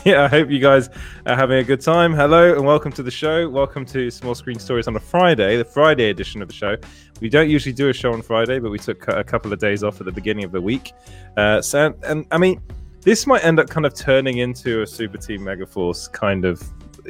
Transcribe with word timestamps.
yeah, 0.04 0.24
I 0.24 0.28
hope 0.28 0.50
you 0.50 0.60
guys 0.60 0.88
are 1.26 1.36
having 1.36 1.58
a 1.58 1.64
good 1.64 1.82
time. 1.82 2.14
Hello 2.14 2.54
and 2.54 2.64
welcome 2.64 2.90
to 2.92 3.02
the 3.02 3.10
show. 3.10 3.48
Welcome 3.48 3.84
to 3.86 4.10
Small 4.10 4.34
Screen 4.34 4.58
Stories 4.58 4.88
on 4.88 4.96
a 4.96 5.00
Friday, 5.00 5.58
the 5.58 5.64
Friday 5.64 6.08
edition 6.08 6.40
of 6.40 6.48
the 6.48 6.54
show. 6.54 6.76
We 7.20 7.28
don't 7.28 7.50
usually 7.50 7.74
do 7.74 7.90
a 7.90 7.92
show 7.92 8.12
on 8.12 8.22
Friday, 8.22 8.60
but 8.60 8.70
we 8.70 8.78
took 8.78 9.08
a 9.08 9.22
couple 9.22 9.52
of 9.52 9.58
days 9.58 9.84
off 9.84 10.00
at 10.00 10.06
the 10.06 10.12
beginning 10.12 10.44
of 10.44 10.52
the 10.52 10.60
week. 10.60 10.92
Uh, 11.36 11.60
so, 11.60 11.94
and 12.04 12.26
I 12.30 12.38
mean, 12.38 12.62
this 13.02 13.26
might 13.26 13.44
end 13.44 13.60
up 13.60 13.68
kind 13.68 13.84
of 13.84 13.92
turning 13.92 14.38
into 14.38 14.80
a 14.80 14.86
Super 14.86 15.18
Team 15.18 15.42
Megaforce 15.42 16.10
kind 16.10 16.46
of, 16.46 16.62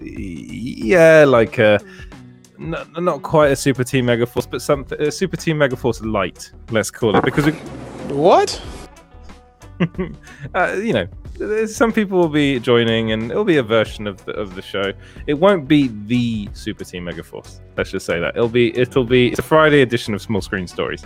yeah, 0.03 1.25
like 1.25 1.59
a 1.59 1.79
not, 2.59 3.01
not 3.01 3.23
quite 3.23 3.53
a 3.53 3.57
Super 3.57 3.85
Team 3.85 4.07
Megaforce, 4.07 4.51
but 4.51 4.63
something 4.63 5.11
Super 5.13 5.37
Team 5.37 5.59
Megaforce 5.59 6.05
light, 6.05 6.51
let's 6.71 6.91
call 6.91 7.15
it, 7.15 7.25
because 7.25 7.47
we, 7.47 7.53
what? 8.13 8.61
uh, 10.55 10.73
you 10.75 10.93
know, 10.93 11.67
some 11.67 11.93
people 11.93 12.19
will 12.19 12.29
be 12.29 12.61
joining, 12.61 13.13
and 13.13 13.31
it'll 13.31 13.45
be 13.45 13.57
a 13.57 13.63
version 13.63 14.07
of 14.07 14.23
the 14.25 14.33
of 14.33 14.55
the 14.55 14.63
show. 14.63 14.93
It 15.27 15.35
won't 15.35 15.67
be 15.67 15.89
the 16.07 16.49
Super 16.53 16.85
Team 16.85 17.07
Megaforce. 17.07 17.61
Let's 17.77 17.91
just 17.91 18.05
say 18.05 18.21
that 18.21 18.37
it'll 18.37 18.49
be 18.49 18.77
it'll 18.77 19.05
be 19.05 19.29
it's 19.29 19.39
a 19.39 19.43
Friday 19.43 19.81
edition 19.81 20.13
of 20.13 20.21
Small 20.21 20.41
Screen 20.41 20.67
Stories. 20.67 21.03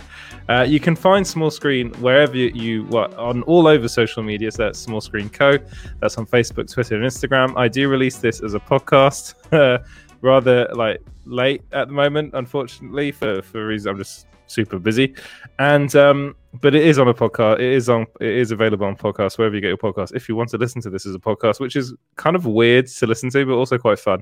Uh, 0.49 0.65
you 0.67 0.79
can 0.79 0.95
find 0.95 1.25
Small 1.25 1.49
Screen 1.49 1.93
wherever 1.95 2.35
you, 2.35 2.51
you 2.53 2.83
what 2.85 3.13
on 3.15 3.43
all 3.43 3.67
over 3.67 3.87
social 3.87 4.23
media. 4.23 4.51
So 4.51 4.63
that's 4.63 4.79
Small 4.79 5.01
Screen 5.01 5.29
Co. 5.29 5.57
That's 6.01 6.17
on 6.17 6.25
Facebook, 6.25 6.71
Twitter, 6.71 6.95
and 6.95 7.05
Instagram. 7.05 7.57
I 7.57 7.67
do 7.67 7.87
release 7.87 8.17
this 8.17 8.41
as 8.41 8.53
a 8.53 8.59
podcast. 8.59 9.35
rather 10.21 10.67
like 10.73 11.01
late 11.25 11.61
at 11.71 11.87
the 11.87 11.93
moment, 11.93 12.31
unfortunately, 12.33 13.11
for 13.11 13.41
for 13.41 13.65
reasons 13.65 13.87
I'm 13.87 13.97
just 13.97 14.27
super 14.47 14.79
busy. 14.79 15.15
And 15.59 15.95
um, 15.95 16.35
but 16.61 16.75
it 16.75 16.85
is 16.85 16.99
on 16.99 17.07
a 17.07 17.13
podcast. 17.13 17.55
It 17.55 17.73
is 17.73 17.89
on. 17.89 18.05
It 18.19 18.29
is 18.29 18.51
available 18.51 18.85
on 18.85 18.95
podcast 18.95 19.37
wherever 19.37 19.55
you 19.55 19.61
get 19.61 19.67
your 19.67 19.77
podcast. 19.77 20.15
If 20.15 20.29
you 20.29 20.35
want 20.35 20.49
to 20.49 20.57
listen 20.57 20.81
to 20.83 20.89
this 20.89 21.05
as 21.05 21.15
a 21.15 21.19
podcast, 21.19 21.59
which 21.59 21.75
is 21.75 21.93
kind 22.15 22.35
of 22.35 22.45
weird 22.45 22.87
to 22.87 23.07
listen 23.07 23.29
to, 23.31 23.45
but 23.45 23.53
also 23.53 23.77
quite 23.77 23.99
fun. 23.99 24.21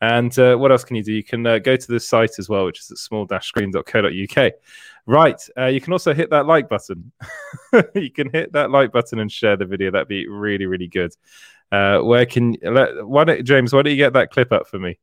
And 0.00 0.36
uh, 0.38 0.56
what 0.56 0.70
else 0.70 0.84
can 0.84 0.96
you 0.96 1.02
do? 1.02 1.12
You 1.12 1.24
can 1.24 1.46
uh, 1.46 1.58
go 1.58 1.76
to 1.76 1.86
the 1.86 2.00
site 2.00 2.38
as 2.38 2.48
well, 2.48 2.64
which 2.66 2.80
is 2.80 2.90
at 2.90 2.98
small-screen.co.uk. 2.98 4.52
Right. 5.06 5.48
Uh, 5.58 5.66
you 5.66 5.80
can 5.80 5.92
also 5.92 6.14
hit 6.14 6.30
that 6.30 6.46
like 6.46 6.68
button. 6.68 7.12
you 7.94 8.10
can 8.10 8.30
hit 8.30 8.52
that 8.52 8.70
like 8.70 8.92
button 8.92 9.18
and 9.18 9.30
share 9.30 9.56
the 9.56 9.66
video. 9.66 9.90
That'd 9.90 10.08
be 10.08 10.26
really, 10.28 10.66
really 10.66 10.88
good. 10.88 11.14
Uh, 11.70 11.98
where 12.00 12.24
can 12.24 12.56
let, 12.62 13.06
why 13.06 13.24
don't 13.24 13.44
James? 13.44 13.72
Why 13.72 13.82
don't 13.82 13.90
you 13.90 13.96
get 13.96 14.12
that 14.14 14.30
clip 14.30 14.52
up 14.52 14.68
for 14.68 14.78
me? 14.78 14.98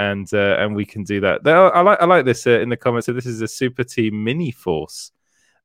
And 0.00 0.32
uh, 0.32 0.56
and 0.58 0.74
we 0.74 0.86
can 0.86 1.04
do 1.04 1.20
that. 1.20 1.46
I 1.46 1.80
like 1.82 2.00
I 2.00 2.06
like 2.06 2.24
this 2.24 2.46
uh, 2.46 2.60
in 2.60 2.70
the 2.70 2.76
comments. 2.76 3.06
So 3.06 3.12
this 3.12 3.26
is 3.26 3.42
a 3.42 3.48
super 3.48 3.84
team 3.84 4.24
mini 4.24 4.50
force. 4.50 5.12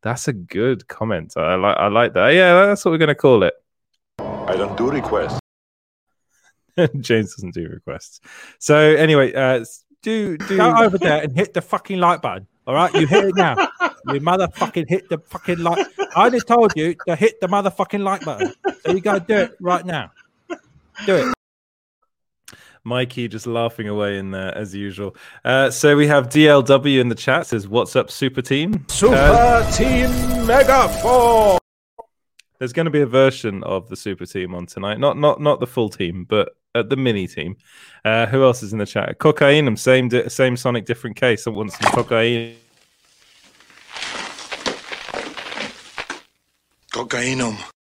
That's 0.01 0.27
a 0.27 0.33
good 0.33 0.87
comment. 0.87 1.33
I 1.37 1.55
like 1.55 1.77
I 1.77 1.87
like 1.87 2.13
that. 2.13 2.29
Yeah, 2.29 2.65
that's 2.65 2.83
what 2.83 2.91
we're 2.91 2.97
going 2.97 3.07
to 3.09 3.15
call 3.15 3.43
it. 3.43 3.53
I 4.19 4.55
don't 4.57 4.77
do 4.77 4.91
requests. 4.91 5.39
James 6.99 7.35
doesn't 7.35 7.53
do 7.53 7.67
requests. 7.69 8.19
So 8.59 8.77
anyway, 8.77 9.33
uh, 9.33 9.63
do 10.01 10.37
do 10.37 10.57
go 10.57 10.75
over 10.83 10.97
there 10.97 11.23
and 11.23 11.33
hit 11.33 11.53
the 11.53 11.61
fucking 11.61 11.99
like 11.99 12.21
button. 12.21 12.45
All 12.67 12.75
right, 12.75 12.93
you 12.93 13.07
hit 13.07 13.25
it 13.25 13.35
now. 13.35 13.55
you 14.07 14.19
motherfucking 14.19 14.89
hit 14.89 15.07
the 15.09 15.19
fucking 15.19 15.59
like. 15.59 15.87
I 16.15 16.29
just 16.29 16.47
told 16.47 16.73
you 16.75 16.95
to 17.07 17.15
hit 17.15 17.39
the 17.39 17.47
motherfucking 17.47 18.03
like 18.03 18.25
button. 18.25 18.53
So 18.83 18.91
you 18.91 19.01
gotta 19.01 19.21
do 19.21 19.35
it 19.35 19.55
right 19.61 19.85
now. 19.85 20.11
Do 21.05 21.15
it. 21.15 21.34
Mikey 22.85 23.27
just 23.27 23.47
laughing 23.47 23.87
away 23.87 24.17
in 24.19 24.31
there 24.31 24.55
as 24.55 24.75
usual. 24.75 25.15
Uh, 25.43 25.71
so 25.71 25.97
we 25.97 26.05
have 26.07 26.29
DLW 26.29 27.01
in 27.01 27.09
the 27.09 27.15
chat 27.15 27.47
says, 27.47 27.67
"What's 27.67 27.95
up, 27.95 28.11
Super 28.11 28.41
Team? 28.41 28.85
Super 28.87 29.15
uh, 29.15 29.71
Team 29.71 30.09
Mega 30.45 30.87
Four." 31.01 31.57
There's 32.59 32.73
going 32.73 32.85
to 32.85 32.91
be 32.91 33.01
a 33.01 33.07
version 33.07 33.63
of 33.63 33.89
the 33.89 33.95
Super 33.95 34.25
Team 34.25 34.53
on 34.53 34.67
tonight, 34.67 34.99
not 34.99 35.17
not 35.17 35.41
not 35.41 35.59
the 35.59 35.67
full 35.67 35.89
team, 35.89 36.25
but 36.29 36.55
uh, 36.75 36.83
the 36.83 36.95
mini 36.95 37.27
team. 37.27 37.57
Uh, 38.05 38.27
who 38.27 38.43
else 38.43 38.61
is 38.61 38.71
in 38.71 38.79
the 38.79 38.85
chat? 38.85 39.17
Cocaine, 39.17 39.75
same 39.75 40.09
same 40.29 40.55
Sonic, 40.55 40.85
different 40.85 41.15
case. 41.15 41.47
I 41.47 41.49
want 41.49 41.71
some 41.71 41.91
cocaine. 41.91 42.55
Cocainum. 46.93 47.74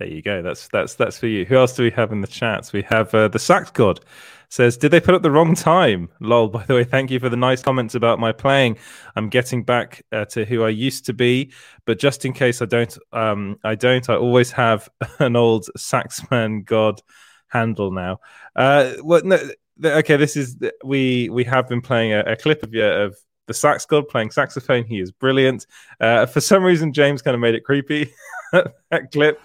There 0.00 0.08
you 0.08 0.22
go. 0.22 0.40
That's 0.40 0.66
that's 0.68 0.94
that's 0.94 1.18
for 1.18 1.26
you. 1.26 1.44
Who 1.44 1.56
else 1.56 1.76
do 1.76 1.82
we 1.82 1.90
have 1.90 2.10
in 2.10 2.22
the 2.22 2.26
chats? 2.26 2.72
We 2.72 2.80
have 2.88 3.14
uh, 3.14 3.28
the 3.28 3.38
Sax 3.38 3.70
God 3.70 4.00
says, 4.48 4.78
"Did 4.78 4.92
they 4.92 5.00
put 5.00 5.14
up 5.14 5.20
the 5.20 5.30
wrong 5.30 5.54
time?" 5.54 6.08
Lol. 6.20 6.48
By 6.48 6.64
the 6.64 6.74
way, 6.74 6.84
thank 6.84 7.10
you 7.10 7.20
for 7.20 7.28
the 7.28 7.36
nice 7.36 7.62
comments 7.62 7.94
about 7.94 8.18
my 8.18 8.32
playing. 8.32 8.78
I'm 9.14 9.28
getting 9.28 9.62
back 9.62 10.02
uh, 10.10 10.24
to 10.26 10.46
who 10.46 10.64
I 10.64 10.70
used 10.70 11.04
to 11.04 11.12
be, 11.12 11.52
but 11.84 11.98
just 11.98 12.24
in 12.24 12.32
case 12.32 12.62
I 12.62 12.64
don't, 12.64 12.96
um, 13.12 13.58
I 13.62 13.74
don't. 13.74 14.08
I 14.08 14.16
always 14.16 14.50
have 14.52 14.88
an 15.18 15.36
old 15.36 15.66
Saxman 15.76 16.64
God 16.64 17.02
handle 17.48 17.90
now. 17.90 18.20
Uh, 18.56 18.94
no, 19.04 19.38
okay. 19.84 20.16
This 20.16 20.34
is 20.34 20.56
we 20.82 21.28
we 21.28 21.44
have 21.44 21.68
been 21.68 21.82
playing 21.82 22.14
a, 22.14 22.20
a 22.20 22.36
clip 22.36 22.62
of 22.62 22.72
yeah, 22.72 23.02
of 23.02 23.18
the 23.48 23.54
sax 23.54 23.84
god 23.84 24.08
playing 24.08 24.30
saxophone. 24.30 24.84
He 24.84 24.98
is 24.98 25.12
brilliant. 25.12 25.66
Uh, 26.00 26.24
for 26.24 26.40
some 26.40 26.64
reason, 26.64 26.94
James 26.94 27.20
kind 27.20 27.34
of 27.34 27.40
made 27.42 27.54
it 27.54 27.64
creepy. 27.64 28.14
that 28.52 29.12
clip. 29.12 29.38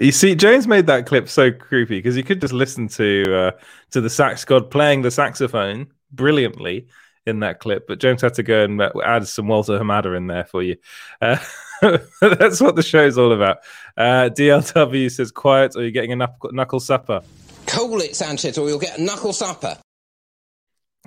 You 0.00 0.12
see, 0.12 0.34
James 0.34 0.66
made 0.66 0.86
that 0.86 1.04
clip 1.04 1.28
so 1.28 1.52
creepy 1.52 1.98
because 1.98 2.16
you 2.16 2.24
could 2.24 2.40
just 2.40 2.54
listen 2.54 2.88
to 2.88 3.36
uh, 3.36 3.50
to 3.90 4.00
the 4.00 4.08
sax 4.08 4.46
god 4.46 4.70
playing 4.70 5.02
the 5.02 5.10
saxophone 5.10 5.88
brilliantly 6.10 6.88
in 7.26 7.40
that 7.40 7.60
clip, 7.60 7.86
but 7.86 8.00
James 8.00 8.22
had 8.22 8.32
to 8.34 8.42
go 8.42 8.64
and 8.64 8.80
uh, 8.80 8.90
add 9.04 9.28
some 9.28 9.46
Walter 9.46 9.78
Hamada 9.78 10.16
in 10.16 10.26
there 10.26 10.44
for 10.44 10.62
you. 10.62 10.76
Uh, 11.20 11.36
that's 12.22 12.62
what 12.62 12.76
the 12.76 12.82
show's 12.82 13.18
all 13.18 13.32
about. 13.32 13.58
Uh, 13.94 14.30
DLW 14.32 15.10
says, 15.10 15.30
"Quiet, 15.30 15.76
or 15.76 15.82
you're 15.82 15.90
getting 15.90 16.12
a 16.12 16.16
knuckle, 16.16 16.50
knuckle 16.50 16.80
supper." 16.80 17.20
Call 17.66 18.00
it, 18.00 18.16
Sanchez, 18.16 18.56
or 18.56 18.68
you'll 18.68 18.78
get 18.78 18.98
a 18.98 19.02
knuckle 19.02 19.34
supper. 19.34 19.76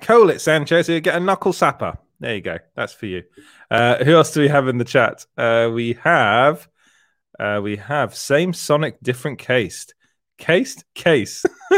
Call 0.02 0.30
it, 0.30 0.40
Sanchez, 0.40 0.88
or 0.88 0.92
you 0.92 1.00
get 1.00 1.16
a 1.16 1.20
knuckle 1.20 1.52
supper. 1.52 1.98
There 2.20 2.36
you 2.36 2.40
go. 2.40 2.58
That's 2.76 2.92
for 2.92 3.06
you. 3.06 3.24
Uh, 3.72 4.04
who 4.04 4.14
else 4.14 4.32
do 4.32 4.40
we 4.40 4.48
have 4.48 4.68
in 4.68 4.78
the 4.78 4.84
chat? 4.84 5.26
Uh, 5.36 5.68
we 5.72 5.98
have 6.04 6.68
uh, 7.38 7.60
we 7.62 7.76
have 7.76 8.14
same 8.14 8.52
Sonic, 8.52 9.00
different 9.02 9.38
cased. 9.38 9.94
Cased 10.36 10.84
case. 10.94 11.44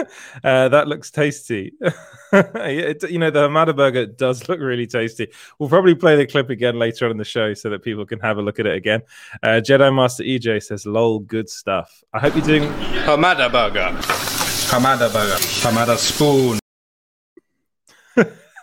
uh, 0.44 0.68
that 0.68 0.88
looks 0.88 1.10
tasty. 1.10 1.72
it, 2.32 3.10
you 3.10 3.18
know, 3.18 3.30
the 3.30 3.48
Hamada 3.48 3.76
burger 3.76 4.06
does 4.06 4.48
look 4.48 4.60
really 4.60 4.86
tasty. 4.86 5.28
We'll 5.58 5.68
probably 5.68 5.94
play 5.94 6.16
the 6.16 6.26
clip 6.26 6.48
again 6.48 6.78
later 6.78 7.04
on 7.04 7.10
in 7.10 7.16
the 7.18 7.24
show 7.24 7.52
so 7.54 7.70
that 7.70 7.82
people 7.82 8.06
can 8.06 8.18
have 8.20 8.38
a 8.38 8.42
look 8.42 8.58
at 8.58 8.66
it 8.66 8.74
again. 8.74 9.02
Uh, 9.42 9.60
Jedi 9.62 9.94
Master 9.94 10.24
EJ 10.24 10.62
says, 10.62 10.86
"Lol, 10.86 11.18
good 11.20 11.50
stuff." 11.50 12.02
I 12.14 12.18
hope 12.18 12.34
you're 12.34 12.46
doing 12.46 12.62
Hamada 13.04 13.52
burger. 13.52 13.94
Hamada 14.70 15.12
burger. 15.12 15.36
Hamada 15.62 15.96
spoon. 15.98 16.58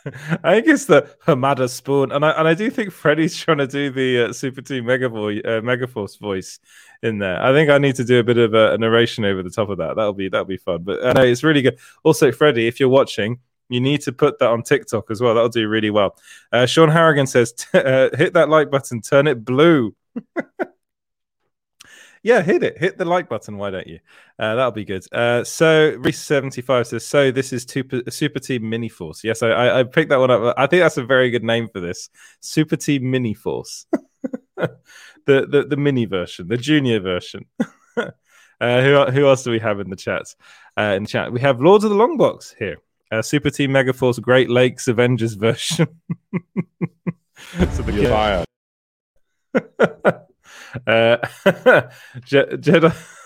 I 0.44 0.56
think 0.56 0.68
it's 0.68 0.86
the 0.86 1.09
Hamada 1.25 1.69
Spawn, 1.69 2.12
and 2.12 2.25
I 2.25 2.31
and 2.31 2.47
I 2.47 2.53
do 2.53 2.69
think 2.69 2.91
Freddy's 2.91 3.38
trying 3.38 3.59
to 3.59 3.68
do 3.68 3.90
the 3.90 4.30
uh, 4.30 4.34
Super 4.34 4.62
Team 4.62 4.86
Mega 4.86 5.09
Boy, 5.09 5.38
uh, 5.40 5.62
Megaforce 5.62 6.19
voice 6.19 6.59
in 7.02 7.19
there. 7.19 7.41
I 7.41 7.53
think 7.53 7.69
I 7.69 7.78
need 7.78 7.96
to 7.96 8.03
do 8.03 8.19
a 8.19 8.24
bit 8.24 8.38
of 8.38 8.53
a, 8.53 8.74
a 8.74 8.78
narration 8.78 9.24
over 9.24 9.41
the 9.41 9.50
top 9.50 9.69
of 9.69 9.78
that. 9.78 9.96
That'll 9.96 10.14
be 10.14 10.28
that'll 10.28 10.46
be 10.46 10.58
fun. 10.58 10.84
But 10.84 11.17
uh, 11.17 11.22
it's 11.22 11.44
really 11.44 11.61
good. 11.61 11.79
Also, 12.03 12.32
Freddy, 12.32 12.67
if 12.67 12.79
you're 12.79 12.90
watching, 12.90 13.40
you 13.70 13.79
need 13.79 14.02
to 14.02 14.11
put 14.11 14.40
that 14.40 14.50
on 14.50 14.64
TikTok 14.64 15.09
as 15.09 15.22
well. 15.22 15.35
That'll 15.35 15.50
do 15.50 15.67
really 15.70 15.90
well. 15.90 16.17
Uh, 16.52 16.66
Sean 16.66 16.90
Harrigan 16.90 17.28
says, 17.28 17.53
uh, 17.73 18.09
"Hit 18.14 18.34
that 18.34 18.49
like 18.49 18.70
button, 18.70 19.02
turn 19.02 19.28
it 19.28 19.46
blue." 19.46 19.96
yeah, 22.23 22.41
hit 22.41 22.64
it. 22.64 22.78
Hit 22.78 22.97
the 22.97 23.05
like 23.05 23.28
button. 23.28 23.58
Why 23.58 23.70
don't 23.70 23.85
you? 23.85 23.99
Uh, 24.40 24.55
that'll 24.55 24.72
be 24.72 24.85
good. 24.85 25.05
Uh, 25.14 25.43
so 25.43 25.97
Reese75 25.97 26.87
says, 26.87 27.05
so 27.05 27.31
this 27.31 27.52
is 27.52 27.64
super, 27.64 28.02
super 28.09 28.40
Team 28.40 28.70
Mini 28.70 28.87
Force. 28.87 29.23
Yes, 29.23 29.43
I, 29.43 29.79
I 29.79 29.84
picked 29.84 30.09
that 30.09 30.20
one 30.20 30.31
up. 30.31 30.55
I 30.58 30.66
think 30.67 30.81
that's 30.81 30.97
a 30.97 31.03
very 31.03 31.29
good 31.29 31.43
name 31.43 31.67
for 31.67 31.81
this. 31.81 32.09
Super 32.40 32.78
Team 32.78 33.11
Mini 33.11 33.34
Force. 33.34 33.85
the, 35.25 35.47
the 35.47 35.66
the 35.67 35.78
mini 35.78 36.05
version, 36.05 36.47
the 36.47 36.58
junior 36.58 36.99
version. 36.99 37.46
uh, 37.97 38.11
who 38.59 39.05
who 39.11 39.28
else 39.28 39.43
do 39.43 39.52
we 39.52 39.59
have 39.59 39.79
in 39.79 39.90
the 39.90 39.96
chat? 39.96 40.23
Uh, 40.78 40.93
in 40.96 41.05
chat, 41.05 41.31
we 41.31 41.41
have 41.41 41.61
Lords 41.61 41.84
of 41.84 41.90
the 41.90 41.97
Long 41.97 42.17
Box 42.17 42.55
here. 42.58 42.78
Uh, 43.11 43.22
Super 43.22 43.49
Team 43.49 43.72
Megaforce 43.72 44.22
Great 44.22 44.49
Lakes 44.49 44.87
Avengers 44.87 45.34
version. 45.34 45.87
so 47.73 47.84
the 47.84 48.46
kid... 49.53 50.25
Uh, 50.87 51.17
Je- 52.25 52.58
Jedi. 52.58 52.96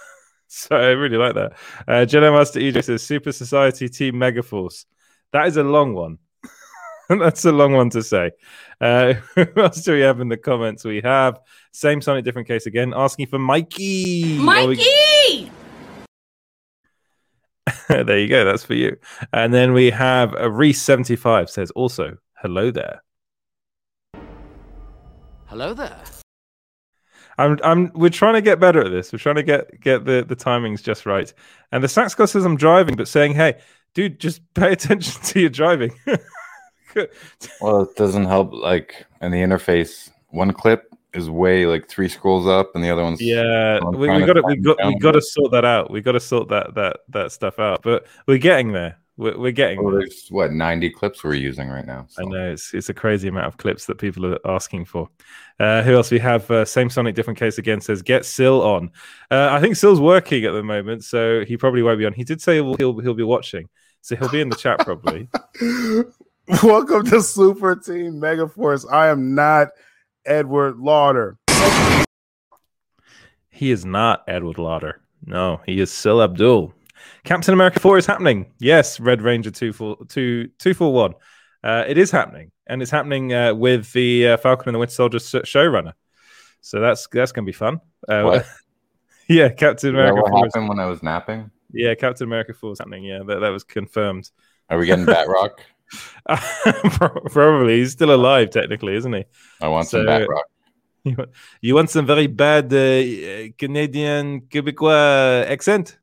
So 0.49 0.77
I 0.77 0.91
really 0.91 1.17
like 1.17 1.35
that. 1.35 1.51
Uh, 1.85 2.05
Jedi 2.05 2.33
Master 2.33 2.61
EJ 2.61 2.81
says 2.85 3.03
Super 3.03 3.33
Society 3.33 3.89
Team 3.89 4.15
Megaforce. 4.15 4.85
That 5.33 5.45
is 5.47 5.57
a 5.57 5.63
long 5.63 5.93
one. 5.93 6.19
That's 7.09 7.43
a 7.43 7.51
long 7.51 7.73
one 7.73 7.89
to 7.89 8.01
say. 8.01 8.31
Uh, 8.79 9.15
who 9.35 9.45
else 9.57 9.81
do 9.83 9.91
we 9.91 9.99
have 9.99 10.21
in 10.21 10.29
the 10.29 10.37
comments? 10.37 10.85
We 10.85 11.01
have 11.01 11.41
same 11.73 12.01
Sonic, 12.01 12.23
different 12.23 12.47
case 12.47 12.65
again, 12.65 12.93
asking 12.95 13.27
for 13.27 13.37
Mikey. 13.39 14.37
Oh, 14.39 14.67
we- 14.69 14.77
Mikey! 14.77 15.51
there 17.89 18.17
you 18.17 18.29
go. 18.29 18.45
That's 18.45 18.63
for 18.63 18.73
you. 18.73 18.95
And 19.33 19.53
then 19.53 19.73
we 19.73 19.89
have 19.91 20.33
a 20.33 20.49
Reese 20.49 20.81
seventy 20.81 21.17
five 21.17 21.49
says 21.49 21.71
also 21.71 22.17
hello 22.41 22.71
there. 22.71 23.03
Hello 25.47 25.73
there. 25.73 25.99
I'm 27.37 27.59
I'm 27.63 27.91
we're 27.93 28.09
trying 28.09 28.33
to 28.33 28.41
get 28.41 28.59
better 28.59 28.81
at 28.83 28.91
this. 28.91 29.11
We're 29.11 29.19
trying 29.19 29.35
to 29.35 29.43
get 29.43 29.79
get 29.81 30.05
the 30.05 30.25
the 30.27 30.35
timings 30.35 30.81
just 30.81 31.05
right. 31.05 31.31
And 31.71 31.83
the 31.83 31.87
Sax 31.87 32.15
God 32.15 32.25
says 32.25 32.45
I'm 32.45 32.57
driving, 32.57 32.95
but 32.95 33.07
saying, 33.07 33.33
hey, 33.33 33.59
dude, 33.93 34.19
just 34.19 34.41
pay 34.53 34.71
attention 34.73 35.21
to 35.21 35.39
your 35.39 35.49
driving. 35.49 35.93
Well, 37.61 37.83
it 37.83 37.95
doesn't 37.95 38.25
help. 38.25 38.53
Like 38.53 39.05
in 39.21 39.31
the 39.31 39.37
interface, 39.37 40.09
one 40.29 40.51
clip 40.51 40.91
is 41.13 41.29
way 41.29 41.65
like 41.65 41.87
three 41.87 42.07
scrolls 42.07 42.47
up, 42.47 42.71
and 42.73 42.83
the 42.83 42.89
other 42.89 43.03
one's 43.03 43.21
yeah, 43.21 43.79
we, 43.83 44.09
we 44.09 44.25
got 44.25 44.33
to 44.33 44.41
we 44.41 44.55
got 44.55 44.77
we 44.85 44.97
got 44.97 45.11
to 45.11 45.21
sort 45.21 45.51
that 45.51 45.65
out. 45.65 45.91
We 45.91 46.01
got 46.01 46.13
to 46.13 46.19
sort 46.19 46.49
that 46.49 46.73
that 46.73 47.01
that 47.09 47.31
stuff 47.31 47.59
out. 47.59 47.83
But 47.83 48.07
we're 48.25 48.39
getting 48.39 48.71
there. 48.71 48.97
We're, 49.17 49.37
we're 49.37 49.51
getting 49.51 49.83
there. 49.83 49.99
there's 49.99 50.27
what 50.29 50.51
ninety 50.51 50.91
clips 50.91 51.23
we're 51.23 51.33
using 51.33 51.69
right 51.69 51.85
now. 51.85 52.07
I 52.19 52.23
know 52.23 52.51
it's 52.51 52.73
it's 52.75 52.89
a 52.89 52.93
crazy 52.93 53.27
amount 53.27 53.47
of 53.47 53.57
clips 53.57 53.87
that 53.87 53.97
people 53.97 54.25
are 54.27 54.39
asking 54.45 54.85
for. 54.85 55.09
Uh, 55.59 55.81
who 55.81 55.95
else 55.95 56.11
we 56.11 56.19
have? 56.19 56.49
Uh, 56.51 56.65
same 56.65 56.89
Sonic, 56.89 57.15
different 57.15 57.39
case 57.39 57.57
again. 57.57 57.81
Says 57.81 58.03
get 58.03 58.25
Sil 58.29 58.61
on. 58.61 58.91
Uh, 59.31 59.49
I 59.51 59.59
think 59.59 59.75
Sil's 59.75 59.99
working 59.99 60.45
at 60.45 60.51
the 60.51 60.61
moment, 60.61 61.03
so 61.03 61.43
he 61.45 61.57
probably 61.57 61.81
won't 61.81 61.97
be 61.97 62.05
on. 62.05 62.13
He 62.13 62.23
did 62.23 62.41
say 62.41 62.55
he'll 62.55 62.75
he'll, 62.75 62.99
he'll 62.99 63.15
be 63.15 63.23
watching, 63.23 63.67
so 64.01 64.15
he'll 64.15 64.29
be 64.29 64.41
in 64.41 64.49
the 64.49 64.55
chat 64.55 64.79
probably. 64.79 65.27
Welcome 66.63 67.05
to 67.07 67.21
Super 67.21 67.75
Team 67.75 68.21
Megaforce. 68.21 68.85
I 68.89 69.07
am 69.07 69.33
not 69.33 69.69
Edward 70.27 70.77
Lauder. 70.77 71.39
he 73.49 73.71
is 73.71 73.83
not 73.83 74.23
Edward 74.27 74.59
Lauder. 74.59 75.01
No, 75.25 75.59
he 75.65 75.79
is 75.79 75.91
Sil 75.91 76.21
Abdul. 76.21 76.73
Captain 77.23 77.53
America 77.53 77.79
Four 77.79 77.97
is 77.97 78.05
happening. 78.05 78.53
Yes, 78.59 78.99
Red 78.99 79.21
Ranger 79.21 79.51
two 79.51 79.73
four 79.73 79.97
two 80.07 80.49
two 80.59 80.73
four 80.73 80.93
one. 80.93 81.13
Uh, 81.63 81.83
it 81.87 81.97
is 81.97 82.11
happening, 82.11 82.51
and 82.67 82.81
it's 82.81 82.91
happening 82.91 83.33
uh, 83.33 83.53
with 83.53 83.91
the 83.93 84.29
uh, 84.29 84.37
Falcon 84.37 84.69
and 84.69 84.75
the 84.75 84.79
Winter 84.79 84.93
Soldier 84.93 85.17
showrunner. 85.17 85.93
So 86.61 86.79
that's 86.79 87.07
that's 87.11 87.31
gonna 87.31 87.45
be 87.45 87.51
fun. 87.53 87.81
Uh, 88.07 88.21
What? 88.23 88.45
yeah, 89.27 89.49
Captain 89.49 89.89
America 89.89 90.21
what 90.21 90.31
4 90.31 90.47
is 90.47 90.53
when 90.55 90.79
I 90.79 90.85
was 90.85 91.01
napping? 91.03 91.51
Yeah, 91.73 91.95
Captain 91.95 92.25
America 92.27 92.53
4 92.53 92.71
is 92.73 92.79
happening. 92.79 93.03
Yeah, 93.03 93.19
that, 93.27 93.39
that 93.39 93.49
was 93.49 93.63
confirmed. 93.63 94.29
Are 94.69 94.77
we 94.77 94.85
getting 94.85 95.05
Batroc? 95.07 95.51
Probably. 97.31 97.79
He's 97.79 97.91
still 97.93 98.13
alive, 98.13 98.49
technically, 98.51 98.95
isn't 98.95 99.13
he? 99.13 99.25
I 99.61 99.67
want 99.67 99.87
So- 99.87 99.99
some 99.99 100.07
Batroc. 100.07 100.41
You 101.03 101.15
want, 101.15 101.29
you 101.61 101.75
want 101.75 101.89
some 101.89 102.05
very 102.05 102.27
bad 102.27 102.65
uh, 102.73 103.53
Canadian 103.57 104.41
Quebecois 104.41 105.45
accent? 105.49 105.97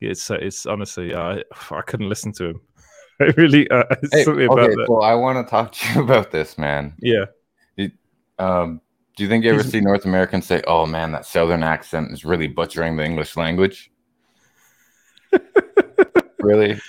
It's, 0.00 0.30
uh, 0.30 0.34
it's 0.40 0.66
honestly, 0.66 1.14
I 1.14 1.42
I 1.70 1.82
couldn't 1.82 2.08
listen 2.08 2.32
to 2.34 2.44
him. 2.50 2.60
I 3.20 3.24
really, 3.36 3.68
uh, 3.70 3.82
it's 4.02 4.14
Hey, 4.14 4.24
something 4.24 4.44
about 4.46 4.60
okay, 4.60 4.74
that. 4.76 4.86
well, 4.88 5.02
I 5.02 5.14
want 5.14 5.44
to 5.44 5.50
talk 5.50 5.72
to 5.78 5.94
you 5.94 6.02
about 6.04 6.30
this, 6.30 6.56
man. 6.58 6.94
yeah. 7.00 7.24
Um, 8.40 8.80
do 9.16 9.24
you 9.24 9.28
think 9.28 9.42
you 9.42 9.50
ever 9.50 9.62
He's- 9.62 9.72
see 9.72 9.80
North 9.80 10.04
Americans 10.04 10.46
say, 10.46 10.62
"Oh 10.68 10.86
man, 10.86 11.10
that 11.10 11.26
Southern 11.26 11.64
accent 11.64 12.12
is 12.12 12.24
really 12.24 12.46
butchering 12.46 12.96
the 12.96 13.04
English 13.04 13.36
language"? 13.36 13.90
really? 16.40 16.80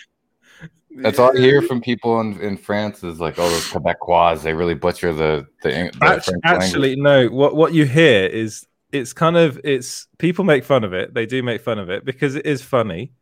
That's 0.97 1.17
all 1.17 1.35
I 1.35 1.39
hear 1.41 1.61
from 1.61 1.81
people 1.81 2.19
in, 2.21 2.39
in 2.39 2.57
France 2.57 3.03
is 3.03 3.19
like, 3.19 3.35
"Oh, 3.39 3.49
those 3.49 3.67
Quebecois, 3.69 4.41
they 4.43 4.53
really 4.53 4.75
butcher 4.75 5.13
the 5.13 5.47
the, 5.63 5.69
the 5.69 6.05
Act- 6.05 6.25
French 6.25 6.41
actually, 6.43 6.95
no. 6.95 7.27
What 7.29 7.55
what 7.55 7.73
you 7.73 7.85
hear 7.85 8.25
is 8.27 8.65
it's 8.91 9.13
kind 9.13 9.37
of 9.37 9.59
it's 9.63 10.07
people 10.17 10.43
make 10.43 10.63
fun 10.63 10.83
of 10.83 10.93
it. 10.93 11.13
They 11.13 11.25
do 11.25 11.43
make 11.43 11.61
fun 11.61 11.79
of 11.79 11.89
it 11.89 12.05
because 12.05 12.35
it 12.35 12.45
is 12.45 12.61
funny. 12.61 13.13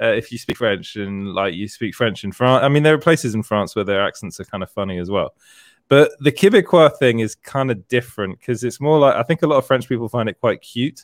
Uh, 0.00 0.06
if 0.06 0.32
you 0.32 0.38
speak 0.38 0.56
French 0.56 0.96
and 0.96 1.32
like 1.32 1.54
you 1.54 1.68
speak 1.68 1.94
French 1.94 2.24
in 2.24 2.32
France, 2.32 2.64
I 2.64 2.68
mean, 2.68 2.82
there 2.82 2.94
are 2.94 2.98
places 2.98 3.34
in 3.34 3.42
France 3.42 3.76
where 3.76 3.84
their 3.84 4.04
accents 4.04 4.40
are 4.40 4.44
kind 4.44 4.62
of 4.62 4.70
funny 4.70 4.98
as 4.98 5.10
well. 5.10 5.34
But 5.88 6.12
the 6.18 6.32
Quebecois 6.32 6.98
thing 6.98 7.20
is 7.20 7.36
kind 7.36 7.70
of 7.70 7.86
different 7.86 8.40
because 8.40 8.64
it's 8.64 8.80
more 8.80 8.98
like 8.98 9.14
I 9.14 9.22
think 9.22 9.42
a 9.42 9.46
lot 9.46 9.58
of 9.58 9.66
French 9.66 9.88
people 9.88 10.08
find 10.08 10.28
it 10.28 10.40
quite 10.40 10.60
cute, 10.60 11.02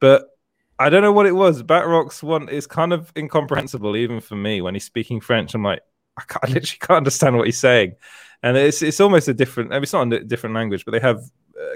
but 0.00 0.36
I 0.78 0.88
don't 0.90 1.02
know 1.02 1.12
what 1.12 1.26
it 1.26 1.34
was. 1.34 1.62
Batroc's 1.62 2.22
one 2.22 2.48
is 2.48 2.66
kind 2.66 2.92
of 2.92 3.12
incomprehensible 3.16 3.96
even 3.96 4.20
for 4.20 4.34
me 4.34 4.60
when 4.60 4.74
he's 4.74 4.84
speaking 4.84 5.20
French. 5.20 5.54
I'm 5.54 5.62
like, 5.62 5.82
I, 6.18 6.22
I 6.42 6.46
literally 6.48 6.78
can't 6.80 6.96
understand 6.98 7.36
what 7.36 7.46
he's 7.46 7.58
saying, 7.58 7.94
and 8.42 8.56
it's 8.56 8.82
it's 8.82 9.00
almost 9.00 9.28
a 9.28 9.34
different. 9.34 9.70
I 9.70 9.76
mean, 9.76 9.84
it's 9.84 9.92
not 9.92 10.12
a 10.12 10.24
different 10.24 10.56
language, 10.56 10.84
but 10.84 10.90
they 10.90 11.00
have 11.00 11.22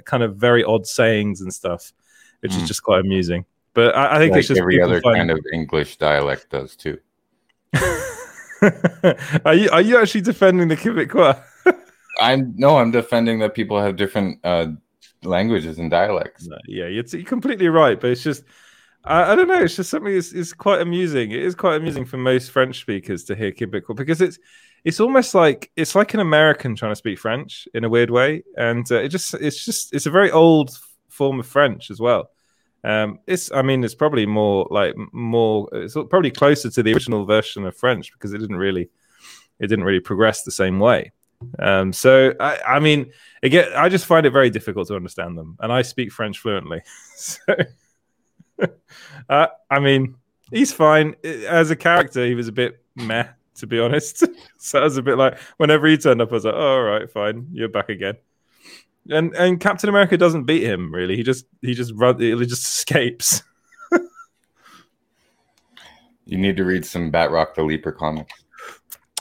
kind 0.04 0.22
of 0.22 0.36
very 0.36 0.64
odd 0.64 0.86
sayings 0.86 1.40
and 1.40 1.52
stuff, 1.52 1.92
which 2.40 2.52
is 2.52 2.62
Mm. 2.62 2.66
just 2.66 2.82
quite 2.82 3.00
amusing. 3.00 3.44
But 3.74 3.96
I, 3.96 4.16
I 4.16 4.18
think 4.18 4.32
like 4.32 4.40
it's 4.40 4.48
just 4.48 4.60
every 4.60 4.80
other 4.80 5.00
find- 5.00 5.16
kind 5.16 5.30
of 5.30 5.40
English 5.52 5.96
dialect 5.96 6.50
does 6.50 6.76
too. 6.76 6.98
are 9.44 9.54
you 9.54 9.68
are 9.70 9.80
you 9.80 9.98
actually 9.98 10.20
defending 10.22 10.68
the 10.68 10.76
Quebecois? 10.76 11.42
I'm 12.20 12.54
no, 12.56 12.78
I'm 12.78 12.90
defending 12.90 13.40
that 13.40 13.54
people 13.54 13.80
have 13.80 13.96
different 13.96 14.38
uh, 14.44 14.68
languages 15.22 15.78
and 15.78 15.90
dialects. 15.90 16.46
No, 16.46 16.56
yeah, 16.66 16.86
you're, 16.86 17.04
you're 17.04 17.24
completely 17.24 17.68
right, 17.68 18.00
but 18.00 18.10
it's 18.10 18.22
just 18.22 18.44
I, 19.04 19.32
I 19.32 19.34
don't 19.34 19.48
know. 19.48 19.62
It's 19.62 19.76
just 19.76 19.90
something 19.90 20.14
that's 20.14 20.32
it's 20.32 20.52
quite 20.52 20.80
amusing. 20.80 21.32
It 21.32 21.42
is 21.42 21.54
quite 21.54 21.76
amusing 21.76 22.04
for 22.04 22.16
most 22.16 22.50
French 22.52 22.80
speakers 22.80 23.24
to 23.24 23.34
hear 23.34 23.50
Quebecois 23.52 23.96
because 23.96 24.20
it's 24.20 24.38
it's 24.84 25.00
almost 25.00 25.34
like 25.34 25.70
it's 25.76 25.94
like 25.94 26.14
an 26.14 26.20
American 26.20 26.76
trying 26.76 26.92
to 26.92 26.96
speak 26.96 27.18
French 27.18 27.66
in 27.74 27.84
a 27.84 27.88
weird 27.88 28.10
way, 28.10 28.42
and 28.56 28.90
uh, 28.92 28.96
it 28.96 29.08
just 29.08 29.34
it's 29.34 29.64
just 29.64 29.94
it's 29.94 30.06
a 30.06 30.10
very 30.10 30.30
old 30.30 30.70
form 31.08 31.40
of 31.40 31.46
French 31.46 31.90
as 31.90 32.00
well. 32.00 32.30
Um, 32.84 33.18
it's 33.26 33.50
I 33.50 33.62
mean 33.62 33.82
it's 33.82 33.94
probably 33.94 34.26
more 34.26 34.68
like 34.70 34.94
more 35.12 35.68
it's 35.72 35.94
probably 35.94 36.30
closer 36.30 36.68
to 36.70 36.82
the 36.82 36.92
original 36.92 37.24
version 37.24 37.64
of 37.64 37.76
French 37.76 38.12
because 38.12 38.34
it 38.34 38.38
didn't 38.38 38.56
really 38.56 38.90
it 39.58 39.68
didn't 39.68 39.84
really 39.84 40.00
progress 40.00 40.42
the 40.42 40.50
same 40.52 40.78
way. 40.78 41.12
Um, 41.58 41.92
so 41.92 42.34
I, 42.38 42.58
I 42.66 42.80
mean, 42.80 43.12
again, 43.42 43.70
I 43.74 43.88
just 43.88 44.06
find 44.06 44.26
it 44.26 44.30
very 44.30 44.50
difficult 44.50 44.88
to 44.88 44.96
understand 44.96 45.38
them, 45.38 45.56
and 45.60 45.72
I 45.72 45.82
speak 45.82 46.12
French 46.12 46.38
fluently. 46.38 46.82
so, 47.16 47.38
uh, 49.28 49.46
I 49.70 49.80
mean, 49.80 50.16
he's 50.50 50.72
fine 50.72 51.16
as 51.24 51.70
a 51.70 51.76
character. 51.76 52.26
He 52.26 52.34
was 52.34 52.48
a 52.48 52.52
bit 52.52 52.82
meh, 52.96 53.28
to 53.56 53.66
be 53.66 53.78
honest. 53.78 54.24
so 54.58 54.80
I 54.80 54.84
was 54.84 54.96
a 54.96 55.02
bit 55.02 55.16
like, 55.18 55.38
whenever 55.56 55.86
he 55.86 55.96
turned 55.96 56.20
up, 56.20 56.30
I 56.30 56.34
was 56.34 56.44
like, 56.44 56.54
oh, 56.54 56.76
all 56.76 56.82
right, 56.82 57.10
fine, 57.10 57.48
you're 57.52 57.68
back 57.68 57.88
again. 57.88 58.14
And 59.10 59.34
and 59.34 59.60
Captain 59.60 59.90
America 59.90 60.16
doesn't 60.16 60.44
beat 60.44 60.62
him 60.62 60.94
really. 60.94 61.14
He 61.14 61.22
just 61.22 61.44
he 61.60 61.74
just 61.74 61.92
run 61.94 62.18
he 62.18 62.34
just 62.46 62.66
escapes. 62.66 63.42
You 66.26 66.38
need 66.38 66.56
to 66.56 66.64
read 66.64 66.84
some 66.84 67.12
Batroc 67.12 67.54
the 67.54 67.62
Leaper 67.62 67.92
comics. 67.92 68.32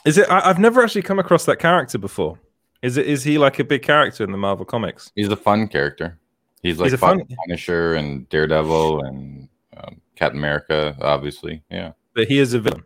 Is 0.06 0.18
it? 0.18 0.30
I, 0.30 0.50
I've 0.50 0.60
never 0.60 0.82
actually 0.82 1.02
come 1.02 1.20
across 1.20 1.46
that 1.46 1.60
character 1.60 1.98
before. 1.98 2.40
Is 2.82 2.98
it? 2.98 3.08
Is 3.08 3.24
he 3.24 3.38
like 3.38 3.60
a 3.60 3.64
big 3.64 3.82
character 3.82 4.24
in 4.24 4.32
the 4.32 4.38
Marvel 4.38 4.66
comics? 4.66 5.12
He's 5.16 5.30
a 5.30 5.36
fun 5.36 5.68
character. 5.68 6.18
He's 6.62 6.80
like 6.80 6.86
He's 6.86 6.94
a 6.94 6.98
fun- 6.98 7.26
Punisher 7.46 7.96
and 7.96 8.28
Daredevil 8.30 9.04
and 9.04 9.50
um, 9.76 10.02
Captain 10.16 10.40
America, 10.40 10.96
obviously. 11.02 11.62
Yeah, 11.70 11.92
But 12.14 12.28
he 12.28 12.40
is 12.40 12.54
a 12.54 12.60
villain, 12.60 12.84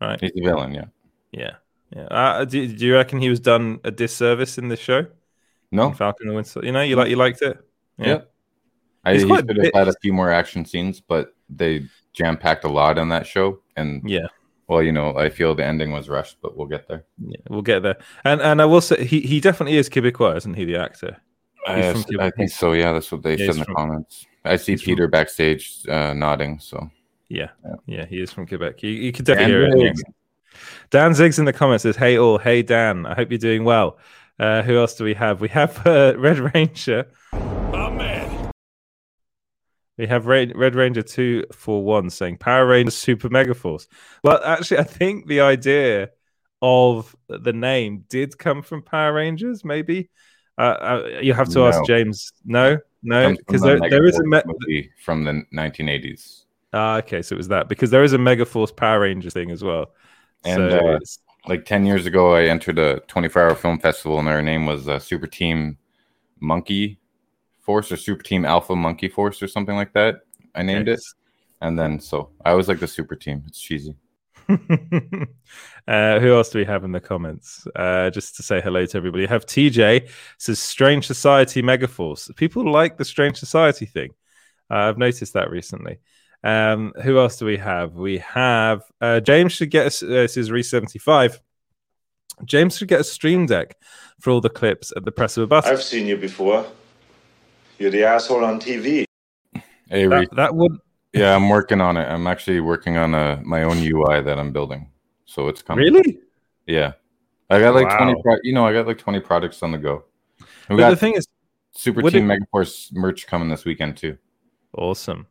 right? 0.00 0.20
he's 0.20 0.32
the 0.34 0.42
villain. 0.42 0.74
Yeah. 0.74 0.84
Yeah, 1.32 1.50
yeah. 1.94 2.04
Uh, 2.04 2.44
do, 2.44 2.66
do 2.66 2.86
you 2.86 2.94
reckon 2.94 3.20
he 3.20 3.28
was 3.28 3.40
done 3.40 3.80
a 3.84 3.90
disservice 3.90 4.58
in 4.58 4.68
this 4.68 4.80
show? 4.80 5.06
No, 5.70 5.88
In 5.88 5.94
Falcon 5.94 6.26
and 6.26 6.30
the 6.30 6.34
Winter. 6.34 6.60
You 6.64 6.72
know, 6.72 6.82
you 6.82 6.96
like 6.96 7.08
you 7.10 7.16
liked 7.16 7.42
it. 7.42 7.56
Yeah. 7.96 8.22
I, 9.04 9.12
He's 9.14 9.22
he 9.22 9.28
quite 9.28 9.46
should 9.46 9.56
have 9.64 9.72
had 9.74 9.88
a 9.88 9.94
few 10.02 10.12
more 10.12 10.30
action 10.30 10.64
scenes, 10.64 11.00
but 11.00 11.34
they 11.48 11.86
jam 12.12 12.36
packed 12.36 12.64
a 12.64 12.68
lot 12.68 12.98
on 12.98 13.08
that 13.10 13.26
show. 13.26 13.60
And 13.76 14.02
Yeah. 14.08 14.26
well, 14.66 14.82
you 14.82 14.90
know, 14.92 15.16
I 15.16 15.30
feel 15.30 15.54
the 15.54 15.64
ending 15.64 15.92
was 15.92 16.08
rushed, 16.08 16.38
but 16.42 16.56
we'll 16.56 16.66
get 16.66 16.88
there. 16.88 17.04
Yeah, 17.24 17.36
we'll 17.48 17.62
get 17.62 17.82
there. 17.84 17.96
And 18.24 18.40
and 18.42 18.60
I 18.60 18.64
will 18.64 18.80
say 18.80 19.04
he, 19.04 19.20
he 19.20 19.38
definitely 19.40 19.76
is 19.78 19.88
Quebecois, 19.88 20.36
isn't 20.38 20.54
he? 20.54 20.64
The 20.64 20.76
actor. 20.76 21.16
I, 21.66 21.92
from 21.92 22.04
I 22.20 22.30
think 22.30 22.50
so. 22.50 22.72
Yeah, 22.72 22.92
that's 22.92 23.12
what 23.12 23.22
they 23.22 23.36
Yeah, 23.36 23.46
said 23.46 23.54
in 23.54 23.58
the 23.60 23.64
from- 23.66 23.74
comments. 23.76 24.26
I 24.44 24.56
see 24.56 24.72
he's 24.72 24.82
from- 24.82 24.92
Peter 24.94 25.06
backstage 25.08 25.86
uh, 25.88 26.12
nodding. 26.14 26.58
So 26.58 26.90
Yeah, 27.30 27.50
Yeah. 27.64 27.74
yeah, 27.86 28.04
he 28.06 28.20
is 28.20 28.30
from 28.32 28.46
Quebec. 28.46 28.82
You, 28.82 28.90
you 28.90 29.12
could 29.12 29.24
definitely 29.24 29.52
Dan 29.52 29.60
hear 29.60 29.62
it. 29.68 29.72
in 29.72 29.78
the 29.78 29.84
Riggs. 29.84 30.00
accent. 30.00 30.16
Dan 30.90 31.12
Ziggs 31.12 31.38
in 31.38 31.44
the 31.46 31.52
comments 31.52 31.82
says, 31.84 31.96
"Hey 31.96 32.18
all, 32.18 32.36
hey 32.38 32.60
Dan, 32.62 33.06
I 33.06 33.14
hope 33.14 33.30
you're 33.30 33.38
doing 33.38 33.64
well." 33.64 33.98
Uh, 34.38 34.62
who 34.62 34.76
else 34.78 34.94
do 34.96 35.04
we 35.04 35.14
have? 35.14 35.40
We 35.40 35.48
have 35.50 35.86
uh, 35.86 36.14
Red 36.18 36.38
Ranger. 36.54 37.06
We 39.98 40.06
have 40.06 40.26
Ra- 40.26 40.46
Red 40.54 40.74
Ranger 40.74 41.02
two 41.02 41.44
four 41.52 41.84
one 41.84 42.08
saying 42.10 42.38
Power 42.38 42.66
Rangers 42.66 42.96
Super 42.96 43.28
Mega 43.28 43.54
Force. 43.54 43.86
Well, 44.24 44.40
actually, 44.44 44.78
I 44.78 44.84
think 44.84 45.26
the 45.26 45.40
idea 45.40 46.10
of 46.62 47.14
the 47.28 47.52
name 47.52 48.04
did 48.08 48.38
come 48.38 48.62
from 48.62 48.82
Power 48.82 49.12
Rangers. 49.12 49.64
Maybe 49.64 50.08
uh, 50.58 50.60
uh, 50.62 51.18
you 51.22 51.34
have 51.34 51.50
to 51.50 51.66
ask 51.66 51.84
James. 51.86 52.32
No, 52.44 52.78
no, 53.02 53.36
because 53.36 53.60
the 53.60 53.78
there, 53.78 53.90
there 53.90 54.06
is 54.06 54.18
a 54.18 54.22
Megaforce 54.22 54.46
me- 54.46 54.54
movie 54.68 54.90
from 55.04 55.24
the 55.24 55.42
1980s. 55.54 56.44
Ah, 56.72 56.98
okay, 56.98 57.22
so 57.22 57.34
it 57.34 57.36
was 57.36 57.48
that 57.48 57.68
because 57.68 57.90
there 57.90 58.04
is 58.04 58.12
a 58.12 58.18
Megaforce 58.18 58.74
Power 58.74 59.00
Rangers 59.00 59.32
thing 59.32 59.50
as 59.50 59.64
well. 59.64 59.92
And 60.44 60.70
so 60.70 60.78
uh, 60.78 60.98
like 61.46 61.64
10 61.64 61.84
years 61.84 62.06
ago, 62.06 62.34
I 62.34 62.44
entered 62.44 62.78
a 62.78 63.00
24 63.00 63.42
hour 63.42 63.54
film 63.54 63.78
festival 63.78 64.18
and 64.18 64.28
their 64.28 64.42
name 64.42 64.66
was 64.66 64.88
uh, 64.88 64.98
Super 64.98 65.26
Team 65.26 65.78
Monkey 66.40 66.98
Force 67.60 67.90
or 67.90 67.96
Super 67.96 68.22
Team 68.22 68.44
Alpha 68.44 68.76
Monkey 68.76 69.08
Force 69.08 69.42
or 69.42 69.48
something 69.48 69.74
like 69.74 69.92
that. 69.94 70.20
I 70.54 70.62
named 70.62 70.88
it. 70.88 71.00
And 71.60 71.78
then 71.78 72.00
so 72.00 72.30
I 72.44 72.54
was 72.54 72.68
like 72.68 72.80
the 72.80 72.88
super 72.88 73.16
team. 73.16 73.44
It's 73.46 73.60
cheesy. 73.60 73.94
uh, 74.48 76.18
who 76.18 76.34
else 76.34 76.50
do 76.50 76.58
we 76.58 76.64
have 76.64 76.84
in 76.84 76.92
the 76.92 77.00
comments? 77.00 77.66
Uh, 77.76 78.10
just 78.10 78.36
to 78.36 78.42
say 78.42 78.60
hello 78.60 78.86
to 78.86 78.96
everybody. 78.96 79.22
You 79.22 79.28
have 79.28 79.46
TJ 79.46 80.08
says 80.38 80.58
Strange 80.58 81.06
Society 81.06 81.62
Megaforce. 81.62 82.34
People 82.36 82.70
like 82.70 82.96
the 82.96 83.04
Strange 83.04 83.36
Society 83.36 83.86
thing. 83.86 84.10
Uh, 84.70 84.88
I've 84.88 84.98
noticed 84.98 85.34
that 85.34 85.50
recently. 85.50 85.98
Um, 86.42 86.92
who 87.02 87.18
else 87.18 87.36
do 87.38 87.44
we 87.46 87.58
have? 87.58 87.94
We 87.94 88.18
have 88.18 88.82
uh, 89.00 89.20
James 89.20 89.52
should 89.52 89.70
get 89.70 89.86
us. 89.86 90.02
Uh, 90.02 90.06
this 90.06 90.36
is 90.36 90.50
Re 90.50 90.62
seventy 90.62 90.98
five. 90.98 91.40
James 92.44 92.76
should 92.78 92.88
get 92.88 93.00
a 93.00 93.04
stream 93.04 93.44
deck 93.46 93.76
for 94.20 94.30
all 94.30 94.40
the 94.40 94.48
clips 94.48 94.92
at 94.96 95.04
the 95.04 95.12
press 95.12 95.36
of 95.36 95.42
a 95.44 95.46
button. 95.46 95.70
I've 95.70 95.82
seen 95.82 96.06
you 96.06 96.16
before. 96.16 96.64
You're 97.78 97.90
the 97.90 98.04
asshole 98.04 98.44
on 98.44 98.58
TV. 98.60 99.04
Hey, 99.88 100.06
that, 100.06 100.28
that 100.36 100.54
would 100.54 100.72
Yeah, 101.12 101.34
I'm 101.34 101.48
working 101.50 101.80
on 101.80 101.96
it. 101.96 102.04
I'm 102.04 102.26
actually 102.26 102.60
working 102.60 102.96
on 102.96 103.14
a 103.14 103.40
my 103.44 103.64
own 103.64 103.78
UI 103.78 104.22
that 104.22 104.38
I'm 104.38 104.52
building. 104.52 104.90
So 105.26 105.48
it's 105.48 105.60
coming. 105.62 105.84
really. 105.92 106.20
Yeah. 106.66 106.92
I 107.50 107.58
got 107.60 107.74
like 107.74 107.88
20 107.96 108.14
Wow. 108.14 108.20
pro- 108.22 108.36
you 108.42 108.52
know, 108.54 108.64
I 108.66 108.72
got 108.72 108.86
like 108.86 108.98
20 108.98 109.20
projects 109.20 109.62
on 109.62 109.72
the 109.72 109.78
go. 109.78 110.04
But 110.38 110.76
We 110.76 110.76
got 110.78 110.90
the 110.90 110.96
thing 110.96 111.14
is, 111.14 111.26
Super 111.72 112.00
Team 112.10 112.30
it- 112.30 112.40
Megaforce 112.54 112.92
merch 112.94 113.26
coming 113.26 113.48
this 113.48 113.64
weekend 113.64 113.96
too. 113.96 114.16
Awesome. 114.76 115.26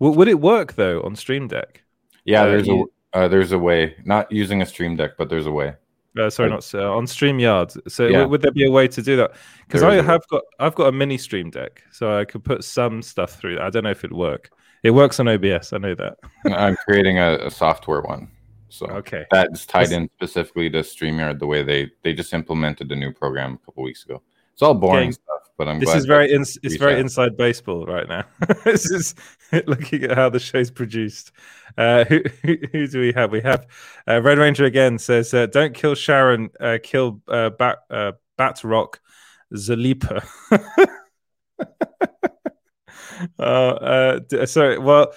W- 0.00 0.16
would 0.16 0.28
it 0.28 0.40
work 0.40 0.74
though 0.74 1.02
on 1.02 1.16
Stream 1.16 1.48
Deck? 1.48 1.82
Yeah, 2.24 2.42
Uh, 2.42 2.46
there's 2.46 2.66
you- 2.66 2.90
a 3.12 3.18
uh, 3.18 3.28
there's 3.28 3.52
a 3.52 3.58
way. 3.58 3.94
Not 4.04 4.30
using 4.32 4.60
a 4.62 4.66
stream 4.66 4.96
deck, 4.96 5.12
but 5.16 5.28
there's 5.28 5.46
a 5.46 5.52
way. 5.52 5.74
Uh, 6.18 6.30
sorry, 6.30 6.48
Like- 6.48 6.56
not 6.56 6.64
so, 6.64 6.92
on 6.92 7.06
StreamYard. 7.06 7.90
So 7.90 8.06
Yeah. 8.06 8.24
would 8.24 8.40
there 8.42 8.50
be 8.52 8.64
a 8.66 8.70
way 8.70 8.86
to 8.88 9.02
do 9.02 9.16
that? 9.16 9.32
Because 9.66 9.82
I 9.82 9.94
is 9.94 9.98
a 9.98 10.02
way. 10.02 10.06
have 10.06 10.26
got 10.28 10.42
I've 10.60 10.74
got 10.74 10.86
a 10.88 10.92
mini 10.92 11.18
Stream 11.18 11.50
Deck, 11.50 11.82
so 11.92 12.16
I 12.18 12.24
could 12.24 12.44
put 12.44 12.64
some 12.64 13.02
stuff 13.02 13.32
through. 13.38 13.58
I 13.60 13.70
don't 13.70 13.84
know 13.84 13.90
if 13.90 14.04
it'd 14.04 14.16
work. 14.16 14.50
It 14.82 14.90
works 14.90 15.18
on 15.20 15.28
OBS. 15.28 15.72
I 15.72 15.78
know 15.78 15.94
that. 15.94 16.18
I'm 16.46 16.76
creating 16.76 17.18
a, 17.18 17.38
a 17.46 17.50
software 17.50 18.02
one. 18.02 18.28
So 18.68 18.86
Okay. 18.86 19.24
that's 19.30 19.64
tied 19.66 19.84
This- 19.86 19.92
in 19.92 20.10
specifically 20.16 20.68
to 20.70 20.78
StreamYard 20.80 21.38
the 21.38 21.46
way 21.46 21.62
they 21.62 21.90
they 22.02 22.12
just 22.12 22.34
implemented 22.34 22.90
a 22.90 22.96
new 22.96 23.12
program 23.12 23.54
a 23.54 23.66
couple 23.66 23.82
weeks 23.84 24.04
ago. 24.04 24.22
It's 24.52 24.62
all 24.62 24.74
boring 24.74 25.12
stuff, 25.12 25.43
but 25.56 25.68
I'm 25.68 25.78
This 25.78 25.94
is 25.94 26.04
very 26.04 26.32
ins- 26.32 26.58
it's 26.62 26.76
very 26.76 26.98
inside 27.00 27.36
baseball 27.36 27.86
right 27.86 28.08
now. 28.08 28.24
this 28.64 28.90
is 28.90 29.14
looking 29.66 30.04
at 30.04 30.16
how 30.16 30.28
the 30.28 30.40
show's 30.40 30.70
produced. 30.70 31.32
Uh, 31.78 32.04
who, 32.04 32.22
who, 32.42 32.56
who 32.72 32.86
do 32.86 33.00
we 33.00 33.12
have? 33.12 33.30
We 33.30 33.40
have 33.40 33.66
uh, 34.08 34.20
Red 34.20 34.38
Ranger 34.38 34.64
again 34.64 34.98
says, 34.98 35.32
uh, 35.32 35.46
"Don't 35.46 35.74
kill 35.74 35.94
Sharon, 35.94 36.50
uh, 36.60 36.78
kill 36.82 37.20
uh, 37.28 37.50
Bat 37.50 37.78
uh, 37.90 38.12
Batrock 38.38 38.96
Zalipa." 39.54 40.26
uh, 43.38 43.42
uh, 43.42 44.18
d- 44.28 44.46
sorry. 44.46 44.78
Well, 44.78 45.12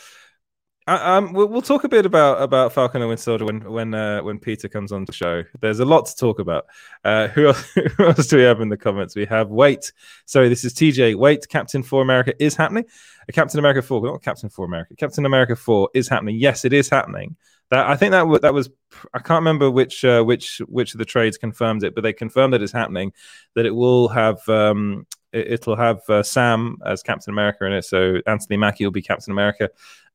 um, 0.88 1.34
we'll, 1.34 1.48
we'll 1.48 1.62
talk 1.62 1.84
a 1.84 1.90
bit 1.90 2.06
about 2.06 2.42
about 2.42 2.72
Falcon 2.72 3.02
and 3.02 3.10
Winter 3.10 3.22
Soldier 3.22 3.46
when 3.46 3.62
when 3.72 3.94
uh, 3.94 4.22
when 4.22 4.40
Peter 4.40 4.70
comes 4.70 4.92
on 4.92 5.06
the 5.06 5.12
show. 5.12 5.44
There's 5.60 5.80
a 5.80 5.86
lot 5.86 6.06
to 6.06 6.16
talk 6.16 6.40
about. 6.40 6.66
Uh, 7.04 7.28
who 7.28 7.48
else, 7.48 7.72
who 7.98 8.06
else 8.06 8.28
do 8.28 8.38
we 8.38 8.44
have 8.44 8.62
in 8.62 8.70
the 8.70 8.78
comments? 8.78 9.16
We 9.16 9.26
have 9.26 9.50
wait. 9.50 9.92
Sorry, 10.26 10.48
this 10.48 10.64
is 10.64 10.74
TJ. 10.74 11.16
Wait, 11.16 11.48
Captain 11.50 11.84
for 11.84 12.02
America 12.02 12.34
is 12.42 12.56
happening. 12.56 12.86
Uh, 13.22 13.34
Captain 13.34 13.60
America 13.60 13.82
Four, 13.82 14.02
not 14.06 14.22
Captain 14.22 14.50
for 14.50 14.66
America. 14.66 14.96
Captain 14.96 15.26
America 15.26 15.56
Four 15.56 15.90
is 15.94 16.08
happening. 16.08 16.38
Yes, 16.38 16.64
it 16.64 16.72
is 16.74 16.90
happening. 16.90 17.36
That 17.70 17.86
I 17.86 17.98
think 17.98 18.12
that 18.12 18.28
wa- 18.28 18.40
that 18.40 18.54
was 18.54 18.70
I 19.14 19.20
can't 19.20 19.42
remember 19.42 19.70
which 19.70 20.06
uh, 20.06 20.24
which 20.24 20.60
which 20.68 20.94
of 20.94 21.00
the 21.00 21.06
trades 21.06 21.38
confirmed 21.38 21.84
it, 21.84 21.96
but 21.96 22.02
they 22.02 22.14
confirmed 22.14 22.54
that 22.54 22.62
it's 22.62 22.72
happening. 22.72 23.12
That 23.56 23.66
it 23.66 23.76
will 23.76 24.08
have 24.08 24.48
um, 24.48 25.06
it'll 25.34 25.76
have 25.76 26.02
uh, 26.10 26.24
Sam 26.24 26.78
as 26.86 27.04
Captain 27.04 27.34
America 27.34 27.66
in 27.66 27.74
it. 27.74 27.86
So 27.86 28.18
Anthony 28.26 28.58
Mackie 28.58 28.86
will 28.86 28.92
be 28.92 29.02
Captain 29.02 29.32
America, 29.32 29.70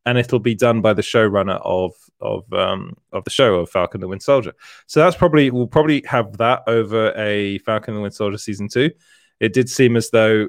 and 0.07 0.19
it'll 0.19 0.38
be 0.38 0.54
done 0.54 0.81
by 0.81 0.92
the 0.92 1.02
showrunner 1.02 1.61
of 1.64 1.92
of 2.21 2.52
um, 2.52 2.97
of 3.12 3.25
the 3.25 3.31
show 3.31 3.57
of 3.57 3.71
Falcon 3.71 4.00
the 4.00 4.09
Winter 4.09 4.25
Soldier. 4.25 4.52
So 4.87 5.00
that's 5.00 5.16
probably 5.16 5.50
we'll 5.50 5.66
probably 5.66 6.02
have 6.07 6.37
that 6.38 6.62
over 6.66 7.12
a 7.16 7.59
Falcon 7.59 7.95
the 7.95 8.00
Winter 8.00 8.16
Soldier 8.16 8.38
season 8.38 8.69
two. 8.69 8.90
It 9.40 9.52
did 9.52 9.69
seem 9.69 9.97
as 9.97 10.11
though 10.11 10.49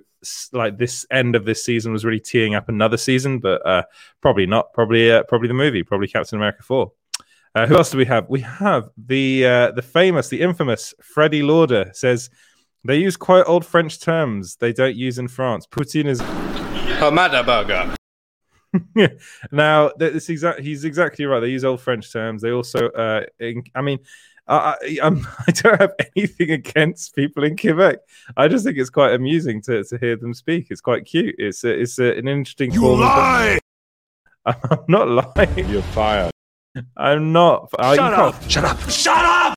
like 0.52 0.78
this 0.78 1.06
end 1.12 1.36
of 1.36 1.46
this 1.46 1.64
season 1.64 1.92
was 1.92 2.06
really 2.06 2.20
teeing 2.20 2.56
up 2.56 2.70
another 2.70 2.98
season, 2.98 3.40
but 3.40 3.66
uh, 3.66 3.84
probably 4.22 4.46
not. 4.46 4.74
Probably 4.74 5.12
uh, 5.12 5.24
probably 5.24 5.48
the 5.48 5.54
movie. 5.54 5.84
Probably 5.84 6.08
Captain 6.08 6.38
America 6.38 6.64
four. 6.64 6.92
Uh, 7.56 7.68
who 7.68 7.76
else 7.76 7.92
do 7.92 7.98
we 7.98 8.06
have? 8.06 8.28
We 8.30 8.42
have 8.42 8.90
the 8.98 9.46
uh, 9.46 9.72
the 9.72 9.82
famous, 9.82 10.30
the 10.30 10.42
infamous 10.42 10.94
Freddie 11.02 11.44
Lauder 11.44 11.92
says 11.94 12.30
they 12.86 12.98
use 12.98 13.18
quite 13.18 13.44
old 13.48 13.66
French 13.66 14.00
terms 14.00 14.56
they 14.58 14.74
don't 14.74 14.96
use 14.96 15.20
in 15.20 15.28
France. 15.28 15.68
Poutine 15.68 16.08
is 16.08 16.22
Hamada 16.22 17.46
burger. 17.46 17.96
now 19.52 19.92
that 19.98 20.16
it's 20.16 20.30
exact 20.30 20.60
he's 20.60 20.84
exactly 20.84 21.26
right 21.26 21.40
they 21.40 21.50
use 21.50 21.64
old 21.64 21.80
french 21.80 22.12
terms 22.12 22.42
they 22.42 22.50
also 22.50 22.90
uh 22.90 23.22
in, 23.40 23.64
i 23.76 23.82
mean 23.82 24.00
I, 24.46 24.76
I, 24.82 24.98
I'm, 25.04 25.26
I 25.48 25.52
don't 25.52 25.80
have 25.80 25.94
anything 26.18 26.52
against 26.52 27.16
people 27.16 27.46
in 27.46 27.56
Quebec. 27.56 28.00
I 28.36 28.50
just 28.50 28.66
think 28.66 28.78
it's 28.78 28.90
quite 28.90 29.14
amusing 29.14 29.62
to, 29.62 29.86
to 29.86 29.98
hear 29.98 30.18
them 30.18 30.34
speak. 30.34 30.68
It's 30.70 30.82
quite 30.82 31.06
cute. 31.06 31.36
It's 31.38 31.64
a, 31.64 31.70
it's 31.70 31.98
a, 31.98 32.18
an 32.18 32.28
interesting. 32.28 32.74
You 32.74 32.94
lie. 32.94 33.60
I'm 34.46 34.84
not 34.90 35.08
lying. 35.08 35.70
You're 35.70 35.82
fired. 35.82 36.32
I'm 36.98 37.32
not. 37.32 37.70
Shut 37.80 38.00
up! 38.00 38.50
Shut 38.50 38.66
up! 38.66 38.90
Shut 38.90 39.24
up! 39.24 39.56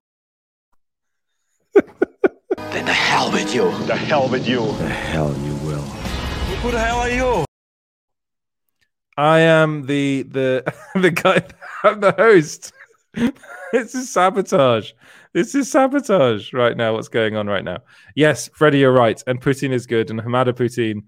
Then 2.87 2.95
the 2.95 3.01
hell 3.01 3.33
with 3.33 3.53
you. 3.53 3.71
The 3.87 3.97
hell 3.97 4.29
with 4.29 4.47
you. 4.47 4.61
The 4.61 4.89
hell 4.89 5.37
you 5.39 5.55
will. 5.67 5.83
Who 6.63 6.71
the 6.71 6.79
hell 6.79 6.99
are 6.99 7.11
you? 7.11 7.45
I 9.17 9.41
am 9.41 9.87
the 9.87 10.23
the 10.23 10.73
the 10.95 11.11
guy. 11.11 11.43
I'm 11.83 11.99
the 11.99 12.13
host. 12.13 12.73
this 13.73 13.97
is 13.97 14.09
sabotage. 14.11 14.93
This 15.33 15.57
is 15.57 15.69
sabotage 15.69 16.53
right 16.53 16.77
now. 16.77 16.95
What's 16.95 17.09
going 17.09 17.35
on 17.35 17.49
right 17.49 17.65
now? 17.65 17.79
Yes, 18.15 18.49
Freddie, 18.55 18.79
you're 18.79 18.93
right. 18.93 19.21
And 19.27 19.41
poutine 19.41 19.73
is 19.73 19.87
good, 19.87 20.11
and 20.11 20.21
Hamada 20.21 20.53
poutine 20.53 21.07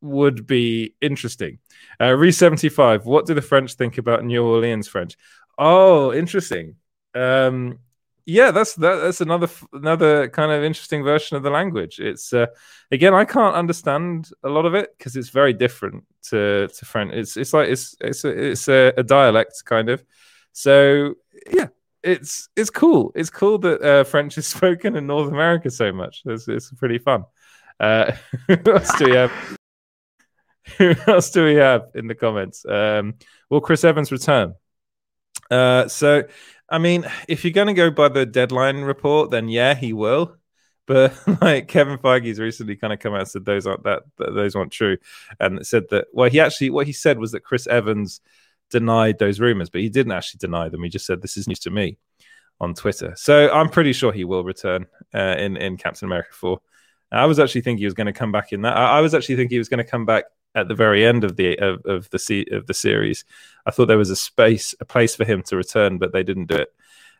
would 0.00 0.46
be 0.46 0.94
interesting. 1.02 1.58
Uh, 2.00 2.16
Re 2.16 2.32
seventy 2.32 2.70
five. 2.70 3.04
What 3.04 3.26
do 3.26 3.34
the 3.34 3.42
French 3.42 3.74
think 3.74 3.98
about 3.98 4.24
New 4.24 4.42
Orleans 4.42 4.88
French? 4.88 5.18
Oh, 5.58 6.14
interesting. 6.14 6.76
Um, 7.14 7.78
yeah, 8.26 8.50
that's 8.50 8.74
that, 8.76 8.96
that's 8.96 9.20
another 9.20 9.48
another 9.72 10.28
kind 10.28 10.52
of 10.52 10.62
interesting 10.62 11.02
version 11.02 11.36
of 11.36 11.42
the 11.42 11.50
language. 11.50 11.98
It's 11.98 12.32
uh, 12.32 12.46
again, 12.90 13.14
I 13.14 13.24
can't 13.24 13.54
understand 13.54 14.30
a 14.42 14.48
lot 14.48 14.66
of 14.66 14.74
it 14.74 14.96
because 14.96 15.16
it's 15.16 15.30
very 15.30 15.52
different 15.52 16.04
to 16.28 16.68
to 16.68 16.84
French. 16.84 17.12
It's 17.14 17.36
it's 17.36 17.52
like 17.52 17.68
it's 17.68 17.96
it's 18.00 18.24
a, 18.24 18.28
it's 18.28 18.68
a, 18.68 18.92
a 18.96 19.02
dialect 19.02 19.64
kind 19.64 19.88
of. 19.88 20.04
So 20.52 21.14
yeah, 21.52 21.68
it's 22.02 22.48
it's 22.56 22.70
cool. 22.70 23.12
It's 23.14 23.30
cool 23.30 23.58
that 23.58 23.82
uh, 23.82 24.04
French 24.04 24.38
is 24.38 24.46
spoken 24.56 24.96
in 24.96 25.06
North 25.06 25.28
America 25.28 25.70
so 25.70 25.92
much. 25.92 26.22
It's 26.24 26.48
it's 26.48 26.70
pretty 26.72 26.98
fun. 26.98 27.24
Uh, 27.78 28.12
who 28.46 28.72
else 28.72 28.98
do 28.98 29.04
we 29.06 29.14
have? 29.14 29.32
Who 30.78 30.94
else 31.06 31.30
do 31.30 31.44
we 31.44 31.54
have 31.54 31.88
in 31.94 32.06
the 32.06 32.14
comments? 32.14 32.64
Um, 32.66 33.14
will 33.48 33.60
Chris 33.60 33.84
Evans 33.84 34.12
return? 34.12 34.54
Uh, 35.50 35.88
so, 35.88 36.24
I 36.70 36.78
mean, 36.78 37.06
if 37.26 37.44
you're 37.44 37.52
going 37.52 37.66
to 37.66 37.74
go 37.74 37.90
by 37.90 38.08
the 38.08 38.24
deadline 38.24 38.82
report, 38.82 39.30
then 39.30 39.48
yeah, 39.48 39.74
he 39.74 39.92
will. 39.92 40.36
But 40.86 41.14
like 41.40 41.68
Kevin 41.68 41.98
Feige's 41.98 42.38
recently 42.38 42.76
kind 42.76 42.92
of 42.92 42.98
come 42.98 43.14
out 43.14 43.20
and 43.20 43.28
said 43.28 43.44
those 43.44 43.66
aren't 43.66 43.84
that, 43.84 44.02
that 44.18 44.34
those 44.34 44.54
aren't 44.54 44.72
true, 44.72 44.98
and 45.38 45.64
said 45.66 45.84
that 45.90 46.06
well, 46.12 46.30
he 46.30 46.40
actually 46.40 46.70
what 46.70 46.86
he 46.86 46.92
said 46.92 47.18
was 47.18 47.32
that 47.32 47.44
Chris 47.44 47.66
Evans 47.66 48.20
denied 48.70 49.18
those 49.18 49.40
rumors, 49.40 49.70
but 49.70 49.80
he 49.80 49.88
didn't 49.88 50.12
actually 50.12 50.38
deny 50.38 50.68
them. 50.68 50.82
He 50.82 50.88
just 50.88 51.06
said 51.06 51.22
this 51.22 51.36
is 51.36 51.48
news 51.48 51.60
to 51.60 51.70
me 51.70 51.98
on 52.60 52.74
Twitter. 52.74 53.14
So 53.16 53.50
I'm 53.52 53.68
pretty 53.68 53.92
sure 53.92 54.12
he 54.12 54.24
will 54.24 54.44
return 54.44 54.86
uh, 55.14 55.36
in 55.38 55.56
in 55.56 55.76
Captain 55.76 56.06
America 56.06 56.30
four. 56.32 56.60
I 57.12 57.26
was 57.26 57.40
actually 57.40 57.62
thinking 57.62 57.78
he 57.78 57.86
was 57.86 57.94
going 57.94 58.06
to 58.06 58.12
come 58.12 58.30
back 58.30 58.52
in 58.52 58.62
that. 58.62 58.76
I, 58.76 58.98
I 58.98 59.00
was 59.00 59.14
actually 59.14 59.36
thinking 59.36 59.56
he 59.56 59.58
was 59.58 59.68
going 59.68 59.84
to 59.84 59.90
come 59.90 60.06
back 60.06 60.24
at 60.54 60.68
the 60.68 60.74
very 60.74 61.04
end 61.04 61.24
of 61.24 61.36
the 61.36 61.58
of, 61.58 61.84
of 61.84 62.10
the 62.10 62.18
se- 62.18 62.46
of 62.52 62.66
the 62.66 62.74
series. 62.74 63.24
I 63.66 63.70
thought 63.70 63.86
there 63.86 63.98
was 63.98 64.10
a 64.10 64.16
space, 64.16 64.74
a 64.80 64.84
place 64.84 65.14
for 65.14 65.24
him 65.24 65.42
to 65.44 65.56
return, 65.56 65.98
but 65.98 66.12
they 66.12 66.22
didn't 66.22 66.46
do 66.46 66.56
it. 66.56 66.68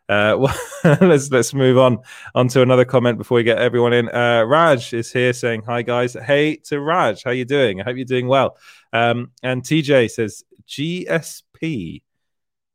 Uh, 0.09 0.35
well, 0.83 0.97
let's 1.01 1.31
let's 1.31 1.53
move 1.53 1.77
on 1.77 1.99
on 2.35 2.47
to 2.49 2.61
another 2.61 2.85
comment 2.85 3.17
before 3.17 3.37
we 3.37 3.43
get 3.43 3.59
everyone 3.59 3.93
in. 3.93 4.09
Uh, 4.09 4.43
Raj 4.43 4.93
is 4.93 5.11
here 5.11 5.33
saying 5.33 5.63
hi 5.63 5.81
guys. 5.81 6.13
Hey 6.13 6.57
to 6.65 6.79
Raj, 6.79 7.23
how 7.23 7.31
you 7.31 7.45
doing? 7.45 7.79
I 7.79 7.85
hope 7.85 7.95
you're 7.95 8.05
doing 8.05 8.27
well. 8.27 8.57
Um, 8.91 9.31
and 9.43 9.63
TJ 9.63 10.11
says 10.11 10.43
GSP. 10.67 12.01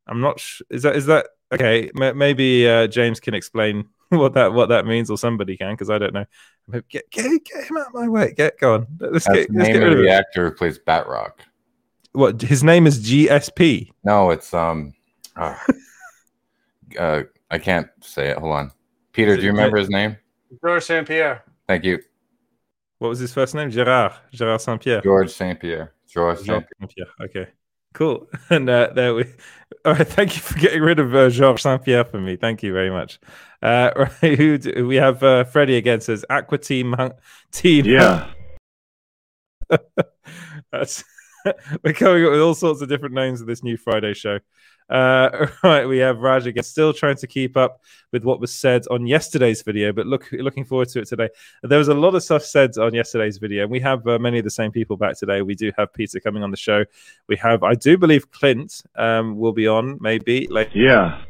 I'm 0.06 0.20
not. 0.20 0.40
Sh- 0.40 0.62
is 0.70 0.82
that 0.82 0.96
is 0.96 1.06
that 1.06 1.26
okay? 1.52 1.90
M- 2.00 2.16
maybe 2.16 2.68
uh, 2.68 2.86
James 2.86 3.20
can 3.20 3.34
explain 3.34 3.88
what 4.18 4.34
that 4.34 4.52
what 4.52 4.68
that 4.68 4.86
means, 4.86 5.10
or 5.10 5.18
somebody 5.18 5.56
can 5.56 5.72
because 5.72 5.90
I 5.90 5.98
don't 5.98 6.14
know. 6.14 6.26
Get, 6.88 7.10
get 7.10 7.44
get 7.44 7.64
him 7.64 7.76
out 7.76 7.88
of 7.88 7.94
my 7.94 8.08
way. 8.08 8.34
Get 8.36 8.58
go 8.58 8.74
on. 8.74 8.86
Let's 8.98 9.26
That's 9.26 9.38
get 9.38 9.48
the 9.48 9.58
let's 9.58 9.68
name 9.68 9.72
get 9.74 9.82
of 9.82 9.88
rid 9.88 9.98
of 9.98 10.04
the 10.04 10.10
actor 10.10 10.50
who 10.50 10.54
plays 10.54 10.78
Batroc. 10.78 11.32
What 12.12 12.40
his 12.40 12.62
name 12.64 12.86
is 12.86 13.04
GSP. 13.04 13.90
No, 14.04 14.30
it's 14.30 14.54
um, 14.54 14.94
uh, 15.36 15.56
uh, 16.98 17.22
I 17.50 17.58
can't 17.58 17.88
say 18.00 18.28
it. 18.30 18.38
Hold 18.38 18.54
on. 18.54 18.70
Peter, 19.12 19.32
Is 19.32 19.38
do 19.38 19.44
you 19.44 19.50
remember 19.50 19.78
his 19.78 19.90
name? 19.90 20.16
George 20.62 20.84
St. 20.84 21.06
Pierre. 21.06 21.44
Thank 21.66 21.84
you. 21.84 21.98
What 22.98 23.08
was 23.08 23.18
his 23.18 23.32
first 23.32 23.54
name? 23.54 23.70
Gerard. 23.70 24.12
Gerard 24.32 24.60
Saint 24.60 24.80
Pierre. 24.80 25.02
George 25.02 25.30
St. 25.30 25.60
Pierre. 25.60 25.92
George 26.08 26.38
Saint 26.38 26.64
Pierre. 26.88 27.08
Okay. 27.20 27.46
Cool. 27.96 28.28
And 28.50 28.68
uh, 28.68 28.90
there 28.94 29.14
we. 29.14 29.24
All 29.86 29.94
right. 29.94 30.06
Thank 30.06 30.36
you 30.36 30.42
for 30.42 30.58
getting 30.58 30.82
rid 30.82 30.98
of 30.98 31.14
uh, 31.14 31.30
Georges 31.30 31.62
Saint 31.62 31.82
Pierre 31.82 32.04
for 32.04 32.20
me. 32.20 32.36
Thank 32.36 32.62
you 32.62 32.70
very 32.70 32.90
much. 32.90 33.18
Uh, 33.62 33.90
right. 33.96 34.38
Who 34.38 34.58
do, 34.58 34.86
we 34.86 34.96
have? 34.96 35.22
Uh, 35.22 35.44
Freddie 35.44 35.78
again 35.78 36.02
says 36.02 36.22
Aqua 36.28 36.58
Team. 36.58 36.94
Team. 37.52 37.86
Yeah. 37.86 38.30
That's 40.70 41.04
we're 41.84 41.92
coming 41.92 42.24
up 42.24 42.32
with 42.32 42.40
all 42.40 42.54
sorts 42.54 42.80
of 42.82 42.88
different 42.88 43.14
names 43.14 43.40
of 43.40 43.46
this 43.46 43.62
new 43.62 43.76
Friday 43.76 44.14
show. 44.14 44.38
Uh, 44.88 45.48
right, 45.64 45.86
we 45.86 45.98
have 45.98 46.20
Raj 46.20 46.46
again, 46.46 46.62
still 46.62 46.92
trying 46.92 47.16
to 47.16 47.26
keep 47.26 47.56
up 47.56 47.80
with 48.12 48.24
what 48.24 48.40
was 48.40 48.52
said 48.52 48.84
on 48.90 49.06
yesterday's 49.06 49.62
video, 49.62 49.92
but 49.92 50.06
look, 50.06 50.28
looking 50.32 50.64
forward 50.64 50.88
to 50.90 51.00
it 51.00 51.08
today. 51.08 51.28
There 51.62 51.78
was 51.78 51.88
a 51.88 51.94
lot 51.94 52.14
of 52.14 52.22
stuff 52.22 52.44
said 52.44 52.76
on 52.78 52.94
yesterday's 52.94 53.38
video, 53.38 53.62
and 53.62 53.70
we 53.70 53.80
have 53.80 54.06
uh, 54.06 54.18
many 54.18 54.38
of 54.38 54.44
the 54.44 54.50
same 54.50 54.70
people 54.70 54.96
back 54.96 55.18
today. 55.18 55.42
We 55.42 55.54
do 55.54 55.72
have 55.76 55.92
Peter 55.92 56.20
coming 56.20 56.42
on 56.42 56.50
the 56.50 56.56
show. 56.56 56.84
We 57.28 57.36
have, 57.36 57.62
I 57.62 57.74
do 57.74 57.98
believe, 57.98 58.30
Clint 58.30 58.82
um, 58.96 59.36
will 59.36 59.52
be 59.52 59.66
on, 59.66 59.98
maybe 60.00 60.46
like 60.50 60.70
Yeah. 60.74 61.22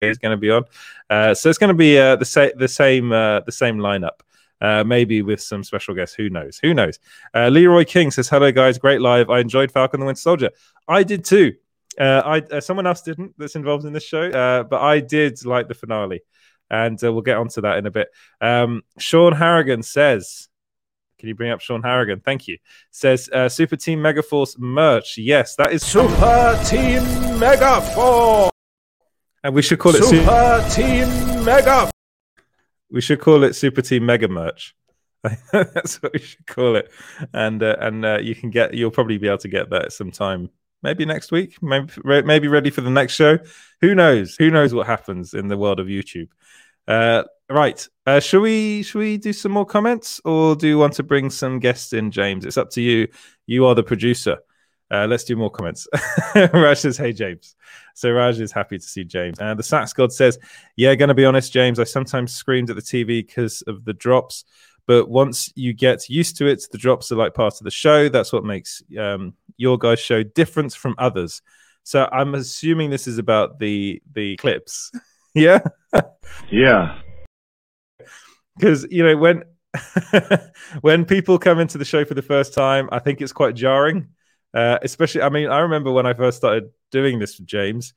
is 0.00 0.18
going 0.18 0.32
to 0.32 0.40
be 0.40 0.50
on. 0.50 0.64
Uh, 1.10 1.34
so 1.34 1.48
it's 1.48 1.58
going 1.58 1.68
to 1.68 1.74
be 1.74 1.98
uh, 1.98 2.16
the 2.16 2.24
same, 2.24 2.52
the 2.56 2.68
same, 2.68 3.12
uh, 3.12 3.40
the 3.40 3.52
same 3.52 3.78
lineup. 3.78 4.20
Uh, 4.60 4.82
maybe 4.84 5.20
with 5.20 5.40
some 5.40 5.62
special 5.64 5.94
guests. 5.94 6.14
Who 6.14 6.30
knows? 6.30 6.58
Who 6.62 6.72
knows? 6.74 6.98
Uh, 7.34 7.48
Leroy 7.48 7.84
King 7.84 8.10
says, 8.10 8.28
"Hello 8.28 8.50
guys, 8.52 8.78
great 8.78 9.00
live. 9.00 9.28
I 9.28 9.40
enjoyed 9.40 9.70
Falcon 9.70 10.00
the 10.00 10.06
Winter 10.06 10.20
Soldier. 10.20 10.50
I 10.88 11.02
did 11.02 11.24
too. 11.24 11.54
Uh, 11.98 12.22
I 12.24 12.38
uh, 12.54 12.60
someone 12.60 12.86
else 12.86 13.02
didn't 13.02 13.34
that's 13.36 13.56
involved 13.56 13.84
in 13.84 13.92
this 13.92 14.04
show, 14.04 14.22
uh, 14.30 14.62
but 14.62 14.80
I 14.80 15.00
did 15.00 15.44
like 15.44 15.68
the 15.68 15.74
finale, 15.74 16.22
and 16.70 17.02
uh, 17.02 17.12
we'll 17.12 17.22
get 17.22 17.36
onto 17.36 17.60
that 17.62 17.78
in 17.78 17.86
a 17.86 17.90
bit. 17.90 18.08
Um, 18.40 18.82
Sean 18.98 19.32
Harrigan 19.32 19.82
says." 19.82 20.48
Can 21.20 21.28
you 21.28 21.34
bring 21.36 21.52
up 21.52 21.60
Sean 21.62 21.82
Harrigan? 21.82 22.20
Thank 22.20 22.48
you. 22.48 22.58
Says 22.90 23.30
uh, 23.32 23.48
Super 23.48 23.76
Team 23.76 24.00
Megaforce 24.00 24.58
merch. 24.58 25.16
Yes, 25.16 25.54
that 25.56 25.72
is 25.72 25.82
Super 25.82 26.58
Team 26.66 27.00
Megaforce. 27.38 28.50
and 29.42 29.54
we 29.54 29.62
should 29.62 29.78
call 29.78 29.94
it 29.94 30.04
Su- 30.04 30.18
Super 30.18 30.66
Team 30.70 31.44
Mega. 31.44 31.90
We 32.94 33.00
should 33.00 33.20
call 33.20 33.42
it 33.42 33.54
Super 33.54 33.82
Team 33.82 34.06
Mega 34.06 34.28
Merch. 34.28 34.72
That's 35.52 36.00
what 36.00 36.12
we 36.12 36.20
should 36.20 36.46
call 36.46 36.76
it. 36.76 36.92
And 37.32 37.60
uh, 37.60 37.74
and 37.80 38.04
uh, 38.04 38.18
you 38.22 38.36
can 38.36 38.50
get 38.50 38.72
you'll 38.72 38.92
probably 38.92 39.18
be 39.18 39.26
able 39.26 39.38
to 39.38 39.48
get 39.48 39.68
that 39.70 39.92
sometime 39.92 40.48
maybe 40.80 41.04
next 41.04 41.32
week, 41.32 41.60
maybe 41.60 41.92
maybe 42.04 42.46
ready 42.46 42.70
for 42.70 42.82
the 42.82 42.90
next 42.90 43.14
show. 43.14 43.38
Who 43.80 43.96
knows? 43.96 44.36
Who 44.36 44.48
knows 44.48 44.72
what 44.72 44.86
happens 44.86 45.34
in 45.34 45.48
the 45.48 45.56
world 45.56 45.80
of 45.80 45.88
YouTube? 45.88 46.28
Uh, 46.86 47.24
right. 47.50 47.84
Uh, 48.06 48.20
shall 48.20 48.42
we 48.42 48.84
shall 48.84 49.00
we 49.00 49.16
do 49.16 49.32
some 49.32 49.50
more 49.50 49.66
comments 49.66 50.20
or 50.24 50.54
do 50.54 50.68
you 50.68 50.78
want 50.78 50.92
to 50.92 51.02
bring 51.02 51.30
some 51.30 51.58
guests 51.58 51.92
in, 51.92 52.12
James? 52.12 52.46
It's 52.46 52.58
up 52.58 52.70
to 52.70 52.80
you. 52.80 53.08
You 53.46 53.66
are 53.66 53.74
the 53.74 53.82
producer. 53.82 54.38
Uh, 54.88 55.08
let's 55.08 55.24
do 55.24 55.34
more 55.34 55.50
comments. 55.50 55.88
Raj 56.36 56.78
says, 56.78 56.96
"Hey 56.96 57.12
James." 57.12 57.56
So 57.94 58.10
Raj 58.10 58.40
is 58.40 58.52
happy 58.52 58.76
to 58.78 58.84
see 58.84 59.04
James. 59.04 59.38
And 59.38 59.58
the 59.58 59.62
Sax 59.62 59.92
God 59.92 60.12
says, 60.12 60.38
"Yeah, 60.76 60.94
going 60.94 61.08
to 61.08 61.14
be 61.14 61.24
honest, 61.24 61.52
James. 61.52 61.78
I 61.78 61.84
sometimes 61.84 62.32
screamed 62.34 62.70
at 62.70 62.76
the 62.76 62.82
TV 62.82 63.26
because 63.26 63.62
of 63.62 63.84
the 63.84 63.94
drops, 63.94 64.44
but 64.86 65.08
once 65.08 65.52
you 65.54 65.72
get 65.72 66.08
used 66.10 66.36
to 66.38 66.46
it, 66.46 66.64
the 66.70 66.78
drops 66.78 67.10
are 67.12 67.16
like 67.16 67.34
part 67.34 67.54
of 67.54 67.64
the 67.64 67.70
show. 67.70 68.08
That's 68.08 68.32
what 68.32 68.44
makes 68.44 68.82
um, 68.98 69.34
your 69.56 69.78
guys' 69.78 70.00
show 70.00 70.22
different 70.22 70.74
from 70.74 70.94
others." 70.98 71.40
So 71.84 72.08
I'm 72.10 72.34
assuming 72.34 72.90
this 72.90 73.06
is 73.06 73.18
about 73.18 73.58
the 73.58 74.02
the 74.12 74.36
clips. 74.36 74.90
yeah, 75.34 75.60
Yeah. 76.50 76.98
because 78.58 78.86
you 78.90 79.04
know 79.04 79.16
when 79.16 79.44
when 80.80 81.04
people 81.04 81.38
come 81.38 81.58
into 81.58 81.78
the 81.78 81.84
show 81.84 82.04
for 82.04 82.14
the 82.14 82.22
first 82.22 82.54
time, 82.54 82.88
I 82.90 82.98
think 82.98 83.20
it's 83.20 83.32
quite 83.32 83.54
jarring. 83.54 84.08
Uh, 84.54 84.78
especially, 84.82 85.22
I 85.22 85.28
mean, 85.30 85.48
I 85.48 85.60
remember 85.60 85.90
when 85.90 86.06
I 86.06 86.14
first 86.14 86.38
started 86.38 86.70
doing 86.92 87.18
this 87.18 87.38
with 87.38 87.46
James. 87.46 87.92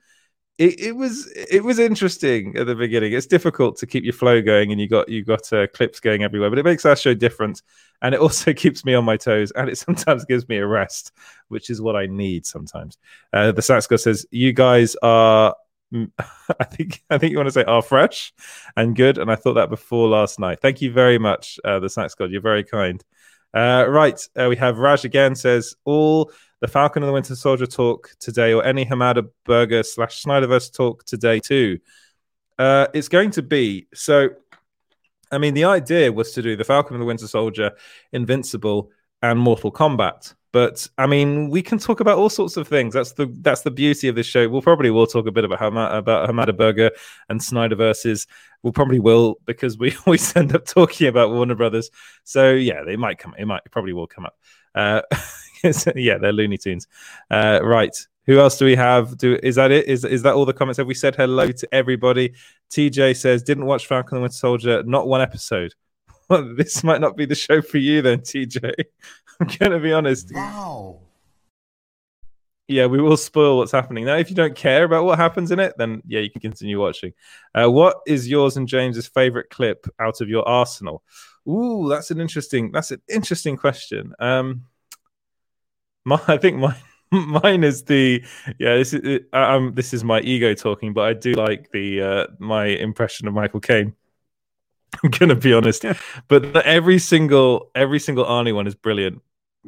It, 0.57 0.79
it 0.79 0.95
was 0.95 1.31
it 1.35 1.63
was 1.63 1.77
interesting 1.77 2.57
at 2.57 2.65
the 2.65 2.73
beginning. 2.73 3.13
It's 3.13 3.27
difficult 3.27 3.77
to 3.77 3.85
keep 3.85 4.03
your 4.03 4.13
flow 4.13 4.41
going, 4.41 4.71
and 4.71 4.81
you 4.81 4.89
got 4.89 5.07
you 5.07 5.23
got 5.23 5.53
uh, 5.53 5.67
clips 5.67 5.99
going 5.99 6.23
everywhere. 6.23 6.49
But 6.49 6.57
it 6.57 6.65
makes 6.65 6.83
our 6.83 6.95
show 6.95 7.13
different, 7.13 7.61
and 8.01 8.15
it 8.15 8.19
also 8.19 8.53
keeps 8.55 8.83
me 8.83 8.95
on 8.95 9.05
my 9.05 9.17
toes, 9.17 9.51
and 9.51 9.69
it 9.69 9.77
sometimes 9.77 10.25
gives 10.25 10.49
me 10.49 10.57
a 10.57 10.65
rest, 10.65 11.11
which 11.49 11.69
is 11.69 11.79
what 11.79 11.95
I 11.95 12.07
need 12.07 12.47
sometimes. 12.47 12.97
Uh, 13.31 13.51
the 13.51 13.61
Saxco 13.61 13.99
says, 13.99 14.25
"You 14.31 14.51
guys 14.51 14.95
are." 15.03 15.55
I 16.59 16.63
think 16.63 17.03
I 17.09 17.19
think 17.19 17.31
you 17.31 17.37
want 17.37 17.47
to 17.47 17.53
say 17.53 17.63
are 17.63 17.83
fresh 17.83 18.33
and 18.75 18.95
good, 18.95 19.19
and 19.19 19.31
I 19.31 19.35
thought 19.35 19.53
that 19.53 19.69
before 19.69 20.07
last 20.07 20.39
night. 20.39 20.59
Thank 20.59 20.81
you 20.81 20.91
very 20.91 21.19
much, 21.19 21.59
uh, 21.63 21.79
the 21.79 21.89
Snacks 21.89 22.15
God. 22.15 22.31
You're 22.31 22.41
very 22.41 22.63
kind. 22.63 23.03
Uh, 23.53 23.85
right, 23.87 24.19
uh, 24.35 24.47
we 24.49 24.55
have 24.57 24.77
Raj 24.79 25.05
again 25.05 25.35
says 25.35 25.75
all 25.85 26.31
the 26.59 26.67
Falcon 26.67 27.03
and 27.03 27.09
the 27.09 27.13
Winter 27.13 27.35
Soldier 27.35 27.67
talk 27.67 28.11
today, 28.19 28.53
or 28.53 28.63
any 28.63 28.85
Hamada 28.85 29.27
Burger 29.45 29.83
slash 29.83 30.23
Snyderverse 30.23 30.73
talk 30.73 31.05
today 31.05 31.39
too. 31.39 31.79
Uh, 32.57 32.87
it's 32.93 33.07
going 33.07 33.31
to 33.31 33.41
be 33.41 33.87
so. 33.93 34.29
I 35.31 35.37
mean, 35.37 35.53
the 35.53 35.65
idea 35.65 36.11
was 36.11 36.31
to 36.33 36.41
do 36.41 36.55
the 36.55 36.63
Falcon 36.63 36.95
and 36.95 37.01
the 37.01 37.05
Winter 37.05 37.27
Soldier, 37.27 37.71
Invincible, 38.13 38.91
and 39.21 39.37
Mortal 39.37 39.71
Kombat. 39.71 40.33
But 40.53 40.89
I 40.97 41.05
mean, 41.05 41.49
we 41.49 41.61
can 41.61 41.77
talk 41.77 41.99
about 41.99 42.17
all 42.17 42.29
sorts 42.29 42.57
of 42.57 42.67
things. 42.67 42.93
That's 42.93 43.11
the 43.13 43.27
that's 43.41 43.61
the 43.61 43.71
beauty 43.71 44.07
of 44.07 44.15
this 44.15 44.25
show. 44.25 44.47
We'll 44.47 44.61
probably 44.61 44.89
will 44.89 45.05
talk 45.05 45.27
a 45.27 45.31
bit 45.31 45.43
about 45.43 45.59
Hama, 45.59 45.89
about 45.91 46.29
Hamada 46.29 46.55
Burger 46.55 46.91
and 47.29 47.39
Snyderverse. 47.39 48.25
We'll 48.63 48.73
probably 48.73 48.99
will 48.99 49.35
because 49.45 49.77
we 49.77 49.95
always 50.05 50.35
end 50.35 50.55
up 50.55 50.65
talking 50.65 51.07
about 51.07 51.31
Warner 51.31 51.55
Brothers. 51.55 51.91
So 52.23 52.53
yeah, 52.53 52.83
they 52.83 52.95
might 52.95 53.19
come. 53.19 53.35
It 53.37 53.45
might 53.45 53.61
it 53.65 53.71
probably 53.71 53.93
will 53.93 54.07
come 54.07 54.25
up. 54.25 54.37
Uh, 54.73 55.01
yeah, 55.95 56.17
they're 56.17 56.33
Looney 56.33 56.57
Tunes. 56.57 56.87
Uh, 57.29 57.59
right. 57.63 57.95
Who 58.25 58.39
else 58.39 58.57
do 58.57 58.65
we 58.65 58.75
have? 58.75 59.17
Do 59.17 59.39
is 59.41 59.55
that 59.55 59.71
it? 59.71 59.87
Is 59.87 60.03
is 60.03 60.21
that 60.23 60.33
all 60.33 60.45
the 60.45 60.53
comments? 60.53 60.77
Have 60.77 60.87
we 60.87 60.93
said 60.93 61.15
hello 61.15 61.49
to 61.49 61.73
everybody? 61.73 62.33
TJ 62.69 63.15
says 63.15 63.41
didn't 63.41 63.65
watch 63.65 63.87
Falcon 63.87 64.17
and 64.17 64.21
the 64.21 64.23
Winter 64.23 64.35
Soldier. 64.35 64.83
Not 64.83 65.07
one 65.07 65.21
episode. 65.21 65.73
Well, 66.29 66.55
this 66.57 66.83
might 66.83 66.99
not 66.99 67.15
be 67.15 67.25
the 67.25 67.35
show 67.35 67.61
for 67.61 67.77
you 67.77 68.01
then, 68.01 68.19
TJ. 68.19 68.73
I'm 69.39 69.47
gonna 69.59 69.79
be 69.79 69.93
honest. 69.93 70.29
Wow. 70.35 70.99
Yeah, 72.67 72.87
we 72.87 73.01
will 73.01 73.15
spoil 73.15 73.57
what's 73.57 73.71
happening. 73.71 74.03
Now, 74.03 74.17
if 74.17 74.29
you 74.29 74.35
don't 74.35 74.53
care 74.53 74.83
about 74.83 75.05
what 75.05 75.17
happens 75.17 75.51
in 75.51 75.59
it, 75.61 75.75
then 75.77 76.01
yeah, 76.05 76.19
you 76.19 76.29
can 76.29 76.41
continue 76.41 76.81
watching. 76.81 77.13
Uh, 77.55 77.71
what 77.71 78.01
is 78.05 78.27
yours 78.27 78.57
and 78.57 78.67
James's 78.67 79.07
favorite 79.07 79.49
clip 79.49 79.87
out 79.99 80.19
of 80.19 80.27
your 80.27 80.45
arsenal? 80.45 81.01
Ooh, 81.47 81.87
that's 81.87 82.11
an 82.11 82.19
interesting. 82.19 82.73
That's 82.73 82.91
an 82.91 83.01
interesting 83.07 83.55
question. 83.55 84.13
Um, 84.19 84.65
my, 86.11 86.21
I 86.27 86.37
think 86.37 86.57
mine, 86.57 86.75
mine 87.11 87.63
is 87.65 87.83
the 87.83 88.23
yeah. 88.59 88.75
This 88.77 88.93
is 88.93 89.19
um, 89.33 89.73
this 89.75 89.93
is 89.93 90.05
my 90.05 90.21
ego 90.21 90.53
talking, 90.53 90.93
but 90.93 91.01
I 91.01 91.13
do 91.13 91.33
like 91.33 91.69
the 91.71 92.01
uh, 92.01 92.27
my 92.39 92.65
impression 92.65 93.27
of 93.27 93.33
Michael 93.33 93.59
Caine. 93.59 93.93
I'm 95.03 95.09
gonna 95.09 95.35
be 95.35 95.53
honest, 95.53 95.83
but 96.29 96.53
the, 96.53 96.65
every 96.65 96.97
single 96.97 97.71
every 97.75 97.99
single 97.99 98.23
Arnie 98.23 98.55
one 98.55 98.67
is 98.67 98.75
brilliant. 98.75 99.21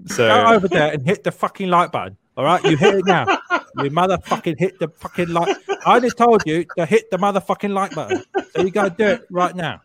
So 0.06 0.30
Go 0.30 0.54
over 0.54 0.70
there 0.70 0.94
and 0.94 1.06
hit 1.06 1.26
the 1.26 1.32
fucking 1.32 1.68
like 1.68 1.92
button. 1.92 2.16
All 2.38 2.46
right, 2.46 2.64
you 2.64 2.78
hit 2.78 2.96
it 2.96 3.06
now. 3.06 3.26
you 3.52 3.92
motherfucking 3.92 4.58
hit 4.58 4.80
the 4.80 4.88
fucking 4.88 5.28
like. 5.28 5.58
I 5.86 6.00
just 6.00 6.18
told 6.18 6.44
you 6.46 6.66
to 6.78 6.86
hit 6.86 7.12
the 7.12 7.18
motherfucking 7.18 7.74
like 7.74 7.94
button. 7.94 8.24
So 8.56 8.62
you 8.62 8.72
gotta 8.72 8.92
do 8.92 9.08
it 9.08 9.28
right 9.30 9.54
now. 9.54 9.82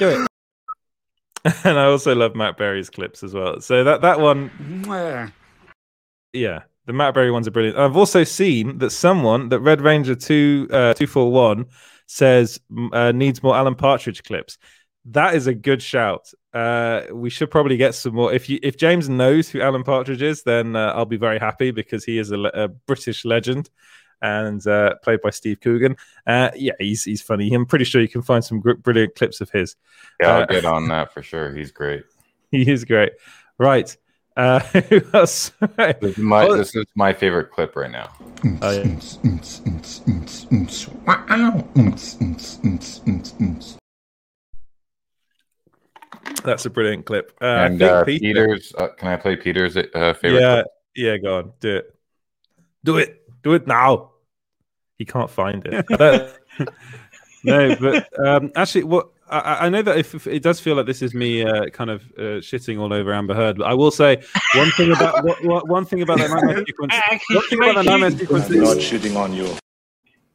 Do 0.00 0.08
it. 0.08 0.28
and 1.64 1.78
I 1.78 1.84
also 1.84 2.16
love 2.16 2.34
Matt 2.34 2.56
Berry's 2.56 2.90
clips 2.90 3.22
as 3.22 3.32
well. 3.32 3.60
So 3.60 3.84
that 3.84 4.00
that 4.00 4.18
one, 4.18 4.50
yeah, 6.32 6.62
the 6.86 6.92
Matt 6.92 7.14
Berry 7.14 7.30
ones 7.30 7.46
are 7.48 7.50
brilliant. 7.52 7.78
I've 7.78 7.96
also 7.96 8.24
seen 8.24 8.78
that 8.78 8.90
someone 8.90 9.48
that 9.50 9.60
Red 9.60 9.80
Ranger 9.80 10.14
two 10.14 10.68
uh, 10.70 10.94
two 10.94 11.06
four 11.06 11.30
one 11.30 11.66
says 12.06 12.60
uh, 12.92 13.12
needs 13.12 13.42
more 13.42 13.56
Alan 13.56 13.74
Partridge 13.74 14.22
clips. 14.24 14.58
That 15.06 15.34
is 15.34 15.46
a 15.46 15.54
good 15.54 15.82
shout. 15.82 16.30
Uh, 16.54 17.02
we 17.12 17.28
should 17.30 17.50
probably 17.50 17.76
get 17.76 17.94
some 17.94 18.14
more. 18.14 18.32
If 18.32 18.48
you 18.48 18.58
if 18.62 18.76
James 18.76 19.08
knows 19.08 19.48
who 19.48 19.60
Alan 19.60 19.82
Partridge 19.84 20.22
is, 20.22 20.42
then 20.42 20.76
uh, 20.76 20.92
I'll 20.94 21.04
be 21.06 21.16
very 21.16 21.38
happy 21.38 21.70
because 21.70 22.04
he 22.04 22.18
is 22.18 22.30
a, 22.30 22.38
a 22.40 22.68
British 22.68 23.24
legend 23.24 23.68
and 24.20 24.64
uh, 24.68 24.94
played 25.02 25.20
by 25.20 25.30
Steve 25.30 25.60
Coogan. 25.60 25.96
Uh, 26.26 26.50
yeah, 26.54 26.74
he's 26.78 27.04
he's 27.04 27.22
funny. 27.22 27.52
I'm 27.52 27.66
pretty 27.66 27.84
sure 27.84 28.00
you 28.00 28.08
can 28.08 28.22
find 28.22 28.44
some 28.44 28.60
gr- 28.60 28.74
brilliant 28.74 29.14
clips 29.16 29.40
of 29.40 29.50
his. 29.50 29.74
Yeah, 30.20 30.36
I'll 30.36 30.42
Uh, 30.42 30.46
get 30.46 30.64
on 30.64 30.88
that 30.90 31.12
for 31.12 31.22
sure. 31.22 31.52
He's 31.52 31.72
great. 31.72 32.04
He 32.50 32.70
is 32.70 32.84
great. 32.84 33.12
Right. 33.58 33.96
Uh, 34.36 34.60
who 34.88 35.00
else? 35.12 35.52
This 35.76 35.96
is 36.02 36.18
my, 36.18 36.46
Oh, 36.46 36.56
this 36.56 36.74
is 36.74 36.86
my 36.94 37.12
favorite 37.12 37.50
clip 37.50 37.76
right 37.76 37.90
now. 37.90 38.10
oh, 38.62 38.70
yeah. 38.70 38.82
That's 46.44 46.66
a 46.66 46.70
brilliant 46.70 47.06
clip. 47.06 47.32
Uh, 47.40 47.44
I 47.44 47.66
and 47.66 47.78
think 47.78 47.90
uh, 47.90 48.04
Peter- 48.04 48.20
Peter's, 48.20 48.72
uh, 48.78 48.88
can 48.98 49.08
I 49.08 49.16
play 49.16 49.36
Peter's 49.36 49.76
uh, 49.76 50.14
favorite? 50.14 50.40
yeah, 50.40 50.54
clip? 50.54 50.66
yeah, 50.96 51.16
go 51.18 51.38
on, 51.38 51.52
do 51.60 51.76
it, 51.76 51.94
do 52.84 52.98
it, 52.98 53.22
do 53.42 53.54
it 53.54 53.66
now. 53.66 54.12
He 54.98 55.04
can't 55.04 55.30
find 55.30 55.66
it. 55.66 56.38
No, 57.44 57.74
but 57.74 58.24
um, 58.24 58.52
actually, 58.54 58.84
what 58.84 59.08
I- 59.32 59.38
I, 59.54 59.66
I 59.66 59.68
know 59.70 59.82
that 59.82 59.96
if, 59.98 60.14
if 60.14 60.26
it 60.26 60.42
does 60.42 60.60
feel 60.60 60.76
like 60.76 60.86
this 60.86 61.02
is 61.02 61.14
me 61.14 61.42
uh, 61.42 61.66
kind 61.70 61.90
of 61.90 62.02
uh, 62.18 62.40
shitting 62.40 62.78
all 62.78 62.92
over 62.92 63.12
Amber 63.12 63.34
Heard, 63.34 63.56
but 63.58 63.66
I 63.66 63.74
will 63.74 63.90
say 63.90 64.22
one 64.54 64.70
thing 64.72 64.92
about 64.92 65.24
what, 65.24 65.44
what, 65.44 65.68
one 65.68 65.84
thing 65.84 66.02
about 66.02 66.18
that 66.18 66.30
nightmare 66.34 66.64
sequence. 66.66 66.92
Actually, 66.94 67.36
One 67.36 67.44
thing 67.48 67.58
about 67.62 67.74
that 67.76 67.84
nightmare 67.84 68.10
sequence 68.10 68.50
I'm 68.50 68.60
not 68.60 68.76
is 68.76 68.84
shitting 68.84 69.16
on 69.16 69.32
you. 69.32 69.56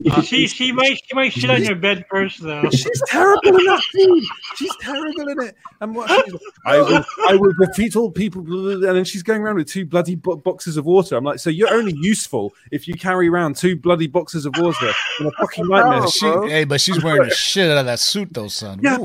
Uh, 0.05 0.21
she 0.21 0.47
she 0.47 0.71
might 0.71 0.99
she 1.03 1.15
might 1.15 1.33
shit 1.33 1.49
on 1.49 1.63
your 1.63 1.75
bed 1.75 2.05
first 2.09 2.41
though. 2.41 2.69
she's 2.71 3.01
terrible 3.07 3.57
in 3.57 3.65
that 3.65 3.81
scene. 3.91 4.23
She's 4.55 4.75
terrible 4.79 5.27
in 5.29 5.41
it. 5.41 5.55
And 5.81 5.95
what 5.95 6.09
she's, 6.09 6.39
I 6.65 6.77
will, 6.77 7.05
I 7.29 7.35
will 7.35 7.53
defeat 7.59 7.95
all 7.95 8.11
people. 8.11 8.41
blah, 8.41 8.55
blah, 8.55 8.75
blah, 8.75 8.89
And 8.89 8.97
then 8.97 9.05
she's 9.05 9.23
going 9.23 9.41
around 9.41 9.55
with 9.55 9.67
two 9.67 9.85
bloody 9.85 10.15
bo- 10.15 10.35
boxes 10.35 10.77
of 10.77 10.85
water. 10.85 11.15
I'm 11.15 11.23
like, 11.23 11.39
so 11.39 11.49
you're 11.49 11.73
only 11.73 11.95
useful 11.97 12.53
if 12.71 12.87
you 12.87 12.93
carry 12.93 13.27
around 13.27 13.55
two 13.55 13.75
bloody 13.75 14.07
boxes 14.07 14.45
of 14.45 14.53
water 14.57 14.91
in 15.19 15.25
a 15.25 15.31
fucking 15.31 15.67
nightmare. 15.67 16.07
She, 16.07 16.25
hey, 16.49 16.63
but 16.63 16.79
she's 16.79 17.03
wearing 17.03 17.27
the 17.27 17.33
shit 17.33 17.69
out 17.71 17.77
of 17.77 17.85
that 17.87 17.99
suit 17.99 18.29
though, 18.31 18.47
son. 18.47 18.79
Yeah, 18.83 18.97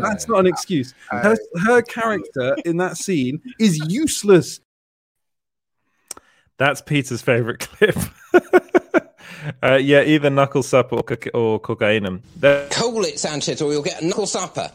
that's 0.00 0.28
not 0.28 0.40
an 0.40 0.46
excuse. 0.46 0.94
Her, 1.10 1.36
her 1.64 1.82
character 1.82 2.56
in 2.64 2.78
that 2.78 2.96
scene 2.96 3.40
is 3.60 3.78
useless. 3.88 4.60
That's 6.56 6.80
Peter's 6.80 7.22
favorite 7.22 7.60
clip. 7.60 7.96
Uh, 9.62 9.74
yeah, 9.74 10.02
either 10.02 10.30
knuckle 10.30 10.62
supper 10.62 10.96
or, 10.96 11.04
or 11.34 11.60
cocainum. 11.60 12.22
They 12.38 12.68
Call 12.70 13.04
it, 13.04 13.18
Sanchez, 13.18 13.60
or 13.60 13.72
you'll 13.72 13.82
get 13.82 14.02
a 14.02 14.06
knuckle 14.06 14.26
supper. 14.26 14.70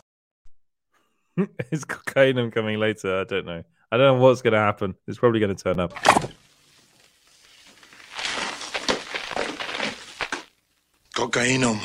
Is 1.71 1.85
cocainum 1.85 2.51
coming 2.51 2.79
later? 2.79 3.21
I 3.21 3.23
don't 3.23 3.45
know. 3.45 3.63
I 3.91 3.97
don't 3.97 4.17
know 4.17 4.23
what's 4.23 4.41
going 4.41 4.53
to 4.53 4.59
happen. 4.59 4.95
It's 5.07 5.17
probably 5.17 5.39
going 5.39 5.55
to 5.55 5.63
turn 5.63 5.79
up. 5.79 5.93
Cocaine. 11.15 11.79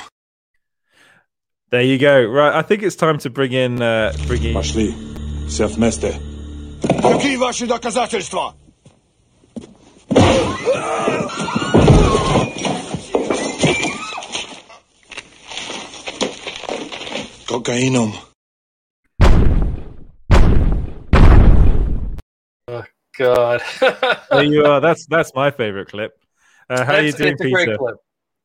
There 1.71 1.83
you 1.83 1.99
go. 1.99 2.25
Right, 2.25 2.55
I 2.55 2.63
think 2.63 2.83
it's 2.83 2.95
time 2.95 3.19
to 3.19 3.31
bring 3.31 3.53
in. 3.53 3.83
Uh, 3.83 4.13
bring 4.27 4.45
in... 4.45 4.55
Пошли, 4.55 4.95
все 5.49 5.67
вместе. 5.67 6.15
Какие 7.03 7.37
ваши 7.37 7.67
доказательства? 7.67 8.55
Cocainum. 17.55 18.11
God. 23.17 23.63
There 24.31 24.43
you 24.43 24.65
are. 24.65 24.81
That's 24.81 25.07
that's 25.07 25.33
my 25.37 25.53
favorite 25.53 25.89
clip. 25.89 26.19
Uh, 26.69 26.85
how 26.85 26.95
are 26.95 27.03
you 27.03 27.13
doing, 27.13 27.33
it's 27.35 27.41
a 27.41 27.45
Peter? 27.45 27.55
great 27.67 27.79
clip. 27.79 27.97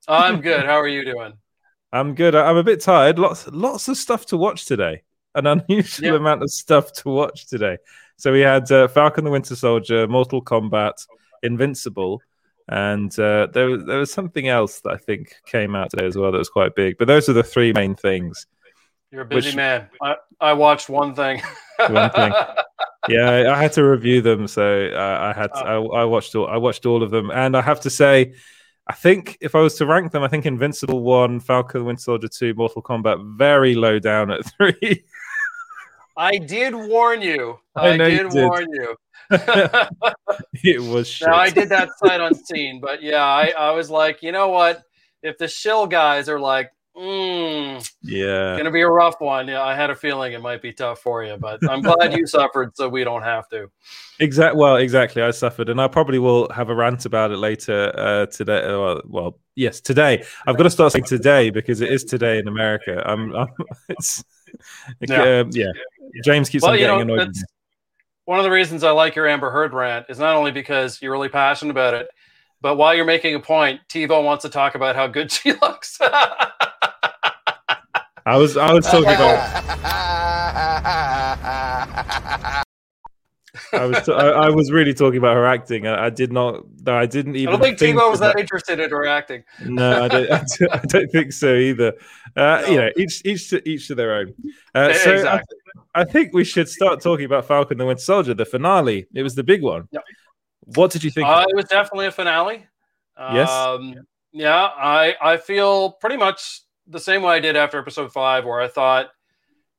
I'm 0.08 0.42
good. 0.42 0.64
How 0.66 0.80
are 0.80 0.88
you 0.88 1.04
doing? 1.04 1.34
I'm 1.92 2.14
good. 2.14 2.36
I- 2.36 2.48
I'm 2.48 2.58
a 2.58 2.64
bit 2.64 2.82
tired. 2.82 3.18
Lots 3.18 3.48
lots 3.48 3.88
of 3.88 3.98
stuff 3.98 4.28
to 4.28 4.38
watch 4.38 4.66
today. 4.66 5.02
An 5.34 5.48
unusual 5.48 6.10
Yeah. 6.12 6.16
amount 6.18 6.44
of 6.44 6.52
stuff 6.52 6.92
to 6.94 7.10
watch 7.10 7.48
today. 7.48 7.78
So 8.18 8.32
we 8.32 8.42
had 8.42 8.72
uh, 8.72 8.88
Falcon 8.90 9.24
the 9.26 9.32
Winter 9.32 9.56
Soldier, 9.56 10.08
Mortal 10.08 10.44
Kombat, 10.44 11.04
Invincible, 11.42 12.22
and 12.68 13.12
uh, 13.18 13.48
there 13.54 13.68
was 13.70 13.86
there 13.86 13.98
was 13.98 14.14
something 14.14 14.48
else 14.48 14.82
that 14.82 14.92
I 14.94 14.98
think 14.98 15.34
came 15.48 15.76
out 15.76 15.90
today 15.90 16.06
as 16.06 16.16
well 16.16 16.32
that 16.32 16.38
was 16.38 16.50
quite 16.50 16.76
big. 16.76 17.00
But 17.00 17.08
those 17.08 17.28
are 17.30 17.34
the 17.34 17.42
three 17.44 17.74
main 17.74 17.96
things. 17.96 18.46
You're 19.12 19.22
a 19.22 19.26
busy 19.26 19.50
Which- 19.50 19.56
man. 19.56 19.90
I, 20.02 20.16
I 20.40 20.54
watched 20.54 20.90
one 20.90 21.16
thing. 21.16 21.42
One 21.88 22.10
thing. 22.12 22.34
Yeah, 23.08 23.54
I, 23.56 23.62
had 23.62 23.72
to 23.74 23.84
review 23.84 24.22
them, 24.22 24.46
so 24.46 24.92
uh, 24.94 25.34
I 25.34 25.40
had 25.40 25.52
I, 25.54 25.76
I 25.76 26.04
watched 26.04 26.36
all 26.36 26.48
I 26.48 26.58
watched 26.58 26.86
all 26.86 27.02
of 27.02 27.10
them, 27.12 27.32
and 27.32 27.56
I 27.56 27.62
have 27.62 27.80
to 27.82 27.90
say, 27.90 28.34
I 28.88 28.94
think 28.94 29.38
if 29.40 29.56
I 29.56 29.62
was 29.62 29.76
to 29.76 29.86
rank 29.86 30.12
them, 30.12 30.22
I 30.22 30.28
think 30.28 30.46
Invincible 30.46 31.02
one, 31.02 31.40
Falcon 31.40 31.86
Winter 31.86 32.02
Soldier 32.02 32.28
two, 32.28 32.54
Mortal 32.56 32.84
Kombat 32.84 33.38
very 33.38 33.74
low 33.74 34.00
down 34.00 34.30
at 34.32 34.46
three. 34.58 35.06
I 36.18 36.38
did 36.38 36.76
warn 36.76 37.22
you. 37.22 37.58
I 37.76 37.92
I, 37.92 37.98
know 37.98 38.06
you 38.06 38.24
did, 38.24 38.32
did. 38.32 38.44
warn 38.44 38.68
you. 38.74 38.96
it 40.64 40.82
was 40.82 41.08
shit. 41.08 41.28
now 41.30 41.36
I 41.36 41.50
did 41.50 41.70
that 41.70 41.90
sight 41.98 42.20
unseen, 42.20 42.82
but 42.82 43.02
yeah, 43.02 43.24
I, 43.24 43.54
I 43.58 43.72
was 43.72 43.90
like, 43.90 44.22
you 44.22 44.34
know 44.34 44.50
what? 44.50 44.84
If 45.24 45.38
the 45.38 45.48
shill 45.48 45.88
guys 45.88 46.28
are 46.28 46.40
like, 46.40 46.72
mm, 47.00 47.92
Yeah. 48.02 48.58
gonna 48.58 48.72
be 48.72 48.82
a 48.82 48.88
rough 48.90 49.22
one, 49.22 49.48
yeah, 49.48 49.62
I 49.64 49.74
had 49.76 49.90
a 49.90 49.96
feeling 49.96 50.34
it 50.34 50.42
might 50.42 50.62
be 50.62 50.74
tough 50.74 51.00
for 51.00 51.24
you, 51.24 51.38
but 51.38 51.60
I'm 51.70 51.82
glad 51.82 52.14
you 52.18 52.28
suffered, 52.38 52.76
so 52.76 52.90
we 52.90 53.04
don't 53.04 53.24
have 53.24 53.48
to. 53.50 53.70
Exact. 54.20 54.56
Well, 54.56 54.76
exactly. 54.76 55.22
I 55.22 55.32
suffered, 55.32 55.70
and 55.70 55.80
I 55.80 55.88
probably 55.88 56.20
will 56.20 56.50
have 56.52 56.70
a 56.70 56.76
rant 56.76 57.06
about 57.06 57.32
it 57.32 57.38
later 57.38 57.92
uh, 57.98 58.26
today. 58.26 58.64
uh, 58.64 58.78
Well, 58.80 59.02
well, 59.08 59.40
yes, 59.56 59.80
today. 59.80 60.24
I've 60.46 60.58
got 60.58 60.64
to 60.64 60.70
start 60.70 60.92
saying 60.92 61.06
today 61.06 61.50
because 61.52 61.80
it 61.82 61.90
is 61.92 62.04
today 62.04 62.38
in 62.40 62.48
America. 62.50 63.02
I'm. 63.06 63.34
I'm 63.36 63.48
it's. 63.88 64.24
Yeah. 65.08 65.40
Um, 65.42 65.50
yeah. 65.54 65.68
James 66.26 66.50
keeps 66.50 66.64
Well, 66.64 66.72
on 66.74 66.78
getting 66.80 66.96
know, 66.98 67.02
annoyed. 67.02 67.18
with 67.20 67.28
that's 67.28 67.40
me. 67.42 67.46
one 68.26 68.40
of 68.40 68.44
the 68.44 68.52
reasons 68.52 68.84
I 68.84 68.92
like 68.92 69.16
your 69.16 69.28
Amber 69.28 69.52
Heard 69.52 69.74
rant 69.74 70.08
is 70.10 70.18
not 70.20 70.36
only 70.36 70.52
because 70.52 71.02
you're 71.02 71.12
really 71.12 71.30
passionate 71.30 71.72
about 71.72 71.94
it, 71.94 72.08
but 72.60 72.76
while 72.76 72.94
you're 72.94 73.06
making 73.06 73.36
a 73.36 73.40
point, 73.40 73.80
TiVo 73.88 74.22
wants 74.24 74.42
to 74.42 74.50
talk 74.50 74.76
about 74.76 74.96
how 74.98 75.08
good 75.08 75.32
she 75.38 75.54
looks. 75.54 75.98
I 78.30 78.38
was. 78.38 78.58
I 78.58 78.72
was 78.74 78.86
talking 78.86 79.10
about. 79.18 79.40
I 83.74 83.86
was. 83.86 84.08
I, 84.10 84.28
I 84.30 84.50
was 84.50 84.72
really 84.72 84.94
talking 84.94 85.18
about 85.18 85.36
her 85.36 85.46
acting. 85.46 85.88
I, 85.88 86.06
I 86.06 86.10
did 86.10 86.32
not. 86.32 86.64
I 86.88 87.06
didn't 87.06 87.36
even. 87.36 87.50
I 87.50 87.58
don't 87.58 87.62
think 87.62 87.80
TiVo 87.80 88.10
was 88.12 88.20
about- 88.20 88.36
that 88.36 88.40
interested 88.42 88.80
in 88.80 88.90
her 88.90 89.06
acting. 89.08 89.44
No, 89.66 90.04
I 90.04 90.08
don't, 90.08 90.32
I 90.32 90.44
don't, 90.60 90.74
I 90.76 90.80
don't 90.86 91.12
think 91.12 91.34
so 91.34 91.56
either. 91.56 91.94
Uh, 92.36 92.64
You 92.68 92.78
know, 92.78 92.90
each 92.98 93.22
each 93.26 93.50
to 93.50 93.68
each 93.68 93.88
to 93.88 93.96
their 93.96 94.14
own. 94.16 94.34
Uh, 94.76 94.94
so 94.94 95.12
I, 95.12 95.16
Exactly. 95.16 95.58
I 95.96 96.04
think 96.04 96.34
we 96.34 96.44
should 96.44 96.70
start 96.70 97.02
talking 97.02 97.26
about 97.26 97.46
Falcon 97.46 97.78
the 97.78 97.86
Winter 97.86 98.02
Soldier, 98.04 98.34
the 98.34 98.46
finale. 98.46 99.08
It 99.14 99.24
was 99.24 99.34
the 99.36 99.44
big 99.44 99.62
one. 99.64 99.88
Yep. 99.92 100.04
What 100.76 100.92
did 100.92 101.04
you 101.04 101.10
think? 101.12 101.28
Uh, 101.28 101.46
it 101.50 101.56
was 101.56 101.66
definitely 101.66 102.06
a 102.08 102.12
finale. 102.12 102.68
Yes. 103.18 103.50
Um, 103.50 103.96
yeah, 104.32 104.70
I 104.78 105.16
I 105.22 105.38
feel 105.38 105.94
pretty 105.94 106.18
much 106.18 106.62
the 106.90 107.00
same 107.00 107.22
way 107.22 107.36
I 107.36 107.40
did 107.40 107.56
after 107.56 107.80
episode 107.80 108.12
five, 108.12 108.46
where 108.46 108.60
I 108.60 108.68
thought, 108.68 109.10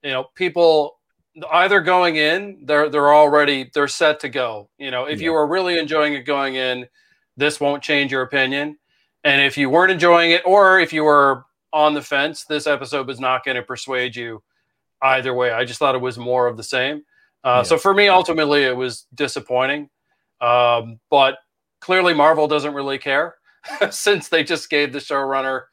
you 0.03 0.11
know, 0.11 0.27
people 0.35 0.99
either 1.53 1.81
going 1.81 2.16
in, 2.16 2.62
they're 2.64 2.88
they're 2.88 3.12
already 3.14 3.70
they're 3.75 3.88
set 3.88 4.20
to 4.20 4.29
go. 4.29 4.70
You 4.79 4.90
know, 4.90 5.05
if 5.05 5.20
you 5.20 5.33
were 5.33 5.46
really 5.46 5.79
enjoying 5.79 6.14
it 6.14 6.23
going 6.23 6.55
in, 6.55 6.87
this 7.37 7.61
won't 7.61 7.83
change 7.83 8.12
your 8.12 8.23
opinion. 8.23 8.79
And 9.25 9.42
if 9.42 9.59
you 9.59 9.68
weren't 9.68 9.92
enjoying 9.92 10.31
it, 10.31 10.42
or 10.46 10.81
if 10.81 10.92
you 10.92 11.05
were 11.05 11.44
on 11.73 11.94
the 11.94 12.03
fence, 12.03 12.44
this 12.44 12.66
episode 12.66 13.07
was 13.07 13.20
not 13.20 13.44
going 13.44 13.57
to 13.57 13.62
persuade 13.62 14.16
you 14.16 14.42
either 15.03 15.35
way. 15.35 15.51
I 15.53 15.64
just 15.64 15.79
thought 15.79 15.94
it 15.94 16.01
was 16.01 16.18
more 16.18 16.46
of 16.46 16.57
the 16.57 16.62
same. 16.62 17.03
Uh, 17.44 17.62
So 17.62 17.79
for 17.79 17.94
me, 17.94 18.09
ultimately, 18.09 18.64
it 18.64 18.77
was 18.77 19.07
disappointing. 19.14 19.88
Um, 20.40 21.01
but 21.11 21.38
clearly, 21.81 22.14
Marvel 22.14 22.49
doesn't 22.49 22.75
really 22.75 22.99
care 22.99 23.37
since 23.90 24.29
they 24.29 24.42
just 24.42 24.70
gave 24.70 24.92
the 24.92 24.99
showrunner 24.99 25.64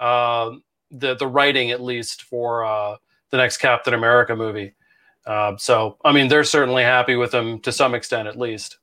um, 0.00 0.62
the 0.92 1.14
the 1.14 1.26
writing, 1.26 1.70
at 1.70 1.80
least 1.82 2.22
for 2.24 2.64
uh, 2.64 2.96
the 3.30 3.38
next 3.38 3.56
Captain 3.58 3.94
America 3.94 4.36
movie. 4.36 4.74
Uh, 5.26 5.56
so, 5.56 5.96
I 6.04 6.12
mean, 6.12 6.28
they're 6.28 6.44
certainly 6.44 6.82
happy 6.82 7.16
with 7.16 7.32
him 7.32 7.60
to 7.60 7.72
some 7.72 7.94
extent, 7.94 8.28
at 8.28 8.38
least. 8.38 8.78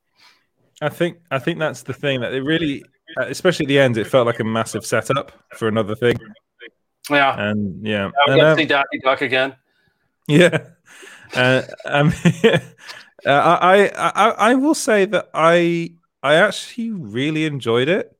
I 0.82 0.90
think 0.90 1.20
I 1.30 1.40
think 1.40 1.60
that's 1.60 1.84
the 1.84 1.94
thing 1.94 2.22
that 2.22 2.34
it 2.34 2.42
really, 2.42 2.84
uh, 3.20 3.26
especially 3.26 3.66
at 3.66 3.68
the 3.68 3.80
end, 3.80 3.98
it 3.98 4.08
felt 4.08 4.26
like 4.26 4.40
a 4.40 4.46
massive 4.46 4.86
setup 4.86 5.32
for 5.56 5.68
another 5.68 5.96
thing. 5.96 6.18
Yeah, 7.10 7.36
And 7.38 7.86
yeah, 7.86 8.08
now 8.08 8.12
we 8.28 8.34
and, 8.34 8.42
um, 8.42 8.58
see 8.58 8.66
Daffy 8.66 9.00
Duck 9.04 9.22
again. 9.22 9.56
Yeah. 10.28 10.58
Uh, 11.36 11.62
um, 11.86 12.12
uh, 12.44 12.60
I, 13.28 13.92
I 13.96 14.30
I 14.50 14.56
will 14.56 14.74
say 14.74 15.06
that 15.06 15.30
I 15.32 15.92
I 16.24 16.36
actually 16.38 16.90
really 16.90 17.46
enjoyed 17.46 17.88
it. 17.88 18.18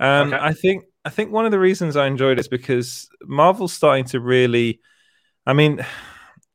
Um, 0.00 0.32
Okay. 0.32 0.42
I 0.42 0.54
think 0.54 0.84
I 1.06 1.08
think 1.08 1.30
one 1.30 1.44
of 1.44 1.52
the 1.52 1.58
reasons 1.60 1.96
I 1.96 2.06
enjoyed 2.08 2.38
it 2.38 2.40
is 2.40 2.48
because 2.48 3.08
Marvel's 3.22 3.72
starting 3.72 4.04
to 4.06 4.18
really. 4.20 4.80
I 5.46 5.52
mean, 5.52 5.86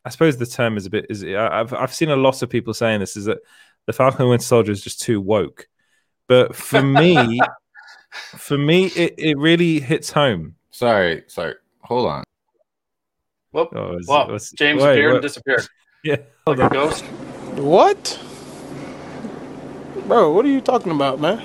I 0.03 0.09
suppose 0.09 0.35
the 0.37 0.45
term 0.45 0.75
is 0.75 0.85
a 0.85 0.89
bit 0.89 1.05
is 1.09 1.23
I- 1.23 1.59
I've 1.61 1.73
I've 1.73 1.93
seen 1.93 2.09
a 2.09 2.17
lot 2.17 2.41
of 2.43 2.49
people 2.49 2.73
saying 2.73 2.99
this 2.99 3.15
is 3.15 3.25
that 3.25 3.37
the 3.85 3.93
Falcon 3.93 4.21
and 4.23 4.29
Winter 4.29 4.43
Soldier 4.45 4.73
is 4.73 4.81
just 4.83 4.99
too 5.01 5.21
woke, 5.21 5.67
but 6.27 6.53
for 6.53 6.81
me, 6.83 7.39
for 8.11 8.57
me, 8.57 8.87
it, 8.87 9.15
it 9.17 9.37
really 9.37 9.79
hits 9.79 10.11
home. 10.11 10.55
Sorry, 10.71 11.23
sorry. 11.27 11.55
Hold 11.83 12.07
on. 12.09 12.23
Whoop. 13.51 13.69
Oh, 13.73 13.97
is- 13.97 14.07
Wow, 14.07 14.27
what's- 14.29 14.51
James 14.51 14.81
wait, 14.83 14.91
appeared 14.91 15.07
what- 15.11 15.15
and 15.15 15.23
disappeared. 15.23 15.65
Yeah, 16.03 16.17
Like 16.47 16.57
a 16.59 16.67
ghost. 16.67 17.03
What? 17.55 18.19
Bro, 20.07 20.33
what 20.33 20.43
are 20.45 20.49
you 20.49 20.59
talking 20.59 20.91
about, 20.91 21.19
man? 21.21 21.41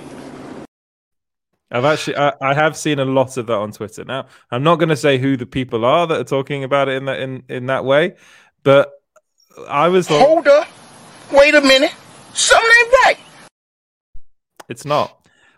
I've 1.71 1.85
actually 1.85 2.17
I, 2.17 2.33
I 2.41 2.55
have 2.55 2.77
seen 2.77 2.99
a 2.99 3.05
lot 3.05 3.37
of 3.37 3.47
that 3.47 3.55
on 3.55 3.73
Twitter. 3.73 4.05
Now 4.05 4.27
I'm 4.51 4.63
not 4.63 4.77
going 4.77 4.89
to 4.89 4.97
say 4.97 5.19
who 5.19 5.37
the 5.37 5.47
people 5.47 5.85
are 5.85 6.07
that 6.07 6.21
are 6.21 6.25
talking 6.25 6.65
about 6.65 6.89
it 6.89 6.97
in 6.97 7.05
that 7.07 7.21
in, 7.21 7.43
in 7.49 7.67
that 7.67 7.85
way, 7.85 8.15
but 8.63 8.93
I 9.69 9.89
was 9.89 10.11
like, 10.11 10.21
Hold 10.21 10.47
up. 10.49 10.69
Wait 11.33 11.55
a 11.55 11.61
minute. 11.61 11.93
Something 12.35 12.71
ain't 12.81 12.93
right. 13.05 13.19
it's 14.69 14.85
not. 14.85 15.17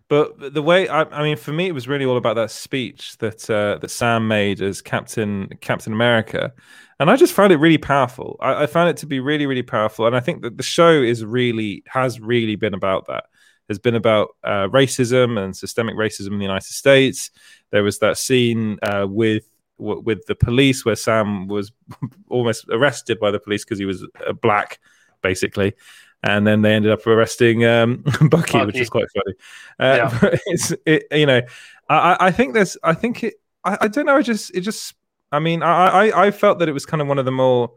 But 0.08 0.54
the 0.54 0.62
way 0.62 0.88
I, 0.88 1.02
I 1.02 1.22
mean, 1.22 1.36
for 1.36 1.52
me, 1.52 1.66
it 1.66 1.72
was 1.72 1.86
really 1.86 2.06
all 2.06 2.16
about 2.16 2.36
that 2.36 2.50
speech 2.50 3.18
that 3.18 3.48
uh, 3.50 3.76
that 3.78 3.90
Sam 3.90 4.26
made 4.26 4.62
as 4.62 4.80
Captain 4.80 5.50
Captain 5.60 5.92
America, 5.92 6.54
and 6.98 7.10
I 7.10 7.16
just 7.16 7.34
found 7.34 7.52
it 7.52 7.58
really 7.58 7.76
powerful. 7.76 8.38
I, 8.40 8.62
I 8.62 8.66
found 8.66 8.88
it 8.88 8.96
to 8.98 9.06
be 9.06 9.20
really, 9.20 9.44
really 9.44 9.62
powerful, 9.62 10.06
and 10.06 10.16
I 10.16 10.20
think 10.20 10.40
that 10.42 10.56
the 10.56 10.62
show 10.62 10.90
is 10.90 11.26
really 11.26 11.82
has 11.88 12.20
really 12.20 12.56
been 12.56 12.72
about 12.72 13.06
that. 13.08 13.24
Has 13.68 13.78
been 13.78 13.94
about 13.94 14.28
uh, 14.44 14.68
racism 14.68 15.38
and 15.42 15.56
systemic 15.56 15.94
racism 15.94 16.32
in 16.32 16.38
the 16.38 16.44
United 16.44 16.72
States. 16.72 17.30
There 17.70 17.82
was 17.82 17.98
that 17.98 18.16
scene 18.16 18.78
uh, 18.82 19.06
with 19.08 19.44
w- 19.78 20.00
with 20.00 20.24
the 20.26 20.34
police 20.34 20.84
where 20.84 20.96
Sam 20.96 21.48
was 21.48 21.70
almost 22.28 22.64
arrested 22.70 23.20
by 23.20 23.30
the 23.30 23.38
police 23.38 23.64
because 23.64 23.78
he 23.78 23.84
was 23.84 24.06
uh, 24.26 24.32
black, 24.32 24.78
basically. 25.22 25.74
And 26.22 26.46
then 26.46 26.62
they 26.62 26.74
ended 26.74 26.90
up 26.90 27.06
arresting 27.06 27.64
um, 27.64 28.02
Bucky, 28.30 28.58
which 28.64 28.76
is 28.78 28.90
quite 28.90 29.06
funny. 29.14 29.36
Uh, 29.78 30.10
Yeah. 30.22 30.38
it's 30.46 30.72
it, 30.84 31.04
you 31.12 31.26
know, 31.26 31.42
I, 31.88 31.96
I- 32.14 32.26
I 32.26 32.30
think 32.32 32.54
there's, 32.54 32.76
I 32.82 32.94
think 32.94 33.22
it, 33.22 33.34
I, 33.64 33.78
I 33.82 33.88
don't 33.88 34.06
know, 34.06 34.16
I 34.16 34.22
just, 34.22 34.52
it 34.54 34.62
just, 34.62 34.94
I 35.30 35.38
mean, 35.40 35.62
I, 35.62 36.08
I, 36.08 36.26
I 36.26 36.30
felt 36.30 36.58
that 36.60 36.68
it 36.68 36.72
was 36.72 36.86
kind 36.86 37.00
of 37.02 37.06
one 37.06 37.18
of 37.18 37.24
the 37.26 37.30
more 37.32 37.70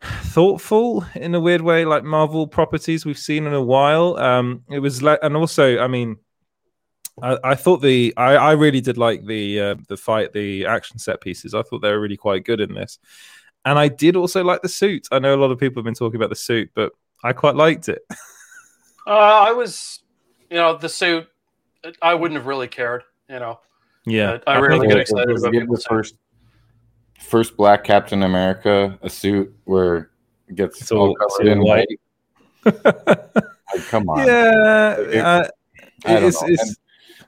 thoughtful 0.00 1.04
in 1.14 1.34
a 1.34 1.40
weird 1.40 1.60
way, 1.60 1.84
like 1.84 2.04
Marvel 2.04 2.46
properties 2.46 3.04
we've 3.04 3.18
seen 3.18 3.46
in 3.46 3.52
a 3.52 3.62
while. 3.62 4.16
Um, 4.16 4.64
it 4.70 4.78
was 4.78 5.02
like, 5.02 5.18
and 5.22 5.36
also, 5.36 5.78
I 5.78 5.86
mean, 5.86 6.16
I, 7.22 7.38
I 7.44 7.54
thought 7.54 7.82
the 7.82 8.14
I, 8.16 8.36
I 8.36 8.52
really 8.52 8.80
did 8.80 8.98
like 8.98 9.24
the 9.26 9.60
uh, 9.60 9.74
the 9.88 9.96
fight, 9.96 10.32
the 10.32 10.66
action 10.66 10.98
set 10.98 11.20
pieces. 11.20 11.54
I 11.54 11.62
thought 11.62 11.80
they 11.80 11.90
were 11.90 12.00
really 12.00 12.16
quite 12.16 12.44
good 12.44 12.60
in 12.60 12.74
this, 12.74 12.98
and 13.64 13.78
I 13.78 13.88
did 13.88 14.16
also 14.16 14.42
like 14.42 14.62
the 14.62 14.68
suit. 14.68 15.06
I 15.12 15.18
know 15.18 15.34
a 15.34 15.40
lot 15.40 15.50
of 15.50 15.58
people 15.58 15.80
have 15.80 15.84
been 15.84 15.94
talking 15.94 16.16
about 16.16 16.30
the 16.30 16.36
suit, 16.36 16.70
but 16.74 16.92
I 17.22 17.32
quite 17.32 17.56
liked 17.56 17.88
it. 17.88 18.02
Uh, 19.06 19.12
I 19.48 19.52
was, 19.52 20.00
you 20.50 20.58
know, 20.58 20.76
the 20.76 20.88
suit. 20.88 21.26
I 22.02 22.14
wouldn't 22.14 22.36
have 22.36 22.46
really 22.46 22.68
cared. 22.68 23.02
You 23.30 23.40
know, 23.40 23.60
Yeah, 24.04 24.38
I, 24.46 24.52
I 24.52 24.60
rarely 24.60 24.80
think 24.80 24.92
get 24.92 25.00
excited 25.00 25.36
about 25.36 25.50
the 25.52 25.84
first 25.88 26.16
first 27.20 27.56
black 27.56 27.84
Captain 27.84 28.22
America 28.22 28.98
a 29.02 29.10
suit 29.10 29.54
where 29.64 30.10
it 30.48 30.56
gets 30.56 30.80
It's 30.80 30.90
all- 30.92 31.08
all, 31.08 31.14
covered 31.16 31.48
in 31.48 31.62
white. 31.62 31.86
white. 32.64 32.74
Like, 33.72 33.84
come 33.86 34.08
on. 34.08 34.26
yeah, 34.26 34.96
It- 34.98 35.16
uh, 35.24 35.48
I 36.04 36.14
don't 36.14 36.24
it's, 36.24 36.42
know. 36.42 36.48
it's, 36.50 36.76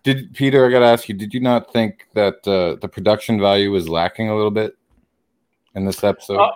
did 0.02 0.34
Peter? 0.34 0.66
I 0.66 0.70
got 0.72 0.80
to 0.80 0.86
ask 0.86 1.08
you. 1.08 1.14
Did 1.14 1.32
you 1.32 1.38
not 1.38 1.72
think 1.72 2.08
that 2.14 2.44
uh, 2.48 2.74
the 2.80 2.88
production 2.88 3.40
value 3.40 3.70
was 3.70 3.88
lacking 3.88 4.28
a 4.28 4.34
little 4.34 4.50
bit 4.50 4.76
in 5.76 5.84
this 5.84 6.02
episode? 6.02 6.38
Uh, 6.40 6.50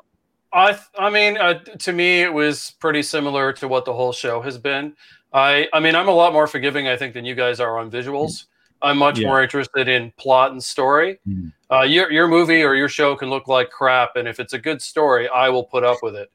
I 0.53 0.77
I 0.99 1.11
mean, 1.11 1.37
uh, 1.39 1.61
to 1.61 1.93
me, 1.93 2.23
it 2.23 2.33
was 2.35 2.73
pretty 2.81 3.05
similar 3.05 3.53
to 3.53 3.69
what 3.69 3.85
the 3.85 3.93
whole 3.93 4.13
show 4.13 4.41
has 4.43 4.59
been. 4.59 4.97
I 5.33 5.69
I 5.73 5.79
mean, 5.79 5.95
I'm 5.95 6.09
a 6.09 6.13
lot 6.15 6.33
more 6.33 6.49
forgiving, 6.49 6.89
I 6.89 6.97
think, 6.97 7.15
than 7.15 7.25
you 7.25 7.37
guys 7.37 7.61
are 7.61 7.79
on 7.79 7.89
visuals. 7.89 8.47
I'm 8.83 8.99
much 8.99 9.19
Yeah. 9.19 9.29
more 9.29 9.43
interested 9.43 9.89
in 9.89 10.13
plot 10.17 10.53
and 10.53 10.63
story. 10.63 11.19
Mm. 11.27 11.53
Uh, 11.71 11.83
your 11.83 12.11
your 12.13 12.29
movie 12.29 12.63
or 12.63 12.75
your 12.75 12.89
show 12.89 13.17
can 13.17 13.31
look 13.31 13.49
like 13.49 13.71
crap, 13.71 14.17
and 14.17 14.29
if 14.29 14.39
it's 14.39 14.53
a 14.53 14.59
good 14.59 14.81
story, 14.83 15.29
I 15.29 15.49
will 15.49 15.65
put 15.65 15.83
up 15.85 15.99
with 16.03 16.15
it. 16.15 16.31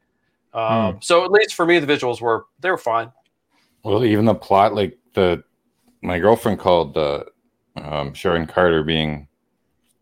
Um, 0.54 1.00
So 1.02 1.24
at 1.24 1.32
least 1.32 1.56
for 1.56 1.66
me, 1.66 1.80
the 1.80 1.88
visuals 1.88 2.20
were 2.20 2.46
they 2.60 2.70
were 2.72 2.78
fine. 2.78 3.12
Well, 3.84 4.04
even 4.04 4.26
the 4.26 4.36
plot, 4.36 4.74
like 4.74 4.98
the 5.14 5.44
my 6.02 6.20
girlfriend 6.20 6.60
called 6.60 6.98
uh, 6.98 7.24
um, 7.78 8.14
Sharon 8.14 8.48
Carter 8.48 8.84
being 8.84 9.28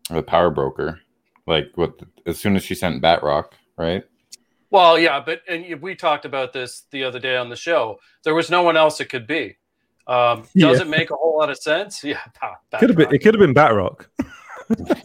the 0.08 0.22
power 0.22 0.50
broker. 0.50 1.00
Like 1.46 1.70
what? 1.76 2.00
As 2.26 2.38
soon 2.38 2.56
as 2.56 2.64
she 2.64 2.74
sent 2.74 3.02
Batroc, 3.02 3.52
right? 3.76 4.04
Well, 4.70 4.98
yeah, 4.98 5.20
but 5.20 5.42
and 5.48 5.80
we 5.80 5.94
talked 5.94 6.24
about 6.24 6.52
this 6.52 6.84
the 6.90 7.04
other 7.04 7.18
day 7.18 7.36
on 7.36 7.48
the 7.48 7.56
show. 7.56 7.98
There 8.24 8.34
was 8.34 8.50
no 8.50 8.62
one 8.62 8.76
else 8.76 9.00
it 9.00 9.08
could 9.08 9.26
be. 9.26 9.56
Um, 10.10 10.40
does 10.42 10.50
Yeah. 10.54 10.84
make 10.84 11.10
a 11.10 11.14
whole 11.14 11.38
lot 11.38 11.50
of 11.50 11.56
sense? 11.58 12.02
Yeah, 12.04 12.18
Bat- 12.70 12.80
could 12.80 12.90
have 12.90 12.96
been. 12.98 13.14
It 13.14 13.18
could 13.22 13.34
have 13.34 13.40
been 13.40 13.54
Batroc. 13.54 14.06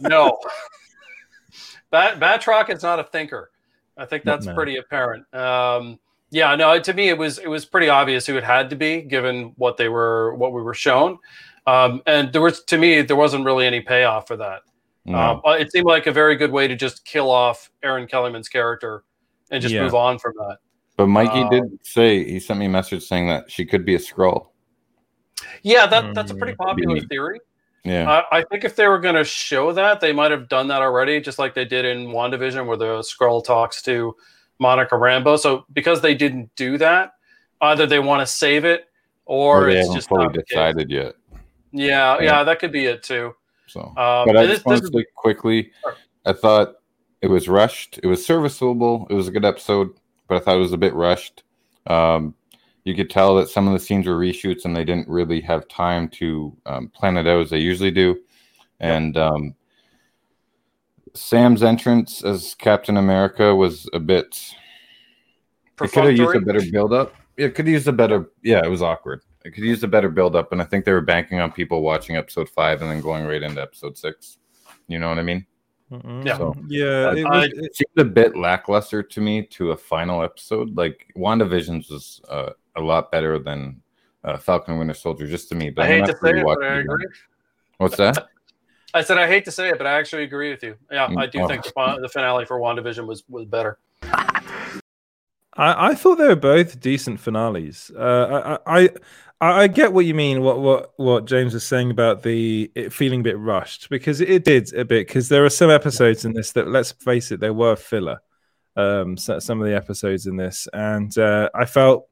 no. 0.00 0.36
Bat 1.90 2.18
Batroc 2.20 2.70
is 2.70 2.82
not 2.82 2.98
a 2.98 3.04
thinker. 3.04 3.50
I 3.96 4.04
think 4.04 4.24
that's 4.24 4.46
no. 4.46 4.54
pretty 4.54 4.76
apparent. 4.76 5.32
Um, 5.34 5.98
yeah, 6.30 6.54
no. 6.56 6.78
To 6.78 6.92
me, 6.92 7.08
it 7.08 7.16
was 7.16 7.38
it 7.38 7.46
was 7.48 7.64
pretty 7.64 7.88
obvious 7.88 8.26
who 8.26 8.36
it 8.36 8.44
had 8.44 8.68
to 8.70 8.76
be, 8.76 9.00
given 9.02 9.52
what 9.56 9.76
they 9.76 9.88
were 9.88 10.34
what 10.34 10.52
we 10.52 10.60
were 10.62 10.74
shown. 10.74 11.18
Um, 11.66 12.02
and 12.06 12.32
there 12.32 12.42
was 12.42 12.62
to 12.64 12.76
me 12.78 13.02
there 13.02 13.16
wasn't 13.16 13.44
really 13.44 13.66
any 13.66 13.80
payoff 13.80 14.26
for 14.26 14.36
that. 14.36 14.62
No. 15.04 15.40
Um, 15.44 15.60
it 15.60 15.70
seemed 15.70 15.86
like 15.86 16.06
a 16.08 16.12
very 16.12 16.34
good 16.36 16.50
way 16.50 16.66
to 16.66 16.74
just 16.74 17.04
kill 17.04 17.30
off 17.30 17.70
Erin 17.84 18.08
Kellyman's 18.08 18.48
character 18.48 19.04
and 19.52 19.62
just 19.62 19.72
Yeah. 19.72 19.84
move 19.84 19.94
on 19.94 20.18
from 20.18 20.32
that. 20.38 20.58
but 20.96 21.06
Mikey 21.06 21.42
uh, 21.42 21.48
did 21.48 21.78
say 21.86 22.24
he 22.24 22.40
sent 22.40 22.58
me 22.58 22.66
a 22.66 22.68
message 22.68 23.04
saying 23.04 23.28
that 23.28 23.48
she 23.50 23.64
could 23.64 23.84
be 23.84 23.94
a 23.94 24.00
scroll. 24.00 24.52
Yeah, 25.62 25.86
that 25.86 26.14
that's 26.14 26.30
a 26.30 26.34
pretty 26.34 26.54
popular 26.54 27.00
theory. 27.00 27.40
Yeah. 27.84 28.22
I, 28.32 28.38
I 28.38 28.42
think 28.44 28.64
if 28.64 28.74
they 28.74 28.88
were 28.88 28.98
going 28.98 29.14
to 29.14 29.22
show 29.24 29.72
that, 29.72 30.00
they 30.00 30.12
might 30.12 30.32
have 30.32 30.48
done 30.48 30.66
that 30.68 30.82
already, 30.82 31.20
just 31.20 31.38
like 31.38 31.54
they 31.54 31.64
did 31.64 31.84
in 31.84 32.08
WandaVision, 32.08 32.66
where 32.66 32.76
the 32.76 33.02
scroll 33.02 33.40
talks 33.42 33.80
to 33.82 34.16
Monica 34.58 34.96
Rambeau. 34.96 35.38
So 35.38 35.64
because 35.72 36.00
they 36.00 36.14
didn't 36.14 36.50
do 36.56 36.78
that, 36.78 37.12
either 37.60 37.86
they 37.86 38.00
want 38.00 38.20
to 38.22 38.26
save 38.26 38.64
it 38.64 38.88
or, 39.24 39.64
or 39.64 39.68
it's 39.68 39.92
just 39.94 40.08
fully 40.08 40.24
not 40.24 40.34
decided 40.34 40.90
yet. 40.90 41.14
Yeah, 41.70 42.16
yeah, 42.16 42.22
Yeah. 42.22 42.44
that 42.44 42.58
could 42.58 42.72
be 42.72 42.86
it 42.86 43.02
too. 43.04 43.34
So, 43.68 43.82
Um, 43.82 43.94
but 44.26 44.36
I 44.36 44.46
just 44.46 44.58
this- 44.58 44.64
want 44.64 44.80
this 44.82 44.90
to 44.90 44.98
is- 44.98 45.02
say 45.04 45.08
quickly, 45.14 45.70
I 46.24 46.32
thought 46.32 46.76
it 47.22 47.28
was 47.28 47.48
rushed. 47.48 48.00
It 48.02 48.06
was 48.08 48.24
serviceable. 48.26 49.06
It 49.10 49.14
was 49.14 49.28
a 49.28 49.30
good 49.30 49.44
episode, 49.44 49.90
but 50.28 50.36
I 50.36 50.38
thought 50.40 50.56
it 50.56 50.60
was 50.60 50.72
a 50.72 50.78
bit 50.78 50.94
rushed. 50.94 51.44
Um, 51.86 52.34
you 52.86 52.94
could 52.94 53.10
tell 53.10 53.34
that 53.34 53.48
some 53.48 53.66
of 53.66 53.72
the 53.72 53.80
scenes 53.80 54.06
were 54.06 54.16
reshoots, 54.16 54.64
and 54.64 54.74
they 54.74 54.84
didn't 54.84 55.08
really 55.08 55.40
have 55.40 55.66
time 55.66 56.08
to 56.10 56.56
um, 56.66 56.88
plan 56.88 57.16
it 57.16 57.26
out 57.26 57.40
as 57.42 57.50
they 57.50 57.58
usually 57.58 57.90
do. 57.90 58.16
And 58.78 59.16
um, 59.16 59.54
Sam's 61.14 61.64
entrance 61.64 62.22
as 62.22 62.54
Captain 62.54 62.96
America 62.96 63.52
was 63.54 63.88
a 63.92 63.98
bit. 63.98 64.40
It 65.82 65.90
could 65.90 66.04
have 66.04 66.16
used 66.16 66.36
a 66.36 66.40
better 66.40 66.62
build 66.70 66.92
up. 66.92 67.12
It 67.36 67.56
could 67.56 67.66
use 67.66 67.88
a 67.88 67.92
better. 67.92 68.30
Yeah, 68.44 68.64
it 68.64 68.68
was 68.68 68.82
awkward. 68.82 69.22
It 69.44 69.50
could 69.50 69.64
use 69.64 69.82
a 69.82 69.88
better 69.88 70.08
build 70.08 70.36
up, 70.36 70.52
and 70.52 70.62
I 70.62 70.64
think 70.64 70.84
they 70.84 70.92
were 70.92 71.00
banking 71.00 71.40
on 71.40 71.50
people 71.50 71.82
watching 71.82 72.14
episode 72.16 72.48
five 72.48 72.82
and 72.82 72.90
then 72.90 73.00
going 73.00 73.24
right 73.24 73.42
into 73.42 73.60
episode 73.60 73.98
six. 73.98 74.38
You 74.86 75.00
know 75.00 75.08
what 75.08 75.18
I 75.18 75.22
mean? 75.22 75.44
Yeah. 76.24 76.36
So 76.38 76.54
Yeah, 76.68 77.12
it 77.14 77.26
I- 77.26 77.38
was, 77.40 77.48
it 77.52 77.74
seemed 77.76 77.98
a 77.98 78.04
bit 78.04 78.36
lackluster 78.36 79.02
to 79.02 79.20
me 79.20 79.42
to 79.46 79.72
a 79.72 79.76
final 79.76 80.22
episode. 80.22 80.76
Like 80.76 81.12
WandaVision's 81.16 81.90
was 81.90 82.20
uh, 82.28 82.50
a 82.76 82.80
lot 82.80 83.10
better 83.10 83.38
than 83.38 83.80
uh, 84.24 84.36
Falcon 84.36 84.78
Winter 84.78 84.94
Soldier, 84.94 85.26
just 85.26 85.48
to 85.50 85.54
me. 85.54 85.70
But 85.70 85.84
I 85.84 85.88
hate 85.88 85.94
gonna 86.00 86.06
to 86.06 86.12
have 86.12 86.20
to 86.20 86.26
say 86.26 86.40
it, 86.40 86.44
but 86.44 86.62
I 86.62 86.66
again. 86.66 86.84
agree. 86.84 87.06
What's 87.78 87.96
that? 87.96 88.28
I 88.94 89.02
said 89.02 89.18
I 89.18 89.26
hate 89.26 89.44
to 89.44 89.50
say 89.50 89.68
it, 89.68 89.78
but 89.78 89.86
I 89.86 89.98
actually 89.98 90.24
agree 90.24 90.50
with 90.50 90.62
you. 90.62 90.76
Yeah, 90.90 91.10
I 91.16 91.26
do 91.26 91.38
Mm, 91.38 91.48
think 91.48 91.64
the, 91.64 91.98
the 92.00 92.08
finale 92.08 92.46
for 92.46 92.58
WandaVision 92.58 93.06
was 93.06 93.24
was 93.28 93.44
better. 93.44 93.78
I, 95.58 95.90
I 95.90 95.94
thought 95.94 96.16
they 96.16 96.28
were 96.28 96.36
both 96.36 96.80
decent 96.80 97.20
finales. 97.20 97.90
Uh, 97.96 98.58
I, 98.66 98.80
I 98.84 98.88
I 99.40 99.62
I 99.62 99.66
get 99.66 99.92
what 99.92 100.06
you 100.06 100.14
mean. 100.14 100.42
What 100.42 100.60
what 100.60 100.92
what 100.96 101.24
James 101.26 101.54
was 101.54 101.66
saying 101.66 101.90
about 101.90 102.22
the 102.22 102.70
it 102.74 102.92
feeling 102.92 103.20
a 103.20 103.24
bit 103.24 103.38
rushed 103.38 103.90
because 103.90 104.20
it, 104.20 104.44
did 104.44 104.72
a 104.74 104.84
bit. 104.84 105.06
Because 105.06 105.28
there 105.28 105.44
are 105.44 105.50
some 105.50 105.70
episodes 105.70 106.24
in 106.24 106.32
this 106.32 106.52
that, 106.52 106.68
let's 106.68 106.92
face 106.92 107.30
it, 107.32 107.40
they 107.40 107.50
were 107.50 107.76
filler. 107.76 108.20
Um, 108.76 109.16
so, 109.16 109.38
some 109.38 109.60
of 109.60 109.66
the 109.66 109.74
episodes 109.74 110.26
in 110.26 110.36
this, 110.36 110.68
and 110.72 111.16
uh, 111.18 111.50
I 111.54 111.64
felt. 111.64 112.08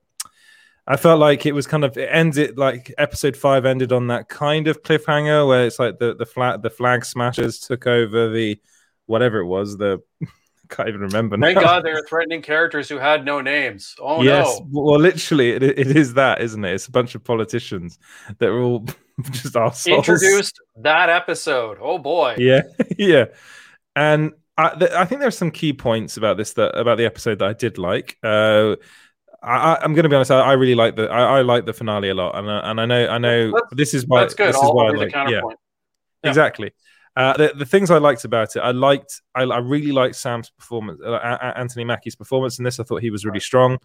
I 0.87 0.97
felt 0.97 1.18
like 1.18 1.47
it 1.47 1.53
was 1.53 1.66
kind 1.66 1.85
of 1.85 1.97
it 1.97 2.09
ended 2.11 2.59
like 2.59 2.92
episode 2.99 3.37
five 3.37 3.64
ended 3.64 3.92
on 3.92 4.09
that 4.09 4.29
kind 4.29 4.68
of 4.68 4.83
cliffhanger 4.83 5.47
where 5.49 5.66
it's 5.66 5.79
like 5.79 5.99
the 5.99 6.14
the 6.14 6.27
flag 6.27 6.62
the 6.62 6.70
flag 6.70 7.05
smashers 7.05 7.59
took 7.59 7.87
over 7.87 8.31
the 8.31 8.61
whatever 9.07 9.38
it 9.38 9.47
was 9.47 9.79
the 9.79 10.03
I 10.70 10.75
can't 10.75 10.88
even 10.88 11.03
remember 11.03 11.37
Thank 11.37 11.57
now. 11.57 11.62
God 11.62 11.85
they 11.85 11.92
were 11.92 12.05
threatening 12.09 12.42
characters 12.42 12.88
who 12.88 12.97
had 12.97 13.25
no 13.25 13.40
names. 13.40 13.94
Oh 14.01 14.23
yes, 14.23 14.61
no! 14.61 14.83
well, 14.83 14.99
literally, 14.99 15.51
it, 15.51 15.62
it 15.62 15.97
is 15.97 16.14
that, 16.14 16.40
isn't 16.40 16.64
it? 16.64 16.75
It's 16.75 16.87
a 16.87 16.90
bunch 16.90 17.14
of 17.14 17.23
politicians 17.23 17.99
that 18.38 18.49
are 18.49 18.62
all 18.62 18.87
just 19.31 19.57
assholes. 19.57 20.09
Introduced 20.09 20.61
that 20.77 21.11
episode. 21.11 21.79
Oh 21.81 21.99
boy. 21.99 22.37
Yeah, 22.38 22.62
yeah, 22.99 23.27
and 23.94 24.33
I, 24.57 24.70
th- 24.70 24.90
I 24.92 25.05
think 25.05 25.20
there's 25.20 25.37
some 25.37 25.51
key 25.51 25.75
points 25.75 26.16
about 26.16 26.38
this 26.38 26.55
that 26.55 26.77
about 26.79 26.97
the 26.97 27.05
episode 27.05 27.40
that 27.40 27.49
I 27.49 27.53
did 27.53 27.77
like. 27.77 28.16
Uh, 28.23 28.77
I, 29.45 29.75
I- 29.75 29.79
I'm 29.83 29.95
going 29.95 30.05
to 30.05 30.09
be 30.09 30.17
honest. 30.17 30.31
I, 30.31 30.41
I 30.41 30.53
really 30.55 30.75
like 30.75 30.97
the 30.97 31.09
I, 31.11 31.39
I 31.39 31.43
like 31.43 31.67
the 31.67 31.73
finale 31.73 32.09
a 32.11 32.15
lot, 32.15 32.37
and 32.37 32.51
I, 32.51 32.71
and 32.71 32.81
I 32.81 32.87
know 32.87 33.07
I 33.09 33.19
know 33.19 33.51
That's- 33.53 33.69
this 33.73 33.95
is 33.95 34.07
why 34.07 34.21
That's 34.21 34.35
good. 34.35 34.49
This 34.49 34.57
is 34.57 34.63
I'll, 34.63 34.75
why 34.75 34.85
I'll 34.85 34.89
I 34.89 34.93
be 34.93 34.99
the 34.99 35.05
like, 35.19 35.31
yeah. 35.31 35.41
Yeah. 36.23 36.31
exactly. 36.31 36.73
Uh, 37.17 37.37
the, 37.37 37.53
the 37.57 37.65
things 37.67 37.93
I 37.93 37.99
liked 37.99 38.25
about 38.25 38.57
it, 38.57 38.59
I 38.59 38.73
liked, 38.73 39.23
I, 39.37 39.43
I 39.45 39.59
really 39.59 39.93
liked 39.93 40.17
Sam's 40.17 40.51
performance, 40.51 41.01
uh, 41.01 41.13
A- 41.13 41.39
A- 41.47 41.59
Anthony 41.59 41.85
Mackie's 41.85 42.17
performance 42.17 42.59
in 42.59 42.65
this. 42.65 42.81
I 42.81 42.83
thought 42.83 43.03
he 43.03 43.11
was 43.11 43.25
really 43.25 43.39
strong. 43.39 43.79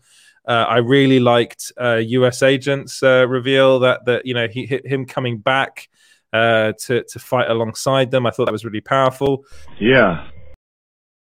Uh, 0.48 0.66
I 0.68 0.78
really 0.78 1.20
liked 1.20 1.72
uh, 1.80 1.98
U.S. 1.98 2.42
agents 2.42 3.04
uh, 3.04 3.28
reveal 3.28 3.80
that 3.82 4.06
that 4.06 4.26
you 4.26 4.34
know 4.34 4.48
he 4.48 4.66
hit 4.66 4.84
him 4.88 5.06
coming 5.06 5.38
back 5.38 5.90
uh, 6.34 6.74
to 6.86 7.04
to 7.04 7.20
fight 7.20 7.52
alongside 7.52 8.10
them. 8.10 8.26
I 8.26 8.32
thought 8.32 8.46
that 8.46 8.52
was 8.52 8.66
really 8.66 8.82
powerful. 8.82 9.46
Yeah. 9.80 10.28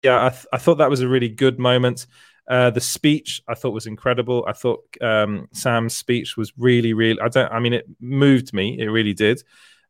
Yeah, 0.04 0.26
I, 0.28 0.30
th- 0.30 0.45
I 0.54 0.58
thought 0.60 0.76
that 0.78 0.89
was 0.91 1.02
a 1.02 1.08
really 1.08 1.30
good 1.30 1.58
moment. 1.58 2.06
Uh, 2.47 2.69
the 2.69 2.81
speech 2.81 3.41
I 3.47 3.55
thought 3.55 3.71
was 3.71 3.88
incredible. 3.88 4.45
I 4.47 4.53
thought 4.53 4.84
um, 5.01 5.47
Sam's 5.51 5.95
speech 5.95 6.38
was 6.38 6.53
really, 6.58 6.93
really. 6.93 7.19
I 7.19 7.27
don't. 7.27 7.51
I 7.51 7.60
mean, 7.60 7.73
it 7.73 7.88
moved 7.99 8.53
me. 8.53 8.79
It 8.79 8.88
really 8.88 9.13
did. 9.13 9.41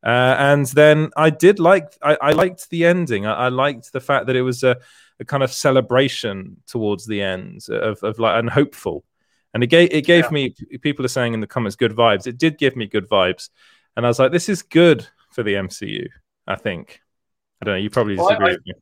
Uh, 0.04 0.36
and 0.38 0.66
then 0.68 1.10
I 1.18 1.32
did 1.32 1.60
like. 1.60 1.98
I, 2.02 2.18
I 2.22 2.32
liked 2.32 2.70
the 2.70 2.86
ending. 2.86 3.26
I, 3.26 3.34
I, 3.34 3.50
liked 3.50 3.92
the 3.92 4.00
fact 4.00 4.28
that 4.28 4.36
it 4.36 4.44
was 4.44 4.64
a, 4.64 4.78
a, 5.20 5.26
kind 5.26 5.44
of 5.44 5.52
celebration 5.52 6.58
towards 6.68 7.08
the 7.08 7.22
end 7.22 7.68
of, 7.70 8.02
of 8.04 8.20
like 8.20 8.40
and 8.40 8.50
hopeful. 8.50 9.04
And 9.54 9.64
it 9.64 9.68
gave 9.68 9.92
it 9.92 10.06
gave 10.06 10.26
yeah. 10.26 10.30
me. 10.30 10.56
People 10.82 11.04
are 11.06 11.10
saying 11.10 11.34
in 11.34 11.40
the 11.40 11.48
comments, 11.48 11.76
good 11.76 11.94
vibes. 11.94 12.28
It 12.28 12.38
did 12.38 12.58
give 12.58 12.76
me 12.76 12.88
good 12.88 13.10
vibes, 13.10 13.50
and 13.98 14.06
I 14.06 14.10
was 14.10 14.20
like, 14.20 14.32
this 14.32 14.48
is 14.48 14.62
good 14.62 15.08
for 15.32 15.44
the 15.44 15.56
MCU. 15.56 16.08
I 16.48 16.56
think. 16.56 17.02
I 17.62 17.66
don't 17.66 17.74
know. 17.76 17.80
You 17.80 17.90
probably 17.90 18.16
disagree 18.16 18.38
well, 18.38 18.48
I, 18.48 18.52
with 18.52 18.66
me. 18.66 18.74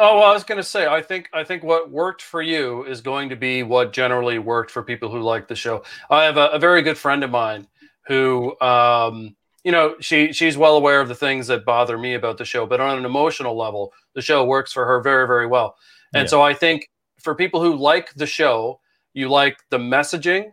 Oh 0.00 0.20
well, 0.20 0.30
I 0.30 0.32
was 0.32 0.44
going 0.44 0.58
to 0.58 0.62
say, 0.62 0.86
I 0.86 1.02
think 1.02 1.28
I 1.32 1.42
think 1.42 1.64
what 1.64 1.90
worked 1.90 2.22
for 2.22 2.40
you 2.40 2.84
is 2.84 3.00
going 3.00 3.28
to 3.30 3.36
be 3.36 3.64
what 3.64 3.92
generally 3.92 4.38
worked 4.38 4.70
for 4.70 4.84
people 4.84 5.10
who 5.10 5.20
like 5.20 5.48
the 5.48 5.56
show. 5.56 5.82
I 6.08 6.22
have 6.22 6.36
a, 6.36 6.46
a 6.50 6.58
very 6.60 6.82
good 6.82 6.96
friend 6.96 7.24
of 7.24 7.30
mine 7.30 7.66
who, 8.06 8.58
um, 8.60 9.34
you 9.64 9.72
know, 9.72 9.96
she 9.98 10.32
she's 10.32 10.56
well 10.56 10.76
aware 10.76 11.00
of 11.00 11.08
the 11.08 11.16
things 11.16 11.48
that 11.48 11.64
bother 11.64 11.98
me 11.98 12.14
about 12.14 12.38
the 12.38 12.44
show, 12.44 12.64
but 12.64 12.80
on 12.80 12.96
an 12.96 13.04
emotional 13.04 13.56
level, 13.56 13.92
the 14.14 14.22
show 14.22 14.44
works 14.44 14.72
for 14.72 14.86
her 14.86 15.00
very 15.00 15.26
very 15.26 15.48
well. 15.48 15.76
And 16.14 16.26
yeah. 16.26 16.30
so 16.30 16.42
I 16.42 16.54
think 16.54 16.88
for 17.20 17.34
people 17.34 17.60
who 17.60 17.74
like 17.74 18.14
the 18.14 18.26
show, 18.26 18.78
you 19.14 19.28
like 19.28 19.58
the 19.70 19.78
messaging, 19.78 20.52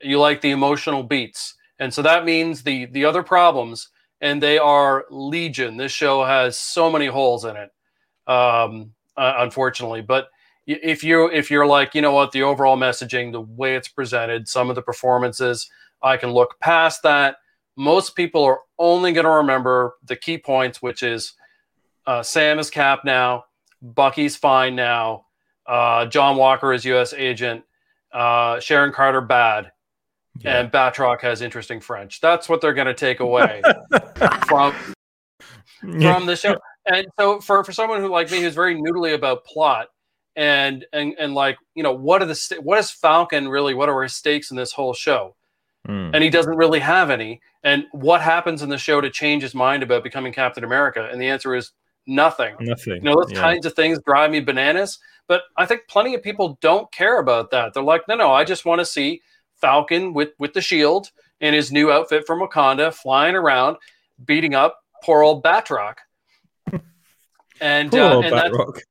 you 0.00 0.20
like 0.20 0.40
the 0.40 0.52
emotional 0.52 1.02
beats, 1.02 1.56
and 1.80 1.92
so 1.92 2.00
that 2.02 2.24
means 2.24 2.62
the 2.62 2.86
the 2.86 3.04
other 3.04 3.24
problems, 3.24 3.88
and 4.20 4.40
they 4.40 4.56
are 4.56 5.04
legion. 5.10 5.76
This 5.76 5.90
show 5.90 6.22
has 6.24 6.56
so 6.56 6.92
many 6.92 7.06
holes 7.06 7.44
in 7.44 7.56
it 7.56 7.70
um, 8.28 8.92
uh, 9.16 9.34
unfortunately. 9.38 10.02
But 10.02 10.28
if 10.66 11.02
you 11.02 11.30
if 11.30 11.50
you're 11.50 11.66
like, 11.66 11.94
you 11.94 12.02
know 12.02 12.12
what, 12.12 12.30
the 12.30 12.42
overall 12.42 12.76
messaging, 12.76 13.32
the 13.32 13.40
way 13.40 13.74
it's 13.74 13.88
presented, 13.88 14.46
some 14.46 14.68
of 14.68 14.76
the 14.76 14.82
performances, 14.82 15.68
I 16.02 16.16
can 16.16 16.30
look 16.30 16.60
past 16.60 17.02
that. 17.02 17.36
Most 17.76 18.14
people 18.14 18.44
are 18.44 18.60
only 18.78 19.12
going 19.12 19.24
to 19.24 19.30
remember 19.30 19.94
the 20.04 20.16
key 20.16 20.36
points, 20.36 20.82
which 20.82 21.02
is 21.02 21.32
uh, 22.06 22.22
Sam 22.22 22.58
is 22.58 22.70
Cap 22.70 23.04
now, 23.04 23.44
Bucky's 23.80 24.36
fine 24.36 24.74
now, 24.74 25.26
uh, 25.66 26.06
John 26.06 26.36
Walker 26.36 26.72
is 26.72 26.84
U.S. 26.86 27.14
agent, 27.14 27.64
uh, 28.12 28.58
Sharon 28.60 28.92
Carter 28.92 29.20
bad, 29.20 29.70
yeah. 30.40 30.58
and 30.58 30.72
Batroc 30.72 31.20
has 31.20 31.40
interesting 31.40 31.80
French. 31.80 32.20
That's 32.20 32.48
what 32.48 32.60
they're 32.60 32.74
going 32.74 32.86
to 32.88 32.94
take 32.94 33.20
away 33.20 33.62
from 34.48 34.74
from 35.80 36.26
the 36.26 36.34
show 36.34 36.58
and 36.88 37.06
so 37.18 37.40
for 37.40 37.62
for 37.64 37.72
someone 37.72 38.00
who 38.00 38.08
like 38.08 38.30
me 38.30 38.40
who's 38.40 38.54
very 38.54 38.74
noodly 38.74 39.14
about 39.14 39.44
plot 39.44 39.88
and 40.36 40.86
and 40.92 41.14
and 41.18 41.34
like 41.34 41.58
you 41.74 41.82
know 41.82 41.92
what 41.92 42.22
are 42.22 42.26
the 42.26 42.58
what 42.62 42.78
is 42.78 42.90
Falcon 42.90 43.48
really? 43.48 43.74
What 43.74 43.88
are 43.88 44.02
his 44.02 44.14
stakes 44.14 44.50
in 44.50 44.56
this 44.56 44.72
whole 44.72 44.94
show? 44.94 45.34
Mm. 45.86 46.10
And 46.14 46.22
he 46.22 46.30
doesn't 46.30 46.56
really 46.56 46.80
have 46.80 47.10
any. 47.10 47.40
And 47.64 47.86
what 47.92 48.20
happens 48.20 48.62
in 48.62 48.68
the 48.68 48.78
show 48.78 49.00
to 49.00 49.10
change 49.10 49.42
his 49.42 49.54
mind 49.54 49.82
about 49.82 50.04
becoming 50.04 50.32
Captain 50.32 50.64
America? 50.64 51.08
And 51.10 51.20
the 51.20 51.28
answer 51.28 51.54
is 51.54 51.72
nothing. 52.06 52.54
Nothing. 52.60 52.96
You 52.96 53.00
know 53.02 53.16
those 53.16 53.32
yeah. 53.32 53.40
kinds 53.40 53.66
of 53.66 53.74
things 53.74 53.98
drive 54.06 54.30
me 54.30 54.40
bananas. 54.40 54.98
But 55.26 55.42
I 55.56 55.66
think 55.66 55.82
plenty 55.88 56.14
of 56.14 56.22
people 56.22 56.58
don't 56.60 56.90
care 56.92 57.20
about 57.20 57.50
that. 57.50 57.74
They're 57.74 57.82
like, 57.82 58.02
no, 58.08 58.14
no, 58.14 58.32
I 58.32 58.44
just 58.44 58.64
want 58.64 58.80
to 58.80 58.84
see 58.84 59.22
Falcon 59.54 60.14
with 60.14 60.30
with 60.38 60.52
the 60.52 60.60
shield 60.60 61.10
in 61.40 61.52
his 61.52 61.72
new 61.72 61.90
outfit 61.90 62.26
from 62.26 62.40
Wakanda, 62.40 62.92
flying 62.92 63.34
around, 63.34 63.76
beating 64.24 64.54
up 64.54 64.78
poor 65.02 65.22
old 65.22 65.42
Batroc 65.42 65.96
and 67.60 67.90
poor 67.90 68.00
uh, 68.00 68.20
and 68.20 68.32
that's, 68.32 68.82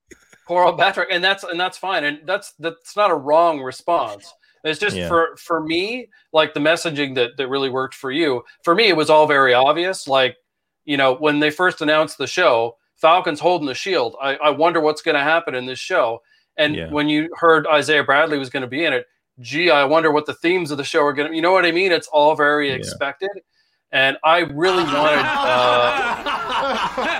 poor 0.48 0.64
old 0.64 0.80
Batroc, 0.80 1.06
and 1.12 1.24
that's 1.24 1.44
and 1.44 1.60
that's 1.60 1.78
fine, 1.78 2.04
and 2.04 2.20
that's 2.26 2.54
that's 2.60 2.96
not 2.96 3.12
a 3.12 3.16
wrong 3.16 3.62
response. 3.62 4.34
It's 4.64 4.80
just 4.80 4.96
yeah. 4.96 5.08
for 5.08 5.36
for 5.38 5.62
me, 5.62 6.10
like 6.34 6.54
the 6.54 6.60
messaging 6.60 7.16
that 7.16 7.38
that 7.38 7.48
really 7.48 7.70
worked 7.70 7.96
for 7.96 8.12
you. 8.12 8.44
For 8.64 8.76
me, 8.76 8.88
it 8.88 8.98
was 8.98 9.10
all 9.10 9.28
very 9.28 9.54
obvious. 9.54 10.08
Like 10.08 10.38
you 10.86 10.98
know, 10.98 11.16
when 11.16 11.40
they 11.40 11.52
first 11.52 11.82
announced 11.82 12.18
the 12.18 12.28
show, 12.28 12.78
Falcon's 12.96 13.40
holding 13.40 13.68
the 13.68 13.76
shield. 13.76 14.16
I, 14.22 14.36
I 14.36 14.50
wonder 14.52 14.80
what's 14.80 15.02
going 15.02 15.16
to 15.16 15.22
happen 15.22 15.54
in 15.54 15.66
this 15.66 15.80
show. 15.80 16.22
And 16.58 16.76
yeah. 16.76 16.90
when 16.90 17.08
you 17.08 17.30
heard 17.36 17.68
Isaiah 17.68 18.04
Bradley 18.04 18.40
was 18.40 18.50
going 18.50 18.62
to 18.62 18.68
be 18.68 18.84
in 18.84 18.94
it, 18.94 19.06
gee, 19.40 19.70
I 19.70 19.84
wonder 19.84 20.12
what 20.12 20.26
the 20.26 20.34
themes 20.34 20.72
of 20.72 20.78
the 20.78 20.84
show 20.84 21.04
are 21.04 21.14
going 21.14 21.30
to. 21.30 21.36
You 21.36 21.42
know 21.42 21.52
what 21.52 21.66
I 21.66 21.72
mean? 21.72 21.92
It's 21.92 22.08
all 22.08 22.36
very 22.36 22.70
yeah. 22.70 22.76
expected 22.76 23.30
and 23.92 24.18
I 24.24 24.40
really 24.40 24.84
wanted. 24.94 25.24
Uh... 25.24 26.78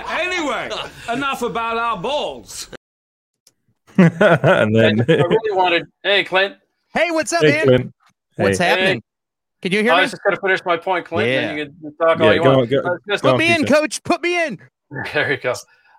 anyway, 0.20 0.70
enough 1.12 1.42
about 1.42 1.76
our 1.76 1.98
balls. 2.00 2.68
and 3.96 4.74
then 4.74 5.00
I 5.00 5.04
really 5.12 5.56
wanted. 5.56 5.86
Hey, 6.02 6.24
Clint. 6.24 6.56
Hey, 6.94 7.10
what's 7.10 7.32
up, 7.32 7.42
hey, 7.42 7.50
man? 7.50 7.66
Clint. 7.66 7.94
What's 8.36 8.58
hey. 8.58 8.64
happening? 8.66 9.02
Can 9.60 9.72
you 9.72 9.82
hear 9.82 9.92
I 9.92 9.96
me? 9.96 9.98
I 9.98 10.02
was 10.02 10.12
just 10.12 10.22
going 10.22 10.36
to 10.36 10.40
finish 10.40 10.60
my 10.64 10.76
point, 10.76 11.04
Clint. 11.04 11.28
Yeah. 11.28 11.52
you 11.52 11.64
can 11.66 11.96
talk 11.96 12.18
yeah, 12.18 12.26
all 12.26 12.34
you 12.34 12.42
go, 12.42 12.56
want. 12.58 12.70
Go, 12.70 12.82
go, 12.82 12.98
Put 13.06 13.24
on, 13.24 13.38
me 13.38 13.52
in, 13.52 13.66
coach. 13.66 14.02
Put 14.04 14.22
me 14.22 14.46
in. 14.46 14.58
There 15.12 15.32
you 15.32 15.38
go. 15.38 15.54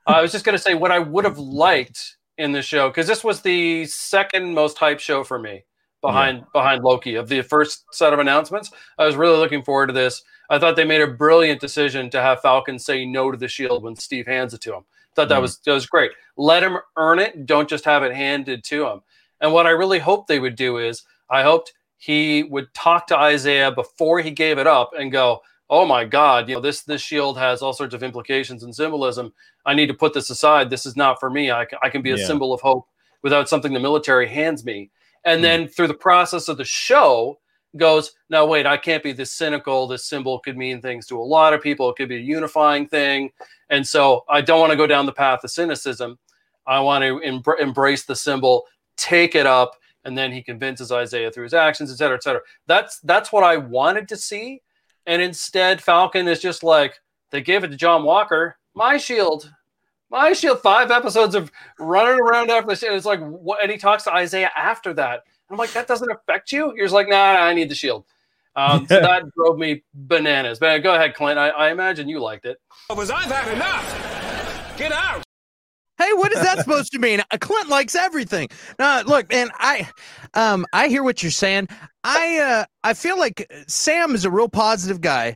I 0.08 0.22
was 0.22 0.32
just 0.32 0.46
going 0.46 0.58
to 0.58 0.62
say 0.62 0.74
what 0.74 0.92
I 0.92 1.00
would 1.00 1.26
have 1.26 1.38
liked 1.38 2.18
in 2.38 2.54
the 2.54 2.62
show 2.62 2.90
because 2.90 3.06
this 3.06 3.24
was 3.24 3.42
the 3.42 3.86
second 3.86 4.54
most 4.54 4.78
hype 4.78 5.00
show 5.00 5.24
for 5.24 5.38
me 5.38 5.66
behind 6.02 6.40
yeah. 6.40 6.44
behind 6.54 6.84
Loki 6.84 7.16
of 7.16 7.28
the 7.28 7.42
first 7.42 7.84
set 7.92 8.14
of 8.14 8.20
announcements. 8.20 8.72
I 8.98 9.06
was 9.06 9.16
really 9.16 9.38
looking 9.38 9.62
forward 9.62 9.88
to 9.88 9.94
this. 9.94 10.24
I 10.50 10.58
thought 10.58 10.76
they 10.76 10.86
made 10.86 11.02
a 11.02 11.08
brilliant 11.08 11.62
decision 11.62 12.10
to 12.10 12.22
have 12.22 12.42
Falcon 12.42 12.80
say 12.80 13.06
no 13.06 13.32
to 13.32 13.38
the 13.38 13.48
shield 13.48 13.84
when 13.84 13.96
Steve 13.96 14.26
hands 14.26 14.54
it 14.54 14.62
to 14.62 14.74
him. 14.74 14.84
Thought 15.16 15.30
that 15.30 15.40
mm. 15.40 15.42
was 15.42 15.60
that 15.60 15.74
was 15.74 15.86
great. 15.86 16.12
Let 16.38 16.64
him 16.64 16.78
earn 16.98 17.20
it. 17.20 17.46
Don't 17.46 17.70
just 17.70 17.86
have 17.86 18.04
it 18.04 18.16
handed 18.16 18.64
to 18.66 18.88
him. 18.88 19.02
And 19.42 19.54
what 19.54 19.68
I 19.68 19.72
really 19.72 20.00
hoped 20.00 20.28
they 20.28 20.40
would 20.40 20.56
do 20.56 20.78
is 20.78 21.04
I 21.30 21.44
hoped 21.44 21.74
he 21.98 22.44
would 22.44 22.74
talk 22.74 23.08
to 23.08 23.18
Isaiah 23.18 23.72
before 23.72 24.22
he 24.22 24.32
gave 24.32 24.58
it 24.58 24.68
up 24.68 24.92
and 24.98 25.12
go, 25.12 25.42
"Oh 25.70 25.86
my 25.86 26.06
God, 26.06 26.50
you 26.50 26.56
know 26.56 26.62
this 26.62 26.84
this 26.84 27.02
shield 27.02 27.38
has 27.38 27.62
all 27.62 27.74
sorts 27.74 27.94
of 27.94 28.04
implications 28.04 28.64
and 28.64 28.76
symbolism. 28.76 29.34
I 29.66 29.74
need 29.74 29.88
to 29.88 29.94
put 29.94 30.14
this 30.14 30.30
aside. 30.30 30.70
This 30.70 30.86
is 30.86 30.96
not 30.96 31.20
for 31.20 31.30
me. 31.30 31.52
I, 31.52 31.68
I 31.82 31.90
can 31.90 32.02
be 32.02 32.12
a 32.12 32.18
yeah. 32.18 32.26
symbol 32.26 32.54
of 32.54 32.62
hope 32.62 32.88
without 33.22 33.50
something 33.50 33.74
the 33.74 33.80
military 33.80 34.28
hands 34.28 34.66
me." 34.66 34.90
And 35.26 35.40
mm. 35.40 35.44
then 35.44 35.68
through 35.68 35.88
the 35.88 35.94
process 35.94 36.48
of 36.48 36.58
the 36.58 36.66
show, 36.66 37.40
goes, 37.78 38.14
now 38.30 38.46
wait, 38.46 38.66
I 38.66 38.78
can't 38.78 39.04
be 39.04 39.12
this 39.12 39.32
cynical. 39.32 39.88
This 39.88 40.06
symbol 40.06 40.40
could 40.40 40.58
mean 40.58 40.82
things 40.82 41.06
to 41.08 41.20
a 41.20 41.24
lot 41.24 41.54
of 41.54 41.62
people. 41.62 41.90
It 41.90 41.96
could 41.96 42.10
be 42.10 42.18
a 42.18 42.20
unifying 42.20 42.88
thing. 42.88 43.32
And 43.70 43.86
so 43.86 44.26
I 44.28 44.42
don't 44.42 44.60
want 44.60 44.72
to 44.72 44.78
go 44.78 44.88
down 44.88 45.06
the 45.06 45.12
path 45.12 45.44
of 45.44 45.52
cynicism. 45.52 46.18
I 46.66 46.80
want 46.80 47.04
to 47.04 47.20
em- 47.22 47.44
embrace 47.60 48.06
the 48.06 48.16
symbol, 48.16 48.66
take 48.98 49.36
it 49.36 49.46
up, 49.46 49.76
and 50.06 50.18
then 50.18 50.32
he 50.32 50.42
convinces 50.42 50.92
Isaiah 50.92 51.32
through 51.32 51.44
his 51.44 51.54
actions, 51.54 51.92
et 51.92 51.96
cetera, 51.96 52.18
et 52.18 52.24
cetera. 52.24 52.42
That's 52.68 53.00
that's 53.02 53.32
what 53.32 53.44
I 53.44 53.58
wanted 53.58 54.08
to 54.10 54.18
see. 54.18 54.62
And 55.06 55.22
instead, 55.22 55.82
Falcon 55.82 56.28
is 56.28 56.40
just 56.40 56.64
like, 56.64 57.00
they 57.32 57.42
gave 57.42 57.64
it 57.64 57.70
to 57.70 57.76
John 57.76 58.04
Walker, 58.04 58.58
my 58.74 58.98
shield. 58.98 59.52
My 60.12 60.34
shield, 60.34 60.62
five 60.62 60.90
episodes 60.90 61.36
of 61.36 61.52
running 61.78 62.20
around 62.20 62.50
after 62.50 62.68
the 62.70 62.76
shield. 62.76 62.96
It's 62.96 63.06
like, 63.06 63.20
what? 63.20 63.62
And 63.62 63.72
he 63.72 63.78
talks 63.78 64.06
to 64.06 64.14
Isaiah 64.14 64.50
after 64.58 64.92
that. 64.96 65.22
I'm 65.50 65.58
like, 65.58 65.72
that 65.74 65.88
doesn't 65.88 66.10
affect 66.12 66.52
you? 66.52 66.74
You're 66.76 66.90
like, 66.90 67.10
nah, 67.10 67.18
I 67.18 67.54
need 67.54 67.70
the 67.70 67.76
shield. 67.76 68.06
Um, 68.56 68.88
so 68.88 69.00
that 69.00 69.24
drove 69.36 69.58
me 69.58 69.84
bananas. 69.94 70.60
But 70.60 70.80
go 70.80 70.94
ahead, 70.94 71.16
Clint. 71.16 71.40
I, 71.40 71.50
I 71.50 71.72
imagine 71.72 72.10
you 72.10 72.20
liked 72.20 72.46
it. 72.46 72.58
Was 72.90 73.10
I 73.10 73.28
that 73.28 73.48
enough? 73.54 74.78
Get 74.78 74.92
out. 74.92 75.24
Hey, 75.98 76.12
what 76.14 76.32
is 76.32 76.42
that 76.42 76.60
supposed 76.64 76.92
to 76.94 77.00
mean? 77.00 77.22
Uh, 77.32 77.38
Clint 77.40 77.70
likes 77.70 77.96
everything. 77.96 78.48
Now, 78.78 79.02
look, 79.02 79.30
man, 79.32 79.50
I, 79.56 79.90
um, 80.34 80.66
I 80.74 80.88
hear 80.88 81.04
what 81.04 81.22
you're 81.22 81.32
saying. 81.32 81.68
I, 82.04 82.40
uh, 82.40 82.66
I 82.84 82.94
feel 82.94 83.18
like 83.18 83.52
Sam 83.68 84.16
is 84.16 84.26
a 84.26 84.32
real 84.32 84.50
positive 84.50 85.02
guy, 85.02 85.36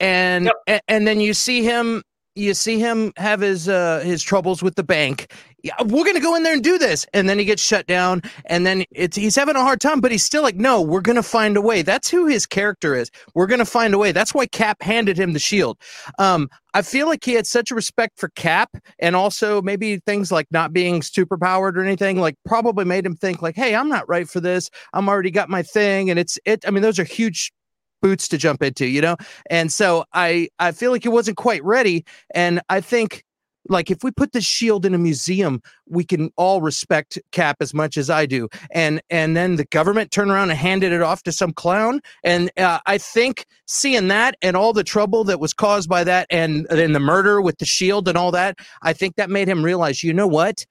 and 0.00 0.46
yep. 0.46 0.54
and, 0.66 0.82
and 0.88 1.06
then 1.06 1.20
you 1.20 1.34
see 1.34 1.62
him 1.62 2.02
you 2.38 2.54
see 2.54 2.78
him 2.78 3.12
have 3.16 3.40
his 3.40 3.68
uh 3.68 4.00
his 4.00 4.22
troubles 4.22 4.62
with 4.62 4.76
the 4.76 4.84
bank. 4.84 5.32
Yeah, 5.64 5.74
we're 5.84 6.04
gonna 6.04 6.20
go 6.20 6.36
in 6.36 6.44
there 6.44 6.52
and 6.52 6.62
do 6.62 6.78
this. 6.78 7.04
And 7.12 7.28
then 7.28 7.38
he 7.38 7.44
gets 7.44 7.62
shut 7.62 7.86
down. 7.86 8.22
And 8.46 8.64
then 8.64 8.84
it's 8.92 9.16
he's 9.16 9.34
having 9.34 9.56
a 9.56 9.60
hard 9.60 9.80
time 9.80 10.00
but 10.00 10.12
he's 10.12 10.24
still 10.24 10.42
like 10.42 10.54
no 10.54 10.80
we're 10.80 11.00
gonna 11.00 11.22
find 11.22 11.56
a 11.56 11.60
way. 11.60 11.82
That's 11.82 12.08
who 12.08 12.26
his 12.26 12.46
character 12.46 12.94
is. 12.94 13.10
We're 13.34 13.48
gonna 13.48 13.64
find 13.64 13.92
a 13.92 13.98
way. 13.98 14.12
That's 14.12 14.32
why 14.32 14.46
cap 14.46 14.80
handed 14.82 15.18
him 15.18 15.32
the 15.32 15.38
shield. 15.38 15.78
Um 16.18 16.48
i 16.74 16.82
feel 16.82 17.06
like 17.06 17.24
he 17.24 17.32
had 17.32 17.46
such 17.46 17.70
a 17.70 17.74
respect 17.74 18.18
for 18.20 18.28
cap 18.30 18.70
and 18.98 19.16
also 19.16 19.62
maybe 19.62 19.98
things 20.06 20.30
like 20.30 20.46
not 20.50 20.70
being 20.72 21.00
super 21.00 21.38
powered 21.38 21.78
or 21.78 21.82
anything 21.82 22.20
like 22.20 22.36
probably 22.44 22.84
made 22.84 23.06
him 23.06 23.16
think 23.16 23.40
like 23.40 23.56
hey 23.56 23.74
i'm 23.74 23.88
not 23.88 24.08
right 24.08 24.28
for 24.28 24.40
this. 24.40 24.70
I'm 24.92 25.08
already 25.08 25.30
got 25.30 25.48
my 25.48 25.62
thing. 25.62 26.10
And 26.10 26.18
it's 26.18 26.38
it 26.44 26.64
i 26.66 26.70
mean 26.70 26.82
those 26.82 26.98
are 26.98 27.04
huge 27.04 27.52
boots 28.00 28.28
to 28.28 28.38
jump 28.38 28.62
into, 28.62 28.86
you 28.86 29.00
know? 29.00 29.16
And 29.50 29.72
so 29.72 30.04
I 30.12 30.48
I 30.58 30.72
feel 30.72 30.90
like 30.90 31.06
it 31.06 31.10
wasn't 31.10 31.36
quite 31.36 31.62
ready. 31.64 32.04
And 32.34 32.60
I 32.68 32.80
think 32.80 33.24
like 33.68 33.90
if 33.90 34.02
we 34.02 34.10
put 34.10 34.32
the 34.32 34.40
shield 34.40 34.86
in 34.86 34.94
a 34.94 34.98
museum 34.98 35.60
we 35.86 36.04
can 36.04 36.30
all 36.36 36.60
respect 36.60 37.18
cap 37.32 37.56
as 37.60 37.74
much 37.74 37.96
as 37.96 38.08
i 38.08 38.24
do 38.24 38.48
and 38.70 39.00
and 39.10 39.36
then 39.36 39.56
the 39.56 39.64
government 39.66 40.10
turned 40.10 40.30
around 40.30 40.50
and 40.50 40.58
handed 40.58 40.92
it 40.92 41.02
off 41.02 41.22
to 41.22 41.32
some 41.32 41.52
clown 41.52 42.00
and 42.24 42.50
uh, 42.56 42.78
i 42.86 42.96
think 42.96 43.44
seeing 43.66 44.08
that 44.08 44.36
and 44.42 44.56
all 44.56 44.72
the 44.72 44.84
trouble 44.84 45.24
that 45.24 45.40
was 45.40 45.52
caused 45.52 45.88
by 45.88 46.02
that 46.02 46.26
and 46.30 46.66
then 46.70 46.92
the 46.92 47.00
murder 47.00 47.40
with 47.40 47.58
the 47.58 47.66
shield 47.66 48.08
and 48.08 48.16
all 48.16 48.30
that 48.30 48.56
i 48.82 48.92
think 48.92 49.16
that 49.16 49.28
made 49.28 49.48
him 49.48 49.64
realize 49.64 50.02
you 50.02 50.14
know 50.14 50.26
what 50.26 50.64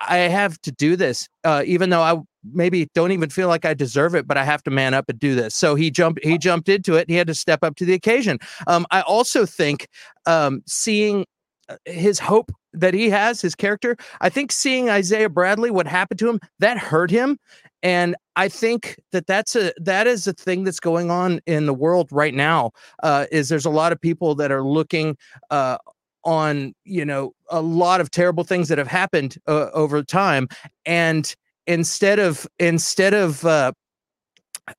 I 0.00 0.18
have 0.18 0.60
to 0.62 0.72
do 0.72 0.96
this, 0.96 1.28
uh, 1.44 1.62
even 1.66 1.90
though 1.90 2.02
I 2.02 2.20
maybe 2.52 2.88
don't 2.94 3.12
even 3.12 3.30
feel 3.30 3.48
like 3.48 3.64
I 3.64 3.74
deserve 3.74 4.14
it, 4.14 4.26
but 4.26 4.36
I 4.36 4.44
have 4.44 4.62
to 4.64 4.70
man 4.70 4.94
up 4.94 5.08
and 5.08 5.18
do 5.18 5.34
this. 5.34 5.54
So 5.54 5.74
he 5.74 5.90
jumped 5.90 6.24
he 6.24 6.38
jumped 6.38 6.68
into 6.68 6.94
it. 6.94 7.08
He 7.08 7.16
had 7.16 7.26
to 7.26 7.34
step 7.34 7.60
up 7.62 7.76
to 7.76 7.84
the 7.84 7.94
occasion. 7.94 8.38
Um, 8.66 8.86
I 8.90 9.02
also 9.02 9.46
think 9.46 9.88
um, 10.26 10.62
seeing 10.66 11.24
uh, 11.68 11.76
his 11.84 12.18
hope 12.18 12.52
that 12.72 12.94
he 12.94 13.10
has, 13.10 13.40
his 13.40 13.54
character. 13.54 13.96
I 14.20 14.28
think 14.28 14.52
seeing 14.52 14.88
Isaiah 14.88 15.28
Bradley, 15.28 15.70
what 15.70 15.86
happened 15.86 16.18
to 16.20 16.28
him, 16.28 16.40
that 16.58 16.78
hurt 16.78 17.10
him, 17.10 17.38
and 17.82 18.16
I 18.36 18.48
think 18.48 18.96
that 19.12 19.26
that's 19.26 19.56
a 19.56 19.72
that 19.78 20.06
is 20.06 20.26
a 20.26 20.32
thing 20.32 20.64
that's 20.64 20.80
going 20.80 21.10
on 21.10 21.40
in 21.46 21.66
the 21.66 21.74
world 21.74 22.08
right 22.10 22.34
now. 22.34 22.72
Uh, 23.02 23.26
is 23.30 23.48
there's 23.48 23.66
a 23.66 23.70
lot 23.70 23.92
of 23.92 24.00
people 24.00 24.34
that 24.36 24.52
are 24.52 24.62
looking 24.62 25.16
uh, 25.50 25.78
on 26.24 26.74
you 26.84 27.04
know 27.04 27.32
a 27.50 27.60
lot 27.60 28.00
of 28.00 28.10
terrible 28.10 28.44
things 28.44 28.68
that 28.68 28.78
have 28.78 28.88
happened 28.88 29.38
uh, 29.46 29.70
over 29.72 30.02
time, 30.02 30.48
and 30.86 31.34
instead 31.68 32.18
of 32.18 32.48
instead 32.58 33.14
of 33.14 33.44
uh, 33.44 33.72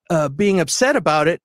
uh, 0.10 0.28
being 0.28 0.60
upset 0.60 0.98
about 0.98 1.30
it, 1.30 1.42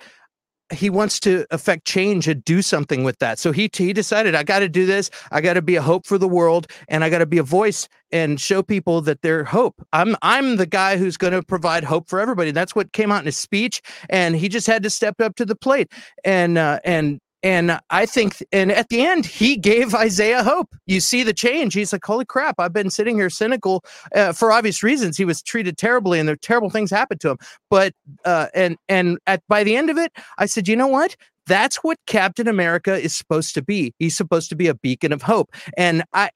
he 0.73 0.89
wants 0.89 1.21
to 1.21 1.47
affect 1.51 1.85
change 1.85 2.27
and 2.27 2.43
do 2.45 2.63
something 2.63 3.05
with 3.05 3.19
that. 3.19 3.39
So 3.39 3.53
he 3.53 3.71
he 3.73 3.93
decided 3.93 4.35
I 4.35 4.43
got 4.43 4.61
to 4.61 4.69
do 4.69 4.87
this. 4.87 5.11
I 5.31 5.41
got 5.41 5.55
to 5.55 5.63
be 5.63 5.77
a 5.77 5.83
hope 5.83 6.07
for 6.07 6.19
the 6.19 6.27
world, 6.27 6.67
and 6.89 7.05
I 7.05 7.11
got 7.11 7.19
to 7.19 7.27
be 7.27 7.39
a 7.39 7.45
voice 7.45 7.89
and 8.11 8.41
show 8.41 8.63
people 8.63 9.03
that 9.03 9.21
they're 9.23 9.45
hope. 9.45 9.75
I'm 9.93 10.17
I'm 10.23 10.57
the 10.57 10.67
guy 10.67 10.97
who's 10.97 11.17
going 11.17 11.35
to 11.35 11.43
provide 11.43 11.85
hope 11.85 12.09
for 12.09 12.19
everybody. 12.19 12.51
That's 12.51 12.75
what 12.75 12.93
came 12.93 13.13
out 13.13 13.21
in 13.21 13.27
his 13.27 13.37
speech, 13.39 13.83
and 14.09 14.35
he 14.35 14.49
just 14.49 14.67
had 14.67 14.83
to 14.83 14.91
step 14.91 15.21
up 15.21 15.37
to 15.37 15.45
the 15.45 15.57
plate. 15.57 15.93
And 16.25 16.57
uh, 16.59 16.81
and 16.85 17.21
and 17.45 17.79
I 17.91 18.07
think, 18.07 18.43
and 18.53 18.73
at 18.73 18.89
the 18.89 19.05
end, 19.05 19.27
he 19.27 19.59
gave 19.59 19.95
Isaiah 19.95 20.43
hope. 20.43 20.75
You 20.87 20.99
see 20.99 21.23
the 21.23 21.35
change. 21.35 21.75
He's 21.75 21.93
like, 21.93 22.03
holy 22.03 22.25
crap, 22.25 22.55
I've 22.59 22.73
been 22.73 22.89
sitting 22.89 23.17
here 23.17 23.29
cynical 23.29 23.85
uh, 24.15 24.33
for 24.33 24.51
obvious 24.51 24.83
reasons. 24.83 25.19
He 25.19 25.27
was 25.27 25.43
treated 25.43 25.77
terribly 25.77 26.19
and 26.19 26.27
there 26.27 26.37
terrible 26.37 26.71
things 26.71 26.91
happened 26.91 27.21
to 27.21 27.31
him. 27.31 27.37
But, 27.69 27.93
uh, 28.25 28.47
and, 28.55 28.79
and 28.89 29.19
at, 29.27 29.43
by 29.47 29.63
the 29.63 29.77
end 29.77 29.91
of 29.91 29.99
it, 29.99 30.11
I 30.39 30.47
said, 30.47 30.67
you 30.67 30.75
know 30.75 30.87
what? 30.87 31.17
That's 31.47 31.77
what 31.85 31.99
Captain 32.07 32.49
America 32.49 32.97
is 32.99 33.15
supposed 33.15 33.55
to 33.57 33.63
be. 33.63 33.93
He's 33.99 34.17
supposed 34.17 34.49
to 34.49 34.57
be 34.57 34.67
a 34.67 34.75
beacon 34.75 35.13
of 35.13 35.21
hope. 35.21 35.55
And 35.77 36.03
I, 36.15 36.31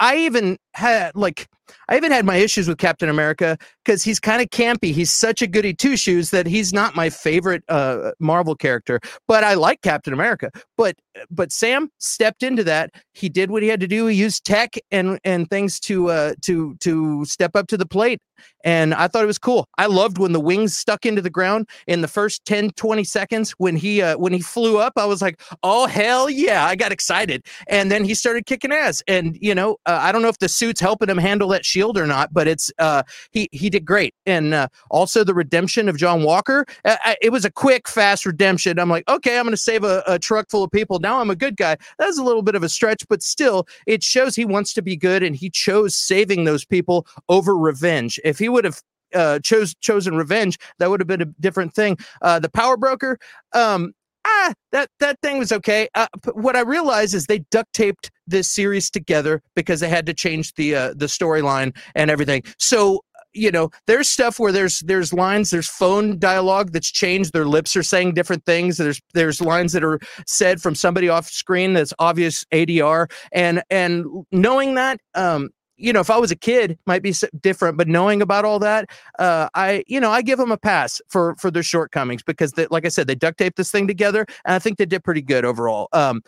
I 0.00 0.16
even 0.16 0.56
had 0.74 1.14
like 1.14 1.48
I 1.88 1.96
even 1.96 2.12
had 2.12 2.24
my 2.24 2.36
issues 2.36 2.68
with 2.68 2.78
Captain 2.78 3.08
America 3.08 3.58
because 3.84 4.02
he's 4.02 4.20
kind 4.20 4.40
of 4.40 4.48
campy. 4.48 4.92
He's 4.92 5.12
such 5.12 5.42
a 5.42 5.46
goody 5.46 5.74
two 5.74 5.96
shoes 5.96 6.30
that 6.30 6.46
he's 6.46 6.72
not 6.72 6.94
my 6.94 7.10
favorite 7.10 7.62
uh, 7.68 8.12
Marvel 8.18 8.54
character. 8.54 9.00
But 9.28 9.44
I 9.44 9.54
like 9.54 9.82
Captain 9.82 10.12
America. 10.12 10.50
But 10.76 10.96
but 11.30 11.52
Sam 11.52 11.90
stepped 11.98 12.42
into 12.42 12.64
that. 12.64 12.90
He 13.12 13.28
did 13.28 13.50
what 13.50 13.62
he 13.62 13.68
had 13.68 13.80
to 13.80 13.86
do. 13.86 14.06
He 14.06 14.16
used 14.16 14.44
tech 14.44 14.74
and 14.90 15.18
and 15.24 15.48
things 15.48 15.78
to 15.80 16.10
uh, 16.10 16.34
to 16.42 16.74
to 16.80 17.24
step 17.24 17.54
up 17.54 17.66
to 17.68 17.76
the 17.76 17.86
plate. 17.86 18.20
And 18.64 18.94
I 18.94 19.08
thought 19.08 19.22
it 19.22 19.28
was 19.28 19.38
cool. 19.38 19.68
I 19.78 19.86
loved 19.86 20.18
when 20.18 20.32
the 20.32 20.40
wings 20.40 20.74
stuck 20.74 21.06
into 21.06 21.22
the 21.22 21.30
ground 21.30 21.68
in 21.86 22.00
the 22.00 22.08
first 22.08 22.44
10, 22.46 22.70
20 22.70 23.04
seconds 23.04 23.52
when 23.52 23.76
he 23.76 24.02
uh, 24.02 24.16
when 24.16 24.32
he 24.32 24.40
flew 24.40 24.78
up. 24.78 24.94
I 24.96 25.04
was 25.04 25.22
like, 25.22 25.40
oh 25.62 25.86
hell 25.86 26.28
yeah! 26.30 26.64
I 26.66 26.74
got 26.74 26.92
excited. 26.92 27.44
And 27.68 27.90
then 27.90 28.04
he 28.04 28.14
started 28.14 28.46
kicking 28.46 28.72
ass. 28.72 29.02
And 29.06 29.38
you 29.40 29.54
know, 29.54 29.76
uh, 29.86 29.98
I 30.00 30.12
don't 30.12 30.22
know 30.22 30.28
if 30.28 30.38
the 30.38 30.48
suit's 30.64 30.80
helping 30.80 31.10
him 31.10 31.18
handle 31.18 31.48
that 31.48 31.64
shield 31.64 31.98
or 31.98 32.06
not, 32.06 32.32
but 32.32 32.48
it's 32.48 32.72
uh, 32.78 33.02
he 33.32 33.48
he 33.52 33.68
did 33.68 33.84
great. 33.84 34.14
And 34.24 34.54
uh, 34.54 34.68
also 34.90 35.22
the 35.22 35.34
redemption 35.34 35.90
of 35.90 35.98
John 35.98 36.22
Walker. 36.22 36.64
Uh, 36.84 36.96
it 37.20 37.30
was 37.30 37.44
a 37.44 37.50
quick, 37.50 37.86
fast 37.86 38.24
redemption. 38.24 38.78
I'm 38.78 38.88
like, 38.88 39.06
okay, 39.08 39.38
I'm 39.38 39.44
going 39.44 39.52
to 39.52 39.58
save 39.58 39.84
a, 39.84 40.02
a 40.06 40.18
truck 40.18 40.48
full 40.50 40.64
of 40.64 40.70
people. 40.70 40.98
Now 41.00 41.20
I'm 41.20 41.28
a 41.28 41.36
good 41.36 41.56
guy. 41.56 41.76
That's 41.98 42.18
a 42.18 42.22
little 42.22 42.42
bit 42.42 42.54
of 42.54 42.62
a 42.62 42.68
stretch, 42.68 43.06
but 43.08 43.22
still, 43.22 43.66
it 43.86 44.02
shows 44.02 44.34
he 44.34 44.46
wants 44.46 44.72
to 44.74 44.82
be 44.82 44.96
good, 44.96 45.22
and 45.22 45.36
he 45.36 45.50
chose 45.50 45.94
saving 45.94 46.44
those 46.44 46.64
people 46.64 47.06
over 47.28 47.56
revenge. 47.56 48.18
If 48.24 48.38
he 48.38 48.48
would 48.48 48.64
have 48.64 48.80
uh, 49.14 49.38
chose 49.40 49.74
chosen 49.80 50.16
revenge, 50.16 50.58
that 50.78 50.88
would 50.88 51.00
have 51.00 51.06
been 51.06 51.22
a 51.22 51.26
different 51.40 51.74
thing. 51.74 51.98
Uh, 52.22 52.38
the 52.38 52.48
power 52.48 52.78
broker, 52.78 53.18
um, 53.52 53.92
ah, 54.24 54.52
that 54.72 54.88
that 55.00 55.20
thing 55.22 55.38
was 55.38 55.52
okay. 55.52 55.88
Uh, 55.94 56.06
what 56.32 56.56
I 56.56 56.60
realized 56.60 57.14
is 57.14 57.26
they 57.26 57.40
duct 57.50 57.72
taped 57.72 58.10
this 58.26 58.48
series 58.48 58.90
together 58.90 59.42
because 59.54 59.80
they 59.80 59.88
had 59.88 60.06
to 60.06 60.14
change 60.14 60.54
the 60.54 60.74
uh, 60.74 60.94
the 60.96 61.06
storyline 61.06 61.76
and 61.94 62.10
everything. 62.10 62.42
So 62.58 63.00
you 63.34 63.50
know 63.50 63.70
there's 63.86 64.08
stuff 64.08 64.38
where 64.38 64.52
there's 64.52 64.80
there's 64.80 65.12
lines 65.12 65.50
there's 65.50 65.68
phone 65.68 66.18
dialogue 66.18 66.72
that's 66.72 66.90
changed 66.90 67.32
their 67.32 67.44
lips 67.44 67.76
are 67.76 67.82
saying 67.82 68.14
different 68.14 68.44
things 68.46 68.76
there's 68.76 69.00
there's 69.12 69.40
lines 69.40 69.72
that 69.72 69.84
are 69.84 69.98
said 70.26 70.60
from 70.60 70.74
somebody 70.74 71.08
off 71.08 71.26
screen 71.26 71.72
that's 71.72 71.92
obvious 71.98 72.44
adr 72.52 73.10
and 73.32 73.62
and 73.70 74.06
knowing 74.30 74.74
that 74.74 75.00
um 75.16 75.50
you 75.76 75.92
know, 75.92 76.00
if 76.00 76.10
I 76.10 76.18
was 76.18 76.30
a 76.30 76.36
kid, 76.36 76.78
might 76.86 77.02
be 77.02 77.14
different. 77.40 77.76
But 77.76 77.88
knowing 77.88 78.22
about 78.22 78.44
all 78.44 78.58
that, 78.60 78.90
uh, 79.18 79.48
I, 79.54 79.84
you 79.86 80.00
know, 80.00 80.10
I 80.10 80.22
give 80.22 80.38
them 80.38 80.52
a 80.52 80.56
pass 80.56 81.00
for 81.08 81.34
for 81.36 81.50
their 81.50 81.62
shortcomings 81.62 82.22
because, 82.22 82.52
they, 82.52 82.66
like 82.66 82.84
I 82.84 82.88
said, 82.88 83.06
they 83.06 83.14
duct 83.14 83.38
taped 83.38 83.56
this 83.56 83.70
thing 83.70 83.86
together, 83.86 84.26
and 84.44 84.54
I 84.54 84.58
think 84.58 84.78
they 84.78 84.86
did 84.86 85.04
pretty 85.04 85.22
good 85.22 85.44
overall. 85.44 85.88
Um, 85.92 86.22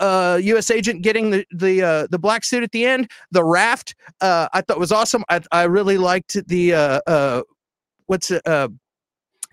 uh, 0.00 0.40
U.S. 0.42 0.70
agent 0.70 1.02
getting 1.02 1.30
the 1.30 1.46
the 1.54 1.82
uh, 1.82 2.06
the 2.10 2.18
black 2.18 2.42
suit 2.44 2.62
at 2.62 2.72
the 2.72 2.86
end, 2.86 3.10
the 3.30 3.44
raft, 3.44 3.94
uh, 4.20 4.48
I 4.52 4.62
thought 4.62 4.78
was 4.78 4.92
awesome. 4.92 5.24
I 5.28 5.40
I 5.52 5.64
really 5.64 5.98
liked 5.98 6.36
the 6.48 6.74
uh, 6.74 7.00
uh, 7.06 7.42
what's 8.06 8.30
uh, 8.30 8.68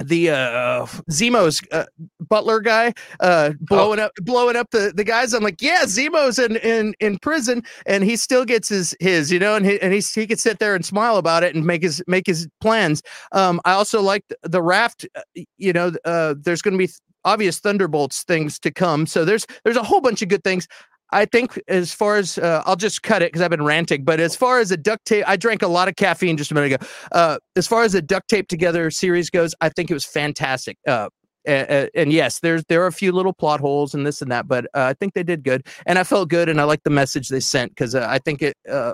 the 0.04 0.30
uh 0.30 0.86
Zemo's 1.10 1.62
uh, 1.72 1.86
butler 2.20 2.60
guy 2.60 2.94
uh 3.20 3.54
blowing 3.62 4.00
oh. 4.00 4.06
up 4.06 4.12
blowing 4.22 4.56
up 4.56 4.70
the 4.72 4.94
the 4.96 5.04
guys. 5.04 5.34
I'm 5.34 5.44
like 5.44 5.62
yeah 5.62 5.84
Zemo's 5.84 6.40
in 6.40 6.58
in 6.58 6.94
in 7.00 7.18
prison 7.20 7.64
and 7.86 8.04
he 8.04 8.16
still 8.16 8.46
gets 8.46 8.70
his 8.70 8.96
his 9.00 9.32
you 9.32 9.40
know 9.40 9.56
and 9.56 9.66
he 9.66 9.82
and 9.82 9.94
he 9.94 10.00
he 10.00 10.28
could 10.28 10.40
sit 10.40 10.60
there 10.60 10.76
and 10.76 10.86
smile 10.86 11.18
about 11.18 11.44
it 11.44 11.56
and 11.56 11.66
make 11.66 11.82
his 11.82 12.04
make 12.08 12.28
his 12.28 12.48
plans. 12.62 13.02
Um 13.32 13.60
I 13.66 13.74
also 13.74 14.02
like 14.02 14.24
the 14.44 14.62
raft 14.62 15.08
uh, 15.16 15.22
you 15.58 15.74
know 15.74 15.92
uh 16.06 16.36
there's 16.38 16.62
going 16.62 16.78
to 16.78 16.78
be 16.78 16.92
obvious 17.26 17.60
thunderbolts 17.60 18.24
things 18.24 18.58
to 18.60 18.72
come. 18.72 19.06
So 19.06 19.26
there's 19.26 19.46
there's 19.64 19.78
a 19.78 19.84
whole 19.84 20.02
bunch 20.02 20.22
of 20.22 20.30
good 20.30 20.44
things 20.44 20.68
I 21.12 21.26
think 21.26 21.60
as 21.68 21.94
far 21.94 22.18
as 22.18 22.38
uh, 22.38 22.64
I'll 22.66 22.76
just 22.76 23.04
cut 23.04 23.22
it 23.22 23.32
because 23.32 23.42
I've 23.42 23.52
been 23.52 23.64
ranting. 23.64 24.04
But 24.04 24.20
as 24.20 24.36
far 24.36 24.60
as 24.60 24.72
a 24.72 24.78
duct 24.78 25.06
tape, 25.06 25.24
I 25.28 25.38
drank 25.38 25.62
a 25.62 25.68
lot 25.68 25.88
of 25.88 25.96
caffeine 25.96 26.38
just 26.38 26.52
a 26.52 26.54
minute 26.54 26.74
ago. 26.74 26.86
Uh, 27.12 27.38
as 27.56 27.68
far 27.68 27.84
as 27.84 27.96
a 27.96 28.02
duct 28.02 28.28
tape 28.28 28.48
together 28.48 28.92
series 28.92 29.30
goes, 29.30 29.56
I 29.62 29.70
think 29.70 29.90
it 29.90 29.94
was 29.94 30.06
fantastic. 30.06 30.78
Uh, 30.86 31.10
and, 31.46 31.90
and 31.96 32.12
yes, 32.12 32.40
there's 32.42 32.64
there 32.68 32.84
are 32.84 32.88
a 32.88 32.92
few 32.92 33.14
little 33.14 33.34
plot 33.34 33.62
holes 33.62 33.94
and 33.94 34.06
this 34.06 34.22
and 34.22 34.30
that, 34.32 34.48
but 34.50 34.66
uh, 34.74 34.84
I 34.84 34.94
think 34.94 35.14
they 35.14 35.24
did 35.24 35.44
good, 35.44 35.66
and 35.86 35.98
I 35.98 36.04
felt 36.04 36.28
good, 36.30 36.50
and 36.50 36.60
I 36.60 36.66
like 36.66 36.84
the 36.84 36.90
message 36.90 37.30
they 37.30 37.40
sent 37.40 37.72
because 37.72 37.96
uh, 37.96 38.06
I 38.10 38.20
think 38.20 38.42
it. 38.42 38.58
Uh, 38.70 38.94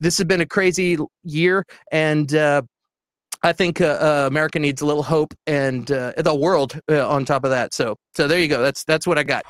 this 0.00 0.18
has 0.18 0.26
been 0.26 0.40
a 0.40 0.46
crazy 0.46 0.98
year, 1.22 1.64
and 1.92 2.34
I 2.34 3.52
think 3.52 3.80
America 3.80 4.58
needs 4.58 4.82
a 4.82 4.86
little 4.86 5.04
hope, 5.04 5.34
and 5.46 5.86
the 5.86 6.36
world 6.36 6.80
on 6.88 7.24
top 7.24 7.44
of 7.44 7.50
that. 7.50 7.74
So, 7.74 7.96
so 8.16 8.26
there 8.26 8.40
you 8.40 8.48
go. 8.48 8.60
That's 8.60 8.82
that's 8.82 9.06
what 9.06 9.18
I 9.18 9.22
got. 9.22 9.44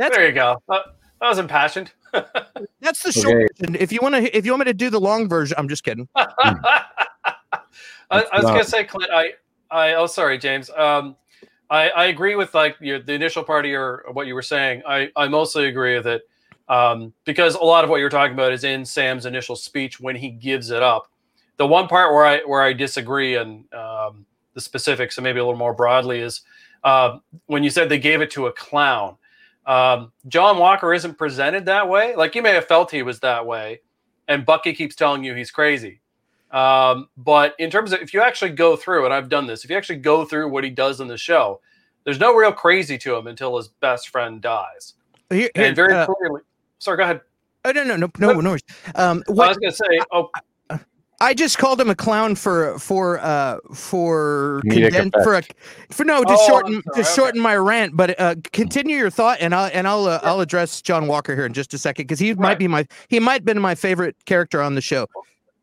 That's, 0.00 0.16
there 0.16 0.26
you 0.26 0.32
go. 0.32 0.62
Uh, 0.66 0.80
that 1.20 1.28
was 1.28 1.38
impassioned. 1.38 1.92
that's 2.80 3.02
the 3.02 3.12
short 3.12 3.36
okay. 3.36 3.46
version. 3.58 3.76
If 3.78 3.92
you 3.92 3.98
want 4.00 4.14
to, 4.14 4.34
if 4.34 4.46
you 4.46 4.52
want 4.52 4.60
me 4.60 4.64
to 4.64 4.72
do 4.72 4.88
the 4.88 4.98
long 4.98 5.28
version, 5.28 5.54
I'm 5.58 5.68
just 5.68 5.84
kidding. 5.84 6.08
I, 6.16 6.86
I, 8.10 8.24
was 8.32 8.44
gonna 8.44 8.64
say, 8.64 8.84
Clint. 8.84 9.10
I, 9.12 9.34
I. 9.70 9.92
Oh, 9.92 10.06
sorry, 10.06 10.38
James. 10.38 10.70
Um, 10.70 11.16
I, 11.68 11.90
I 11.90 12.04
agree 12.06 12.34
with 12.34 12.54
like 12.54 12.76
your, 12.80 12.98
the 12.98 13.12
initial 13.12 13.44
part 13.44 13.66
of 13.66 13.70
your 13.70 14.06
what 14.12 14.26
you 14.26 14.34
were 14.34 14.40
saying. 14.40 14.82
I, 14.88 15.10
I 15.16 15.28
mostly 15.28 15.66
agree 15.66 15.94
with 15.96 16.06
it 16.06 16.22
um, 16.70 17.12
because 17.26 17.54
a 17.54 17.62
lot 17.62 17.84
of 17.84 17.90
what 17.90 17.98
you're 17.98 18.08
talking 18.08 18.32
about 18.32 18.52
is 18.52 18.64
in 18.64 18.86
Sam's 18.86 19.26
initial 19.26 19.54
speech 19.54 20.00
when 20.00 20.16
he 20.16 20.30
gives 20.30 20.70
it 20.70 20.82
up. 20.82 21.10
The 21.58 21.66
one 21.66 21.88
part 21.88 22.14
where 22.14 22.24
I 22.24 22.38
where 22.46 22.62
I 22.62 22.72
disagree 22.72 23.36
and 23.36 23.70
um, 23.74 24.24
the 24.54 24.62
specifics, 24.62 25.18
and 25.18 25.24
maybe 25.24 25.40
a 25.40 25.44
little 25.44 25.58
more 25.58 25.74
broadly, 25.74 26.20
is 26.20 26.40
uh, 26.84 27.18
when 27.46 27.62
you 27.62 27.68
said 27.68 27.90
they 27.90 27.98
gave 27.98 28.22
it 28.22 28.30
to 28.30 28.46
a 28.46 28.52
clown. 28.52 29.16
Um, 29.66 30.12
John 30.28 30.58
Walker 30.58 30.92
isn't 30.94 31.18
presented 31.18 31.66
that 31.66 31.88
way. 31.88 32.16
Like 32.16 32.34
you 32.34 32.42
may 32.42 32.54
have 32.54 32.66
felt 32.66 32.90
he 32.90 33.02
was 33.02 33.20
that 33.20 33.46
way, 33.46 33.80
and 34.28 34.44
Bucky 34.44 34.72
keeps 34.72 34.96
telling 34.96 35.22
you 35.22 35.34
he's 35.34 35.50
crazy. 35.50 36.00
Um, 36.50 37.08
but 37.16 37.54
in 37.58 37.70
terms 37.70 37.92
of 37.92 38.00
if 38.00 38.12
you 38.12 38.22
actually 38.22 38.50
go 38.50 38.74
through, 38.74 39.04
and 39.04 39.14
I've 39.14 39.28
done 39.28 39.46
this, 39.46 39.64
if 39.64 39.70
you 39.70 39.76
actually 39.76 39.98
go 39.98 40.24
through 40.24 40.48
what 40.48 40.64
he 40.64 40.70
does 40.70 41.00
in 41.00 41.06
the 41.06 41.16
show, 41.16 41.60
there's 42.04 42.18
no 42.18 42.34
real 42.34 42.52
crazy 42.52 42.98
to 42.98 43.14
him 43.14 43.26
until 43.26 43.56
his 43.56 43.68
best 43.68 44.08
friend 44.08 44.40
dies. 44.40 44.94
Here, 45.28 45.50
here, 45.54 45.66
and 45.66 45.76
very 45.76 45.94
uh, 45.94 46.06
clearly, 46.06 46.40
sorry, 46.78 46.96
go 46.96 47.04
ahead. 47.04 47.20
Oh 47.64 47.72
no, 47.72 47.84
no, 47.84 47.96
no, 47.96 48.10
no, 48.18 48.40
no. 48.40 48.56
Um, 48.94 49.22
what, 49.26 49.44
I 49.44 49.48
was 49.48 49.58
going 49.58 49.70
to 49.70 49.76
say, 49.76 50.00
oh, 50.10 50.30
I 51.22 51.34
just 51.34 51.58
called 51.58 51.80
him 51.80 51.90
a 51.90 51.94
clown 51.94 52.34
for 52.34 52.78
for 52.78 53.18
uh 53.20 53.58
for 53.74 54.62
conden- 54.64 55.12
for 55.22 55.34
a, 55.34 55.42
for 55.90 56.04
no 56.04 56.24
to 56.24 56.36
oh, 56.36 56.46
shorten 56.46 56.82
to 56.94 57.04
shorten 57.04 57.40
my 57.40 57.56
rant. 57.56 57.96
But 57.96 58.18
uh, 58.18 58.36
continue 58.52 58.96
your 58.96 59.10
thought, 59.10 59.38
and 59.40 59.54
I'll 59.54 59.70
and 59.74 59.86
I'll 59.86 60.06
uh, 60.06 60.20
I'll 60.22 60.40
address 60.40 60.80
John 60.80 61.06
Walker 61.06 61.34
here 61.34 61.44
in 61.44 61.52
just 61.52 61.74
a 61.74 61.78
second 61.78 62.04
because 62.04 62.18
he 62.18 62.30
right. 62.32 62.40
might 62.40 62.58
be 62.58 62.68
my 62.68 62.86
he 63.08 63.20
might 63.20 63.34
have 63.34 63.44
been 63.44 63.60
my 63.60 63.74
favorite 63.74 64.16
character 64.24 64.62
on 64.62 64.74
the 64.74 64.80
show. 64.80 65.06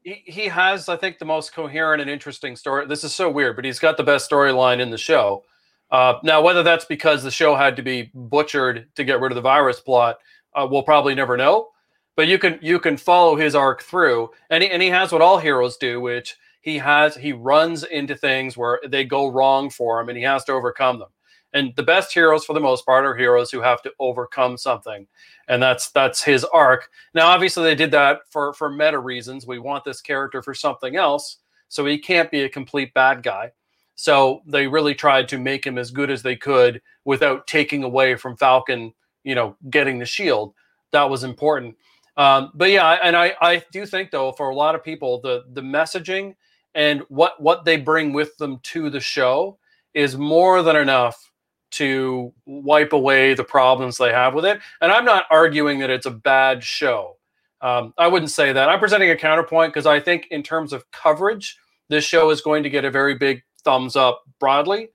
He, 0.04 0.24
he 0.26 0.46
has, 0.46 0.88
I 0.88 0.96
think, 0.96 1.20
the 1.20 1.26
most 1.26 1.54
coherent 1.54 2.02
and 2.02 2.10
interesting 2.10 2.56
story. 2.56 2.86
This 2.86 3.04
is 3.04 3.14
so 3.14 3.30
weird, 3.30 3.58
but 3.58 3.66
he's 3.66 3.80
got 3.80 3.98
the 3.98 4.04
best 4.04 4.30
storyline 4.30 4.80
in 4.80 4.90
the 4.90 4.98
show. 4.98 5.44
Uh, 5.92 6.14
now, 6.24 6.42
whether 6.42 6.64
that's 6.64 6.86
because 6.86 7.24
the 7.24 7.32
show 7.32 7.56
had 7.56 7.76
to 7.76 7.82
be 7.82 8.10
butchered 8.14 8.88
to 8.96 9.04
get 9.04 9.20
rid 9.20 9.32
of 9.32 9.36
the 9.36 9.42
virus 9.42 9.82
plot, 9.82 10.20
uh, 10.54 10.66
we'll 10.70 10.84
probably 10.84 11.14
never 11.14 11.36
know. 11.36 11.70
But 12.18 12.28
you 12.28 12.40
can 12.40 12.60
you 12.62 12.80
can 12.80 12.98
follow 12.98 13.38
his 13.38 13.56
arc 13.56 13.84
through, 13.84 14.32
and 14.50 14.64
he, 14.64 14.70
and 14.70 14.82
he 14.82 14.90
has 14.90 15.12
what 15.14 15.22
all 15.22 15.38
heroes 15.38 15.78
do, 15.78 16.02
which 16.02 16.36
he 16.62 16.80
has 16.80 17.16
he 17.16 17.32
runs 17.32 17.84
into 17.84 18.16
things 18.16 18.58
where 18.58 18.82
they 18.86 19.06
go 19.06 19.28
wrong 19.28 19.70
for 19.70 20.02
him, 20.02 20.10
and 20.10 20.18
he 20.18 20.24
has 20.24 20.44
to 20.46 20.52
overcome 20.52 21.00
them. 21.00 21.10
And 21.54 21.74
the 21.76 21.84
best 21.84 22.14
heroes, 22.14 22.44
for 22.44 22.54
the 22.54 22.60
most 22.60 22.86
part, 22.86 23.06
are 23.06 23.16
heroes 23.16 23.52
who 23.52 23.62
have 23.62 23.84
to 23.84 23.94
overcome 24.00 24.58
something, 24.58 25.08
and 25.48 25.62
that's 25.62 25.92
that's 25.92 26.24
his 26.24 26.44
arc. 26.44 26.90
Now, 27.14 27.28
obviously, 27.28 27.64
they 27.64 27.76
did 27.76 27.92
that 27.92 28.22
for 28.32 28.52
for 28.54 28.70
meta 28.70 28.98
reasons. 29.00 29.46
We 29.46 29.60
want 29.60 29.86
this 29.86 30.02
character 30.02 30.42
for 30.42 30.56
something 30.56 30.96
else, 30.96 31.38
so 31.70 31.86
he 31.86 32.00
can't 32.00 32.32
be 32.32 32.42
a 32.42 32.50
complete 32.50 32.96
bad 32.96 33.22
guy. 33.22 33.52
So 33.94 34.42
they 34.48 34.68
really 34.68 34.96
tried 34.96 35.28
to 35.30 35.38
make 35.38 35.66
him 35.66 35.78
as 35.78 35.92
good 35.92 36.10
as 36.10 36.24
they 36.24 36.36
could 36.36 36.82
without 37.06 37.46
taking 37.46 37.84
away 37.84 38.16
from 38.16 38.38
Falcon, 38.38 38.94
you 39.24 39.36
know, 39.36 39.56
getting 39.70 40.00
the 40.00 40.06
shield. 40.06 40.56
That 40.92 41.10
was 41.10 41.24
important. 41.24 41.76
Um, 42.18 42.52
but 42.56 42.72
yeah, 42.72 42.98
and 43.04 43.16
I, 43.16 43.36
I 43.42 43.64
do 43.72 43.86
think 43.86 44.12
though, 44.12 44.32
for 44.32 44.50
a 44.50 44.56
lot 44.56 44.76
of 44.76 44.84
people, 44.84 45.22
the 45.22 45.46
the 45.54 45.62
messaging 45.62 46.36
and 46.76 47.02
what 47.10 47.42
what 47.42 47.64
they 47.64 47.78
bring 47.78 48.12
with 48.12 48.36
them 48.38 48.60
to 48.64 48.90
the 48.90 49.00
show 49.00 49.60
is 49.94 50.18
more 50.18 50.64
than 50.64 50.76
enough 50.76 51.32
to 51.70 52.34
wipe 52.46 52.94
away 52.94 53.34
the 53.34 53.44
problems 53.44 53.98
they 53.98 54.12
have 54.12 54.34
with 54.34 54.46
it. 54.46 54.60
And 54.82 54.92
I'm 54.92 55.06
not 55.06 55.26
arguing 55.30 55.80
that 55.80 55.90
it's 55.90 56.06
a 56.06 56.12
bad 56.12 56.64
show. 56.64 57.18
Um, 57.62 57.94
I 57.98 58.08
wouldn't 58.08 58.32
say 58.32 58.54
that. 58.54 58.70
I'm 58.70 58.80
presenting 58.80 59.10
a 59.10 59.16
counterpoint 59.16 59.74
because 59.74 59.86
I 59.86 60.00
think 60.00 60.28
in 60.32 60.44
terms 60.44 60.74
of 60.74 60.90
coverage, 60.92 61.58
this 61.90 62.04
show 62.04 62.30
is 62.30 62.42
going 62.42 62.64
to 62.64 62.70
get 62.70 62.86
a 62.86 62.92
very 62.92 63.16
big 63.16 63.44
thumbs 63.64 63.96
up 63.96 64.24
broadly. 64.40 64.90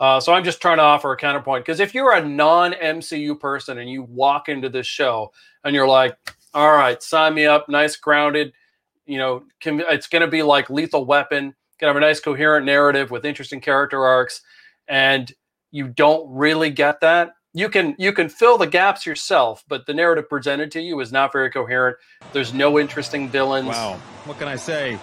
Uh, 0.00 0.18
so 0.18 0.32
I'm 0.32 0.44
just 0.44 0.60
trying 0.60 0.78
to 0.78 0.82
offer 0.82 1.12
a 1.12 1.16
counterpoint 1.16 1.64
because 1.64 1.78
if 1.78 1.94
you're 1.94 2.14
a 2.14 2.26
non 2.26 2.72
MCU 2.72 3.38
person 3.38 3.78
and 3.78 3.88
you 3.88 4.02
walk 4.02 4.48
into 4.48 4.68
this 4.68 4.86
show 4.86 5.30
and 5.62 5.74
you're 5.74 5.88
like, 5.88 6.16
all 6.54 6.72
right, 6.72 7.02
sign 7.02 7.34
me 7.34 7.46
up, 7.46 7.68
nice 7.68 7.96
grounded, 7.96 8.52
you 9.06 9.18
know, 9.18 9.44
can, 9.60 9.80
it's 9.88 10.06
going 10.06 10.22
to 10.22 10.28
be 10.28 10.42
like 10.42 10.70
Lethal 10.70 11.04
Weapon, 11.04 11.54
to 11.80 11.86
have 11.86 11.96
a 11.96 12.00
nice 12.00 12.20
coherent 12.20 12.66
narrative 12.66 13.10
with 13.10 13.24
interesting 13.24 13.60
character 13.60 14.04
arcs, 14.04 14.42
and 14.86 15.32
you 15.70 15.88
don't 15.88 16.30
really 16.30 16.70
get 16.70 17.00
that. 17.00 17.32
You 17.52 17.68
can 17.68 17.96
you 17.98 18.12
can 18.12 18.28
fill 18.28 18.58
the 18.58 18.66
gaps 18.66 19.04
yourself, 19.04 19.64
but 19.66 19.86
the 19.86 19.94
narrative 19.94 20.28
presented 20.28 20.70
to 20.72 20.80
you 20.80 21.00
is 21.00 21.10
not 21.10 21.32
very 21.32 21.50
coherent. 21.50 21.96
There's 22.32 22.54
no 22.54 22.78
interesting 22.78 23.28
villains. 23.28 23.66
Wow, 23.66 23.94
what 24.24 24.38
can 24.38 24.46
I 24.46 24.56
say? 24.56 24.98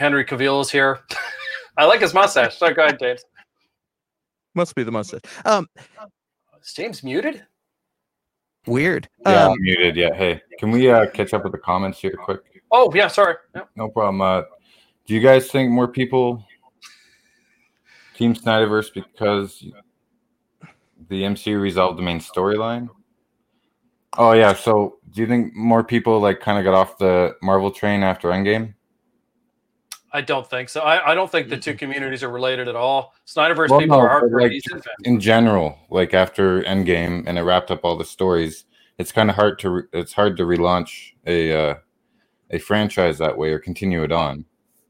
Henry 0.00 0.24
Cavill 0.24 0.60
is 0.62 0.70
here. 0.70 1.00
I 1.76 1.84
like 1.84 2.00
his 2.00 2.12
mustache. 2.12 2.56
So 2.56 2.72
go 2.74 2.82
ahead, 2.82 2.98
James. 2.98 3.22
Must 4.54 4.74
be 4.74 4.82
the 4.82 4.90
mustache. 4.90 5.20
Um, 5.44 5.68
is 6.60 6.72
James 6.72 7.04
muted? 7.04 7.46
Weird. 8.66 9.08
Yeah, 9.26 9.46
Um, 9.46 9.52
I'm 9.52 9.62
muted. 9.62 9.96
Yeah. 9.96 10.14
Hey, 10.14 10.40
can 10.58 10.70
we 10.70 10.90
uh, 10.90 11.06
catch 11.06 11.32
up 11.34 11.44
with 11.44 11.52
the 11.52 11.58
comments 11.58 11.98
here 11.98 12.12
quick? 12.12 12.40
Oh 12.70 12.92
yeah, 12.94 13.08
sorry. 13.08 13.36
Yeah. 13.54 13.62
No 13.76 13.88
problem. 13.88 14.20
Uh, 14.20 14.42
do 15.06 15.14
you 15.14 15.20
guys 15.20 15.50
think 15.50 15.70
more 15.70 15.88
people 15.88 16.44
Team 18.14 18.34
Snyderverse 18.34 18.92
because 18.92 19.64
the 21.08 21.22
MCU 21.22 21.60
resolved 21.60 21.98
the 21.98 22.02
main 22.02 22.20
storyline? 22.20 22.88
Oh 24.18 24.32
yeah. 24.32 24.52
So 24.52 24.98
do 25.10 25.22
you 25.22 25.26
think 25.26 25.54
more 25.54 25.82
people 25.82 26.20
like 26.20 26.40
kind 26.40 26.58
of 26.58 26.64
got 26.64 26.74
off 26.74 26.98
the 26.98 27.34
Marvel 27.42 27.70
train 27.70 28.02
after 28.02 28.28
Endgame? 28.28 28.74
I 30.12 30.20
don't 30.20 30.48
think 30.48 30.68
so. 30.68 30.80
I, 30.80 31.12
I 31.12 31.14
don't 31.14 31.30
think 31.30 31.48
the 31.48 31.56
two 31.56 31.74
communities 31.74 32.22
are 32.22 32.30
related 32.30 32.66
at 32.68 32.74
all. 32.74 33.14
Snyderverse 33.26 33.68
Well, 33.68 33.80
people 33.80 33.98
no, 33.98 34.06
are 34.06 34.20
but, 34.20 34.30
hardcore 34.30 34.50
like, 34.50 34.62
fans. 34.70 34.84
in 35.04 35.20
general, 35.20 35.78
like 35.88 36.14
after 36.14 36.62
Endgame 36.62 37.24
and 37.26 37.38
it 37.38 37.42
wrapped 37.42 37.70
up 37.70 37.84
all 37.84 37.96
the 37.96 38.04
stories, 38.04 38.64
it's 38.98 39.12
kind 39.12 39.30
of 39.30 39.36
hard 39.36 39.58
to 39.60 39.70
re- 39.70 39.82
it's 39.92 40.12
hard 40.12 40.36
to 40.38 40.42
relaunch 40.42 41.12
a 41.26 41.52
uh, 41.70 41.74
a 42.50 42.58
franchise 42.58 43.18
that 43.18 43.36
way 43.38 43.50
or 43.50 43.58
continue 43.58 44.02
it 44.02 44.12
on. 44.12 44.44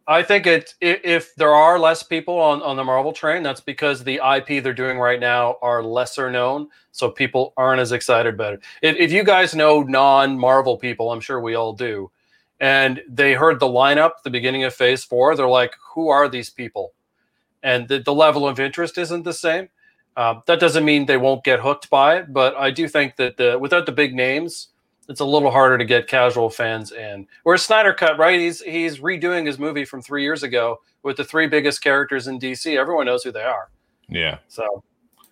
I 0.06 0.24
think 0.24 0.46
it 0.46 0.74
if 0.80 1.34
there 1.36 1.54
are 1.54 1.78
less 1.78 2.02
people 2.02 2.36
on, 2.40 2.62
on 2.62 2.76
the 2.76 2.82
Marvel 2.82 3.12
train, 3.12 3.44
that's 3.44 3.60
because 3.60 4.02
the 4.02 4.20
IP 4.36 4.62
they're 4.62 4.72
doing 4.72 4.98
right 4.98 5.20
now 5.20 5.56
are 5.62 5.84
lesser 5.84 6.30
known, 6.30 6.68
so 6.90 7.10
people 7.10 7.52
aren't 7.56 7.80
as 7.80 7.92
excited 7.92 8.34
about 8.34 8.54
it. 8.54 8.60
If, 8.82 8.96
if 8.96 9.12
you 9.12 9.22
guys 9.22 9.54
know 9.54 9.82
non-Marvel 9.82 10.78
people, 10.78 11.12
I'm 11.12 11.20
sure 11.20 11.40
we 11.40 11.54
all 11.54 11.72
do, 11.72 12.10
and 12.60 13.02
they 13.08 13.32
heard 13.34 13.58
the 13.58 13.66
lineup 13.66 14.22
the 14.22 14.30
beginning 14.30 14.64
of 14.64 14.74
Phase 14.74 15.04
Four, 15.04 15.34
they're 15.34 15.48
like, 15.48 15.74
"Who 15.94 16.08
are 16.08 16.28
these 16.28 16.50
people?" 16.50 16.92
And 17.62 17.88
the, 17.88 17.98
the 17.98 18.14
level 18.14 18.46
of 18.46 18.60
interest 18.60 18.98
isn't 18.98 19.24
the 19.24 19.32
same. 19.32 19.68
Uh, 20.16 20.40
that 20.46 20.60
doesn't 20.60 20.84
mean 20.84 21.06
they 21.06 21.16
won't 21.16 21.44
get 21.44 21.60
hooked 21.60 21.88
by 21.88 22.16
it, 22.16 22.32
but 22.32 22.54
I 22.56 22.70
do 22.70 22.88
think 22.88 23.16
that 23.16 23.36
the, 23.36 23.58
without 23.58 23.86
the 23.86 23.92
big 23.92 24.14
names, 24.14 24.68
it's 25.08 25.20
a 25.20 25.24
little 25.24 25.50
harder 25.50 25.78
to 25.78 25.84
get 25.84 26.08
casual 26.08 26.50
fans 26.50 26.92
in. 26.92 27.26
Whereas 27.42 27.62
Snyder 27.62 27.92
Cut, 27.92 28.18
right? 28.18 28.38
He's 28.38 28.60
he's 28.60 28.98
redoing 28.98 29.46
his 29.46 29.58
movie 29.58 29.84
from 29.84 30.02
three 30.02 30.22
years 30.22 30.42
ago 30.42 30.80
with 31.02 31.16
the 31.16 31.24
three 31.24 31.46
biggest 31.46 31.82
characters 31.82 32.28
in 32.28 32.38
DC. 32.38 32.76
Everyone 32.76 33.06
knows 33.06 33.24
who 33.24 33.32
they 33.32 33.42
are. 33.42 33.70
Yeah. 34.08 34.38
So 34.48 34.84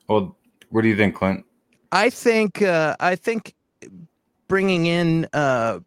Well, 0.09 0.37
what 0.71 0.83
do 0.83 0.89
you 0.89 0.97
think, 0.97 1.15
Clint? 1.15 1.45
I 1.93 2.11
think 2.11 2.63
uh, 2.63 2.97
I 2.99 3.15
think 3.15 3.55
bringing 4.49 4.87
in 4.87 5.29
uh, 5.33 5.81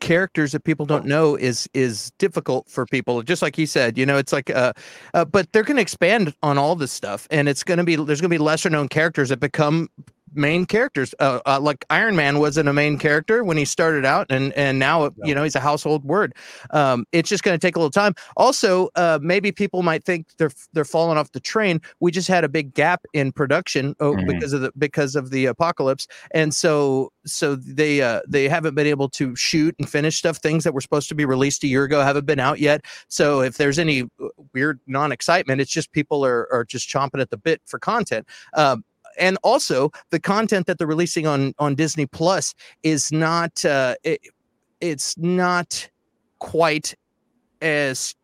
characters 0.00 0.52
that 0.52 0.64
people 0.64 0.86
don't 0.86 1.04
know 1.04 1.36
is 1.36 1.68
is 1.74 2.10
difficult 2.18 2.68
for 2.68 2.86
people. 2.86 3.22
Just 3.22 3.42
like 3.42 3.56
he 3.56 3.66
said, 3.66 3.96
you 3.96 4.04
know, 4.04 4.16
it's 4.16 4.32
like, 4.32 4.50
uh, 4.50 4.72
uh, 5.14 5.24
but 5.24 5.52
they're 5.52 5.62
going 5.62 5.76
to 5.76 5.82
expand 5.82 6.34
on 6.42 6.58
all 6.58 6.74
this 6.74 6.92
stuff, 6.92 7.28
and 7.30 7.48
it's 7.48 7.62
going 7.62 7.78
to 7.78 7.84
be 7.84 7.96
there's 7.96 8.20
going 8.20 8.30
to 8.30 8.34
be 8.34 8.38
lesser 8.38 8.70
known 8.70 8.88
characters 8.88 9.28
that 9.28 9.40
become 9.40 9.88
main 10.32 10.66
characters. 10.66 11.14
Uh, 11.18 11.40
uh, 11.46 11.58
like 11.60 11.84
Iron 11.90 12.16
Man 12.16 12.38
wasn't 12.38 12.68
a 12.68 12.72
main 12.72 12.98
character 12.98 13.42
when 13.44 13.56
he 13.56 13.64
started 13.64 14.04
out, 14.04 14.26
and 14.30 14.52
and 14.54 14.78
now 14.78 15.10
you 15.24 15.34
know 15.34 15.42
he's 15.42 15.54
a 15.54 15.60
household 15.60 16.04
word. 16.04 16.34
Um, 16.70 17.06
it's 17.12 17.28
just 17.28 17.42
going 17.42 17.58
to 17.58 17.64
take 17.66 17.76
a 17.76 17.78
little 17.78 17.90
time. 17.90 18.14
Also, 18.36 18.88
uh, 18.96 19.18
maybe 19.22 19.52
people 19.52 19.82
might 19.82 20.04
think 20.04 20.26
they're 20.38 20.50
they're 20.72 20.84
falling 20.84 21.18
off 21.18 21.32
the 21.32 21.40
train. 21.40 21.80
We 22.00 22.10
just 22.10 22.28
had 22.28 22.44
a 22.44 22.48
big 22.48 22.74
gap 22.74 23.04
in 23.12 23.32
production 23.32 23.94
oh, 24.00 24.12
Mhm. 24.12 24.26
because 24.26 24.52
of 24.52 24.60
the 24.60 24.72
because 24.78 25.16
of 25.16 25.30
the 25.30 25.46
apocalypse, 25.46 26.06
and 26.32 26.54
so 26.54 27.12
so 27.26 27.54
they 27.56 28.02
uh, 28.02 28.20
they 28.28 28.48
haven't 28.48 28.74
been 28.74 28.86
able 28.86 29.08
to 29.10 29.34
shoot 29.36 29.74
and 29.78 29.88
finish 29.88 30.16
stuff. 30.16 30.38
Things 30.38 30.64
that 30.64 30.74
were 30.74 30.80
supposed 30.80 31.08
to 31.08 31.14
be 31.14 31.24
released 31.24 31.64
a 31.64 31.66
year 31.66 31.84
ago 31.84 32.02
haven't 32.02 32.26
been 32.26 32.40
out 32.40 32.58
yet. 32.60 32.84
So 33.08 33.40
if 33.40 33.56
there's 33.56 33.78
any 33.78 34.02
uh, 34.02 34.28
weird 34.54 34.80
non 34.86 35.12
excitement, 35.12 35.60
it's 35.60 35.70
just 35.70 35.92
people 35.92 36.24
are 36.24 36.50
are 36.52 36.64
just 36.64 36.88
chomping 36.88 37.20
at 37.20 37.30
the 37.30 37.36
bit 37.36 37.60
for 37.66 37.78
content. 37.78 38.26
Um, 38.54 38.84
and 39.20 39.38
also 39.42 39.90
the 40.10 40.18
content 40.18 40.66
that 40.66 40.78
they're 40.78 40.86
releasing 40.86 41.26
on 41.26 41.54
on 41.58 41.74
Disney 41.74 42.06
Plus 42.06 42.54
is 42.82 43.12
not 43.12 43.64
uh, 43.64 43.94
it, 44.02 44.20
it's 44.80 45.16
not 45.18 45.88
quite 46.38 46.94
as 47.62 48.14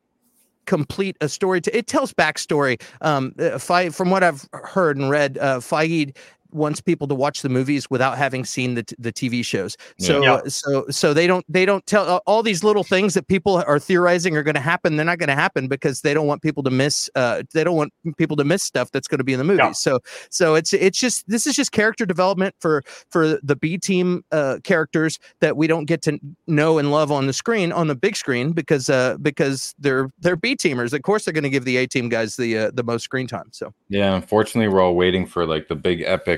complete 0.65 1.17
a 1.21 1.29
story. 1.29 1.61
To 1.61 1.77
it 1.77 1.87
tells 1.87 2.13
backstory. 2.13 2.83
Um 3.01 3.35
uh, 3.39 3.59
from 3.91 4.11
what 4.11 4.25
i've 4.25 4.49
heard 4.53 4.97
and 4.97 5.11
read 5.11 5.39
uh 5.39 5.61
Feige 5.61 6.17
wants 6.53 6.81
people 6.81 7.07
to 7.09 7.15
watch 7.15 7.43
the 7.43 7.49
movies 7.49 7.89
without 7.91 8.17
having 8.19 8.45
seen 8.45 8.75
the, 8.75 8.83
t- 8.83 8.97
the 8.99 9.13
tv 9.13 9.45
shows. 9.45 9.77
So 9.99 10.23
Yeah. 10.23 10.41
so 10.47 10.87
so 10.91 11.13
they 11.15 11.27
don't 11.27 11.45
they 11.49 11.65
don't 11.67 11.85
tell 11.87 12.09
uh, 12.09 12.21
all 12.27 12.43
these 12.43 12.63
little 12.65 12.85
things 12.85 13.15
that 13.15 13.29
people 13.29 13.57
are 13.67 13.79
theorizing 13.79 14.37
are 14.37 14.43
going 14.43 14.55
to 14.55 14.61
happen 14.61 14.97
they're 14.97 15.05
not 15.07 15.19
going 15.19 15.29
to 15.29 15.35
happen 15.35 15.69
because 15.69 16.01
they 16.01 16.15
don't 16.15 16.27
want 16.27 16.43
people 16.43 16.63
to 16.63 16.71
miss 16.71 17.09
uh 17.15 17.43
they 17.53 17.65
don't 17.65 17.77
want 17.77 17.93
people 18.17 18.37
to 18.37 18.45
miss 18.45 18.63
stuff 18.63 18.91
that's 18.91 19.09
going 19.09 19.19
to 19.19 19.25
be 19.25 19.33
in 19.33 19.39
the 19.39 19.45
movies. 19.45 19.79
So 19.79 20.01
so 20.31 20.55
it's 20.55 20.73
it's 20.73 20.99
just 20.99 21.29
this 21.29 21.47
is 21.47 21.55
just 21.55 21.73
character 21.73 22.07
development 22.07 22.55
for 22.61 22.83
for 23.11 23.39
the 23.43 23.57
b 23.57 23.79
team 23.79 24.25
uh 24.33 24.59
characters 24.65 25.19
that 25.41 25.57
we 25.57 25.67
don't 25.67 25.85
get 25.87 26.03
to 26.03 26.19
know 26.47 26.79
and 26.79 26.91
love 26.91 27.11
on 27.13 27.27
the 27.27 27.33
screen 27.33 27.73
on 27.73 27.87
the 27.89 27.95
big 27.95 28.17
screen 28.17 28.53
because 28.53 28.89
uh 28.91 29.17
because 29.23 29.75
they're 29.79 30.11
they're 30.21 30.37
b 30.37 30.55
teamers. 30.57 30.93
Of 30.93 31.03
course 31.03 31.25
they're 31.25 31.35
going 31.35 31.45
to 31.45 31.51
give 31.51 31.65
the 31.65 31.77
a 31.79 31.87
team 31.87 32.09
guys 32.09 32.37
the 32.37 32.59
uh, 32.59 32.71
the 32.73 32.83
most 32.83 33.03
screen 33.03 33.27
time 33.27 33.49
so. 33.53 33.73
Yeah, 33.89 34.15
unfortunately, 34.15 34.69
we're 34.69 34.81
all 34.83 34.95
waiting 34.95 35.27
for 35.27 35.47
like 35.47 35.69
the 35.69 35.77
big 35.77 36.03
epic 36.03 36.36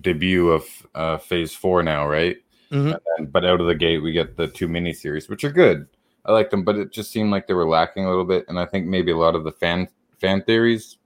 debut 0.00 0.48
of 0.50 0.64
uh, 0.94 1.18
Phase 1.18 1.54
Four 1.54 1.82
now, 1.82 2.06
right? 2.08 2.36
Mhm. 2.70 2.92
And 2.92 3.00
then, 3.18 3.26
but 3.26 3.44
out 3.44 3.60
of 3.60 3.66
the 3.66 3.74
gate, 3.74 3.98
we 3.98 4.12
get 4.12 4.36
the 4.36 4.48
two 4.48 4.68
miniseries, 4.68 5.28
which 5.28 5.44
are 5.44 5.52
good. 5.52 5.86
I 6.24 6.32
like 6.32 6.50
them, 6.50 6.64
but 6.64 6.76
it 6.76 6.90
just 6.92 7.10
seemed 7.12 7.30
like 7.30 7.46
they 7.46 7.54
were 7.54 7.68
lacking 7.68 8.04
a 8.06 8.08
little 8.08 8.24
bit, 8.24 8.46
and 8.48 8.58
I 8.58 8.64
think 8.64 8.86
maybe 8.86 9.12
a 9.12 9.16
lot 9.16 9.34
of 9.34 9.44
the 9.44 9.52
fan 9.52 9.88
fan 10.20 10.42
theories 10.42 10.96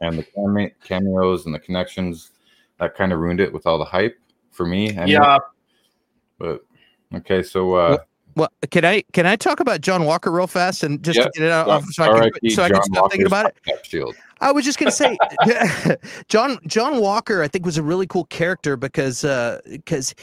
and 0.00 0.16
the 0.18 0.22
came- 0.22 0.70
cameos 0.84 1.46
and 1.46 1.54
the 1.54 1.58
connections 1.58 2.30
that 2.78 2.94
kind 2.94 3.12
of 3.12 3.18
ruined 3.18 3.40
it 3.40 3.52
with 3.52 3.66
all 3.66 3.76
the 3.78 3.84
hype 3.84 4.16
for 4.52 4.64
me. 4.64 4.90
anyway. 4.90 5.10
Yeah. 5.10 5.38
but 6.38 6.64
okay, 7.14 7.42
so 7.42 7.74
uh, 7.74 7.98
well 8.38 8.48
can 8.70 8.84
i 8.84 9.02
can 9.12 9.26
i 9.26 9.36
talk 9.36 9.60
about 9.60 9.80
john 9.80 10.04
walker 10.04 10.30
real 10.30 10.46
fast 10.46 10.82
and 10.82 11.02
just 11.02 11.20
to 11.20 11.30
get 11.34 11.44
it 11.44 11.50
out 11.50 11.66
John- 11.66 11.76
off 11.76 11.84
so 11.90 12.02
i 12.02 12.06
can, 12.06 12.16
R.I.P. 12.16 12.50
so 12.50 12.62
I 12.62 12.70
can 12.70 12.82
stop 12.82 13.10
thinking 13.10 13.26
about 13.26 13.46
it. 13.46 14.16
I 14.40 14.52
was 14.52 14.64
just 14.64 14.78
gonna 14.78 14.92
say, 14.92 15.16
John 16.28 16.58
John 16.66 17.00
Walker, 17.00 17.42
I 17.42 17.48
think 17.48 17.66
was 17.66 17.76
a 17.76 17.82
really 17.82 18.06
cool 18.06 18.24
character 18.26 18.76
because 18.76 19.22
because 19.68 20.14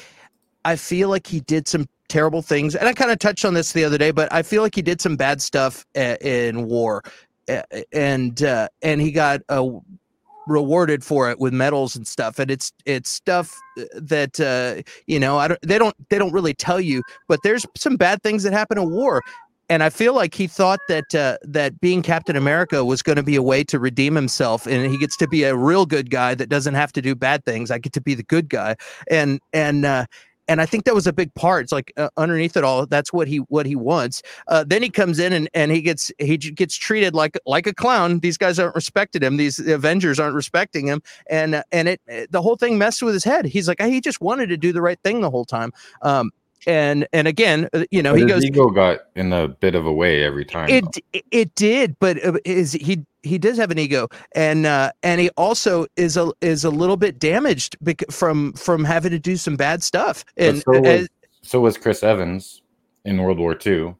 I 0.63 0.75
feel 0.77 1.09
like 1.09 1.27
he 1.27 1.41
did 1.41 1.67
some 1.67 1.87
terrible 2.07 2.41
things, 2.41 2.75
and 2.75 2.87
I 2.87 2.93
kind 2.93 3.11
of 3.11 3.19
touched 3.19 3.45
on 3.45 3.53
this 3.53 3.73
the 3.73 3.83
other 3.83 3.97
day, 3.97 4.11
but 4.11 4.31
I 4.31 4.41
feel 4.41 4.61
like 4.61 4.75
he 4.75 4.81
did 4.81 5.01
some 5.01 5.15
bad 5.15 5.41
stuff 5.41 5.85
uh, 5.97 6.15
in 6.21 6.67
war, 6.67 7.03
uh, 7.49 7.61
and 7.91 8.41
uh, 8.41 8.69
and 8.81 9.01
he 9.01 9.11
got 9.11 9.41
uh, 9.49 9.67
rewarded 10.47 11.03
for 11.03 11.29
it 11.29 11.39
with 11.39 11.53
medals 11.53 11.95
and 11.95 12.07
stuff 12.07 12.39
and 12.39 12.51
it's 12.51 12.71
it's 12.85 13.09
stuff 13.09 13.55
that 13.93 14.39
uh 14.39 14.81
you 15.07 15.19
know 15.19 15.37
i 15.37 15.47
don't 15.47 15.59
they 15.61 15.77
don't 15.77 15.95
they 16.09 16.17
don't 16.17 16.31
really 16.31 16.53
tell 16.53 16.79
you 16.79 17.01
but 17.27 17.39
there's 17.43 17.65
some 17.75 17.97
bad 17.97 18.21
things 18.23 18.43
that 18.43 18.53
happen 18.53 18.77
in 18.77 18.89
war 18.89 19.21
and 19.69 19.81
I 19.81 19.89
feel 19.89 20.13
like 20.13 20.35
he 20.35 20.47
thought 20.47 20.79
that 20.87 21.15
uh, 21.15 21.37
that 21.41 21.79
being 21.79 22.01
Captain 22.01 22.35
America 22.35 22.85
was 22.85 23.01
going 23.01 23.15
to 23.15 23.23
be 23.23 23.35
a 23.35 23.41
way 23.41 23.63
to 23.63 23.79
redeem 23.79 24.15
himself, 24.15 24.67
and 24.67 24.91
he 24.91 24.97
gets 24.97 25.17
to 25.17 25.27
be 25.27 25.43
a 25.43 25.55
real 25.55 25.85
good 25.85 26.11
guy 26.11 26.35
that 26.35 26.49
doesn't 26.49 26.75
have 26.75 26.91
to 26.93 27.01
do 27.01 27.15
bad 27.15 27.43
things. 27.45 27.71
I 27.71 27.79
get 27.79 27.93
to 27.93 28.01
be 28.01 28.13
the 28.13 28.23
good 28.23 28.47
guy, 28.47 28.75
and 29.09 29.39
and 29.53 29.85
uh, 29.85 30.05
and 30.47 30.61
I 30.61 30.65
think 30.65 30.85
that 30.85 30.93
was 30.93 31.07
a 31.07 31.13
big 31.13 31.33
part. 31.33 31.63
It's 31.63 31.71
like 31.71 31.91
uh, 31.97 32.09
underneath 32.17 32.55
it 32.57 32.63
all, 32.63 32.85
that's 32.85 33.11
what 33.11 33.27
he 33.27 33.37
what 33.37 33.65
he 33.65 33.75
wants. 33.75 34.21
Uh, 34.47 34.63
then 34.65 34.81
he 34.81 34.89
comes 34.89 35.19
in 35.19 35.33
and, 35.33 35.49
and 35.53 35.71
he 35.71 35.81
gets 35.81 36.11
he 36.19 36.37
gets 36.37 36.75
treated 36.75 37.13
like 37.13 37.37
like 37.45 37.67
a 37.67 37.73
clown. 37.73 38.19
These 38.19 38.37
guys 38.37 38.59
aren't 38.59 38.75
respected 38.75 39.23
him. 39.23 39.37
These 39.37 39.59
Avengers 39.59 40.19
aren't 40.19 40.35
respecting 40.35 40.87
him, 40.87 41.01
and 41.29 41.63
and 41.71 41.87
it 41.87 42.01
the 42.31 42.41
whole 42.41 42.55
thing 42.55 42.77
messed 42.77 43.01
with 43.01 43.13
his 43.13 43.23
head. 43.23 43.45
He's 43.45 43.67
like 43.67 43.81
he 43.81 44.01
just 44.01 44.21
wanted 44.21 44.47
to 44.47 44.57
do 44.57 44.71
the 44.71 44.81
right 44.81 44.99
thing 45.03 45.21
the 45.21 45.31
whole 45.31 45.45
time. 45.45 45.71
Um, 46.01 46.31
and 46.67 47.07
and 47.13 47.27
again, 47.27 47.69
uh, 47.73 47.85
you 47.91 48.01
know, 48.03 48.11
But 48.13 48.17
he 48.17 48.23
his 48.23 48.31
goes. 48.31 48.45
ego 48.45 48.69
got 48.69 48.99
in 49.15 49.31
a 49.33 49.47
bit 49.47 49.75
of 49.75 49.85
a 49.85 49.93
way 49.93 50.23
every 50.23 50.45
time. 50.45 50.69
It 50.69 50.83
though. 51.13 51.19
it 51.31 51.55
did, 51.55 51.97
but 51.99 52.23
uh, 52.25 52.33
is 52.45 52.73
he 52.73 53.05
he 53.23 53.37
does 53.37 53.57
have 53.57 53.71
an 53.71 53.79
ego, 53.79 54.07
and 54.35 54.65
uh, 54.65 54.91
and 55.03 55.19
he 55.21 55.29
also 55.31 55.85
is 55.95 56.17
a 56.17 56.31
is 56.41 56.63
a 56.63 56.69
little 56.69 56.97
bit 56.97 57.19
damaged 57.19 57.77
bec- 57.81 58.09
from 58.11 58.53
from 58.53 58.83
having 58.83 59.11
to 59.11 59.19
do 59.19 59.35
some 59.37 59.55
bad 59.55 59.83
stuff. 59.83 60.23
And 60.37 60.57
so, 60.63 60.79
was, 60.79 60.87
as- 61.01 61.09
so 61.41 61.59
was 61.59 61.77
Chris 61.77 62.03
Evans 62.03 62.61
in 63.03 63.21
World 63.21 63.39
War 63.39 63.57
II. 63.65 63.95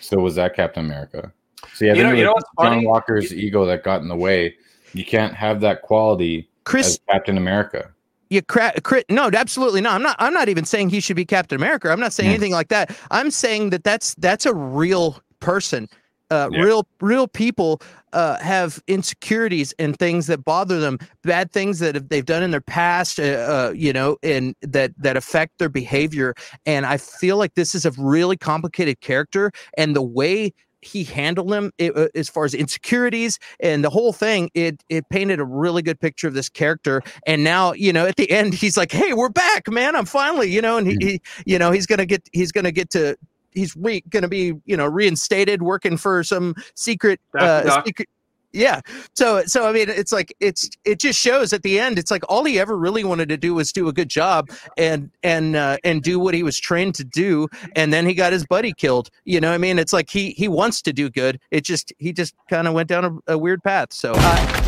So 0.00 0.18
was 0.18 0.34
that 0.34 0.54
Captain 0.54 0.84
America. 0.84 1.32
See, 1.72 1.88
I 1.90 1.94
You 1.94 2.02
know- 2.02 2.12
you 2.12 2.24
know 2.24 2.34
John 2.60 2.72
funny? 2.74 2.86
Walker's 2.86 3.32
ego 3.32 3.64
that 3.64 3.82
got 3.84 4.02
in 4.02 4.08
the 4.08 4.16
way. 4.16 4.54
You 4.92 5.04
can't 5.04 5.34
have 5.34 5.60
that 5.62 5.80
quality 5.82 6.48
Chris- 6.64 6.88
as 6.88 7.00
Captain 7.10 7.38
America. 7.38 7.90
You 8.30 8.42
cra- 8.42 8.80
crit 8.82 9.04
no 9.10 9.30
absolutely 9.32 9.80
not. 9.80 9.94
I'm 9.94 10.02
not 10.02 10.16
i'm 10.18 10.32
not 10.34 10.48
even 10.48 10.64
saying 10.64 10.90
he 10.90 11.00
should 11.00 11.16
be 11.16 11.24
captain 11.24 11.56
america. 11.56 11.90
I'm 11.90 12.00
not 12.00 12.12
saying 12.12 12.28
Yeah. 12.30 12.34
anything 12.34 12.52
like 12.52 12.68
that. 12.68 12.96
I'm 13.10 13.30
saying 13.30 13.70
that 13.70 13.84
that's 13.84 14.14
that's 14.16 14.46
a 14.46 14.54
real 14.54 15.20
person. 15.40 15.88
Uh, 16.30 16.48
Yeah. 16.50 16.62
real 16.62 16.86
real 17.00 17.28
people 17.28 17.80
uh, 18.14 18.38
have 18.38 18.80
insecurities 18.86 19.74
and 19.78 19.98
things 19.98 20.26
that 20.28 20.44
bother 20.44 20.80
them 20.80 20.98
bad 21.22 21.52
things 21.52 21.80
that 21.80 22.08
they've 22.08 22.24
done 22.24 22.42
in 22.42 22.50
their 22.50 22.60
past 22.60 23.18
uh, 23.20 23.22
uh, 23.22 23.72
you 23.74 23.92
know 23.92 24.16
and 24.22 24.54
that 24.62 24.92
that 24.96 25.16
affect 25.16 25.58
their 25.58 25.68
behavior. 25.68 26.34
And 26.64 26.86
i 26.86 26.96
feel 26.96 27.36
like 27.36 27.54
this 27.54 27.74
is 27.74 27.84
a 27.84 27.90
really 27.98 28.36
complicated 28.36 29.00
character 29.00 29.50
and 29.76 29.94
the 29.94 30.02
way 30.02 30.52
he 30.84 31.04
handled 31.04 31.50
them 31.50 31.70
it, 31.78 31.96
uh, 31.96 32.08
as 32.14 32.28
far 32.28 32.44
as 32.44 32.54
insecurities 32.54 33.38
and 33.60 33.84
the 33.84 33.90
whole 33.90 34.12
thing 34.12 34.50
it 34.54 34.82
it 34.88 35.08
painted 35.08 35.40
a 35.40 35.44
really 35.44 35.82
good 35.82 35.98
picture 36.00 36.28
of 36.28 36.34
this 36.34 36.48
character. 36.48 37.02
And 37.26 37.44
now 37.44 37.72
you 37.72 37.92
know 37.92 38.06
at 38.06 38.16
the 38.16 38.30
end 38.30 38.54
he's 38.54 38.76
like 38.76 38.92
hey 38.92 39.12
we're 39.12 39.28
back 39.28 39.68
man 39.70 39.96
i'm 39.96 40.06
finally 40.06 40.50
you 40.50 40.60
know 40.60 40.78
and 40.78 40.86
he, 40.86 40.96
he 41.00 41.20
you 41.46 41.58
know 41.58 41.70
he's 41.70 41.86
gonna 41.86 42.06
get 42.06 42.28
he's 42.32 42.52
gonna 42.52 42.72
get 42.72 42.90
to 42.90 43.16
he's 43.52 43.74
re, 43.76 44.02
gonna 44.10 44.28
be 44.28 44.54
you 44.64 44.76
know 44.76 44.86
reinstated 44.86 45.62
working 45.62 45.96
for 45.96 46.22
some 46.22 46.54
secret 46.74 47.20
uh 47.38 47.82
secret 47.84 48.08
yeah 48.54 48.80
so 49.14 49.42
so 49.46 49.66
i 49.66 49.72
mean 49.72 49.88
it's 49.88 50.12
like 50.12 50.32
it's 50.38 50.70
it 50.84 51.00
just 51.00 51.18
shows 51.18 51.52
at 51.52 51.62
the 51.62 51.78
end 51.78 51.98
it's 51.98 52.10
like 52.10 52.22
all 52.28 52.44
he 52.44 52.58
ever 52.58 52.76
really 52.78 53.02
wanted 53.02 53.28
to 53.28 53.36
do 53.36 53.52
was 53.52 53.72
do 53.72 53.88
a 53.88 53.92
good 53.92 54.08
job 54.08 54.48
and 54.78 55.10
and 55.24 55.56
uh, 55.56 55.76
and 55.82 56.02
do 56.02 56.20
what 56.20 56.34
he 56.34 56.42
was 56.44 56.58
trained 56.58 56.94
to 56.94 57.02
do 57.04 57.48
and 57.74 57.92
then 57.92 58.06
he 58.06 58.14
got 58.14 58.32
his 58.32 58.46
buddy 58.46 58.72
killed 58.72 59.10
you 59.24 59.40
know 59.40 59.48
what 59.48 59.54
i 59.54 59.58
mean 59.58 59.78
it's 59.78 59.92
like 59.92 60.08
he 60.08 60.30
he 60.30 60.46
wants 60.46 60.80
to 60.80 60.92
do 60.92 61.10
good 61.10 61.40
it 61.50 61.64
just 61.64 61.92
he 61.98 62.12
just 62.12 62.34
kind 62.48 62.68
of 62.68 62.74
went 62.74 62.88
down 62.88 63.04
a, 63.26 63.32
a 63.34 63.36
weird 63.38 63.62
path 63.62 63.92
so 63.92 64.12
uh, 64.16 64.60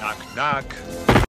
Knock, 0.00 0.36
knock. 0.36 1.26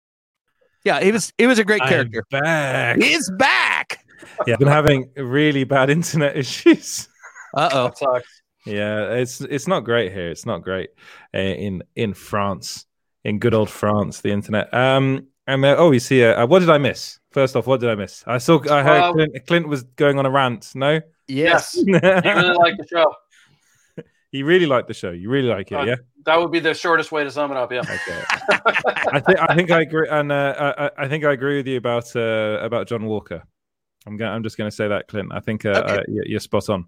yeah 0.85 1.01
he 1.03 1.11
was 1.11 1.33
he 1.37 1.45
was 1.47 1.59
a 1.59 1.65
great 1.65 1.81
I'm 1.81 1.89
character 1.89 2.23
back. 2.31 2.97
he's 2.97 3.29
back 3.31 3.99
Yeah, 4.47 4.53
I've 4.53 4.59
been 4.59 4.67
having 4.69 5.09
really 5.17 5.65
bad 5.65 5.89
internet 5.89 6.37
issues. 6.37 7.09
uh-oh 7.55 7.87
That 7.89 7.97
sucks. 7.97 8.40
Yeah, 8.65 9.13
it's 9.13 9.41
it's 9.41 9.67
not 9.67 9.81
great 9.83 10.11
here. 10.11 10.29
It's 10.29 10.45
not 10.45 10.61
great 10.61 10.89
uh, 11.33 11.37
in 11.39 11.83
in 11.95 12.13
France, 12.13 12.85
in 13.23 13.39
good 13.39 13.53
old 13.53 13.69
France, 13.69 14.21
the 14.21 14.31
internet. 14.31 14.71
Um, 14.73 15.27
and 15.47 15.65
uh, 15.65 15.75
oh, 15.77 15.91
you 15.91 15.99
see, 15.99 16.23
uh, 16.23 16.43
uh, 16.43 16.47
what 16.47 16.59
did 16.59 16.69
I 16.69 16.77
miss? 16.77 17.19
First 17.31 17.55
off, 17.55 17.65
what 17.65 17.79
did 17.79 17.89
I 17.89 17.95
miss? 17.95 18.23
I 18.27 18.37
saw, 18.37 18.59
I 18.69 18.83
heard 18.83 18.99
Well- 19.01 19.13
Clint, 19.13 19.47
Clint 19.47 19.67
was 19.67 19.83
going 19.95 20.19
on 20.19 20.25
a 20.25 20.29
rant. 20.29 20.71
No, 20.75 20.99
yes 21.27 21.75
You 21.85 21.93
really 21.95 22.53
like 22.55 22.77
the 22.77 22.85
show. 22.89 23.15
you 24.31 24.45
really 24.45 24.65
like 24.67 24.87
the 24.87 24.93
show. 24.93 25.11
You 25.11 25.29
really 25.29 25.47
like 25.49 25.71
it, 25.71 25.75
Uh, 25.75 25.83
yeah. 25.85 25.95
That 26.25 26.39
would 26.39 26.51
be 26.51 26.59
the 26.59 26.73
shortest 26.75 27.11
way 27.11 27.23
to 27.23 27.31
sum 27.31 27.49
it 27.51 27.57
up. 27.57 27.71
Yeah. 27.71 27.79
Okay. 27.81 28.23
I 29.11 29.19
think 29.19 29.39
I 29.49 29.55
think 29.55 29.71
I 29.71 29.81
agree, 29.81 30.07
and 30.07 30.31
uh, 30.31 30.53
I, 30.77 30.85
I- 30.85 30.91
I 31.05 31.07
think 31.07 31.25
I 31.25 31.31
agree 31.33 31.57
with 31.57 31.67
you 31.67 31.77
about 31.77 32.15
uh, 32.15 32.59
about 32.61 32.87
John 32.87 33.05
Walker. 33.05 33.41
I'm 34.07 34.17
going. 34.17 34.31
I'm 34.31 34.43
just 34.43 34.57
going 34.57 34.69
to 34.69 34.75
say 34.75 34.87
that, 34.87 35.07
Clint. 35.07 35.31
I 35.31 35.39
think 35.39 35.65
uh, 35.65 35.69
uh, 35.69 36.03
you're, 36.07 36.25
you're 36.25 36.39
spot 36.39 36.69
on. 36.69 36.85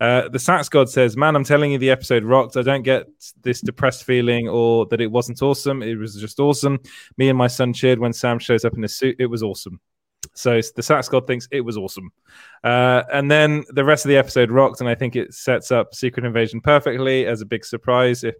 Uh, 0.00 0.28
the 0.28 0.38
Sats 0.38 0.68
God 0.68 0.88
says, 0.88 1.16
"Man, 1.16 1.36
I'm 1.36 1.44
telling 1.44 1.70
you, 1.70 1.78
the 1.78 1.90
episode 1.90 2.24
rocked. 2.24 2.56
I 2.56 2.62
don't 2.62 2.82
get 2.82 3.06
this 3.42 3.60
depressed 3.60 4.04
feeling 4.04 4.48
or 4.48 4.86
that 4.86 5.00
it 5.00 5.10
wasn't 5.10 5.42
awesome. 5.42 5.82
It 5.82 5.94
was 5.96 6.16
just 6.16 6.40
awesome. 6.40 6.80
Me 7.18 7.28
and 7.28 7.38
my 7.38 7.46
son 7.46 7.72
cheered 7.72 8.00
when 8.00 8.12
Sam 8.12 8.38
shows 8.38 8.64
up 8.64 8.74
in 8.74 8.82
his 8.82 8.96
suit. 8.96 9.16
It 9.18 9.26
was 9.26 9.42
awesome." 9.42 9.80
So 10.34 10.54
the 10.54 10.82
Sats 10.82 11.08
God 11.08 11.26
thinks 11.26 11.46
it 11.52 11.60
was 11.60 11.76
awesome, 11.76 12.10
uh, 12.64 13.04
and 13.12 13.30
then 13.30 13.64
the 13.70 13.84
rest 13.84 14.04
of 14.04 14.08
the 14.08 14.16
episode 14.16 14.50
rocked, 14.50 14.80
and 14.80 14.88
I 14.88 14.94
think 14.94 15.14
it 15.14 15.34
sets 15.34 15.70
up 15.70 15.94
Secret 15.94 16.26
Invasion 16.26 16.60
perfectly 16.60 17.26
as 17.26 17.40
a 17.40 17.46
big 17.46 17.64
surprise. 17.64 18.24
If 18.24 18.34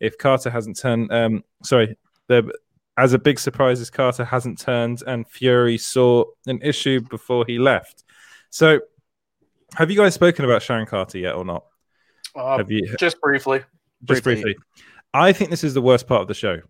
if 0.00 0.16
Carter 0.18 0.50
hasn't 0.50 0.78
turned, 0.78 1.12
um, 1.12 1.44
sorry, 1.62 1.96
the 2.28 2.52
as 2.98 3.12
a 3.12 3.18
big 3.18 3.38
surprise 3.38 3.80
as 3.80 3.90
Carter 3.90 4.24
hasn't 4.24 4.58
turned 4.58 5.02
and 5.06 5.28
Fury 5.28 5.78
saw 5.78 6.24
an 6.46 6.60
issue 6.62 7.00
before 7.00 7.44
he 7.46 7.58
left. 7.58 8.04
So, 8.50 8.80
have 9.74 9.90
you 9.90 9.96
guys 9.96 10.14
spoken 10.14 10.44
about 10.44 10.62
Sharon 10.62 10.86
Carter 10.86 11.18
yet 11.18 11.34
or 11.34 11.44
not? 11.44 11.64
Uh, 12.34 12.58
Have 12.58 12.70
you- 12.70 12.94
just 12.98 13.20
briefly? 13.20 13.62
Just 14.04 14.22
briefly. 14.24 14.56
I 15.12 15.32
think 15.32 15.50
this 15.50 15.64
is 15.64 15.74
the 15.74 15.82
worst 15.82 16.06
part 16.06 16.22
of 16.22 16.28
the 16.28 16.34
show. 16.34 16.60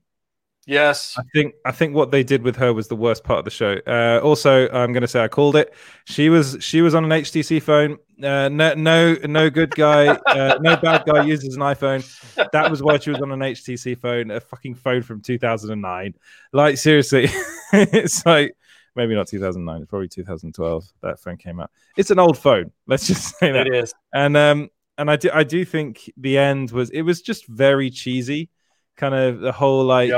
Yes. 0.67 1.15
I 1.17 1.23
think 1.33 1.55
I 1.65 1.71
think 1.71 1.95
what 1.95 2.11
they 2.11 2.25
did 2.25 2.43
with 2.43 2.57
her 2.57 2.73
was 2.75 2.89
the 2.89 2.97
worst 2.97 3.23
part 3.23 3.39
of 3.39 3.45
the 3.45 3.51
show. 3.53 3.77
Uh, 3.87 4.21
also, 4.23 4.69
I'm 4.71 4.93
going 4.93 5.03
to 5.03 5.09
say 5.09 5.23
I 5.23 5.29
called 5.29 5.55
it. 5.57 5.73
She 6.07 6.29
was 6.29 6.57
she 6.61 6.83
was 6.83 6.95
on 6.95 7.05
an 7.05 7.11
HTC 7.11 7.63
phone. 7.63 7.99
Uh, 8.23 8.49
no 8.49 8.75
no 8.75 9.15
no 9.25 9.49
good 9.49 9.71
guy, 9.75 10.09
uh, 10.09 10.59
no 10.61 10.77
bad 10.77 11.05
guy 11.07 11.23
uses 11.25 11.55
an 11.55 11.63
iPhone. 11.63 12.03
That 12.51 12.71
was 12.71 12.83
why 12.83 12.99
she 12.99 13.11
was 13.11 13.21
on 13.21 13.31
an 13.31 13.41
HTC 13.41 13.97
phone, 13.99 14.31
a 14.31 14.41
fucking 14.41 14.75
phone 14.75 15.03
from 15.03 15.21
2009. 15.21 16.15
Like 16.53 16.79
seriously, 16.79 17.29
it's 17.73 18.25
like 18.27 18.57
maybe 18.97 19.15
not 19.15 19.29
2009, 19.29 19.83
it's 19.83 19.91
probably 19.91 20.09
2012 20.09 20.85
that 21.03 21.21
phone 21.21 21.37
came 21.37 21.61
out. 21.61 21.71
It's 21.97 22.11
an 22.11 22.19
old 22.19 22.39
phone. 22.39 22.73
Let's 22.87 23.07
just 23.07 23.37
say 23.39 23.53
that 23.53 23.67
It 23.67 23.75
is. 23.75 23.93
and 24.15 24.37
um 24.37 24.71
and 24.99 25.11
I 25.11 25.17
do 25.17 25.31
I 25.33 25.45
do 25.45 25.65
think 25.65 26.11
the 26.17 26.39
end 26.39 26.71
was 26.73 26.91
it 26.91 27.03
was 27.03 27.21
just 27.21 27.47
very 27.47 27.91
cheesy, 27.91 28.49
kind 28.97 29.15
of 29.15 29.41
the 29.41 29.53
whole 29.53 29.85
like 29.85 30.11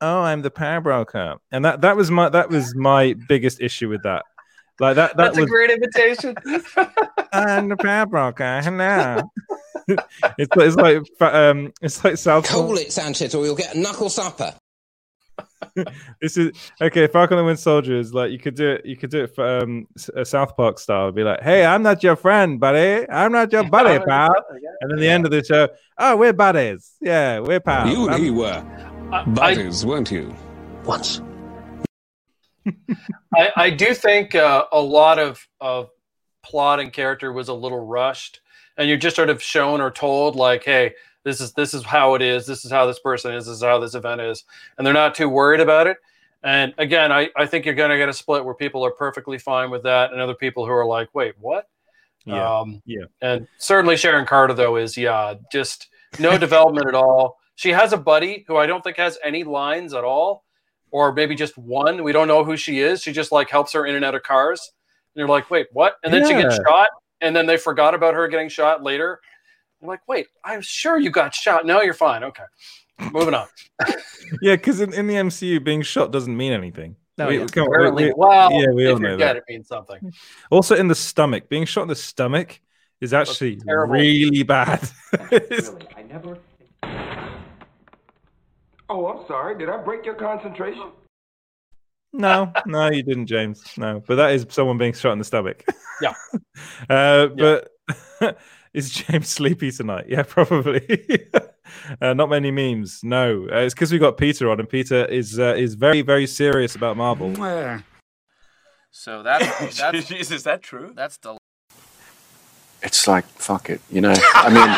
oh 0.00 0.20
I'm 0.20 0.42
the 0.42 0.50
power 0.50 0.80
broker, 0.80 1.36
and 1.50 1.64
that 1.64 1.80
that 1.82 1.96
was 1.96 2.10
my 2.10 2.28
that 2.28 2.48
was 2.48 2.74
my 2.74 3.14
biggest 3.28 3.60
issue 3.60 3.88
with 3.88 4.02
that. 4.02 4.24
Like 4.78 4.96
that 4.96 5.16
that 5.16 5.34
That's 5.34 5.36
was 5.38 5.46
a 5.46 5.48
great 5.48 5.70
invitation. 5.70 6.34
I'm 7.32 7.68
the 7.68 7.76
power 7.76 8.06
broker. 8.06 8.60
Hello. 8.62 9.22
it's 10.38 10.50
it's 10.56 10.76
like 10.76 11.02
um 11.20 11.72
it's 11.80 12.04
like 12.04 12.16
South 12.18 12.46
Call 12.46 12.76
it, 12.76 12.92
Sanchez, 12.92 13.34
or 13.34 13.44
you'll 13.44 13.54
get 13.54 13.74
a 13.74 13.78
knuckle 13.78 14.10
supper. 14.10 14.54
this 16.20 16.36
is 16.36 16.52
okay. 16.80 17.06
Falcon 17.06 17.38
and 17.38 17.46
Winter 17.46 17.60
Soldier 17.60 17.96
is 17.96 18.12
like 18.12 18.30
you 18.30 18.38
could 18.38 18.54
do 18.54 18.72
it. 18.72 18.86
You 18.86 18.96
could 18.96 19.10
do 19.10 19.24
it 19.24 19.34
for 19.34 19.62
um 19.62 19.86
S- 19.96 20.10
uh, 20.10 20.24
South 20.24 20.56
Park 20.56 20.78
style. 20.78 21.10
Be 21.12 21.22
like, 21.22 21.42
hey, 21.42 21.64
I'm 21.64 21.82
not 21.82 22.02
your 22.02 22.16
friend, 22.16 22.60
buddy. 22.60 23.08
I'm 23.08 23.32
not 23.32 23.52
your 23.52 23.64
buddy, 23.64 24.02
pal. 24.04 24.34
And 24.80 24.90
then 24.90 24.98
the 24.98 25.08
end 25.08 25.24
of 25.24 25.30
the 25.30 25.42
show, 25.44 25.68
oh, 25.98 26.16
we're 26.16 26.32
buddies. 26.32 26.92
Yeah, 27.00 27.40
we're 27.40 27.60
pals. 27.60 27.90
You 27.90 28.08
I'm- 28.08 28.22
he 28.22 28.30
were 29.10 29.24
buddies, 29.26 29.86
weren't 29.86 30.10
you? 30.10 30.34
Once. 30.84 31.20
I, 33.34 33.50
I 33.56 33.70
do 33.70 33.94
think 33.94 34.34
uh, 34.34 34.66
a 34.72 34.80
lot 34.80 35.18
of, 35.18 35.46
of 35.60 35.90
plot 36.42 36.80
and 36.80 36.92
character 36.92 37.32
was 37.32 37.48
a 37.48 37.54
little 37.54 37.84
rushed, 37.84 38.40
and 38.76 38.88
you're 38.88 38.98
just 38.98 39.16
sort 39.16 39.30
of 39.30 39.42
shown 39.42 39.80
or 39.80 39.90
told 39.90 40.36
like, 40.36 40.64
"Hey, 40.64 40.94
this 41.24 41.40
is 41.40 41.52
this 41.52 41.74
is 41.74 41.84
how 41.84 42.14
it 42.14 42.22
is. 42.22 42.46
This 42.46 42.64
is 42.64 42.70
how 42.70 42.86
this 42.86 42.98
person 42.98 43.34
is. 43.34 43.46
This 43.46 43.56
is 43.56 43.62
how 43.62 43.78
this 43.78 43.94
event 43.94 44.20
is," 44.20 44.44
and 44.76 44.86
they're 44.86 44.94
not 44.94 45.14
too 45.14 45.28
worried 45.28 45.60
about 45.60 45.86
it. 45.86 45.98
And 46.42 46.74
again, 46.78 47.10
I, 47.10 47.30
I 47.36 47.46
think 47.46 47.64
you're 47.64 47.74
going 47.74 47.90
to 47.90 47.96
get 47.96 48.08
a 48.08 48.12
split 48.12 48.44
where 48.44 48.54
people 48.54 48.84
are 48.84 48.92
perfectly 48.92 49.38
fine 49.38 49.70
with 49.70 49.82
that, 49.84 50.12
and 50.12 50.20
other 50.20 50.34
people 50.34 50.66
who 50.66 50.72
are 50.72 50.86
like, 50.86 51.14
"Wait, 51.14 51.34
what?" 51.38 51.68
Yeah. 52.24 52.58
Um, 52.58 52.82
yeah. 52.84 53.04
and 53.22 53.46
certainly 53.58 53.96
Sharon 53.96 54.26
Carter 54.26 54.52
though 54.52 54.76
is 54.76 54.96
yeah, 54.96 55.34
just 55.52 55.88
no 56.18 56.36
development 56.36 56.88
at 56.88 56.94
all. 56.94 57.38
She 57.56 57.70
has 57.70 57.92
a 57.92 57.96
buddy 57.96 58.44
who 58.46 58.56
I 58.56 58.66
don't 58.66 58.84
think 58.84 58.96
has 58.98 59.18
any 59.24 59.42
lines 59.44 59.92
at 59.94 60.04
all, 60.04 60.44
or 60.90 61.12
maybe 61.12 61.34
just 61.34 61.58
one. 61.58 62.04
We 62.04 62.12
don't 62.12 62.28
know 62.28 62.44
who 62.44 62.56
she 62.56 62.80
is. 62.80 63.02
She 63.02 63.12
just 63.12 63.32
like 63.32 63.50
helps 63.50 63.72
her 63.72 63.86
in 63.86 63.94
and 63.96 64.04
out 64.04 64.14
of 64.14 64.22
cars. 64.22 64.72
And 65.14 65.20
you're 65.20 65.28
like, 65.28 65.50
wait, 65.50 65.66
what? 65.72 65.96
And 66.04 66.12
then 66.12 66.26
she 66.26 66.34
gets 66.34 66.56
shot, 66.56 66.88
and 67.20 67.34
then 67.34 67.46
they 67.46 67.56
forgot 67.56 67.94
about 67.94 68.14
her 68.14 68.28
getting 68.28 68.48
shot 68.48 68.82
later. 68.82 69.20
You're 69.80 69.88
like, 69.90 70.06
wait, 70.06 70.26
I'm 70.44 70.60
sure 70.60 70.98
you 70.98 71.10
got 71.10 71.34
shot. 71.34 71.66
No, 71.66 71.82
you're 71.82 71.94
fine. 71.94 72.22
Okay. 72.24 72.44
Moving 73.12 73.34
on. 73.34 73.46
yeah, 74.42 74.56
because 74.56 74.80
in, 74.80 74.94
in 74.94 75.06
the 75.06 75.14
MCU, 75.14 75.62
being 75.62 75.82
shot 75.82 76.12
doesn't 76.12 76.34
mean 76.34 76.52
anything. 76.52 76.96
No, 77.18 77.28
We- 77.28 77.38
yeah. 77.40 77.46
come 77.46 77.68
on, 77.68 77.94
we- 77.94 78.04
we- 78.06 78.14
well, 78.16 78.52
yeah, 78.52 78.66
we 78.74 78.86
if 78.86 78.94
all 78.94 78.98
know 79.00 79.16
that. 79.16 79.36
it 79.36 79.44
means 79.48 79.68
something. 79.68 80.12
Also, 80.50 80.74
in 80.76 80.88
the 80.88 80.94
stomach, 80.94 81.48
being 81.48 81.64
shot 81.64 81.82
in 81.82 81.88
the 81.88 81.94
stomach 81.94 82.60
is 83.00 83.12
actually 83.14 83.58
really 83.66 84.42
bad. 84.42 84.86
really, 85.30 85.86
I 85.96 86.02
never. 86.02 86.38
Oh, 88.88 89.06
I'm 89.06 89.26
sorry. 89.26 89.58
Did 89.58 89.68
I 89.68 89.78
break 89.78 90.04
your 90.04 90.14
concentration? 90.14 90.90
no, 92.12 92.50
no, 92.66 92.90
you 92.90 93.02
didn't, 93.02 93.26
James. 93.26 93.62
No, 93.76 94.02
but 94.06 94.14
that 94.14 94.32
is 94.32 94.46
someone 94.48 94.78
being 94.78 94.92
shot 94.94 95.12
in 95.12 95.18
the 95.18 95.24
stomach. 95.24 95.64
Yeah. 96.02 96.12
Uh, 96.90 97.28
but 97.28 97.70
is 98.74 98.90
James 98.90 99.28
sleepy 99.28 99.70
tonight? 99.70 100.04
Yeah, 100.08 100.24
probably. 100.28 100.82
uh, 102.02 102.12
not 102.12 102.28
many 102.28 102.50
memes. 102.50 103.00
No, 103.02 103.46
uh, 103.50 103.60
it's 103.60 103.72
because 103.72 103.90
we 103.92 103.98
got 103.98 104.18
Peter 104.18 104.50
on, 104.50 104.60
and 104.60 104.68
Peter 104.68 105.06
is 105.06 105.38
uh, 105.38 105.54
is 105.56 105.74
very 105.74 106.02
very 106.02 106.26
serious 106.26 106.74
about 106.74 106.98
Marvel. 106.98 107.34
So 108.90 109.22
that's 109.22 109.78
that's 109.78 110.10
is 110.10 110.42
that 110.44 110.62
true? 110.62 110.92
That's 110.94 111.16
the 111.16 111.38
It's 112.82 113.08
like, 113.08 113.24
fuck 113.24 113.70
it, 113.70 113.80
you 113.90 114.02
know? 114.02 114.14
I 114.34 114.48
mean, 114.50 114.68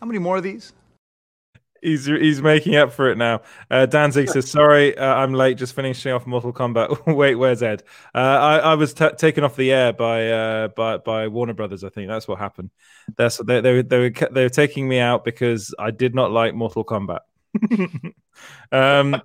How 0.00 0.06
many 0.06 0.18
more 0.18 0.36
of 0.36 0.42
these? 0.42 0.72
He's 1.80 2.06
he's 2.06 2.42
making 2.42 2.74
up 2.74 2.92
for 2.92 3.08
it 3.10 3.16
now. 3.16 3.42
Uh, 3.70 3.86
Danzig 3.86 4.28
says, 4.28 4.50
"Sorry, 4.50 4.98
uh, 4.98 5.14
I'm 5.14 5.32
late. 5.32 5.58
Just 5.58 5.74
finishing 5.74 6.12
off 6.12 6.26
Mortal 6.26 6.52
Kombat. 6.52 7.06
Wait, 7.14 7.36
where's 7.36 7.62
Ed? 7.62 7.84
Uh, 8.12 8.18
I, 8.18 8.58
I 8.58 8.74
was 8.74 8.94
t- 8.94 9.08
taken 9.16 9.44
off 9.44 9.54
the 9.54 9.70
air 9.70 9.92
by 9.92 10.28
uh, 10.28 10.68
by 10.68 10.96
by 10.98 11.28
Warner 11.28 11.54
Brothers. 11.54 11.84
I 11.84 11.88
think 11.88 12.08
that's 12.08 12.26
what 12.26 12.38
happened. 12.38 12.70
That's 13.16 13.36
they 13.38 13.60
they 13.60 13.74
were 13.74 13.82
they 13.84 13.98
were, 13.98 14.10
they 14.10 14.42
were 14.42 14.48
taking 14.48 14.88
me 14.88 14.98
out 14.98 15.24
because 15.24 15.72
I 15.78 15.92
did 15.92 16.16
not 16.16 16.32
like 16.32 16.52
Mortal 16.52 16.84
Kombat. 16.84 17.20
um, 18.72 19.22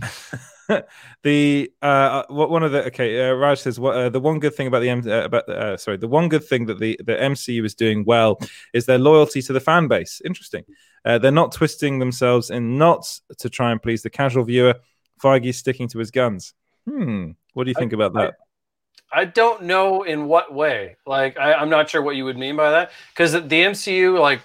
the 1.22 1.72
uh, 1.82 2.22
what 2.28 2.50
one 2.50 2.62
of 2.62 2.72
the 2.72 2.86
okay, 2.86 3.28
uh, 3.28 3.32
Raj 3.34 3.60
says 3.60 3.78
what 3.78 3.96
uh, 3.96 4.08
the 4.08 4.20
one 4.20 4.38
good 4.40 4.54
thing 4.54 4.66
about 4.66 4.80
the 4.80 4.90
M- 4.90 5.06
uh, 5.06 5.24
about 5.24 5.48
uh, 5.48 5.76
sorry 5.76 5.96
the 5.96 6.08
one 6.08 6.28
good 6.28 6.44
thing 6.44 6.66
that 6.66 6.78
the 6.78 6.98
the 7.04 7.14
MCU 7.14 7.64
is 7.64 7.74
doing 7.74 8.04
well 8.04 8.38
is 8.72 8.86
their 8.86 8.98
loyalty 8.98 9.42
to 9.42 9.52
the 9.52 9.60
fan 9.60 9.88
base. 9.88 10.20
Interesting. 10.24 10.64
Uh, 11.04 11.18
they're 11.18 11.30
not 11.30 11.52
twisting 11.52 11.98
themselves 11.98 12.50
in 12.50 12.78
knots 12.78 13.22
to 13.38 13.48
try 13.48 13.70
and 13.70 13.80
please 13.80 14.02
the 14.02 14.10
casual 14.10 14.44
viewer. 14.44 14.74
Feige's 15.22 15.56
sticking 15.56 15.88
to 15.88 15.98
his 15.98 16.10
guns. 16.10 16.54
Hmm. 16.88 17.30
What 17.54 17.64
do 17.64 17.70
you 17.70 17.74
think 17.74 17.92
about 17.92 18.12
that? 18.14 18.34
I 19.12 19.24
don't 19.24 19.62
know 19.62 20.02
in 20.02 20.26
what 20.26 20.52
way. 20.52 20.96
Like, 21.06 21.38
I, 21.38 21.54
I'm 21.54 21.70
not 21.70 21.88
sure 21.88 22.02
what 22.02 22.16
you 22.16 22.24
would 22.24 22.36
mean 22.36 22.56
by 22.56 22.70
that. 22.70 22.90
Because 23.12 23.32
the 23.32 23.38
MCU, 23.40 24.18
like, 24.18 24.40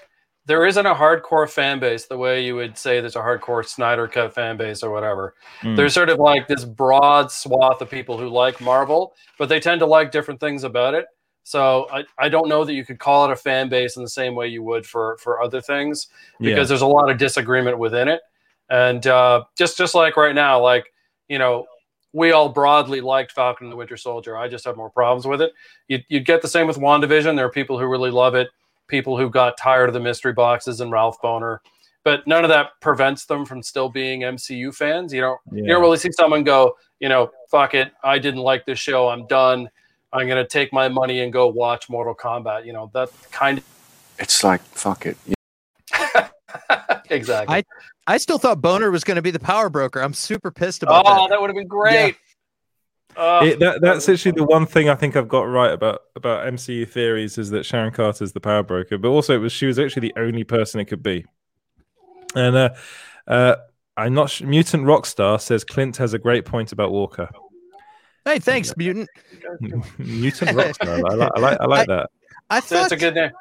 there 0.45 0.65
isn't 0.65 0.85
a 0.85 0.93
hardcore 0.95 1.49
fan 1.49 1.79
base 1.79 2.07
the 2.07 2.17
way 2.17 2.43
you 2.43 2.55
would 2.55 2.77
say 2.77 2.99
there's 2.99 3.15
a 3.15 3.19
hardcore 3.19 3.65
Snyder 3.65 4.07
Cut 4.07 4.33
fan 4.33 4.57
base 4.57 4.81
or 4.83 4.89
whatever. 4.91 5.35
Hmm. 5.61 5.75
There's 5.75 5.93
sort 5.93 6.09
of 6.09 6.17
like 6.19 6.47
this 6.47 6.65
broad 6.65 7.31
swath 7.31 7.81
of 7.81 7.89
people 7.89 8.17
who 8.17 8.27
like 8.27 8.59
Marvel, 8.59 9.13
but 9.37 9.49
they 9.49 9.59
tend 9.59 9.79
to 9.79 9.85
like 9.85 10.11
different 10.11 10.39
things 10.39 10.63
about 10.63 10.93
it. 10.95 11.05
So 11.43 11.87
I, 11.91 12.03
I 12.17 12.29
don't 12.29 12.47
know 12.47 12.63
that 12.65 12.73
you 12.73 12.85
could 12.85 12.99
call 12.99 13.25
it 13.25 13.31
a 13.31 13.35
fan 13.35 13.67
base 13.69 13.97
in 13.97 14.03
the 14.03 14.09
same 14.09 14.35
way 14.35 14.47
you 14.47 14.63
would 14.63 14.85
for 14.85 15.17
for 15.17 15.41
other 15.41 15.61
things 15.61 16.07
because 16.39 16.57
Yeah. 16.57 16.63
there's 16.65 16.81
a 16.81 16.87
lot 16.87 17.09
of 17.09 17.17
disagreement 17.17 17.77
within 17.77 18.07
it. 18.07 18.21
And 18.69 19.05
uh, 19.07 19.43
just 19.57 19.77
just 19.77 19.95
like 19.95 20.17
right 20.17 20.35
now, 20.35 20.59
like 20.61 20.91
you 21.27 21.39
know, 21.39 21.65
we 22.13 22.31
all 22.31 22.49
broadly 22.49 22.99
liked 23.01 23.31
Falcon 23.31 23.65
and 23.67 23.71
the 23.71 23.75
Winter 23.77 23.97
Soldier. 23.97 24.37
I 24.37 24.47
just 24.47 24.65
have 24.65 24.75
more 24.77 24.89
problems 24.89 25.25
with 25.25 25.41
it. 25.41 25.51
You'd, 25.87 26.03
you'd 26.09 26.25
get 26.25 26.41
the 26.41 26.47
same 26.47 26.67
with 26.67 26.77
WandaVision. 26.77 27.35
There 27.35 27.45
are 27.45 27.51
people 27.51 27.79
who 27.79 27.85
really 27.85 28.11
love 28.11 28.35
it, 28.35 28.49
people 28.87 29.17
who 29.17 29.29
got 29.29 29.57
tired 29.57 29.89
of 29.89 29.93
the 29.93 29.99
mystery 29.99 30.33
boxes 30.33 30.81
and 30.81 30.91
Ralph 30.91 31.21
Bohner. 31.21 31.59
But 32.03 32.25
none 32.25 32.43
of 32.43 32.49
that 32.49 32.71
prevents 32.81 33.25
them 33.25 33.45
from 33.45 33.61
still 33.61 33.87
being 33.87 34.21
MCU 34.21 34.73
fans. 34.73 35.13
You 35.13 35.21
don't 35.21 35.39
you 35.51 35.67
don't 35.67 35.81
really 35.81 35.97
see 35.97 36.11
someone 36.11 36.43
go, 36.43 36.75
you 36.99 37.09
know, 37.09 37.31
fuck 37.49 37.73
it, 37.75 37.91
I 38.03 38.17
didn't 38.17 38.41
like 38.41 38.65
this 38.65 38.79
show, 38.79 39.09
I'm 39.09 39.27
done. 39.27 39.69
I'm 40.13 40.27
gonna 40.27 40.47
take 40.47 40.73
my 40.73 40.89
money 40.89 41.21
and 41.21 41.31
go 41.31 41.47
watch 41.47 41.89
Mortal 41.89 42.15
Kombat. 42.15 42.65
You 42.65 42.73
know, 42.73 42.89
that 42.93 43.09
kind 43.31 43.59
of 43.59 43.63
it's 44.17 44.43
like, 44.43 44.61
fuck 44.61 45.05
it. 45.05 45.17
you 45.27 45.35
exactly. 47.09 47.55
I 47.55 47.63
I 48.07 48.17
still 48.17 48.37
thought 48.37 48.61
Bohner 48.61 48.91
was 48.91 49.03
going 49.03 49.15
to 49.15 49.21
be 49.21 49.31
the 49.31 49.39
power 49.39 49.69
broker. 49.69 50.01
I'm 50.01 50.13
super 50.13 50.51
pissed 50.51 50.83
about 50.83 51.05
oh, 51.05 51.23
that. 51.23 51.29
that 51.29 51.41
would 51.41 51.49
have 51.49 51.55
been 51.55 51.67
great. 51.67 52.17
Uh, 53.17 53.41
It- 53.43 53.59
that, 53.59 53.81
that's 53.81 54.07
actually 54.09 54.31
the 54.31 54.43
one 54.43 54.65
thing 54.65 54.89
I 54.89 54.95
think 54.95 55.15
I've 55.15 55.27
got 55.27 55.43
right 55.43 55.71
about 55.71 56.01
about 56.15 56.47
MCU 56.47 56.87
theories 56.87 57.37
is 57.37 57.49
that 57.51 57.65
Sharon 57.65 57.91
Carter 57.91 58.23
is 58.23 58.31
the 58.33 58.39
power 58.39 58.63
broker, 58.63 58.97
but 58.97 59.09
also 59.09 59.35
it 59.35 59.39
was 59.39 59.51
she 59.51 59.65
was 59.65 59.79
actually 59.79 60.09
the 60.09 60.19
only 60.21 60.43
person 60.43 60.79
it 60.79 60.85
could 60.85 61.03
be. 61.03 61.25
And 62.35 62.55
uh, 62.55 62.69
uh, 63.27 63.55
I'm 63.97 64.13
not 64.13 64.29
sh- 64.29 64.41
mutant 64.43 64.85
rockstar 64.85 65.39
says 65.41 65.63
Clint 65.63 65.97
has 65.97 66.13
a 66.13 66.19
great 66.19 66.45
point 66.45 66.71
about 66.71 66.91
Walker. 66.91 67.29
Hey, 68.23 68.39
thanks, 68.39 68.75
mutant. 68.77 69.09
mutant 69.97 70.51
rockstar, 70.51 71.03
I 71.09 71.15
like 71.15 71.31
I 71.35 71.39
like, 71.39 71.59
I 71.59 71.65
like 71.65 71.87
that. 71.87 72.09
I 72.49 72.55
That's 72.59 72.67
thought 72.67 72.91
a 72.91 72.95
good 72.97 73.15
name. 73.15 73.31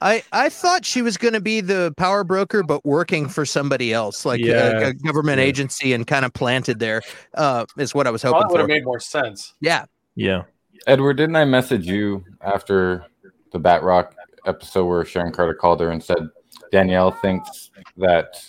I, 0.00 0.22
I 0.32 0.48
thought 0.50 0.84
she 0.84 1.00
was 1.02 1.16
going 1.16 1.34
to 1.34 1.40
be 1.40 1.60
the 1.60 1.94
power 1.96 2.22
broker, 2.24 2.62
but 2.62 2.84
working 2.84 3.28
for 3.28 3.46
somebody 3.46 3.92
else, 3.92 4.24
like 4.26 4.40
a- 4.40 4.44
Yeah, 4.44 4.88
a, 4.88 4.92
government 4.92 5.38
yeah. 5.38 5.44
agency, 5.46 5.92
and 5.92 6.06
kind 6.06 6.24
of 6.24 6.32
planted 6.34 6.78
there. 6.78 7.02
Uh, 7.34 7.64
is 7.78 7.94
what 7.94 8.06
I 8.06 8.10
was 8.10 8.22
Well, 8.24 8.34
hoping 8.34 8.48
that 8.48 8.52
would 8.52 8.60
have 8.60 8.68
made 8.68 8.84
more 8.84 9.00
sense. 9.00 9.54
yeah, 9.60 9.86
Yeah. 10.14 10.42
Edward, 10.86 11.14
didn't 11.14 11.36
I 11.36 11.44
message 11.44 11.86
you 11.86 12.24
after 12.42 13.06
the 13.52 13.58
Batroc 13.58 14.12
episode 14.46 14.84
where 14.84 15.04
Sharon 15.04 15.32
Carter 15.32 15.54
called 15.54 15.80
her 15.80 15.90
and 15.90 16.02
said 16.02 16.28
Danielle 16.70 17.10
thinks 17.10 17.70
that 17.96 18.40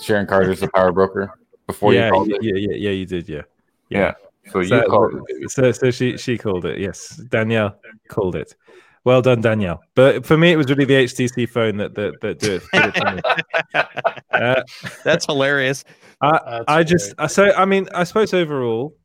Sharon 0.00 0.26
Carter's 0.26 0.60
the 0.60 0.68
power 0.68 0.92
broker 0.92 1.38
before 1.66 1.92
yeah, 1.92 2.06
you 2.06 2.12
called 2.12 2.28
yeah, 2.28 2.36
it? 2.36 2.42
yeah, 2.42 2.54
yeah, 2.54 2.76
yeah, 2.76 2.90
you 2.90 3.06
did, 3.06 3.28
yeah. 3.28 3.42
Yeah. 3.90 4.14
So 4.50 4.60
you 4.60 4.82
called 4.88 5.20
it. 5.28 5.50
so, 5.50 5.70
so 5.72 5.90
she 5.90 6.16
she 6.16 6.38
called 6.38 6.64
it. 6.64 6.78
Yes, 6.78 7.16
Danielle 7.28 7.76
called 8.08 8.34
it. 8.34 8.54
Well 9.04 9.20
done, 9.22 9.40
Danielle. 9.40 9.80
But 9.94 10.24
for 10.24 10.36
me, 10.38 10.52
it 10.52 10.56
was 10.56 10.68
really 10.68 10.84
the 10.84 10.94
HTC 11.04 11.48
phone 11.48 11.76
that 11.78 11.94
that, 11.94 12.20
that 12.20 12.38
do 12.38 12.54
it. 12.56 12.62
did 12.72 12.84
it 12.84 12.96
for 12.96 13.14
me. 13.14 13.82
Uh, 14.32 14.62
that's 15.04 15.26
hilarious. 15.26 15.84
I, 16.22 16.30
That's 16.32 16.64
I 16.66 16.82
just 16.84 17.14
I 17.18 17.26
so 17.26 17.52
I 17.52 17.66
mean 17.66 17.86
I 17.94 18.04
suppose 18.04 18.32
overall, 18.32 18.96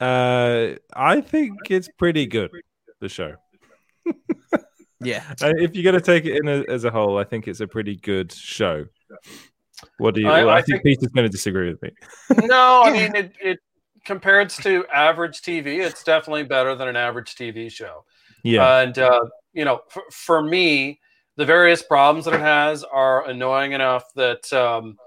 uh, 0.00 0.70
I 0.96 1.20
think 1.20 1.52
it's 1.68 1.88
pretty 1.98 2.26
good. 2.26 2.50
The 3.00 3.08
show. 3.08 3.34
Yeah. 5.00 5.24
Uh, 5.42 5.52
if 5.56 5.74
you're 5.74 5.84
going 5.84 5.94
to 5.94 6.00
take 6.00 6.26
it 6.26 6.36
in 6.36 6.48
a, 6.48 6.70
as 6.70 6.84
a 6.84 6.90
whole, 6.90 7.16
I 7.18 7.24
think 7.24 7.48
it's 7.48 7.60
a 7.60 7.66
pretty 7.66 7.96
good 7.96 8.30
show. 8.32 8.84
What 9.98 10.14
do 10.14 10.20
you? 10.20 10.28
I- 10.28 10.44
well, 10.44 10.54
I, 10.54 10.58
I 10.58 10.62
think, 10.62 10.82
think- 10.82 11.00
Peter's 11.00 11.12
going 11.12 11.24
to 11.24 11.30
disagree 11.30 11.70
with 11.70 11.80
me. 11.82 11.90
no, 12.46 12.82
I 12.84 12.92
mean 12.92 13.16
it, 13.16 13.32
it 13.42 13.58
compared 14.04 14.50
to 14.50 14.84
average 14.92 15.40
TV, 15.40 15.80
it's 15.80 16.04
definitely 16.04 16.42
better 16.42 16.74
than 16.74 16.88
an 16.88 16.96
average 16.96 17.34
TV 17.34 17.70
show. 17.72 18.04
Yeah. 18.42 18.80
And 18.80 18.98
uh, 18.98 19.20
you 19.52 19.64
know, 19.64 19.80
for, 19.88 20.02
for 20.10 20.42
me, 20.42 21.00
the 21.36 21.44
various 21.44 21.82
problems 21.82 22.24
that 22.26 22.34
it 22.34 22.40
has 22.40 22.84
are 22.84 23.28
annoying 23.28 23.72
enough 23.72 24.04
that 24.14 24.52
um, 24.52 24.98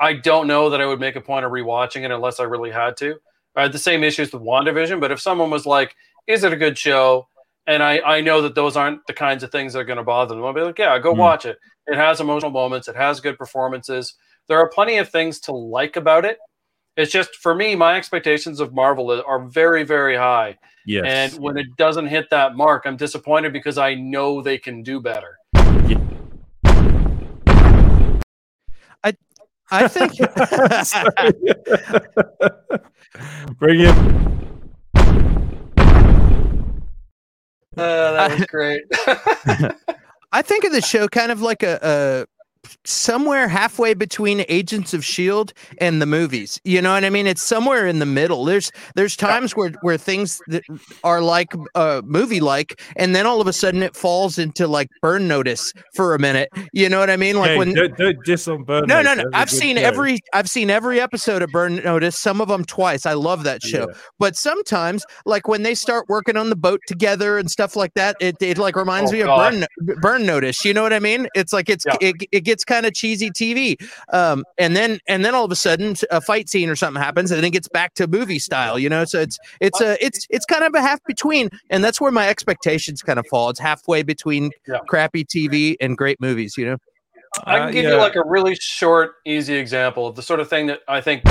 I 0.00 0.14
don't 0.14 0.46
know 0.46 0.70
that 0.70 0.80
I 0.80 0.86
would 0.86 1.00
make 1.00 1.16
a 1.16 1.20
point 1.20 1.44
of 1.44 1.52
rewatching 1.52 2.04
it 2.04 2.10
unless 2.10 2.40
I 2.40 2.44
really 2.44 2.70
had 2.70 2.96
to. 2.98 3.16
I 3.54 3.62
had 3.62 3.72
the 3.72 3.78
same 3.78 4.04
issues 4.04 4.32
with 4.32 4.42
WandaVision, 4.42 5.00
but 5.00 5.10
if 5.12 5.20
someone 5.20 5.50
was 5.50 5.64
like, 5.64 5.94
"Is 6.26 6.44
it 6.44 6.52
a 6.52 6.56
good 6.56 6.76
show?" 6.76 7.28
and 7.68 7.82
I, 7.82 7.98
I 8.00 8.20
know 8.20 8.42
that 8.42 8.54
those 8.54 8.76
aren't 8.76 9.04
the 9.08 9.12
kinds 9.12 9.42
of 9.42 9.50
things 9.50 9.72
that 9.72 9.80
are 9.80 9.84
going 9.84 9.96
to 9.96 10.04
bother 10.04 10.34
them, 10.34 10.44
I'll 10.44 10.52
be 10.52 10.60
like, 10.60 10.78
"Yeah, 10.78 10.98
go 10.98 11.12
Hmm. 11.12 11.18
watch 11.18 11.46
it. 11.46 11.58
It 11.86 11.96
has 11.96 12.20
emotional 12.20 12.50
moments. 12.50 12.88
It 12.88 12.96
has 12.96 13.20
good 13.20 13.38
performances. 13.38 14.14
There 14.48 14.58
are 14.58 14.68
plenty 14.68 14.98
of 14.98 15.08
things 15.08 15.40
to 15.40 15.52
like 15.52 15.96
about 15.96 16.24
it. 16.24 16.38
It's 16.96 17.12
just 17.12 17.34
for 17.36 17.54
me, 17.54 17.74
my 17.74 17.96
expectations 17.96 18.60
of 18.60 18.74
Marvel 18.74 19.22
are 19.26 19.46
very, 19.46 19.84
very 19.84 20.16
high. 20.16 20.58
Yes. 20.86 21.34
And 21.34 21.42
when 21.42 21.58
it 21.58 21.76
doesn't 21.76 22.06
hit 22.06 22.30
that 22.30 22.56
mark, 22.56 22.84
I'm 22.86 22.96
disappointed 22.96 23.52
because 23.52 23.76
I 23.76 23.94
know 23.94 24.40
they 24.40 24.56
can 24.56 24.82
do 24.82 25.00
better. 25.00 25.36
I 29.70 29.88
think. 29.88 30.12
Bring 33.58 33.80
it. 33.80 33.96
Uh, 37.76 38.12
that 38.12 38.38
was 38.38 38.46
great. 38.48 38.82
I 40.32 40.42
think 40.42 40.64
of 40.64 40.72
the 40.72 40.80
show 40.80 41.08
kind 41.08 41.32
of 41.32 41.42
like 41.42 41.62
a, 41.62 41.78
a 41.82 42.26
somewhere 42.84 43.48
halfway 43.48 43.94
between 43.94 44.44
Agents 44.48 44.94
of 44.94 45.04
Shield 45.04 45.52
and 45.78 46.00
the 46.00 46.06
movies. 46.06 46.60
You 46.64 46.80
know 46.82 46.92
what 46.92 47.04
I 47.04 47.10
mean? 47.10 47.26
It's 47.26 47.42
somewhere 47.42 47.86
in 47.86 47.98
the 47.98 48.06
middle. 48.06 48.44
There's 48.44 48.70
there's 48.94 49.16
times 49.16 49.54
where 49.56 49.70
where 49.82 49.96
things 49.98 50.40
that 50.48 50.62
are 51.04 51.20
like 51.20 51.52
uh 51.74 52.02
movie 52.04 52.40
like, 52.40 52.80
and 52.96 53.14
then 53.14 53.26
all 53.26 53.40
of 53.40 53.46
a 53.46 53.52
sudden 53.52 53.82
it 53.82 53.94
falls 53.96 54.38
into 54.38 54.66
like 54.66 54.88
burn 55.02 55.28
notice 55.28 55.72
for 55.94 56.14
a 56.14 56.18
minute. 56.18 56.48
You 56.72 56.88
know 56.88 56.98
what 57.00 57.10
I 57.10 57.16
mean? 57.16 57.36
Like 57.36 57.50
Hey, 57.50 57.58
when 57.58 57.74
don't, 57.74 57.96
don't 57.96 58.24
diss 58.24 58.48
on 58.48 58.64
Burn 58.64 58.86
no, 58.86 59.02
Notice. 59.02 59.24
no, 59.24 59.30
no. 59.30 59.30
I've 59.38 59.50
seen 59.50 59.76
show. 59.76 59.82
every 59.82 60.20
I've 60.32 60.48
seen 60.48 60.70
every 60.70 61.00
episode 61.00 61.42
of 61.42 61.50
Burn 61.50 61.76
Notice, 61.76 62.18
some 62.18 62.40
of 62.40 62.48
them 62.48 62.64
twice. 62.64 63.06
I 63.06 63.12
love 63.14 63.44
that 63.44 63.62
show. 63.62 63.86
Yeah. 63.88 63.96
But 64.18 64.36
sometimes, 64.36 65.04
like 65.24 65.48
when 65.48 65.62
they 65.62 65.74
start 65.74 66.08
working 66.08 66.36
on 66.36 66.50
the 66.50 66.56
boat 66.56 66.80
together 66.86 67.38
and 67.38 67.50
stuff 67.50 67.76
like 67.76 67.94
that, 67.94 68.16
it, 68.20 68.36
it 68.40 68.58
like 68.58 68.76
reminds 68.76 69.10
Oh, 69.10 69.14
me 69.14 69.20
of 69.20 69.26
God. 69.26 69.66
Burn 69.80 69.96
Burn 70.00 70.26
Notice. 70.26 70.64
You 70.64 70.72
know 70.74 70.82
what 70.82 70.92
I 70.92 70.98
mean? 70.98 71.28
It's 71.34 71.52
like 71.52 71.68
it's 71.68 71.84
Yeah. 71.86 71.96
it, 72.00 72.16
it 72.32 72.40
gets 72.44 72.55
kind 72.64 72.86
of 72.86 72.94
cheesy 72.94 73.30
TV. 73.30 73.76
Um 74.12 74.44
and 74.58 74.76
then 74.76 74.98
and 75.08 75.24
then 75.24 75.34
all 75.34 75.44
of 75.44 75.52
a 75.52 75.56
sudden 75.56 75.94
a 76.10 76.20
fight 76.20 76.48
scene 76.48 76.68
or 76.68 76.76
something 76.76 77.02
happens 77.02 77.30
and 77.30 77.38
then 77.38 77.44
it 77.44 77.50
gets 77.52 77.68
back 77.68 77.94
to 77.94 78.06
movie 78.06 78.38
style, 78.38 78.78
you 78.78 78.88
know? 78.88 79.04
So 79.04 79.20
it's 79.20 79.38
it's 79.60 79.80
a 79.80 80.02
it's 80.04 80.26
it's 80.30 80.44
kind 80.46 80.64
of 80.64 80.74
a 80.74 80.80
half 80.80 81.00
between 81.06 81.48
and 81.70 81.82
that's 81.84 82.00
where 82.00 82.12
my 82.12 82.28
expectations 82.28 83.02
kind 83.02 83.18
of 83.18 83.26
fall. 83.28 83.50
It's 83.50 83.60
halfway 83.60 84.02
between 84.02 84.50
Yeah. 84.66 84.78
crappy 84.88 85.24
TV 85.24 85.76
and 85.80 85.96
great 85.96 86.20
movies, 86.20 86.56
you 86.56 86.66
know? 86.66 86.76
I 87.44 87.58
Uh, 87.58 87.64
can 87.64 87.72
give 87.74 87.84
yeah. 87.84 87.90
you 87.90 87.96
like 87.96 88.16
a 88.16 88.24
really 88.24 88.54
short, 88.56 89.16
easy 89.26 89.54
example 89.54 90.06
of 90.06 90.16
the 90.16 90.22
sort 90.22 90.40
of 90.40 90.48
thing 90.48 90.66
that 90.68 90.80
I 90.88 91.00
think 91.00 91.22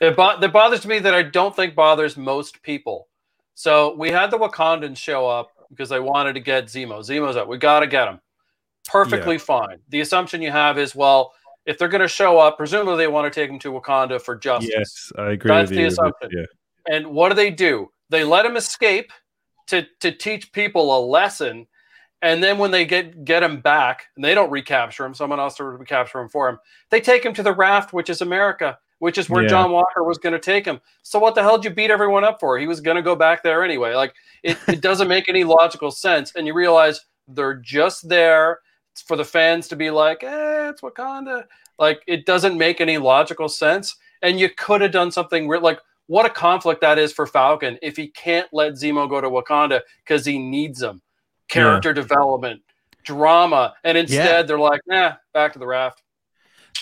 it 0.00 0.16
bo- 0.16 0.38
that 0.38 0.52
bothers 0.52 0.86
me 0.86 0.98
that 1.00 1.14
I 1.14 1.22
don't 1.22 1.54
think 1.56 1.74
bothers 1.74 2.16
most 2.16 2.62
people. 2.62 3.08
So 3.54 3.94
we 3.96 4.10
had 4.10 4.30
the 4.30 4.38
Wakandans 4.38 4.98
show 4.98 5.26
up 5.26 5.50
because 5.70 5.88
they 5.88 6.00
wanted 6.00 6.34
to 6.34 6.40
get 6.40 6.66
Zemo. 6.66 7.00
Zemo's 7.00 7.36
up. 7.36 7.48
We 7.48 7.58
got 7.58 7.80
to 7.80 7.86
get 7.86 8.08
him. 8.08 8.20
Perfectly 8.88 9.38
fine. 9.38 9.78
The 9.88 10.00
assumption 10.00 10.42
you 10.42 10.50
have 10.50 10.78
is, 10.78 10.94
well, 10.94 11.32
if 11.64 11.78
they're 11.78 11.88
going 11.88 12.02
to 12.02 12.08
show 12.08 12.38
up, 12.38 12.56
presumably 12.56 12.96
they 12.96 13.08
want 13.08 13.32
to 13.32 13.40
take 13.40 13.50
him 13.50 13.58
to 13.60 13.72
Wakanda 13.72 14.20
for 14.20 14.36
justice. 14.36 14.70
Yes, 14.72 15.12
I 15.18 15.32
agree 15.32 15.48
That's 15.48 15.70
with 15.70 15.76
the 15.76 15.82
you. 15.82 15.88
assumption. 15.88 16.30
Yeah. 16.32 16.94
And 16.94 17.06
what 17.08 17.30
do 17.30 17.34
they 17.34 17.50
do? 17.50 17.90
They 18.10 18.22
let 18.22 18.46
him 18.46 18.56
escape 18.56 19.12
to 19.66 19.84
to 20.00 20.12
teach 20.12 20.52
people 20.52 20.96
a 20.96 21.00
lesson. 21.04 21.66
And 22.22 22.42
then 22.42 22.58
when 22.58 22.70
they 22.70 22.84
get 22.84 23.24
get 23.24 23.42
him 23.42 23.60
back, 23.60 24.04
and 24.14 24.24
they 24.24 24.34
don't 24.34 24.50
recapture 24.50 25.04
him, 25.04 25.14
someone 25.14 25.40
else 25.40 25.56
to 25.56 25.64
recapture 25.64 26.20
him 26.20 26.28
for 26.28 26.48
him. 26.48 26.58
They 26.90 27.00
take 27.00 27.24
him 27.24 27.34
to 27.34 27.42
the 27.42 27.52
raft, 27.52 27.92
which 27.92 28.08
is 28.08 28.20
America, 28.20 28.78
which 28.98 29.18
is 29.18 29.28
where 29.28 29.42
Yeah. 29.42 29.48
John 29.48 29.72
Walker 29.72 30.02
was 30.02 30.18
going 30.18 30.32
to 30.32 30.38
take 30.38 30.64
him. 30.64 30.80
So 31.02 31.18
what 31.18 31.34
the 31.34 31.42
hell 31.42 31.58
did 31.58 31.68
you 31.68 31.74
beat 31.74 31.90
everyone 31.90 32.24
up 32.24 32.40
for? 32.40 32.58
He 32.58 32.66
was 32.66 32.80
going 32.80 32.96
to 32.96 33.02
go 33.02 33.16
back 33.16 33.42
there 33.42 33.62
anyway. 33.64 33.94
Like 33.94 34.14
it, 34.42 34.56
it 34.68 34.80
doesn't 34.80 35.08
make 35.08 35.28
any 35.28 35.44
logical 35.44 35.90
sense. 35.90 36.32
And 36.34 36.46
you 36.46 36.54
realize 36.54 37.00
they're 37.28 37.54
just 37.54 38.08
there 38.08 38.60
for 39.06 39.16
the 39.16 39.24
fans 39.24 39.68
to 39.68 39.76
be 39.76 39.90
like, 39.90 40.22
eh, 40.22 40.70
it's 40.70 40.80
Wakanda. 40.80 41.44
Like 41.78 42.02
it 42.06 42.24
doesn't 42.26 42.56
make 42.56 42.80
any 42.80 42.98
logical 42.98 43.48
sense. 43.48 43.94
And 44.22 44.40
you 44.40 44.48
could 44.56 44.80
have 44.80 44.92
done 44.92 45.10
something 45.10 45.48
re- 45.48 45.58
like 45.58 45.80
what 46.06 46.24
a 46.24 46.30
conflict 46.30 46.80
that 46.80 46.98
is 46.98 47.12
for 47.12 47.26
Falcon 47.26 47.78
if 47.82 47.96
he 47.96 48.08
can't 48.08 48.48
let 48.52 48.74
Zemo 48.74 49.08
go 49.08 49.20
to 49.20 49.28
Wakanda 49.28 49.80
because 50.04 50.24
he 50.24 50.38
needs 50.38 50.80
him. 50.80 51.02
Character 51.48 51.92
development, 51.92 52.62
drama, 53.04 53.74
and 53.84 53.98
instead 53.98 54.48
they're 54.48 54.58
like, 54.58 54.80
nah, 54.86 55.14
back 55.34 55.52
to 55.52 55.58
the 55.58 55.66
raft. 55.66 56.02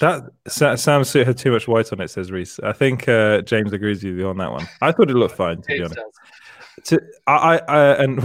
That 0.00 0.22
Sa- 0.48 0.76
Sam 0.76 1.04
suit 1.04 1.26
had 1.26 1.38
too 1.38 1.52
much 1.52 1.68
white 1.68 1.92
on 1.92 2.00
it, 2.00 2.08
says 2.08 2.32
Reese. 2.32 2.58
I 2.60 2.72
think 2.72 3.08
uh, 3.08 3.42
James 3.42 3.72
agrees 3.72 4.02
with 4.02 4.16
you 4.16 4.28
on 4.28 4.38
that 4.38 4.50
one. 4.50 4.66
I 4.82 4.92
thought 4.92 5.10
it 5.10 5.14
looked 5.14 5.36
fine, 5.36 5.62
to 5.62 5.68
be 5.68 5.82
honest. 5.82 6.00
To, 6.86 7.00
I, 7.26 7.32
I, 7.32 7.56
I 7.58 8.02
and 8.02 8.20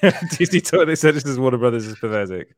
Disney 0.38 0.60
talk, 0.60 0.86
they 0.86 0.94
said 0.94 1.14
this 1.14 1.24
is 1.24 1.38
Warner 1.38 1.58
Brothers 1.58 1.86
is 1.86 1.98
pathetic. 1.98 2.54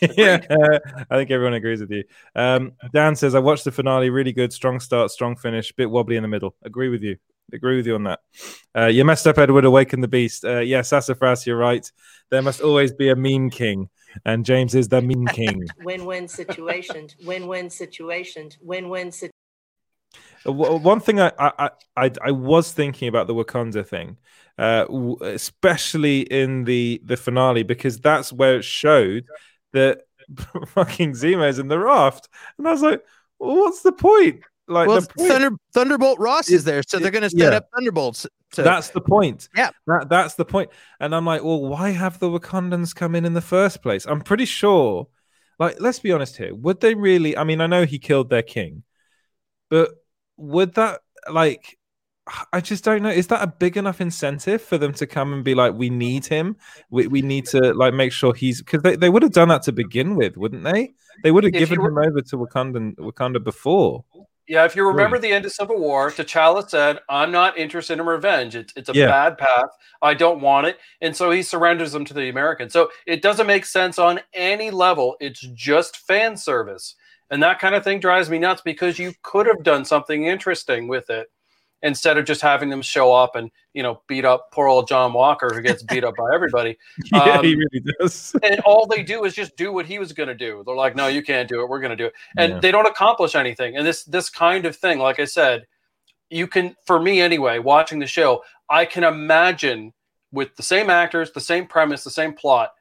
yeah, 0.16 0.40
uh, 0.48 0.78
I 1.10 1.16
think 1.16 1.30
everyone 1.30 1.54
agrees 1.54 1.80
with 1.80 1.90
you. 1.90 2.04
Um, 2.34 2.72
Dan 2.92 3.14
says 3.14 3.34
I 3.34 3.40
watched 3.40 3.64
the 3.64 3.72
finale, 3.72 4.10
really 4.10 4.32
good, 4.32 4.52
strong 4.52 4.80
start, 4.80 5.10
strong 5.10 5.36
finish, 5.36 5.70
bit 5.72 5.90
wobbly 5.90 6.16
in 6.16 6.22
the 6.22 6.28
middle. 6.28 6.54
Agree 6.64 6.88
with 6.88 7.02
you. 7.02 7.16
Agree 7.52 7.76
with 7.76 7.86
you 7.86 7.94
on 7.94 8.04
that. 8.04 8.20
Uh, 8.76 8.86
you 8.86 9.04
messed 9.04 9.26
up, 9.26 9.38
Edward. 9.38 9.64
Awaken 9.64 10.00
the 10.00 10.08
beast. 10.08 10.44
Uh, 10.44 10.60
yeah, 10.60 10.82
Sassafras, 10.82 11.46
you're 11.46 11.56
right. 11.58 11.90
There 12.30 12.42
must 12.42 12.60
always 12.60 12.92
be 12.92 13.08
a 13.10 13.16
meme 13.16 13.50
king, 13.50 13.88
and 14.24 14.44
James 14.44 14.74
is 14.74 14.88
the 14.88 15.00
meme 15.00 15.26
king. 15.32 15.66
Win-win 15.82 16.28
situations. 16.28 17.16
Win-win 17.24 17.70
situations. 17.70 18.58
Win-win 18.60 19.12
situations. 19.12 19.34
Uh, 20.46 20.52
One 20.52 21.00
thing 21.00 21.20
I, 21.20 21.32
I 21.38 21.70
I 21.96 22.10
I 22.24 22.30
was 22.30 22.72
thinking 22.72 23.08
about 23.08 23.26
the 23.26 23.34
Wakanda 23.34 23.86
thing, 23.86 24.16
uh, 24.58 24.86
especially 25.22 26.20
in 26.22 26.64
the 26.64 27.00
the 27.04 27.16
finale, 27.16 27.62
because 27.62 27.98
that's 27.98 28.32
where 28.32 28.56
it 28.56 28.64
showed 28.64 29.26
that 29.72 30.02
fucking 30.68 31.12
Zemo's 31.12 31.58
in 31.58 31.68
the 31.68 31.78
raft, 31.78 32.28
and 32.56 32.66
I 32.66 32.72
was 32.72 32.82
like, 32.82 33.04
well, 33.38 33.56
what's 33.56 33.82
the 33.82 33.92
point? 33.92 34.40
Like, 34.66 34.88
well, 34.88 35.00
the 35.00 35.08
point- 35.08 35.28
Thunder 35.28 35.56
Thunderbolt 35.72 36.18
Ross 36.18 36.48
is 36.48 36.64
there, 36.64 36.82
so 36.86 36.98
they're 36.98 37.10
going 37.10 37.22
to 37.22 37.30
set 37.30 37.52
yeah. 37.52 37.58
up 37.58 37.68
Thunderbolts. 37.74 38.26
To, 38.52 38.62
that's 38.62 38.90
the 38.90 39.00
point. 39.00 39.48
Yeah. 39.56 39.70
That 39.86 40.08
that's 40.08 40.34
the 40.34 40.44
point. 40.44 40.70
And 40.98 41.14
I'm 41.14 41.24
like, 41.24 41.44
well, 41.44 41.60
why 41.60 41.90
have 41.90 42.18
the 42.18 42.28
Wakandans 42.28 42.94
come 42.94 43.14
in 43.14 43.24
in 43.24 43.34
the 43.34 43.40
first 43.40 43.82
place? 43.82 44.06
I'm 44.06 44.20
pretty 44.20 44.44
sure. 44.44 45.06
Like, 45.58 45.80
let's 45.80 46.00
be 46.00 46.10
honest 46.10 46.36
here. 46.36 46.54
Would 46.54 46.80
they 46.80 46.94
really? 46.94 47.36
I 47.36 47.44
mean, 47.44 47.60
I 47.60 47.66
know 47.66 47.84
he 47.84 47.98
killed 47.98 48.30
their 48.30 48.42
king, 48.42 48.82
but 49.68 49.90
would 50.36 50.74
that 50.74 51.00
like? 51.30 51.76
I 52.52 52.60
just 52.60 52.84
don't 52.84 53.02
know. 53.02 53.10
Is 53.10 53.26
that 53.28 53.42
a 53.42 53.48
big 53.48 53.76
enough 53.76 54.00
incentive 54.00 54.62
for 54.62 54.78
them 54.78 54.92
to 54.94 55.06
come 55.06 55.32
and 55.32 55.42
be 55.42 55.54
like, 55.54 55.74
we 55.74 55.90
need 55.90 56.26
him. 56.26 56.56
We, 56.88 57.08
we 57.08 57.22
need 57.22 57.46
to 57.46 57.74
like 57.74 57.92
make 57.92 58.12
sure 58.12 58.34
he's 58.34 58.62
because 58.62 58.82
they, 58.82 58.94
they 58.94 59.08
would 59.08 59.22
have 59.22 59.32
done 59.32 59.48
that 59.48 59.62
to 59.62 59.72
begin 59.72 60.14
with, 60.14 60.36
wouldn't 60.36 60.62
they? 60.62 60.94
They 61.24 61.32
would 61.32 61.42
have 61.44 61.54
If 61.54 61.58
given 61.58 61.80
you 61.80 61.88
him 61.88 61.98
over 61.98 62.20
to 62.20 62.36
Wakanda 62.36 62.94
Wakanda 62.96 63.42
before. 63.42 64.04
Yeah, 64.50 64.64
if 64.64 64.74
you 64.74 64.84
remember 64.84 65.16
the 65.16 65.30
end 65.32 65.44
of 65.44 65.52
Civil 65.52 65.78
War, 65.78 66.10
T'Challa 66.10 66.68
said, 66.68 66.98
"I'm 67.08 67.30
not 67.30 67.56
interested 67.56 68.00
in 68.00 68.04
revenge. 68.04 68.56
It's 68.56 68.72
it's 68.74 68.88
a 68.88 68.92
Yeah. 68.94 69.06
bad 69.06 69.38
path. 69.38 69.70
I 70.02 70.12
don't 70.14 70.40
want 70.40 70.66
it." 70.66 70.78
And 71.00 71.14
so 71.16 71.30
he 71.30 71.40
surrenders 71.44 71.92
them 71.92 72.04
to 72.06 72.14
the 72.14 72.28
Americans. 72.28 72.72
So 72.72 72.90
it 73.06 73.22
doesn't 73.22 73.46
make 73.46 73.64
sense 73.64 73.96
on 73.96 74.20
any 74.34 74.72
level. 74.72 75.16
It's 75.20 75.40
just 75.54 75.98
fan 75.98 76.36
service, 76.36 76.96
and 77.30 77.40
that 77.44 77.60
kind 77.60 77.76
of 77.76 77.84
thing 77.84 78.00
drives 78.00 78.28
me 78.28 78.40
nuts 78.40 78.60
because 78.62 78.98
you 78.98 79.12
could 79.22 79.46
have 79.46 79.62
done 79.62 79.84
something 79.84 80.24
interesting 80.26 80.88
with 80.88 81.10
it 81.10 81.28
instead 81.82 82.18
of 82.18 82.24
just 82.26 82.40
having 82.42 82.68
them 82.68 82.82
show 82.82 83.12
up 83.12 83.36
and 83.36 83.50
you 83.72 83.82
know 83.82 84.02
beat 84.06 84.24
up 84.24 84.50
poor 84.52 84.68
old 84.68 84.86
John 84.88 85.12
Walker 85.12 85.50
who 85.54 85.62
gets 85.62 85.82
beat 85.82 86.04
up 86.04 86.14
by 86.16 86.34
everybody. 86.34 86.76
Yeah, 87.12 87.38
Um, 87.38 87.44
he 87.44 87.54
really 87.54 87.84
does. 87.98 88.34
and 88.42 88.60
all 88.60 88.86
they 88.86 89.02
do 89.02 89.24
is 89.24 89.34
just 89.34 89.56
do 89.56 89.72
what 89.72 89.86
he 89.86 89.98
was 89.98 90.12
going 90.12 90.28
to 90.28 90.34
do. 90.34 90.62
They're 90.66 90.74
like, 90.76 90.94
"No, 90.96 91.06
you 91.06 91.22
can't 91.22 91.48
do 91.48 91.60
it. 91.62 91.68
We're 91.68 91.80
going 91.80 91.90
to 91.90 91.96
do 91.96 92.06
it," 92.06 92.12
and 92.36 92.52
Yeah. 92.54 92.60
they 92.60 92.70
don't 92.70 92.86
accomplish 92.86 93.34
anything. 93.34 93.76
And 93.76 93.86
this 93.86 94.04
this 94.04 94.28
kind 94.28 94.66
of 94.66 94.76
thing, 94.76 94.98
like 94.98 95.18
I 95.18 95.24
said, 95.24 95.66
you 96.28 96.46
can, 96.46 96.76
for 96.86 97.00
me 97.00 97.20
anyway, 97.20 97.58
watching 97.58 97.98
the 97.98 98.06
show, 98.06 98.42
I 98.68 98.84
can 98.84 99.02
imagine 99.04 99.92
with 100.32 100.54
the 100.56 100.62
same 100.62 100.90
actors, 100.90 101.32
the 101.32 101.40
same 101.40 101.66
premise, 101.66 102.04
the 102.04 102.10
same 102.10 102.32
plot, 102.34 102.72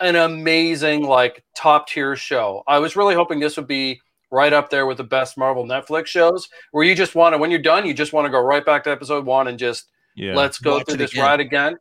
an 0.00 0.16
amazing 0.16 1.02
like 1.04 1.44
top 1.54 1.88
tier 1.88 2.16
show. 2.16 2.62
I 2.66 2.78
was 2.78 2.96
really 2.96 3.14
hoping 3.14 3.38
this 3.38 3.56
would 3.58 3.66
be 3.66 4.00
right 4.30 4.52
up 4.52 4.70
there 4.70 4.86
with 4.86 4.96
the 4.98 5.04
best 5.04 5.36
Marvel 5.36 5.64
Netflix 5.64 6.06
shows, 6.06 6.48
where 6.72 6.84
you 6.84 6.94
just 6.94 7.14
want 7.14 7.34
to, 7.34 7.38
when 7.38 7.50
you're 7.50 7.60
done, 7.60 7.86
you 7.86 7.94
just 7.94 8.12
want 8.12 8.24
to 8.26 8.30
go 8.30 8.40
right 8.40 8.64
back 8.64 8.84
to 8.84 8.90
episode 8.90 9.24
one 9.24 9.48
and 9.48 9.58
just 9.58 9.88
Yeah. 10.14 10.34
let's 10.34 10.58
go 10.58 10.76
Watch 10.76 10.86
through 10.86 10.96
this 10.98 11.12
again. 11.12 11.24
ride 11.24 11.40
again. 11.40 11.78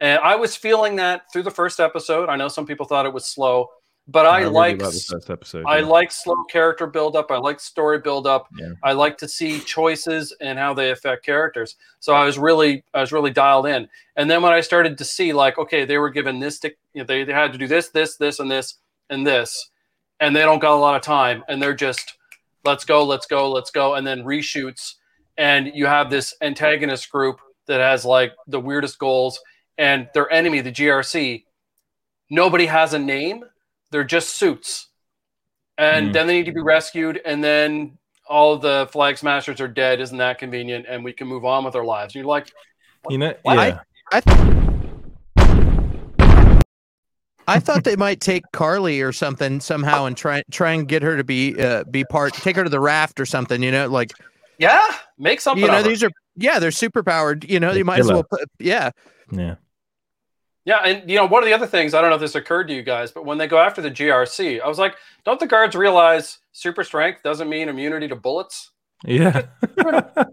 And 0.00 0.18
I 0.20 0.34
was 0.36 0.56
feeling 0.56 0.96
that 0.96 1.30
through 1.32 1.42
the 1.42 1.50
first 1.50 1.78
episode. 1.78 2.28
I 2.28 2.36
know 2.36 2.48
some 2.48 2.66
people 2.66 2.86
thought 2.86 3.04
it 3.04 3.12
was 3.12 3.26
slow, 3.26 3.68
but 4.08 4.24
I, 4.24 4.40
really 4.40 4.52
like 4.52 4.82
like 4.82 4.92
episode. 5.28 5.64
I 5.66 5.78
yeah. 5.80 5.84
like 5.84 6.10
slow 6.10 6.42
character 6.50 6.86
build 6.86 7.16
up. 7.16 7.30
I 7.30 7.36
like 7.36 7.60
story 7.60 7.98
build 7.98 8.26
up. 8.26 8.48
Yeah. 8.58 8.70
I 8.82 8.92
like 8.92 9.18
to 9.18 9.28
see 9.28 9.60
choices 9.60 10.34
and 10.40 10.58
how 10.58 10.72
they 10.72 10.90
affect 10.90 11.24
characters. 11.24 11.76
So 12.00 12.14
I 12.14 12.24
was 12.24 12.38
really 12.38 12.82
I 12.94 13.00
was 13.02 13.12
really 13.12 13.30
dialed 13.30 13.66
in. 13.66 13.88
And 14.16 14.30
then 14.30 14.42
when 14.42 14.52
I 14.52 14.62
started 14.62 14.96
to 14.98 15.04
see 15.04 15.32
like 15.34 15.58
okay, 15.58 15.84
they 15.84 15.98
were 15.98 16.10
given 16.10 16.40
this 16.40 16.58
to, 16.60 16.70
you 16.94 17.02
know, 17.02 17.04
they, 17.04 17.24
they 17.24 17.34
had 17.34 17.52
to 17.52 17.58
do 17.58 17.68
this, 17.68 17.90
this, 17.90 18.16
this, 18.16 18.40
and 18.40 18.50
this, 18.50 18.76
and 19.10 19.26
this, 19.26 19.70
and 20.20 20.34
they 20.36 20.40
don't 20.40 20.58
got 20.60 20.74
a 20.74 20.80
lot 20.80 20.94
of 20.96 21.02
time, 21.02 21.42
and 21.48 21.60
they're 21.62 21.74
just 21.74 22.14
let's 22.64 22.84
go, 22.84 23.04
let's 23.04 23.26
go, 23.26 23.50
let's 23.50 23.70
go, 23.70 23.94
and 23.94 24.06
then 24.06 24.22
reshoots, 24.22 24.94
and 25.38 25.72
you 25.74 25.86
have 25.86 26.10
this 26.10 26.34
antagonist 26.42 27.10
group 27.10 27.40
that 27.66 27.80
has 27.80 28.04
like 28.04 28.32
the 28.46 28.60
weirdest 28.60 28.98
goals, 28.98 29.40
and 29.78 30.08
their 30.12 30.30
enemy, 30.30 30.60
the 30.60 30.70
GRC, 30.72 31.44
nobody 32.28 32.66
has 32.66 32.92
a 32.92 32.98
name. 32.98 33.44
They're 33.90 34.04
just 34.04 34.36
suits. 34.36 34.88
And 35.78 36.10
Mm. 36.10 36.12
then 36.12 36.26
they 36.26 36.34
need 36.34 36.46
to 36.46 36.52
be 36.52 36.60
rescued. 36.60 37.20
And 37.24 37.42
then 37.42 37.98
all 38.28 38.52
of 38.52 38.60
the 38.60 38.88
flag 38.92 39.16
smashers 39.16 39.60
are 39.60 39.66
dead. 39.68 40.00
Isn't 40.00 40.18
that 40.18 40.38
convenient? 40.38 40.84
And 40.88 41.02
we 41.02 41.12
can 41.12 41.26
move 41.26 41.44
on 41.44 41.64
with 41.64 41.74
our 41.74 41.84
lives. 41.84 42.14
And 42.14 42.20
You're 42.22 42.28
like, 42.28 42.52
You 43.08 43.18
know, 43.18 43.34
yeah. 43.46 43.80
I 44.12 44.18
I 44.18 44.20
thought 47.58 47.84
they 47.84 47.96
might 47.96 48.20
take 48.20 48.44
Karli 48.52 49.00
or 49.00 49.12
something 49.12 49.60
somehow 49.60 50.04
and 50.04 50.16
try 50.16 50.42
try 50.50 50.72
and 50.72 50.86
get 50.86 51.02
her 51.02 51.16
to 51.16 51.24
be 51.24 51.60
uh, 51.60 51.84
be 51.84 52.04
part, 52.04 52.34
take 52.34 52.56
her 52.56 52.64
to 52.64 52.70
the 52.70 52.80
raft 52.80 53.20
or 53.20 53.26
something. 53.26 53.62
You 53.62 53.70
know, 53.70 53.88
like 53.88 54.12
yeah, 54.58 54.82
make 55.18 55.40
something. 55.40 55.62
you 55.62 55.70
know 55.70 55.78
of 55.78 55.84
her. 55.84 55.88
these 55.88 56.02
are 56.02 56.10
yeah 56.36 56.58
they're 56.58 56.70
super 56.70 57.02
powered. 57.02 57.48
You 57.48 57.60
know, 57.60 57.72
you 57.72 57.84
might 57.84 58.00
as 58.00 58.08
well 58.08 58.24
put 58.24 58.48
yeah. 58.58 58.90
Yeah. 59.30 59.56
Yeah, 60.66 60.76
and 60.84 61.08
you 61.08 61.16
know, 61.16 61.26
one 61.26 61.42
of 61.42 61.46
the 61.46 61.54
other 61.54 61.66
things 61.66 61.94
I 61.94 62.00
don't 62.00 62.10
know 62.10 62.16
if 62.16 62.20
this 62.20 62.34
occurred 62.34 62.68
to 62.68 62.74
you 62.74 62.82
guys, 62.82 63.10
but 63.10 63.24
when 63.24 63.38
they 63.38 63.46
go 63.46 63.58
after 63.58 63.80
the 63.80 63.90
GRC, 63.90 64.60
I 64.60 64.68
was 64.68 64.78
like, 64.78 64.94
don't 65.24 65.40
the 65.40 65.46
guards 65.46 65.74
realize 65.74 66.38
super 66.52 66.84
strength 66.84 67.22
doesn't 67.22 67.48
mean 67.48 67.68
immunity 67.68 68.08
to 68.08 68.16
bullets? 68.16 68.70
Yeah. 69.04 69.46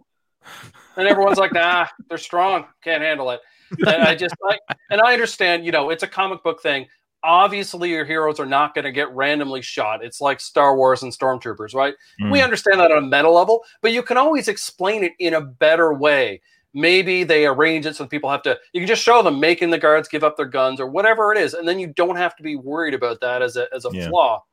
And 0.98 1.08
everyone's 1.08 1.38
like, 1.38 1.54
nah, 1.54 1.88
they're 2.10 2.18
strong, 2.18 2.66
can't 2.84 3.04
handle 3.04 3.30
it. 3.30 3.40
And 3.86 4.04
I 4.04 4.16
just 4.16 4.36
like, 4.42 4.60
and 4.90 5.00
I 5.00 5.14
understand, 5.14 5.64
you 5.64 5.72
know, 5.72 5.92
it's 5.92 6.04
a 6.04 6.08
comic 6.08 6.42
book 6.44 6.62
thing. 6.62 6.88
Obviously, 7.28 7.90
your 7.90 8.06
heroes 8.06 8.40
are 8.40 8.46
not 8.46 8.74
going 8.74 8.86
to 8.86 8.92
get 8.92 9.12
randomly 9.12 9.62
shot. 9.62 10.04
It's 10.04 10.22
like 10.22 10.40
Star 10.40 10.76
Wars 10.76 11.04
and 11.04 11.12
Stormtroopers, 11.12 11.76
right? 11.76 11.94
Hmm. 12.20 12.32
We 12.32 12.42
understand 12.42 12.80
that 12.80 12.92
on 12.92 12.98
a 12.98 13.02
meta 13.02 13.30
level, 13.30 13.64
but 13.82 13.92
you 13.92 14.02
can 14.02 14.18
always 14.18 14.48
explain 14.48 15.04
it 15.04 15.12
in 15.20 15.34
a 15.34 15.42
better 15.42 15.94
way. 15.94 16.42
Maybe 16.74 17.24
they 17.24 17.46
arrange 17.46 17.86
it 17.86 17.96
so 17.96 18.06
people 18.08 18.30
have 18.30 18.44
to, 18.44 18.58
you 18.72 18.82
can 18.82 18.88
just 18.88 19.04
show 19.04 19.22
them 19.22 19.40
making 19.40 19.72
the 19.72 19.78
guards 19.78 20.08
give 20.08 20.24
up 20.24 20.38
their 20.38 20.46
guns 20.46 20.80
or 20.80 20.88
whatever 20.88 21.32
it 21.34 21.38
is. 21.38 21.54
And 21.54 21.68
then 21.68 21.80
you 21.80 21.88
don't 21.88 22.16
have 22.16 22.36
to 22.38 22.44
be 22.44 22.56
worried 22.56 22.94
about 22.94 23.20
that 23.22 23.42
as 23.42 23.58
a, 23.58 23.68
as 23.76 23.86
a 23.86 23.90
Yeah. 23.92 24.08
flaw. 24.10 24.44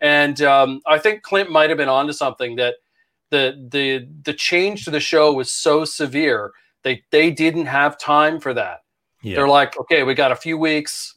And 0.00 0.40
um, 0.42 0.80
I 0.86 0.98
think 0.98 1.22
Clint 1.22 1.50
might 1.50 1.70
have 1.70 1.76
been 1.78 1.88
onto 1.88 2.12
something 2.12 2.56
that 2.56 2.74
the 3.30 3.68
the 3.72 4.08
the 4.24 4.32
change 4.32 4.84
to 4.84 4.90
the 4.90 5.00
show 5.00 5.32
was 5.32 5.50
so 5.52 5.84
severe 5.84 6.52
they 6.82 7.02
they 7.10 7.30
didn't 7.30 7.66
have 7.66 7.98
time 7.98 8.40
for 8.40 8.54
that. 8.54 8.82
Yeah. 9.22 9.36
They're 9.36 9.48
like, 9.48 9.78
okay, 9.80 10.04
we 10.04 10.14
got 10.14 10.32
a 10.32 10.36
few 10.36 10.56
weeks. 10.56 11.14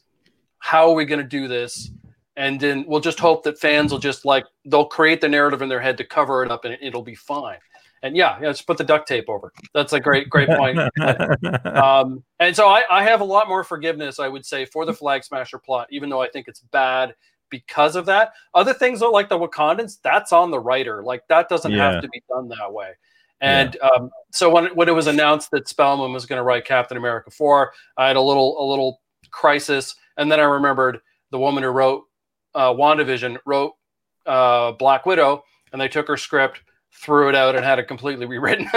How 0.62 0.88
are 0.88 0.94
we 0.94 1.04
going 1.04 1.18
to 1.20 1.26
do 1.26 1.48
this? 1.48 1.90
And 2.36 2.58
then 2.60 2.84
we'll 2.86 3.00
just 3.00 3.18
hope 3.18 3.42
that 3.42 3.58
fans 3.58 3.90
will 3.90 3.98
just 3.98 4.24
like 4.24 4.44
they'll 4.64 4.86
create 4.86 5.20
the 5.20 5.28
narrative 5.28 5.60
in 5.60 5.68
their 5.68 5.80
head 5.80 5.98
to 5.98 6.04
cover 6.04 6.44
it 6.44 6.52
up, 6.52 6.64
and 6.64 6.78
it'll 6.80 7.02
be 7.02 7.16
fine. 7.16 7.58
And 8.04 8.16
yeah, 8.16 8.38
yeah, 8.40 8.48
just 8.48 8.66
put 8.66 8.78
the 8.78 8.84
duct 8.84 9.08
tape 9.08 9.28
over. 9.28 9.52
That's 9.74 9.92
a 9.92 9.98
great 9.98 10.30
great 10.30 10.48
point. 10.48 10.78
um, 11.66 12.22
and 12.38 12.54
so 12.54 12.68
I, 12.68 12.84
I 12.88 13.02
have 13.02 13.20
a 13.20 13.24
lot 13.24 13.48
more 13.48 13.64
forgiveness, 13.64 14.20
I 14.20 14.28
would 14.28 14.46
say, 14.46 14.64
for 14.64 14.86
the 14.86 14.94
Flag 14.94 15.24
Smasher 15.24 15.58
plot, 15.58 15.88
even 15.90 16.08
though 16.08 16.22
I 16.22 16.28
think 16.28 16.46
it's 16.46 16.60
bad 16.60 17.14
because 17.50 17.96
of 17.96 18.06
that. 18.06 18.32
Other 18.54 18.72
things 18.72 19.00
though, 19.00 19.10
like 19.10 19.28
the 19.28 19.38
Wakandans, 19.38 19.98
that's 20.00 20.32
on 20.32 20.52
the 20.52 20.60
writer. 20.60 21.02
Like 21.02 21.26
that 21.28 21.48
doesn't 21.48 21.72
Yeah. 21.72 21.90
have 21.90 22.02
to 22.02 22.08
be 22.08 22.22
done 22.28 22.48
that 22.48 22.72
way. 22.72 22.92
And 23.40 23.76
um, 23.82 24.10
so 24.30 24.48
when 24.48 24.66
when 24.76 24.88
it 24.88 24.94
was 24.94 25.08
announced 25.08 25.50
that 25.50 25.66
Spellman 25.66 26.12
was 26.12 26.24
going 26.24 26.38
to 26.38 26.44
write 26.44 26.64
Captain 26.64 26.96
America 26.96 27.30
four, 27.32 27.72
I 27.96 28.06
had 28.06 28.14
a 28.14 28.20
little 28.20 28.64
a 28.64 28.64
little 28.64 29.00
crisis, 29.32 29.96
and 30.16 30.30
then 30.30 30.40
I 30.40 30.44
remembered 30.44 31.00
the 31.30 31.38
woman 31.38 31.62
who 31.62 31.70
wrote 31.70 32.04
uh, 32.54 32.72
WandaVision 32.72 33.38
wrote 33.46 33.72
uh, 34.26 34.72
Black 34.72 35.06
Widow, 35.06 35.42
and 35.72 35.80
they 35.80 35.88
took 35.88 36.08
her 36.08 36.16
script, 36.16 36.60
threw 36.92 37.28
it 37.28 37.34
out, 37.34 37.56
and 37.56 37.64
had 37.64 37.78
it 37.78 37.88
completely 37.88 38.26
rewritten. 38.26 38.68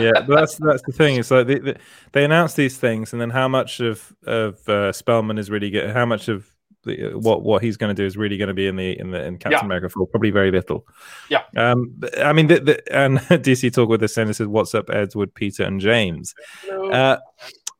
yeah, 0.00 0.12
but 0.26 0.28
that's 0.28 0.56
that's 0.56 0.82
the 0.86 0.92
thing. 0.92 1.16
It's 1.16 1.30
like 1.30 1.46
they, 1.46 1.58
they, 1.58 1.76
they 2.12 2.24
announce 2.24 2.54
these 2.54 2.78
things, 2.78 3.12
and 3.12 3.20
then 3.20 3.30
how 3.30 3.48
much 3.48 3.80
of 3.80 4.12
of 4.26 4.68
uh, 4.68 4.92
Spellman 4.92 5.38
is 5.38 5.50
really 5.50 5.70
get 5.70 5.94
how 5.94 6.06
much 6.06 6.28
of 6.28 6.48
the, 6.84 7.12
what 7.14 7.42
what 7.42 7.62
he's 7.62 7.76
going 7.76 7.94
to 7.94 8.02
do 8.02 8.06
is 8.06 8.16
really 8.16 8.36
going 8.36 8.48
to 8.48 8.54
be 8.54 8.66
in 8.66 8.76
the 8.76 8.98
in 8.98 9.10
the 9.10 9.24
in 9.24 9.38
Captain 9.38 9.60
Yeah. 9.60 9.64
America 9.64 9.88
four? 9.88 10.06
Probably 10.06 10.30
very 10.30 10.50
little. 10.50 10.86
Yeah. 11.28 11.42
Um. 11.56 11.92
but, 11.96 12.18
I 12.20 12.32
mean, 12.32 12.48
the, 12.48 12.60
the, 12.60 12.96
and 12.96 13.18
DC 13.28 13.72
talk 13.72 13.88
with 13.88 14.00
this 14.00 14.16
and 14.16 14.30
it 14.30 14.34
says, 14.34 14.48
"What's 14.48 14.74
up, 14.74 14.90
Edward, 14.90 15.34
Peter, 15.34 15.64
and 15.64 15.80
James." 15.80 16.34
Uh, 16.70 17.18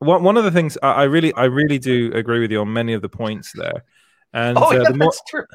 one 0.03 0.23
one 0.23 0.37
of 0.37 0.43
the 0.43 0.51
things 0.51 0.77
I, 0.83 0.91
I 0.91 1.03
really 1.03 1.33
I 1.33 1.45
really 1.45 1.79
do 1.79 2.11
agree 2.13 2.39
with 2.39 2.51
you 2.51 2.61
on 2.61 2.71
many 2.71 2.93
of 2.93 3.01
the 3.01 3.09
points 3.09 3.51
there, 3.55 3.83
and 4.33 4.57
oh 4.57 4.69
uh, 4.69 4.71
yeah, 4.73 4.83
the 4.83 4.93
more, 4.95 5.07
that's 5.11 5.21
true. 5.29 5.45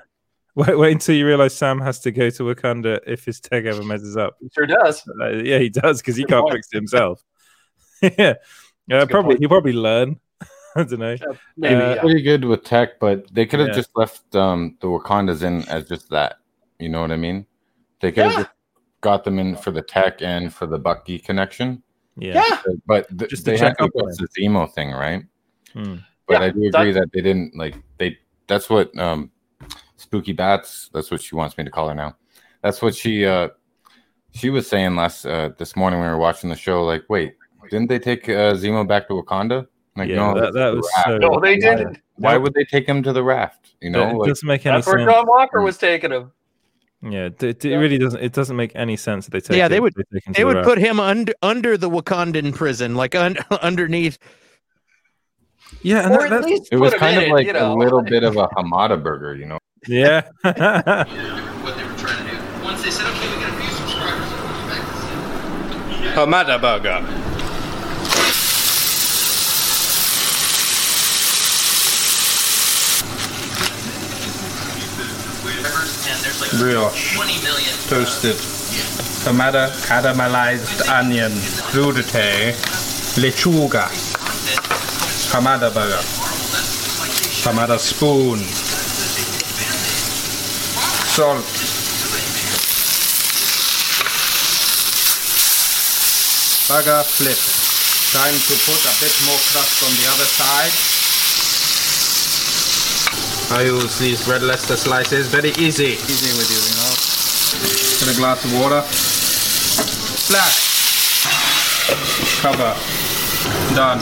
wait, 0.54 0.78
wait 0.78 0.92
until 0.92 1.14
you 1.14 1.26
realize 1.26 1.54
Sam 1.54 1.80
has 1.80 2.00
to 2.00 2.10
go 2.10 2.30
to 2.30 2.42
Wakanda 2.44 3.00
if 3.06 3.24
his 3.24 3.40
tech 3.40 3.64
ever 3.64 3.82
messes 3.84 4.16
up. 4.16 4.36
He 4.40 4.48
sure 4.54 4.66
does. 4.66 5.02
Uh, 5.20 5.28
yeah, 5.30 5.58
he 5.58 5.68
does 5.68 6.00
because 6.00 6.16
he 6.16 6.24
can't 6.24 6.42
point. 6.42 6.54
fix 6.56 6.68
it 6.72 6.76
himself. 6.76 7.22
yeah, 8.02 8.10
yeah, 8.18 8.34
good 8.86 9.10
probably 9.10 9.34
point. 9.34 9.40
he'll 9.40 9.48
probably 9.48 9.72
learn. 9.72 10.20
I 10.76 10.84
don't 10.84 10.98
know. 11.00 11.16
maybe, 11.56 11.74
Uh, 11.74 11.94
yeah. 11.94 12.00
pretty 12.00 12.22
good 12.22 12.44
with 12.44 12.62
tech, 12.64 13.00
but 13.00 13.26
they 13.34 13.46
could 13.46 13.58
have 13.60 13.68
Yeah. 13.70 13.74
just 13.74 13.90
left 13.96 14.34
um, 14.36 14.76
the 14.80 14.86
Wakandas 14.86 15.42
in 15.42 15.62
as 15.68 15.88
just 15.88 16.10
that. 16.10 16.36
You 16.78 16.88
know 16.88 17.00
what 17.00 17.10
I 17.10 17.16
mean? 17.16 17.46
They 18.00 18.12
could 18.12 18.24
have 18.24 18.32
Yeah. 18.32 18.38
just 18.44 18.50
got 19.00 19.24
them 19.24 19.38
in 19.38 19.56
for 19.56 19.70
the 19.72 19.82
tech 19.82 20.22
and 20.22 20.52
for 20.54 20.66
the 20.66 20.78
Bucky 20.78 21.18
connection. 21.18 21.82
Yeah. 22.18 22.34
Yeah. 22.66 22.72
But 22.86 23.08
th- 23.18 23.30
Just 23.30 23.44
to 23.44 23.50
they 23.52 23.58
had 23.58 23.68
check 23.68 23.78
to 23.78 23.84
up 23.84 23.90
the 23.94 24.28
Zemo 24.38 24.70
thing, 24.72 24.90
right? 24.92 25.24
Hmm. 25.72 25.96
But 26.26 26.34
Yeah, 26.34 26.46
I 26.46 26.50
do 26.50 26.64
agree 26.66 26.92
that, 26.92 27.10
they 27.12 27.20
didn't 27.20 27.56
like 27.56 27.74
they. 27.98 28.18
That's 28.46 28.68
what 28.70 28.96
um, 28.98 29.30
Spooky 29.96 30.32
Bats. 30.32 30.90
That's 30.92 31.10
what 31.10 31.20
she 31.22 31.34
wants 31.34 31.56
me 31.58 31.64
to 31.64 31.70
call 31.70 31.88
her 31.88 31.94
now. 31.94 32.16
That's 32.62 32.82
what 32.82 32.94
she 32.94 33.24
uh, 33.26 33.48
she 34.34 34.50
was 34.50 34.68
saying 34.68 34.96
last 34.96 35.24
uh, 35.26 35.50
this 35.58 35.76
morning 35.76 36.00
when 36.00 36.08
we 36.08 36.14
were 36.14 36.20
watching 36.20 36.50
the 36.50 36.56
show. 36.56 36.84
Like, 36.84 37.04
wait, 37.08 37.34
didn't 37.70 37.88
they 37.88 37.98
take 37.98 38.28
uh, 38.28 38.54
Zemo 38.54 38.86
back 38.86 39.08
to 39.08 39.14
Wakanda? 39.14 39.66
Like, 39.96 40.08
Yeah, 40.10 40.32
that- 40.34 40.52
that 40.54 40.74
was 40.74 40.88
so- 41.04 41.18
No, 41.18 41.40
they 41.40 41.56
didn't. 41.56 41.98
Why 42.16 42.36
would 42.36 42.54
they 42.54 42.64
take 42.64 42.86
him 42.86 43.02
to 43.02 43.12
the 43.12 43.22
raft? 43.22 43.74
You 43.80 43.90
know, 43.90 44.10
it 44.10 44.14
like, 44.14 44.28
doesn't 44.28 44.46
make 44.46 44.64
any 44.66 44.76
That's 44.76 44.86
where. 44.86 45.04
John 45.04 45.26
Walker 45.26 45.60
was 45.62 45.78
taking 45.78 46.10
him. 46.12 46.32
Yeah, 47.02 47.28
it, 47.40 47.64
it 47.64 47.76
really 47.76 47.96
doesn't. 47.98 48.20
It 48.20 48.32
doesn't 48.32 48.56
make 48.56 48.72
any 48.74 48.96
sense 48.96 49.26
that 49.26 49.30
they 49.32 49.40
take. 49.40 49.56
Yeah, 49.56 49.68
they 49.68 49.78
would- 49.78 49.94
take 49.94 50.26
him 50.26 50.32
to 50.34 50.38
They 50.38 50.42
the 50.42 50.46
would 50.46 50.56
raft. 50.56 50.68
put 50.68 50.78
him 50.78 50.98
under 50.98 51.32
under 51.42 51.76
the 51.76 51.88
Wakandan 51.88 52.54
prison, 52.54 52.96
like 52.96 53.14
un, 53.14 53.36
underneath. 53.62 54.18
Yeah, 55.82 56.06
and 56.06 56.14
Or 56.14 56.18
that, 56.18 56.24
at 56.24 56.30
that's, 56.30 56.46
least 56.46 56.68
it 56.72 56.76
was 56.78 56.94
kind 56.94 57.18
in 57.18 57.24
of 57.24 57.30
like 57.30 57.46
you 57.46 57.52
know. 57.52 57.72
a 57.72 57.76
little 57.76 58.02
bit 58.02 58.24
of 58.24 58.36
a 58.36 58.48
Hamada 58.48 59.00
burger, 59.00 59.34
you 59.36 59.46
know. 59.46 59.58
yeah. 59.86 60.22
what 60.42 60.54
they 61.76 61.84
were 61.84 61.96
trying 61.98 62.24
to 62.26 62.32
do. 62.34 62.64
Once 62.64 62.82
they 62.82 62.90
said, 62.90 63.06
okay, 63.06 63.28
we 63.36 63.42
got 63.42 63.52
a 63.52 63.60
few 63.62 63.70
subscribers, 63.76 64.28
we'll 64.32 64.66
back 64.66 64.82
this 64.88 66.02
in. 66.02 66.14
Hamada 66.18 66.60
burger. 66.60 67.04
And 74.88 76.16
there's 76.24 76.40
like 76.40 76.47
Brioche. 76.58 77.16
Toasted. 77.88 78.36
tomato, 79.24 79.70
caramelized 79.86 80.88
onion. 80.88 81.32
Crudité. 81.70 82.54
Lechuga. 83.16 83.88
Hamada 85.32 85.70
burger. 85.70 86.02
Hamada 87.44 87.78
spoon. 87.78 88.40
Salt. 91.14 91.44
Burger 96.68 97.02
flip. 97.04 97.38
Time 98.12 98.38
to 98.48 98.54
put 98.66 98.80
a 98.84 98.94
bit 99.00 99.14
more 99.26 99.40
crust 99.52 99.84
on 99.84 99.92
the 100.00 100.06
other 100.10 100.24
side. 100.24 101.07
I 103.50 103.62
use 103.62 103.98
these 103.98 104.28
red 104.28 104.42
Leicester 104.42 104.76
slices. 104.76 105.26
Very 105.26 105.50
easy. 105.52 105.96
Easy 105.96 106.36
with 106.36 106.50
you, 106.50 106.60
you 106.68 106.76
know. 106.76 106.92
Get 107.98 108.14
a 108.14 108.18
glass 108.18 108.44
of 108.44 108.52
water. 108.60 108.82
Splash. 110.28 110.68
Cover. 112.42 112.76
Done. 113.74 113.98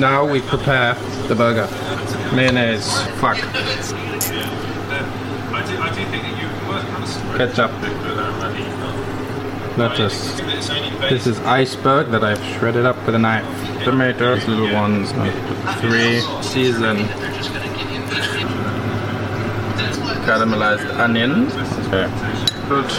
Now 0.00 0.24
we 0.24 0.40
prepare 0.40 0.94
the 1.26 1.34
burger. 1.34 1.68
Mayonnaise. 2.32 2.86
Fuck. 3.18 3.38
Ketchup. 7.36 7.72
Lettuce. 9.76 10.38
This 11.10 11.26
is 11.26 11.38
iceberg 11.40 12.08
that 12.08 12.24
I've 12.24 12.42
shredded 12.56 12.86
up 12.86 12.96
with 13.04 13.14
a 13.14 13.18
knife. 13.18 13.44
Tomatoes, 13.84 14.48
little 14.48 14.72
ones. 14.72 15.12
Three. 15.80 16.20
Season. 16.42 16.96
Caramelized 20.24 20.98
onions. 20.98 21.52
Okay. 21.86 22.08
Good. 22.68 22.90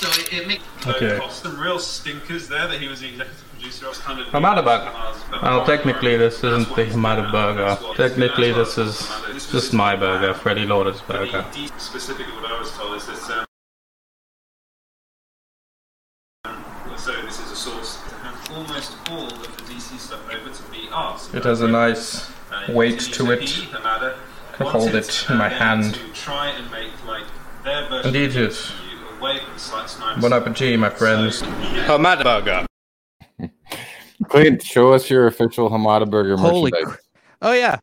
So 0.00 0.08
it, 0.20 0.32
it 0.32 0.48
makes 0.48 0.64
Okay. 0.86 1.18
Some 1.30 1.58
real 1.58 1.78
stinkers 1.78 2.48
there 2.48 2.66
that 2.66 2.80
he 2.80 2.88
was 2.88 3.00
the 3.00 3.08
Hamada 3.64 4.62
burger. 4.62 4.92
Well, 5.42 5.64
technically 5.64 6.16
this 6.16 6.44
isn't 6.44 6.68
the 6.76 6.84
Hamada 6.84 7.30
burger. 7.30 7.78
Technically 7.96 8.52
this 8.52 8.76
is 8.78 9.08
just 9.50 9.72
my 9.72 9.96
burger, 9.96 10.34
Freddy 10.34 10.66
Lauder's 10.66 11.00
burger. 11.02 11.44
Specifically, 11.78 12.32
what 12.34 12.44
I 12.44 12.58
was 12.58 12.70
told 12.72 12.96
is 12.96 13.06
that. 13.06 13.46
So 16.98 17.12
this 17.22 17.40
is 17.40 17.52
a 17.52 17.56
source 17.56 17.96
to 18.08 18.14
have 18.16 18.50
almost 18.52 18.96
all 19.10 19.26
of 19.26 19.56
the 19.56 19.62
DC 19.72 19.98
stuff 19.98 20.28
over 20.30 20.50
to 20.50 20.62
be 20.70 20.88
ours. 20.92 21.32
It 21.34 21.44
has 21.44 21.60
a 21.60 21.68
nice 21.68 22.30
weight 22.68 23.00
to 23.00 23.30
it. 23.32 23.66
Can 24.52 24.66
hold 24.66 24.94
it 24.94 25.26
in 25.30 25.38
my 25.38 25.48
hand. 25.48 25.98
of 28.04 28.36
it. 28.36 28.54
from. 28.54 30.20
Bon 30.20 30.32
appetit, 30.32 30.78
my 30.78 30.90
friends. 30.90 31.42
Hamada 31.42 32.22
burger. 32.22 32.66
Clint, 34.28 34.62
show 34.62 34.92
us 34.92 35.08
your 35.10 35.26
official 35.26 35.70
Hamada 35.70 36.08
burger 36.08 36.36
Holy 36.36 36.70
merchandise. 36.70 36.98
Oh 37.42 37.52
yeah, 37.52 37.78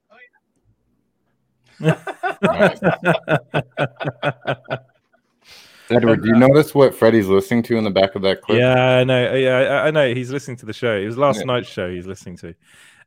Edward, 5.89 6.21
do 6.23 6.29
you 6.29 6.35
notice 6.35 6.73
what 6.73 6.95
Freddie's 6.95 7.27
listening 7.27 7.63
to 7.63 7.77
in 7.77 7.83
the 7.83 7.91
back 7.91 8.15
of 8.15 8.21
that 8.21 8.41
clip? 8.41 8.59
Yeah, 8.59 8.97
I 8.97 9.03
know. 9.03 9.33
Yeah, 9.33 9.57
I, 9.57 9.87
I 9.87 9.91
know. 9.91 10.13
He's 10.13 10.31
listening 10.31 10.57
to 10.57 10.65
the 10.65 10.73
show. 10.73 10.95
It 10.95 11.05
was 11.05 11.17
last 11.17 11.39
Yeah. 11.39 11.45
night's 11.45 11.67
show 11.67 11.89
he's 11.91 12.07
listening 12.07 12.37
to. 12.37 12.55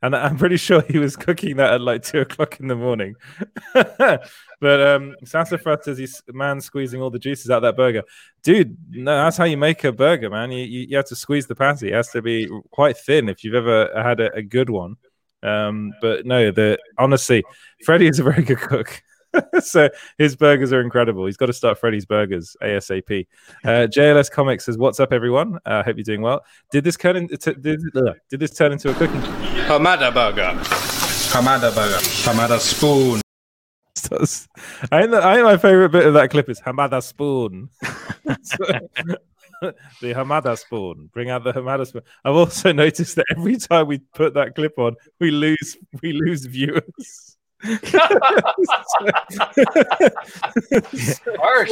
And 0.05 0.15
I'm 0.15 0.37
pretty 0.37 0.59
sure 0.59 0.83
he 0.83 0.99
was 0.99 1.17
cooking 1.17 1.57
that 1.57 1.73
at 1.73 1.81
like 1.81 2.03
two 2.03 2.21
o'clock 2.21 2.61
in 2.61 2.69
the 2.69 2.77
morning. 2.77 3.15
but 3.73 4.87
um 4.87 5.17
sassafras 5.25 5.87
says 5.87 5.97
he's 5.97 6.23
man 6.29 6.61
squeezing 6.61 7.01
all 7.01 7.09
the 7.09 7.19
juices 7.19 7.51
out 7.51 7.57
of 7.57 7.63
that 7.63 7.77
burger. 7.77 8.03
Dude, 8.43 8.77
no, 8.91 9.17
that's 9.17 9.39
how 9.39 9.45
you 9.45 9.57
make 9.57 9.83
a 9.83 9.93
burger, 9.93 10.29
man. 10.29 10.53
You, 10.53 10.63
you, 10.67 10.87
you 10.91 10.97
have 10.99 11.07
to 11.07 11.17
squeeze 11.17 11.47
the 11.47 11.55
patty. 11.55 11.89
It 11.89 11.95
has 11.95 12.11
to 12.11 12.21
be 12.21 12.47
quite 12.71 12.99
thin 12.99 13.31
if 13.31 13.43
you've 13.43 13.55
ever 13.55 13.91
had 13.97 14.21
a, 14.21 14.31
a 14.35 14.43
good 14.43 14.69
one. 14.69 14.97
Um, 15.43 15.95
but 16.03 16.27
no, 16.27 16.51
the 16.51 16.79
honestly, 16.99 17.43
Freddie 17.83 18.09
is 18.09 18.19
a 18.19 18.25
very 18.25 18.43
good 18.43 18.59
cook. 18.59 19.03
so 19.61 19.89
his 20.19 20.37
burgers 20.37 20.73
are 20.73 20.81
incredible. 20.81 21.27
He's 21.27 21.37
got 21.37 21.47
to 21.47 21.53
start 21.53 21.79
Freddy's 21.79 22.07
Burgers 22.07 22.57
ASAP. 22.63 23.27
Uh, 23.65 23.87
JLS 23.87 24.31
Comics 24.31 24.67
says, 24.67 24.79
"What's 24.79 25.01
up, 25.01 25.13
everyone? 25.13 25.59
I 25.65 25.81
uh, 25.81 25.83
hope 25.85 25.97
you're 25.97 26.05
doing 26.05 26.23
well. 26.23 26.45
Did 26.71 26.85
this 26.85 26.97
turn 26.97 27.17
into 27.17 27.55
did, 27.55 27.81
did 28.31 28.41
this 28.41 28.55
turn 28.55 28.73
into 28.73 28.91
a 28.91 28.95
cooking? 28.95 29.21
Hamada 29.67 30.13
burger. 30.13 30.59
Hamada 31.33 31.75
burger. 31.75 31.99
Hamada 32.25 32.59
spoon. 32.59 33.21
I 34.13 35.01
think, 35.01 35.13
the, 35.13 35.21
I 35.25 35.35
think 35.35 35.45
my 35.45 35.57
favorite 35.57 35.91
bit 35.91 36.07
of 36.07 36.15
that 36.15 36.31
clip 36.31 36.49
is 36.51 36.61
Hamada 36.61 37.03
spoon. 37.03 37.71
So- 38.43 38.65
the 40.01 40.13
Hamada 40.15 40.59
spoon. 40.59 41.11
Bring 41.13 41.31
out 41.31 41.45
the 41.45 41.53
Hamada 41.53 41.87
spoon. 41.87 42.03
I've 42.25 42.35
also 42.35 42.73
noticed 42.73 43.17
that 43.17 43.27
every 43.37 43.57
time 43.57 43.87
we 43.87 43.99
put 43.99 44.35
that 44.35 44.55
clip 44.55 44.79
on, 44.79 44.97
we 45.21 45.31
lose 45.31 45.77
we 46.03 46.13
lose 46.13 46.45
viewers. 46.47 47.34
Harsh. 51.39 51.71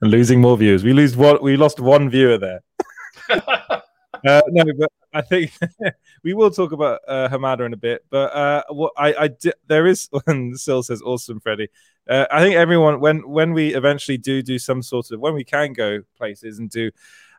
and 0.00 0.10
losing 0.10 0.40
more 0.40 0.56
viewers. 0.56 0.82
We 0.84 0.92
lose 0.92 1.16
one. 1.16 1.38
We 1.42 1.56
lost 1.56 1.80
one 1.80 2.10
viewer 2.10 2.38
there. 2.38 2.60
uh, 3.30 4.42
no, 4.48 4.64
but 4.78 4.92
I 5.12 5.20
think 5.22 5.52
we 6.24 6.32
will 6.34 6.50
talk 6.50 6.72
about 6.72 7.00
uh, 7.06 7.28
Hamada 7.28 7.66
in 7.66 7.74
a 7.74 7.76
bit. 7.76 8.04
But 8.10 8.34
uh, 8.34 8.62
what 8.70 8.92
I, 8.96 9.14
I 9.14 9.28
di- 9.28 9.52
there 9.68 9.86
is 9.86 10.08
one. 10.24 10.56
Sil 10.56 10.82
says, 10.82 11.02
"Awesome, 11.02 11.38
Freddie." 11.38 11.68
Uh, 12.08 12.26
I 12.30 12.40
think 12.40 12.56
everyone 12.56 12.98
when 12.98 13.28
when 13.28 13.52
we 13.52 13.74
eventually 13.74 14.18
do 14.18 14.42
do 14.42 14.58
some 14.58 14.82
sort 14.82 15.10
of 15.10 15.20
when 15.20 15.34
we 15.34 15.44
can 15.44 15.72
go 15.72 16.00
places 16.16 16.58
and 16.58 16.68
do. 16.68 16.90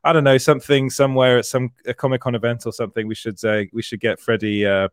I 0.03 0.13
don't 0.13 0.23
know 0.23 0.38
something 0.38 0.91
somewhere 0.91 1.39
at 1.39 1.47
some 1.47 1.71
a 1.88 1.93
Comic 1.93 2.21
Con 2.21 2.36
event 2.36 2.67
or 2.67 2.71
something. 2.71 3.07
We 3.07 3.15
should 3.15 3.39
say 3.39 3.69
we 3.73 3.81
should 3.81 3.99
get 3.99 4.19
Freddie 4.19 4.65
uh, 4.65 4.89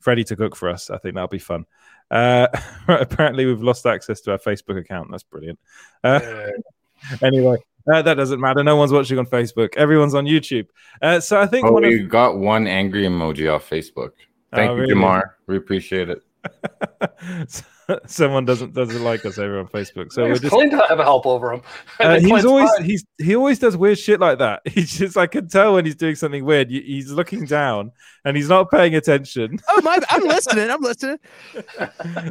Freddie 0.00 0.24
to 0.24 0.36
cook 0.36 0.54
for 0.54 0.68
us. 0.68 0.90
I 0.90 0.98
think 0.98 1.14
that'll 1.14 1.28
be 1.28 1.38
fun. 1.38 1.64
Uh, 2.10 2.46
apparently, 2.88 3.46
we've 3.46 3.62
lost 3.62 3.86
access 3.86 4.20
to 4.22 4.32
our 4.32 4.38
Facebook 4.38 4.78
account. 4.78 5.10
That's 5.10 5.22
brilliant. 5.22 5.58
Uh, 6.04 6.50
anyway, 7.22 7.56
uh, 7.92 8.02
that 8.02 8.14
doesn't 8.14 8.40
matter. 8.40 8.62
No 8.64 8.76
one's 8.76 8.92
watching 8.92 9.18
on 9.18 9.26
Facebook. 9.26 9.76
Everyone's 9.76 10.14
on 10.14 10.24
YouTube. 10.26 10.66
Uh, 11.02 11.20
so 11.20 11.40
I 11.40 11.46
think 11.46 11.66
Oh, 11.66 11.72
one 11.72 11.84
of 11.84 11.90
we 11.90 12.00
got 12.00 12.36
one 12.38 12.66
angry 12.66 13.02
emoji 13.04 13.52
off 13.52 13.68
Facebook. 13.68 14.10
Thank 14.52 14.70
Oh, 14.70 14.74
you, 14.76 14.80
really? 14.82 14.94
Jamar. 14.94 15.22
We 15.46 15.56
appreciate 15.56 16.08
it. 16.10 16.22
someone 18.06 18.44
doesn't 18.44 18.74
doesn't 18.74 19.02
like 19.02 19.24
us 19.26 19.38
over 19.38 19.58
on 19.58 19.66
Facebook. 19.68 20.12
So 20.12 20.24
we're 20.24 20.36
just 20.36 20.50
Clint 20.52 20.72
to 20.72 20.84
have 20.88 21.00
a 21.00 21.02
help 21.02 21.26
over 21.26 21.52
him. 21.52 21.62
Uh, 22.00 22.18
he's 22.20 22.44
always 22.44 22.68
fine. 22.76 22.84
he's 22.84 23.04
he 23.18 23.34
always 23.36 23.58
does 23.58 23.76
weird 23.76 23.98
shit 23.98 24.20
like 24.20 24.38
that. 24.38 24.60
He's 24.68 24.98
just 24.98 25.16
I 25.16 25.26
can 25.26 25.48
tell 25.48 25.74
when 25.74 25.84
he's 25.84 25.94
doing 25.94 26.16
something 26.16 26.44
weird. 26.44 26.70
He's 26.70 27.10
looking 27.12 27.44
down 27.46 27.92
and 28.24 28.36
he's 28.36 28.48
not 28.48 28.70
paying 28.70 28.94
attention. 28.96 29.58
Oh 29.68 29.80
my! 29.82 29.98
I'm 30.10 30.22
listening. 30.24 30.70
I'm 30.70 30.80
listening. 30.82 31.18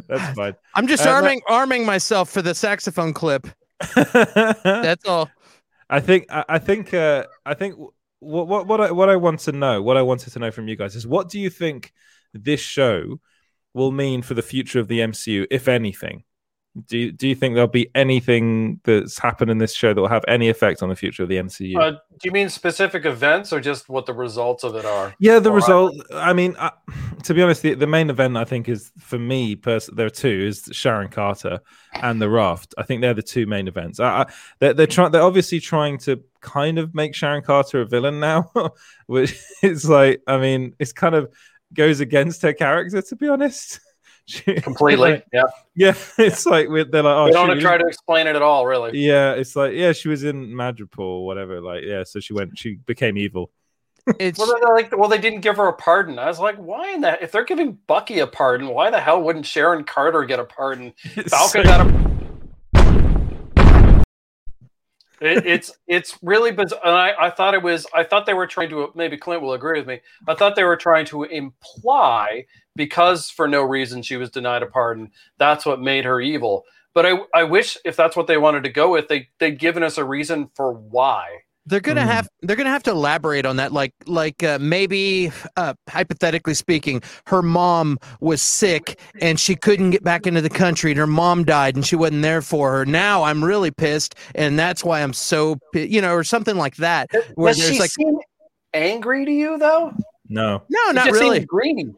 That's 0.06 0.36
fine. 0.36 0.54
I'm 0.74 0.86
just 0.86 1.02
Uh, 1.02 1.06
no- 1.06 1.12
arming 1.16 1.40
arming 1.48 1.86
myself 1.86 2.30
for 2.30 2.42
the 2.42 2.54
saxophone 2.54 3.12
clip. 3.14 3.46
That's 3.94 5.04
all. 5.06 5.30
I 5.88 6.00
think 6.00 6.26
I 6.30 6.58
think 6.58 6.94
uh, 6.94 7.26
I 7.44 7.54
think 7.54 7.76
what 8.20 8.48
what 8.48 8.66
what 8.66 8.80
I 8.80 8.90
what 8.90 9.08
I 9.08 9.16
want 9.16 9.40
to 9.40 9.52
know, 9.52 9.82
what 9.82 9.96
I 9.96 10.02
wanted 10.02 10.32
to 10.32 10.38
know 10.38 10.50
from 10.50 10.68
you 10.68 10.76
guys 10.76 10.96
is 10.96 11.06
what 11.06 11.28
do 11.28 11.38
you 11.38 11.50
think 11.50 11.92
this 12.32 12.60
show 12.60 13.20
will 13.74 13.92
mean 13.92 14.22
for 14.22 14.34
the 14.34 14.42
future 14.42 14.80
of 14.80 14.88
the 14.88 15.00
MCU, 15.00 15.46
if 15.50 15.68
anything? 15.68 16.24
Do 16.86 16.98
you, 16.98 17.12
do 17.12 17.28
you 17.28 17.36
think 17.36 17.54
there'll 17.54 17.68
be 17.68 17.88
anything 17.94 18.80
that's 18.82 19.16
happened 19.16 19.48
in 19.48 19.58
this 19.58 19.72
show 19.72 19.94
that 19.94 20.00
will 20.00 20.08
have 20.08 20.24
any 20.26 20.48
effect 20.48 20.82
on 20.82 20.88
the 20.88 20.96
future 20.96 21.22
of 21.22 21.28
the 21.28 21.36
MCU? 21.36 21.76
Uh, 21.76 21.92
do 21.92 21.98
you 22.24 22.32
mean 22.32 22.48
specific 22.48 23.04
events 23.04 23.52
or 23.52 23.60
just 23.60 23.88
what 23.88 24.06
the 24.06 24.12
results 24.12 24.64
of 24.64 24.74
it 24.74 24.84
are? 24.84 25.14
Yeah, 25.20 25.38
the 25.38 25.52
result. 25.52 25.94
I 26.12 26.32
mean, 26.32 26.56
uh, 26.58 26.70
to 27.22 27.32
be 27.32 27.42
honest, 27.42 27.62
the, 27.62 27.74
the 27.74 27.86
main 27.86 28.10
event 28.10 28.36
I 28.36 28.44
think 28.44 28.68
is 28.68 28.90
for 28.98 29.20
me. 29.20 29.54
Pers- 29.54 29.88
there 29.94 30.06
are 30.06 30.10
two: 30.10 30.28
is 30.28 30.68
Sharon 30.72 31.08
Carter 31.08 31.60
and 31.92 32.20
the 32.20 32.28
Raft. 32.28 32.74
I 32.76 32.82
think 32.82 33.02
they're 33.02 33.14
the 33.14 33.22
two 33.22 33.46
main 33.46 33.68
events. 33.68 34.00
I, 34.00 34.22
I, 34.22 34.32
they're 34.58 34.74
they're 34.74 34.86
trying. 34.88 35.12
They're 35.12 35.22
obviously 35.22 35.60
trying 35.60 35.98
to 35.98 36.22
kind 36.40 36.78
of 36.78 36.92
make 36.92 37.14
Sharon 37.14 37.42
Carter 37.42 37.82
a 37.82 37.86
villain 37.86 38.18
now, 38.18 38.50
which 39.06 39.38
is 39.62 39.88
like, 39.88 40.22
I 40.26 40.38
mean, 40.38 40.74
it's 40.80 40.92
kind 40.92 41.14
of 41.14 41.32
goes 41.72 42.00
against 42.00 42.42
her 42.42 42.52
character. 42.52 43.00
To 43.00 43.16
be 43.16 43.28
honest, 43.28 43.80
She- 44.26 44.54
Completely. 44.54 45.22
Yeah. 45.32 45.42
yeah. 45.76 45.94
It's 46.18 46.46
like 46.46 46.68
we're, 46.68 46.84
they're 46.84 47.02
like, 47.02 47.14
oh, 47.16 47.24
we 47.26 47.32
don't 47.32 47.48
want 47.48 47.60
to 47.60 47.64
try 47.64 47.76
to 47.76 47.86
explain 47.86 48.26
it 48.26 48.36
at 48.36 48.42
all, 48.42 48.66
really. 48.66 48.98
yeah, 48.98 49.32
it's 49.32 49.54
like 49.54 49.74
yeah, 49.74 49.92
she 49.92 50.08
was 50.08 50.24
in 50.24 50.48
Madripoor 50.48 50.98
or 51.00 51.26
whatever. 51.26 51.60
Like 51.60 51.84
yeah, 51.84 52.04
so 52.04 52.20
she 52.20 52.32
went, 52.32 52.58
she 52.58 52.76
became 52.86 53.18
evil. 53.18 53.50
It's 54.18 54.38
well, 54.38 54.48
they're 54.48 54.74
like, 54.74 54.94
well, 54.96 55.08
they 55.08 55.16
didn't 55.18 55.40
give 55.40 55.56
her 55.56 55.66
a 55.66 55.72
pardon. 55.72 56.18
I 56.18 56.26
was 56.26 56.38
like, 56.38 56.56
why 56.56 56.90
in 56.92 57.00
that? 57.02 57.22
If 57.22 57.32
they're 57.32 57.44
giving 57.44 57.78
Bucky 57.86 58.18
a 58.18 58.26
pardon, 58.26 58.68
why 58.68 58.90
the 58.90 59.00
hell 59.00 59.22
wouldn't 59.22 59.46
Sharon 59.46 59.82
Carter 59.84 60.24
get 60.24 60.38
a 60.38 60.44
pardon? 60.44 60.92
Falcon 61.28 61.28
so- 61.48 61.62
got 61.62 61.86
a. 61.86 62.14
It, 65.20 65.46
it's 65.46 65.72
it's 65.86 66.18
really 66.22 66.50
bizarre. 66.50 66.80
And 66.84 66.94
I, 66.94 67.14
I 67.18 67.30
thought 67.30 67.54
it 67.54 67.62
was. 67.62 67.86
I 67.94 68.02
thought 68.04 68.26
they 68.26 68.34
were 68.34 68.46
trying 68.46 68.68
to. 68.70 68.90
Maybe 68.94 69.16
Clint 69.16 69.40
will 69.40 69.54
agree 69.54 69.78
with 69.78 69.86
me. 69.88 70.00
I 70.28 70.34
thought 70.34 70.54
they 70.54 70.64
were 70.64 70.76
trying 70.76 71.06
to 71.06 71.22
imply 71.22 72.44
because 72.76 73.30
for 73.30 73.46
no 73.48 73.62
reason 73.62 74.02
she 74.02 74.16
was 74.16 74.30
denied 74.30 74.62
a 74.62 74.66
pardon. 74.66 75.10
That's 75.38 75.64
what 75.66 75.80
made 75.80 76.04
her 76.04 76.20
evil. 76.20 76.64
But 76.94 77.06
I 77.06 77.18
I 77.34 77.44
wish 77.44 77.76
if 77.84 77.96
that's 77.96 78.16
what 78.16 78.26
they 78.26 78.36
wanted 78.38 78.64
to 78.64 78.70
go 78.70 78.92
with, 78.92 79.08
they 79.08 79.28
they'd 79.40 79.58
given 79.58 79.82
us 79.82 79.98
a 79.98 80.04
reason 80.04 80.48
for 80.54 80.72
why. 80.72 81.26
They're 81.66 81.80
gonna 81.80 82.02
Mm. 82.02 82.06
have 82.08 82.28
they're 82.42 82.56
gonna 82.56 82.68
have 82.70 82.82
to 82.82 82.90
elaborate 82.90 83.46
on 83.46 83.56
that. 83.56 83.72
Like 83.72 83.94
like 84.06 84.42
uh, 84.42 84.58
maybe 84.60 85.32
uh, 85.56 85.72
hypothetically 85.88 86.52
speaking, 86.52 87.02
her 87.26 87.40
mom 87.40 87.98
was 88.20 88.42
sick 88.42 89.00
and 89.22 89.40
she 89.40 89.56
couldn't 89.56 89.90
get 89.90 90.04
back 90.04 90.26
into 90.26 90.42
the 90.42 90.50
country, 90.50 90.90
and 90.90 90.98
her 90.98 91.06
mom 91.06 91.42
died, 91.42 91.74
and 91.74 91.84
she 91.86 91.96
wasn't 91.96 92.20
there 92.20 92.42
for 92.42 92.70
her. 92.70 92.84
Now 92.84 93.22
I'm 93.22 93.42
really 93.42 93.70
pissed, 93.70 94.14
and 94.34 94.58
that's 94.58 94.84
why 94.84 95.02
I'm 95.02 95.14
so 95.14 95.56
pi- 95.72 95.80
you 95.80 96.02
know, 96.02 96.12
or 96.12 96.22
something 96.22 96.56
like 96.58 96.76
that. 96.76 97.08
Where 97.34 97.52
Does 97.54 97.62
there's 97.62 97.72
she 97.72 97.80
like 97.80 97.90
seem 97.90 98.14
angry 98.74 99.24
to 99.24 99.32
you 99.32 99.56
though? 99.58 99.94
No, 100.28 100.62
no, 100.68 100.80
She 100.88 100.92
not 100.92 101.10
really. 101.12 101.40
Green. 101.46 101.94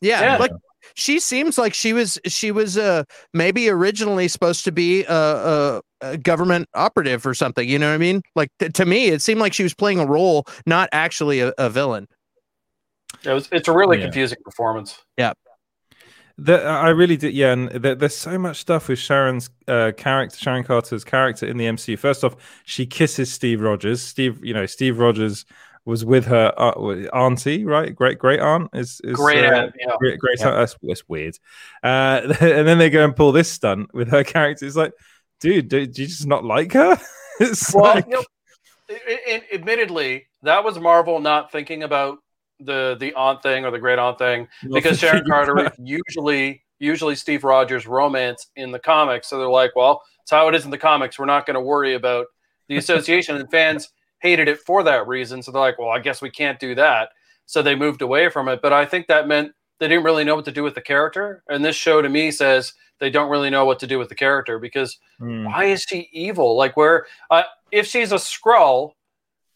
Yeah, 0.00 0.20
Yeah. 0.22 0.36
like 0.38 0.52
she 0.94 1.20
seems 1.20 1.58
like 1.58 1.74
she 1.74 1.92
was 1.92 2.18
she 2.26 2.50
was 2.50 2.78
uh 2.78 3.04
maybe 3.34 3.68
originally 3.68 4.28
supposed 4.28 4.64
to 4.64 4.72
be 4.72 5.04
a, 5.04 5.12
a, 5.14 5.82
a 6.00 6.16
government 6.18 6.68
operative 6.74 7.26
or 7.26 7.34
something. 7.34 7.68
You 7.68 7.78
know 7.78 7.88
what 7.88 7.94
I 7.94 7.98
mean? 7.98 8.22
Like 8.34 8.48
t- 8.58 8.70
to 8.70 8.86
me, 8.86 9.08
it 9.08 9.20
seemed 9.22 9.40
like 9.40 9.52
she 9.52 9.62
was 9.62 9.74
playing 9.74 10.00
a 10.00 10.06
role, 10.06 10.46
not 10.66 10.88
actually 10.92 11.40
a, 11.40 11.52
a 11.58 11.68
villain. 11.68 12.06
It 13.24 13.32
was, 13.32 13.48
it's 13.52 13.68
a 13.68 13.72
really 13.72 13.98
Yeah. 13.98 14.04
confusing 14.04 14.38
performance. 14.44 14.98
Yeah. 15.18 15.34
The, 16.38 16.62
I 16.64 16.88
really 16.88 17.18
did, 17.18 17.34
yeah. 17.34 17.52
And 17.52 17.68
there, 17.68 17.94
there's 17.94 18.16
so 18.16 18.38
much 18.38 18.56
stuff 18.58 18.88
with 18.88 18.98
Sharon's 18.98 19.50
uh, 19.68 19.92
character, 19.94 20.38
Sharon 20.38 20.64
Carter's 20.64 21.04
character 21.04 21.44
in 21.46 21.58
the 21.58 21.66
MCU. 21.66 21.98
First 21.98 22.24
off, 22.24 22.34
she 22.64 22.86
kisses 22.86 23.30
Steve 23.30 23.60
Rogers. 23.60 24.00
Steve, 24.02 24.42
you 24.42 24.54
know, 24.54 24.64
Steve 24.64 24.98
Rogers 24.98 25.44
was 25.86 26.04
with 26.04 26.26
her 26.26 26.52
uh, 26.56 26.70
auntie, 27.14 27.64
right? 27.64 27.94
Great, 27.94 28.18
great 28.18 28.40
aunt 28.40 28.70
is, 28.74 29.00
is 29.02 29.16
Great 29.16 29.44
uh, 29.44 29.54
aunt, 29.54 29.74
yeah. 29.78 29.92
great, 29.98 30.18
great 30.18 30.38
Yeah. 30.40 30.48
aunt. 30.48 30.56
That's, 30.58 30.76
that's 30.82 31.08
weird. 31.08 31.38
Uh, 31.82 32.20
and 32.40 32.66
then 32.68 32.78
they 32.78 32.90
go 32.90 33.04
and 33.04 33.16
pull 33.16 33.32
this 33.32 33.50
stunt 33.50 33.92
with 33.94 34.08
her 34.10 34.22
character. 34.34 34.66
It's 34.66 34.76
like, 34.76 34.92
dude, 35.40 35.68
do, 35.68 35.86
do 35.86 36.02
you 36.02 36.08
just 36.08 36.26
not 36.26 36.44
like 36.44 36.72
her? 36.74 36.98
it's 37.40 37.74
Well, 37.74 37.94
like, 37.94 38.04
you 38.06 38.12
know, 38.12 38.24
i- 38.90 39.20
i- 39.28 39.54
admittedly, 39.54 40.26
that 40.42 40.62
was 40.64 40.78
Marvel 40.78 41.20
not 41.20 41.50
thinking 41.52 41.82
about 41.82 42.18
the 42.62 42.94
the 43.00 43.14
aunt 43.14 43.42
thing 43.42 43.64
or 43.64 43.70
the 43.70 43.78
great 43.78 43.98
aunt 43.98 44.18
thing 44.18 44.46
Not 44.64 44.74
because 44.74 44.98
Sharon 44.98 45.24
Carter 45.26 45.52
about- 45.52 45.78
usually 45.78 46.62
usually 46.78 47.14
Steve 47.14 47.42
Rogers 47.44 47.86
romance 47.86 48.48
in 48.56 48.70
the 48.70 48.78
comics. 48.78 49.28
So 49.28 49.38
they're 49.38 49.48
like, 49.48 49.74
well, 49.76 50.02
it's 50.22 50.30
how 50.30 50.46
it 50.48 50.54
is 50.54 50.64
in 50.66 50.70
the 50.70 50.78
comics. 50.78 51.18
We're 51.18 51.24
not 51.26 51.46
going 51.46 51.54
to 51.54 51.60
worry 51.60 51.94
about 51.94 52.26
the 52.68 52.76
association, 52.76 53.36
and 53.36 53.50
fans 53.50 53.88
hated 54.20 54.48
it 54.48 54.58
for 54.60 54.82
that 54.84 55.06
reason. 55.06 55.42
So 55.42 55.50
they're 55.50 55.60
like, 55.60 55.78
well, 55.78 55.90
I 55.90 55.98
guess 55.98 56.22
we 56.22 56.30
can't 56.30 56.60
do 56.60 56.74
that. 56.76 57.10
So 57.46 57.62
they 57.62 57.74
moved 57.74 58.02
away 58.02 58.28
from 58.30 58.48
it. 58.48 58.60
But 58.62 58.72
I 58.72 58.86
think 58.86 59.06
that 59.08 59.26
meant 59.28 59.52
they 59.78 59.88
didn't 59.88 60.04
really 60.04 60.24
know 60.24 60.36
what 60.36 60.44
to 60.44 60.52
do 60.52 60.62
with 60.62 60.74
the 60.74 60.80
character. 60.80 61.42
And 61.48 61.64
this 61.64 61.76
show 61.76 62.00
to 62.02 62.08
me 62.08 62.30
says 62.30 62.74
they 62.98 63.10
don't 63.10 63.30
really 63.30 63.50
know 63.50 63.64
what 63.64 63.78
to 63.80 63.86
do 63.86 63.98
with 63.98 64.08
the 64.08 64.14
character 64.14 64.58
because 64.58 64.98
Hmm. 65.18 65.44
why 65.46 65.64
is 65.64 65.82
she 65.82 66.08
evil? 66.12 66.56
Like 66.56 66.76
where 66.76 67.06
uh, 67.30 67.42
if 67.70 67.86
she's 67.86 68.12
a 68.12 68.16
Skrull, 68.16 68.92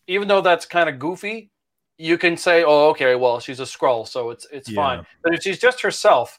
even 0.07 0.29
though 0.29 0.41
that's 0.41 0.67
kind 0.67 0.89
of 0.89 0.99
goofy, 0.99 1.51
you 1.97 2.19
can 2.19 2.37
say, 2.37 2.65
"Oh, 2.65 2.89
okay, 2.91 3.15
well, 3.15 3.41
she's 3.41 3.61
a 3.61 3.65
Skrull, 3.65 4.07
so 4.07 4.31
it's 4.31 4.47
it's 4.51 4.69
Yeah. 4.69 4.77
fine." 4.77 5.07
But 5.23 5.35
if 5.35 5.43
she's 5.43 5.59
just 5.59 5.81
herself, 5.81 6.39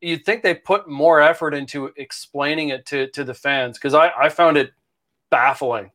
you'd 0.00 0.24
think 0.24 0.42
they 0.42 0.54
put 0.54 0.88
more 0.88 1.20
effort 1.20 1.54
into 1.54 1.92
explaining 1.96 2.70
it 2.70 2.84
to 2.86 3.06
to 3.12 3.24
the 3.24 3.34
fans 3.34 3.78
because 3.78 3.94
I 3.94 4.10
I 4.18 4.28
found 4.28 4.56
it 4.56 4.72
baffling. 5.30 5.90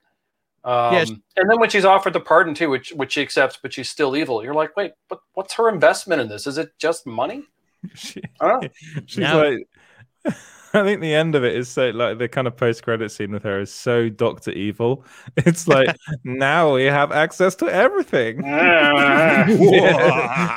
Um, 0.63 0.93
Yes. 0.93 1.09
And 1.09 1.49
then 1.49 1.59
when 1.59 1.69
she's 1.69 1.85
offered 1.85 2.13
the 2.13 2.19
pardon 2.19 2.53
too, 2.53 2.69
which 2.69 2.91
which 2.91 3.13
she 3.13 3.21
accepts, 3.21 3.57
but 3.61 3.73
she's 3.73 3.89
still 3.89 4.15
evil. 4.15 4.43
You're 4.43 4.53
like, 4.53 4.75
wait, 4.77 4.91
but 5.09 5.19
what's 5.33 5.53
her 5.55 5.69
investment 5.69 6.21
in 6.21 6.29
this? 6.29 6.45
Is 6.47 6.57
it 6.57 6.71
just 6.77 7.05
money? 7.07 7.43
I 8.39 8.47
don't 8.47 8.63
know. 8.63 8.69
She's 9.07 9.17
No. 9.19 9.41
like, 9.41 10.35
I 10.73 10.83
think 10.83 11.01
the 11.01 11.13
end 11.13 11.35
of 11.35 11.43
it 11.43 11.53
is 11.55 11.67
so 11.67 11.89
like 11.89 12.17
the 12.17 12.29
kind 12.29 12.47
of 12.47 12.55
post 12.55 12.83
credit 12.83 13.11
scene 13.11 13.31
with 13.31 13.43
her 13.43 13.59
is 13.59 13.73
so 13.73 14.07
Doctor 14.07 14.51
Evil. 14.51 15.03
It's 15.37 15.67
like 15.67 15.95
now 16.23 16.75
we 16.75 16.83
have 16.85 17.11
access 17.11 17.55
to 17.55 17.65
everything. 17.65 18.41
Yeah. 18.45 19.47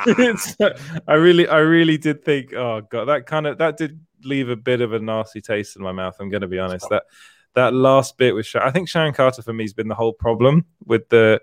It's- 0.07 0.57
I 1.09 1.15
really, 1.15 1.49
I 1.49 1.59
really 1.59 1.97
did 1.99 2.25
think, 2.25 2.53
oh 2.55 2.83
god, 2.83 3.07
that 3.07 3.27
kind 3.27 3.47
of 3.47 3.59
that 3.59 3.77
did 3.77 3.99
leave 4.23 4.49
a 4.49 4.57
bit 4.57 4.81
of 4.81 4.93
a 4.93 4.99
nasty 4.99 5.41
taste 5.41 5.77
in 5.77 5.83
my 5.83 5.93
mouth. 5.93 6.17
I'm 6.21 6.29
going 6.31 6.43
to 6.43 6.49
be 6.49 6.59
honest. 6.59 6.87
That 6.91 7.05
that 7.55 7.75
last 7.75 8.17
bit 8.19 8.35
with 8.35 8.47
Sharon, 8.47 8.69
I 8.69 8.71
think 8.71 8.89
Sharon 8.89 9.13
Carter 9.15 9.43
for 9.43 9.53
me 9.53 9.65
has 9.65 9.73
been 9.73 9.89
the 9.89 9.95
whole 9.95 10.13
problem 10.13 10.65
with 10.85 11.09
the. 11.09 11.41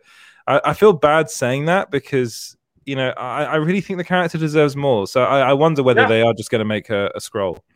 I, 0.48 0.62
I 0.66 0.74
feel 0.74 0.94
bad 0.94 1.30
saying 1.30 1.66
that 1.66 1.92
because 1.92 2.56
you 2.86 2.96
know 2.96 3.10
I, 3.12 3.44
I 3.44 3.56
really 3.58 3.82
think 3.82 3.98
the 3.98 4.04
character 4.04 4.38
deserves 4.38 4.76
more. 4.76 5.08
So 5.08 5.24
I, 5.24 5.50
I 5.50 5.54
wonder 5.54 5.84
whether 5.84 6.02
Yeah. 6.02 6.08
they 6.08 6.22
are 6.22 6.34
just 6.34 6.50
going 6.50 6.60
to 6.60 6.66
make 6.66 6.88
her 6.88 7.12
a 7.16 7.20
Skrull. 7.20 7.60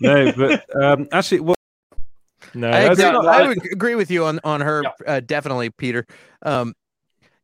no, 0.00 0.32
but 0.36 0.82
um, 0.82 1.08
actually, 1.12 1.40
well, 1.40 1.56
no, 2.54 2.68
I 2.70 2.80
agree, 2.80 3.04
not- 3.04 3.26
I 3.26 3.48
would 3.48 3.72
agree 3.72 3.94
with 3.94 4.10
you 4.10 4.24
on 4.24 4.40
on 4.44 4.60
her 4.60 4.84
uh, 5.06 5.20
definitely, 5.20 5.70
Peter. 5.70 6.06
Um, 6.42 6.74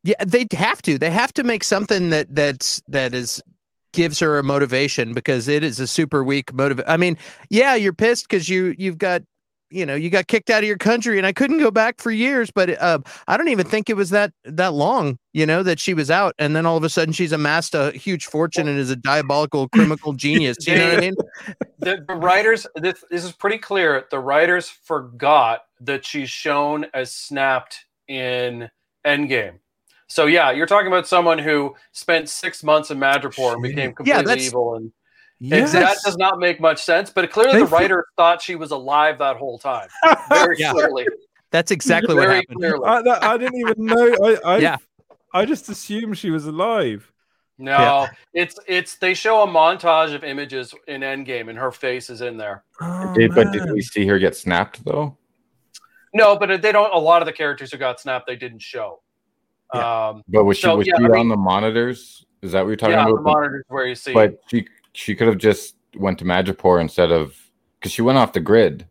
yeah, 0.03 0.15
they 0.25 0.47
have 0.53 0.81
to. 0.83 0.97
They 0.97 1.11
have 1.11 1.33
to 1.33 1.43
make 1.43 1.63
something 1.63 2.09
that 2.09 2.33
that's 2.33 2.81
that 2.87 3.13
is 3.13 3.41
gives 3.93 4.19
her 4.19 4.37
a 4.37 4.43
motivation 4.43 5.13
because 5.13 5.47
it 5.47 5.63
is 5.63 5.79
a 5.79 5.87
super 5.87 6.23
weak 6.23 6.53
motive. 6.53 6.81
I 6.87 6.97
mean, 6.97 7.17
yeah, 7.49 7.75
you're 7.75 7.93
pissed 7.93 8.27
because 8.29 8.49
you 8.49 8.75
you've 8.77 8.97
got 8.97 9.23
you 9.69 9.85
know 9.85 9.95
you 9.95 10.09
got 10.09 10.27
kicked 10.27 10.49
out 10.49 10.59
of 10.63 10.67
your 10.67 10.77
country 10.77 11.17
and 11.17 11.25
I 11.25 11.33
couldn't 11.33 11.59
go 11.59 11.71
back 11.71 11.99
for 11.99 12.11
years, 12.11 12.51
but 12.51 12.69
uh, 12.81 12.99
I 13.27 13.37
don't 13.37 13.47
even 13.47 13.65
think 13.65 13.89
it 13.89 13.95
was 13.95 14.09
that 14.11 14.31
that 14.45 14.73
long. 14.73 15.17
You 15.33 15.45
know 15.45 15.63
that 15.63 15.79
she 15.79 15.93
was 15.93 16.11
out, 16.11 16.35
and 16.37 16.55
then 16.55 16.65
all 16.65 16.77
of 16.77 16.83
a 16.83 16.89
sudden 16.89 17.13
she's 17.13 17.31
amassed 17.31 17.73
a 17.73 17.91
huge 17.91 18.25
fortune 18.25 18.67
and 18.67 18.77
is 18.77 18.89
a 18.89 18.95
diabolical 18.95 19.69
criminal 19.69 20.13
genius. 20.15 20.67
You 20.67 20.77
know 20.77 20.89
what 20.89 20.97
I 20.97 21.01
mean? 21.01 21.15
the, 21.79 22.05
the 22.07 22.15
writers 22.15 22.67
this, 22.75 23.03
this 23.09 23.23
is 23.23 23.31
pretty 23.31 23.57
clear 23.57 24.05
the 24.11 24.19
writers 24.19 24.69
forgot 24.69 25.61
that 25.79 26.05
she's 26.05 26.29
shown 26.29 26.85
as 26.93 27.13
snapped 27.13 27.85
in 28.07 28.69
endgame 29.05 29.59
so 30.11 30.25
yeah 30.25 30.51
you're 30.51 30.65
talking 30.67 30.87
about 30.87 31.07
someone 31.07 31.37
who 31.39 31.73
spent 31.93 32.27
six 32.29 32.63
months 32.63 32.91
in 32.91 32.97
madripoor 32.97 33.53
and 33.53 33.61
became 33.61 33.89
Yeah, 33.89 33.93
completely 33.93 34.23
that's- 34.25 34.47
evil 34.47 34.75
and 34.75 34.91
Yes. 35.43 35.71
that 35.71 35.97
does 36.05 36.17
not 36.17 36.37
make 36.39 36.59
much 36.61 36.83
sense 36.83 37.09
but 37.09 37.31
clearly 37.31 37.53
They 37.53 37.59
the 37.59 37.65
writer 37.65 37.95
writers 37.95 38.05
thought 38.15 38.41
she 38.43 38.55
was 38.55 38.69
alive 38.71 39.17
that 39.19 39.37
whole 39.37 39.57
time 39.57 39.87
very 40.29 40.55
Yeah. 40.59 40.71
clearly 40.73 41.07
That's 41.49 41.71
exactly 41.71 42.13
what 42.15 42.29
happened. 42.29 42.57
clearly. 42.59 42.85
I, 42.85 43.01
that- 43.01 43.23
I 43.23 43.37
didn't 43.37 43.57
even 43.59 43.85
know. 43.85 44.15
I, 44.23 44.37
I, 44.45 44.57
Yeah. 44.59 44.77
I 45.33 45.45
just 45.45 45.67
assumed 45.69 46.17
she 46.17 46.29
was 46.29 46.45
alive. 46.45 47.11
no 47.57 48.07
it's 48.33 48.55
it's 48.67 48.97
they 48.97 49.13
show 49.15 49.41
a 49.43 49.47
montage 49.47 50.13
of 50.13 50.23
images 50.23 50.75
in 50.87 51.01
endgame 51.01 51.49
and 51.49 51.57
her 51.57 51.71
face 51.71 52.09
is 52.11 52.21
in 52.21 52.37
there 52.37 52.63
oh, 52.81 53.13
Did- 53.15 53.33
but 53.33 53.51
did 53.51 53.71
we 53.71 53.81
see 53.81 54.05
her 54.05 54.19
get 54.19 54.35
snapped 54.35 54.83
though? 54.85 55.17
no 56.13 56.35
but 56.37 56.61
they 56.61 56.71
don't 56.71 56.93
a 56.93 56.99
lot 56.99 57.21
of 57.23 57.25
the 57.25 57.33
characters 57.33 57.71
who 57.71 57.77
got 57.79 57.99
snapped 57.99 58.27
they 58.27 58.35
didn't 58.35 58.61
show 58.61 59.01
um 59.73 60.23
But 60.27 60.43
was 60.45 60.57
she 60.57 60.63
so, 60.63 60.77
was 60.77 60.87
yeah, 60.87 60.93
she 60.97 61.05
I 61.05 61.07
mean- 61.07 61.19
on 61.19 61.27
the 61.29 61.37
monitors? 61.37 62.25
Is 62.41 62.51
that 62.53 62.61
what 62.61 62.69
you're 62.69 62.75
talking 62.75 62.93
yeah, 62.95 63.03
about? 63.07 63.15
the 63.17 63.21
monitors 63.21 63.65
where 63.67 63.85
you 63.85 63.95
see. 63.95 64.13
But 64.13 64.39
she 64.47 64.67
she 64.93 65.15
could 65.15 65.27
have 65.27 65.37
just 65.37 65.75
went 65.95 66.17
to 66.19 66.25
Madripoor 66.25 66.81
instead 66.81 67.11
of 67.11 67.35
because 67.79 67.91
she 67.91 68.01
went 68.01 68.17
off 68.17 68.33
the 68.33 68.39
grid. 68.39 68.87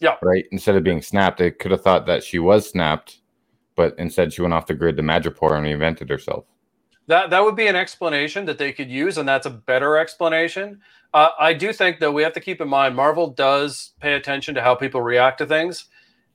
Yeah. 0.00 0.16
Right. 0.22 0.44
Instead 0.52 0.76
of 0.76 0.82
being 0.84 1.02
snapped, 1.02 1.38
they 1.38 1.50
could 1.50 1.70
have 1.70 1.82
thought 1.82 2.06
that 2.06 2.22
she 2.24 2.38
was 2.38 2.68
snapped, 2.70 3.20
but 3.76 3.94
instead 3.98 4.32
she 4.32 4.40
went 4.42 4.54
off 4.54 4.66
the 4.66 4.74
grid 4.74 4.96
to 4.96 5.02
Madripoor 5.02 5.52
and 5.56 5.66
reinvented 5.66 6.08
herself. 6.08 6.44
that 7.06 7.30
that 7.30 7.42
would 7.42 7.56
be 7.56 7.66
an 7.66 7.76
explanation 7.76 8.44
that 8.46 8.56
they 8.58 8.72
could 8.72 8.90
use, 8.90 9.18
and 9.18 9.28
that's 9.28 9.46
a 9.46 9.50
better 9.50 9.96
explanation. 9.98 10.80
Uh, 11.12 11.28
I 11.40 11.52
do 11.54 11.72
think 11.72 11.98
though 12.00 12.12
we 12.12 12.22
have 12.22 12.32
to 12.34 12.40
keep 12.40 12.60
in 12.60 12.68
mind 12.68 12.94
Marvel 12.94 13.28
does 13.30 13.92
pay 14.00 14.14
attention 14.14 14.54
to 14.54 14.62
how 14.62 14.74
people 14.76 15.02
react 15.02 15.38
to 15.38 15.46
things, 15.46 15.86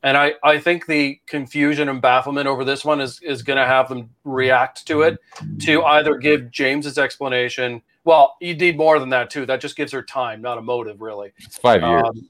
and 0.06 0.16
I 0.16 0.36
I 0.44 0.60
think 0.60 0.86
the 0.86 1.20
confusion 1.26 1.90
and 1.90 2.00
bafflement 2.02 2.48
over 2.48 2.64
this 2.64 2.86
one 2.86 3.02
is 3.02 3.20
is 3.22 3.42
going 3.42 3.58
to 3.58 3.66
have 3.66 3.90
them 3.90 4.10
react 4.24 4.86
to 4.88 5.02
it 5.02 5.18
to 5.62 5.84
either 5.84 6.16
give 6.18 6.52
James's 6.52 6.98
explanation. 6.98 7.82
Well, 8.04 8.38
you 8.40 8.56
need 8.56 8.78
more 8.78 9.00
than 9.00 9.10
that 9.10 9.32
too. 9.32 9.48
That 9.48 9.60
just 9.60 9.76
gives 9.76 9.92
her 9.92 10.04
time, 10.04 10.42
not 10.42 10.60
a 10.60 10.62
motive, 10.62 11.02
really. 11.02 11.34
It's 11.40 11.58
five 11.58 11.82
years. 11.82 12.04
Um, 12.06 12.30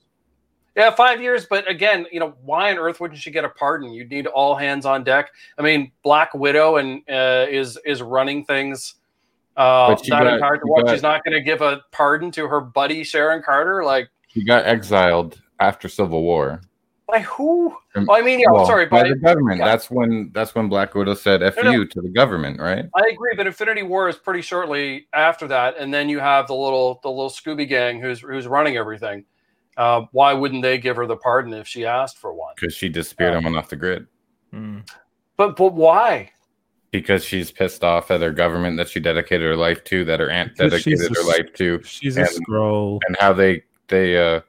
yeah, 0.77 0.89
five 0.91 1.21
years. 1.21 1.45
But 1.49 1.69
again, 1.69 2.05
you 2.13 2.19
know, 2.21 2.33
why 2.45 2.71
on 2.71 2.77
earth 2.77 3.01
wouldn't 3.01 3.19
she 3.19 3.29
get 3.29 3.43
a 3.43 3.49
pardon? 3.49 3.91
You'd 3.91 4.09
need 4.09 4.27
all 4.27 4.55
hands 4.55 4.85
on 4.85 5.03
deck. 5.03 5.31
I 5.57 5.61
mean, 5.61 5.91
Black 6.01 6.33
Widow 6.33 6.77
and 6.77 7.01
uh, 7.09 7.45
is 7.49 7.77
is 7.85 8.01
running 8.01 8.45
things 8.45 8.95
uh, 9.57 9.89
that 9.89 10.07
got- 10.07 10.39
she 10.55 10.59
what? 10.63 10.85
got- 10.85 10.93
She's 10.93 11.03
not 11.03 11.25
going 11.25 11.33
to 11.33 11.41
give 11.41 11.61
a 11.61 11.81
pardon 11.91 12.31
to 12.31 12.47
her 12.47 12.61
buddy 12.61 13.03
Sharon 13.03 13.43
Carter. 13.43 13.83
Like 13.83 14.09
She 14.29 14.45
got 14.45 14.65
exiled 14.65 15.41
after 15.59 15.89
Civil 15.89 16.23
War. 16.23 16.61
By 17.07 17.19
who? 17.19 17.75
Um, 17.95 18.07
Oh, 18.09 18.15
I 18.15 18.21
mean, 18.21 18.39
yeah. 18.39 18.47
well, 18.51 18.65
sorry, 18.65 18.87
by 18.87 19.03
by, 19.03 19.09
the 19.09 19.15
government. 19.15 19.59
yeah. 19.59 19.65
That's 19.65 19.91
when 19.91 20.31
that's 20.33 20.55
when 20.55 20.67
Black 20.69 20.95
Widow 20.95 21.13
said 21.13 21.43
"f 21.43 21.55
No, 21.57 21.63
no. 21.63 21.71
you" 21.71 21.85
to 21.85 22.01
the 22.01 22.09
government, 22.09 22.59
right? 22.59 22.85
I 22.95 23.07
agree, 23.11 23.33
but 23.37 23.45
Infinity 23.47 23.83
War 23.83 24.09
is 24.09 24.15
pretty 24.17 24.41
shortly 24.41 25.07
after 25.13 25.47
that, 25.49 25.75
and 25.77 25.93
then 25.93 26.09
you 26.09 26.19
have 26.19 26.47
the 26.47 26.55
little 26.55 26.99
the 27.03 27.09
little 27.09 27.29
Scooby 27.29 27.67
Gang 27.67 28.01
who's 28.01 28.21
who's 28.21 28.47
running 28.47 28.75
everything. 28.77 29.25
Uh, 29.77 30.03
why 30.13 30.33
wouldn't 30.33 30.61
they 30.63 30.77
give 30.77 30.95
her 30.95 31.05
the 31.05 31.17
pardon 31.17 31.53
if 31.53 31.67
she 31.67 31.85
asked 31.85 32.17
for 32.17 32.33
one? 32.33 32.53
Because 32.55 32.73
she 32.73 32.89
disappeared 32.89 33.33
and 33.35 33.43
went 33.43 33.57
off 33.57 33.69
the 33.69 33.75
grid. 33.75 34.07
But 35.37 35.55
but 35.57 35.73
why? 35.73 36.31
Because 36.91 37.23
she's 37.25 37.51
pissed 37.51 37.83
off 37.83 38.09
at 38.09 38.21
her 38.21 38.31
government 38.31 38.77
that 38.77 38.87
she 38.89 38.99
dedicated 39.01 39.45
her 39.45 39.57
life 39.57 39.83
to, 39.85 40.05
that 40.05 40.19
her 40.21 40.29
aunt 40.29 40.53
Because 40.57 40.71
dedicated 40.71 41.11
a 41.11 41.13
her 41.13 41.19
s- 41.19 41.27
life 41.27 41.53
to. 41.55 41.81
she's 41.83 42.15
a 42.17 42.23
Skrull. 42.23 42.99
and 43.07 43.17
how 43.19 43.33
they 43.33 43.63
they 43.89 44.17
uh 44.17 44.39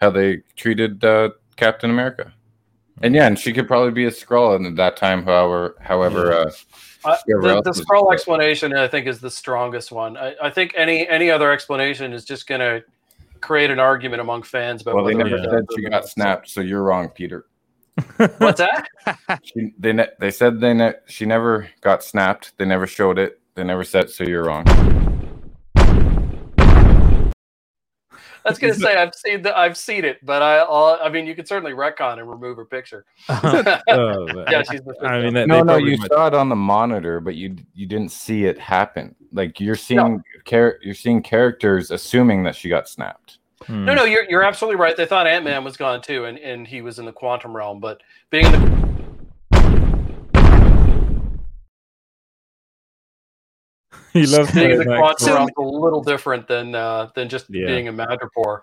how 0.00 0.10
they 0.10 0.36
treated 0.56 1.04
uh 1.04 1.30
Captain 1.56 1.90
America. 1.90 2.32
And 3.02 3.14
yeah, 3.14 3.26
and 3.26 3.38
she 3.38 3.52
could 3.52 3.66
probably 3.66 3.90
be 3.90 4.04
a 4.06 4.10
Skrull 4.10 4.54
and 4.54 4.66
at 4.66 4.76
that 4.76 4.96
time, 4.96 5.24
however 5.24 5.76
however 5.80 6.32
uh 6.32 6.50
Uh, 7.04 7.16
the 7.26 7.48
else 7.48 7.64
the 7.64 7.70
was- 7.70 7.80
Skrull 7.84 8.12
explanation, 8.12 8.74
I 8.76 8.88
think, 8.88 9.06
is 9.06 9.20
the 9.20 9.30
strongest 9.30 9.92
one. 9.92 10.16
I, 10.16 10.34
I 10.42 10.50
think 10.50 10.72
any 10.76 11.06
any 11.08 11.30
other 11.30 11.50
explanation 11.52 12.12
is 12.12 12.24
just 12.24 12.46
going 12.46 12.60
to 12.60 12.82
create 13.40 13.70
an 13.70 13.78
argument 13.78 14.20
among 14.22 14.42
fans 14.42 14.80
about 14.82 14.94
well, 14.94 15.04
they 15.04 15.14
never 15.14 15.36
or 15.36 15.44
said 15.50 15.66
she 15.76 15.82
got 15.90 16.08
snapped, 16.08 16.48
so 16.48 16.60
you're 16.62 16.82
wrong, 16.82 17.08
Peter. 17.10 17.46
What's 18.38 18.58
that? 18.60 18.86
She, 19.44 19.72
they 19.78 19.92
ne- 19.92 20.08
they 20.18 20.30
said 20.30 20.60
they 20.60 20.72
ne- 20.72 20.94
she 21.06 21.26
never 21.26 21.68
got 21.82 22.02
snapped. 22.02 22.56
They 22.56 22.64
never 22.64 22.86
showed 22.86 23.18
it. 23.18 23.40
They 23.54 23.64
never 23.64 23.84
said, 23.84 24.08
so 24.10 24.24
you're 24.24 24.44
wrong. 24.44 24.64
I 25.76 27.32
was 28.50 28.58
going 28.58 28.74
to 28.74 28.78
say 28.78 28.94
I've 28.96 29.14
seen 29.14 29.42
the, 29.42 29.56
I've 29.56 29.76
seen 29.76 30.04
it, 30.04 30.18
but 30.24 30.42
I 30.42 30.58
I'll, 30.58 30.98
I 31.02 31.08
mean 31.08 31.26
you 31.26 31.34
could 31.34 31.48
certainly 31.48 31.72
retcon 31.72 32.18
and 32.18 32.28
remove 32.28 32.56
her 32.56 32.64
picture. 32.64 33.04
Oh, 33.28 34.26
yeah, 34.50 34.62
she's 34.62 34.82
the 34.82 34.94
I 35.02 35.22
mean, 35.22 35.34
they- 35.34 35.46
no, 35.46 35.62
no, 35.62 35.76
you 35.76 35.96
might- 35.98 36.08
saw 36.08 36.26
it 36.26 36.34
on 36.34 36.48
the 36.48 36.56
monitor, 36.56 37.20
but 37.20 37.34
you 37.34 37.56
you 37.74 37.86
didn't 37.86 38.10
see 38.12 38.44
it 38.44 38.58
happen. 38.58 39.14
Like 39.32 39.60
you're 39.60 39.74
seeing 39.76 40.22
char- 40.44 40.78
you're 40.82 40.94
seeing 40.94 41.22
characters 41.22 41.90
assuming 41.90 42.42
that 42.44 42.54
she 42.54 42.68
got 42.68 42.88
snapped. 42.88 43.38
Hmm. 43.66 43.84
No, 43.86 43.94
no, 43.94 44.04
you're 44.04 44.24
you're 44.28 44.42
absolutely 44.42 44.76
right. 44.80 44.96
They 44.96 45.06
thought 45.06 45.26
Ant 45.26 45.44
Man 45.44 45.64
was 45.64 45.76
gone 45.76 46.02
too, 46.02 46.26
and, 46.26 46.38
and 46.38 46.66
he 46.66 46.82
was 46.82 46.98
in 46.98 47.06
the 47.06 47.12
quantum 47.12 47.56
realm. 47.56 47.80
But 47.80 48.00
being 48.30 48.44
in 48.46 48.52
the 48.52 48.93
He 54.20 54.26
loves 54.26 54.52
being 54.52 54.70
in 54.70 54.78
the 54.78 54.84
playing 54.84 55.00
that 55.00 55.16
quantum 55.16 55.26
game. 55.26 55.34
realm 55.36 55.48
is 55.48 55.54
a 55.58 55.62
little 55.84 56.02
different 56.02 56.46
than 56.48 56.74
uh, 56.74 57.10
than 57.14 57.28
just 57.28 57.46
Yeah. 57.50 57.66
being 57.66 57.86
in 57.86 57.96
Madripoor. 57.96 58.60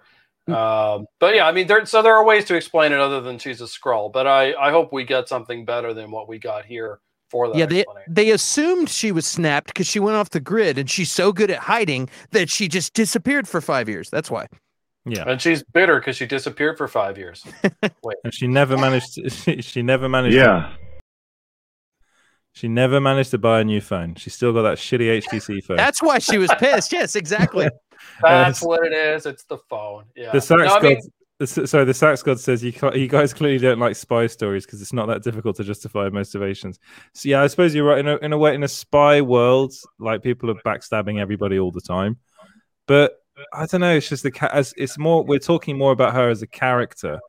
Um, 0.48 1.06
but 1.20 1.36
yeah, 1.36 1.46
I 1.48 1.52
mean, 1.52 1.68
there 1.68 1.86
so 1.86 2.02
there 2.02 2.16
are 2.16 2.26
ways 2.26 2.46
to 2.46 2.56
explain 2.56 2.92
it 2.94 3.00
other 3.00 3.22
than 3.22 3.38
she's 3.38 3.62
a 3.62 3.66
Skrull. 3.66 4.12
But 4.12 4.28
I 4.28 4.54
I 4.54 4.72
hope 4.72 4.92
we 4.92 5.04
get 5.04 5.28
something 5.30 5.66
better 5.66 5.94
than 5.94 6.10
what 6.12 6.28
we 6.28 6.40
got 6.40 6.66
here 6.66 7.00
for 7.30 7.48
that. 7.50 7.58
Yeah, 7.58 7.66
they, 7.66 7.86
they 8.10 8.32
assumed 8.32 8.90
she 8.90 9.12
was 9.12 9.26
snapped 9.28 9.68
because 9.68 9.88
she 9.88 10.00
went 10.00 10.18
off 10.18 10.32
the 10.32 10.40
grid 10.42 10.78
and 10.78 10.90
she's 10.90 11.12
so 11.12 11.32
good 11.32 11.52
at 11.52 11.60
hiding 11.60 12.10
that 12.32 12.50
she 12.50 12.68
just 12.68 12.94
disappeared 12.94 13.48
for 13.48 13.62
five 13.62 13.88
years. 13.88 14.10
That's 14.10 14.30
why. 14.32 14.48
Yeah. 15.06 15.24
and 15.28 15.42
she's 15.42 15.64
bitter 15.64 16.00
because 16.00 16.16
she 16.18 16.26
disappeared 16.28 16.78
for 16.78 16.88
five 16.88 17.18
years. 17.18 17.44
Wait, 18.04 18.18
And 18.24 18.34
she 18.34 18.48
never 18.48 18.78
managed. 18.78 19.16
To, 19.16 19.30
she, 19.32 19.62
she 19.62 19.82
never 19.82 20.08
managed. 20.10 20.36
Yeah. 20.36 20.74
She 22.54 22.68
never 22.68 23.00
managed 23.00 23.32
to 23.32 23.38
buy 23.38 23.62
a 23.62 23.64
new 23.64 23.80
phone. 23.82 24.16
She 24.16 24.30
still 24.30 24.52
got 24.54 24.64
that 24.64 24.78
shitty 24.78 25.22
HTC 25.24 25.64
phone. 25.66 25.78
That's 25.78 26.02
why 26.02 26.20
she 26.20 26.38
was 26.38 26.52
pissed. 26.60 26.92
Yes, 26.92 27.16
exactly. 27.16 27.70
that's 28.22 28.62
Uh, 28.64 28.68
what 28.68 28.86
it 28.86 28.94
is. 28.94 29.26
It's 29.26 29.44
the 29.46 29.58
phone. 29.58 30.06
Yeah. 30.16 30.32
the 30.32 30.42
sax 30.42 30.62
No, 30.64 30.76
I 30.76 30.82
mean, 30.82 30.96
gods, 30.96 31.10
S- 31.60 31.70
So 31.72 31.86
the 31.86 31.94
Sax 31.94 32.22
God 32.22 32.40
says 32.40 32.64
you 32.64 32.72
you 32.94 33.08
guys 33.08 33.34
clearly 33.34 33.58
don't 33.58 33.80
like 33.80 33.96
spy 33.96 34.28
stories 34.28 34.66
because 34.66 34.82
it's 34.82 34.94
not 34.94 35.08
that 35.08 35.24
difficult 35.24 35.56
to 35.56 35.64
justify 35.64 36.08
motivations. 36.10 36.78
So 37.14 37.30
yeah, 37.30 37.42
I 37.42 37.48
suppose 37.48 37.74
you're 37.74 37.86
right. 37.88 37.98
In 38.00 38.08
a, 38.08 38.18
in 38.18 38.32
a 38.34 38.38
way, 38.38 38.54
in 38.54 38.62
a 38.64 38.68
spy 38.68 39.22
world, 39.22 39.74
like 39.98 40.22
people 40.22 40.52
are 40.52 40.56
backstabbing 40.66 41.20
everybody 41.20 41.58
all 41.58 41.72
the 41.72 41.82
time. 41.82 42.18
But 42.86 43.14
I 43.54 43.66
don't 43.66 43.82
know. 43.82 43.96
It's 43.96 44.10
just 44.10 44.22
the 44.24 44.30
ca- 44.32 44.52
as 44.54 44.74
it's 44.78 44.98
more. 45.00 45.24
We're 45.24 45.40
talking 45.40 45.78
more 45.78 45.94
about 45.94 46.14
her 46.14 46.30
as 46.30 46.42
a 46.44 46.48
character. 46.48 47.20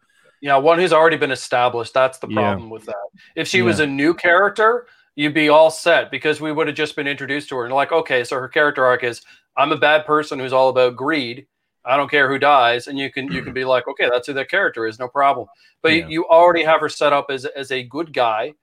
Yeah, 0.42 0.56
one 0.56 0.78
who's 0.78 0.92
already 0.92 1.16
been 1.16 1.30
established. 1.30 1.94
That's 1.94 2.18
the 2.18 2.26
Yeah. 2.28 2.34
problem 2.34 2.68
with 2.68 2.84
that. 2.86 2.96
If 3.36 3.46
she 3.48 3.62
was 3.62 3.78
a 3.80 3.86
new 3.86 4.12
character, 4.12 4.86
you'd 5.14 5.34
be 5.34 5.48
all 5.48 5.70
set 5.70 6.10
because 6.10 6.40
we 6.40 6.52
would 6.52 6.66
have 6.66 6.76
just 6.76 6.96
been 6.96 7.06
introduced 7.06 7.48
to 7.50 7.56
her 7.56 7.64
and 7.64 7.74
like, 7.74 7.92
okay, 7.92 8.24
so 8.24 8.36
her 8.36 8.48
character 8.48 8.84
arc 8.84 9.04
is 9.04 9.22
I'm 9.56 9.72
a 9.72 9.76
bad 9.76 10.06
person 10.06 10.38
who's 10.38 10.52
all 10.52 10.68
about 10.70 10.96
greed. 10.96 11.46
I 11.84 11.96
don't 11.96 12.10
care 12.10 12.28
who 12.28 12.38
dies, 12.38 12.86
and 12.86 12.98
you 12.98 13.10
can 13.10 13.30
you 13.30 13.42
can 13.42 13.52
be 13.52 13.64
like, 13.64 13.88
okay, 13.88 14.08
that's 14.08 14.26
who 14.28 14.32
that 14.34 14.48
character 14.48 14.86
is, 14.86 14.98
no 14.98 15.08
problem. 15.08 15.48
But 15.82 15.92
Yeah. 15.92 16.06
you, 16.08 16.26
already 16.26 16.62
have 16.62 16.80
her 16.80 16.88
set 16.88 17.12
up 17.12 17.26
as 17.30 17.44
as 17.44 17.72
a 17.72 17.82
good 17.82 18.12
guy 18.12 18.54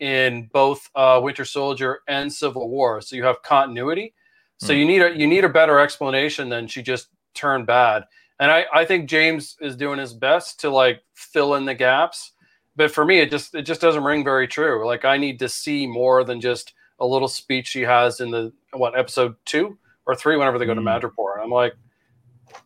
in 0.00 0.50
both 0.52 0.90
uh, 0.96 1.20
Winter 1.22 1.44
Soldier 1.44 2.00
and 2.08 2.32
Civil 2.32 2.68
War, 2.68 3.00
so 3.00 3.14
you 3.16 3.24
have 3.24 3.42
continuity. 3.42 4.12
So 4.58 4.72
Hmm. 4.72 4.78
you 4.80 4.84
need 4.86 5.02
a 5.02 5.16
you 5.16 5.26
need 5.26 5.44
a 5.44 5.48
better 5.48 5.78
explanation 5.78 6.48
than 6.48 6.66
she 6.66 6.82
just 6.82 7.08
turned 7.34 7.66
bad. 7.66 8.04
And 8.40 8.50
I, 8.50 8.66
I 8.74 8.84
think 8.84 9.08
James 9.08 9.56
is 9.60 9.76
doing 9.76 9.98
his 10.00 10.12
best 10.12 10.58
to 10.60 10.70
like 10.70 11.02
fill 11.14 11.54
in 11.54 11.64
the 11.64 11.74
gaps. 11.74 12.32
But 12.76 12.90
for 12.90 13.04
me, 13.04 13.20
it 13.20 13.30
just 13.30 13.54
it 13.54 13.62
just 13.62 13.80
doesn't 13.80 14.04
ring 14.04 14.24
very 14.24 14.48
true. 14.48 14.86
Like 14.86 15.04
I 15.04 15.16
need 15.16 15.38
to 15.40 15.48
see 15.48 15.86
more 15.86 16.24
than 16.24 16.40
just 16.40 16.74
a 17.00 17.06
little 17.06 17.28
speech 17.28 17.68
she 17.68 17.82
has 17.82 18.20
in 18.20 18.30
the 18.30 18.52
what 18.72 18.98
episode 18.98 19.36
two 19.44 19.78
or 20.06 20.14
three 20.14 20.36
whenever 20.36 20.58
they 20.58 20.66
go 20.66 20.74
to 20.74 20.80
mm. 20.80 21.00
Madripoor. 21.00 21.42
I'm 21.42 21.50
like, 21.50 21.74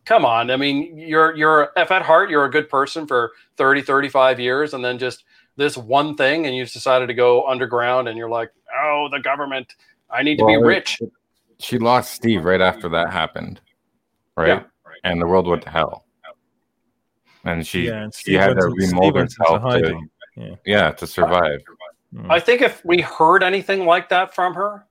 come 0.05 0.25
on. 0.25 0.51
I 0.51 0.57
mean, 0.57 0.97
you're 0.97 1.35
you're 1.35 1.71
if 1.75 1.91
at 1.91 2.01
heart 2.01 2.29
you're 2.29 2.45
a 2.45 2.51
good 2.51 2.69
person 2.69 3.07
for 3.07 3.31
30, 3.57 3.81
35 3.81 4.39
years, 4.39 4.73
and 4.73 4.83
then 4.83 4.97
just 4.97 5.23
this 5.55 5.77
one 5.77 6.15
thing, 6.15 6.45
and 6.45 6.55
you've 6.55 6.71
decided 6.71 7.07
to 7.07 7.13
go 7.13 7.47
underground, 7.47 8.07
and 8.07 8.17
you're 8.17 8.29
like, 8.29 8.51
oh, 8.75 9.09
the 9.11 9.19
government. 9.19 9.75
I 10.11 10.23
need 10.23 10.39
to 10.39 10.45
be 10.45 10.57
rich. 10.57 10.99
She 11.59 11.77
lost 11.77 12.13
Steve 12.13 12.43
right 12.43 12.61
after 12.61 12.89
that 12.89 13.11
happened, 13.11 13.61
right? 14.35 14.47
Yeah. 14.47 14.63
And 15.03 15.21
the 15.21 15.27
world 15.27 15.45
went 15.45 15.61
to 15.63 15.69
hell. 15.69 16.05
And 17.49 17.65
she 17.65 17.87
Yeah, 17.87 18.03
and 18.03 18.13
she 18.13 18.33
had 18.33 18.57
to 18.59 18.67
into- 18.67 18.81
Steve 18.81 18.89
remold 18.93 19.15
went 19.15 19.33
herself 19.37 19.73
to. 19.73 20.01
Yeah. 20.35 20.55
yeah, 20.65 20.91
to 20.91 21.07
survive. 21.07 21.59
Mm. 22.15 22.27
I 22.31 22.39
think 22.39 22.61
if 22.61 22.83
we 22.85 23.01
heard 23.01 23.43
anything 23.43 23.85
like 23.85 24.09
that 24.09 24.33
from 24.33 24.53
her, 24.53 24.85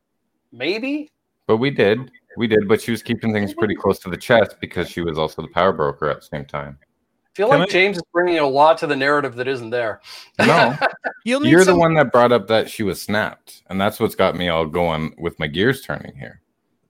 maybe. 0.53 1.11
But 1.47 1.57
we 1.57 1.71
did, 1.71 2.11
we 2.37 2.47
did. 2.47 2.69
But 2.69 2.81
she 2.83 2.91
was 2.91 3.03
keeping 3.03 3.33
things 3.33 3.55
pretty 3.55 3.75
close 3.75 3.99
to 4.01 4.11
the 4.11 4.17
chest 4.17 4.57
because 4.61 4.89
she 4.89 5.01
was 5.01 5.19
also 5.19 5.43
the 5.43 5.49
power 5.49 5.73
broker 5.73 6.11
at 6.11 6.21
the 6.21 6.27
same 6.27 6.45
time. 6.45 6.79
I 6.83 7.29
feel 7.35 7.49
Can 7.49 7.61
like 7.61 7.69
I- 7.69 7.73
James 7.73 7.97
is 7.97 8.03
bringing 8.13 8.39
a 8.41 8.47
lot 8.47 8.79
to 8.79 8.87
the 8.87 8.97
narrative 8.97 9.37
that 9.37 9.49
isn't 9.49 9.71
there. 9.71 10.01
No, 10.39 10.77
You'll 11.25 11.41
need 11.41 11.51
you're 11.51 11.65
the 11.65 11.77
one 11.77 11.95
that 11.95 12.13
brought 12.13 12.33
up 12.33 12.47
that 12.49 12.69
she 12.69 12.83
was 12.83 13.01
snapped, 13.01 13.63
and 13.71 13.81
that's 13.81 13.99
what's 14.01 14.15
got 14.15 14.35
me 14.37 14.49
all 14.49 14.67
going 14.67 15.15
with 15.19 15.39
my 15.39 15.47
gears 15.47 15.83
turning 15.83 16.15
here, 16.17 16.41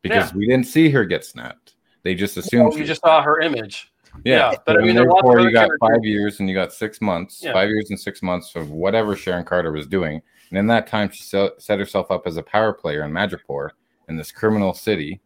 because 0.02 0.30
Yeah. 0.32 0.36
we 0.38 0.46
didn't 0.46 0.66
see 0.66 0.90
her 0.90 1.04
get 1.04 1.24
snapped. 1.24 1.74
They 2.02 2.14
just 2.14 2.36
assumed 2.36 2.72
she 2.72 2.78
you 2.78 2.82
was 2.82 2.88
just 2.88 3.02
saw 3.02 3.22
her 3.22 3.40
image. 3.40 3.92
Yeah, 4.24 4.54
but 4.66 4.78
I 4.78 4.84
mean, 4.84 4.94
there 4.94 5.04
are 5.04 5.08
lots 5.08 5.20
of 5.22 5.28
therefore 5.30 5.40
you 5.48 5.52
got 5.52 5.66
characters- 5.68 5.78
five 5.80 6.04
years 6.04 6.40
and 6.40 6.48
you 6.48 6.54
got 6.54 6.72
six 6.72 7.00
months, 7.00 7.42
Yeah. 7.42 7.52
five 7.52 7.68
years 7.68 7.90
and 7.90 7.98
six 7.98 8.22
months 8.22 8.54
of 8.56 8.70
whatever 8.70 9.14
Sharon 9.16 9.44
Carter 9.44 9.72
was 9.72 9.86
doing, 9.86 10.20
and 10.50 10.58
in 10.58 10.66
that 10.68 10.86
time 10.86 11.10
she 11.10 11.22
set 11.22 11.78
herself 11.78 12.10
up 12.10 12.26
as 12.26 12.36
a 12.36 12.42
power 12.42 12.72
player 12.72 13.02
in 13.04 13.12
Madripoor 13.12 13.70
in 14.08 14.16
this 14.16 14.30
criminal 14.32 14.74
city. 14.74 15.20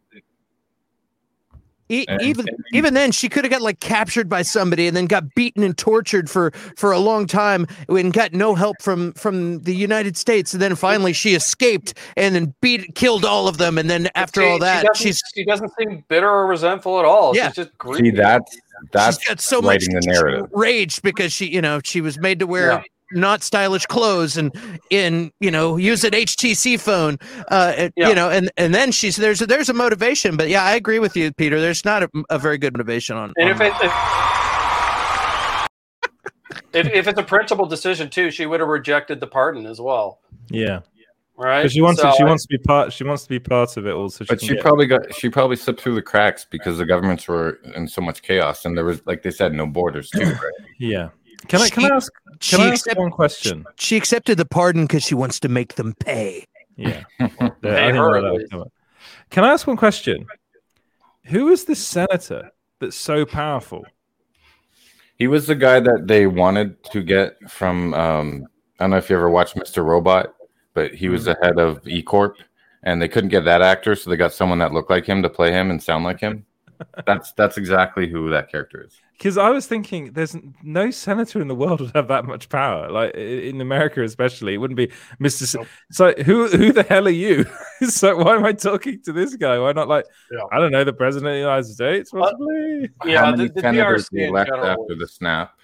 E- 1.93 2.05
And- 2.07 2.21
even 2.21 2.45
even 2.73 2.93
then, 2.93 3.11
she 3.11 3.29
could 3.29 3.43
have 3.43 3.51
got 3.51 3.61
like 3.61 3.79
captured 3.79 4.27
by 4.29 4.41
somebody 4.41 4.87
and 4.87 4.95
then 4.97 5.05
got 5.05 5.35
beaten 5.35 5.61
and 5.63 5.77
tortured 5.77 6.29
for 6.29 6.51
for 6.75 6.91
a 6.91 6.99
long 6.99 7.27
time 7.27 7.67
and 7.87 8.11
got 8.13 8.33
no 8.33 8.55
help 8.55 8.81
from 8.81 9.13
from 9.13 9.59
the 9.63 9.75
United 9.75 10.17
States. 10.17 10.53
And 10.53 10.61
then 10.61 10.75
finally, 10.75 11.13
she 11.13 11.35
escaped 11.35 11.93
and 12.17 12.33
then 12.35 12.53
beat 12.61 12.95
killed 12.95 13.25
all 13.25 13.47
of 13.47 13.57
them. 13.57 13.77
And 13.77 13.89
then 13.89 14.09
after 14.15 14.41
See, 14.41 14.47
all 14.47 14.59
that, 14.59 14.85
doesn't- 14.85 14.95
she's 15.03 15.21
she 15.35 15.45
doesn't 15.45 15.71
seem 15.79 16.03
bitter 16.07 16.29
or 16.29 16.47
resentful 16.47 16.99
at 16.99 17.05
all. 17.05 17.35
Yeah. 17.35 17.47
She's 17.49 17.55
just 17.55 17.69
See, 17.69 17.75
greedy. 17.77 18.11
that's 18.11 18.57
that's 18.91 19.19
she's 19.19 19.27
got 19.29 19.39
so 19.39 19.61
much 19.61 19.83
writing 19.83 19.93
the 19.93 20.01
narrative. 20.01 20.49
rage 20.51 21.01
because 21.03 21.31
she 21.31 21.45
you 21.47 21.61
know 21.61 21.79
she 21.83 22.01
was 22.01 22.17
made 22.19 22.39
to 22.39 22.47
wear. 22.47 22.71
Yeah. 22.71 22.81
Not 23.13 23.43
stylish 23.43 23.85
clothes 23.85 24.37
and 24.37 24.53
in 24.89 25.31
you 25.39 25.51
know 25.51 25.77
use 25.77 26.03
an 26.03 26.11
HTC 26.11 26.79
phone, 26.79 27.17
uh, 27.49 27.89
Yeah. 27.95 28.09
you 28.09 28.15
know, 28.15 28.29
and 28.29 28.51
and 28.57 28.73
then 28.73 28.91
she's 28.91 29.15
there's 29.17 29.41
a, 29.41 29.45
there's 29.45 29.69
a 29.69 29.73
motivation, 29.73 30.35
but 30.37 30.49
yeah, 30.49 30.63
I 30.63 30.75
agree 30.75 30.99
with 30.99 31.15
you, 31.15 31.31
Peter. 31.33 31.59
There's 31.61 31.85
not 31.85 32.03
a, 32.03 32.09
a 32.29 32.39
very 32.39 32.57
good 32.57 32.73
motivation 32.73 33.15
on. 33.17 33.33
And 33.37 33.49
on 33.49 33.55
if 33.55 33.61
it 33.61 33.73
if, 36.73 36.87
if, 36.87 36.93
if 36.93 37.07
it's 37.07 37.19
a 37.19 37.23
principal 37.23 37.65
decision 37.65 38.09
too, 38.09 38.31
she 38.31 38.45
would 38.45 38.59
have 38.59 38.69
rejected 38.69 39.19
the 39.19 39.27
pardon 39.27 39.65
as 39.65 39.79
well, 39.79 40.19
Yeah. 40.49 40.79
right? 41.37 41.71
She 41.71 41.81
wants 41.81 42.01
to, 42.01 42.11
she 42.17 42.23
I- 42.23 42.25
wants 42.27 42.43
to 42.43 42.49
be 42.49 42.57
part. 42.57 42.91
She 42.93 43.03
wants 43.03 43.23
to 43.23 43.29
be 43.29 43.39
part 43.39 43.77
of 43.77 43.85
it 43.85 43.91
all. 43.93 44.09
So 44.09 44.23
she 44.25 44.27
But 44.29 44.39
can 44.39 44.47
she 44.47 44.53
get- 44.55 44.63
probably 44.63 44.87
got 44.87 45.13
she 45.15 45.29
probably 45.29 45.55
slipped 45.55 45.81
through 45.81 45.95
the 45.95 46.01
cracks 46.01 46.45
because 46.49 46.77
the 46.77 46.85
governments 46.85 47.27
were 47.27 47.59
in 47.75 47.87
so 47.87 48.01
much 48.01 48.21
chaos 48.23 48.65
and 48.65 48.77
there 48.77 48.85
was 48.85 49.01
like 49.05 49.23
they 49.23 49.31
said 49.31 49.53
no 49.53 49.65
borders 49.67 50.09
too, 50.09 50.23
right? 50.25 50.37
Yeah. 50.79 51.09
Can 51.47 51.61
I 51.61 51.69
can 51.69 51.85
I 51.91 51.95
ask? 51.95 52.11
She 52.43 52.57
Can 52.57 52.65
I 52.65 52.69
ask 52.71 52.85
accept- 52.85 52.99
one 52.99 53.11
question? 53.11 53.65
She 53.77 53.95
accepted 53.97 54.37
the 54.37 54.45
pardon 54.45 54.83
because 54.85 55.03
she 55.03 55.15
wants 55.15 55.39
to 55.41 55.49
make 55.49 55.75
them 55.75 55.93
pay. 55.99 56.45
Yeah. 56.75 57.03
Pay 57.19 57.27
I 57.29 57.47
didn't 57.59 57.95
her 57.95 58.11
know 58.11 58.15
at 58.15 58.21
that 58.21 58.31
was 58.33 58.39
least. 58.39 58.51
coming. 58.51 58.71
Can 59.29 59.43
I 59.43 59.53
ask 59.53 59.65
one 59.67 59.77
question? 59.77 60.25
Who 61.25 61.49
is 61.49 61.65
this 61.65 61.79
senator 61.85 62.51
that's 62.79 62.95
so 62.95 63.25
powerful? 63.25 63.85
He 65.17 65.27
was 65.27 65.47
the 65.47 65.55
guy 65.55 65.79
that 65.79 66.07
they 66.07 66.25
wanted 66.27 66.83
to 66.85 67.01
get 67.03 67.37
from. 67.49 67.93
Um, 67.93 68.47
I 68.79 68.83
don't 68.83 68.89
know 68.91 68.97
if 68.97 69.09
you 69.09 69.15
ever 69.15 69.29
watched 69.29 69.55
Mr. 69.55 69.85
Robot, 69.85 70.33
but 70.73 70.93
he 70.93 71.07
was 71.09 71.25
the 71.25 71.37
head 71.41 71.59
of 71.59 71.87
E 71.87 72.01
Corp, 72.01 72.37
and 72.81 73.01
they 73.01 73.07
couldn't 73.07 73.29
get 73.29 73.45
that 73.45 73.61
actor, 73.61 73.95
so 73.95 74.09
they 74.09 74.17
got 74.17 74.33
someone 74.33 74.57
that 74.59 74.73
looked 74.73 74.89
like 74.89 75.05
him 75.05 75.21
to 75.23 75.29
play 75.29 75.51
him 75.51 75.69
and 75.69 75.81
sound 75.81 76.03
like 76.03 76.19
him. 76.19 76.45
That's 77.05 77.31
that's 77.33 77.57
exactly 77.57 78.09
who 78.09 78.29
that 78.31 78.51
character 78.51 78.83
is. 78.83 78.99
Because 79.17 79.37
I 79.37 79.49
was 79.51 79.67
thinking, 79.67 80.11
there's 80.13 80.35
no 80.63 80.91
senator 80.91 81.39
in 81.41 81.47
the 81.47 81.55
world 81.55 81.79
would 81.79 81.91
have 81.95 82.07
that 82.09 82.25
much 82.25 82.49
power. 82.49 82.89
Like 82.91 83.13
in 83.15 83.61
America, 83.61 84.03
especially, 84.03 84.53
it 84.55 84.57
wouldn't 84.57 84.75
be 84.77 84.91
Mister. 85.19 85.45
Se- 85.45 85.65
It's 85.89 85.99
like 85.99 86.17
who 86.19 86.47
who 86.47 86.73
the 86.73 86.83
hell 86.83 87.07
are 87.07 87.11
you? 87.11 87.45
so 87.87 88.17
why 88.17 88.35
am 88.35 88.43
I 88.45 88.51
talking 88.53 89.01
to 89.03 89.13
this 89.13 89.35
guy? 89.35 89.57
Why 89.59 89.71
not 89.71 89.87
like 89.87 90.05
Yeah. 90.31 90.39
I 90.51 90.59
don't 90.59 90.71
know 90.71 90.83
the 90.83 90.93
president 90.93 91.29
of 91.29 91.33
the 91.35 91.39
United 91.39 91.65
States? 91.67 92.11
Possibly. 92.11 92.89
Yeah, 93.05 93.23
how 93.25 93.31
the- 93.31 93.37
many 93.37 93.49
the 93.49 93.61
senators 93.61 94.09
GRC 94.09 94.29
were 94.31 94.37
left 94.37 94.51
after 94.51 94.95
the 94.95 95.07
snap? 95.07 95.57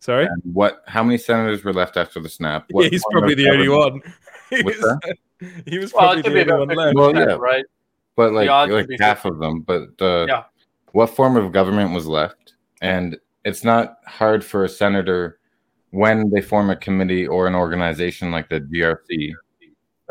Sorry, 0.00 0.26
And 0.26 0.42
what? 0.52 0.82
How 0.86 1.02
many 1.04 1.16
senators 1.18 1.62
were 1.64 1.72
left 1.72 1.96
after 1.96 2.20
the 2.20 2.28
snap? 2.28 2.66
yeah, 2.74 2.88
he's 2.88 3.04
probably 3.10 3.34
the 3.34 3.48
only 3.50 3.68
one. 3.68 4.00
He 4.50 4.62
was, 4.62 4.76
that? 4.80 5.16
he 5.66 5.78
was 5.78 5.92
Well, 5.94 6.12
probably 6.12 6.40
it 6.40 6.46
the 6.46 6.52
only 6.54 6.66
one 6.76 6.76
left. 6.76 6.94
Well, 6.96 7.14
yeah. 7.16 7.36
right? 7.36 7.64
but 8.16 8.32
like 8.34 8.48
like 8.70 8.86
half 9.00 9.24
of 9.24 9.38
them. 9.38 9.60
But 9.62 9.88
uh, 10.00 10.26
Yeah. 10.28 10.42
what 10.92 11.06
form 11.08 11.36
of 11.38 11.50
government 11.52 11.94
was 11.94 12.06
left? 12.06 12.41
And 12.82 13.16
it's 13.44 13.64
not 13.64 13.96
hard 14.06 14.44
for 14.44 14.64
a 14.64 14.68
senator 14.68 15.38
when 15.90 16.30
they 16.30 16.40
form 16.42 16.68
a 16.70 16.76
committee 16.76 17.26
or 17.26 17.46
an 17.46 17.54
organization 17.54 18.30
like 18.30 18.48
the 18.50 18.60
GRC 18.60 19.32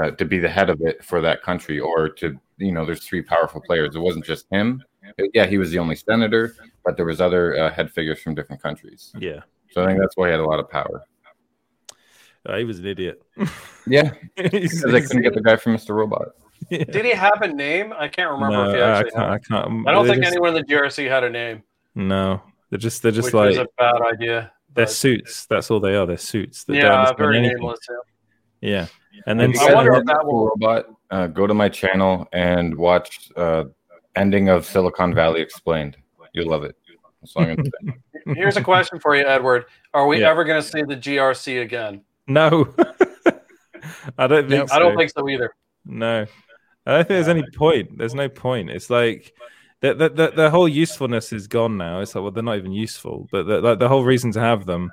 uh, 0.01 0.11
to 0.11 0.25
be 0.25 0.39
the 0.39 0.49
head 0.49 0.69
of 0.69 0.81
it 0.81 1.03
for 1.03 1.21
that 1.21 1.43
country, 1.43 1.79
or 1.79 2.09
to 2.09 2.39
you 2.57 2.71
know, 2.71 2.85
there's 2.85 3.03
three 3.05 3.21
powerful 3.21 3.61
players. 3.61 3.95
It 3.95 3.99
wasn't 3.99 4.25
just 4.25 4.45
him. 4.51 4.81
Yeah, 5.33 5.45
he 5.47 5.57
was 5.57 5.71
the 5.71 5.79
only 5.79 5.95
senator, 5.95 6.55
but 6.85 6.95
there 6.95 7.05
was 7.05 7.19
other 7.19 7.57
uh, 7.57 7.71
head 7.71 7.91
figures 7.91 8.21
from 8.21 8.35
different 8.35 8.61
countries. 8.61 9.11
Yeah, 9.19 9.41
So 9.71 9.83
I 9.83 9.87
think 9.87 9.99
that's 9.99 10.15
why 10.15 10.27
he 10.27 10.31
had 10.31 10.39
a 10.39 10.45
lot 10.45 10.59
of 10.59 10.69
power. 10.69 11.03
Uh, 12.45 12.57
he 12.57 12.63
was 12.63 12.79
an 12.79 12.85
idiot. 12.85 13.21
Yeah, 13.87 14.11
He's- 14.35 14.75
because 14.81 14.91
they 14.91 15.01
couldn't 15.01 15.21
get 15.23 15.33
the 15.33 15.41
guy 15.41 15.55
from 15.57 15.75
Mr. 15.75 15.95
Robot. 15.95 16.29
Did 16.69 17.03
he 17.05 17.11
have 17.11 17.41
a 17.41 17.47
name? 17.47 17.91
I 17.97 18.07
can't 18.07 18.31
remember 18.31 18.55
No, 18.55 18.69
if 18.69 18.75
he 18.75 18.81
I 18.81 19.03
can't. 19.03 19.15
I 19.17 19.37
can't. 19.39 19.87
I 19.87 19.91
don't 19.91 20.05
they 20.05 20.11
think 20.13 20.23
just- 20.23 20.33
anyone 20.35 20.55
in 20.55 20.63
the 20.65 20.73
GRC 20.73 21.09
had 21.09 21.23
a 21.23 21.29
name, 21.29 21.63
No, 21.95 22.41
they're 22.71 22.79
just 22.79 23.03
they're 23.03 23.11
just 23.11 23.27
which 23.27 23.33
like 23.35 23.49
was 23.49 23.57
a 23.59 23.67
bad 23.77 24.01
idea. 24.01 24.51
they're 24.73 24.87
suits. 24.87 25.45
That's 25.45 25.69
all 25.69 25.79
they 25.79 25.95
are. 25.95 26.07
They're 26.07 26.17
suits. 26.17 26.63
They 26.63 26.77
Yeah, 26.77 26.93
understand 27.01 27.17
very 27.19 27.41
nameless. 27.41 27.79
Yeah. 28.61 28.87
Yeah, 29.13 29.21
and 29.27 29.39
then 29.39 29.53
I 29.59 29.73
wonder 29.75 29.93
if 29.95 30.05
that 30.05 30.25
will- 30.25 30.47
Robot, 30.47 30.85
uh, 31.11 31.27
go 31.27 31.45
to 31.45 31.53
my 31.53 31.67
channel 31.69 32.27
and 32.31 32.75
watch 32.75 33.29
uh, 33.35 33.65
ending 34.15 34.49
of 34.49 34.65
Silicon 34.65 35.13
Valley 35.13 35.41
Explained. 35.41 35.97
You'll 36.33 36.49
love 36.49 36.63
it. 36.63 36.75
That's 37.21 37.35
all 37.35 37.43
I'm 37.43 37.55
gonna 37.55 37.69
say. 37.85 37.93
Here's 38.35 38.55
a 38.57 38.63
question 38.63 38.99
for 38.99 39.15
you, 39.15 39.25
Edward. 39.25 39.65
Are 39.93 40.07
we 40.07 40.21
Yeah. 40.21 40.29
ever 40.29 40.43
going 40.43 40.61
to 40.61 40.67
see 40.67 40.81
the 40.83 40.95
GRC 40.95 41.61
again? 41.61 42.03
No, 42.27 42.73
I 44.17 44.27
don't 44.27 44.47
think. 44.49 44.69
So. 44.69 44.75
I 44.75 44.79
don't 44.79 44.95
think 44.95 45.11
so 45.11 45.27
either. 45.27 45.53
No, 45.85 46.25
I 46.85 46.91
don't 46.91 46.97
think 46.99 47.07
there's 47.09 47.27
any 47.27 47.43
point. 47.55 47.97
There's 47.97 48.13
no 48.15 48.29
point. 48.29 48.69
It's 48.69 48.89
like 48.89 49.33
the 49.81 49.93
the, 49.93 50.09
the, 50.09 50.31
the 50.35 50.49
whole 50.49 50.67
usefulness 50.67 51.33
is 51.33 51.47
gone 51.47 51.77
now. 51.77 51.99
It's 52.01 52.15
like 52.15 52.21
well, 52.21 52.31
they're 52.31 52.43
not 52.43 52.57
even 52.57 52.71
useful. 52.71 53.27
But 53.31 53.43
the, 53.47 53.61
the, 53.61 53.75
the 53.75 53.87
whole 53.89 54.03
reason 54.03 54.31
to 54.33 54.39
have 54.39 54.65
them 54.65 54.91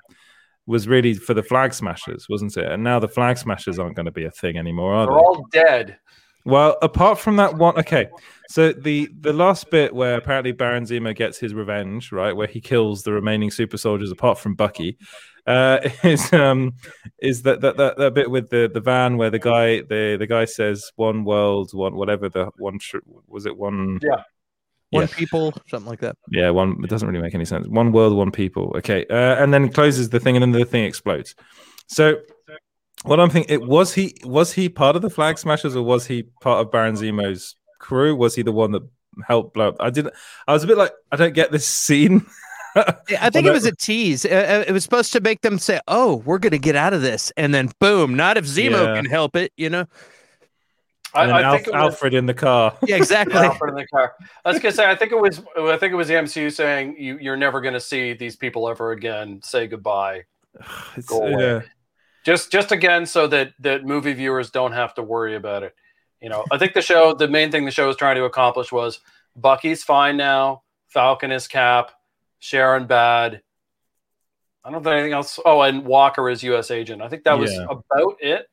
was 0.67 0.87
really 0.87 1.15
for 1.15 1.35
the 1.35 1.43
flag 1.43 1.73
smashers, 1.73 2.27
wasn't 2.29 2.57
it? 2.57 2.71
And 2.71 2.85
now 2.85 2.99
the 2.99 3.09
flag 3.09 3.39
smashers 3.39 3.79
aren't 3.79 3.97
going 3.97 4.07
to 4.07 4.13
be 4.13 4.25
a 4.25 4.31
thing 4.31 4.57
anymore, 4.59 4.95
are 4.95 5.07
They're 5.07 5.15
they? 5.15 5.21
all 5.21 5.47
dead. 5.51 5.99
Well, 6.45 6.79
apart 6.83 7.19
from 7.19 7.37
that 7.37 7.57
one, 7.57 7.79
okay. 7.79 8.09
So 8.49 8.73
the 8.73 9.11
the 9.21 9.33
last 9.33 9.71
bit 9.71 9.95
where 9.95 10.17
apparently 10.17 10.53
Baron 10.53 10.85
Zemo 10.85 11.15
gets 11.15 11.39
his 11.39 11.53
revenge, 11.53 12.11
right, 12.13 12.35
where 12.35 12.47
he 12.47 12.61
kills 12.61 13.03
the 13.03 13.13
remaining 13.13 13.51
super 13.51 13.77
soldiers, 13.77 14.11
apart 14.11 14.39
from 14.39 14.55
Bucky, 14.55 14.97
uh, 15.47 15.81
is 16.05 16.33
um 16.33 16.73
is 17.19 17.43
that 17.43 17.61
that, 17.61 17.77
that 17.77 17.99
that 17.99 18.15
bit 18.15 18.31
with 18.31 18.49
the 18.49 18.71
the 18.73 18.81
van 18.81 19.19
where 19.19 19.31
the 19.31 19.39
guy 19.39 19.83
the 19.83 20.17
the 20.19 20.27
guy 20.27 20.47
says 20.47 20.91
one 20.97 21.25
world, 21.25 21.71
one 21.75 21.97
whatever 21.97 22.29
the 22.31 22.47
one 22.59 22.79
tr- 22.79 22.99
was 23.27 23.45
it 23.45 23.57
one 23.57 23.99
Yeah. 24.03 24.23
One 24.91 25.03
Yeah. 25.03 25.09
people, 25.17 25.53
something 25.69 25.89
like 25.89 26.01
that. 26.01 26.17
yeah, 26.31 26.51
one. 26.51 26.77
It 26.83 26.89
doesn't 26.91 27.07
really 27.09 27.21
make 27.23 27.35
any 27.35 27.45
sense. 27.45 27.69
One 27.69 27.93
world, 27.93 28.17
one 28.17 28.31
people. 28.31 28.73
Okay, 28.79 29.05
uh, 29.11 29.43
and 29.43 29.53
then 29.53 29.69
closes 29.71 30.09
the 30.11 30.19
thing, 30.21 30.35
and 30.37 30.43
then 30.43 30.53
the 30.53 30.65
thing 30.65 30.85
explodes. 30.85 31.35
So, 31.89 32.17
what 33.05 33.21
I'm 33.21 33.29
thinking, 33.31 33.53
it 33.55 33.67
was 33.67 33.93
he 33.95 34.15
was 34.25 34.53
he 34.53 34.69
part 34.69 34.97
of 34.97 35.03
the 35.03 35.11
Flag 35.11 35.39
Smashers, 35.39 35.77
or 35.77 35.83
was 35.83 36.07
he 36.07 36.25
part 36.41 36.61
of 36.65 36.73
Baron 36.73 36.95
Zemo's 36.95 37.55
crew? 37.81 38.17
Was 38.17 38.35
he 38.35 38.43
the 38.43 38.53
one 38.53 38.73
that 38.73 38.83
helped 39.27 39.53
blow 39.55 39.69
up? 39.69 39.77
I 39.81 39.91
didn't. 39.91 40.15
I 40.47 40.53
was 40.55 40.65
a 40.65 40.67
bit 40.67 40.79
like, 40.79 40.93
I 41.13 41.17
don't 41.17 41.35
get 41.35 41.53
this 41.53 41.67
scene. 41.67 42.25
I 42.77 43.29
think 43.31 43.47
it 43.47 43.51
was 43.53 43.67
a 43.67 43.75
tease. 43.75 44.25
Uh, 44.25 44.29
uh, 44.29 44.65
It 44.69 44.73
was 44.73 44.85
supposed 44.85 45.13
to 45.15 45.21
make 45.21 45.41
them 45.41 45.59
say, 45.59 45.81
"Oh, 45.89 46.17
we're 46.25 46.39
gonna 46.39 46.59
get 46.59 46.77
out 46.77 46.93
of 46.93 47.03
this," 47.03 47.33
and 47.37 47.53
then 47.53 47.71
boom! 47.81 48.15
Not 48.15 48.37
if 48.37 48.45
Zemo 48.47 48.87
Yeah. 48.87 48.95
can 48.95 49.05
help 49.05 49.37
it, 49.37 49.53
you 49.57 49.69
know. 49.69 49.85
And 51.15 51.31
I, 51.33 51.39
I 51.39 51.43
Alf- 51.43 51.55
think 51.57 51.69
it 51.69 51.75
was, 51.75 51.83
Alfred 51.95 52.15
in 52.15 52.27
the 52.27 52.35
car. 52.35 52.77
Yeah, 52.87 52.97
exactly. 52.97 53.37
Alfred 53.39 53.71
in 53.71 53.77
the 53.77 53.87
car. 53.87 54.15
I 54.45 54.51
was 54.53 54.59
gonna 54.61 54.75
say, 54.75 54.89
I 54.91 54.95
think 54.95 55.13
it 55.13 55.19
was, 55.21 55.41
I 55.57 55.77
think 55.79 55.93
it 55.93 55.97
was 55.97 56.09
the 56.09 56.15
MCU 56.15 56.53
saying 56.53 56.97
you, 56.99 57.19
you're 57.21 57.37
never 57.37 57.61
gonna 57.61 57.81
see 57.81 58.13
these 58.13 58.37
people 58.37 58.69
ever 58.69 58.93
again. 58.93 59.41
Say 59.43 59.67
goodbye. 59.67 60.25
It's, 60.97 61.07
Go 61.07 61.21
away. 61.23 61.41
yeah. 61.41 61.61
Just, 62.25 62.51
just 62.53 62.73
again, 62.73 63.07
so 63.07 63.27
that 63.29 63.53
that 63.61 63.85
movie 63.85 64.13
viewers 64.13 64.51
don't 64.51 64.73
have 64.73 64.93
to 64.95 65.03
worry 65.03 65.35
about 65.37 65.63
it. 65.63 65.75
You 66.21 66.29
know, 66.29 66.45
I 66.51 66.59
think 66.59 66.75
the 66.75 66.83
show, 66.83 67.15
the 67.15 67.29
main 67.29 67.51
thing 67.51 67.65
the 67.65 67.71
show 67.71 67.87
was 67.87 67.97
trying 67.97 68.17
to 68.17 68.25
accomplish 68.25 68.71
was 68.73 69.01
Bucky's 69.37 69.85
fine 69.85 70.17
now, 70.17 70.63
Falcon 70.89 71.31
is 71.33 71.47
Cap, 71.49 71.93
Sharon 72.41 72.87
bad. 72.87 73.41
I 74.65 74.71
don't 74.71 74.83
think 74.83 74.93
anything 74.95 75.13
else. 75.15 75.39
Oh, 75.47 75.63
and 75.63 75.87
Walker 75.87 76.29
is 76.29 76.43
U.S. 76.43 76.71
agent. 76.71 77.01
I 77.01 77.09
think 77.09 77.25
that 77.25 77.39
was 77.39 77.53
Yeah. 77.55 77.65
about 77.71 78.17
it. 78.21 78.47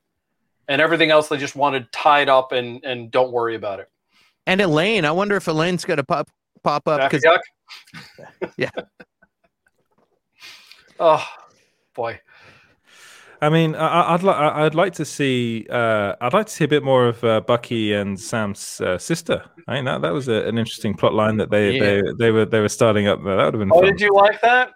And 0.68 0.82
everything 0.82 1.12
else 1.12 1.28
they 1.28 1.38
just 1.38 1.56
wanted 1.56 1.92
tied 1.92 2.28
up 2.30 2.52
and 2.52 2.84
and 2.84 3.12
don't 3.12 3.32
worry 3.32 3.56
about 3.56 3.80
it. 3.80 3.90
And 4.48 4.62
Elaine, 4.62 5.06
I 5.06 5.12
wonder 5.12 5.36
if 5.36 5.48
Elaine's 5.48 5.86
gonna 5.86 6.04
pop 6.04 6.30
pop 6.64 6.88
up 6.88 7.10
because 7.12 7.24
yeah, 8.58 8.70
Oh 11.00 11.26
boy. 11.94 12.20
I 13.42 13.50
mean, 13.50 13.76
I- 13.76 13.88
I, 14.04 14.14
I'd 14.14 14.24
like 14.24 14.36
I'd 14.38 14.76
like 14.76 14.94
to 14.94 15.06
see 15.06 15.68
uh, 15.70 16.16
I'd 16.22 16.34
like 16.34 16.46
to 16.48 16.52
see 16.52 16.64
a 16.64 16.68
bit 16.70 16.84
more 16.84 17.08
of 17.08 17.24
uh, 17.24 17.42
Bucky 17.42 17.94
and 17.94 18.20
Sam's 18.20 18.80
uh, 18.82 18.98
sister. 18.98 19.44
I 19.68 19.74
think 19.76 19.86
that 19.86 20.02
that 20.02 20.14
was 20.14 20.28
a, 20.30 20.48
an 20.48 20.58
interesting 20.58 20.94
plot 20.96 21.14
line 21.14 21.38
that 21.38 21.50
they, 21.52 21.74
Yeah. 21.74 21.80
they 21.84 22.02
they 22.18 22.32
were 22.32 22.46
they 22.46 22.60
were 22.62 22.70
starting 22.70 23.08
up 23.08 23.24
there. 23.24 23.36
That 23.36 23.46
would 23.46 23.54
have 23.56 23.60
been 23.60 23.72
Oh, 23.74 23.82
fun. 23.82 23.86
did 23.92 24.00
you 24.02 24.10
like 24.14 24.40
that? 24.42 24.72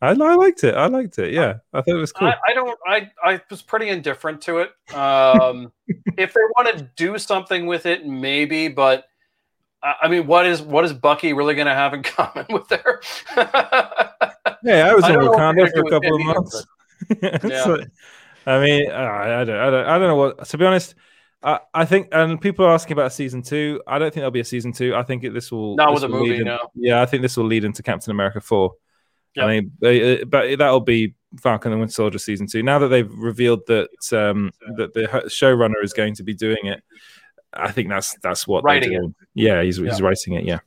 I, 0.00 0.10
I 0.10 0.34
liked 0.34 0.64
it. 0.64 0.74
I 0.74 0.86
liked 0.86 1.18
it. 1.18 1.32
Yeah, 1.32 1.54
I 1.72 1.80
thought 1.80 1.96
it 1.96 2.00
was 2.00 2.12
cool. 2.12 2.28
I, 2.28 2.36
I 2.48 2.54
don't. 2.54 2.78
I 2.86 3.10
I 3.22 3.40
was 3.50 3.62
pretty 3.62 3.88
indifferent 3.88 4.42
to 4.42 4.58
it. 4.58 4.70
Um, 4.94 5.72
if 6.18 6.34
they 6.34 6.40
want 6.56 6.76
to 6.76 6.90
do 6.96 7.16
something 7.18 7.66
with 7.66 7.86
it, 7.86 8.06
maybe. 8.06 8.68
But 8.68 9.06
I 9.82 9.94
I 10.02 10.08
mean, 10.08 10.26
what 10.26 10.46
is 10.46 10.60
what 10.60 10.84
is 10.84 10.92
Bucky 10.92 11.32
really 11.32 11.54
going 11.54 11.68
to 11.68 11.74
have 11.74 11.94
in 11.94 12.02
common 12.04 12.46
with 12.50 12.68
her? 12.70 13.00
yeah, 14.62 14.88
I 14.88 14.94
was 14.94 15.08
in 15.08 15.16
Wakanda 15.16 15.70
for 15.72 15.86
a 15.86 15.90
couple 15.90 16.14
of 16.14 16.20
months. 16.22 16.66
Yeah. 17.22 17.64
So, 17.64 17.84
I 18.46 18.60
mean, 18.60 18.90
I, 18.90 19.40
I 19.40 19.44
don't, 19.44 19.56
I 19.56 19.70
don't, 19.70 19.86
I 19.86 19.98
don't 19.98 20.08
know 20.08 20.16
what. 20.16 20.44
To 20.46 20.58
be 20.58 20.64
honest, 20.66 20.94
I, 21.42 21.60
I 21.72 21.84
think, 21.84 22.08
and 22.12 22.40
people 22.40 22.64
are 22.64 22.72
asking 22.72 22.92
about 22.92 23.12
season 23.12 23.42
two. 23.42 23.82
I 23.86 23.98
don't 23.98 24.06
think 24.06 24.16
there'll 24.16 24.30
be 24.30 24.40
a 24.40 24.44
season 24.44 24.72
two. 24.72 24.94
I 24.94 25.02
think 25.02 25.24
it, 25.24 25.34
this 25.34 25.52
will 25.52 25.76
Not 25.76 25.90
this 25.90 26.02
with 26.02 26.10
a 26.10 26.14
movie, 26.14 26.36
in- 26.36 26.44
no. 26.44 26.58
Yeah, 26.74 27.02
I 27.02 27.06
think 27.06 27.22
this 27.22 27.36
will 27.36 27.46
lead 27.46 27.64
into 27.64 27.82
Captain 27.82 28.10
America 28.10 28.40
four. 28.40 28.72
Yep. 29.36 29.44
I 29.46 29.48
mean, 29.48 29.72
uh, 29.82 30.24
but 30.26 30.58
that'll 30.58 30.80
be 30.80 31.14
Falcon 31.40 31.72
and 31.72 31.80
Winter 31.80 31.92
Soldier 31.92 32.18
season 32.18 32.46
two. 32.46 32.62
Now 32.62 32.78
that 32.78 32.88
they've 32.88 33.10
revealed 33.12 33.60
that 33.66 33.88
um, 34.12 34.50
that 34.76 34.94
the 34.94 35.06
ho- 35.08 35.22
showrunner 35.26 35.82
is 35.82 35.92
going 35.92 36.14
to 36.14 36.22
be 36.22 36.34
doing 36.34 36.64
it, 36.66 36.82
I 37.52 37.72
think 37.72 37.88
that's 37.88 38.16
that's 38.22 38.46
what 38.46 38.62
they're 38.62 38.74
Writing 38.74 38.92
it. 38.92 39.14
Yeah, 39.34 39.62
he's 39.62 39.76
he's 39.78 40.00
writing 40.00 40.34
it. 40.34 40.44
Yeah. 40.44 40.58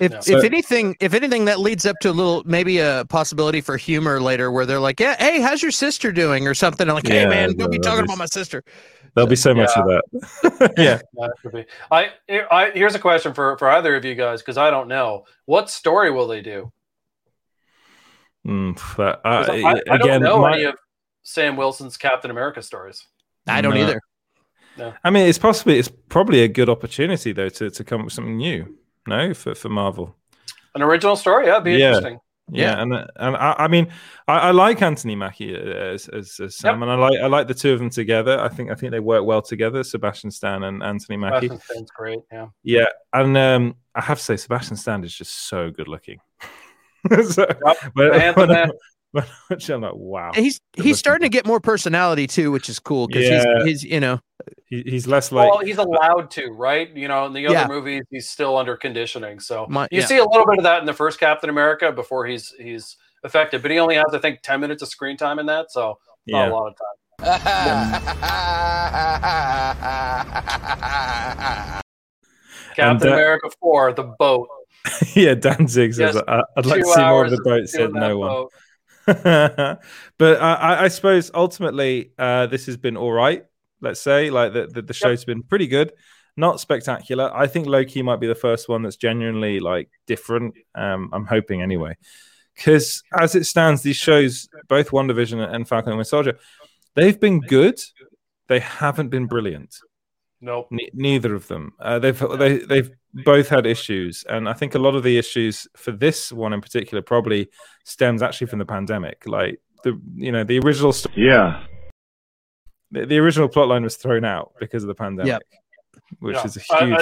If, 0.00 0.22
So- 0.22 0.36
if 0.36 0.44
anything, 0.44 0.96
if 1.00 1.14
anything, 1.14 1.46
that 1.46 1.58
leads 1.58 1.86
up 1.86 1.96
to 2.02 2.10
a 2.10 2.12
little 2.12 2.42
maybe 2.44 2.78
a 2.78 3.04
possibility 3.08 3.60
for 3.62 3.76
humor 3.76 4.20
later, 4.20 4.50
where 4.52 4.66
they're 4.66 4.78
like, 4.80 5.00
"Yeah, 5.00 5.16
hey, 5.18 5.40
how's 5.40 5.62
your 5.62 5.70
sister 5.72 6.12
doing?" 6.12 6.46
or 6.46 6.52
something. 6.54 6.88
I'm 6.88 6.94
like, 6.94 7.06
"Hey, 7.08 7.22
Yeah, 7.22 7.28
man, 7.28 7.48
don't 7.48 7.56
that'll 7.56 7.70
be 7.70 7.78
be 7.78 7.82
talking 7.82 8.00
s- 8.00 8.04
about 8.04 8.18
my 8.18 8.26
sister." 8.26 8.62
There'll 9.14 9.28
be 9.28 9.36
so 9.36 9.54
much 9.54 9.70
of 9.76 9.84
that. 9.86 10.74
yeah. 10.78 11.00
That. 11.14 11.66
I, 11.90 12.10
I 12.50 12.70
here's 12.70 12.94
a 12.94 12.98
question 12.98 13.34
for 13.34 13.56
for 13.58 13.68
either 13.70 13.94
of 13.96 14.04
you 14.04 14.14
guys 14.14 14.40
because 14.42 14.56
I 14.58 14.70
don't 14.70 14.88
know 14.88 15.24
what 15.46 15.68
story 15.70 16.10
will 16.10 16.26
they 16.26 16.40
do. 16.42 16.70
Mm, 18.46 18.80
but, 18.96 19.20
uh, 19.24 19.44
'Cause 19.46 19.48
I, 19.50 19.68
I 19.90 19.94
again, 19.96 20.20
don't 20.20 20.22
know 20.22 20.38
my- 20.40 20.54
any 20.54 20.64
of 20.64 20.74
Sam 21.22 21.56
Wilson's 21.56 21.96
Captain 21.96 22.30
America 22.30 22.60
stories. 22.62 23.06
I 23.46 23.60
don't 23.60 23.74
No. 23.74 23.80
either. 23.82 24.00
No. 24.76 24.94
I 25.04 25.10
mean, 25.10 25.28
it's 25.28 25.38
possibly 25.38 25.78
it's 25.78 25.88
probably 26.08 26.42
a 26.42 26.48
good 26.48 26.68
opportunity 26.68 27.32
though 27.32 27.50
to, 27.50 27.70
to 27.70 27.84
come 27.84 28.00
up 28.00 28.04
with 28.06 28.14
something 28.14 28.36
new. 28.36 28.78
No, 29.06 29.34
for 29.34 29.54
for 29.54 29.68
Marvel. 29.68 30.16
An 30.74 30.82
original 30.82 31.14
story, 31.16 31.46
yeah, 31.46 31.52
it'd 31.52 31.64
be 31.64 31.72
Yeah. 31.72 31.88
interesting. 31.88 32.18
Yeah, 32.50 32.82
and 32.82 32.92
and 32.92 33.36
I, 33.36 33.54
I 33.58 33.68
mean, 33.68 33.88
I, 34.26 34.38
I 34.38 34.50
like 34.50 34.82
Anthony 34.82 35.14
Mackie 35.14 35.54
as, 35.54 36.08
as, 36.08 36.38
as 36.40 36.56
Sam, 36.56 36.82
and 36.82 36.90
I 36.90 36.96
like 36.96 37.20
I 37.20 37.26
like 37.26 37.46
the 37.48 37.54
two 37.54 37.72
of 37.72 37.78
them 37.78 37.88
together. 37.90 38.40
I 38.40 38.48
think 38.48 38.70
I 38.70 38.74
think 38.74 38.90
they 38.92 39.00
work 39.00 39.24
well 39.24 39.42
together, 39.42 39.84
Sebastian 39.84 40.30
Stan 40.30 40.64
and 40.64 40.82
Anthony 40.82 41.16
Mackie. 41.18 41.46
Sebastian 41.48 41.60
Stan's 41.76 41.90
great. 41.92 42.18
Yeah. 42.32 42.46
Yeah, 42.64 42.86
and 43.12 43.36
um, 43.36 43.76
I 43.94 44.00
have 44.00 44.18
to 44.18 44.24
say, 44.24 44.36
Sebastian 44.36 44.76
Stan 44.76 45.04
is 45.04 45.14
just 45.14 45.48
so 45.48 45.70
good 45.70 45.86
looking. 45.88 46.18
so, 47.30 47.46
when, 47.94 48.12
Anthem 48.14 48.40
when, 48.40 48.48
Man. 48.56 48.70
I- 48.70 48.74
when 49.12 49.24
I 49.24 49.26
watch 49.50 49.68
it, 49.68 49.74
I'm 49.74 49.82
like, 49.82 49.92
wow. 49.94 50.30
He's 50.34 50.58
he's 50.74 50.98
starting 50.98 51.26
to 51.26 51.28
get 51.28 51.44
more 51.46 51.60
personality 51.60 52.26
too, 52.26 52.50
which 52.50 52.68
is 52.70 52.78
cool 52.78 53.06
because 53.08 53.28
Yeah. 53.28 53.44
he's, 53.64 53.82
he's 53.82 53.84
you 53.84 54.00
know 54.00 54.18
He, 54.66 54.82
he's 54.86 55.06
less 55.06 55.30
like 55.30 55.50
well, 55.50 55.58
he's 55.60 55.76
allowed 55.76 56.30
to, 56.32 56.46
right? 56.52 56.88
You 56.96 57.08
know, 57.08 57.26
in 57.26 57.34
the 57.34 57.46
other 57.46 57.54
Yeah. 57.56 57.66
movies, 57.68 58.02
he's 58.10 58.28
still 58.30 58.56
under 58.56 58.74
conditioning. 58.76 59.38
So 59.38 59.66
My- 59.68 59.86
you 59.90 60.00
yeah. 60.00 60.06
see 60.06 60.16
a 60.16 60.24
little 60.24 60.46
bit 60.46 60.56
of 60.58 60.64
that 60.64 60.80
in 60.80 60.86
the 60.86 60.94
first 60.94 61.20
Captain 61.20 61.50
America 61.50 61.92
before 61.92 62.24
he's 62.24 62.54
he's 62.58 62.96
affected, 63.22 63.60
but 63.62 63.70
he 63.70 63.78
only 63.78 63.94
has, 63.96 64.06
I 64.14 64.18
think, 64.18 64.40
ten 64.42 64.60
minutes 64.60 64.82
of 64.82 64.88
screen 64.88 65.16
time 65.18 65.38
in 65.38 65.44
that, 65.46 65.70
so 65.70 65.98
not 66.26 66.46
Yeah. 66.46 66.48
a 66.48 66.52
lot 66.54 66.68
of 66.68 66.74
time. 66.78 66.86
Captain 72.74 73.10
uh, 73.10 73.14
America 73.14 73.48
Four, 73.60 73.92
the 73.92 74.04
boat. 74.18 74.48
yeah, 75.14 75.34
Danzig 75.34 75.94
says, 75.94 76.16
I, 76.16 76.42
I'd 76.56 76.66
like 76.66 76.80
to 76.82 76.86
see 76.86 77.00
more 77.00 77.24
of 77.24 77.30
the 77.30 77.40
boat. 77.42 77.68
Said 77.68 77.92
no 77.92 78.18
one. 78.18 78.28
boat. 78.30 78.52
but 80.18 80.40
I, 80.40 80.54
I- 80.54 80.82
I 80.84 80.88
suppose 80.88 81.30
ultimately 81.34 82.12
uh, 82.18 82.46
this 82.46 82.66
has 82.66 82.76
been 82.76 82.96
all 82.96 83.12
right. 83.12 83.44
Let's 83.80 84.00
say 84.00 84.30
like 84.30 84.52
the, 84.52 84.66
the, 84.66 84.82
the 84.82 84.92
show's 84.94 85.24
been 85.24 85.42
pretty 85.42 85.66
good, 85.66 85.92
not 86.36 86.60
spectacular. 86.60 87.30
I 87.34 87.46
think 87.48 87.66
Loki 87.66 88.02
might 88.02 88.20
be 88.20 88.28
the 88.28 88.34
first 88.34 88.68
one 88.68 88.82
that's 88.82 88.96
genuinely 88.96 89.58
like 89.60 89.88
different. 90.06 90.54
Um, 90.74 91.10
I'm 91.12 91.26
hoping 91.26 91.62
anyway, 91.62 91.96
because 92.54 93.02
as 93.18 93.34
it 93.34 93.44
stands, 93.44 93.82
these 93.82 93.96
shows, 93.96 94.48
both 94.68 94.90
WandaVision 94.90 95.52
and 95.52 95.66
Falcon 95.68 95.90
and 95.90 95.98
Winter 95.98 96.08
Soldier, 96.08 96.38
they've 96.94 97.18
been 97.18 97.40
good. 97.40 97.80
They 98.46 98.60
haven't 98.60 99.08
been 99.08 99.26
brilliant. 99.26 99.74
Nope. 100.40 100.68
Ne- 100.70 100.90
neither 100.94 101.34
of 101.34 101.48
them. 101.48 101.72
Uh, 101.80 101.98
they've 101.98 102.18
they, 102.38 102.58
they've 102.58 102.90
both 103.14 103.48
had 103.48 103.66
issues, 103.66 104.24
and 104.28 104.48
I 104.48 104.52
think 104.54 104.74
a 104.74 104.78
lot 104.78 104.94
of 104.94 105.02
the 105.02 105.18
issues 105.18 105.66
for 105.76 105.92
this 105.92 106.32
one 106.32 106.52
in 106.52 106.60
particular 106.60 107.02
probably 107.02 107.48
stems 107.84 108.22
actually 108.22 108.46
from 108.46 108.58
the 108.58 108.64
pandemic. 108.64 109.22
Like 109.26 109.60
the 109.84 110.00
you 110.14 110.32
know 110.32 110.44
the 110.44 110.58
original 110.60 110.92
st- 110.92 111.16
Yeah. 111.16 111.64
the, 112.90 113.06
the 113.06 113.18
original 113.18 113.48
plotline 113.48 113.82
was 113.82 113.96
thrown 113.96 114.24
out 114.24 114.52
because 114.60 114.82
of 114.84 114.88
the 114.88 114.94
pandemic, 114.94 115.42
which 116.20 116.36
Yeah. 116.36 116.44
is 116.44 116.56
a 116.56 116.60
huge. 116.60 116.92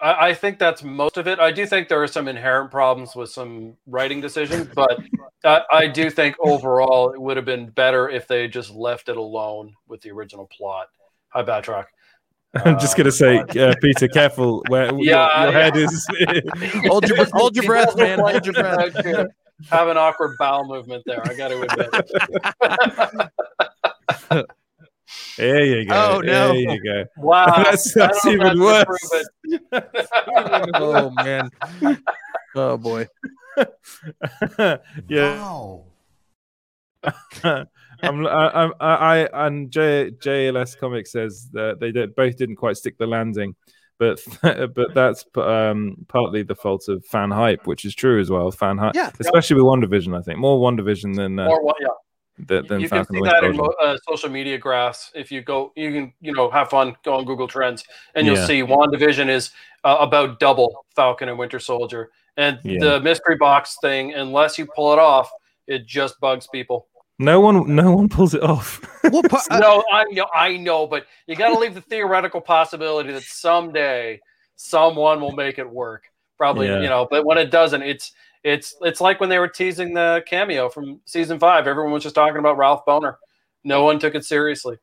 I, 0.00 0.06
I, 0.10 0.28
I 0.28 0.34
think 0.34 0.58
that's 0.58 0.82
most 0.82 1.16
of 1.16 1.26
it. 1.28 1.38
I 1.38 1.52
do 1.52 1.66
think 1.66 1.88
there 1.88 2.02
are 2.02 2.06
some 2.08 2.28
inherent 2.28 2.70
problems 2.70 3.14
with 3.14 3.30
some 3.30 3.76
writing 3.86 4.20
decisions, 4.20 4.68
but 4.74 4.98
I, 5.44 5.62
I 5.70 5.86
do 5.86 6.10
think 6.10 6.36
overall 6.40 7.12
it 7.12 7.20
would 7.20 7.36
have 7.36 7.46
been 7.46 7.68
better 7.70 8.08
if 8.08 8.26
they 8.26 8.48
just 8.48 8.70
left 8.70 9.08
it 9.08 9.16
alone 9.16 9.74
with 9.88 10.00
the 10.02 10.10
original 10.10 10.46
plot. 10.46 10.88
Hi, 11.28 11.42
Batroc. 11.42 11.86
I'm 12.64 12.80
just 12.80 12.96
gonna 12.96 13.12
say, 13.12 13.38
uh, 13.38 13.74
Peter, 13.80 14.08
careful 14.08 14.64
where 14.68 14.86
your, 14.92 14.98
Yeah, 15.00 15.44
your 15.44 15.52
yeah. 15.52 15.58
head 15.64 15.76
is. 15.76 16.06
hold 16.86 17.08
your 17.08 17.24
hold 17.32 17.54
your 17.54 17.64
breath, 17.64 17.96
man. 17.96 18.18
Hold 18.18 18.44
your 18.44 18.54
breath. 18.54 19.28
Have 19.70 19.88
an 19.88 19.96
awkward 19.96 20.36
bowel 20.38 20.66
movement 20.66 21.04
there. 21.06 21.20
I 21.24 21.34
got 21.34 21.48
to 21.48 21.60
admit. 21.60 21.90
there 25.36 25.64
you 25.64 25.84
go. 25.86 25.94
Oh, 26.16 26.20
no. 26.20 26.48
There 26.48 26.54
you 26.56 26.82
go. 26.82 27.04
Wow, 27.18 27.62
that's, 27.62 27.92
that's 27.92 28.24
even 28.26 28.58
worse. 28.58 28.86
oh 30.74 31.10
man. 31.10 31.50
Oh 32.56 32.76
boy. 32.78 33.06
yeah. 35.08 35.76
I'm, 38.02 38.26
I, 38.26 38.70
I, 38.80 39.18
I, 39.24 39.46
and 39.46 39.70
J, 39.70 40.10
JLS 40.10 40.78
Comics 40.78 41.12
says 41.12 41.48
that 41.52 41.78
they 41.80 41.92
did, 41.92 42.14
both 42.14 42.36
didn't 42.36 42.56
quite 42.56 42.76
stick 42.76 42.96
the 42.98 43.06
landing, 43.06 43.54
but 43.98 44.20
but 44.42 44.94
that's 44.94 45.24
um, 45.36 45.96
partly 46.08 46.42
the 46.42 46.54
fault 46.54 46.88
of 46.88 47.04
fan 47.06 47.30
hype, 47.30 47.66
which 47.66 47.84
is 47.84 47.94
true 47.94 48.20
as 48.20 48.30
well. 48.30 48.50
Fan 48.50 48.78
hype, 48.78 48.94
Yeah. 48.94 49.10
especially 49.20 49.56
with 49.60 49.64
WandaVision, 49.64 50.18
I 50.18 50.22
think 50.22 50.38
more 50.38 50.58
WandaVision 50.58 51.16
than 51.16 51.38
uh, 51.38 51.48
Or 51.48 51.62
what? 51.64 51.76
Yeah. 51.80 51.88
th- 52.48 52.66
than 52.68 52.80
you 52.80 52.88
can 52.88 53.04
Falcon 53.04 53.14
see 53.14 53.18
and 53.18 53.22
Winter 53.52 53.66
that 53.80 53.84
in 53.86 53.94
uh, 53.94 53.98
social 54.08 54.30
media 54.30 54.56
graphs. 54.58 55.10
If 55.14 55.30
you 55.30 55.42
go, 55.42 55.72
you 55.76 55.92
can 55.92 56.12
you 56.20 56.32
know 56.32 56.50
have 56.50 56.70
fun, 56.70 56.96
go 57.04 57.14
on 57.14 57.24
Google 57.24 57.48
Trends, 57.48 57.84
and 58.14 58.26
you'll 58.26 58.36
Yeah. 58.36 58.46
see 58.46 58.62
WandaVision 58.62 59.28
is 59.28 59.50
uh, 59.84 59.96
about 60.00 60.40
double 60.40 60.84
Falcon 60.96 61.28
and 61.28 61.38
Winter 61.38 61.58
Soldier, 61.58 62.10
and 62.36 62.58
Yeah. 62.64 62.78
the 62.80 63.00
mystery 63.00 63.36
box 63.36 63.76
thing. 63.82 64.14
Unless 64.14 64.58
you 64.58 64.66
pull 64.74 64.92
it 64.94 64.98
off, 64.98 65.30
it 65.66 65.86
just 65.86 66.18
bugs 66.20 66.46
people. 66.46 66.86
No 67.20 67.38
one, 67.38 67.74
no 67.76 67.92
one 67.94 68.08
pulls 68.08 68.32
it 68.32 68.42
off. 68.42 68.80
no, 69.04 69.84
I 69.92 70.04
know, 70.10 70.26
I 70.34 70.56
know, 70.56 70.86
but 70.86 71.04
you 71.26 71.36
got 71.36 71.48
to 71.52 71.58
leave 71.58 71.74
the 71.74 71.82
theoretical 71.82 72.40
possibility 72.40 73.12
that 73.12 73.24
someday 73.24 74.20
someone 74.56 75.20
will 75.20 75.32
make 75.32 75.58
it 75.58 75.68
work. 75.70 76.04
Probably, 76.38 76.66
Yeah. 76.68 76.80
you 76.80 76.88
know, 76.88 77.06
but 77.10 77.26
when 77.26 77.36
it 77.36 77.50
doesn't, 77.50 77.82
it's 77.82 78.12
it's 78.42 78.74
it's 78.80 79.02
like 79.02 79.20
when 79.20 79.28
they 79.28 79.38
were 79.38 79.48
teasing 79.48 79.92
the 79.92 80.24
cameo 80.26 80.70
from 80.70 81.02
season 81.04 81.38
five. 81.38 81.66
Everyone 81.66 81.92
was 81.92 82.02
just 82.02 82.14
talking 82.14 82.38
about 82.38 82.56
Ralph 82.56 82.86
Bohner. 82.86 83.16
No 83.64 83.84
one 83.84 83.98
took 83.98 84.14
it 84.14 84.24
seriously. 84.24 84.78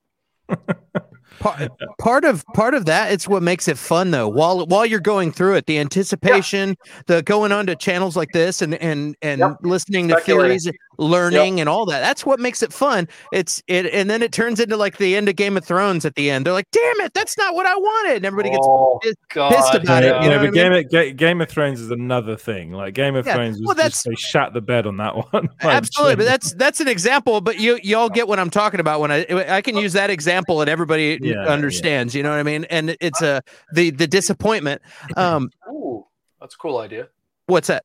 part, 1.40 1.72
part 2.00 2.24
of 2.24 2.46
part 2.54 2.74
of 2.74 2.86
that 2.86 3.12
it's 3.12 3.28
what 3.28 3.44
makes 3.44 3.68
it 3.68 3.78
fun 3.78 4.12
though 4.12 4.28
while 4.28 4.66
while 4.68 4.86
you're 4.86 5.00
going 5.00 5.32
through 5.32 5.56
it 5.56 5.66
the 5.66 5.78
anticipation 5.78 6.76
the 7.08 7.22
going 7.24 7.52
on 7.52 7.66
to 7.68 7.76
channels 7.76 8.16
like 8.16 8.32
this 8.32 8.62
and 8.62 8.76
and 8.76 9.16
and 9.22 9.44
listening 9.62 10.08
to 10.08 10.14
Speculating. 10.16 10.58
theories 10.60 10.78
learning 10.98 11.60
and 11.60 11.70
all 11.70 11.86
that 11.86 12.00
that's 12.02 12.26
what 12.26 12.40
makes 12.40 12.62
it 12.64 12.74
fun 12.74 13.08
it's 13.32 13.62
it 13.68 13.86
and 13.94 14.10
then 14.10 14.22
it 14.22 14.32
turns 14.32 14.60
into 14.60 14.76
like 14.78 14.98
the 14.98 15.16
end 15.16 15.30
of 15.30 15.36
game 15.36 15.58
of 15.58 15.64
thrones 15.66 16.06
at 16.06 16.16
the 16.16 16.30
end 16.30 16.46
they're 16.46 16.54
like 16.54 16.70
damn 16.72 17.02
it 17.02 17.14
that's 17.14 17.38
not 17.38 17.54
what 17.56 17.66
i 17.66 17.76
wanted 17.76 18.18
and 18.18 18.26
everybody 18.26 18.50
gets 18.50 18.68
Oh, 18.68 19.00
pissed, 19.02 19.18
God, 19.30 19.52
pissed 19.52 19.76
about 19.76 20.04
Yeah, 20.04 20.20
it 20.20 20.24
you 20.24 20.30
know 20.30 20.40
but 20.40 20.52
what 20.52 20.60
I 20.60 20.70
Game, 20.70 20.72
mean? 20.72 21.12
of, 21.12 21.18
Game 21.18 21.42
of 21.42 21.50
Thrones 21.50 21.80
is 21.80 21.92
another 21.92 22.36
thing. 22.36 22.72
Like 22.72 22.94
Game 22.94 23.16
of 23.16 23.26
Yeah, 23.26 23.34
Thrones 23.36 23.60
was 23.60 23.76
well, 23.76 23.76
just 23.76 24.06
they 24.06 24.16
shat 24.16 24.54
the 24.54 24.62
bed 24.62 24.88
on 24.88 24.98
that 24.98 25.16
one. 25.34 25.50
Like, 25.64 25.76
Absolutely, 25.76 26.16
but 26.16 26.26
that's 26.26 26.54
that's 26.54 26.80
an 26.80 26.88
example. 26.88 27.42
But 27.42 27.60
you 27.60 27.80
y'all 27.84 28.10
get 28.10 28.28
what 28.28 28.40
I'm 28.40 28.50
talking 28.50 28.80
about 28.80 29.00
when 29.00 29.12
I 29.12 29.26
I 29.30 29.62
can 29.62 29.76
use 29.76 29.94
that 29.94 30.10
example 30.10 30.62
and 30.62 30.70
everybody 30.70 31.20
Yeah, 31.22 31.44
understands. 31.46 32.16
You 32.16 32.24
know 32.24 32.30
what 32.30 32.40
I 32.40 32.44
mean? 32.44 32.66
And 32.66 32.96
it's 33.02 33.22
a 33.22 33.42
the 33.74 33.92
the 33.92 34.08
disappointment. 34.08 34.82
Um, 35.16 35.50
Ooh, 35.70 36.06
that's 36.40 36.56
a 36.56 36.58
cool 36.58 36.78
idea. 36.80 37.10
what's 37.48 37.68
that? 37.68 37.84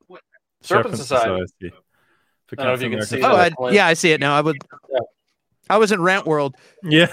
Serpent 0.63 0.97
Society. 0.97 1.73
For 2.55 2.61
I 2.61 2.65
don't 2.65 2.73
know 2.73 2.75
if 2.75 2.83
you 2.83 2.91
can 2.91 2.99
Captain 2.99 3.19
see 3.19 3.25
Oh, 3.25 3.67
I, 3.67 3.73
yeah, 3.73 3.87
I 3.87 3.95
see 3.95 4.13
it 4.13 4.21
now. 4.21 4.37
I 4.37 4.41
would. 4.43 4.57
I 5.71 5.79
was 5.79 5.91
in 5.91 6.03
Rant 6.03 6.27
World. 6.27 6.55
Yeah. 6.83 7.07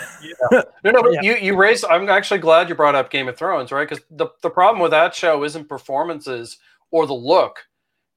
No, 0.84 0.92
no, 0.92 1.04
but 1.04 1.24
you 1.24 1.36
you 1.36 1.56
raised. 1.56 1.86
I'm 1.86 2.10
actually 2.10 2.40
glad 2.42 2.68
you 2.68 2.76
brought 2.76 2.96
up 2.96 3.10
Game 3.10 3.30
of 3.30 3.38
Thrones, 3.38 3.72
right? 3.72 3.88
Because 3.88 4.04
the 4.12 4.28
the 4.42 4.50
problem 4.50 4.82
with 4.82 4.92
that 4.92 5.16
show 5.16 5.44
isn't 5.44 5.70
performances 5.70 6.58
or 6.92 7.08
the 7.08 7.14
look; 7.14 7.60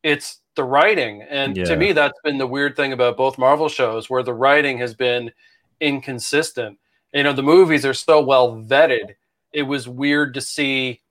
it's 0.03 0.41
the 0.57 0.65
writing. 0.65 1.23
And 1.23 1.57
Yeah. 1.57 1.65
to 1.67 1.77
me, 1.77 1.93
that's 1.93 2.19
been 2.25 2.39
the 2.39 2.47
weird 2.47 2.75
thing 2.75 2.93
about 2.93 3.17
both 3.17 3.39
Marvel 3.39 3.69
shows, 3.69 4.11
where 4.11 4.23
the 4.23 4.35
writing 4.35 4.79
has 4.79 4.95
been 4.95 5.33
inconsistent. 5.81 6.79
You 7.13 7.23
know, 7.23 7.33
the 7.33 7.43
movies 7.43 7.87
are 7.87 7.95
so 7.95 8.21
well 8.21 8.57
vetted. 8.57 9.15
It 9.53 9.63
was 9.63 9.87
weird 9.87 10.35
to 10.35 10.41
see 10.41 11.03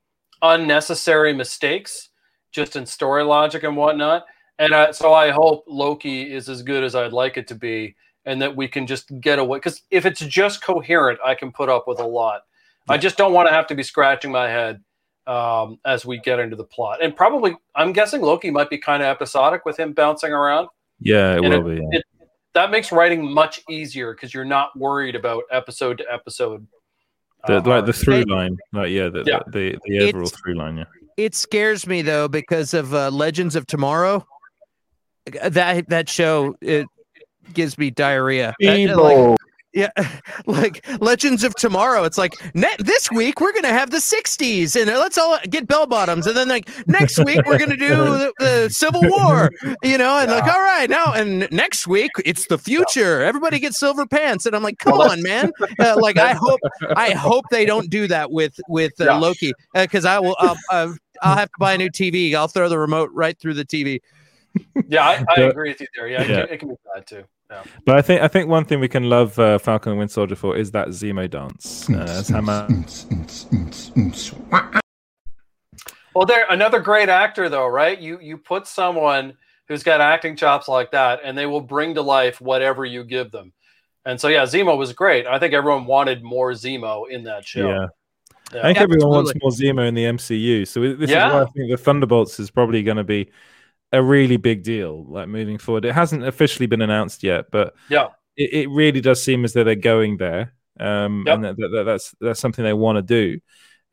unnecessary 0.42 1.32
mistakes 1.32 2.10
just 2.50 2.76
in 2.76 2.84
story 2.84 3.22
logic 3.22 3.62
and 3.62 3.76
whatnot. 3.76 4.26
And 4.58 4.72
uh, 4.72 4.92
so 4.92 5.12
I 5.14 5.30
hope 5.30 5.64
Loki 5.66 6.32
is 6.32 6.48
as 6.48 6.62
good 6.62 6.84
as 6.84 6.94
I'd 6.94 7.12
like 7.12 7.36
it 7.36 7.48
to 7.48 7.54
be, 7.54 7.96
and 8.26 8.40
that 8.42 8.54
we 8.54 8.68
can 8.68 8.86
just 8.86 9.18
get 9.20 9.38
away. 9.38 9.58
Because 9.58 9.82
if 9.90 10.06
it's 10.06 10.20
just 10.20 10.62
coherent, 10.62 11.18
I 11.24 11.34
can 11.34 11.50
put 11.52 11.68
up 11.68 11.88
with 11.88 11.98
a 12.00 12.06
lot. 12.06 12.42
I 12.88 12.98
just 12.98 13.16
don't 13.16 13.32
want 13.32 13.48
to 13.48 13.52
have 13.54 13.66
to 13.68 13.74
be 13.74 13.82
scratching 13.82 14.30
my 14.32 14.48
head 14.48 14.82
um, 15.26 15.78
as 15.84 16.04
we 16.04 16.18
get 16.18 16.38
into 16.40 16.56
the 16.56 16.64
plot. 16.64 17.02
And 17.02 17.14
probably, 17.16 17.56
I'm 17.74 17.92
guessing 17.92 18.20
Loki 18.22 18.50
might 18.50 18.70
be 18.70 18.78
kind 18.78 19.02
of 19.02 19.06
episodic 19.08 19.64
with 19.64 19.78
him 19.78 19.92
bouncing 19.92 20.32
around. 20.32 20.68
Yeah, 21.00 21.34
it 21.36 21.44
And 21.44 21.64
will 21.64 21.74
be. 21.74 21.80
yeah. 21.80 21.98
it- 21.98 22.04
that 22.54 22.70
makes 22.70 22.92
writing 22.92 23.24
much 23.32 23.62
easier 23.70 24.12
because 24.12 24.34
you're 24.34 24.44
not 24.44 24.76
worried 24.78 25.14
about 25.14 25.44
episode 25.50 25.96
to 25.98 26.04
episode. 26.12 26.66
The, 27.46 27.54
uh, 27.56 27.60
like 27.64 27.86
the 27.86 27.92
arc. 27.92 27.96
through 27.96 28.24
line, 28.24 28.58
like 28.74 28.90
yeah, 28.90 29.08
the 29.08 29.24
Yeah. 29.26 29.40
the, 29.46 29.78
the 29.86 29.96
It's- 29.96 30.08
overall 30.14 30.26
through 30.28 30.54
line. 30.56 30.76
Yeah. 30.76 30.84
It 31.16 31.34
scares 31.34 31.86
me 31.86 32.02
though 32.02 32.28
because 32.28 32.74
of 32.74 32.92
uh, 32.92 33.08
Legends 33.10 33.56
of 33.56 33.66
Tomorrow. 33.66 34.26
That 35.26 35.88
that 35.88 36.08
show 36.08 36.56
it 36.60 36.86
gives 37.52 37.78
me 37.78 37.90
diarrhea. 37.90 38.54
That- 38.88 38.96
like- 38.96 39.38
yeah, 39.74 39.88
like 40.46 40.84
Legends 41.00 41.44
of 41.44 41.54
Tomorrow. 41.54 42.04
It's 42.04 42.18
like 42.18 42.34
this 42.78 43.10
week 43.10 43.40
we're 43.40 43.54
gonna 43.54 43.68
have 43.68 43.90
the 43.90 43.98
'60s, 43.98 44.78
and 44.78 44.86
let's 44.90 45.16
all 45.16 45.38
get 45.48 45.66
bell 45.66 45.86
bottoms, 45.86 46.26
and 46.26 46.36
then 46.36 46.48
like 46.48 46.68
next 46.86 47.18
week 47.24 47.40
we're 47.46 47.58
gonna 47.58 47.76
do 47.78 47.88
the, 47.88 48.32
the 48.38 48.68
Civil 48.70 49.00
War, 49.04 49.50
you 49.82 49.96
know, 49.96 50.18
and 50.18 50.30
like 50.30 50.44
all 50.44 50.60
right 50.60 50.90
now, 50.90 51.14
and 51.14 51.48
next 51.50 51.86
week 51.86 52.10
it's 52.24 52.48
the 52.48 52.58
future. 52.58 53.22
Everybody 53.22 53.58
gets 53.58 53.78
silver 53.78 54.04
pants, 54.06 54.44
and 54.44 54.54
I'm 54.54 54.62
like, 54.62 54.78
come 54.78 55.00
on, 55.00 55.22
man. 55.22 55.50
Uh, 55.78 55.96
like 55.98 56.18
I 56.18 56.34
hope, 56.34 56.60
I 56.94 57.12
hope 57.12 57.46
they 57.50 57.64
don't 57.64 57.88
do 57.88 58.06
that 58.08 58.30
with 58.30 58.60
with 58.68 58.92
uh, 59.00 59.04
Yeah. 59.04 59.16
Loki, 59.18 59.52
because 59.74 60.04
I 60.04 60.18
will. 60.18 60.36
I'll, 60.38 60.56
I'll, 60.70 60.96
I'll 61.22 61.36
have 61.36 61.48
to 61.48 61.56
buy 61.58 61.72
a 61.74 61.78
new 61.78 61.88
TV. 61.88 62.34
I'll 62.34 62.48
throw 62.48 62.68
the 62.68 62.78
remote 62.78 63.08
right 63.14 63.38
through 63.38 63.54
the 63.54 63.64
TV. 63.64 64.00
Yeah, 64.88 65.04
I, 65.06 65.12
I 65.28 65.40
Yeah. 65.40 65.44
agree 65.46 65.70
with 65.70 65.80
you 65.80 65.86
there. 65.96 66.08
Yeah, 66.08 66.22
It, 66.22 66.26
can, 66.26 66.38
it 66.54 66.58
can 66.60 66.68
be 66.68 66.74
bad 66.94 67.06
too. 67.06 67.24
Yeah. 67.50 67.62
But 67.84 67.96
I 67.98 68.02
think 68.02 68.22
I 68.22 68.28
think 68.28 68.48
one 68.48 68.64
thing 68.64 68.80
we 68.80 68.88
can 68.88 69.08
love 69.10 69.38
uh, 69.38 69.58
Falcon 69.58 69.92
and 69.92 69.98
Winter 69.98 70.12
Soldier 70.12 70.36
for 70.36 70.56
is 70.56 70.70
that 70.72 70.88
Zemo 70.88 71.28
dance. 71.28 71.88
Uh, 71.90 72.04
that's 72.04 72.28
how 72.30 72.40
ma- 72.40 72.66
Well, 76.14 76.26
there 76.26 76.44
another 76.50 76.80
great 76.80 77.08
actor 77.08 77.48
though, 77.48 77.66
right? 77.66 77.98
You 77.98 78.18
you 78.20 78.36
put 78.36 78.66
someone 78.66 79.34
who's 79.68 79.82
got 79.82 80.00
acting 80.00 80.36
chops 80.36 80.68
like 80.68 80.90
that, 80.92 81.20
and 81.24 81.36
they 81.36 81.46
will 81.46 81.60
bring 81.60 81.94
to 81.94 82.02
life 82.02 82.40
whatever 82.40 82.84
you 82.84 83.04
give 83.04 83.30
them. 83.30 83.52
And 84.04 84.20
so, 84.20 84.28
yeah, 84.28 84.42
Zemo 84.42 84.76
was 84.76 84.92
great. 84.92 85.26
I 85.26 85.38
think 85.38 85.54
everyone 85.54 85.86
wanted 85.86 86.22
more 86.22 86.50
Zemo 86.52 87.08
in 87.08 87.22
that 87.24 87.46
show. 87.46 87.68
yeah. 87.68 87.86
Yeah. 88.52 88.58
I 88.60 88.62
think 88.64 88.78
everyone 88.78 89.20
Absolutely. 89.20 89.40
wants 89.44 89.62
more 89.62 89.74
Zemo 89.84 89.88
in 89.88 89.94
the 89.94 90.04
MCU. 90.04 90.66
So 90.66 90.94
this 90.96 91.08
Yeah. 91.08 91.28
is 91.28 91.32
why 91.34 91.40
I 91.42 91.44
think 91.46 91.70
the 91.70 91.76
Thunderbolts 91.78 92.38
is 92.40 92.50
probably 92.50 92.82
going 92.82 92.96
to 92.98 93.04
be 93.04 93.30
a 93.92 94.02
really 94.02 94.36
big 94.38 94.62
deal, 94.62 95.04
like 95.08 95.28
moving 95.28 95.58
forward. 95.58 95.84
It 95.84 95.92
hasn't 95.94 96.24
officially 96.24 96.66
been 96.66 96.82
announced 96.82 97.22
yet, 97.22 97.46
but 97.50 97.74
Yeah. 97.90 98.08
it, 98.36 98.52
it 98.52 98.70
really 98.70 99.00
does 99.00 99.22
seem 99.22 99.44
as 99.44 99.52
though 99.52 99.64
they're 99.64 99.74
going 99.74 100.16
there, 100.16 100.54
um, 100.80 101.24
Yep. 101.26 101.34
and 101.34 101.44
that, 101.44 101.56
that, 101.56 101.82
that's 101.84 102.14
that's 102.20 102.40
something 102.40 102.64
they 102.64 102.72
want 102.72 102.96
to 102.96 103.02
do. 103.02 103.38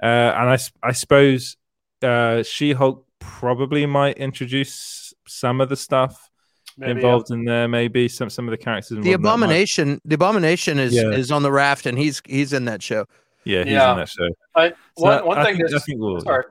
Uh, 0.02 0.06
and 0.38 0.62
I 0.84 0.92
suppose 0.94 1.58
uh, 2.02 2.44
She 2.44 2.72
Hulk 2.72 3.06
probably 3.20 3.86
might 3.86 4.18
introduce 4.18 5.14
some 5.28 5.60
of 5.60 5.68
the 5.68 5.76
stuff 5.76 6.30
Maybe, 6.78 6.92
involved 6.92 7.30
in 7.32 7.44
there. 7.44 7.68
Maybe 7.68 8.08
some 8.08 8.30
some 8.30 8.48
of 8.48 8.52
the 8.52 8.58
characters. 8.58 8.90
The 8.92 8.96
involved 9.12 9.16
in 9.16 9.22
might- 9.22 9.28
abomination, 9.46 10.02
the 10.06 10.16
abomination 10.16 10.80
is 10.80 10.94
Yeah. 10.94 11.10
is 11.12 11.30
on 11.32 11.44
the 11.44 11.52
raft, 11.52 11.86
and 11.86 11.98
he's 11.98 12.22
he's 12.26 12.54
in 12.54 12.64
that 12.66 12.82
show. 12.82 13.04
Yeah, 13.44 13.66
he's 13.66 13.74
Yeah. 13.74 13.92
in 13.92 13.98
that 13.98 14.08
show. 14.10 14.30
I, 14.56 14.70
So 14.70 14.76
one, 14.96 15.26
one 15.26 15.38
I 15.40 15.44
thing 15.46 15.58
think- 15.58 15.68
is, 15.68 15.74
I 15.76 15.80
think 15.80 16.00
we'll- 16.00 16.22
sorry. 16.22 16.46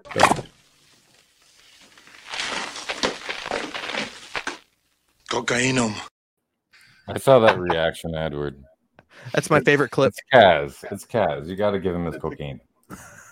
Cocainum. 5.29 5.95
I 7.07 7.19
saw 7.19 7.39
that 7.41 7.59
reaction, 7.59 8.15
Edward. 8.15 8.63
That's 9.33 9.51
my 9.51 9.61
favorite 9.61 9.91
clip. 9.91 10.13
It's 10.13 10.21
Kaz. 10.33 10.93
It's 10.93 11.05
Kaz. 11.05 11.47
You 11.47 11.57
got 11.57 11.73
to 11.73 11.81
give 11.81 11.95
him 11.95 12.05
his 12.05 12.17
cocaine. 12.17 12.61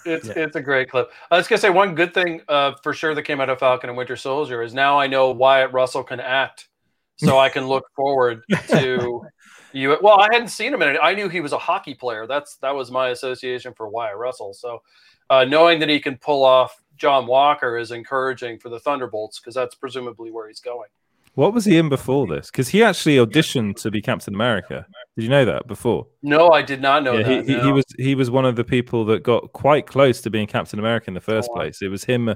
It's 0.04 0.28
it's 0.28 0.54
a 0.54 0.60
great 0.60 0.88
clip. 0.88 1.10
I 1.30 1.36
was 1.36 1.48
gonna 1.48 1.58
say 1.58 1.70
one 1.70 1.94
good 1.94 2.14
thing 2.14 2.40
uh, 2.48 2.72
for 2.82 2.92
sure 2.92 3.14
that 3.14 3.22
came 3.22 3.40
out 3.40 3.50
of 3.50 3.58
Falcon 3.58 3.90
and 3.90 3.96
Winter 3.96 4.14
Soldier 4.14 4.62
is 4.62 4.72
now 4.72 4.98
I 4.98 5.08
know 5.08 5.32
Wyatt 5.32 5.72
Russell 5.72 6.04
can 6.04 6.20
act, 6.20 6.68
so 7.16 7.38
I 7.38 7.48
can 7.48 7.66
look 7.66 7.84
forward 7.96 8.42
to 8.68 9.22
you. 9.72 9.98
Well, 10.00 10.20
I 10.20 10.28
hadn't 10.30 10.48
seen 10.48 10.72
him 10.72 10.82
in 10.82 10.90
it. 10.90 10.98
I 11.02 11.14
knew 11.14 11.28
he 11.28 11.40
was 11.40 11.52
a 11.52 11.58
hockey 11.58 11.94
player. 11.94 12.26
That's 12.26 12.56
that 12.58 12.74
was 12.74 12.90
my 12.90 13.08
association 13.08 13.74
for 13.74 13.88
Wyatt 13.88 14.16
Russell. 14.16 14.54
So 14.54 14.80
uh, 15.28 15.44
knowing 15.44 15.80
that 15.80 15.88
he 15.88 15.98
can 15.98 16.16
pull 16.18 16.44
off 16.44 16.80
John 16.96 17.26
Walker 17.26 17.76
is 17.76 17.90
encouraging 17.90 18.58
for 18.60 18.68
the 18.68 18.78
Thunderbolts 18.78 19.40
because 19.40 19.54
that's 19.54 19.74
presumably 19.74 20.30
where 20.30 20.46
he's 20.46 20.60
going. 20.60 20.88
What 21.36 21.52
was 21.52 21.66
he 21.66 21.76
in 21.76 21.90
before 21.90 22.26
this? 22.26 22.50
Because 22.50 22.68
he 22.68 22.82
actually 22.82 23.16
auditioned 23.16 23.76
to 23.82 23.90
be 23.90 24.00
Captain 24.00 24.34
America. 24.34 24.86
Did 25.16 25.22
you 25.24 25.28
know 25.28 25.44
that 25.44 25.66
before? 25.66 26.06
No, 26.22 26.48
I 26.48 26.62
did 26.62 26.80
not 26.80 27.02
know 27.04 27.12
yeah, 27.18 27.22
that. 27.24 27.46
he, 27.46 27.54
he, 27.54 27.60
he 27.60 27.72
was 27.72 27.84
he 27.98 28.14
was 28.14 28.30
one 28.30 28.46
of 28.46 28.56
the 28.56 28.64
people 28.64 29.04
that 29.04 29.22
got 29.22 29.52
quite 29.52 29.86
close 29.86 30.22
to 30.22 30.30
being 30.30 30.46
Captain 30.46 30.78
America 30.78 31.08
in 31.08 31.14
the 31.14 31.20
first 31.20 31.50
place. 31.52 31.82
It 31.82 31.88
was 31.88 32.04
him. 32.04 32.30
Uh, 32.30 32.34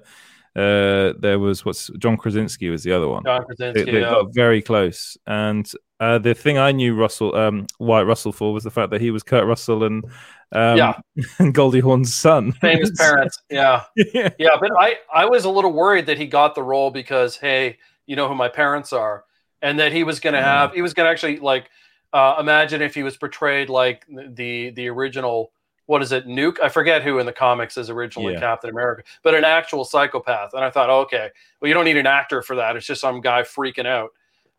there 1.19 1.39
was 1.39 1.65
what's 1.65 1.89
John 1.99 2.19
Krasinski 2.19 2.69
was 2.69 2.83
the 2.83 2.93
other 2.93 3.09
one. 3.09 3.23
John 3.25 3.43
Krasinski, 3.45 3.85
They, 3.85 3.91
they 3.93 4.01
yeah. 4.01 4.11
got 4.11 4.35
very 4.35 4.61
close. 4.61 5.17
And 5.27 5.71
uh, 5.99 6.19
the 6.19 6.35
thing 6.35 6.59
I 6.59 6.73
knew 6.73 6.95
Russell 6.95 7.35
um, 7.37 7.69
Wyatt 7.79 8.07
Russell 8.07 8.33
for 8.33 8.53
was 8.53 8.65
the 8.65 8.71
fact 8.71 8.91
that 8.91 9.01
he 9.01 9.11
was 9.11 9.23
Kurt 9.23 9.47
Russell 9.47 9.85
and 9.85 10.05
um, 10.53 10.77
Yeah. 10.77 10.99
and 11.39 11.55
Goldie 11.55 11.81
Hawn's 11.81 12.13
son. 12.13 12.53
famous 12.53 12.91
parents. 12.99 13.39
Yeah. 13.49 13.85
yeah. 13.97 14.57
But 14.61 14.73
I, 14.79 14.97
I 15.15 15.25
was 15.25 15.47
a 15.47 15.51
little 15.51 15.73
worried 15.73 16.05
that 16.07 16.19
he 16.19 16.27
got 16.27 16.55
the 16.55 16.63
role 16.63 16.91
because, 16.91 17.37
hey, 17.37 17.79
you 18.11 18.17
know 18.17 18.29
who 18.29 18.35
my 18.35 18.51
parents 18.63 18.93
are. 18.93 19.17
And 19.63 19.79
that 19.81 19.93
he 19.93 20.03
was 20.05 20.19
going 20.21 20.37
to 20.41 20.43
have, 20.43 20.69
he 20.79 20.83
was 20.83 20.95
going 20.95 21.07
to 21.07 21.13
actually 21.15 21.39
like, 21.53 21.67
Uh, 22.13 22.35
imagine 22.45 22.83
if 22.83 22.93
he 22.99 23.05
was 23.09 23.17
portrayed 23.17 23.69
like 23.69 23.99
the 24.41 24.73
the 24.79 24.87
original. 24.97 25.53
What 25.91 26.03
is 26.03 26.13
it, 26.13 26.27
Nuke? 26.27 26.59
I 26.67 26.69
forget 26.69 27.03
who 27.07 27.21
in 27.21 27.27
the 27.27 27.39
comics 27.47 27.77
is 27.77 27.89
originally 27.91 28.35
Yeah. 28.35 28.41
Captain 28.49 28.71
America, 28.71 29.03
but 29.25 29.35
an 29.35 29.45
actual 29.45 29.85
psychopath. 29.85 30.51
And 30.55 30.65
I 30.69 30.71
thought, 30.71 30.91
okay, 31.03 31.27
well, 31.59 31.69
you 31.69 31.75
don't 31.75 31.89
need 31.91 32.01
an 32.05 32.07
actor 32.21 32.43
for 32.43 32.57
that. 32.57 32.77
It's 32.77 32.89
just 32.93 33.01
some 33.01 33.21
guy 33.21 33.43
freaking 33.43 33.89
out. 33.99 34.11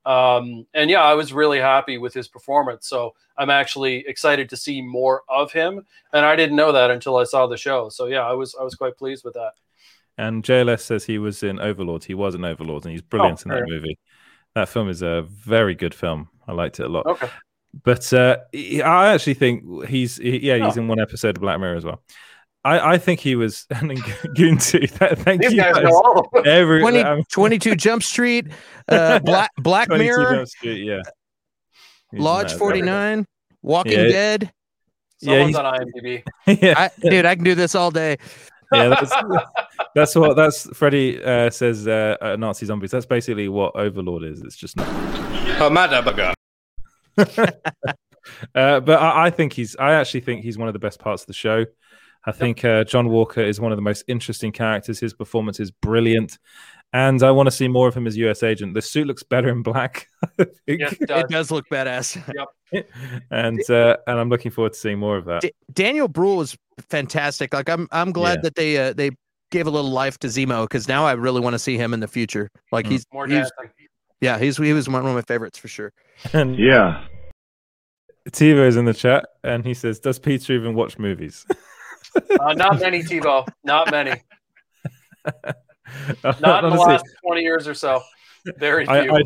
Um, 0.06 0.66
and 0.74 0.90
yeah, 0.90 1.04
I 1.12 1.14
was 1.16 1.32
really 1.42 1.60
happy 1.60 1.98
with 1.98 2.14
his 2.14 2.28
performance. 2.28 2.84
So 2.94 3.00
I'm 3.40 3.50
actually 3.62 3.96
excited 4.08 4.50
to 4.50 4.58
see 4.58 4.82
more 4.82 5.18
of 5.28 5.54
him. 5.54 5.86
And 6.14 6.26
I 6.26 6.36
didn't 6.36 6.58
know 6.62 6.72
that 6.74 6.90
until 6.92 7.16
I 7.22 7.26
saw 7.26 7.48
the 7.48 7.58
show. 7.68 7.90
So 7.90 8.04
yeah, 8.08 8.26
I 8.32 8.34
was 8.34 8.56
I 8.62 8.64
was 8.64 8.76
quite 8.76 8.96
pleased 8.98 9.24
with 9.26 9.36
that. 9.36 9.54
And 10.18 10.44
JLS 10.44 10.82
says 10.82 11.06
he 11.06 11.18
was 11.18 11.42
in 11.44 11.60
Overlord. 11.60 12.04
He 12.04 12.14
was 12.14 12.36
in 12.36 12.44
Overlord, 12.46 12.84
and 12.86 12.92
he's 12.92 13.02
brilliant 13.02 13.42
in 13.44 13.50
that 13.50 13.60
fair. 13.60 13.66
movie. 13.68 13.98
That 14.56 14.70
film 14.70 14.90
is 14.90 15.02
a 15.02 15.22
very 15.30 15.74
good 15.76 15.94
film. 15.94 16.30
I 16.48 16.52
liked 16.52 16.80
it 16.80 16.86
a 16.86 16.90
lot. 16.90 17.06
Okay. 17.08 17.30
But 17.84 18.12
uh, 18.12 18.38
I 18.54 19.14
actually 19.14 19.36
think 19.36 19.86
he's 19.88 20.18
he- 20.18 20.46
yeah 20.46 20.58
he's 20.66 20.78
Oh. 20.78 20.82
in 20.82 20.88
one 20.90 21.00
episode 21.00 21.38
of 21.38 21.42
Black 21.42 21.60
Mirror 21.60 21.78
as 21.78 21.86
well. 21.86 22.04
I, 22.64 22.94
I 22.94 22.98
think 23.00 23.20
he 23.22 23.36
was 23.36 23.66
and 23.72 23.98
Goon 24.36 24.58
too. 24.58 24.86
Thank 24.88 25.42
These 25.42 25.54
you 25.54 25.62
guys 25.62 25.82
know 25.82 25.96
all 25.96 26.20
of 26.20 26.26
them. 26.32 26.44
Every, 26.46 26.82
20, 26.82 27.00
um, 27.00 27.24
22 27.32 27.76
Jump 27.76 28.04
Street, 28.04 28.48
uh, 28.90 29.20
Black 29.24 29.50
Black 29.58 29.88
Mirror, 29.90 30.36
Jump 30.36 30.48
Street, 30.50 30.84
yeah. 30.86 31.02
He's 32.12 32.20
Lodge 32.20 32.48
that 32.48 32.54
as 32.54 32.60
49, 32.60 33.26
Walking 33.62 33.94
Yeah. 33.94 34.04
Dead. 34.10 34.52
Yeah, 35.22 35.30
Someone's 35.48 35.56
he's- 35.56 35.66
on 35.66 35.80
IMDb. 35.80 36.24
yeah. 36.62 36.74
I, 36.78 37.10
dude, 37.10 37.26
I 37.26 37.36
can 37.36 37.44
do 37.46 37.56
this 37.56 37.74
all 37.74 37.90
day. 37.90 38.18
Yeah, 38.74 38.90
that's, 38.90 39.14
that's 39.96 40.16
what 40.16 40.36
that's 40.36 40.68
Freddie 40.78 41.24
uh, 41.24 41.50
says. 41.50 41.88
Uh, 41.88 42.18
uh, 42.22 42.36
Nazi 42.38 42.66
zombies. 42.66 42.92
That's 42.92 43.06
basically 43.06 43.50
what 43.50 43.76
Overlord 43.76 44.24
is. 44.24 44.42
It's 44.42 44.56
just 44.56 44.78
not. 44.78 44.88
uh, 47.18 48.80
but 48.80 49.00
I, 49.00 49.26
I 49.26 49.30
think 49.30 49.54
he's. 49.54 49.76
I 49.76 49.94
actually 49.94 50.22
think 50.22 50.44
he's 50.44 50.58
one 50.58 50.68
of 50.68 50.74
the 50.74 50.80
best 50.80 51.00
parts 51.00 51.24
of 51.24 51.28
the 51.28 51.34
show. 51.34 51.66
I 52.26 52.32
think 52.32 52.64
uh, 52.64 52.84
John 52.84 53.10
Walker 53.10 53.42
is 53.42 53.60
one 53.60 53.72
of 53.72 53.78
the 53.78 53.82
most 53.82 54.04
interesting 54.08 54.52
characters. 54.52 55.00
His 55.00 55.14
performance 55.14 55.60
is 55.60 55.72
brilliant, 55.72 56.38
and 56.94 57.22
I 57.24 57.32
want 57.32 57.48
to 57.48 57.52
see 57.52 57.68
more 57.68 57.88
of 57.88 57.96
him 57.96 58.06
as 58.08 58.18
U.S. 58.18 58.44
agent. 58.44 58.74
The 58.74 58.82
suit 58.82 59.08
looks 59.08 59.24
better 59.24 59.50
in 59.50 59.62
black, 59.64 60.08
I 60.40 60.46
think. 60.66 60.80
Yes, 60.82 60.94
it 60.94 61.02
It 61.04 61.08
does. 61.08 61.24
does 61.30 61.52
look 61.52 61.66
badass. 61.70 62.18
Yep. 62.74 62.90
and 63.32 63.70
uh, 63.70 63.98
and 64.08 64.18
I'm 64.20 64.30
looking 64.30 64.50
forward 64.50 64.72
to 64.74 64.80
seeing 64.80 64.98
more 64.98 65.18
of 65.18 65.26
that. 65.26 65.42
D- 65.42 65.52
Daniel 65.74 66.08
Bruhl 66.08 66.40
is 66.42 66.56
fantastic. 66.90 67.54
Like 67.54 67.70
I'm 67.70 67.88
I'm 67.92 68.12
glad 68.14 68.38
Yeah. 68.38 68.42
that 68.44 68.56
they 68.56 68.78
uh, 68.78 68.94
they 68.94 69.12
gave 69.52 69.68
a 69.68 69.70
little 69.70 69.92
life 69.92 70.18
to 70.20 70.28
Zemo 70.28 70.64
because 70.64 70.88
now 70.88 71.06
I 71.06 71.12
really 71.12 71.42
want 71.42 71.54
to 71.54 71.60
see 71.60 71.76
him 71.78 71.94
in 71.94 72.00
the 72.00 72.08
future. 72.08 72.50
Like 72.72 72.86
Mm. 72.86 72.92
he's 72.92 73.06
More 73.12 73.28
he's 73.28 73.52
yeah 74.22 74.40
he's 74.40 74.56
he 74.58 74.72
was 74.72 74.88
one 74.88 75.06
of 75.06 75.14
my 75.14 75.22
favorites 75.24 75.58
for 75.58 75.68
sure. 75.68 75.92
And 76.32 76.58
Yeah. 76.58 77.04
Tivo 78.30 78.66
is 78.68 78.78
in 78.78 78.86
the 78.86 78.94
chat, 78.94 79.26
and 79.44 79.66
he 79.66 79.74
says, 79.74 80.00
"Does 80.00 80.20
Peter 80.20 80.54
even 80.54 80.76
watch 80.76 80.98
movies?" 81.00 81.44
Uh, 82.40 82.54
not 82.54 82.80
many, 82.80 83.02
TiVo. 83.04 83.48
Not 83.66 83.90
many. 83.92 84.14
Not 86.24 86.64
in 86.64 86.72
the 86.72 86.78
last 86.78 87.06
20 87.26 87.42
years 87.42 87.68
or 87.68 87.74
so. 87.74 88.02
Very 88.58 88.86
few. 88.86 88.94
I, 88.94 89.18
I, 89.18 89.24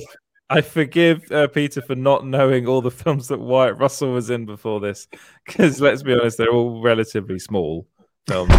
I 0.49 0.61
forgive 0.61 1.31
uh, 1.31 1.47
Peter 1.47 1.81
for 1.81 1.95
not 1.95 2.25
knowing 2.25 2.67
all 2.67 2.81
the 2.81 2.91
films 2.91 3.29
that 3.29 3.39
Wyatt 3.39 3.77
Russell 3.77 4.11
was 4.11 4.29
in 4.29 4.45
before 4.45 4.79
this, 4.79 5.07
because 5.45 5.81
let's 5.81 6.03
be 6.03 6.13
honest, 6.13 6.37
they're 6.37 6.51
all 6.51 6.81
relatively 6.81 7.39
small 7.39 7.87
films. 8.27 8.53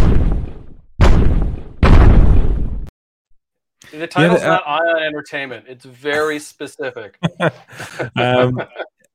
the 3.93 4.07
title's 4.07 4.43
uh, 4.43 4.47
not 4.47 4.63
Ion 4.67 5.03
Entertainment. 5.03 5.67
It's 5.69 5.85
very 5.85 6.39
specific. 6.39 7.19
um, 8.17 8.61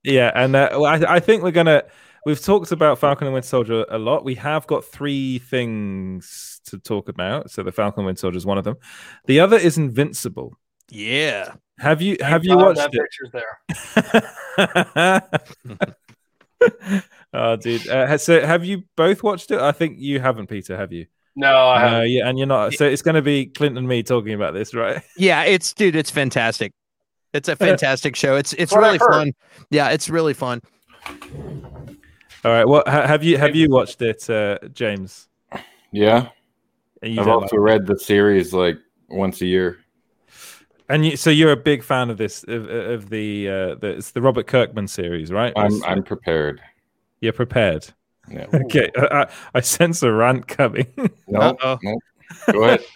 yeah, 0.04 0.32
and 0.34 0.56
uh, 0.56 0.82
I, 0.82 1.16
I 1.16 1.20
think 1.20 1.44
we're 1.44 1.52
gonna. 1.52 1.84
We've 2.26 2.42
talked 2.42 2.72
about 2.72 3.00
Falcon 3.00 3.28
and 3.28 3.34
Winter 3.34 3.48
Soldier 3.48 3.86
a 3.90 3.98
lot. 3.98 4.24
We 4.24 4.36
have 4.36 4.68
got 4.68 4.86
three 4.86 5.40
things 5.40 6.51
to 6.66 6.78
talk 6.78 7.10
about. 7.10 7.52
So 7.52 7.64
the 7.64 7.72
Falcon 7.72 8.02
and 8.02 8.06
Winter 8.08 8.20
Soldier 8.22 8.38
is 8.38 8.46
one 8.46 8.58
of 8.58 8.64
them. 8.64 8.76
The 9.26 9.40
other 9.40 9.58
is 9.58 9.78
Invincible. 9.78 10.58
Yeah. 10.90 11.54
Have 11.80 12.02
you 12.02 12.16
Thank 12.18 12.30
have 12.30 12.44
you 12.44 12.56
God 12.56 12.78
watched 12.78 12.92
that 12.92 12.92
it? 12.94 13.02
picture's 13.02 13.32
there. 16.62 16.72
oh, 17.34 17.56
dude. 17.56 17.88
Uh, 17.88 18.18
so 18.18 18.46
have 18.46 18.64
you 18.66 18.84
both 18.96 19.24
watched 19.24 19.52
it? 19.52 19.60
I 19.60 19.72
think 19.72 19.98
you 20.00 20.20
haven't, 20.20 20.48
Peter. 20.48 20.78
Have 20.78 20.92
you? 20.92 21.08
No, 21.36 21.48
I 21.56 21.76
Uh, 21.84 21.90
haven't. 21.90 22.10
yeah, 22.12 22.28
and 22.30 22.38
you're 22.38 22.48
not. 22.48 22.74
So 22.74 22.86
it's 22.86 23.02
going 23.02 23.16
to 23.16 23.22
be 23.22 23.46
Clint 23.48 23.78
and 23.78 23.88
me 23.88 24.04
talking 24.04 24.34
about 24.34 24.54
this, 24.54 24.74
right? 24.74 25.02
Yeah, 25.18 25.44
it's 25.44 25.74
dude, 25.74 25.96
it's 25.96 26.12
fantastic. 26.12 26.74
It's 27.34 27.48
a 27.48 27.56
fantastic 27.68 28.16
show. 28.16 28.36
It's 28.36 28.54
it's 28.54 28.76
really 28.76 29.00
fun. 29.00 29.32
Yeah, 29.70 29.90
it's 29.90 30.10
really 30.10 30.34
fun. 30.34 30.62
All 32.44 32.52
right. 32.52 32.68
Well, 32.68 32.84
ha- 32.86 33.08
have 33.08 33.24
you 33.24 33.38
have 33.38 33.56
you 33.56 33.70
watched 33.70 34.02
it, 34.02 34.30
uh, 34.30 34.60
James? 34.74 35.30
Yeah. 35.92 36.30
And 37.02 37.14
you 37.16 37.22
I've 37.22 37.28
also 37.28 37.56
like- 37.58 37.64
read 37.66 37.86
the 37.88 37.98
series 37.98 38.54
like 38.54 38.78
once 39.10 39.42
a 39.42 39.46
year. 39.46 39.80
And 40.90 41.06
you, 41.06 41.16
so 41.16 41.30
you're 41.30 41.54
a 41.54 41.58
big 41.58 41.84
fan 41.84 42.10
of 42.10 42.18
this 42.18 42.44
of, 42.44 42.68
of 42.70 43.10
the 43.10 43.48
uh, 43.48 43.76
the 43.76 43.96
it's 43.98 44.12
the 44.12 44.22
Robert 44.22 44.48
Kirkman 44.48 44.88
series, 44.88 45.32
right? 45.32 45.54
I'm 45.56 45.68
It's- 45.68 45.82
I'm 45.86 46.04
prepared. 46.04 46.62
You're 47.22 47.34
prepared. 47.34 47.88
Yeah. 48.30 48.46
Okay. 48.54 48.92
I, 48.98 49.22
I, 49.24 49.28
I 49.56 49.60
sense 49.62 50.04
a 50.04 50.12
rant 50.12 50.48
coming. 50.48 50.88
No, 51.28 51.40
Uh-oh. 51.40 51.80
no. 51.84 51.98
Go 52.52 52.64
ahead. 52.64 52.84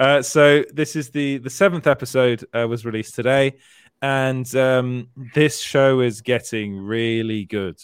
Uh, 0.00 0.20
so 0.20 0.64
this 0.74 0.96
is 0.96 1.10
the 1.10 1.38
the 1.38 1.48
seventh 1.48 1.86
episode 1.86 2.44
uh, 2.52 2.66
was 2.66 2.84
released 2.84 3.14
today, 3.14 3.54
and 4.02 4.52
um, 4.56 5.08
this 5.32 5.60
show 5.60 6.00
is 6.00 6.20
getting 6.22 6.76
really 6.76 7.44
good, 7.44 7.78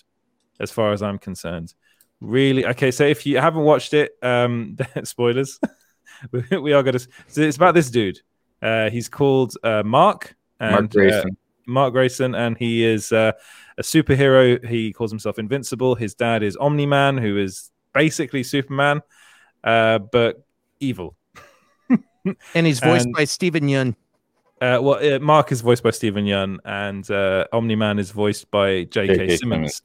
as 0.58 0.72
far 0.72 0.92
as 0.92 1.00
I'm 1.00 1.16
concerned. 1.16 1.74
Really, 2.22 2.64
okay. 2.66 2.92
So 2.92 3.04
if 3.04 3.26
you 3.26 3.38
haven't 3.38 3.64
watched 3.64 3.94
it, 3.94 4.12
um, 4.22 4.76
spoilers. 5.02 5.58
we 6.30 6.56
we 6.56 6.72
are 6.72 6.82
going 6.82 6.96
to. 6.96 7.08
So 7.26 7.40
it's 7.40 7.56
about 7.56 7.74
this 7.74 7.90
dude. 7.90 8.20
Uh, 8.62 8.90
he's 8.90 9.08
called 9.08 9.54
uh, 9.64 9.82
Mark. 9.84 10.36
And, 10.60 10.72
Mark 10.72 10.84
uh, 10.84 10.86
Grayson. 10.88 11.36
Mark 11.66 11.92
Grayson, 11.92 12.34
and 12.36 12.56
he 12.56 12.84
is 12.84 13.10
uh, 13.10 13.32
a 13.76 13.82
superhero. 13.82 14.64
He 14.64 14.92
calls 14.92 15.10
himself 15.10 15.38
Invincible. 15.38 15.96
His 15.96 16.14
dad 16.14 16.44
is 16.44 16.56
Omni 16.56 16.86
Man, 16.86 17.18
who 17.18 17.38
is 17.38 17.72
basically 17.92 18.44
Superman, 18.44 19.02
uh, 19.64 19.98
but 19.98 20.44
evil. 20.80 21.16
And 22.54 22.68
he's 22.68 22.78
voiced 22.78 23.06
And- 23.06 23.14
by 23.14 23.24
Steven 23.24 23.64
Yeun. 23.64 23.96
Uh, 24.60 24.78
well, 24.80 25.14
uh, 25.14 25.18
Mark 25.18 25.50
is 25.50 25.60
voiced 25.60 25.82
by 25.82 25.90
Steven 25.90 26.24
Yeun, 26.24 26.58
and 26.64 27.10
uh, 27.10 27.46
Omni 27.52 27.74
Man 27.74 27.98
is 27.98 28.12
voiced 28.12 28.48
by 28.52 28.84
J.K. 28.84 29.16
J.K. 29.16 29.36
Simmons. 29.38 29.82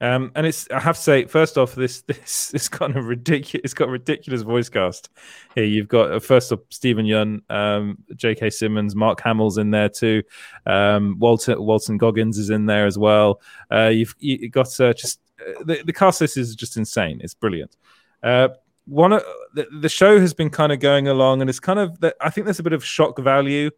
Um, 0.00 0.30
and 0.34 0.46
it's 0.46 0.68
I 0.70 0.80
have 0.80 0.96
to 0.96 1.02
say, 1.02 1.24
first 1.24 1.56
off, 1.56 1.74
this 1.74 2.00
this 2.06 2.52
it's 2.54 2.68
got 2.68 2.96
a 2.96 3.02
ridiculous 3.02 3.62
it's 3.64 3.74
got 3.74 3.88
ridiculous 3.88 4.42
voice 4.42 4.68
cast. 4.68 5.08
Here 5.54 5.64
you've 5.64 5.88
got 5.88 6.12
uh, 6.12 6.20
first 6.20 6.52
off 6.52 6.60
Steven 6.70 7.06
Yeun, 7.06 7.40
um, 7.50 7.98
J.K. 8.14 8.50
Simmons, 8.50 8.94
Mark 8.94 9.20
Hamill's 9.20 9.58
in 9.58 9.70
there 9.70 9.88
too. 9.88 10.22
Um, 10.66 11.18
Walter 11.18 11.60
Walton 11.60 11.98
Goggins 11.98 12.38
is 12.38 12.50
in 12.50 12.66
there 12.66 12.86
as 12.86 12.98
well. 12.98 13.40
Uh, 13.70 13.88
you've 13.88 14.14
you 14.18 14.48
got 14.48 14.78
uh, 14.80 14.92
just 14.92 15.20
uh, 15.40 15.64
the 15.64 15.82
the 15.84 15.92
cast 15.92 16.20
list 16.20 16.36
is 16.36 16.54
just 16.54 16.76
insane. 16.76 17.20
It's 17.22 17.34
brilliant. 17.34 17.76
Uh, 18.22 18.48
one 18.86 19.12
of 19.12 19.22
the, 19.54 19.66
the 19.80 19.88
show 19.88 20.20
has 20.20 20.32
been 20.32 20.50
kind 20.50 20.72
of 20.72 20.80
going 20.80 21.08
along, 21.08 21.40
and 21.40 21.50
it's 21.50 21.60
kind 21.60 21.78
of 21.78 21.98
the, 22.00 22.14
I 22.20 22.30
think 22.30 22.44
there's 22.44 22.60
a 22.60 22.62
bit 22.62 22.72
of 22.72 22.84
shock 22.84 23.18
value 23.18 23.70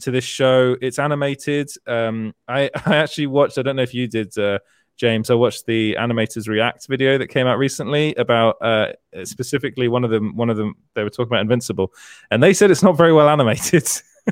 to 0.00 0.10
this 0.10 0.24
show. 0.24 0.76
It's 0.80 0.98
animated. 0.98 1.70
Um, 1.86 2.34
I 2.48 2.70
I 2.86 2.96
actually 2.96 3.28
watched. 3.28 3.58
I 3.58 3.62
don't 3.62 3.76
know 3.76 3.82
if 3.82 3.94
you 3.94 4.08
did, 4.08 4.36
uh, 4.36 4.58
James. 5.00 5.30
I 5.30 5.34
watched 5.34 5.64
the 5.64 5.96
animators 5.98 6.46
react 6.46 6.86
video 6.86 7.16
that 7.16 7.28
came 7.28 7.46
out 7.46 7.56
recently 7.56 8.14
about 8.16 8.56
uh, 8.60 8.92
specifically 9.24 9.88
one 9.88 10.04
of 10.04 10.10
them. 10.10 10.36
One 10.36 10.50
of 10.50 10.58
them 10.58 10.74
they 10.94 11.02
were 11.02 11.08
talking 11.08 11.28
about 11.28 11.40
Invincible, 11.40 11.90
and 12.30 12.42
they 12.42 12.52
said 12.52 12.70
it's 12.70 12.82
not 12.82 12.98
very 12.98 13.14
well 13.14 13.26
animated. 13.30 13.88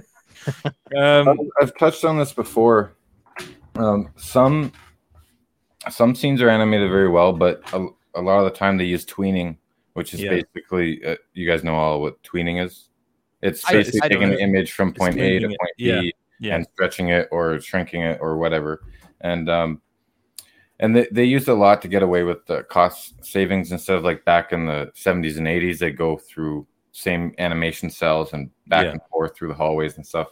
um, 0.97 1.39
I've, 1.61 1.75
touched 1.79 2.05
on 2.05 2.19
this 2.19 2.35
before. 2.35 2.93
Um, 3.77 4.11
some 4.17 4.71
some 5.89 6.15
scenes 6.15 6.43
are 6.43 6.51
animated 6.51 6.91
very 6.91 7.09
well, 7.09 7.33
but 7.33 7.63
a, 7.73 7.87
a 8.15 8.21
lot 8.21 8.39
of 8.41 8.45
the 8.45 8.51
time 8.51 8.77
they 8.77 8.85
use 8.85 9.07
tweening, 9.07 9.57
which 9.95 10.13
is 10.13 10.21
Yeah. 10.21 10.43
basically 10.55 11.03
uh, 11.03 11.17
you 11.33 11.49
guys 11.49 11.65
know 11.65 11.77
all 11.77 12.03
what 12.03 12.23
tweening 12.23 12.63
is. 12.63 12.91
It's 13.41 13.65
basically 13.65 14.01
I 14.03 14.09
don't 14.09 14.21
taking 14.21 14.35
an 14.35 14.41
image 14.41 14.73
from 14.73 14.93
point 14.93 15.17
A 15.17 15.39
to 15.39 15.47
tweening 15.47 15.53
it. 15.53 15.59
point 15.59 15.73
Yeah. 15.79 16.01
B 16.03 16.15
Yeah. 16.41 16.57
and 16.57 16.67
stretching 16.75 17.09
it 17.09 17.27
or 17.31 17.59
shrinking 17.59 18.03
it 18.03 18.19
or 18.21 18.37
whatever. 18.37 18.83
And 19.23 19.49
um, 19.49 19.81
and 20.81 20.95
they, 20.95 21.09
they 21.11 21.25
used 21.25 21.49
a 21.49 21.55
lot 21.55 21.83
to 21.83 21.89
get 21.89 22.03
away 22.03 22.23
with 22.23 22.47
the 22.47 22.63
cost 22.65 23.25
savings 23.25 23.73
instead 23.73 23.97
of 23.97 24.05
like 24.05 24.25
back 24.25 24.53
in 24.53 24.67
the 24.67 24.91
70s 24.95 25.37
and 25.39 25.47
80s 25.47 25.79
they 25.79 25.91
go 25.91 26.17
through 26.17 26.67
same 26.93 27.35
animation 27.39 27.91
cells 27.91 28.33
and 28.33 28.51
back 28.67 28.85
Yeah. 28.85 28.93
and 28.93 29.01
forth 29.11 29.37
through 29.37 29.49
the 29.49 29.55
hallways 29.55 29.97
and 29.97 30.07
stuff. 30.07 30.29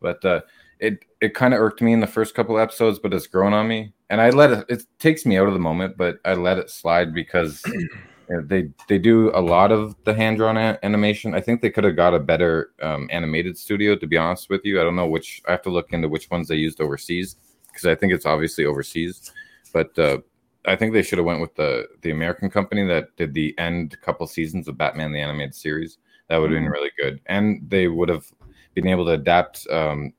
But 0.00 0.24
uh, 0.24 0.40
it 0.78 1.04
it 1.20 1.34
kind 1.34 1.52
of 1.54 1.60
irked 1.60 1.82
me 1.82 1.92
in 1.92 2.00
the 2.00 2.06
first 2.06 2.34
couple 2.34 2.58
episodes 2.58 2.98
but 2.98 3.12
it's 3.12 3.26
grown 3.26 3.52
on 3.52 3.68
me. 3.68 3.92
And 4.08 4.20
i 4.20 4.30
let 4.30 4.50
it 4.50 4.64
it 4.68 4.82
takes 4.98 5.24
me 5.26 5.36
out 5.38 5.46
of 5.46 5.52
the 5.52 5.58
moment 5.60 5.96
but 5.96 6.18
i 6.24 6.34
let 6.34 6.58
it 6.58 6.70
slide 6.70 7.12
because 7.14 7.62
they 8.44 8.70
they 8.88 8.98
do 8.98 9.30
a 9.34 9.40
lot 9.40 9.72
of 9.72 9.94
the 10.04 10.14
hand 10.14 10.36
drawn 10.38 10.56
animation. 10.56 11.34
I 11.34 11.40
think 11.40 11.60
they 11.60 11.70
could 11.70 11.84
have 11.84 11.96
got 11.96 12.14
a 12.14 12.18
better 12.20 12.70
um, 12.80 13.08
animated 13.10 13.58
studio 13.58 13.94
to 13.96 14.06
be 14.06 14.16
honest 14.16 14.48
with 14.48 14.62
you. 14.64 14.80
I 14.80 14.84
don't 14.84 14.96
know 14.96 15.06
which 15.08 15.42
i 15.48 15.50
have 15.50 15.62
to 15.62 15.70
look 15.70 15.92
into 15.92 16.08
which 16.08 16.30
ones 16.30 16.48
they 16.48 16.54
used 16.56 16.80
overseas 16.80 17.36
because 17.68 17.86
I 17.86 17.94
think 17.94 18.12
it's 18.12 18.26
obviously 18.26 18.64
overseas, 18.64 19.32
but 19.72 19.98
uh, 19.98 20.18
I 20.66 20.76
think 20.76 20.92
they 20.92 21.02
should 21.02 21.18
have 21.18 21.26
went 21.26 21.40
with 21.40 21.54
the 21.54 21.86
the 22.02 22.10
American 22.10 22.50
company 22.50 22.86
that 22.86 23.16
did 23.16 23.34
the 23.34 23.58
end 23.58 23.98
couple 24.02 24.26
seasons 24.26 24.68
of 24.68 24.76
Batman 24.78 25.12
the 25.12 25.20
animated 25.20 25.54
series. 25.54 25.98
That 26.28 26.38
would 26.38 26.50
have 26.50 26.56
been 26.60 26.68
Mhm. 26.70 26.72
really 26.72 26.92
good, 26.98 27.20
and 27.26 27.68
they 27.68 27.88
would 27.88 28.08
have 28.08 28.26
been 28.74 28.86
able 28.86 29.04
to 29.06 29.12
adapt 29.12 29.66
um, 29.70 30.12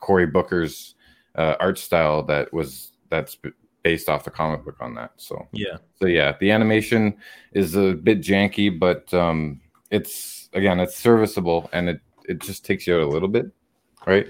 Cory 0.00 0.26
Booker's 0.26 0.94
uh, 1.36 1.56
art 1.60 1.78
style 1.78 2.22
that 2.24 2.52
was 2.52 2.92
that's 3.10 3.38
based 3.82 4.08
off 4.08 4.24
the 4.24 4.30
comic 4.30 4.64
book 4.64 4.76
on 4.80 4.94
that. 4.94 5.12
So 5.16 5.48
Yeah. 5.52 5.78
so 6.00 6.06
yeah, 6.06 6.36
the 6.40 6.50
animation 6.50 7.16
is 7.52 7.76
a 7.76 7.94
bit 7.94 8.20
janky, 8.20 8.76
but 8.76 9.12
um, 9.14 9.60
it's 9.90 10.48
again 10.52 10.80
it's 10.80 10.96
serviceable 10.96 11.70
and 11.72 11.88
it 11.88 12.00
it 12.28 12.40
just 12.40 12.64
takes 12.64 12.86
you 12.86 12.96
out 12.96 13.02
a 13.02 13.06
little 13.06 13.28
bit, 13.28 13.46
right? 14.06 14.26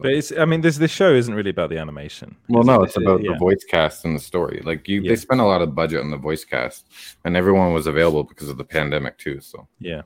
But 0.00 0.12
it's, 0.12 0.32
I 0.36 0.44
mean, 0.44 0.60
this 0.60 0.76
this 0.78 0.90
show 0.90 1.12
isn't 1.14 1.34
really 1.34 1.50
about 1.50 1.70
the 1.70 1.78
animation. 1.78 2.36
Well, 2.48 2.64
no, 2.64 2.82
it's 2.82 2.96
about 2.96 3.22
yeah. 3.22 3.32
the 3.32 3.38
voice 3.38 3.64
cast 3.64 4.04
and 4.04 4.16
the 4.16 4.20
story. 4.20 4.60
Like 4.64 4.88
you, 4.88 5.00
Yeah. 5.02 5.10
they 5.10 5.16
spent 5.16 5.40
a 5.40 5.44
lot 5.44 5.62
of 5.62 5.74
budget 5.74 6.00
on 6.00 6.10
the 6.10 6.16
voice 6.16 6.44
cast, 6.44 6.86
and 7.24 7.36
everyone 7.36 7.72
was 7.72 7.86
available 7.86 8.24
because 8.24 8.48
of 8.48 8.58
the 8.58 8.64
pandemic 8.64 9.18
too. 9.18 9.40
So 9.40 9.68
Yeah, 9.78 10.02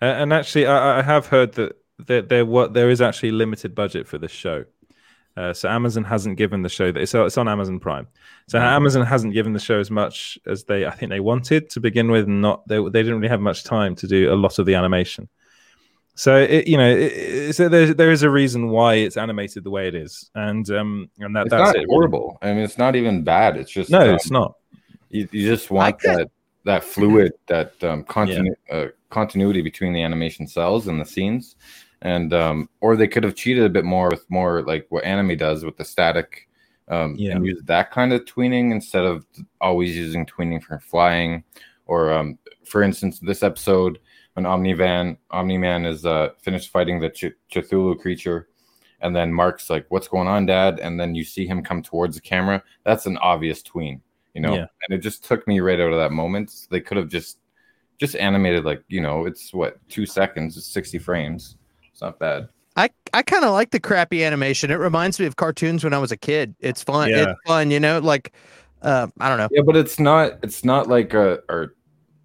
uh, 0.00 0.04
and 0.20 0.32
actually, 0.32 0.66
I, 0.66 0.98
I 1.00 1.02
have 1.02 1.26
heard 1.26 1.52
that 1.54 1.76
there 1.98 2.22
there 2.22 2.46
what 2.46 2.74
there 2.74 2.90
is 2.90 3.00
actually 3.00 3.32
limited 3.32 3.74
budget 3.74 4.06
for 4.08 4.18
this 4.18 4.32
show. 4.32 4.64
Uh, 5.36 5.52
so 5.52 5.68
Amazon 5.68 6.04
hasn't 6.04 6.36
given 6.38 6.62
the 6.62 6.68
show 6.68 6.92
that 6.92 7.00
it's, 7.00 7.12
it's 7.12 7.36
on 7.36 7.48
Amazon 7.48 7.80
Prime. 7.80 8.06
So 8.46 8.56
Mhm. 8.58 8.62
Amazon 8.62 9.04
hasn't 9.04 9.34
given 9.34 9.52
the 9.52 9.58
show 9.58 9.80
as 9.80 9.90
much 9.90 10.38
as 10.46 10.62
they 10.64 10.86
I 10.86 10.90
think 10.90 11.10
they 11.10 11.18
wanted 11.18 11.70
to 11.70 11.80
begin 11.80 12.08
with, 12.10 12.26
and 12.26 12.40
not 12.40 12.66
they 12.68 12.76
they 12.76 13.02
didn't 13.02 13.16
really 13.16 13.30
have 13.30 13.40
much 13.40 13.64
time 13.64 13.96
to 13.96 14.06
do 14.06 14.32
a 14.32 14.36
lot 14.36 14.60
of 14.60 14.66
the 14.66 14.74
animation. 14.76 15.28
So 16.16 16.36
it, 16.36 16.68
you 16.68 16.76
know, 16.76 16.88
it, 16.88 17.12
it, 17.12 17.56
so 17.56 17.68
there 17.68 17.92
there 17.92 18.12
is 18.12 18.22
a 18.22 18.30
reason 18.30 18.68
why 18.68 18.94
it's 18.94 19.16
animated 19.16 19.64
the 19.64 19.70
way 19.70 19.88
it 19.88 19.94
is, 19.96 20.30
and 20.36 20.68
um 20.70 21.10
and 21.18 21.34
that 21.34 21.42
it's 21.46 21.50
that's 21.50 21.60
not 21.68 21.74
it. 21.76 21.78
really. 21.80 21.86
horrible. 21.90 22.38
I 22.40 22.52
mean, 22.52 22.58
it's 22.62 22.78
not 22.78 22.94
even 22.94 23.24
bad. 23.24 23.56
It's 23.56 23.70
just 23.70 23.90
No, 23.90 24.00
um, 24.00 24.14
it's 24.14 24.30
not. 24.30 24.54
You, 25.10 25.28
you 25.32 25.46
just 25.48 25.70
want 25.70 25.98
that 26.02 26.30
that 26.64 26.84
fluid, 26.84 27.32
that 27.48 27.72
um, 27.84 28.04
continu- 28.04 28.54
uh, 28.70 28.86
continuity 29.10 29.60
between 29.60 29.92
the 29.92 30.02
animation 30.02 30.46
cells 30.46 30.86
and 30.88 31.00
the 31.00 31.04
scenes, 31.04 31.56
and 32.02 32.32
um, 32.32 32.68
or 32.80 32.96
they 32.96 33.08
could 33.08 33.24
have 33.24 33.34
cheated 33.34 33.64
a 33.64 33.68
bit 33.68 33.84
more 33.84 34.08
with 34.08 34.24
more 34.30 34.62
like 34.62 34.86
what 34.90 35.04
anime 35.04 35.36
does 35.36 35.64
with 35.64 35.76
the 35.76 35.84
static, 35.84 36.48
um, 36.88 37.16
Yeah. 37.18 37.32
and 37.32 37.44
use 37.44 37.60
that 37.64 37.90
kind 37.90 38.12
of 38.12 38.24
tweening 38.24 38.70
instead 38.72 39.04
of 39.04 39.26
always 39.60 39.96
using 39.96 40.24
tweening 40.26 40.62
for 40.62 40.78
flying, 40.78 41.42
or 41.86 42.12
um, 42.12 42.38
for 42.64 42.82
instance, 42.82 43.18
this 43.18 43.42
episode 43.42 43.98
when 44.34 44.44
Omnivan 44.44 45.16
Omni 45.30 45.58
Man 45.58 45.86
is 45.86 46.04
uh, 46.06 46.30
finished 46.40 46.70
fighting 46.70 47.00
the 47.00 47.10
Ch- 47.10 47.34
Cthulhu 47.52 47.98
creature. 47.98 48.48
And 49.00 49.14
then 49.14 49.32
Mark's 49.32 49.68
like, 49.68 49.86
"What's 49.90 50.08
going 50.08 50.28
on, 50.28 50.46
Dad?" 50.46 50.78
And 50.80 50.98
then 50.98 51.14
you 51.14 51.24
see 51.24 51.46
him 51.46 51.62
come 51.62 51.82
towards 51.82 52.14
the 52.16 52.22
camera. 52.22 52.62
That's 52.84 53.06
an 53.06 53.16
obvious 53.18 53.62
tween 53.62 54.00
you 54.34 54.40
know 54.40 54.52
Yeah. 54.54 54.66
and 54.88 54.98
it 54.98 54.98
just 54.98 55.24
took 55.24 55.46
me 55.46 55.60
right 55.60 55.78
out 55.80 55.92
of 55.92 55.98
that 55.98 56.10
moment 56.10 56.66
they 56.68 56.80
could 56.80 56.96
have 56.96 57.08
just 57.08 57.38
just 57.98 58.16
animated 58.16 58.64
like 58.64 58.82
you 58.88 59.00
know 59.00 59.26
it's 59.26 59.54
what 59.54 59.78
two 59.88 60.04
seconds 60.06 60.56
it's 60.56 60.66
60 60.66 60.98
frames 60.98 61.56
it's 61.90 62.00
not 62.02 62.18
bad 62.18 62.48
I, 62.76 62.90
I 63.12 63.22
kind 63.22 63.44
of 63.44 63.52
like 63.52 63.70
the 63.70 63.78
crappy 63.78 64.24
animation. 64.24 64.72
It 64.72 64.80
reminds 64.80 65.20
me 65.20 65.26
of 65.26 65.36
cartoons 65.36 65.84
when 65.84 65.92
I 65.94 65.98
was 65.98 66.10
a 66.10 66.16
kid. 66.16 66.56
It's 66.58 66.82
fun. 66.82 67.08
Yeah. 67.08 67.30
It's 67.30 67.40
fun, 67.46 67.70
you 67.70 67.78
know. 67.78 68.00
Like, 68.00 68.32
uh, 68.82 69.06
I 69.20 69.28
don't 69.28 69.38
know. 69.38 69.46
yeah 69.52 69.62
but 69.64 69.76
it's 69.76 70.00
not 70.00 70.32
it's 70.42 70.64
not 70.64 70.88
like 70.88 71.14
a, 71.14 71.38
our 71.48 71.76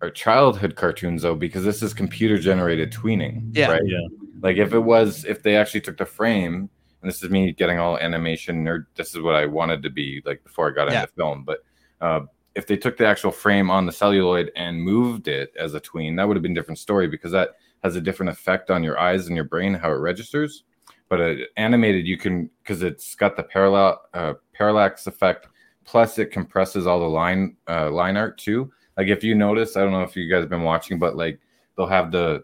our 0.01 0.09
childhood 0.09 0.75
cartoons 0.75 1.21
though 1.23 1.35
because 1.35 1.63
this 1.63 1.81
is 1.83 1.93
computer 1.93 2.37
generated 2.37 2.91
tweening 2.91 3.49
Yeah. 3.55 3.71
right 3.71 3.81
Yeah. 3.85 4.07
like 4.41 4.57
if 4.57 4.73
it 4.73 4.79
was 4.79 5.25
if 5.25 5.43
they 5.43 5.55
actually 5.57 5.81
took 5.81 5.97
the 5.97 6.05
frame 6.05 6.69
and 7.01 7.09
this 7.09 7.21
is 7.23 7.29
me 7.29 7.51
getting 7.53 7.79
all 7.79 7.97
animation 7.97 8.63
nerd 8.63 8.85
this 8.95 9.13
is 9.15 9.21
what 9.21 9.35
i 9.35 9.45
wanted 9.45 9.83
to 9.83 9.89
be 9.89 10.21
like 10.25 10.43
before 10.43 10.69
i 10.69 10.73
got 10.73 10.89
Yeah. 10.91 11.01
into 11.01 11.13
film 11.13 11.43
but 11.43 11.59
uh, 12.01 12.21
if 12.55 12.65
they 12.65 12.77
took 12.77 12.97
the 12.97 13.05
actual 13.05 13.31
frame 13.31 13.69
on 13.69 13.85
the 13.85 13.91
celluloid 13.91 14.51
and 14.55 14.81
moved 14.81 15.27
it 15.27 15.51
as 15.57 15.73
a 15.73 15.79
tween 15.79 16.15
that 16.15 16.27
would 16.27 16.37
have 16.37 16.43
been 16.43 16.53
a 16.53 16.55
different 16.55 16.79
story 16.79 17.07
because 17.07 17.31
that 17.33 17.55
has 17.83 17.95
a 17.95 18.01
different 18.01 18.29
effect 18.29 18.69
on 18.71 18.83
your 18.83 18.97
eyes 18.99 19.27
and 19.27 19.35
your 19.35 19.45
brain 19.45 19.73
how 19.73 19.89
it 19.91 19.95
registers 19.95 20.63
but 21.09 21.19
uh, 21.19 21.33
animated 21.57 22.05
you 22.07 22.17
can 22.17 22.49
because 22.63 22.83
it's 22.83 23.15
got 23.15 23.35
the 23.35 23.43
parallel 23.43 24.01
uh, 24.13 24.33
parallax 24.53 25.07
effect 25.07 25.47
plus 25.83 26.17
it 26.19 26.27
compresses 26.27 26.87
all 26.87 26.99
the 26.99 27.05
line 27.05 27.57
uh, 27.67 27.89
line 27.91 28.15
art 28.15 28.37
too 28.37 28.71
like 28.99 29.07
if 29.07 29.23
you 29.23 29.33
notice 29.33 29.77
i 29.77 29.81
don't 29.81 29.93
know 29.93 30.03
if 30.03 30.15
you 30.15 30.29
guys 30.29 30.41
have 30.41 30.49
been 30.49 30.63
watching 30.63 30.99
but 30.99 31.15
like 31.15 31.39
they'll 31.77 31.87
have 31.87 32.11
the 32.11 32.43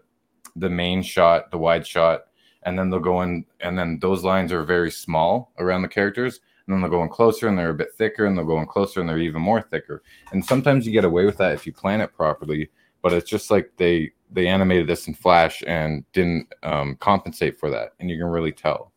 the 0.56 0.70
main 0.70 1.02
shot 1.02 1.50
the 1.50 1.58
wide 1.58 1.86
shot 1.86 2.22
and 2.62 2.76
then 2.78 2.88
they'll 2.88 2.98
go 2.98 3.20
in 3.22 3.44
and 3.60 3.78
then 3.78 3.98
those 4.00 4.24
lines 4.24 4.50
are 4.52 4.64
very 4.64 4.90
small 4.90 5.52
around 5.58 5.82
the 5.82 5.88
characters 5.88 6.40
and 6.66 6.74
then 6.74 6.80
they'll 6.80 6.90
go 6.98 7.02
in 7.02 7.10
closer 7.10 7.46
and 7.46 7.56
they're 7.58 7.70
a 7.70 7.74
bit 7.74 7.92
thicker 7.94 8.24
and 8.24 8.36
they'll 8.36 8.44
go 8.46 8.58
in 8.58 8.66
closer 8.66 9.00
and 9.00 9.08
they're 9.08 9.18
even 9.18 9.42
more 9.42 9.60
thicker 9.60 10.02
and 10.32 10.42
sometimes 10.44 10.86
you 10.86 10.92
get 10.92 11.04
away 11.04 11.26
with 11.26 11.36
that 11.36 11.52
if 11.52 11.66
you 11.66 11.72
plan 11.74 12.00
it 12.00 12.12
properly 12.14 12.70
but 13.02 13.12
it's 13.12 13.28
just 13.28 13.50
like 13.50 13.70
they 13.76 14.10
they 14.32 14.48
animated 14.48 14.86
this 14.86 15.06
in 15.08 15.14
flash 15.14 15.62
and 15.66 16.04
didn't 16.12 16.48
um, 16.62 16.96
compensate 16.96 17.60
for 17.60 17.68
that 17.70 17.90
and 18.00 18.10
you 18.10 18.16
can 18.16 18.26
really 18.26 18.50
tell 18.52 18.92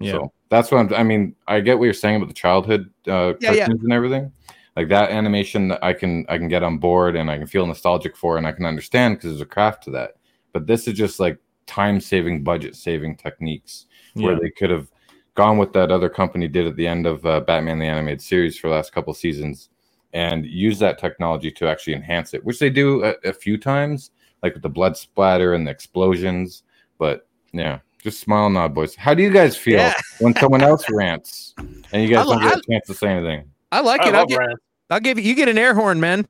Yeah. 0.00 0.12
so 0.12 0.32
that's 0.48 0.72
what 0.72 0.78
I'm, 0.80 0.92
i 0.94 1.04
mean 1.04 1.36
i 1.46 1.60
get 1.60 1.78
what 1.78 1.84
you're 1.84 1.94
saying 1.94 2.16
about 2.16 2.28
the 2.28 2.34
childhood 2.34 2.90
uh 3.06 3.34
Yeah, 3.40 3.52
yeah. 3.52 3.66
and 3.70 3.92
everything 3.92 4.32
like 4.76 4.88
that 4.88 5.10
animation 5.10 5.72
i 5.82 5.92
can 5.92 6.24
i 6.28 6.36
can 6.36 6.48
get 6.48 6.62
on 6.62 6.78
board 6.78 7.16
and 7.16 7.30
i 7.30 7.38
can 7.38 7.46
feel 7.46 7.66
nostalgic 7.66 8.16
for 8.16 8.36
and 8.36 8.46
i 8.46 8.52
can 8.52 8.64
understand 8.66 9.14
because 9.16 9.30
there's 9.30 9.40
a 9.40 9.46
craft 9.46 9.82
to 9.84 9.90
that 9.90 10.16
but 10.52 10.66
this 10.66 10.86
is 10.88 10.94
just 10.94 11.20
like 11.20 11.38
time 11.66 12.00
saving 12.00 12.42
budget 12.44 12.74
saving 12.76 13.16
techniques 13.16 13.86
where 14.14 14.32
Yeah. 14.34 14.38
they 14.42 14.50
could 14.50 14.70
have 14.70 14.90
gone 15.34 15.58
with 15.58 15.72
that 15.72 15.90
other 15.90 16.08
company 16.08 16.46
did 16.48 16.66
at 16.66 16.76
the 16.76 16.86
end 16.86 17.06
of 17.06 17.24
uh, 17.26 17.40
batman 17.40 17.78
the 17.78 17.86
animated 17.86 18.20
series 18.22 18.58
for 18.58 18.68
the 18.68 18.74
last 18.74 18.92
couple 18.92 19.14
seasons 19.14 19.70
and 20.12 20.44
use 20.46 20.78
that 20.78 20.98
technology 20.98 21.50
to 21.52 21.68
actually 21.68 21.94
enhance 21.94 22.34
it 22.34 22.44
which 22.44 22.58
they 22.58 22.70
do 22.70 23.02
a, 23.04 23.14
a 23.24 23.32
few 23.32 23.56
times 23.58 24.10
like 24.42 24.54
with 24.54 24.62
the 24.62 24.68
blood 24.68 24.96
splatter 24.96 25.54
and 25.54 25.66
the 25.66 25.70
explosions 25.70 26.62
but 26.98 27.26
yeah 27.52 27.78
just 28.02 28.20
smile 28.20 28.46
and 28.46 28.54
nod 28.54 28.74
boys 28.74 28.94
how 28.94 29.14
do 29.14 29.22
you 29.22 29.30
guys 29.30 29.56
feel 29.56 29.76
Yeah. 29.78 29.94
when 30.20 30.34
someone 30.36 30.62
else 30.70 30.84
rants 30.90 31.54
and 31.92 32.02
you 32.02 32.08
guys 32.08 32.26
I 32.26 32.30
don't 32.30 32.42
get 32.42 32.58
a 32.58 32.62
chance 32.70 32.86
to 32.88 32.94
say 32.94 33.08
anything 33.08 33.50
I 33.72 33.80
like 33.80 34.02
I 34.02 34.08
it. 34.10 34.14
I'll 34.14 34.20
love 34.20 34.28
give, 34.28 34.38
Rand. 34.38 34.58
I'll 34.90 35.00
give 35.00 35.18
you. 35.18 35.24
You 35.24 35.34
get 35.34 35.48
an 35.48 35.58
air 35.58 35.74
horn, 35.74 36.00
man. 36.00 36.26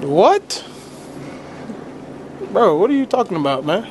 What? 0.00 0.64
Bro, 2.52 2.78
what 2.78 2.90
are 2.90 2.94
you 2.94 3.06
talking 3.06 3.36
about, 3.36 3.64
man? 3.64 3.86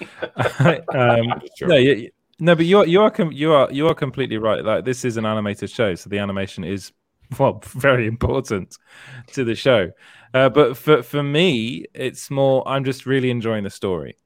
um, 0.94 1.40
no, 1.62 1.76
you, 1.76 1.94
you- 1.94 2.10
no, 2.40 2.54
but 2.54 2.66
you 2.66 2.78
are 2.78 2.86
you 2.86 3.00
are 3.00 3.10
com- 3.10 3.32
you 3.32 3.52
are 3.52 3.68
you 3.72 3.88
are 3.88 3.94
completely 3.96 4.38
right. 4.38 4.64
Like 4.64 4.84
this 4.84 5.04
is 5.04 5.16
an 5.16 5.26
animated 5.26 5.70
show, 5.70 5.96
so 5.96 6.08
the 6.08 6.18
animation 6.18 6.62
is 6.62 6.92
well 7.36 7.60
very 7.64 8.06
important 8.06 8.76
to 9.32 9.42
the 9.42 9.56
show. 9.56 9.90
Uh, 10.34 10.48
but 10.48 10.76
for 10.76 11.02
for 11.02 11.22
me, 11.24 11.86
it's 11.94 12.30
more. 12.30 12.66
I'm 12.68 12.84
just 12.84 13.06
really 13.06 13.30
enjoying 13.30 13.64
the 13.64 13.70
story, 13.70 14.16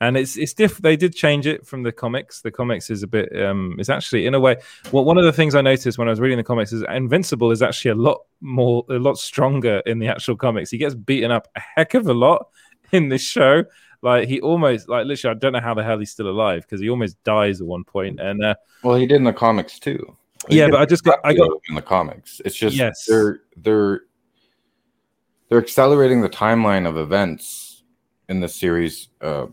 and 0.00 0.16
it's 0.16 0.36
it's 0.36 0.54
diff. 0.54 0.78
They 0.78 0.96
did 0.96 1.14
change 1.14 1.46
it 1.46 1.66
from 1.66 1.82
the 1.82 1.92
comics. 1.92 2.40
The 2.40 2.50
comics 2.50 2.88
is 2.90 3.02
a 3.02 3.06
bit 3.06 3.28
um 3.40 3.76
is 3.78 3.90
actually 3.90 4.26
in 4.26 4.34
a 4.34 4.40
way. 4.40 4.56
Well, 4.92 5.04
one 5.04 5.18
of 5.18 5.24
the 5.24 5.32
things 5.32 5.54
I 5.54 5.60
noticed 5.60 5.98
when 5.98 6.08
I 6.08 6.10
was 6.10 6.20
reading 6.20 6.38
the 6.38 6.44
comics 6.44 6.72
is 6.72 6.82
Invincible 6.88 7.50
is 7.50 7.62
actually 7.62 7.90
a 7.92 7.94
lot 7.96 8.20
more 8.40 8.84
a 8.88 8.94
lot 8.98 9.18
stronger 9.18 9.82
in 9.86 9.98
the 9.98 10.08
actual 10.08 10.36
comics. 10.36 10.70
He 10.70 10.78
gets 10.78 10.94
beaten 10.94 11.30
up 11.30 11.48
a 11.56 11.60
heck 11.60 11.94
of 11.94 12.06
a 12.06 12.14
lot 12.14 12.46
in 12.92 13.08
this 13.10 13.22
show. 13.22 13.64
Like 14.02 14.28
he 14.28 14.40
almost 14.40 14.88
like 14.88 15.04
literally, 15.04 15.36
I 15.36 15.38
don't 15.38 15.52
know 15.52 15.60
how 15.60 15.74
the 15.74 15.84
hell 15.84 15.98
he's 15.98 16.10
still 16.10 16.28
alive 16.30 16.62
because 16.62 16.80
he 16.80 16.88
almost 16.88 17.22
dies 17.22 17.60
at 17.60 17.66
one 17.66 17.84
point. 17.84 18.18
And 18.20 18.42
uh, 18.42 18.54
well 18.82 18.96
he 18.96 19.06
did 19.06 19.16
in 19.16 19.24
the 19.24 19.32
comics 19.34 19.78
too 19.78 20.16
He 20.48 20.56
Yeah, 20.58 20.68
but 20.70 20.80
I 20.80 20.86
just 20.86 21.04
got- 21.04 21.18
I 21.22 21.34
got- 21.34 21.50
in 21.68 21.74
the 21.74 21.82
comics 21.82 22.40
it's 22.46 22.56
just 22.56 22.74
Yes. 22.74 23.04
they're 23.06 23.42
they're 23.58 24.00
they're 25.50 25.58
accelerating 25.60 26.22
the 26.22 26.30
timeline 26.30 26.88
of 26.88 26.96
events 26.96 27.82
in 28.30 28.40
the 28.40 28.48
series 28.48 29.10
uh 29.20 29.46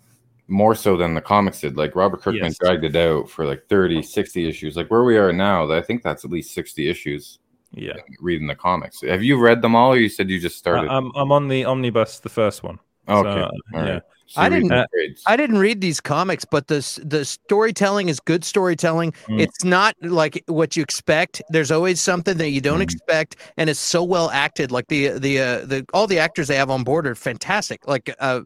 more 0.48 0.76
so 0.76 0.96
than 0.98 1.14
the 1.14 1.22
comics 1.22 1.60
did 1.62 1.76
like 1.78 1.96
robert 1.96 2.22
kirkman 2.22 2.46
Yes. 2.46 2.58
dragged 2.58 2.84
it 2.86 2.96
out 2.96 3.30
for 3.30 3.46
like 3.46 3.68
30 3.68 4.02
60 4.02 4.48
issues 4.48 4.78
like 4.78 4.90
where 4.90 5.04
we 5.04 5.18
are 5.18 5.34
now 5.34 5.70
i 5.72 5.82
think 5.82 6.04
that's 6.04 6.24
at 6.24 6.32
least 6.32 6.54
60 6.54 6.90
issues 6.90 7.40
yeah, 7.74 7.98
reading 8.22 8.48
the 8.48 8.56
comics 8.56 9.02
have 9.02 9.22
you 9.22 9.38
read 9.38 9.62
them 9.62 9.76
all 9.76 9.92
or 9.94 9.98
you 9.98 10.08
said 10.08 10.30
you 10.30 10.40
just 10.40 10.56
I, 10.56 10.60
started 10.60 10.90
I'm 10.90 11.12
I'm 11.16 11.32
on 11.34 11.50
the 11.50 11.66
omnibus, 11.66 12.20
the 12.22 12.30
first 12.30 12.64
one. 12.64 12.80
okay 13.10 13.30
So, 13.42 13.52
all 13.78 13.86
yeah. 13.86 13.94
right 13.96 14.02
So 14.28 14.42
I 14.42 14.50
didn't. 14.50 14.70
the. 14.70 14.88
I 15.26 15.36
didn't 15.38 15.58
read 15.58 15.80
these 15.82 16.00
comics, 16.02 16.44
but 16.46 16.68
the 16.68 16.80
the 17.06 17.24
storytelling 17.26 18.08
is 18.10 18.20
good 18.22 18.44
storytelling. 18.46 19.12
Mm. 19.30 19.40
It's 19.42 19.64
not 19.64 19.96
like 20.02 20.44
what 20.48 20.76
you 20.78 20.84
expect. 20.84 21.42
There's 21.50 21.72
always 21.72 22.02
something 22.02 22.38
that 22.38 22.50
you 22.50 22.60
Mm. 22.62 22.64
don't 22.70 22.82
expect, 22.82 23.36
and 23.58 23.70
it's 23.70 23.80
so 23.80 24.02
well 24.04 24.30
acted. 24.32 24.72
Like 24.72 24.88
the 24.88 25.10
the 25.20 25.40
uh, 25.40 25.66
the 25.66 25.86
all 25.94 26.08
the 26.08 26.20
actors 26.20 26.48
they 26.48 26.56
have 26.58 26.70
on 26.70 26.84
board 26.84 27.06
are 27.08 27.16
fantastic. 27.16 27.88
Like, 27.88 28.14
uh, 28.20 28.42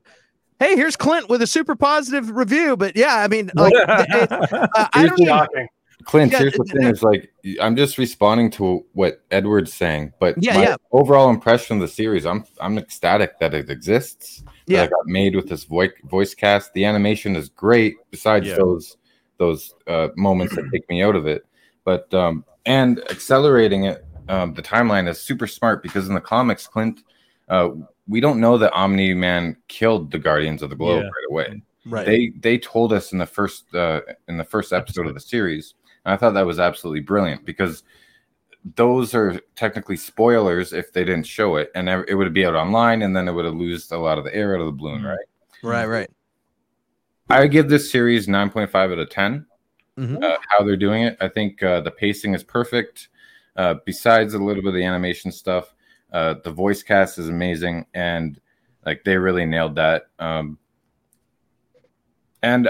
hey, 0.61 0.75
here's 0.75 0.95
Clint 0.95 1.27
with 1.29 1.41
a 1.41 1.47
super 1.47 1.75
positive 1.75 2.29
review. 2.35 2.77
But 2.77 2.95
yeah, 2.95 3.15
I 3.17 3.27
mean, 3.27 3.51
like, 3.55 3.73
it- 3.75 4.31
uh, 4.31 4.67
I 4.73 4.89
Here's 4.93 5.09
don't 5.09 5.17
the- 5.17 5.23
even, 5.23 5.27
Shocking. 5.27 5.67
Clint, 6.03 6.31
Yeah, 6.31 6.39
here's 6.39 6.53
the 6.53 6.63
th- 6.63 6.73
thing: 6.77 6.87
is 6.87 7.03
like 7.03 7.31
I'm 7.61 7.75
just 7.75 7.97
responding 7.99 8.49
to 8.51 8.83
what 8.93 9.21
Edward's 9.29 9.71
saying, 9.73 10.13
but 10.19 10.35
Yeah, 10.41 10.55
my 10.55 10.63
yeah. 10.63 10.75
overall 10.91 11.29
impression 11.29 11.75
of 11.75 11.81
the 11.81 11.87
series, 11.87 12.25
I'm 12.25 12.43
I'm 12.59 12.77
ecstatic 12.79 13.37
that 13.39 13.53
it 13.53 13.69
exists. 13.69 14.41
that 14.41 14.51
Yeah. 14.65 14.83
it 14.85 14.89
got 14.89 15.05
made 15.05 15.35
with 15.35 15.47
this 15.47 15.63
voice 15.65 15.91
voice 16.05 16.33
cast. 16.33 16.73
The 16.73 16.85
animation 16.85 17.35
is 17.35 17.49
great. 17.49 17.97
Besides 18.09 18.47
Yeah. 18.47 18.55
those 18.55 18.97
those 19.37 19.75
uh, 19.87 20.07
moments 20.15 20.55
that 20.55 20.67
take 20.73 20.89
me 20.89 21.03
out 21.03 21.15
of 21.15 21.27
it. 21.27 21.45
But 21.83 22.11
um, 22.15 22.45
and 22.65 22.99
accelerating 23.11 23.83
it, 23.85 24.03
um, 24.27 24.53
the 24.55 24.61
timeline 24.63 25.07
is 25.07 25.19
super 25.21 25.45
smart 25.45 25.83
because 25.83 26.07
in 26.07 26.15
the 26.15 26.21
comics, 26.21 26.65
Clint, 26.65 27.01
uh, 27.51 27.69
we 28.07 28.19
don't 28.19 28.39
know 28.39 28.57
that 28.57 28.73
Omni 28.73 29.13
Man 29.13 29.55
killed 29.67 30.09
the 30.11 30.17
Guardians 30.17 30.63
of 30.63 30.71
the 30.71 30.75
Globe 30.75 31.03
Yeah. 31.03 31.09
right 31.09 31.29
away. 31.29 31.61
Right. 31.85 32.05
They 32.05 32.29
they 32.39 32.57
told 32.57 32.93
us 32.93 33.11
in 33.11 33.19
the 33.19 33.25
first 33.27 33.73
uh, 33.75 34.01
in 34.27 34.37
the 34.37 34.43
first 34.43 34.73
episode 34.73 35.05
of 35.07 35.13
the 35.13 35.19
series, 35.19 35.75
and 36.05 36.13
I 36.13 36.17
thought 36.17 36.33
that 36.33 36.45
was 36.45 36.59
absolutely 36.59 37.01
brilliant 37.01 37.45
because 37.45 37.83
those 38.75 39.15
are 39.15 39.39
technically 39.55 39.97
spoilers 39.97 40.71
if 40.73 40.93
they 40.93 41.03
didn't 41.03 41.25
show 41.25 41.55
it, 41.55 41.71
and 41.75 41.89
it 41.89 42.13
would 42.15 42.33
be 42.33 42.45
out 42.45 42.53
online, 42.55 43.01
and 43.01 43.15
then 43.15 43.27
it 43.27 43.31
would 43.31 43.45
have 43.45 43.55
lost 43.55 43.91
a 43.91 43.97
lot 43.97 44.17
of 44.19 44.23
the 44.23 44.33
air 44.35 44.53
out 44.55 44.61
of 44.61 44.67
the 44.67 44.71
balloon, 44.71 45.03
right? 45.03 45.17
Right, 45.63 45.85
right. 45.85 46.09
I 47.29 47.47
give 47.47 47.69
this 47.69 47.91
series 47.91 48.27
9.5 48.27 48.75
out 48.91 48.99
of 48.99 49.09
10. 49.09 49.45
Mhm. 49.97 50.23
Uh, 50.23 50.37
how 50.49 50.63
they're 50.63 50.77
doing 50.77 51.03
it, 51.03 51.17
I 51.19 51.27
think 51.27 51.63
uh, 51.63 51.81
the 51.81 51.89
pacing 51.91 52.33
is 52.35 52.43
perfect. 52.43 53.09
Uh, 53.55 53.75
besides 53.85 54.33
a 54.33 54.39
little 54.39 54.61
bit 54.61 54.69
of 54.69 54.75
the 54.75 54.83
animation 54.85 55.31
stuff, 55.31 55.73
uh, 56.11 56.35
the 56.43 56.51
voice 56.51 56.83
cast 56.83 57.17
is 57.19 57.29
amazing, 57.29 57.85
and 57.93 58.39
like 58.85 59.03
they 59.03 59.17
really 59.17 59.45
nailed 59.45 59.75
that. 59.75 60.03
Um, 60.19 60.57
and 62.43 62.69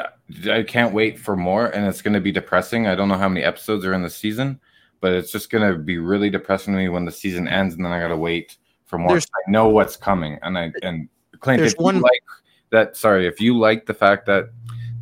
I 0.49 0.63
can't 0.63 0.93
wait 0.93 1.17
for 1.19 1.35
more. 1.35 1.67
And 1.67 1.85
it's 1.87 2.01
going 2.01 2.13
to 2.13 2.19
be 2.19 2.31
depressing. 2.31 2.87
I 2.87 2.95
don't 2.95 3.07
know 3.07 3.17
how 3.17 3.29
many 3.29 3.43
episodes 3.43 3.85
are 3.85 3.93
in 3.93 4.01
the 4.03 4.09
season, 4.09 4.59
but 4.99 5.13
it's 5.13 5.31
just 5.31 5.49
going 5.49 5.71
to 5.71 5.77
be 5.79 5.97
really 5.97 6.29
depressing 6.29 6.73
to 6.73 6.77
me 6.77 6.89
when 6.89 7.05
the 7.05 7.11
season 7.11 7.47
ends, 7.47 7.75
and 7.75 7.85
then 7.85 7.91
I 7.91 7.99
got 7.99 8.09
to 8.09 8.17
wait 8.17 8.57
for 8.85 8.97
more. 8.97 9.09
There's- 9.09 9.27
I 9.47 9.51
know 9.51 9.69
what's 9.69 9.95
coming, 9.95 10.37
and 10.41 10.57
I 10.57 10.71
and 10.83 11.07
Clint, 11.39 11.61
if 11.61 11.73
you 11.79 11.83
one- 11.83 12.01
like 12.01 12.21
that, 12.71 12.97
sorry, 12.97 13.25
if 13.27 13.39
you 13.39 13.57
like 13.57 13.85
the 13.85 13.93
fact 13.93 14.25
that 14.27 14.49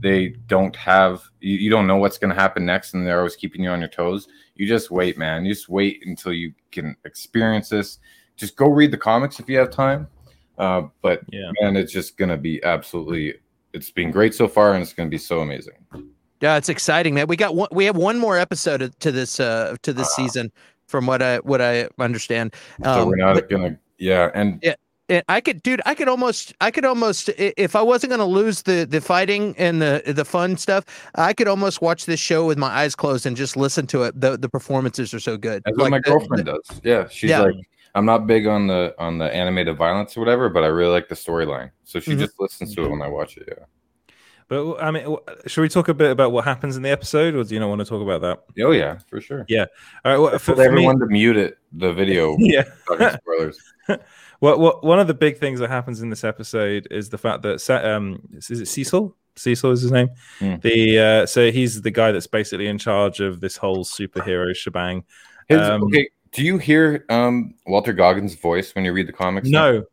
they 0.01 0.29
don't 0.47 0.75
have, 0.77 1.23
you, 1.41 1.57
you 1.57 1.69
don't 1.69 1.85
know 1.85 1.97
what's 1.97 2.17
going 2.17 2.33
to 2.33 2.39
happen 2.39 2.65
next, 2.65 2.93
and 2.93 3.05
they're 3.05 3.17
always 3.17 3.35
keeping 3.35 3.63
you 3.63 3.69
on 3.69 3.79
your 3.79 3.89
toes. 3.89 4.27
You 4.55 4.67
just 4.67 4.91
wait, 4.91 5.17
man. 5.17 5.45
You 5.45 5.53
just 5.53 5.67
wait 5.67 6.03
until 6.05 6.31
you 6.31 6.53
can 6.71 6.95
experience 7.03 7.67
this. 7.69 7.99
Just 8.39 8.55
go 8.55 8.69
read 8.69 8.91
the 8.91 8.97
comics 8.97 9.39
if 9.39 9.49
you 9.49 9.57
have 9.57 9.69
time. 9.69 10.07
Uh, 10.57 10.83
but 11.01 11.21
Yeah. 11.29 11.51
man, 11.61 11.75
it's 11.75 11.91
just 11.91 12.17
gonna 12.17 12.37
be 12.37 12.63
absolutely. 12.63 13.35
It's 13.73 13.91
been 13.91 14.11
great 14.11 14.33
so 14.33 14.47
far, 14.47 14.73
and 14.73 14.81
it's 14.81 14.93
gonna 14.93 15.09
be 15.09 15.17
so 15.17 15.41
amazing. 15.41 15.73
Yeah, 16.41 16.55
it's 16.57 16.69
exciting, 16.69 17.13
man. 17.13 17.27
We 17.27 17.35
got 17.35 17.53
one, 17.55 17.67
we 17.71 17.85
have 17.85 17.97
one 17.97 18.17
more 18.17 18.37
episode 18.37 18.93
to 18.99 19.11
this 19.11 19.39
uh 19.39 19.75
to 19.83 19.91
this 19.93 20.15
season, 20.15 20.51
from 20.87 21.05
what 21.05 21.21
I 21.21 21.37
what 21.39 21.61
I 21.61 21.89
understand. 21.99 22.55
so 22.83 22.89
Um, 23.03 23.09
we're 23.09 23.17
not 23.17 23.35
but- 23.35 23.49
gonna, 23.49 23.77
yeah, 23.97 24.31
and 24.33 24.59
Yeah, 24.63 25.21
I 25.27 25.41
could, 25.41 25.63
dude. 25.63 25.81
I 25.87 25.95
could 25.95 26.07
almost, 26.07 26.53
I 26.61 26.69
could 26.69 26.85
almost, 26.85 27.29
if 27.37 27.75
I 27.75 27.81
wasn't 27.81 28.11
gonna 28.11 28.25
lose 28.27 28.61
the 28.63 28.85
the 28.89 29.01
fighting 29.01 29.55
and 29.57 29.81
the 29.81 30.03
the 30.05 30.23
fun 30.25 30.55
stuff, 30.57 30.83
I 31.15 31.33
could 31.33 31.47
almost 31.47 31.81
watch 31.81 32.05
this 32.05 32.19
show 32.19 32.45
with 32.45 32.57
my 32.59 32.67
eyes 32.69 32.95
closed 32.95 33.25
and 33.25 33.35
just 33.35 33.57
listen 33.57 33.87
to 33.87 34.03
it. 34.03 34.19
The 34.19 34.37
the 34.37 34.49
performances 34.49 35.13
are 35.13 35.19
so 35.19 35.35
good. 35.37 35.63
That's 35.65 35.77
what 35.77 35.89
my 35.91 35.97
the- 35.99 36.03
girlfriend 36.11 36.45
does. 36.45 36.81
Yeah, 36.83 37.07
she's 37.09 37.31
Yeah. 37.31 37.41
like, 37.41 37.55
I'm 37.99 38.05
not 38.05 38.25
big 38.25 38.47
on 38.47 38.67
the 38.67 38.95
on 38.97 39.17
the 39.17 39.33
animated 39.35 39.77
violence 39.77 40.15
or 40.17 40.21
whatever, 40.21 40.49
but 40.49 40.63
I 40.63 40.67
really 40.67 40.91
like 40.91 41.09
the 41.09 41.15
storyline. 41.15 41.71
So 41.83 41.99
she 41.99 42.11
Mhm. 42.13 42.19
just 42.19 42.39
listens 42.39 42.73
to 42.75 42.85
it 42.85 42.89
when 42.89 43.01
I 43.01 43.07
watch 43.07 43.37
it. 43.37 43.43
Yeah. 43.47 43.65
But 44.47 44.77
I 44.81 44.89
mean, 44.89 45.15
should 45.45 45.61
we 45.61 45.69
talk 45.69 45.89
a 45.89 45.93
bit 45.93 46.09
about 46.09 46.31
what 46.31 46.43
happens 46.45 46.75
in 46.75 46.81
the 46.81 46.89
episode, 46.89 47.35
or 47.35 47.43
do 47.43 47.53
you 47.53 47.59
not 47.59 47.69
want 47.69 47.79
to 47.79 47.85
talk 47.85 48.01
about 48.01 48.21
that? 48.21 48.63
Oh 48.65 48.71
yeah, 48.71 48.97
for 49.07 49.21
sure. 49.21 49.45
Yeah. 49.47 49.65
All 50.03 50.11
right. 50.11 50.17
Well, 50.17 50.31
for, 50.39 50.55
for 50.55 50.55
me- 50.55 50.65
everyone 50.65 50.99
to 50.99 51.05
mute 51.05 51.37
it, 51.37 51.57
the 51.71 51.93
video. 51.93 52.35
Yeah. 52.39 52.63
talking 52.87 53.09
spoilers. 53.21 53.59
well, 54.41 54.57
well, 54.59 54.79
one 54.81 54.99
of 54.99 55.05
the 55.07 55.13
big 55.13 55.37
things 55.37 55.59
that 55.59 55.69
happens 55.69 56.01
in 56.01 56.09
this 56.09 56.23
episode 56.23 56.87
is 56.89 57.09
the 57.09 57.17
fact 57.19 57.43
that 57.43 57.69
um, 57.85 58.21
is 58.33 58.49
it 58.49 58.67
Cecil? 58.67 59.15
Cecil 59.35 59.71
is 59.71 59.81
his 59.81 59.91
name. 59.91 60.09
Hmm. 60.39 60.55
The 60.61 60.99
uh, 60.99 61.25
so 61.27 61.51
he's 61.51 61.81
the 61.81 61.91
guy 61.91 62.11
that's 62.11 62.27
basically 62.27 62.67
in 62.67 62.77
charge 62.79 63.19
of 63.19 63.39
this 63.41 63.55
whole 63.55 63.85
superhero 63.85 64.55
shebang. 64.55 65.03
His, 65.47 65.59
Um, 65.61 65.83
okay, 65.83 66.09
do 66.31 66.43
you 66.43 66.57
hear 66.57 67.05
um 67.09 67.55
Walter 67.65 67.93
Goggins' 67.93 68.35
voice 68.35 68.73
when 68.75 68.85
you 68.85 68.93
read 68.93 69.07
the 69.07 69.13
comics? 69.13 69.49
No. 69.49 69.83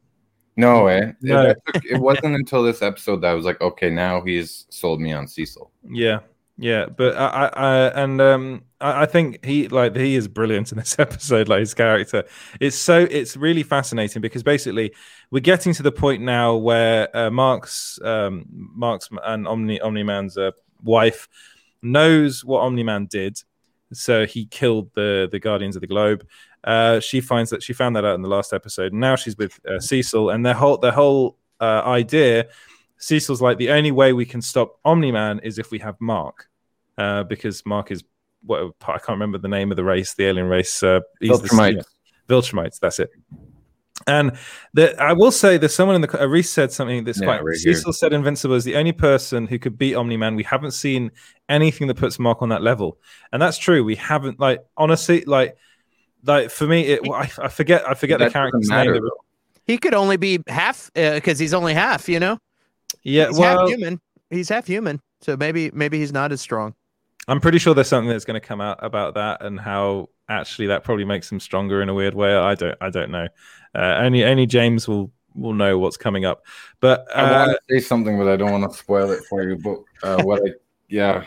No 0.57 0.85
way. 0.85 1.15
No. 1.21 1.51
It, 1.51 1.59
took- 1.67 1.85
it 1.85 1.99
wasn't 1.99 2.35
until 2.35 2.63
this 2.63 2.81
episode 2.81 3.21
that 3.23 3.29
I 3.29 3.35
was 3.35 3.45
like, 3.45 3.61
okay, 3.61 3.91
now 3.91 4.23
he's 4.23 4.67
sold 4.71 5.01
me 5.01 5.13
on 5.13 5.29
Cecil. 5.29 5.71
Yeah, 5.87 6.21
yeah, 6.59 6.87
but 6.87 7.15
I, 7.17 7.27
I, 7.27 7.47
I 7.49 8.03
and 8.03 8.21
um, 8.23 8.63
I, 8.81 9.03
I 9.03 9.07
think 9.07 9.45
he 9.45 9.69
like 9.69 9.95
he 9.95 10.15
is 10.17 10.27
brilliant 10.29 10.73
in 10.73 10.79
this 10.79 10.97
episode. 10.99 11.49
Like 11.49 11.61
his 11.61 11.75
character, 11.75 12.25
it's 12.59 12.77
so 12.77 13.07
it's 13.11 13.37
really 13.37 13.63
fascinating 13.63 14.23
because 14.23 14.43
basically 14.43 14.95
we're 15.31 15.41
getting 15.41 15.75
to 15.75 15.83
the 15.83 15.93
point 15.93 16.23
now 16.23 16.57
where 16.57 17.15
uh, 17.15 17.31
Mark's 17.31 17.99
um, 18.03 18.47
Mark's 18.49 19.11
and 19.25 19.47
Omni 19.47 19.81
Omni 19.83 20.03
Man's 20.05 20.39
uh, 20.39 20.53
wife 20.83 21.29
knows 21.83 22.43
what 22.43 22.61
Omni 22.61 22.83
Man 22.83 23.05
did, 23.05 23.39
so 23.93 24.27
he 24.27 24.47
killed 24.47 24.91
the 24.95 25.29
the 25.31 25.39
Guardians 25.39 25.77
of 25.77 25.81
the 25.81 25.87
Globe. 25.87 26.27
Uh, 26.65 26.99
she 27.01 27.21
finds 27.21 27.51
that 27.51 27.63
she 27.63 27.73
found 27.73 27.95
that 27.97 28.05
out 28.05 28.15
in 28.15 28.23
the 28.23 28.29
last 28.29 28.53
episode, 28.53 28.93
and 28.93 29.01
now 29.01 29.17
she's 29.17 29.37
with 29.37 29.59
uh, 29.69 29.79
Cecil, 29.79 30.31
and 30.31 30.45
their 30.45 30.55
whole 30.55 30.79
their 30.79 30.93
whole 30.93 31.39
uh, 31.61 31.83
idea. 31.85 32.49
Cecil's 32.99 33.43
like 33.43 33.59
the 33.59 33.71
only 33.71 33.91
way 33.93 34.13
we 34.13 34.25
can 34.25 34.41
stop 34.43 34.79
Omni 34.85 35.13
Man 35.13 35.39
is 35.41 35.59
if 35.59 35.71
we 35.71 35.79
have 35.81 35.97
Mark, 36.01 36.49
uh, 36.99 37.23
because 37.25 37.65
Mark 37.67 37.91
is 37.91 38.03
what 38.45 38.73
I 38.83 38.93
can't 38.99 39.09
remember 39.11 39.39
the 39.39 39.49
name 39.49 39.71
of 39.71 39.77
the 39.77 39.85
race, 39.85 40.15
the 40.15 40.25
alien 40.27 40.47
race. 40.47 40.83
Uh, 40.83 41.01
he's 41.21 41.31
the- 41.31 41.49
yeah, 41.77 41.83
Viltrumites, 42.29 42.79
that's 42.81 42.99
it. 42.99 43.11
And 44.09 44.37
the, 44.73 45.01
I 45.03 45.13
will 45.15 45.33
say, 45.33 45.57
there's 45.57 45.75
someone 45.75 45.97
in 45.97 46.01
the 46.03 46.23
uh, 46.23 46.27
Reese 46.27 46.51
said 46.51 46.71
something 46.71 47.03
that's 47.05 47.21
Yeah, 47.21 47.27
quite. 47.27 47.43
right 47.45 47.57
here. 47.63 47.75
Cecil 47.75 47.93
said 47.93 48.13
Invincible 48.13 48.55
is 48.55 48.63
the 48.65 48.77
only 48.77 48.93
person 48.93 49.47
who 49.49 49.59
could 49.59 49.77
beat 49.77 49.95
Omni 49.97 50.17
Man. 50.17 50.37
We 50.37 50.45
haven't 50.45 50.71
seen 50.73 51.11
anything 51.49 51.89
that 51.89 51.97
puts 51.97 52.19
Mark 52.19 52.41
on 52.41 52.51
that 52.51 52.63
level, 52.63 52.99
and 53.33 53.43
that's 53.43 53.59
true. 53.59 53.83
We 53.83 53.97
haven't 53.97 54.39
like 54.39 54.61
honestly 54.77 55.25
like 55.25 55.57
like 56.25 56.51
for 56.51 56.67
me, 56.67 56.83
it 56.83 57.01
I, 57.13 57.31
I 57.43 57.49
forget 57.49 57.89
I 57.89 57.95
forget 57.95 58.19
the 58.21 58.27
That 58.27 58.33
doesn't 58.33 58.33
character's 58.33 58.69
matter, 58.69 58.93
name. 58.93 59.03
though. 59.03 59.25
He 59.67 59.79
could 59.79 59.95
only 59.95 60.17
be 60.17 60.39
half 60.47 60.91
because 60.95 61.39
he's 61.41 61.53
only 61.55 61.75
half. 61.75 62.09
You 62.09 62.21
know. 62.21 62.39
Yeah, 63.03 63.29
he's 63.29 63.39
well, 63.39 63.59
half 63.61 63.69
human. 63.69 64.01
He's 64.31 64.49
half 64.49 64.67
human, 64.67 65.01
so 65.21 65.37
maybe 65.37 65.71
maybe 65.73 65.99
he's 65.99 66.13
not 66.13 66.31
as 66.31 66.41
strong. 66.41 66.75
I'm 67.29 67.41
pretty 67.41 67.59
sure 67.59 67.75
there's 67.75 67.89
something 67.89 68.09
that's 68.09 68.25
going 68.25 68.41
to 68.41 68.47
come 68.47 68.61
out 68.61 68.79
about 68.83 69.15
that 69.15 69.43
and 69.45 69.59
how 69.59 70.11
actually 70.29 70.69
that 70.69 70.85
probably 70.85 71.05
makes 71.05 71.31
him 71.31 71.41
stronger 71.41 71.83
in 71.83 71.89
a 71.89 71.95
weird 71.95 72.15
way. 72.15 72.35
I 72.35 72.55
don't 72.55 72.77
I 72.81 72.91
don't 72.91 73.11
know. 73.11 73.29
Uh, 73.75 73.99
only 73.99 74.25
only 74.25 74.47
James 74.47 74.87
will 74.87 75.11
will 75.35 75.53
know 75.53 75.79
what's 75.79 75.97
coming 75.97 76.25
up. 76.25 76.45
But 76.81 77.07
I 77.15 77.23
uh, 77.23 77.47
want 77.47 77.59
to 77.69 77.75
say 77.75 77.85
something, 77.85 78.19
but 78.19 78.29
I 78.29 78.37
don't 78.37 78.53
want 78.53 78.71
to 78.71 78.77
spoil 78.79 79.11
it 79.11 79.25
for 79.29 79.43
you. 79.43 79.57
But 79.57 79.79
uh, 80.03 80.23
what 80.23 80.43
I, 80.45 80.53
yeah, 80.89 81.25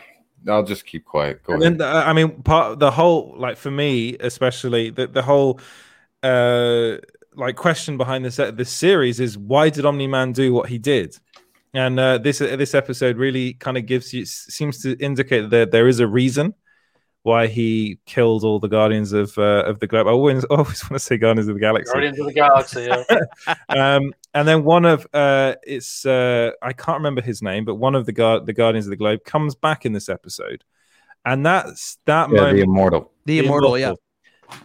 I'll 0.47 0.63
just 0.63 0.85
keep 0.85 1.05
quiet. 1.05 1.43
Go 1.43 1.53
and 1.53 1.61
ahead. 1.61 1.73
then 1.73 1.77
the, 1.79 1.85
I 1.85 2.13
mean 2.13 2.43
part 2.43 2.79
the 2.79 2.91
whole 2.91 3.35
like 3.37 3.57
for 3.57 3.71
me 3.71 4.17
especially 4.19 4.89
the 4.89 5.07
the 5.07 5.21
whole 5.21 5.59
uh 6.23 6.97
like 7.35 7.55
question 7.55 7.97
behind 7.97 8.25
this 8.25 8.37
this 8.37 8.69
series 8.69 9.19
is 9.19 9.37
why 9.37 9.69
did 9.69 9.85
Omni 9.85 10.07
Man 10.07 10.31
do 10.31 10.53
what 10.53 10.69
he 10.69 10.77
did? 10.77 11.17
And 11.73 11.99
uh, 11.99 12.17
this 12.17 12.39
this 12.39 12.73
episode 12.73 13.17
really 13.17 13.53
kind 13.53 13.77
of 13.77 13.85
gives 13.85 14.13
you 14.13 14.25
seems 14.25 14.81
to 14.81 14.97
indicate 14.97 15.49
that 15.51 15.71
there 15.71 15.87
is 15.87 15.99
a 15.99 16.07
reason 16.07 16.55
why 17.23 17.47
he 17.47 17.99
killed 18.05 18.43
all 18.43 18.59
the 18.59 18.67
Guardians 18.67 19.13
of 19.13 19.37
uh, 19.37 19.63
of 19.65 19.79
the 19.79 19.87
Globe. 19.87 20.07
I 20.07 20.11
always 20.11 20.43
always 20.49 20.83
want 20.83 20.93
to 20.93 20.99
say 20.99 21.17
Guardians 21.17 21.47
of 21.47 21.55
the 21.55 21.59
Galaxy. 21.61 21.91
Guardians 21.93 22.19
of 22.19 22.25
the 22.25 22.33
Galaxy. 22.33 22.87
Yeah. 22.89 23.55
um, 23.69 24.13
and 24.33 24.47
then 24.47 24.63
one 24.63 24.85
of 24.85 25.05
uh, 25.13 25.55
it's 25.63 26.05
uh, 26.05 26.51
I 26.61 26.73
can't 26.73 26.97
remember 26.97 27.21
his 27.21 27.41
name, 27.41 27.65
but 27.65 27.75
one 27.75 27.93
of 27.95 28.05
the 28.05 28.13
guard 28.13 28.45
the 28.45 28.53
Guardians 28.53 28.87
of 28.87 28.91
the 28.91 28.97
Globe 28.97 29.23
comes 29.23 29.53
back 29.53 29.85
in 29.85 29.93
this 29.93 30.09
episode, 30.09 30.63
and 31.25 31.45
that's 31.45 31.99
that 32.05 32.29
Yeah, 32.31 32.37
moment. 32.37 32.55
the 32.57 32.63
immortal. 32.63 33.11
The 33.25 33.39
Immortal, 33.39 33.77
yeah. 33.77 33.93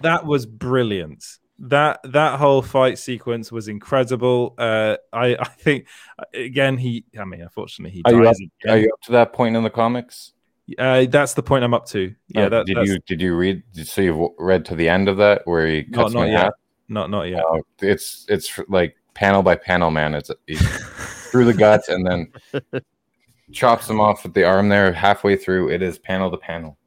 that 0.00 0.24
was 0.24 0.46
brilliant. 0.46 1.22
That 1.68 2.00
that 2.04 2.38
whole 2.38 2.62
fight 2.62 2.98
sequence 2.98 3.50
was 3.50 3.68
incredible. 3.68 4.54
Uh, 4.58 4.96
I 5.12 5.36
I 5.36 5.44
think 5.44 5.86
again 6.34 6.76
he 6.76 7.04
I 7.18 7.24
mean 7.24 7.40
unfortunately 7.40 7.96
he 7.96 8.02
Are 8.04 8.12
you, 8.12 8.28
up, 8.28 8.36
are 8.68 8.78
you 8.78 8.90
up 8.92 9.00
to 9.02 9.12
that 9.12 9.32
point 9.32 9.56
in 9.56 9.62
the 9.62 9.70
comics? 9.70 10.32
Uh, 10.78 11.06
that's 11.08 11.34
the 11.34 11.42
point 11.42 11.64
I'm 11.64 11.74
up 11.74 11.86
to. 11.88 12.14
Yeah, 12.28 12.46
Uh, 12.46 12.48
that, 12.50 12.66
did 12.66 12.76
that's 12.76 12.88
you 12.88 12.98
did 13.06 13.20
you 13.20 13.34
read? 13.34 13.62
So 13.84 14.00
you've 14.02 14.30
read 14.38 14.64
to 14.66 14.74
the 14.74 14.88
end 14.88 15.08
of 15.08 15.16
that 15.18 15.42
where 15.46 15.66
he 15.66 15.86
not, 15.88 16.04
cuts 16.04 16.14
him 16.14 16.20
not 16.20 16.26
in 16.26 16.32
yet. 16.32 16.42
half? 16.44 16.52
Not 16.88 17.10
not 17.10 17.22
yet. 17.24 17.42
Oh, 17.46 17.62
it's 17.80 18.26
it's 18.28 18.60
like 18.68 18.96
panel 19.14 19.42
by 19.42 19.56
panel, 19.56 19.90
man. 19.90 20.14
It's 20.14 20.30
through 21.30 21.46
the 21.46 21.54
guts 21.54 21.88
and 21.88 22.06
then 22.06 22.32
chops 23.52 23.88
him 23.88 24.00
off 24.00 24.22
with 24.22 24.34
the 24.34 24.44
arm 24.44 24.68
there 24.68 24.92
halfway 24.92 25.36
through. 25.36 25.70
It 25.70 25.82
is 25.82 25.98
panel 25.98 26.30
to 26.30 26.36
panel. 26.36 26.78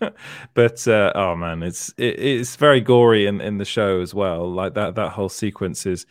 but 0.54 0.86
uh, 0.88 1.12
oh 1.14 1.36
man, 1.36 1.62
it's 1.62 1.90
it, 1.96 2.18
it's 2.18 2.56
very 2.56 2.80
gory 2.80 3.26
in, 3.26 3.40
in 3.40 3.58
the 3.58 3.64
show 3.64 4.00
as 4.00 4.14
well. 4.14 4.50
Like 4.50 4.74
that 4.74 4.94
that 4.96 5.10
whole 5.10 5.28
sequence 5.28 5.86
is, 5.86 6.06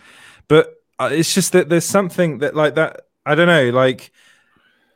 but 0.47 0.75
uh, 0.99 1.09
it's 1.11 1.33
just 1.33 1.51
that 1.53 1.69
there's 1.69 1.85
something 1.85 2.39
that 2.39 2.55
like 2.55 2.75
that. 2.75 3.01
I 3.25 3.35
don't 3.35 3.47
know, 3.47 3.69
like, 3.71 4.11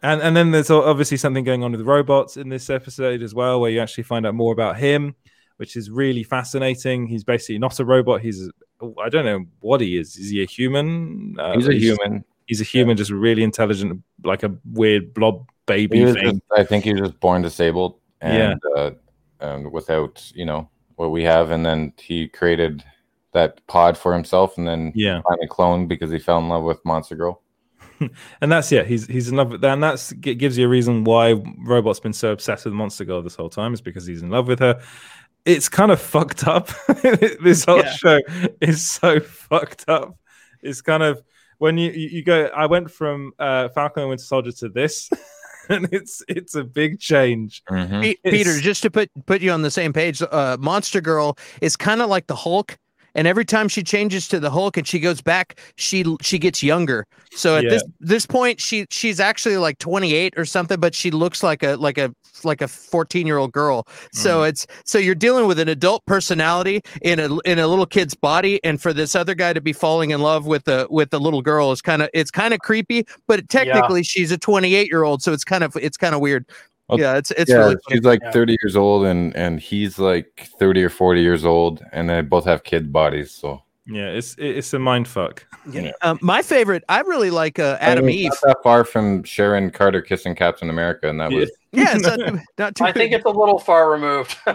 and 0.03 0.21
and 0.21 0.35
then 0.35 0.51
there's 0.51 0.69
obviously 0.69 1.17
something 1.17 1.43
going 1.43 1.63
on 1.63 1.71
with 1.71 1.81
robots 1.81 2.37
in 2.37 2.49
this 2.49 2.69
episode 2.69 3.21
as 3.21 3.33
well, 3.33 3.59
where 3.59 3.71
you 3.71 3.79
actually 3.79 4.03
find 4.03 4.25
out 4.25 4.35
more 4.35 4.53
about 4.53 4.77
him, 4.77 5.15
which 5.57 5.75
is 5.75 5.89
really 5.89 6.23
fascinating. 6.23 7.07
He's 7.07 7.23
basically 7.23 7.57
not 7.59 7.79
a 7.79 7.85
robot. 7.85 8.21
He's 8.21 8.49
I 9.03 9.09
don't 9.09 9.25
know 9.25 9.45
what 9.59 9.81
he 9.81 9.97
is. 9.97 10.15
Is 10.15 10.29
he 10.29 10.41
a 10.41 10.45
human? 10.45 11.35
Uh, 11.39 11.53
He's 11.55 11.67
a 11.67 11.73
human. 11.73 12.23
He's 12.45 12.61
a 12.61 12.63
human, 12.63 12.97
just 12.97 13.11
really 13.11 13.43
intelligent, 13.43 14.01
like 14.23 14.41
a 14.41 14.55
weird 14.71 15.13
blob 15.13 15.47
baby 15.67 16.03
thing. 16.13 16.23
just- 16.23 16.41
I 16.57 16.63
think 16.63 16.83
he 16.83 16.93
was 16.93 17.01
just 17.01 17.19
born 17.19 17.43
disabled 17.43 17.98
and 18.21 18.59
uh, 18.75 18.91
and 19.39 19.71
without 19.71 20.31
you 20.35 20.45
know 20.45 20.69
what 20.95 21.11
we 21.11 21.23
have, 21.23 21.51
and 21.51 21.65
then 21.65 21.93
he 21.97 22.27
created 22.27 22.83
that 23.33 23.65
pod 23.67 23.97
for 23.97 24.13
himself, 24.13 24.57
and 24.57 24.67
then 24.67 24.91
Yeah. 24.95 25.21
finally 25.27 25.47
cloned 25.47 25.87
because 25.87 26.11
he 26.11 26.19
fell 26.19 26.39
in 26.39 26.49
love 26.49 26.63
with 26.63 26.83
Monster 26.83 27.15
Girl. 27.15 27.41
and 28.41 28.51
that's 28.51 28.71
yeah, 28.71 28.83
he's 28.83 29.05
he's 29.07 29.29
in 29.29 29.35
love 29.37 29.51
with 29.51 29.61
that, 29.61 29.73
and 29.73 29.83
that's 29.83 30.11
g- 30.19 30.35
gives 30.35 30.57
you 30.57 30.65
a 30.65 30.69
reason 30.69 31.03
why 31.03 31.33
Robot's 31.65 31.99
been 31.99 32.13
so 32.13 32.31
obsessed 32.31 32.65
with 32.65 32.73
Monster 32.73 33.05
Girl 33.05 33.21
this 33.21 33.35
whole 33.35 33.49
time 33.49 33.73
is 33.73 33.81
because 33.81 34.05
he's 34.05 34.21
in 34.21 34.29
love 34.29 34.47
with 34.47 34.59
her. 34.59 34.81
It's 35.45 35.69
kind 35.69 35.91
of 35.91 36.01
fucked 36.01 36.47
up. 36.47 36.69
this 37.41 37.65
whole 37.65 37.79
Yeah. 37.79 37.91
show 37.93 38.19
is 38.61 38.83
so 38.83 39.19
fucked 39.19 39.85
up. 39.87 40.17
It's 40.61 40.81
kind 40.81 41.03
of 41.03 41.21
when 41.59 41.77
you 41.77 41.91
you, 41.91 42.09
you 42.09 42.23
go. 42.23 42.45
I 42.55 42.65
went 42.65 42.89
from 42.91 43.31
uh, 43.39 43.69
Falcon 43.69 44.01
and 44.03 44.09
Winter 44.09 44.23
Soldier 44.23 44.51
to 44.53 44.69
this, 44.69 45.09
and 45.69 45.87
it's 45.91 46.23
it's 46.27 46.55
a 46.55 46.63
big 46.63 46.99
change. 46.99 47.63
Mm-hmm. 47.69 48.29
Peter, 48.29 48.59
just 48.59 48.83
to 48.83 48.91
put 48.91 49.09
put 49.25 49.41
you 49.41 49.51
on 49.51 49.61
the 49.61 49.71
same 49.71 49.93
page, 49.93 50.21
uh, 50.21 50.57
Monster 50.59 51.01
Girl 51.01 51.37
is 51.61 51.75
kind 51.75 52.01
of 52.01 52.09
like 52.09 52.27
the 52.27 52.35
Hulk, 52.35 52.77
and 53.19 53.27
every 53.27 53.43
time 53.43 53.67
she 53.67 53.83
changes 53.83 54.29
to 54.29 54.39
the 54.39 54.49
Hulk 54.49 54.77
and 54.77 54.87
she 54.87 54.97
goes 54.97 55.19
back, 55.19 55.59
she 55.75 56.05
she 56.21 56.39
gets 56.39 56.63
younger. 56.63 57.05
So 57.31 57.57
at 57.57 57.65
this 57.65 57.83
this 57.99 58.25
point, 58.25 58.61
she 58.61 58.85
she's 58.91 59.19
actually 59.19 59.57
like 59.57 59.77
28 59.79 60.35
or 60.37 60.45
something, 60.45 60.79
but 60.79 60.95
she 60.95 61.11
looks 61.11 61.43
like 61.43 61.61
a 61.61 61.75
like 61.75 61.97
a 61.97 62.15
like 62.45 62.61
a 62.61 62.67
14 62.69 63.27
year 63.27 63.35
old 63.35 63.51
girl. 63.51 63.85
So 64.13 64.43
mm. 64.43 64.47
it's 64.47 64.65
so 64.85 64.97
you're 64.97 65.15
dealing 65.15 65.47
with 65.47 65.59
an 65.59 65.67
adult 65.67 66.05
personality 66.05 66.79
in 67.01 67.19
a 67.19 67.37
in 67.39 67.59
a 67.59 67.67
little 67.67 67.85
kid's 67.85 68.15
body, 68.15 68.63
and 68.63 68.81
for 68.81 68.93
this 68.93 69.15
other 69.15 69.35
guy 69.35 69.51
to 69.51 69.59
be 69.59 69.73
falling 69.73 70.11
in 70.11 70.21
love 70.21 70.45
with 70.45 70.69
a 70.69 70.87
with 70.89 71.13
a 71.13 71.19
little 71.19 71.41
girl 71.41 71.73
is 71.73 71.81
kind 71.81 72.01
of 72.01 72.09
it's 72.13 72.31
kind 72.31 72.53
of 72.53 72.61
creepy, 72.61 73.05
but 73.27 73.49
technically 73.49 74.01
she's 74.01 74.31
a 74.31 74.37
28 74.37 74.87
year 74.87 75.03
old, 75.03 75.21
so 75.21 75.33
it's 75.33 75.43
kind 75.43 75.65
of 75.65 75.75
it's 75.75 75.97
kind 75.97 76.15
of 76.15 76.21
weird. 76.21 76.45
Well, 76.89 76.99
yeah, 76.99 77.15
it's 77.17 77.31
it's 77.31 77.49
yeah, 77.51 77.57
really 77.57 77.75
funny. 77.87 77.97
she's 77.97 78.03
like 78.03 78.19
Yeah. 78.23 78.31
30 78.31 78.57
years 78.63 78.75
old, 78.75 79.05
and 79.05 79.35
and 79.35 79.59
he's 79.59 79.99
like 79.99 80.49
30 80.59 80.83
or 80.83 80.89
40 80.89 81.21
years 81.21 81.45
old, 81.45 81.81
and 81.91 82.09
they 82.09 82.21
both 82.21 82.45
have 82.45 82.63
kid 82.63 82.91
bodies. 82.91 83.31
So 83.31 83.61
Yeah, 83.85 84.09
it's 84.09 84.35
it's 84.39 84.73
a 84.73 84.79
mind 84.79 85.07
fuck. 85.07 85.45
Yeah. 85.69 85.91
Um, 86.01 86.17
my 86.21 86.41
favorite, 86.41 86.83
I 86.89 87.01
really 87.01 87.29
like 87.29 87.59
uh, 87.59 87.77
I 87.79 87.91
Atom 87.91 88.05
mean, 88.07 88.15
Eve. 88.17 88.31
Not 88.31 88.41
that 88.47 88.63
far 88.63 88.83
from 88.83 89.23
Sharon 89.23 89.69
Carter 89.71 90.01
kissing 90.01 90.33
Captain 90.35 90.69
America, 90.69 91.07
and 91.09 91.19
that 91.19 91.31
was 91.31 91.51
Yeah, 91.73 91.95
it's 91.95 92.03
not 92.07 92.17
too, 92.19 92.39
not 92.57 92.75
too 92.75 92.85
I 92.85 92.91
think 92.91 93.11
it's 93.13 93.25
a 93.25 93.29
little 93.29 93.59
far 93.59 93.91
removed. 93.91 94.35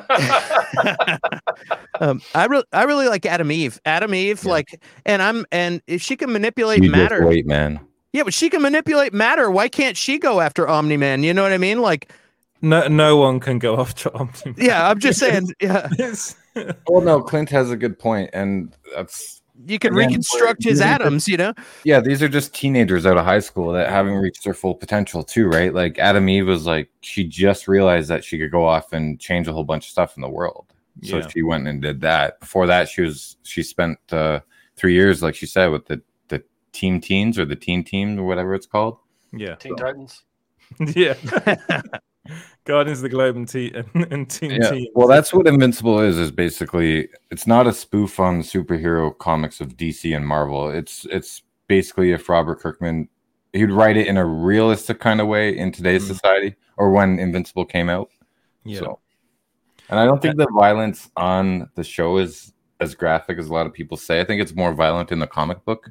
um, 2.00 2.20
I 2.34 2.46
really, 2.46 2.64
I 2.72 2.84
really 2.84 3.06
like 3.08 3.26
Atom 3.26 3.52
Eve. 3.52 3.80
Atom 3.84 4.14
Eve, 4.14 4.44
like, 4.44 4.82
and 5.06 5.22
I'm, 5.22 5.46
and 5.52 5.80
if 5.86 6.02
she 6.02 6.16
can 6.16 6.32
manipulate 6.32 6.82
you 6.82 6.90
matter, 6.90 7.24
wait, 7.26 7.46
man. 7.46 7.80
yeah, 8.12 8.22
but 8.24 8.34
she 8.34 8.50
can 8.50 8.62
manipulate 8.62 9.12
matter. 9.12 9.50
Why 9.50 9.68
can't 9.68 9.96
she 9.96 10.18
go 10.18 10.40
after 10.40 10.66
Omni 10.68 10.96
Man? 10.96 11.22
You 11.22 11.34
know 11.34 11.42
what 11.42 11.52
I 11.52 11.58
mean? 11.58 11.80
Like, 11.80 12.10
No, 12.64 12.88
no 12.88 13.16
one 13.18 13.40
can 13.40 13.58
go 13.58 13.78
after 13.78 14.08
Optimus. 14.16 14.58
yeah, 14.58 14.88
I'm 14.88 14.98
just 14.98 15.18
saying, 15.24 15.52
yeah, 15.60 15.88
Well, 16.88 17.02
no, 17.02 17.20
Clint 17.20 17.50
has 17.50 17.70
a 17.70 17.76
good 17.76 17.98
point, 17.98 18.30
and 18.32 18.74
that's 18.94 19.42
you 19.66 19.78
can 19.78 19.92
Again, 19.94 20.08
reconstruct 20.08 20.64
his 20.64 20.80
atoms. 20.80 21.28
You 21.28 21.36
know? 21.36 21.52
Yeah, 21.84 22.00
these 22.00 22.22
are 22.22 22.28
just 22.28 22.54
teenagers 22.54 23.06
out 23.06 23.16
of 23.18 23.24
high 23.24 23.38
school 23.40 23.70
that 23.72 23.90
haven't 23.90 24.14
reached 24.14 24.44
their 24.44 24.54
full 24.54 24.74
potential 24.74 25.22
too, 25.22 25.46
right? 25.46 25.72
Like 25.74 25.98
Atom 25.98 26.28
Eve 26.28 26.46
was 26.46 26.66
like 26.66 26.90
she 27.02 27.22
just 27.24 27.68
realized 27.68 28.08
that 28.08 28.24
she 28.24 28.38
could 28.38 28.50
go 28.50 28.64
off 28.64 28.92
and 28.92 29.20
change 29.20 29.46
a 29.46 29.52
whole 29.52 29.62
bunch 29.64 29.84
of 29.86 29.90
stuff 29.90 30.16
in 30.16 30.22
the 30.22 30.28
world. 30.28 30.66
So 31.02 31.18
Yeah. 31.18 31.28
she 31.28 31.42
went 31.42 31.68
and 31.68 31.82
did 31.82 32.00
that. 32.00 32.40
Before 32.40 32.66
that, 32.66 32.88
she 32.88 33.02
was 33.02 33.36
she 33.42 33.62
spent 33.62 33.98
uh, 34.10 34.40
three 34.76 34.94
years, 34.94 35.22
like 35.22 35.34
she 35.34 35.46
said, 35.46 35.66
with 35.68 35.86
the 35.86 36.00
the 36.28 36.42
team 36.72 37.00
teens 37.00 37.38
or 37.38 37.44
the 37.44 37.56
teen 37.56 37.84
team 37.84 38.18
or 38.18 38.24
whatever 38.24 38.54
it's 38.54 38.66
called. 38.66 38.96
Yeah. 39.32 39.54
Teen 39.56 39.76
Titans. 39.76 40.22
yeah. 40.96 41.14
Guardians 42.64 42.98
of 42.98 43.02
the 43.02 43.08
Globe 43.10 43.36
and, 43.36 43.48
T- 43.48 43.72
and, 43.74 44.12
and 44.12 44.30
Teen 44.30 44.52
Yeah. 44.52 44.72
Well, 44.94 45.08
that's 45.08 45.32
what 45.32 45.46
Invincible 45.46 46.00
is. 46.00 46.18
Is 46.18 46.30
basically 46.30 47.08
it's 47.30 47.46
not 47.46 47.66
a 47.66 47.72
spoof 47.72 48.18
on 48.18 48.40
superhero 48.40 49.16
comics 49.18 49.60
of 49.60 49.76
DC 49.76 50.14
and 50.16 50.26
Marvel. 50.26 50.70
It's 50.70 51.06
it's 51.10 51.42
basically 51.68 52.12
if 52.12 52.28
Robert 52.28 52.60
Kirkman 52.60 53.08
he'd 53.52 53.70
write 53.70 53.96
it 53.96 54.06
in 54.06 54.16
a 54.16 54.26
realistic 54.26 54.98
kind 55.00 55.20
of 55.20 55.28
way 55.28 55.56
in 55.56 55.72
today's 55.72 56.04
mm-hmm. 56.04 56.14
society 56.14 56.54
or 56.76 56.90
when 56.90 57.18
Invincible 57.18 57.64
came 57.64 57.88
out. 57.88 58.10
Yeah. 58.64 58.80
So, 58.80 58.98
and 59.88 59.98
I 59.98 60.04
don't 60.04 60.20
think 60.20 60.36
the 60.36 60.48
violence 60.58 61.10
on 61.16 61.70
the 61.74 61.84
show 61.84 62.18
is 62.18 62.52
as 62.80 62.94
graphic 62.94 63.38
as 63.38 63.48
a 63.48 63.52
lot 63.52 63.66
of 63.66 63.72
people 63.72 63.96
say. 63.96 64.20
I 64.20 64.24
think 64.24 64.42
it's 64.42 64.54
more 64.54 64.74
violent 64.74 65.12
in 65.12 65.20
the 65.20 65.26
comic 65.26 65.64
book 65.64 65.90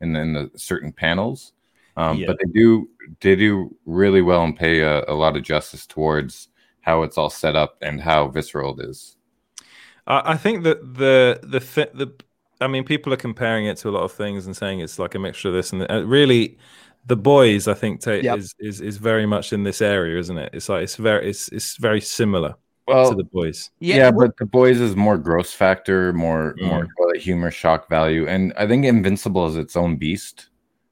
and 0.00 0.16
in 0.16 0.34
the 0.34 0.50
certain 0.56 0.92
panels. 0.92 1.52
Um, 1.98 2.16
Yeah. 2.18 2.26
But 2.28 2.38
they 2.40 2.50
do 2.60 2.88
they 3.20 3.36
do 3.36 3.74
really 3.86 4.22
well 4.22 4.44
and 4.44 4.56
pay 4.56 4.80
a, 4.80 5.04
a 5.08 5.14
lot 5.14 5.36
of 5.36 5.42
justice 5.42 5.86
towards 5.86 6.48
how 6.80 7.02
it's 7.04 7.18
all 7.18 7.30
set 7.30 7.56
up 7.56 7.76
and 7.82 8.00
how 8.00 8.28
visceral 8.28 8.78
it 8.80 8.88
is. 8.88 9.16
I 10.06 10.32
I 10.34 10.36
think 10.36 10.64
that 10.64 10.78
the 11.02 11.40
the 11.42 11.60
thi- 11.60 11.94
the 11.94 12.08
I 12.60 12.66
mean, 12.66 12.84
people 12.84 13.12
are 13.12 13.16
comparing 13.28 13.66
it 13.66 13.76
to 13.78 13.88
a 13.88 13.94
lot 13.96 14.02
of 14.02 14.12
things 14.12 14.46
and 14.46 14.56
saying 14.56 14.80
it's 14.80 14.98
like 14.98 15.14
a 15.14 15.18
mixture 15.18 15.48
of 15.48 15.54
this 15.54 15.72
and 15.72 15.82
uh, 15.90 16.04
really, 16.06 16.58
the 17.06 17.16
boys 17.16 17.68
I 17.68 17.74
think 17.74 18.00
ta 18.00 18.12
Yep. 18.12 18.38
is, 18.38 18.54
is 18.58 18.80
is 18.80 18.96
very 18.98 19.26
much 19.26 19.52
in 19.52 19.62
this 19.64 19.80
area, 19.80 20.18
isn't 20.18 20.38
it? 20.38 20.50
It's 20.52 20.68
like 20.68 20.82
it's 20.82 20.96
very 20.96 21.28
it's 21.30 21.48
it's 21.48 21.76
very 21.88 22.00
similar 22.00 22.54
Well, 22.88 23.10
to 23.10 23.16
the 23.16 23.28
boys. 23.38 23.70
Yeah, 23.80 24.10
but 24.10 24.36
the 24.38 24.46
boys 24.46 24.80
is 24.80 24.94
more 24.96 25.18
gross 25.18 25.52
factor, 25.52 26.12
more 26.12 26.54
Mm. 26.60 26.88
more 26.98 27.14
humor, 27.14 27.50
shock 27.50 27.88
value, 27.88 28.26
and 28.28 28.52
I 28.62 28.66
think 28.66 28.84
Invincible 28.84 29.46
is 29.50 29.56
its 29.56 29.76
own 29.76 29.96
beast, 29.96 30.48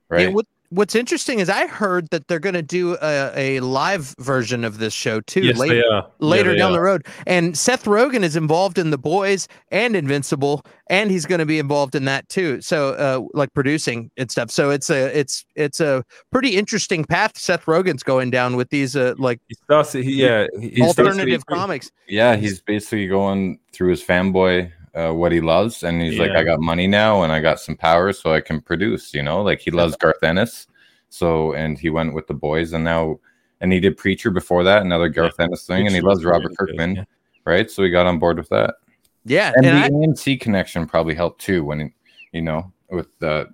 right? 0.08 0.28
Yeah, 0.28 0.34
what, 0.36 0.46
what's 0.70 0.94
interesting 0.94 1.38
is 1.38 1.48
I 1.48 1.66
heard 1.66 2.08
that 2.10 2.28
they're 2.28 2.38
going 2.38 2.54
to 2.54 2.62
do 2.62 2.96
a, 3.00 3.32
a 3.34 3.60
live 3.60 4.14
version 4.18 4.64
of 4.64 4.78
this 4.78 4.92
show 4.92 5.20
too 5.20 5.42
Yes, 5.42 5.58
later. 5.58 5.82
Yeah, 5.88 6.02
later 6.18 6.52
they 6.52 6.58
down 6.58 6.72
the 6.72 6.80
road. 6.80 7.06
And 7.26 7.56
Seth 7.56 7.84
Rogen 7.84 8.22
is 8.22 8.36
involved 8.36 8.78
in 8.78 8.90
The 8.90 8.98
Boys 8.98 9.48
and 9.70 9.96
Invincible, 9.96 10.62
and 10.88 11.10
he's 11.10 11.26
going 11.26 11.38
to 11.38 11.46
be 11.46 11.58
involved 11.58 11.94
in 11.94 12.04
that 12.06 12.28
too. 12.28 12.60
So, 12.60 12.94
uh, 12.94 13.26
like 13.34 13.52
producing 13.54 14.10
and 14.16 14.30
stuff. 14.30 14.50
So 14.50 14.70
it's 14.70 14.90
a 14.90 15.18
it's 15.18 15.44
it's 15.54 15.80
a 15.80 16.04
pretty 16.32 16.56
interesting 16.56 17.04
path 17.04 17.38
Seth 17.38 17.64
Rogen's 17.64 18.02
going 18.02 18.30
down 18.30 18.56
with 18.56 18.70
these 18.70 18.96
uh, 18.96 19.14
like 19.18 19.40
He 19.48 19.54
starts. 19.54 19.92
He, 19.92 20.02
yeah, 20.22 20.46
he- 20.60 20.82
alternative 20.82 21.46
comics. 21.46 21.90
Yeah, 22.08 22.36
he's 22.36 22.60
basically 22.60 23.08
going 23.08 23.58
through 23.72 23.90
his 23.90 24.02
fanboy 24.02 24.72
uh, 24.96 25.12
what 25.12 25.30
he 25.30 25.40
loves, 25.40 25.82
and 25.82 26.00
he's 26.00 26.18
like, 26.18 26.30
I 26.30 26.42
got 26.42 26.58
money 26.58 26.86
now, 26.86 27.22
and 27.22 27.30
I 27.32 27.40
got 27.40 27.60
some 27.60 27.76
power, 27.76 28.12
so 28.12 28.32
I 28.32 28.40
can 28.40 28.60
produce. 28.60 29.12
You 29.12 29.22
know, 29.22 29.42
like 29.42 29.60
he 29.60 29.70
loves 29.70 29.94
Garth 29.96 30.22
Ennis, 30.22 30.66
so 31.10 31.52
and 31.52 31.78
he 31.78 31.90
went 31.90 32.14
with 32.14 32.26
the 32.26 32.34
boys, 32.34 32.72
and 32.72 32.82
now 32.82 33.20
and 33.60 33.72
he 33.72 33.80
did 33.80 33.96
Preacher 33.96 34.30
before 34.30 34.64
that, 34.64 34.82
another 34.82 35.08
Garth 35.08 35.38
Ennis 35.38 35.66
thing, 35.66 35.86
and 35.86 35.94
he 35.94 36.00
loves 36.00 36.24
Robert 36.24 36.52
really 36.58 36.72
good, 36.72 36.76
Kirkman, 36.78 37.06
right? 37.44 37.70
So 37.70 37.82
he 37.82 37.90
got 37.90 38.06
on 38.06 38.18
board 38.18 38.38
with 38.38 38.48
that. 38.48 38.76
Yeah, 39.24 39.52
and, 39.56 39.66
and 39.66 39.92
the 39.92 39.96
I- 39.96 40.06
AMC 40.06 40.40
connection 40.40 40.86
probably 40.86 41.14
helped 41.14 41.42
too 41.42 41.64
when 41.64 41.92
you 42.32 42.42
know 42.42 42.72
with 42.90 43.18
the 43.18 43.48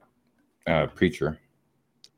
uh, 0.67 0.87
Preacher. 0.89 1.39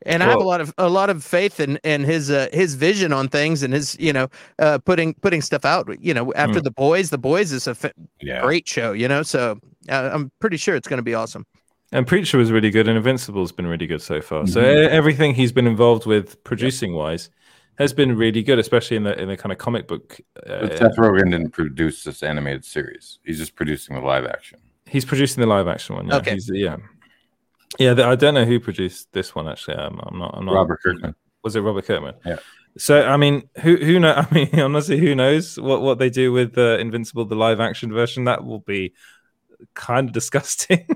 And 0.07 0.23
I 0.23 0.27
have 0.29 0.37
a 0.41 0.45
lot 0.45 0.61
of 0.61 0.73
a 0.79 0.89
lot 0.89 1.11
of 1.11 1.25
faith 1.25 1.61
in 1.61 1.79
in 1.85 2.05
his 2.05 2.31
uh, 2.31 2.49
his 2.53 2.75
vision 2.75 3.13
on 3.13 3.29
things 3.29 3.63
and 3.63 3.73
his 3.75 3.97
you 3.99 4.13
know 4.13 4.29
uh, 4.59 4.79
putting 4.79 5.15
putting 5.15 5.43
stuff 5.43 5.65
out. 5.65 5.89
You 6.01 6.15
know, 6.15 6.33
after 6.35 6.61
Mm. 6.61 6.65
the 6.65 6.71
boys, 6.71 7.11
the 7.11 7.19
boys 7.19 7.53
is 7.53 7.67
a 7.67 7.75
fa- 7.75 7.93
Yeah. 8.21 8.43
great 8.43 8.69
show. 8.69 8.93
You 8.93 9.09
know, 9.09 9.23
so 9.23 9.59
uh, 9.89 10.11
I'm 10.13 10.31
pretty 10.41 10.57
sure 10.57 10.75
it's 10.77 10.89
going 10.89 10.99
to 10.99 11.03
be 11.05 11.15
awesome. 11.15 11.45
And 11.93 12.07
Preacher 12.07 12.39
was 12.39 12.51
really 12.51 12.71
good, 12.71 12.89
and 12.89 12.97
Invincible's 12.97 13.53
been 13.53 13.67
really 13.69 13.87
good 13.87 14.03
so 14.03 14.21
far. 14.21 14.47
So 14.47 14.61
Mhm. 14.63 14.85
e- 14.87 14.91
everything 14.91 15.35
he's 15.35 15.53
been 15.53 15.67
involved 15.67 16.07
with, 16.07 16.43
producing 16.43 16.95
wise, 16.95 17.31
has 17.79 17.93
been 17.93 18.17
really 18.17 18.43
good, 18.43 18.59
especially 18.59 18.97
in 18.97 19.05
the 19.05 19.21
in 19.21 19.29
the 19.29 19.37
kind 19.37 19.53
of 19.53 19.59
comic 19.59 19.87
book. 19.87 20.19
But 20.35 20.51
Uh, 20.73 20.77
Seth 20.77 20.97
Rogen 20.97 21.31
didn't 21.31 21.51
produce 21.51 22.03
this 22.05 22.23
animated 22.23 22.65
series; 22.65 23.19
he's 23.25 23.39
just 23.39 23.55
producing 23.55 23.95
the 23.97 24.03
live 24.03 24.27
action. 24.27 24.59
he's 24.87 25.05
producing 25.05 25.41
the 25.41 25.47
live 25.47 25.67
action 25.67 25.97
one. 25.97 26.07
Yeah, 26.09 26.17
Okay. 26.17 26.35
he's, 26.35 26.49
yeah, 26.53 26.77
yeah. 27.79 27.93
I 28.09 28.15
don't 28.15 28.35
know 28.35 28.45
who 28.45 28.61
produced 28.61 29.13
this 29.13 29.35
one 29.35 29.49
actually. 29.49 29.77
I'm, 29.77 29.99
I'm 30.03 30.19
not. 30.19 30.35
I'm 30.37 30.45
not. 30.45 30.55
Robert 30.55 30.81
Kirkman. 30.83 31.15
Was 31.43 31.57
it 31.57 31.61
Robert 31.61 31.85
Kirkman? 31.87 32.15
Yeah. 32.25 32.37
So 32.77 33.03
I 33.03 33.17
mean, 33.17 33.49
who 33.61 33.77
who 33.77 34.01
know? 34.01 34.15
I 34.31 34.35
mean, 34.35 34.59
honestly, 34.59 34.99
who 34.99 35.15
knows 35.15 35.59
what 35.59 35.83
what 35.83 35.99
they 35.99 36.11
do 36.11 36.33
with 36.33 36.59
uh, 36.59 36.79
Invincible, 36.79 37.25
the 37.25 37.37
live 37.37 37.61
action 37.61 37.93
version? 37.93 38.25
That 38.25 38.45
will 38.45 38.61
be 38.61 38.95
kind 39.75 40.09
of 40.09 40.13
disgusting. 40.13 40.87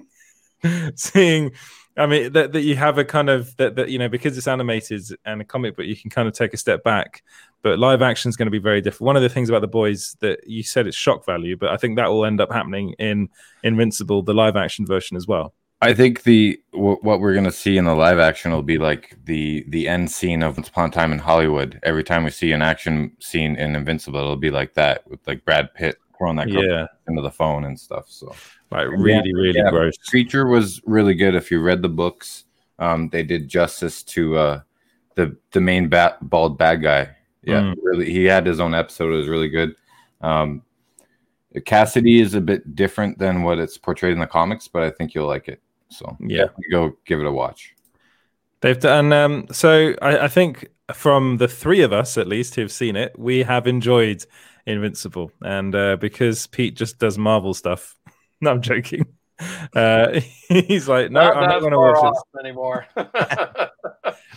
Seeing, 0.97 1.53
I 1.97 2.07
mean, 2.07 2.33
that, 2.33 2.53
that 2.53 2.63
you 2.63 2.75
have 2.75 2.99
a 2.99 3.05
kind 3.05 3.31
of 3.31 3.57
that 3.59 3.77
that 3.77 3.91
you 3.91 3.99
know 3.99 4.09
because 4.09 4.37
it's 4.37 4.49
animated 4.49 5.03
and 5.25 5.41
a 5.41 5.45
comic 5.45 5.77
book, 5.77 5.87
you 5.87 5.97
can 5.97 6.11
kind 6.11 6.27
of 6.27 6.35
take 6.35 6.53
a 6.53 6.57
step 6.57 6.83
back. 6.83 7.23
But 7.63 7.79
live 7.79 8.03
action 8.03 8.29
is 8.29 8.37
going 8.37 8.47
to 8.47 8.53
be 8.53 8.59
very 8.59 8.81
different. 8.81 9.07
One 9.07 9.17
of 9.17 9.23
the 9.23 9.29
things 9.29 9.49
about 9.49 9.63
the 9.63 9.69
boys 9.69 10.17
that 10.21 10.41
you 10.47 10.63
said 10.63 10.87
it's 10.87 10.97
shock 10.97 11.27
value, 11.27 11.57
but 11.57 11.71
I 11.71 11.77
think 11.77 11.97
that 11.97 12.09
will 12.09 12.25
end 12.25 12.41
up 12.41 12.53
happening 12.53 12.95
in 13.01 13.29
Invincible, 13.65 14.23
the 14.23 14.35
live 14.35 14.57
action 14.57 14.87
version 14.87 15.17
as 15.17 15.27
well. 15.27 15.55
I 15.81 15.95
think 15.95 16.25
the 16.25 16.61
w- 16.73 16.99
what 17.03 17.21
we're 17.21 17.35
gonna 17.35 17.53
see 17.53 17.77
in 17.79 17.85
the 17.85 17.95
live 17.95 18.19
action 18.19 18.51
will 18.51 18.63
be 18.65 18.79
like 18.79 19.17
the 19.25 19.65
the 19.69 19.87
end 19.87 20.11
scene 20.11 20.43
of 20.43 20.57
Once 20.57 20.69
Upon 20.69 20.89
a 20.89 20.93
Time 20.93 21.13
in 21.13 21.19
Hollywood. 21.21 21.79
Every 21.85 22.03
time 22.03 22.25
we 22.25 22.31
see 22.31 22.51
an 22.53 22.63
action 22.63 23.13
scene 23.21 23.55
in 23.57 23.77
Invincible, 23.77 24.19
it'll 24.19 24.37
be 24.37 24.51
like 24.51 24.75
that 24.75 25.09
with 25.09 25.21
like 25.27 25.45
Brad 25.45 25.73
Pitt 25.75 25.97
throwing 26.19 26.37
that 26.37 26.51
girl 26.51 26.65
Yeah. 26.65 26.87
into 27.09 27.23
the 27.23 27.31
phone 27.31 27.65
and 27.65 27.79
stuff. 27.79 28.07
So 28.09 28.35
Like 28.73 28.89
And 28.89 29.03
really, 29.03 29.33
really 29.33 29.63
gross. 29.71 29.97
Creature 29.99 30.47
was 30.49 30.83
really 30.85 31.15
good. 31.15 31.35
If 31.37 31.51
you 31.51 31.61
read 31.63 31.81
the 31.81 31.89
books, 31.89 32.45
um, 32.81 33.09
they 33.09 33.23
did 33.23 33.49
justice 33.49 34.03
to 34.05 34.37
uh, 34.37 34.61
the 35.15 35.37
the 35.53 35.61
main 35.61 35.89
bat, 35.89 36.19
bald 36.29 36.59
bad 36.59 36.83
guy. 36.83 37.17
Yeah, 37.45 37.61
Mm. 37.63 37.77
really, 37.83 38.11
he 38.11 38.25
had 38.25 38.47
his 38.47 38.59
own 38.59 38.75
episode. 38.75 39.13
It 39.15 39.17
was 39.19 39.29
really 39.29 39.49
good. 39.49 39.77
Um, 40.21 40.63
Cassidy 41.65 42.21
is 42.21 42.35
a 42.35 42.41
bit 42.41 42.75
different 42.75 43.19
than 43.19 43.43
what 43.43 43.59
it's 43.59 43.79
portrayed 43.79 44.13
in 44.13 44.19
the 44.19 44.27
comics, 44.27 44.69
but 44.69 44.83
I 44.83 44.91
think 44.91 45.15
you'll 45.15 45.27
like 45.29 45.49
it. 45.49 45.63
So 45.91 46.17
Yeah. 46.21 46.47
go 46.71 46.93
give 47.07 47.21
it 47.21 47.27
a 47.27 47.33
watch. 47.33 47.75
They've 48.61 48.79
done. 48.79 49.13
Um, 49.13 49.47
so 49.53 49.95
I, 50.03 50.25
I 50.25 50.29
think 50.29 50.69
from 50.93 51.37
the 51.37 51.49
three 51.49 51.83
of 51.83 51.93
us, 51.93 52.19
at 52.19 52.27
least, 52.27 52.55
who've 52.57 52.73
seen 52.73 52.97
it, 52.97 53.19
we 53.19 53.43
have 53.45 53.67
enjoyed 53.67 54.25
Invincible, 54.67 55.31
and 55.43 55.75
uh, 55.75 55.97
because 55.97 56.47
Pete 56.49 56.75
just 56.77 56.99
does 56.99 57.17
Marvel 57.19 57.55
stuff. 57.55 57.97
No, 58.41 58.53
I'm 58.53 58.61
joking. 58.63 59.05
Uh, 59.75 60.21
he's 60.49 60.87
like, 60.89 61.11
no, 61.11 61.23
Not 61.23 61.37
I'm 61.39 61.49
not 61.49 61.59
going 61.61 61.73
to 61.73 61.77
far 61.77 61.93
watch 61.93 62.05
off 62.17 62.23
anymore. 62.39 62.87
I, 62.97 63.69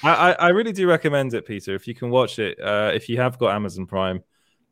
I, 0.03 0.32
I 0.32 0.49
really 0.49 0.72
do 0.72 0.88
recommend 0.88 1.34
it, 1.36 1.45
Peter. 1.45 1.76
If 1.76 1.88
you 1.88 1.94
can 1.94 2.10
watch 2.10 2.40
it, 2.40 2.60
uh, 2.60 2.91
if 2.95 3.10
you 3.10 3.18
have 3.18 3.38
got 3.38 3.53
Amazon 3.53 3.86
Prime, 3.86 4.23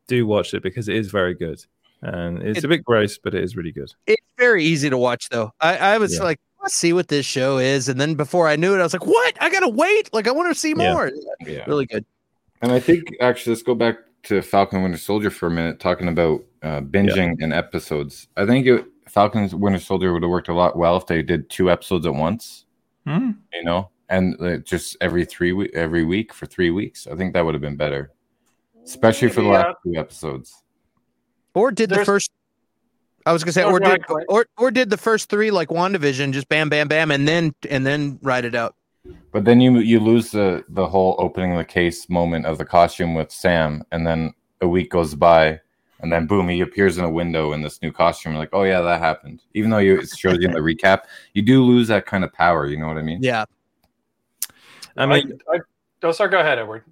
do 0.07 0.25
watch 0.25 0.53
it 0.55 0.63
because 0.63 0.89
it 0.89 0.95
is 0.95 1.11
very 1.11 1.35
good, 1.35 1.63
and 2.01 2.41
it's 2.41 2.59
It- 2.59 2.65
a 2.65 2.67
bit 2.67 2.83
gross, 2.83 3.19
but 3.19 3.35
it 3.35 3.43
is 3.43 3.55
really 3.55 3.71
good. 3.71 3.93
It's 4.07 4.25
very 4.37 4.63
easy 4.63 4.89
to 4.89 4.97
watch 4.97 5.29
though. 5.29 5.51
I, 5.59 5.77
I 5.77 5.97
was 5.99 6.15
Yeah. 6.15 6.23
like, 6.23 6.39
let's 6.61 6.75
see 6.75 6.93
what 6.93 7.07
this 7.07 7.25
show 7.25 7.57
is, 7.57 7.89
and 7.89 7.99
then 7.99 8.15
before 8.15 8.47
I 8.47 8.55
knew 8.55 8.75
it, 8.75 8.79
I 8.79 8.83
was 8.83 8.93
like, 8.93 9.05
what? 9.05 9.37
I 9.41 9.49
gotta 9.49 9.69
wait. 9.69 10.13
Like 10.13 10.27
I 10.27 10.31
want 10.31 10.53
to 10.53 10.59
see 10.59 10.73
more. 10.73 11.11
Yeah. 11.45 11.63
Really 11.67 11.85
good. 11.85 12.05
And 12.61 12.71
I 12.71 12.79
think 12.79 13.15
actually, 13.21 13.53
let's 13.53 13.63
go 13.63 13.75
back 13.75 13.97
to 14.23 14.41
Falcon 14.41 14.83
Winter 14.83 14.97
Soldier 14.97 15.29
for 15.29 15.47
a 15.47 15.51
minute, 15.51 15.79
talking 15.79 16.09
about 16.09 16.43
uh, 16.61 16.81
binging 16.81 17.41
and 17.41 17.53
episodes. 17.53 18.27
I 18.35 18.45
think 18.45 18.67
it, 18.67 18.85
Falcon 19.07 19.49
Winter 19.59 19.79
Soldier 19.79 20.13
would 20.13 20.23
have 20.23 20.29
worked 20.29 20.49
a 20.49 20.53
lot 20.53 20.77
well 20.77 20.97
if 20.97 21.07
they 21.07 21.21
did 21.21 21.49
two 21.49 21.71
episodes 21.71 22.05
at 22.05 22.13
once. 22.13 22.65
Hmm. 23.05 23.31
You 23.53 23.63
know, 23.63 23.89
and 24.09 24.35
uh, 24.41 24.57
just 24.57 24.97
every 25.01 25.25
three 25.25 25.53
week, 25.53 25.71
every 25.73 26.03
week 26.03 26.33
for 26.33 26.45
three 26.45 26.69
weeks. 26.69 27.07
I 27.07 27.15
think 27.15 27.33
that 27.33 27.45
would 27.45 27.55
have 27.55 27.61
been 27.61 27.77
better, 27.77 28.11
especially 28.83 29.29
for 29.29 29.41
the 29.41 29.49
Maybe, 29.49 29.57
last 29.57 29.67
uh, 29.67 29.73
two 29.85 29.95
episodes. 29.95 30.63
Or 31.53 31.71
did 31.71 31.89
the 31.89 32.03
first? 32.05 32.31
I 33.29 33.31
was 33.31 33.43
gonna 33.43 33.53
say, 33.53 33.61
No, 33.61 33.69
or 33.69 33.79
did 33.79 34.01
or 34.27 34.47
or 34.57 34.71
did 34.71 34.89
the 34.89 34.97
first 34.97 35.29
three 35.29 35.51
like 35.51 35.69
Wandavision, 35.69 36.33
just 36.33 36.49
bam, 36.49 36.67
bam, 36.67 36.87
bam, 36.87 37.11
and 37.11 37.27
then 37.27 37.53
and 37.69 37.85
then 37.85 38.17
write 38.23 38.43
it 38.43 38.55
out. 38.55 38.75
But 39.31 39.45
then 39.45 39.61
you 39.61 39.77
you 39.77 39.99
lose 39.99 40.31
the 40.31 40.65
the 40.67 40.87
whole 40.87 41.15
opening 41.19 41.55
the 41.55 41.63
case 41.63 42.09
moment 42.09 42.47
of 42.47 42.57
the 42.57 42.65
costume 42.65 43.13
with 43.13 43.31
Sam, 43.31 43.83
and 43.91 44.07
then 44.07 44.33
a 44.61 44.67
week 44.67 44.89
goes 44.89 45.13
by, 45.13 45.59
and 45.99 46.11
then 46.11 46.25
boom, 46.25 46.49
he 46.49 46.61
appears 46.61 46.97
in 46.97 47.03
a 47.03 47.09
window 47.09 47.53
in 47.53 47.61
this 47.61 47.79
new 47.83 47.91
costume. 47.91 48.31
You're 48.31 48.41
like, 48.41 48.49
oh 48.51 48.63
yeah, 48.63 48.81
that 48.81 48.99
happened. 48.99 49.43
Even 49.53 49.69
though 49.69 49.77
you 49.77 49.99
it 49.99 50.09
shows 50.09 50.39
you 50.39 50.47
in 50.47 50.53
the 50.53 50.59
recap, 50.59 51.01
you 51.33 51.43
do 51.43 51.63
lose 51.63 51.87
that 51.89 52.07
kind 52.07 52.23
of 52.23 52.33
power. 52.33 52.65
You 52.65 52.77
know 52.77 52.87
what 52.87 52.97
I 52.97 53.03
mean? 53.03 53.19
Yeah. 53.21 53.45
I 54.97 55.05
mean, 55.05 55.39
I, 55.53 55.59
oh, 56.01 56.11
sorry. 56.11 56.31
Go 56.31 56.39
ahead, 56.39 56.57
Edward. 56.57 56.83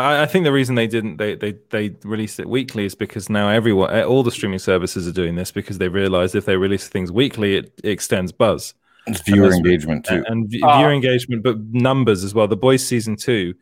I, 0.00 0.22
I 0.22 0.26
think 0.26 0.44
the 0.44 0.52
reason 0.52 0.74
they 0.74 0.86
didn't 0.86 1.16
they, 1.16 1.34
they 1.34 1.54
they 1.70 1.96
released 2.04 2.38
it 2.40 2.48
weekly 2.48 2.84
is 2.84 2.94
because 2.94 3.28
now 3.28 3.48
everyone 3.48 3.90
eh, 3.92 4.02
all 4.04 4.22
the 4.22 4.30
streaming 4.30 4.58
services 4.58 5.06
are 5.08 5.12
doing 5.12 5.34
this 5.36 5.50
because 5.52 5.78
they 5.78 5.88
realize 5.88 6.34
if 6.34 6.44
they 6.46 6.56
release 6.56 6.88
things 6.88 7.10
weekly 7.12 7.56
it, 7.56 7.72
it 7.82 7.90
extends 7.90 8.32
buzz 8.32 8.74
It's 9.06 9.20
viewer 9.22 9.46
And 9.46 9.54
engagement 9.56 10.04
too. 10.06 10.14
and, 10.16 10.26
and 10.28 10.48
v- 10.50 10.62
Ah. 10.62 10.78
viewer 10.78 10.92
engagement 10.92 11.42
but 11.42 11.58
numbers 11.60 12.24
as 12.24 12.34
well 12.34 12.46
the 12.48 12.56
boys 12.56 12.86
season 12.86 13.16
two 13.16 13.54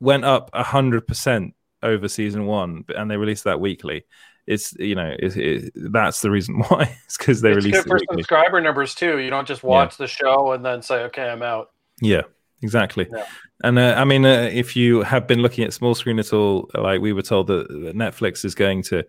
went 0.00 0.24
up 0.24 0.50
a 0.52 0.62
hundred 0.62 1.06
percent 1.06 1.54
over 1.82 2.08
season 2.08 2.46
one 2.46 2.84
and 2.96 3.10
they 3.10 3.16
released 3.16 3.44
that 3.44 3.60
weekly 3.60 4.04
it's 4.46 4.74
you 4.78 4.94
know 4.94 5.12
it, 5.18 5.36
it, 5.36 5.72
that's 5.92 6.20
the 6.20 6.30
reason 6.30 6.56
why 6.68 6.82
it's 7.04 7.16
because 7.16 7.40
they 7.40 7.50
it's 7.50 7.64
released 7.64 7.74
good 7.84 7.86
it 7.86 7.88
for 7.88 7.94
weekly 7.98 8.22
subscriber 8.22 8.60
numbers 8.60 8.94
too. 8.94 9.18
You 9.18 9.28
don't 9.30 9.46
just 9.48 9.62
watch 9.64 9.96
the 9.96 10.06
show 10.06 10.52
and 10.52 10.64
then 10.64 10.82
say, 10.82 11.02
"Okay, 11.06 11.28
I'm 11.28 11.42
out." 11.42 11.70
Yeah, 12.00 12.22
exactly. 12.62 13.08
Yeah. 13.12 13.26
And 13.62 13.78
uh, 13.78 13.94
I 13.96 14.04
mean, 14.04 14.26
uh, 14.26 14.50
if 14.52 14.76
you 14.76 15.02
have 15.02 15.26
been 15.26 15.40
looking 15.40 15.64
at 15.64 15.72
small 15.72 15.94
screen 15.94 16.18
at 16.18 16.32
all, 16.32 16.70
like 16.74 17.00
we 17.00 17.12
were 17.12 17.22
told 17.22 17.46
that 17.46 17.68
Netflix 17.70 18.44
is 18.44 18.54
going 18.54 18.82
to 18.84 19.04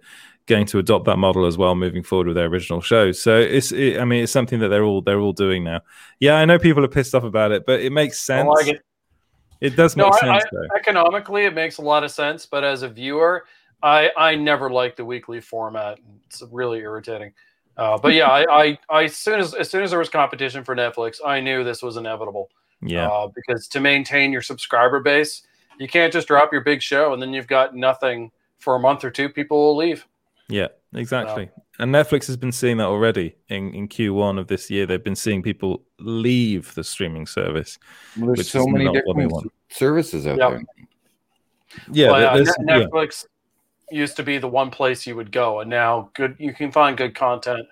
going 0.48 0.66
to 0.66 0.80
adopt 0.80 1.06
that 1.06 1.18
model 1.18 1.46
as 1.46 1.58
well 1.58 1.76
moving 1.76 2.02
forward 2.02 2.28
with 2.28 2.38
their 2.38 2.46
original 2.46 2.80
shows. 2.80 3.22
So 3.22 3.38
it's, 3.38 3.74
it, 3.74 4.00
I 4.00 4.06
mean, 4.06 4.24
it's 4.24 4.32
something 4.32 4.60
that 4.60 4.70
they're 4.70 4.84
all 4.84 5.02
they're 5.02 5.20
all 5.20 5.34
doing 5.34 5.64
now. 5.64 5.82
Yeah, 6.20 6.36
I 6.36 6.46
know 6.46 6.58
people 6.58 6.84
are 6.84 6.90
pissed 6.90 7.14
off 7.14 7.24
about 7.24 7.52
it, 7.52 7.66
but 7.66 7.82
it 7.82 7.92
makes 7.92 8.20
sense. 8.20 8.48
like 8.48 8.68
it. 8.68 8.82
It 9.60 9.76
does 9.76 9.96
make 9.98 10.06
I, 10.06 10.10
I, 10.10 10.40
sense 10.40 10.44
though. 10.52 10.78
economically, 10.78 11.46
it 11.46 11.54
makes 11.54 11.78
a 11.80 11.82
lot 11.82 12.04
of 12.04 12.12
sense. 12.12 12.46
But 12.46 12.64
as 12.64 12.84
a 12.84 12.90
viewer, 12.90 13.46
I 13.84 14.12
I 14.16 14.36
never 14.36 14.70
liked 14.70 14.98
the 14.98 15.06
weekly 15.06 15.42
format. 15.42 16.00
It's 16.28 16.42
really 16.52 16.80
irritating. 16.80 17.34
Uh, 17.76 17.98
but 17.98 18.14
yeah, 18.14 18.30
I, 18.30 18.46
I 18.50 18.80
I 18.90 19.04
as 19.04 19.18
soon 19.18 19.40
as 19.40 19.54
as 19.54 19.70
soon 19.70 19.84
as 19.84 19.90
there 19.90 20.00
was 20.00 20.10
competition 20.10 20.64
for 20.64 20.76
Netflix, 20.76 21.18
I 21.26 21.42
knew 21.42 21.64
this 21.64 21.84
was 21.84 21.98
inevitable. 21.98 22.50
Yeah. 22.82 23.08
Uh, 23.08 23.28
because 23.34 23.68
to 23.70 23.80
maintain 23.80 24.32
your 24.32 24.42
subscriber 24.42 25.00
base, 25.00 25.44
you 25.80 25.88
can't 25.88 26.12
just 26.14 26.28
drop 26.28 26.52
your 26.52 26.62
big 26.62 26.82
show 26.82 27.14
and 27.14 27.22
then 27.22 27.34
you've 27.34 27.48
got 27.48 27.76
nothing 27.76 28.32
for 28.60 28.76
a 28.76 28.80
month 28.80 29.04
or 29.04 29.12
two. 29.12 29.30
People 29.30 29.58
will 29.58 29.76
leave. 29.76 30.06
Yeah, 30.50 30.68
exactly. 30.94 31.50
And 31.80 31.94
Netflix 31.94 32.26
has 32.28 32.38
been 32.38 32.52
seeing 32.52 32.78
that 32.78 32.86
already 32.88 33.36
in, 33.50 33.74
in 33.74 33.88
Q1 33.88 34.40
of 34.40 34.48
this 34.48 34.70
year. 34.72 34.86
They've 34.86 35.04
been 35.04 35.16
seeing 35.16 35.44
people 35.44 35.84
leave 36.00 36.74
the 36.74 36.84
streaming 36.84 37.28
service. 37.28 37.78
Well, 38.18 38.34
there's 38.34 38.50
so 38.50 38.66
many 38.66 38.86
not 38.86 38.96
what 39.06 39.18
they 39.18 39.24
different 39.26 39.52
services 39.70 40.26
out 40.26 40.38
Yep. 40.38 40.50
there. 40.52 40.64
Yeah, 41.92 42.12
Well, 42.12 42.34
there's- 42.36 42.58
Net- 42.60 42.82
yeah. 42.82 42.86
Netflix 42.88 43.26
used 43.92 44.16
to 44.18 44.24
be 44.24 44.38
the 44.38 44.48
one 44.48 44.72
place 44.72 45.06
you 45.06 45.16
would 45.16 45.32
go, 45.32 45.60
and 45.60 45.70
now 45.70 46.10
good 46.14 46.36
you 46.40 46.54
can 46.54 46.72
find 46.72 46.98
good 46.98 47.16
content 47.16 47.66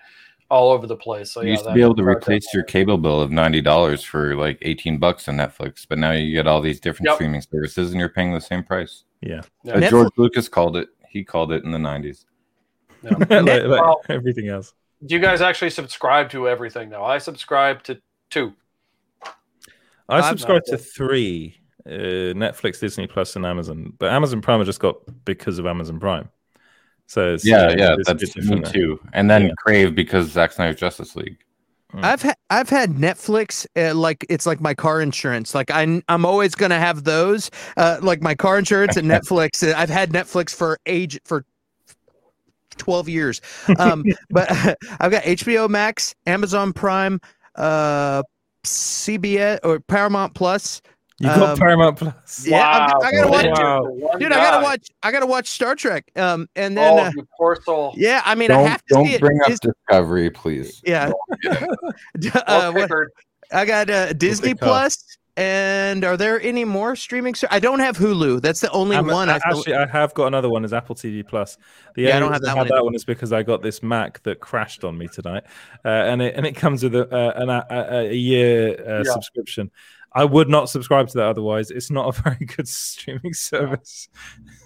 all 0.48 0.70
over 0.70 0.86
the 0.86 0.96
place. 0.96 1.32
So 1.32 1.40
you 1.40 1.48
yeah, 1.48 1.52
used 1.54 1.64
to 1.64 1.72
be 1.72 1.82
able 1.82 1.96
to 1.96 2.04
replace 2.04 2.46
your 2.54 2.62
cable 2.62 2.98
bill 2.98 3.20
of 3.20 3.30
ninety 3.30 3.60
dollars 3.60 4.02
for 4.04 4.36
like 4.36 4.58
eighteen 4.62 4.98
bucks 4.98 5.28
on 5.28 5.36
Netflix, 5.36 5.86
but 5.88 5.98
now 5.98 6.12
you 6.12 6.34
get 6.34 6.46
all 6.46 6.60
these 6.60 6.80
different 6.80 7.06
Yep. 7.08 7.14
streaming 7.16 7.40
services, 7.42 7.90
and 7.90 8.00
you're 8.00 8.08
paying 8.08 8.32
the 8.32 8.40
same 8.40 8.62
price. 8.62 9.04
Yeah, 9.20 9.42
Yeah. 9.64 9.74
Uh, 9.74 9.76
Netflix- 9.78 9.90
George 9.90 10.12
Lucas 10.16 10.48
called 10.48 10.76
it. 10.76 10.88
He 11.08 11.24
called 11.24 11.52
it 11.52 11.64
in 11.64 11.70
the 11.72 11.78
nineties. 11.78 12.26
like, 13.02 13.30
like 13.30 13.44
Well- 13.68 14.00
everything 14.08 14.48
else. 14.48 14.72
Do 15.04 15.14
you 15.14 15.20
guys 15.20 15.40
actually 15.42 15.70
subscribe 15.70 16.30
to 16.30 16.48
everything 16.48 16.88
now? 16.88 17.04
I 17.04 17.18
subscribe 17.18 17.82
to 17.84 18.00
two. 18.30 18.54
I 20.08 20.18
I'm 20.18 20.22
subscribe 20.24 20.62
to 20.66 20.78
three: 20.78 21.60
uh, 21.84 22.32
Netflix, 22.34 22.80
Disney 22.80 23.06
Plus, 23.06 23.36
and 23.36 23.44
Amazon. 23.44 23.92
But 23.98 24.12
Amazon 24.12 24.40
Prime 24.40 24.60
I 24.60 24.64
just 24.64 24.80
got 24.80 24.96
because 25.24 25.58
of 25.58 25.66
Amazon 25.66 25.98
Prime. 26.00 26.28
So 27.06 27.34
it's, 27.34 27.44
Yeah, 27.46 27.70
it's- 27.70 27.76
yeah, 27.78 27.94
it's 27.98 28.08
a 28.08 28.14
bit 28.14 28.20
that's 28.20 28.36
me 28.36 28.42
different 28.42 28.64
there. 28.64 28.72
too. 28.72 29.00
And 29.12 29.30
then 29.30 29.42
Yeah. 29.46 29.52
Crave 29.58 29.94
because 29.94 30.30
Zack 30.30 30.52
Snyder's 30.52 30.76
Justice 30.80 31.14
League. 31.16 31.38
I've 32.02 32.20
had 32.20 32.36
I've 32.50 32.68
had 32.68 32.90
Netflix 32.90 33.64
uh, 33.74 33.94
like 33.94 34.26
it's 34.28 34.44
like 34.44 34.60
my 34.60 34.74
car 34.74 35.00
insurance. 35.00 35.54
Like 35.54 35.70
I 35.70 36.02
I'm 36.08 36.26
always 36.26 36.54
gonna 36.54 36.78
have 36.78 37.04
those. 37.04 37.50
Uh, 37.76 37.98
like 38.02 38.20
my 38.20 38.34
car 38.34 38.58
insurance 38.58 38.96
and 38.98 39.08
Netflix. 39.10 39.66
Uh, 39.66 39.72
I've 39.78 39.88
had 39.88 40.10
Netflix 40.10 40.54
for 40.54 40.78
age 40.86 41.18
for. 41.24 41.44
12 42.78 43.08
years 43.08 43.40
um 43.78 44.04
but 44.30 44.50
i've 45.00 45.10
got 45.10 45.22
hbo 45.22 45.66
max 45.66 46.14
amazon 46.26 46.74
prime 46.74 47.18
uh 47.54 48.22
cbs 48.64 49.58
or 49.64 49.80
paramount 49.80 50.34
plus 50.34 50.82
You 51.18 51.28
got 51.28 51.42
um, 51.50 51.58
Paramount 51.58 51.96
Plus. 51.96 52.46
yeah 52.46 52.60
I'm- 52.68 52.90
Wow, 52.90 53.00
i 53.02 53.10
gotta 53.12 53.30
watch 53.30 53.46
Wow. 53.58 53.82
One 53.84 54.18
dude 54.18 54.32
i 54.32 54.36
gotta 54.36 54.62
watch 54.62 54.86
i 55.02 55.10
gotta 55.10 55.24
watch 55.26 55.48
star 55.48 55.74
trek 55.74 56.10
um 56.16 56.46
and 56.54 56.76
then 56.76 56.92
Oh, 56.92 56.98
uh, 57.04 57.10
you 57.16 57.26
poor 57.38 57.56
soul. 57.64 57.94
yeah 57.96 58.20
i 58.26 58.34
mean 58.34 58.50
i 58.50 58.54
Don't 58.58 58.66
have 58.68 58.84
to 58.84 58.94
don't 58.94 59.06
see 59.06 59.14
it. 59.14 59.20
bring 59.20 59.40
up 59.40 59.46
Dis- 59.46 59.60
Discovery, 59.60 60.28
please. 60.30 60.82
yeah 60.84 61.10
uh, 62.46 62.72
what- 62.72 62.90
I 63.52 63.64
got 63.64 63.88
uh, 63.88 64.12
Disney 64.12 64.54
car. 64.54 64.68
Plus, 64.68 65.04
and 65.36 66.02
are 66.04 66.16
there 66.16 66.40
any 66.40 66.64
more 66.64 66.96
streaming? 66.96 67.36
Ser- 67.36 67.46
I 67.50 67.60
don't 67.60 67.78
have 67.78 67.96
Hulu. 67.96 68.40
That's 68.42 68.58
the 68.60 68.70
only 68.72 68.96
I'm- 68.96 69.06
one. 69.06 69.28
I 69.28 69.38
feel- 69.38 69.58
actually, 69.58 69.74
I 69.76 69.86
have 69.86 70.12
got 70.14 70.26
another 70.26 70.48
one. 70.48 70.64
Is 70.64 70.72
Apple 70.72 70.96
TV 70.96 71.24
Plus. 71.24 71.56
The 71.94 72.02
Yeah, 72.02 72.16
I 72.16 72.18
don't 72.18 72.32
have 72.32 72.40
reason 72.40 72.54
that 72.54 72.56
one 72.56 72.68
that 72.68 72.84
one 72.84 72.94
is 72.96 73.04
because 73.04 73.32
I 73.32 73.44
got 73.44 73.62
this 73.62 73.84
Mac 73.84 74.20
that 74.24 74.40
crashed 74.40 74.82
on 74.82 74.98
me 74.98 75.06
tonight, 75.06 75.44
uh, 75.84 75.88
and 75.88 76.20
it 76.22 76.34
and 76.34 76.44
it 76.44 76.56
comes 76.56 76.82
with 76.82 76.96
a 76.96 77.08
uh, 77.14 77.32
an, 77.36 77.48
a, 77.50 77.66
a 78.10 78.12
year 78.12 78.74
uh, 78.84 79.04
Yeah. 79.06 79.12
subscription. 79.12 79.70
I 80.16 80.24
would 80.24 80.48
not 80.48 80.68
subscribe 80.70 81.08
to 81.08 81.18
that 81.18 81.26
otherwise. 81.26 81.70
It's 81.70 81.90
not 81.90 82.08
a 82.08 82.22
very 82.22 82.46
good 82.46 82.66
streaming 82.66 83.34
service. 83.34 84.08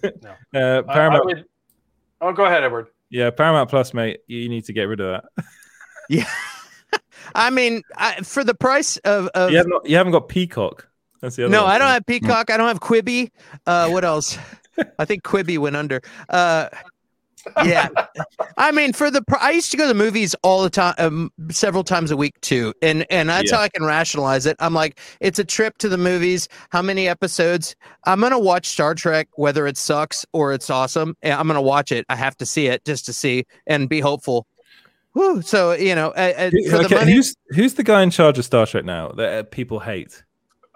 No. 0.02 0.10
uh, 0.54 0.58
I- 0.58 0.78
I 0.78 0.82
Paramount, 0.94 1.24
would- 1.26 1.44
oh, 2.20 2.32
go 2.32 2.44
ahead, 2.44 2.62
Edward. 2.64 2.86
yeah, 3.10 3.30
Paramount 3.30 3.68
Plus, 3.68 3.92
mate. 3.92 4.20
You 4.28 4.48
need 4.48 4.64
to 4.66 4.72
get 4.72 4.84
rid 4.84 5.00
of 5.00 5.22
that. 5.36 5.44
yeah. 6.08 6.24
I 7.34 7.50
mean, 7.50 7.82
I, 7.96 8.22
for 8.22 8.42
the 8.44 8.54
price 8.54 8.96
of, 8.98 9.26
of 9.28 9.50
you, 9.50 9.58
have 9.58 9.66
not, 9.68 9.88
you 9.88 9.96
haven't 9.96 10.12
got 10.12 10.28
Peacock. 10.28 10.88
That's 11.20 11.36
the 11.36 11.44
other. 11.44 11.52
no, 11.52 11.64
one. 11.64 11.72
I 11.72 11.78
don't 11.78 11.88
have 11.88 12.06
Peacock. 12.06 12.50
I 12.50 12.56
don't 12.56 12.66
have 12.68 12.80
Quibi. 12.80 13.30
Uh, 13.66 13.88
what 13.90 14.04
else? 14.04 14.38
I 14.98 15.04
think 15.04 15.22
Quibi 15.22 15.58
went 15.58 15.76
under. 15.76 16.00
Uh, 16.28 16.68
yeah, 17.64 17.88
I 18.56 18.72
mean, 18.72 18.92
for 18.92 19.10
the 19.10 19.22
I 19.40 19.50
used 19.52 19.70
to 19.70 19.76
go 19.76 19.84
to 19.84 19.88
the 19.88 19.94
movies 19.94 20.34
all 20.42 20.62
the 20.62 20.70
time, 20.70 20.94
um, 20.98 21.32
several 21.50 21.82
times 21.84 22.10
a 22.10 22.16
week 22.16 22.40
too, 22.40 22.72
and 22.82 23.06
and 23.10 23.28
that's 23.28 23.50
Yeah. 23.50 23.56
how 23.58 23.62
I 23.62 23.68
can 23.68 23.84
rationalize 23.84 24.46
it. 24.46 24.56
I'm 24.60 24.74
like, 24.74 25.00
it's 25.20 25.38
a 25.38 25.44
trip 25.44 25.78
to 25.78 25.88
the 25.88 25.98
movies. 25.98 26.48
How 26.70 26.82
many 26.82 27.08
episodes? 27.08 27.74
I'm 28.04 28.20
gonna 28.20 28.38
watch 28.38 28.66
Star 28.68 28.94
Trek, 28.94 29.28
whether 29.34 29.66
it 29.66 29.76
sucks 29.76 30.24
or 30.32 30.52
it's 30.52 30.70
awesome. 30.70 31.16
and 31.22 31.34
I'm 31.34 31.46
gonna 31.46 31.62
watch 31.62 31.92
it. 31.92 32.04
I 32.08 32.16
have 32.16 32.36
to 32.38 32.46
see 32.46 32.66
it 32.66 32.84
just 32.84 33.06
to 33.06 33.12
see 33.12 33.46
and 33.66 33.88
be 33.88 34.00
hopeful. 34.00 34.46
Whew, 35.12 35.42
so 35.42 35.72
you 35.72 35.94
know, 35.94 36.08
uh, 36.10 36.32
uh, 36.36 36.50
Who- 36.50 36.70
for 36.70 36.78
the 36.78 36.84
okay, 36.84 36.94
money, 36.96 37.12
who's 37.12 37.34
who's 37.50 37.74
the 37.74 37.82
guy 37.82 38.02
in 38.02 38.10
charge 38.10 38.38
of 38.38 38.44
Star 38.44 38.66
Trek 38.66 38.84
now 38.84 39.08
that 39.08 39.32
uh, 39.38 39.42
people 39.44 39.80
hate? 39.80 40.22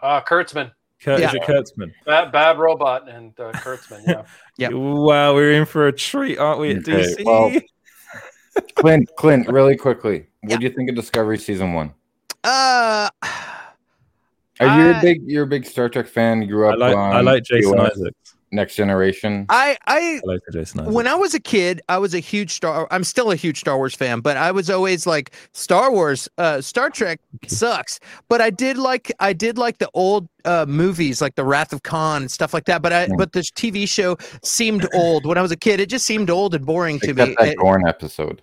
Uh, 0.03 0.21
Kurtzman. 0.21 0.73
Kurt, 1.05 1.21
Yeah. 1.21 1.29
Is 1.29 1.35
it 1.35 1.43
Kurtzman? 1.43 1.93
Bad, 2.07 2.33
bad 2.33 2.59
robot 2.59 3.09
and 3.09 3.39
uh, 3.39 3.53
Kurtzman. 3.53 4.25
Yeah. 4.57 4.69
Wow, 4.73 5.35
we're 5.35 5.53
in 5.53 5.67
for 5.67 5.87
a 5.89 5.93
treat, 5.93 6.39
aren't 6.39 6.61
we? 6.61 6.71
At 6.71 6.79
Okay, 6.89 6.93
DC. 7.03 7.25
well, 7.25 7.53
Clint, 8.77 9.11
Clint, 9.19 9.49
really 9.49 9.77
quickly, 9.77 10.27
what 10.43 10.61
do 10.61 10.65
you 10.67 10.73
think 10.73 10.89
of 10.89 10.95
Discovery 10.97 11.39
season 11.39 11.75
one? 11.75 11.93
Uh, 12.45 13.09
Are 13.21 13.21
you 14.61 14.67
I- 14.93 14.99
a 14.99 15.03
big 15.03 15.23
you're 15.27 15.43
a 15.45 15.47
big 15.47 15.67
Star 15.67 15.89
Trek 15.89 16.07
fan? 16.07 16.41
You 16.43 16.49
grew 16.49 16.69
up 16.71 16.79
like- 16.79 16.97
on 16.97 17.17
I 17.17 17.21
like 17.21 17.43
Jason 17.45 17.79
Isaacs. 17.79 18.37
Next 18.55 18.77
Generation. 18.77 19.47
I 19.49 19.77
I 19.87 19.99
I 19.99 20.21
like 20.25 20.41
Jason 20.53 20.81
Isaacs. 20.81 20.95
when 20.95 21.07
I 21.07 21.15
was 21.15 21.35
a 21.35 21.41
kid, 21.41 21.83
I 21.89 21.99
was 21.99 22.15
a 22.15 22.19
huge 22.21 22.53
Star. 22.53 22.87
I'm 22.91 23.05
still 23.05 23.31
a 23.31 23.37
huge 23.37 23.61
Star 23.61 23.77
Wars 23.77 23.95
fan, 23.95 24.21
but 24.21 24.37
I 24.37 24.51
was 24.53 24.71
always 24.71 25.07
like 25.07 25.33
Star 25.53 25.91
Wars. 25.93 26.29
Uh, 26.39 26.61
Star 26.61 26.89
Trek 26.91 27.21
sucks, 27.47 27.99
but 28.29 28.41
I 28.41 28.51
did 28.51 28.79
like 28.79 29.13
I 29.21 29.33
did 29.33 29.59
like 29.59 29.79
the 29.79 29.91
old 29.95 30.29
uh, 30.45 30.65
movies, 30.69 31.21
like 31.21 31.35
the 31.35 31.45
Wrath 31.45 31.73
of 31.73 31.83
Khan 31.83 32.23
and 32.23 32.31
stuff 32.31 32.55
like 32.55 32.65
that. 32.67 32.81
But 32.81 32.93
I 32.93 33.09
but 33.19 33.33
this 33.33 33.51
TV 33.51 33.89
show 33.89 34.17
seemed 34.43 34.89
old 34.95 35.27
when 35.27 35.37
I 35.37 35.43
was 35.43 35.51
a 35.53 35.57
kid. 35.57 35.81
It 35.81 35.89
just 35.91 36.07
seemed 36.07 36.31
old 36.31 36.55
and 36.55 36.65
boring 36.65 37.01
to 37.01 37.09
me. 37.15 37.35
that 37.39 37.57
Gorn 37.59 37.87
episode 37.87 38.41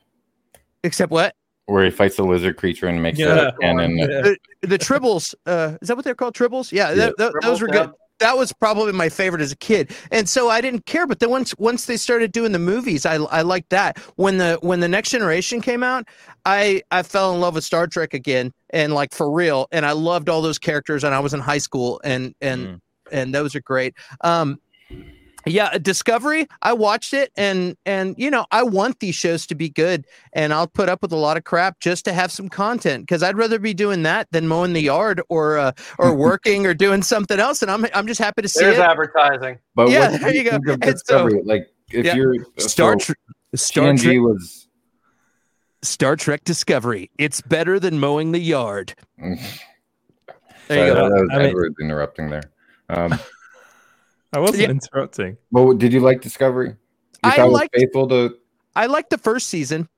Except 0.83 1.11
what? 1.11 1.35
where 1.67 1.85
he 1.85 1.91
fights 1.91 2.17
the 2.17 2.23
lizard 2.23 2.57
creature 2.57 2.87
and 2.87 3.01
makes 3.01 3.17
Yeah. 3.17 3.35
the 3.35 3.53
cannon. 3.61 3.95
the, 3.95 4.35
the 4.61 4.77
tribbles 4.77 5.33
uh 5.45 5.77
is 5.81 5.87
that 5.87 5.95
what 5.95 6.03
they're 6.03 6.15
called 6.15 6.33
tribbles 6.35 6.71
yeah, 6.73 6.89
Yeah. 6.89 6.95
th- 7.05 7.15
th- 7.17 7.31
those 7.43 7.61
were 7.61 7.67
Tribbles, 7.67 7.71
good 7.87 7.91
that 8.21 8.37
was 8.37 8.53
probably 8.53 8.93
my 8.93 9.09
favorite 9.09 9.41
as 9.41 9.51
a 9.51 9.57
kid. 9.57 9.91
And 10.11 10.29
so 10.29 10.49
i 10.49 10.61
didn't 10.61 10.85
care 10.85 11.05
but 11.05 11.19
then 11.19 11.29
once 11.29 11.53
once 11.57 11.85
they 11.85 11.97
started 11.97 12.31
doing 12.31 12.51
the 12.51 12.59
movies 12.59 13.05
i 13.05 13.15
i 13.15 13.41
liked 13.41 13.69
that. 13.71 13.97
When 14.15 14.37
the 14.37 14.57
when 14.61 14.79
the 14.79 14.87
next 14.87 15.09
generation 15.09 15.61
came 15.61 15.83
out 15.83 16.07
i 16.45 16.81
i 16.91 17.03
fell 17.03 17.33
in 17.33 17.41
love 17.41 17.55
with 17.55 17.63
star 17.63 17.87
trek 17.87 18.13
again 18.13 18.51
and 18.69 18.93
like 18.93 19.13
for 19.13 19.29
real 19.29 19.67
and 19.71 19.85
i 19.85 19.91
loved 19.91 20.29
all 20.29 20.41
those 20.41 20.59
characters 20.59 21.03
and 21.03 21.13
i 21.13 21.19
was 21.19 21.33
in 21.33 21.39
high 21.39 21.57
school 21.57 21.99
and 22.03 22.33
and 22.41 22.81
and 23.11 23.35
those 23.35 23.55
are 23.55 23.61
great. 23.61 23.93
Um 24.21 24.59
yeah 25.45 25.77
discovery 25.79 26.47
i 26.61 26.71
watched 26.71 27.13
it 27.13 27.31
and 27.35 27.75
and 27.85 28.13
you 28.17 28.29
know 28.29 28.45
i 28.51 28.61
want 28.61 28.99
these 28.99 29.15
shows 29.15 29.47
to 29.47 29.55
be 29.55 29.69
good 29.69 30.05
and 30.33 30.53
i'll 30.53 30.67
put 30.67 30.87
up 30.89 31.01
with 31.01 31.11
a 31.11 31.15
lot 31.17 31.35
of 31.37 31.43
crap 31.43 31.79
just 31.79 32.05
to 32.05 32.13
have 32.13 32.31
some 32.31 32.47
content 32.49 33.03
because 33.03 33.23
i'd 33.23 33.35
rather 33.35 33.57
be 33.57 33.73
doing 33.73 34.03
that 34.03 34.27
than 34.31 34.47
mowing 34.47 34.73
the 34.73 34.81
yard 34.81 35.21
or 35.29 35.57
uh, 35.57 35.71
or 35.97 36.13
working 36.27 36.65
or 36.67 36.73
doing 36.73 37.01
something 37.01 37.39
else 37.39 37.61
and 37.61 37.71
i'm 37.71 37.85
i'm 37.95 38.05
just 38.07 38.19
happy 38.19 38.41
to 38.41 38.47
see 38.47 38.63
There's 38.63 38.77
it 38.77 38.81
advertising. 38.81 39.57
But 39.73 39.89
Yeah, 39.89 40.11
what 40.11 40.21
there 40.21 40.35
you 40.35 40.43
go. 40.43 40.51
think 40.51 40.67
of 40.67 40.79
And 40.83 40.99
so- 41.05 41.25
like 41.45 41.67
if 41.89 42.05
Yeah. 42.05 42.15
you're 42.15 42.35
Star 42.57 42.93
so 42.99 43.05
Trek- 43.05 43.17
Star 43.55 43.83
TNG 43.85 44.01
Trek- 44.03 44.17
was 44.19 44.67
star 45.83 46.15
trek 46.15 46.43
discovery 46.43 47.09
it's 47.17 47.41
better 47.41 47.79
than 47.79 47.99
mowing 47.99 48.31
the 48.33 48.39
yard 48.39 48.93
Sorry, 49.17 49.39
There 50.67 50.87
you 50.87 50.93
go. 50.93 51.09
that 51.09 51.11
was 51.21 51.29
I 51.33 51.37
mean- 51.39 51.75
interrupting 51.81 52.29
there. 52.29 52.43
Um, 52.89 53.19
I 54.33 54.39
wasn't 54.39 54.61
Yeah. 54.61 54.69
interrupting. 54.69 55.37
well, 55.51 55.73
did 55.73 55.91
you 55.93 55.99
like 55.99 56.21
Discovery? 56.21 56.69
You 56.69 56.75
I 57.23 57.29
thought 57.35 57.39
it 57.39 57.43
was 57.45 57.53
liked- 57.53 57.75
faithful 57.75 58.07
to 58.09 58.37
I 58.75 58.85
liked 58.85 59.09
the 59.09 59.17
first 59.17 59.47
season. 59.47 59.89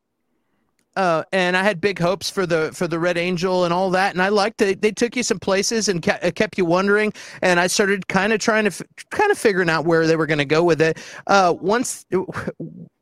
Uh, 0.95 1.23
and 1.31 1.57
I 1.57 1.64
had 1.64 1.81
big 1.81 1.97
hopes 1.97 2.30
for 2.30 2.45
the 2.45 2.72
for 2.72 2.88
the 2.88 2.99
Red 2.99 3.18
Angel 3.18 3.64
and 3.65 3.73
all 3.73 3.89
that, 3.91 4.14
and 4.14 4.22
I 4.22 4.30
liked 4.30 4.61
it. 4.61 4.81
They 4.84 4.91
took 4.91 5.15
you 5.15 5.23
some 5.23 5.39
places 5.39 5.88
and 5.89 6.03
ke- 6.03 6.35
kept 6.35 6.55
you 6.55 6.65
wondering. 6.65 7.14
And 7.41 7.60
I 7.60 7.65
started 7.65 8.07
kind 8.07 8.31
of 8.31 8.39
trying 8.39 8.65
to 8.65 8.68
f- 8.69 8.81
kind 9.10 9.31
of 9.31 9.38
figuring 9.39 9.69
out 9.72 9.85
where 9.85 10.05
they 10.05 10.15
were 10.15 10.27
going 10.27 10.38
to 10.38 10.45
go 10.45 10.64
with 10.64 10.81
it. 10.84 10.99
Uh, 11.26 11.55
once 11.60 12.05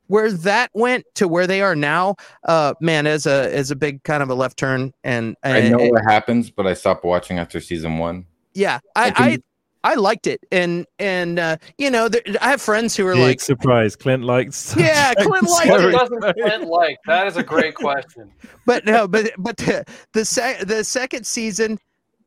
where 0.08 0.32
that 0.32 0.70
went 0.74 1.03
to 1.16 1.28
where 1.28 1.48
they 1.48 1.62
are 1.62 1.76
now, 1.76 2.16
uh, 2.48 2.74
man, 2.80 3.08
as 3.08 3.26
a 3.26 3.53
as 3.53 3.72
a 3.72 3.76
big 3.76 4.03
kind 4.03 4.24
of 4.24 4.30
a 4.30 4.36
left 4.36 4.56
turn. 4.58 4.94
And, 5.03 5.36
I 5.44 5.68
know 5.68 5.80
it- 5.80 5.91
what 5.91 6.03
happens, 6.06 6.49
but 6.49 6.66
I 6.66 6.74
stopped 6.76 7.03
watching 7.03 7.40
after 7.40 7.60
season 7.60 7.98
one. 7.98 8.26
yeah, 8.53 8.80
I 8.95 9.08
I 9.08 9.12
think- 9.32 9.44
I, 9.84 9.91
I 9.91 9.95
liked 9.95 10.28
it, 10.28 10.41
and 10.52 10.86
and 10.99 11.40
uh, 11.40 11.58
you 11.78 11.90
know, 11.90 12.08
there, 12.10 12.22
I 12.41 12.49
have 12.49 12.62
friends 12.62 12.95
who 12.95 13.06
are 13.08 13.14
Big 13.14 13.22
like, 13.22 13.41
surprise. 13.41 13.95
Clint 13.95 14.24
likes. 14.24 14.76
Yeah, 14.78 15.14
Clint 15.20 15.49
likes. 15.49 15.70
What 15.70 15.91
doesn't 15.91 16.22
Clint 16.38 16.68
like? 16.68 16.98
That 17.06 17.28
is 17.28 17.38
a 17.38 17.44
great 17.44 17.76
question. 17.76 18.32
but 18.66 18.86
no, 18.86 19.08
but 19.08 19.32
but 19.38 19.58
the 19.58 19.86
the, 20.14 20.26
sec- 20.26 20.68
the 20.68 20.84
second 20.84 21.26
season 21.26 21.80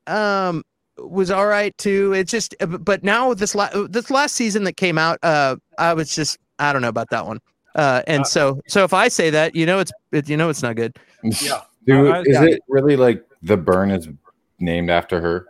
um 0.07 0.63
was 0.99 1.31
all 1.31 1.47
right 1.47 1.77
too. 1.79 2.13
It's 2.13 2.31
just 2.31 2.55
uh, 2.61 2.67
but 2.67 3.03
now 3.03 3.35
this 3.35 3.55
la- 3.55 3.87
this 3.89 4.11
last 4.11 4.35
season 4.35 4.65
that 4.65 4.77
came 4.77 4.99
out, 4.99 5.19
uh 5.23 5.57
I 5.79 5.95
was 5.95 6.15
just 6.15 6.39
I 6.59 6.73
don't 6.73 6.83
know 6.83 6.89
about 6.89 7.11
that 7.11 7.27
one. 7.27 7.41
Uh 7.75 8.03
and 8.07 8.27
so 8.27 8.61
so 8.69 8.85
if 8.85 8.93
I 8.93 9.09
say 9.09 9.31
that, 9.31 9.57
you 9.57 9.67
know 9.67 9.81
it's 9.81 9.93
it, 10.13 10.29
you 10.29 10.37
know 10.37 10.51
it's 10.51 10.63
not 10.63 10.77
good. 10.77 10.97
Yeah. 11.23 11.63
Dude, 11.87 12.11
I- 12.11 12.21
is 12.21 12.27
yeah. 12.29 12.45
it 12.45 12.61
really 12.69 12.97
like 12.97 13.25
the 13.43 13.57
burn 13.57 13.91
is 13.91 14.09
named 14.59 14.91
after 14.91 15.21
her? 15.21 15.47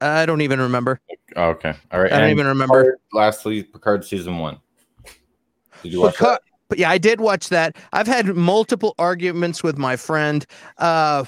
I 0.00 0.26
don't 0.26 0.40
even 0.42 0.60
remember. 0.60 1.00
Oh, 1.36 1.50
okay, 1.50 1.74
all 1.92 2.00
right. 2.00 2.12
I 2.12 2.16
don't 2.16 2.24
and 2.24 2.32
even 2.32 2.46
remember. 2.46 2.82
Picard- 2.84 2.98
lastly, 3.12 3.62
Picard 3.62 4.04
season 4.04 4.38
one. 4.38 4.58
Did 5.82 5.92
you 5.92 6.00
watch 6.00 6.14
Because- 6.14 6.38
that? 6.70 6.78
yeah, 6.78 6.90
I 6.90 6.98
did 6.98 7.20
watch 7.20 7.48
that. 7.50 7.76
I've 7.92 8.06
had 8.06 8.26
multiple 8.36 8.94
arguments 8.98 9.62
with 9.62 9.78
my 9.78 9.96
friend, 9.96 10.44
uh, 10.78 11.24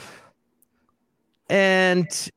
and 1.49 2.31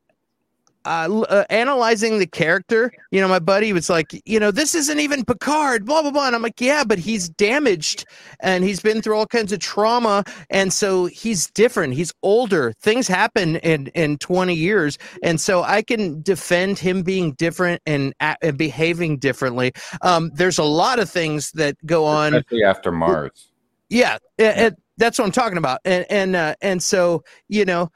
uh, 0.86 1.24
uh, 1.30 1.46
analyzing 1.50 2.20
the 2.20 2.28
character. 2.28 2.92
You 3.12 3.22
know, 3.22 3.28
my 3.28 3.40
buddy 3.40 3.74
was 3.74 3.90
like, 3.90 4.20
you 4.26 4.40
know, 4.40 4.52
this 4.52 4.74
isn't 4.76 5.00
even 5.00 5.24
Picard, 5.26 5.86
blah 5.86 6.02
blah 6.02 6.12
blah. 6.12 6.28
And 6.28 6.36
I'm 6.36 6.42
like, 6.42 6.60
yeah, 6.62 6.84
but 6.84 7.00
he's 7.00 7.30
damaged, 7.30 8.06
and 8.40 8.64
he's 8.64 8.80
been 8.82 9.02
through 9.02 9.16
all 9.16 9.26
kinds 9.28 9.52
of 9.52 9.60
trauma, 9.60 10.24
and 10.50 10.72
so 10.74 11.06
he's 11.06 11.50
different. 11.52 11.94
He's 11.94 12.14
older. 12.24 12.74
Things 12.80 13.08
happen 13.08 13.58
in 13.58 13.88
in 13.88 14.18
20 14.18 14.54
years, 14.54 14.98
and 15.24 15.40
so 15.40 15.64
I 15.64 15.82
can 15.82 16.22
defend 16.22 16.80
him 16.80 17.04
being 17.04 17.34
different 17.34 17.82
and, 17.86 18.14
and 18.20 18.58
behaving 18.58 19.18
differently. 19.18 19.74
Um, 20.02 20.32
there's 20.34 20.58
a 20.58 20.64
lot 20.64 21.00
of 21.00 21.10
things 21.10 21.52
that 21.52 21.76
go 21.86 22.06
on. 22.06 22.34
Especially 22.36 22.64
after 22.64 22.92
Mars. 22.92 23.50
Yeah, 23.90 24.18
a- 24.40 24.58
and 24.58 24.76
that's 24.98 25.20
what 25.20 25.26
I'm 25.26 25.32
talking 25.32 25.58
about. 25.58 25.82
And 25.86 26.06
and 26.10 26.36
uh, 26.36 26.56
and 26.62 26.82
so 26.82 27.24
you 27.50 27.66
know, 27.66 27.90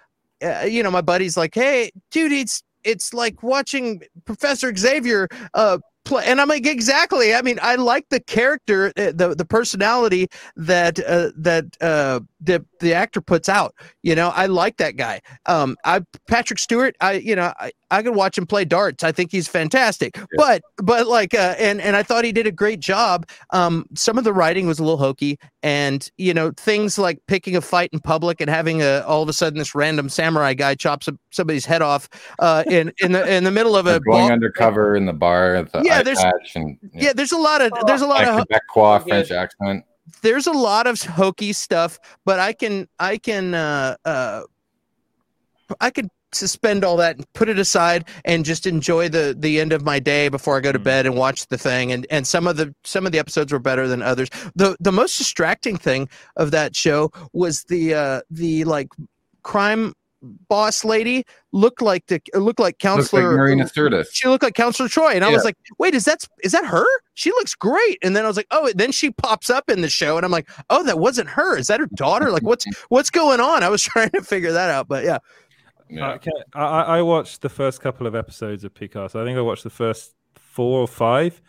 uh, 0.43 0.65
you 0.67 0.83
know, 0.83 0.91
my 0.91 1.01
buddy's 1.01 1.37
like, 1.37 1.55
"Hey, 1.55 1.91
dude, 2.11 2.31
it's 2.31 2.63
it's 2.85 3.13
like 3.13 3.43
watching 3.43 4.01
Professor 4.25 4.75
Xavier 4.75 5.27
uh 5.53 5.79
play." 6.05 6.23
And 6.25 6.39
I'm 6.39 6.47
like, 6.47 6.65
"Exactly. 6.65 7.33
I 7.35 7.41
mean, 7.41 7.59
I 7.61 7.75
like 7.75 8.07
the 8.09 8.19
character, 8.19 8.93
uh, 8.97 9.11
the 9.13 9.35
the 9.35 9.45
personality 9.45 10.27
that 10.55 10.99
uh, 11.05 11.31
that 11.37 11.65
uh, 11.81 12.21
the 12.39 12.65
the 12.79 12.93
actor 12.93 13.21
puts 13.21 13.49
out. 13.49 13.75
You 14.03 14.15
know, 14.15 14.29
I 14.29 14.45
like 14.45 14.77
that 14.77 14.95
guy. 14.95 15.21
Um, 15.45 15.75
I 15.83 16.01
Patrick 16.27 16.59
Stewart. 16.59 16.95
I 17.01 17.13
you 17.13 17.35
know, 17.35 17.53
I, 17.59 17.71
I 17.91 18.01
could 18.01 18.15
watch 18.15 18.37
him 18.37 18.45
play 18.47 18.65
darts. 18.65 19.03
I 19.03 19.11
think 19.11 19.31
he's 19.31 19.47
fantastic. 19.47 20.17
But 20.37 20.63
but 20.77 21.07
like, 21.07 21.33
uh, 21.35 21.55
and 21.59 21.79
and 21.79 21.95
I 21.95 22.01
thought 22.03 22.25
he 22.25 22.31
did 22.31 22.47
a 22.47 22.51
great 22.51 22.79
job. 22.79 23.27
Um, 23.51 23.85
some 23.95 24.17
of 24.17 24.23
the 24.23 24.33
writing 24.33 24.65
was 24.67 24.79
a 24.79 24.83
little 24.83 24.97
hokey, 24.97 25.37
and 25.61 26.09
you 26.17 26.33
know, 26.33 26.51
things 26.57 26.97
like 26.97 27.19
picking 27.27 27.55
a 27.55 27.61
fight 27.61 27.89
in 27.93 27.99
public 27.99 28.41
and 28.41 28.49
having 28.49 28.81
a 28.81 29.01
all 29.07 29.21
of 29.21 29.29
a 29.29 29.33
sudden 29.33 29.59
this 29.59 29.75
random 29.75 30.09
samurai 30.09 30.53
guy 30.55 30.73
chops 30.75 31.07
somebody's 31.31 31.65
head 31.65 31.81
off 31.83 32.09
uh, 32.39 32.63
in 32.67 32.91
in 33.01 33.11
the 33.11 33.31
in 33.31 33.43
the 33.43 33.51
middle 33.51 33.75
of 33.75 33.85
a 33.85 33.93
Like 33.93 34.03
going 34.03 34.21
ball- 34.23 34.31
undercover 34.31 34.95
in 34.95 35.05
the 35.05 35.13
bar 35.13 35.61
the 35.63 35.81
Yeah, 35.83 36.01
there's- 36.01 36.23
and 36.55 36.77
yeah, 36.93 37.13
there's 37.13 37.31
a 37.33 37.37
lot 37.37 37.61
of 37.61 37.71
there's 37.85 38.01
a 38.01 38.07
lot 38.07 38.25
like 38.25 38.27
of 38.27 38.47
Quebecois 38.47 39.07
French 39.07 39.31
accent. 39.31 39.85
there's 40.21 40.47
a 40.47 40.51
lot 40.53 40.87
of 40.87 40.99
hokey 41.01 41.53
stuff, 41.53 41.99
but 42.25 42.39
I 42.39 42.53
can 42.53 42.87
I 42.99 43.17
can 43.17 43.53
uh 43.53 43.95
uh 44.05 44.41
I 45.81 45.89
could 45.89 46.09
suspend 46.35 46.83
all 46.83 46.97
that 46.97 47.15
and 47.17 47.33
put 47.33 47.49
it 47.49 47.57
aside 47.57 48.05
and 48.25 48.45
just 48.45 48.67
enjoy 48.67 49.09
the 49.09 49.35
the 49.37 49.59
end 49.59 49.73
of 49.73 49.83
my 49.83 49.99
day 49.99 50.29
before 50.29 50.57
I 50.57 50.59
go 50.59 50.71
to 50.71 50.79
bed 50.79 51.05
and 51.05 51.15
watch 51.15 51.47
the 51.47 51.57
thing 51.57 51.91
and 51.91 52.05
and 52.09 52.27
some 52.27 52.47
of 52.47 52.57
the 52.57 52.73
some 52.83 53.05
of 53.05 53.11
the 53.11 53.19
episodes 53.19 53.51
were 53.51 53.59
better 53.59 53.87
than 53.87 54.01
others. 54.01 54.29
The 54.55 54.77
the 54.79 54.91
most 54.91 55.17
distracting 55.17 55.77
thing 55.77 56.09
of 56.35 56.51
that 56.51 56.75
show 56.75 57.11
was 57.33 57.63
the 57.65 57.93
uh 57.93 58.21
the 58.29 58.63
like 58.65 58.89
crime 59.43 59.93
boss 60.21 60.83
lady 60.83 61.23
looked 61.51 61.81
like 61.81 62.05
the 62.07 62.19
looked 62.33 62.59
like 62.59 62.75
Looks 62.83 63.13
like 63.13 63.21
counselor 63.21 63.37
Marina 63.37 63.65
Sirtis. 63.65 64.07
she 64.11 64.27
looked 64.27 64.43
like 64.43 64.55
Counselor 64.55 64.89
Troi, 64.89 65.13
and 65.13 65.23
I 65.23 65.29
was 65.29 65.43
like, 65.43 65.55
"Wait, 65.77 65.93
is 65.93 66.05
that 66.05 66.27
is 66.43 66.51
that 66.51 66.65
her? 66.65 66.85
She 67.13 67.29
looks 67.31 67.55
great." 67.55 67.97
And 68.01 68.15
then 68.15 68.25
I 68.25 68.27
was 68.27 68.37
like, 68.37 68.47
"Oh!" 68.51 68.71
Then 68.75 68.91
she 68.91 69.11
pops 69.11 69.49
up 69.49 69.69
in 69.69 69.81
the 69.81 69.89
show, 69.89 70.17
and 70.17 70.25
I'm 70.25 70.31
like, 70.31 70.49
"Oh, 70.69 70.83
that 70.83 70.99
wasn't 70.99 71.29
her. 71.29 71.57
Is 71.57 71.67
that 71.67 71.79
her 71.79 71.87
daughter? 71.87 72.31
Like, 72.31 72.43
what's 72.43 72.65
what's 72.89 73.09
going 73.09 73.39
on?" 73.39 73.63
I 73.63 73.69
was 73.69 73.83
trying 73.83 74.09
to 74.11 74.21
figure 74.21 74.51
that 74.51 74.69
out, 74.69 74.87
but 74.87 75.03
yeah, 75.03 75.19
I, 75.91 76.17
can- 76.17 76.33
I, 76.53 76.63
I 76.63 76.81
I 76.97 77.01
watched 77.01 77.41
the 77.41 77.49
first 77.49 77.81
couple 77.81 78.07
of 78.07 78.15
episodes 78.15 78.63
of 78.63 78.73
Picard. 78.73 79.11
So 79.11 79.21
I 79.21 79.25
think 79.25 79.37
I 79.37 79.41
watched 79.41 79.63
the 79.63 79.69
first 79.69 80.15
four 80.35 80.81
or 80.81 80.87
five, 80.87 81.41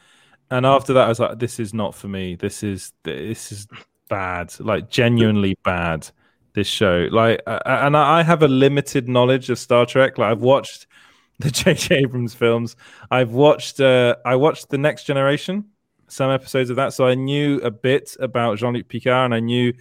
and 0.50 0.66
after 0.66 0.92
that, 0.94 1.06
I 1.06 1.08
was 1.08 1.20
like, 1.20 1.38
"This 1.38 1.58
is 1.60 1.72
not 1.74 1.94
for 1.94 2.08
me. 2.08 2.34
This 2.36 2.62
is 2.62 2.92
this 3.02 3.52
is 3.52 3.66
bad. 4.08 4.54
Like 4.60 4.90
genuinely 4.90 5.56
bad. 5.64 6.08
This 6.54 6.66
show. 6.68 7.08
Like, 7.10 7.42
uh, 7.46 7.60
and 7.66 7.96
I 7.96 8.22
have 8.22 8.42
a 8.42 8.48
limited 8.48 9.08
knowledge 9.08 9.50
of 9.50 9.58
Star 9.58 9.84
Trek. 9.86 10.18
Like, 10.18 10.30
I've 10.32 10.42
watched 10.42 10.86
the 11.38 11.50
J.J. 11.50 11.96
Abrams 11.96 12.34
films. 12.34 12.76
I've 13.10 13.32
watched. 13.32 13.80
Uh, 13.80 14.16
I 14.24 14.36
watched 14.36 14.70
the 14.70 14.78
Next 14.78 15.04
Generation. 15.04 15.66
Some 16.08 16.30
episodes 16.30 16.70
of 16.70 16.76
that, 16.76 16.92
so 16.92 17.06
I 17.06 17.14
knew 17.16 17.58
a 17.62 17.70
bit 17.70 18.16
about 18.20 18.58
Jean-Luc 18.58 18.86
Picard, 18.88 19.24
and 19.24 19.34
I 19.34 19.40
knew, 19.40 19.72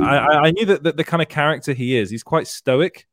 I, 0.00 0.18
I 0.18 0.38
I 0.46 0.50
knew 0.52 0.64
that, 0.66 0.82
that 0.84 0.96
the 0.96 1.04
kind 1.04 1.22
of 1.22 1.28
character 1.28 1.72
he 1.72 1.96
is. 1.96 2.10
He's 2.10 2.22
quite 2.22 2.46
stoic 2.46 3.07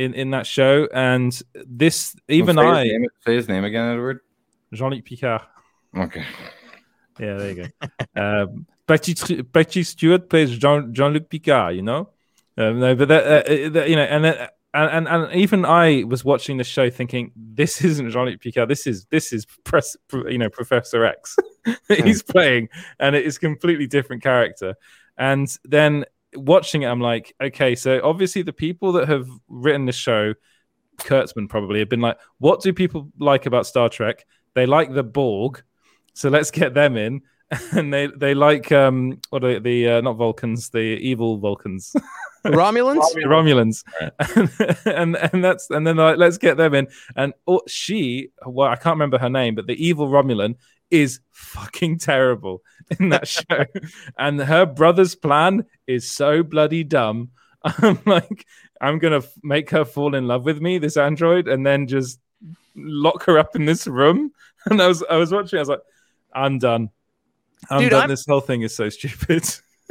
in 0.00 0.14
in 0.14 0.30
that 0.30 0.46
show, 0.46 0.88
and 0.94 1.30
this 1.66 2.14
even 2.28 2.56
say 2.56 2.62
his 2.66 2.72
I 2.76 2.84
name- 2.84 3.06
say 3.26 3.34
his 3.36 3.48
name 3.48 3.64
again, 3.64 3.92
Edward. 3.92 4.20
Jean-Luc 4.72 5.04
Picard. 5.04 5.42
Okay. 5.96 6.24
Yeah, 7.18 7.34
there 7.34 7.50
you 7.52 7.68
go. 8.16 8.22
um, 8.22 8.66
Patrick, 8.86 9.52
Patrick 9.52 9.84
Stewart 9.86 10.28
plays 10.30 10.56
Jean 10.56 10.94
Jean 10.94 11.12
Luc 11.12 11.28
Picard. 11.28 11.74
You 11.76 11.82
know, 11.82 12.10
um, 12.56 12.80
no, 12.80 12.94
but 12.94 13.08
that, 13.08 13.24
uh, 13.26 13.52
uh, 13.52 13.68
that- 13.70 13.88
you 13.90 13.96
know, 13.96 14.02
and 14.02 14.24
then. 14.24 14.48
And, 14.72 15.08
and 15.08 15.08
and 15.24 15.34
even 15.34 15.64
I 15.64 16.04
was 16.04 16.24
watching 16.24 16.56
the 16.56 16.62
show 16.62 16.90
thinking 16.90 17.32
this 17.34 17.82
isn't 17.84 18.08
Jean 18.12 18.26
Luc 18.26 18.40
Picard. 18.40 18.68
This 18.68 18.86
is 18.86 19.04
this 19.06 19.32
is 19.32 19.44
press, 19.64 19.96
you 20.12 20.38
know 20.38 20.48
Professor 20.48 21.04
X. 21.04 21.36
He's 21.88 22.22
playing, 22.22 22.68
and 23.00 23.16
it 23.16 23.26
is 23.26 23.36
completely 23.36 23.88
different 23.88 24.22
character. 24.22 24.76
And 25.18 25.48
then 25.64 26.04
watching 26.34 26.82
it, 26.82 26.86
I'm 26.86 27.00
like, 27.00 27.34
okay, 27.40 27.74
so 27.74 28.00
obviously 28.02 28.42
the 28.42 28.52
people 28.52 28.92
that 28.92 29.08
have 29.08 29.28
written 29.48 29.86
the 29.86 29.92
show, 29.92 30.34
Kurtzman 30.98 31.48
probably 31.48 31.78
have 31.78 31.88
been 31.88 32.00
like, 32.00 32.18
what 32.38 32.60
do 32.60 32.72
people 32.72 33.10
like 33.18 33.46
about 33.46 33.66
Star 33.66 33.88
Trek? 33.88 34.26
They 34.54 34.66
like 34.66 34.92
the 34.92 35.02
Borg, 35.02 35.62
so 36.14 36.28
let's 36.28 36.50
get 36.50 36.74
them 36.74 36.96
in. 36.96 37.22
And 37.72 37.92
they 37.92 38.06
they 38.06 38.32
like 38.32 38.70
um 38.70 39.18
what 39.30 39.42
are 39.42 39.58
they, 39.58 39.58
the 39.58 39.96
uh, 39.96 40.00
not 40.02 40.12
Vulcans, 40.12 40.70
the 40.70 40.78
evil 40.78 41.38
Vulcans. 41.38 41.92
Romulans? 42.44 43.02
Romulans, 43.26 43.82
and 44.86 45.16
and 45.16 45.44
that's 45.44 45.68
and 45.68 45.84
then 45.84 45.96
like 45.96 46.16
let's 46.16 46.38
get 46.38 46.56
them 46.56 46.74
in. 46.74 46.86
And 47.16 47.34
oh, 47.48 47.62
she, 47.66 48.28
well, 48.46 48.68
I 48.68 48.76
can't 48.76 48.94
remember 48.94 49.18
her 49.18 49.28
name, 49.28 49.56
but 49.56 49.66
the 49.66 49.84
evil 49.84 50.08
Romulan 50.08 50.54
is 50.90 51.20
fucking 51.30 51.98
terrible 51.98 52.62
in 52.98 53.10
that 53.10 53.28
show, 53.36 53.64
and 54.18 54.40
her 54.40 54.66
brother's 54.66 55.14
plan 55.14 55.64
is 55.86 56.08
so 56.10 56.42
bloody 56.42 56.84
dumb. 56.84 57.30
I'm 57.64 57.98
like, 58.06 58.46
I'm 58.80 58.98
gonna 58.98 59.18
f- 59.18 59.32
make 59.42 59.70
her 59.70 59.84
fall 59.84 60.14
in 60.14 60.26
love 60.26 60.44
with 60.44 60.60
me, 60.60 60.78
this 60.78 60.96
android, 60.96 61.46
and 61.48 61.64
then 61.66 61.86
just 61.86 62.18
lock 62.74 63.24
her 63.24 63.38
up 63.38 63.54
in 63.56 63.64
this 63.66 63.86
room. 63.86 64.32
And 64.66 64.80
I 64.82 64.88
was 64.88 65.02
I 65.08 65.16
was 65.16 65.32
watching, 65.32 65.58
I 65.58 65.62
was 65.62 65.70
like, 65.70 65.80
I'm 66.34 66.58
done. 66.58 66.90
I'm 67.70 67.80
Dude, 67.80 67.90
done. 67.90 68.00
I'm- 68.00 68.08
This 68.10 68.26
whole 68.26 68.40
thing 68.42 68.60
is 68.62 68.74
so 68.76 68.88
stupid. 68.90 69.44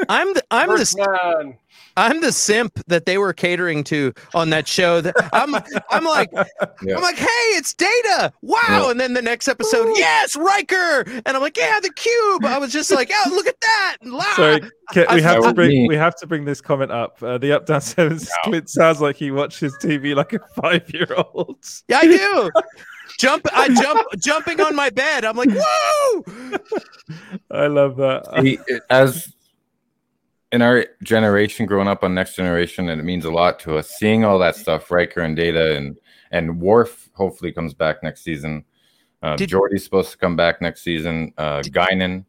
I'm 0.08 0.34
the 0.34 0.44
I'm 0.52 0.70
the 0.70 1.56
I'm 1.98 2.22
the 2.22 2.32
simp 2.32 2.80
that 2.88 3.06
they 3.06 3.18
were 3.18 3.34
catering 3.34 3.84
to 3.86 4.14
on 4.34 4.50
that 4.52 4.68
show. 4.68 5.02
That 5.02 5.16
I'm 5.34 5.54
I'm 5.90 6.06
like 6.06 6.30
I'm 6.34 7.02
like, 7.02 7.18
hey, 7.18 7.26
it's 7.58 7.74
Data. 7.74 8.32
Wow. 8.42 8.60
Yeah. 8.70 8.92
And 8.92 9.00
then 9.00 9.14
the 9.14 9.22
next 9.22 9.48
episode, 9.48 9.88
yes, 9.98 10.36
Riker. 10.38 11.02
And 11.26 11.28
I'm 11.28 11.42
like, 11.42 11.58
yeah, 11.58 11.80
the 11.82 11.92
cube. 11.92 12.46
I 12.46 12.58
was 12.58 12.72
just 12.72 12.92
like, 12.92 13.12
oh, 13.14 13.30
look 13.32 13.48
at 13.48 13.60
that. 13.60 13.98
Sorry, 14.36 14.62
Ke- 14.92 14.96
we 15.12 15.18
I- 15.18 15.22
have 15.22 15.44
I- 15.44 15.48
to 15.50 15.54
bring 15.54 15.88
we 15.88 15.96
have 15.96 16.16
to 16.18 16.28
bring 16.28 16.46
this 16.46 16.62
comment 16.62 16.92
up. 16.92 17.22
Uh, 17.22 17.38
the 17.38 17.52
up 17.52 17.66
down 17.66 17.82
seven 17.82 18.20
Clint 18.46 18.70
sounds 18.70 19.02
like 19.02 19.18
he 19.18 19.32
watches 19.32 19.76
TV 19.82 20.16
like 20.16 20.34
a 20.34 20.40
five 20.62 20.90
year 20.94 21.08
old. 21.18 21.58
Yeah, 21.90 21.98
I 22.00 22.06
do. 22.08 22.52
Jump, 23.18 23.46
I 23.52 23.68
jump, 23.68 24.08
jumping 24.20 24.62
on 24.62 24.76
my 24.78 24.90
bed. 24.92 25.26
I'm 25.26 25.36
like, 25.36 25.50
whoa! 25.52 26.24
I 27.52 27.68
love 27.68 27.98
that. 27.98 28.24
See, 28.42 28.60
as 28.90 29.34
in 30.52 30.62
our 30.62 30.86
generation 31.04 31.66
growing 31.66 31.88
up 31.88 32.04
on 32.04 32.14
next 32.14 32.36
generation 32.36 32.90
and 32.90 33.00
it 33.00 33.04
means 33.04 33.26
a 33.26 33.32
lot 33.32 33.60
to 33.62 33.78
us. 33.78 33.90
Seeing 33.90 34.24
all 34.24 34.40
that 34.40 34.56
stuff 34.56 34.90
Riker 34.92 35.22
and 35.22 35.36
Data 35.36 35.76
and 35.76 36.00
and 36.32 36.60
Worf 36.60 37.10
hopefully 37.14 37.52
comes 37.52 37.74
back 37.74 38.04
next 38.04 38.22
season. 38.22 38.64
Uh 39.22 39.36
Did- 39.36 39.50
Geordi's 39.50 39.84
supposed 39.84 40.12
to 40.12 40.18
come 40.18 40.36
back 40.36 40.62
next 40.62 40.82
season. 40.82 41.34
Uh 41.38 41.60
Guinan 41.60 42.26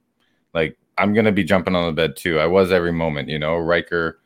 like 0.55 0.77
I'm 0.99 1.15
gonna 1.15 1.33
be 1.33 1.45
jumping 1.45 1.75
on 1.75 1.87
the 1.87 1.93
bed 1.93 2.17
too. 2.17 2.39
I 2.39 2.47
was 2.47 2.73
every 2.73 2.93
moment 2.93 3.29
you 3.29 3.39
know? 3.39 3.57
Riker 3.57 4.21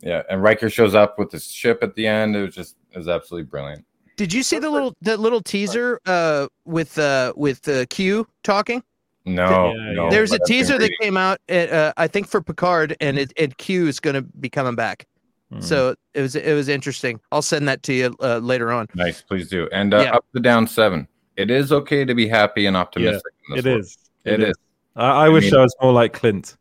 yeah 0.00 0.22
and 0.28 0.42
Riker 0.42 0.68
shows 0.68 0.94
up 0.94 1.18
with 1.18 1.32
his 1.32 1.46
ship 1.46 1.78
at 1.82 1.94
the 1.94 2.06
end. 2.06 2.36
It 2.36 2.42
was 2.42 2.54
just 2.54 2.76
it 2.92 2.98
was 2.98 3.08
absolutely 3.08 3.48
brilliant. 3.48 3.84
Did 4.16 4.32
you 4.32 4.42
see 4.42 4.58
the 4.58 4.70
little 4.70 4.94
the 5.00 5.16
little 5.16 5.40
teaser 5.40 5.98
uh, 6.06 6.46
with 6.64 6.98
uh, 6.98 7.32
with 7.36 7.66
uh, 7.66 7.84
Q 7.86 8.28
talking? 8.44 8.82
No 9.24 9.72
no 9.72 10.10
There's 10.10 10.32
a 10.32 10.34
but 10.38 10.42
I've 10.42 10.48
teaser 10.48 10.78
that 10.78 10.90
came 11.00 11.16
out, 11.16 11.38
at, 11.48 11.70
uh, 11.72 11.92
I 11.96 12.06
think, 12.08 12.26
for 12.28 12.42
Picard, 12.42 12.96
and 13.00 13.18
it, 13.18 13.32
and 13.38 13.56
Q 13.58 13.86
is 13.88 14.00
going 14.00 14.14
to 14.14 14.22
be 14.22 14.48
coming 14.50 14.74
back. 14.74 15.06
Hmm. 15.52 15.60
So 15.60 15.94
it 16.14 16.20
was 16.20 16.34
it 16.36 16.54
was 16.54 16.68
interesting. 16.68 17.20
I'll 17.32 17.42
send 17.42 17.66
that 17.68 17.82
to 17.84 17.92
you 17.92 18.14
uh, 18.20 18.38
later 18.38 18.72
on. 18.72 18.86
nice 18.94 19.22
please 19.22 19.48
do 19.48 19.68
and 19.72 19.92
uh, 19.94 19.98
Yeah. 20.00 20.16
up 20.16 20.24
the 20.32 20.40
down 20.40 20.66
seven 20.66 21.06
it 21.36 21.50
is 21.50 21.72
okay 21.72 22.04
to 22.04 22.14
be 22.14 22.28
happy 22.28 22.66
and 22.66 22.76
optimistic 22.76 23.32
in 23.50 23.56
this 23.56 23.64
it 23.64 23.68
world. 23.68 23.80
is. 23.80 23.98
it 24.24 24.40
is 24.42 24.54
I, 24.96 25.26
I 25.26 25.28
wish 25.28 25.44
mean- 25.44 25.56
I 25.56 25.62
was 25.62 25.74
more 25.82 25.92
like 25.92 26.12
Clint. 26.12 26.56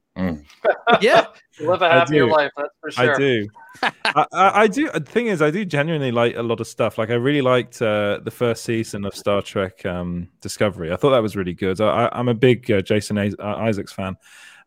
yeah, 1.01 1.25
Live 1.61 1.81
a 1.81 1.85
I 1.85 1.89
happier 1.99 2.27
life, 2.27 2.51
that's 2.57 2.69
for 2.81 2.91
sure. 2.91 3.15
I 3.15 3.17
do. 3.17 3.47
I, 3.83 4.25
I, 4.33 4.67
do. 4.67 4.89
The 4.91 4.99
thing 4.99 5.27
is, 5.27 5.41
I 5.41 5.51
do 5.51 5.65
genuinely 5.65 6.11
like 6.11 6.35
a 6.35 6.43
lot 6.43 6.59
of 6.59 6.67
stuff. 6.67 6.97
Like, 6.97 7.09
I 7.09 7.15
really 7.15 7.41
liked 7.41 7.81
uh, 7.81 8.19
the 8.23 8.31
first 8.31 8.63
season 8.63 9.05
of 9.05 9.15
Star 9.15 9.41
Trek 9.41 9.85
um, 9.85 10.29
Discovery. 10.41 10.91
I 10.91 10.95
thought 10.95 11.11
that 11.11 11.21
was 11.21 11.35
really 11.35 11.53
good. 11.53 11.81
I, 11.81 12.09
I'm 12.11 12.29
a 12.29 12.33
big 12.33 12.69
uh, 12.69 12.81
Jason 12.81 13.17
Is- 13.17 13.35
uh, 13.39 13.55
Isaacs 13.57 13.93
fan, 13.93 14.15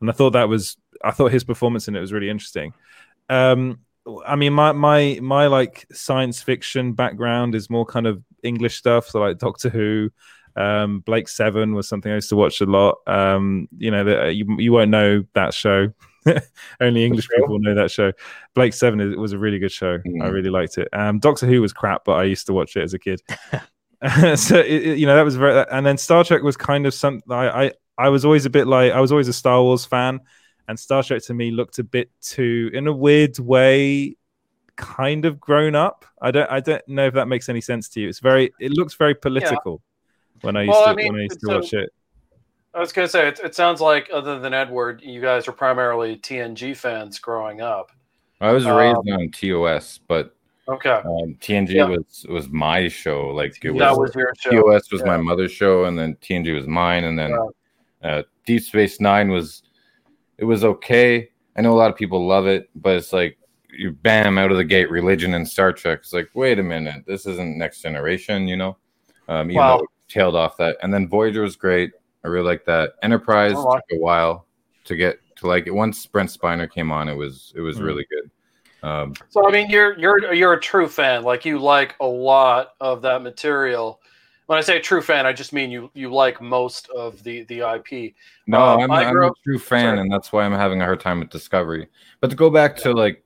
and 0.01 0.11
I 0.11 0.13
thought 0.13 0.31
that 0.31 0.49
was. 0.49 0.77
I 1.05 1.11
thought 1.11 1.31
his 1.31 1.45
performance 1.45 1.89
in 1.89 1.97
it 1.97 2.01
was 2.01 2.13
really 2.13 2.31
interesting. 2.31 2.73
Um, 3.29 3.81
I 4.27 4.37
mean, 4.37 4.53
my 4.53 4.73
my 4.73 5.19
my 5.23 5.47
like 5.47 5.87
science 5.93 6.43
fiction 6.43 6.93
background 6.93 7.55
is 7.55 7.71
more 7.71 7.85
kind 7.85 8.07
of 8.07 8.23
English 8.43 8.77
stuff. 8.77 9.09
So 9.09 9.21
like 9.21 9.39
Doctor 9.39 9.69
Who. 9.69 10.11
Um, 10.59 11.01
Blake 11.01 11.29
Seven 11.29 11.75
was 11.75 11.87
something 11.87 12.11
I 12.11 12.15
used 12.15 12.31
to 12.31 12.37
watch 12.37 12.63
a 12.63 12.65
lot. 12.65 12.97
Um, 13.07 13.69
you 13.77 13.91
know, 13.91 14.05
the, 14.05 14.33
you 14.33 14.47
you 14.59 14.73
won't 14.73 14.91
know 14.91 15.23
that 15.35 15.53
show. 15.53 15.93
Only 16.81 17.05
English 17.05 17.29
people 17.35 17.59
know 17.59 17.75
that 17.75 17.91
show. 17.91 18.13
Blake 18.55 18.73
Seven 18.75 19.01
is, 19.01 19.17
was 19.17 19.33
a 19.33 19.39
really 19.39 19.59
good 19.59 19.73
show. 19.73 19.99
I 20.23 20.27
really 20.27 20.51
liked 20.51 20.79
it. 20.79 20.89
Um, 20.93 21.19
Doctor 21.19 21.47
Who 21.47 21.61
was 21.61 21.73
crap, 21.73 22.05
but 22.05 22.13
I 22.15 22.25
used 22.25 22.47
to 22.47 22.53
watch 22.53 22.77
it 22.77 22.83
as 22.83 22.95
a 22.95 22.99
kid. 22.99 23.21
so 24.37 24.59
it, 24.59 24.67
it- 24.87 24.99
you 24.99 25.07
know 25.07 25.17
that 25.17 25.25
was 25.25 25.37
very. 25.37 25.65
And 25.71 25.85
then 25.87 25.97
Star 25.97 26.23
Trek 26.25 26.43
was 26.43 26.57
kind 26.57 26.87
of 26.87 26.93
something. 26.95 27.33
I, 27.33 27.67
I 27.67 27.73
I 27.99 28.09
was 28.11 28.25
always 28.27 28.45
a 28.45 28.51
bit 28.51 28.67
like 28.67 28.93
I 28.93 29.01
was 29.01 29.11
always 29.11 29.29
a 29.29 29.33
Star 29.33 29.63
Wars 29.63 29.85
fan, 29.87 30.21
and 30.69 30.79
Star 30.79 31.03
Trek 31.03 31.23
to 31.25 31.35
me 31.35 31.51
looked 31.51 31.79
a 31.79 31.85
bit 31.85 32.11
too, 32.21 32.71
in 32.75 32.87
a 32.89 32.93
weird 32.93 33.39
way, 33.39 34.17
kind 34.77 35.25
of 35.25 35.41
grown 35.41 35.75
up. 35.75 36.05
I 36.21 36.31
don't 36.31 36.51
I 36.51 36.61
don't 36.61 36.87
know 36.87 37.07
if 37.07 37.15
that 37.15 37.27
makes 37.27 37.49
any 37.49 37.63
sense 37.63 37.89
to 37.91 38.01
you. 38.01 38.09
It's 38.11 38.21
very. 38.21 38.53
It 38.61 38.73
looks 38.73 38.95
very 38.95 39.15
political 39.15 39.81
when 40.43 40.57
I 40.57 40.65
used 40.65 40.73
Well, 40.73 40.85
to 40.85 40.91
I 40.91 40.95
mean, 40.95 41.13
when 41.13 41.21
I 41.21 41.25
used 41.25 41.41
to 41.41 41.47
so- 41.47 41.55
watch 41.59 41.73
it. 41.73 41.91
I 42.77 42.81
was 42.81 42.93
gonna 42.93 43.09
say 43.09 43.27
it, 43.29 43.41
it 43.43 43.55
sounds 43.55 43.81
like 43.81 44.11
other 44.13 44.39
than 44.39 44.53
Edward, 44.53 45.01
you 45.03 45.23
guys 45.23 45.49
are 45.49 45.53
primarily 45.53 46.17
TNG 46.19 46.77
fans 46.77 47.19
growing 47.19 47.63
up. 47.63 47.91
I 48.43 48.53
was 48.53 48.67
raised 48.67 48.99
Um, 49.09 49.15
on 49.15 49.31
TOS, 49.31 49.99
but 50.07 50.37
Okay. 50.69 50.91
um, 50.91 51.37
TNG 51.41 51.77
Yeah. 51.77 51.85
was 51.87 52.27
was 52.29 52.51
my 52.51 52.89
show. 52.89 53.29
Like 53.29 53.57
it 53.65 53.71
was, 53.71 53.79
That 53.81 53.97
was 53.97 54.15
your 54.15 54.31
show. 54.39 54.51
TOS 54.51 54.93
was 54.93 55.01
Yeah. 55.01 55.07
my 55.07 55.17
mother's 55.17 55.53
show, 55.53 55.85
and 55.85 55.99
then 55.99 56.17
TNG 56.17 56.53
was 56.55 56.67
mine, 56.67 57.05
and 57.05 57.19
then 57.19 57.35
uh, 58.05 58.23
Deep 58.45 58.63
Space 58.63 59.01
Nine 59.01 59.31
was 59.31 59.63
it 60.37 60.45
was 60.45 60.63
okay. 60.63 61.31
I 61.57 61.63
know 61.63 61.73
a 61.73 61.79
lot 61.81 61.91
of 61.91 61.97
people 61.97 62.27
love 62.27 62.47
it, 62.47 62.69
but 62.75 62.97
it's 62.97 63.15
like 63.15 63.39
you 63.71 63.93
bam 63.93 64.37
out 64.37 64.51
of 64.51 64.59
the 64.59 64.65
gate 64.65 64.91
religion 64.91 65.33
and 65.33 65.49
Star 65.49 65.73
Trek. 65.73 66.01
It's 66.01 66.13
like 66.13 66.29
wait 66.35 66.59
a 66.59 66.63
minute, 66.63 67.05
this 67.07 67.25
isn't 67.25 67.57
Next 67.57 67.81
Generation, 67.81 68.47
you 68.47 68.59
know. 68.59 68.77
Um, 69.29 69.51
even 69.51 69.65
Wow. 69.65 69.81
tailed 70.09 70.37
off 70.37 70.59
that, 70.59 70.77
and 70.83 70.93
then 70.93 71.09
Voyager 71.09 71.41
was 71.41 71.57
great. 71.57 71.93
I 72.27 72.31
really 72.31 72.47
like 72.47 72.67
that. 72.67 72.95
Enterprise 73.03 73.55
Oh, 73.55 73.65
wow. 73.65 73.81
took 73.81 73.85
a 73.93 73.99
while 73.99 74.47
to 74.85 74.97
get 74.97 75.21
to 75.39 75.49
like 75.49 75.67
it. 75.69 75.73
Once 75.75 76.07
Brent 76.07 76.31
Spiner 76.31 76.71
came 76.71 76.93
on, 76.93 77.09
it 77.09 77.15
was 77.15 77.53
it 77.57 77.63
was 77.63 77.81
Mm. 77.81 77.83
really 77.83 78.07
good. 78.11 78.31
Um, 78.89 79.19
So 79.29 79.47
I 79.47 79.53
mean, 79.53 79.71
you're 79.71 79.99
you're 79.99 80.33
you're 80.35 80.53
a 80.55 80.61
true 80.61 80.89
fan. 80.89 81.23
Like 81.23 81.45
you 81.45 81.59
like 81.59 81.95
a 82.01 82.07
lot 82.07 82.71
of 82.81 83.03
that 83.03 83.23
material. 83.23 84.01
When 84.47 84.59
I 84.59 84.63
say 84.63 84.79
true 84.81 85.03
fan, 85.03 85.27
I 85.27 85.33
just 85.33 85.53
mean 85.53 85.71
you 85.71 85.91
you 85.95 86.13
like 86.13 86.41
most 86.41 86.89
of 86.91 87.23
the 87.23 87.45
the 87.45 87.63
IP. 87.63 88.15
No, 88.47 88.59
Uh, 88.59 88.79
I'm, 88.79 88.99
I'm 88.99 89.19
grew 89.19 89.27
a 89.27 89.31
true 89.45 89.59
fan, 89.59 89.99
sorry. 89.99 89.99
and 89.99 90.11
that's 90.13 90.33
why 90.33 90.45
I'm 90.45 90.53
having 90.53 90.81
a 90.81 90.85
hard 90.85 91.01
time 91.01 91.19
with 91.21 91.31
Discovery. 91.31 91.89
But 92.21 92.31
to 92.31 92.37
go 92.37 92.49
back 92.51 92.77
to 92.79 92.93
like 92.93 93.25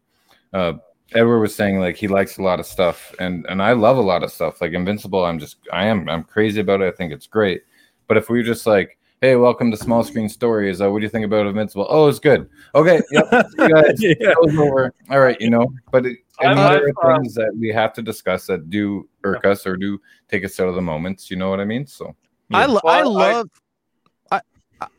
uh, 0.55 0.75
Edward 1.15 1.41
was 1.41 1.55
saying, 1.55 1.81
like 1.81 1.97
he 1.97 2.09
likes 2.09 2.39
a 2.39 2.43
lot 2.43 2.61
of 2.61 2.67
stuff, 2.67 3.15
and 3.21 3.47
and 3.49 3.63
I 3.63 3.73
love 3.73 3.99
a 3.99 4.03
lot 4.03 4.23
of 4.25 4.33
stuff. 4.33 4.61
Like 4.61 4.73
Invincible, 4.73 5.25
I'm 5.25 5.39
just 5.39 5.59
I 5.73 5.87
am 5.87 6.09
I'm 6.09 6.25
crazy 6.25 6.61
about 6.61 6.83
it. 6.83 6.93
I 6.93 6.97
think 6.97 7.13
it's 7.13 7.27
great. 7.27 7.63
But 8.11 8.17
if 8.17 8.29
we 8.29 8.39
were 8.39 8.43
just 8.43 8.67
like, 8.67 8.99
hey, 9.21 9.37
welcome 9.37 9.71
to 9.71 9.77
Small 9.77 10.03
Screen 10.03 10.29
Stories. 10.29 10.81
Uh, 10.81 10.91
what 10.91 10.99
do 10.99 11.05
you 11.05 11.09
think 11.09 11.25
about 11.25 11.47
Invincible? 11.47 11.87
Oh, 11.89 12.09
it's 12.09 12.19
good. 12.19 12.51
Okay, 12.75 13.01
yep. 13.13 13.31
see 13.57 13.63
you 13.63 13.69
guys. 13.73 14.03
Yeah. 14.03 14.33
Show's 14.35 14.59
over. 14.59 14.93
All 15.11 15.21
right, 15.21 15.41
you 15.41 15.49
know. 15.49 15.73
But 15.93 16.07
it, 16.07 16.19
and 16.41 16.59
I've- 16.59 16.81
there 16.87 16.93
are 17.05 17.13
uh, 17.13 17.19
things 17.19 17.35
that 17.35 17.53
we 17.57 17.69
have 17.69 17.93
to 17.93 18.03
discuss 18.03 18.47
that 18.49 18.69
do 18.69 19.09
irk 19.23 19.45
us 19.47 19.65
or 19.65 19.77
do 19.77 20.01
take 20.29 20.45
us 20.45 20.59
out 20.59 20.67
of 20.67 20.75
the 20.75 20.83
moments. 20.83 21.31
You 21.31 21.37
know 21.37 21.51
what 21.51 21.61
I 21.61 21.65
mean? 21.65 21.87
So 21.87 22.17
I 22.53 22.67
lo- 22.67 22.81
I 22.85 23.03
Well, 23.05 23.19
I- 23.19 23.33
love. 23.35 23.51
I, 23.55 23.59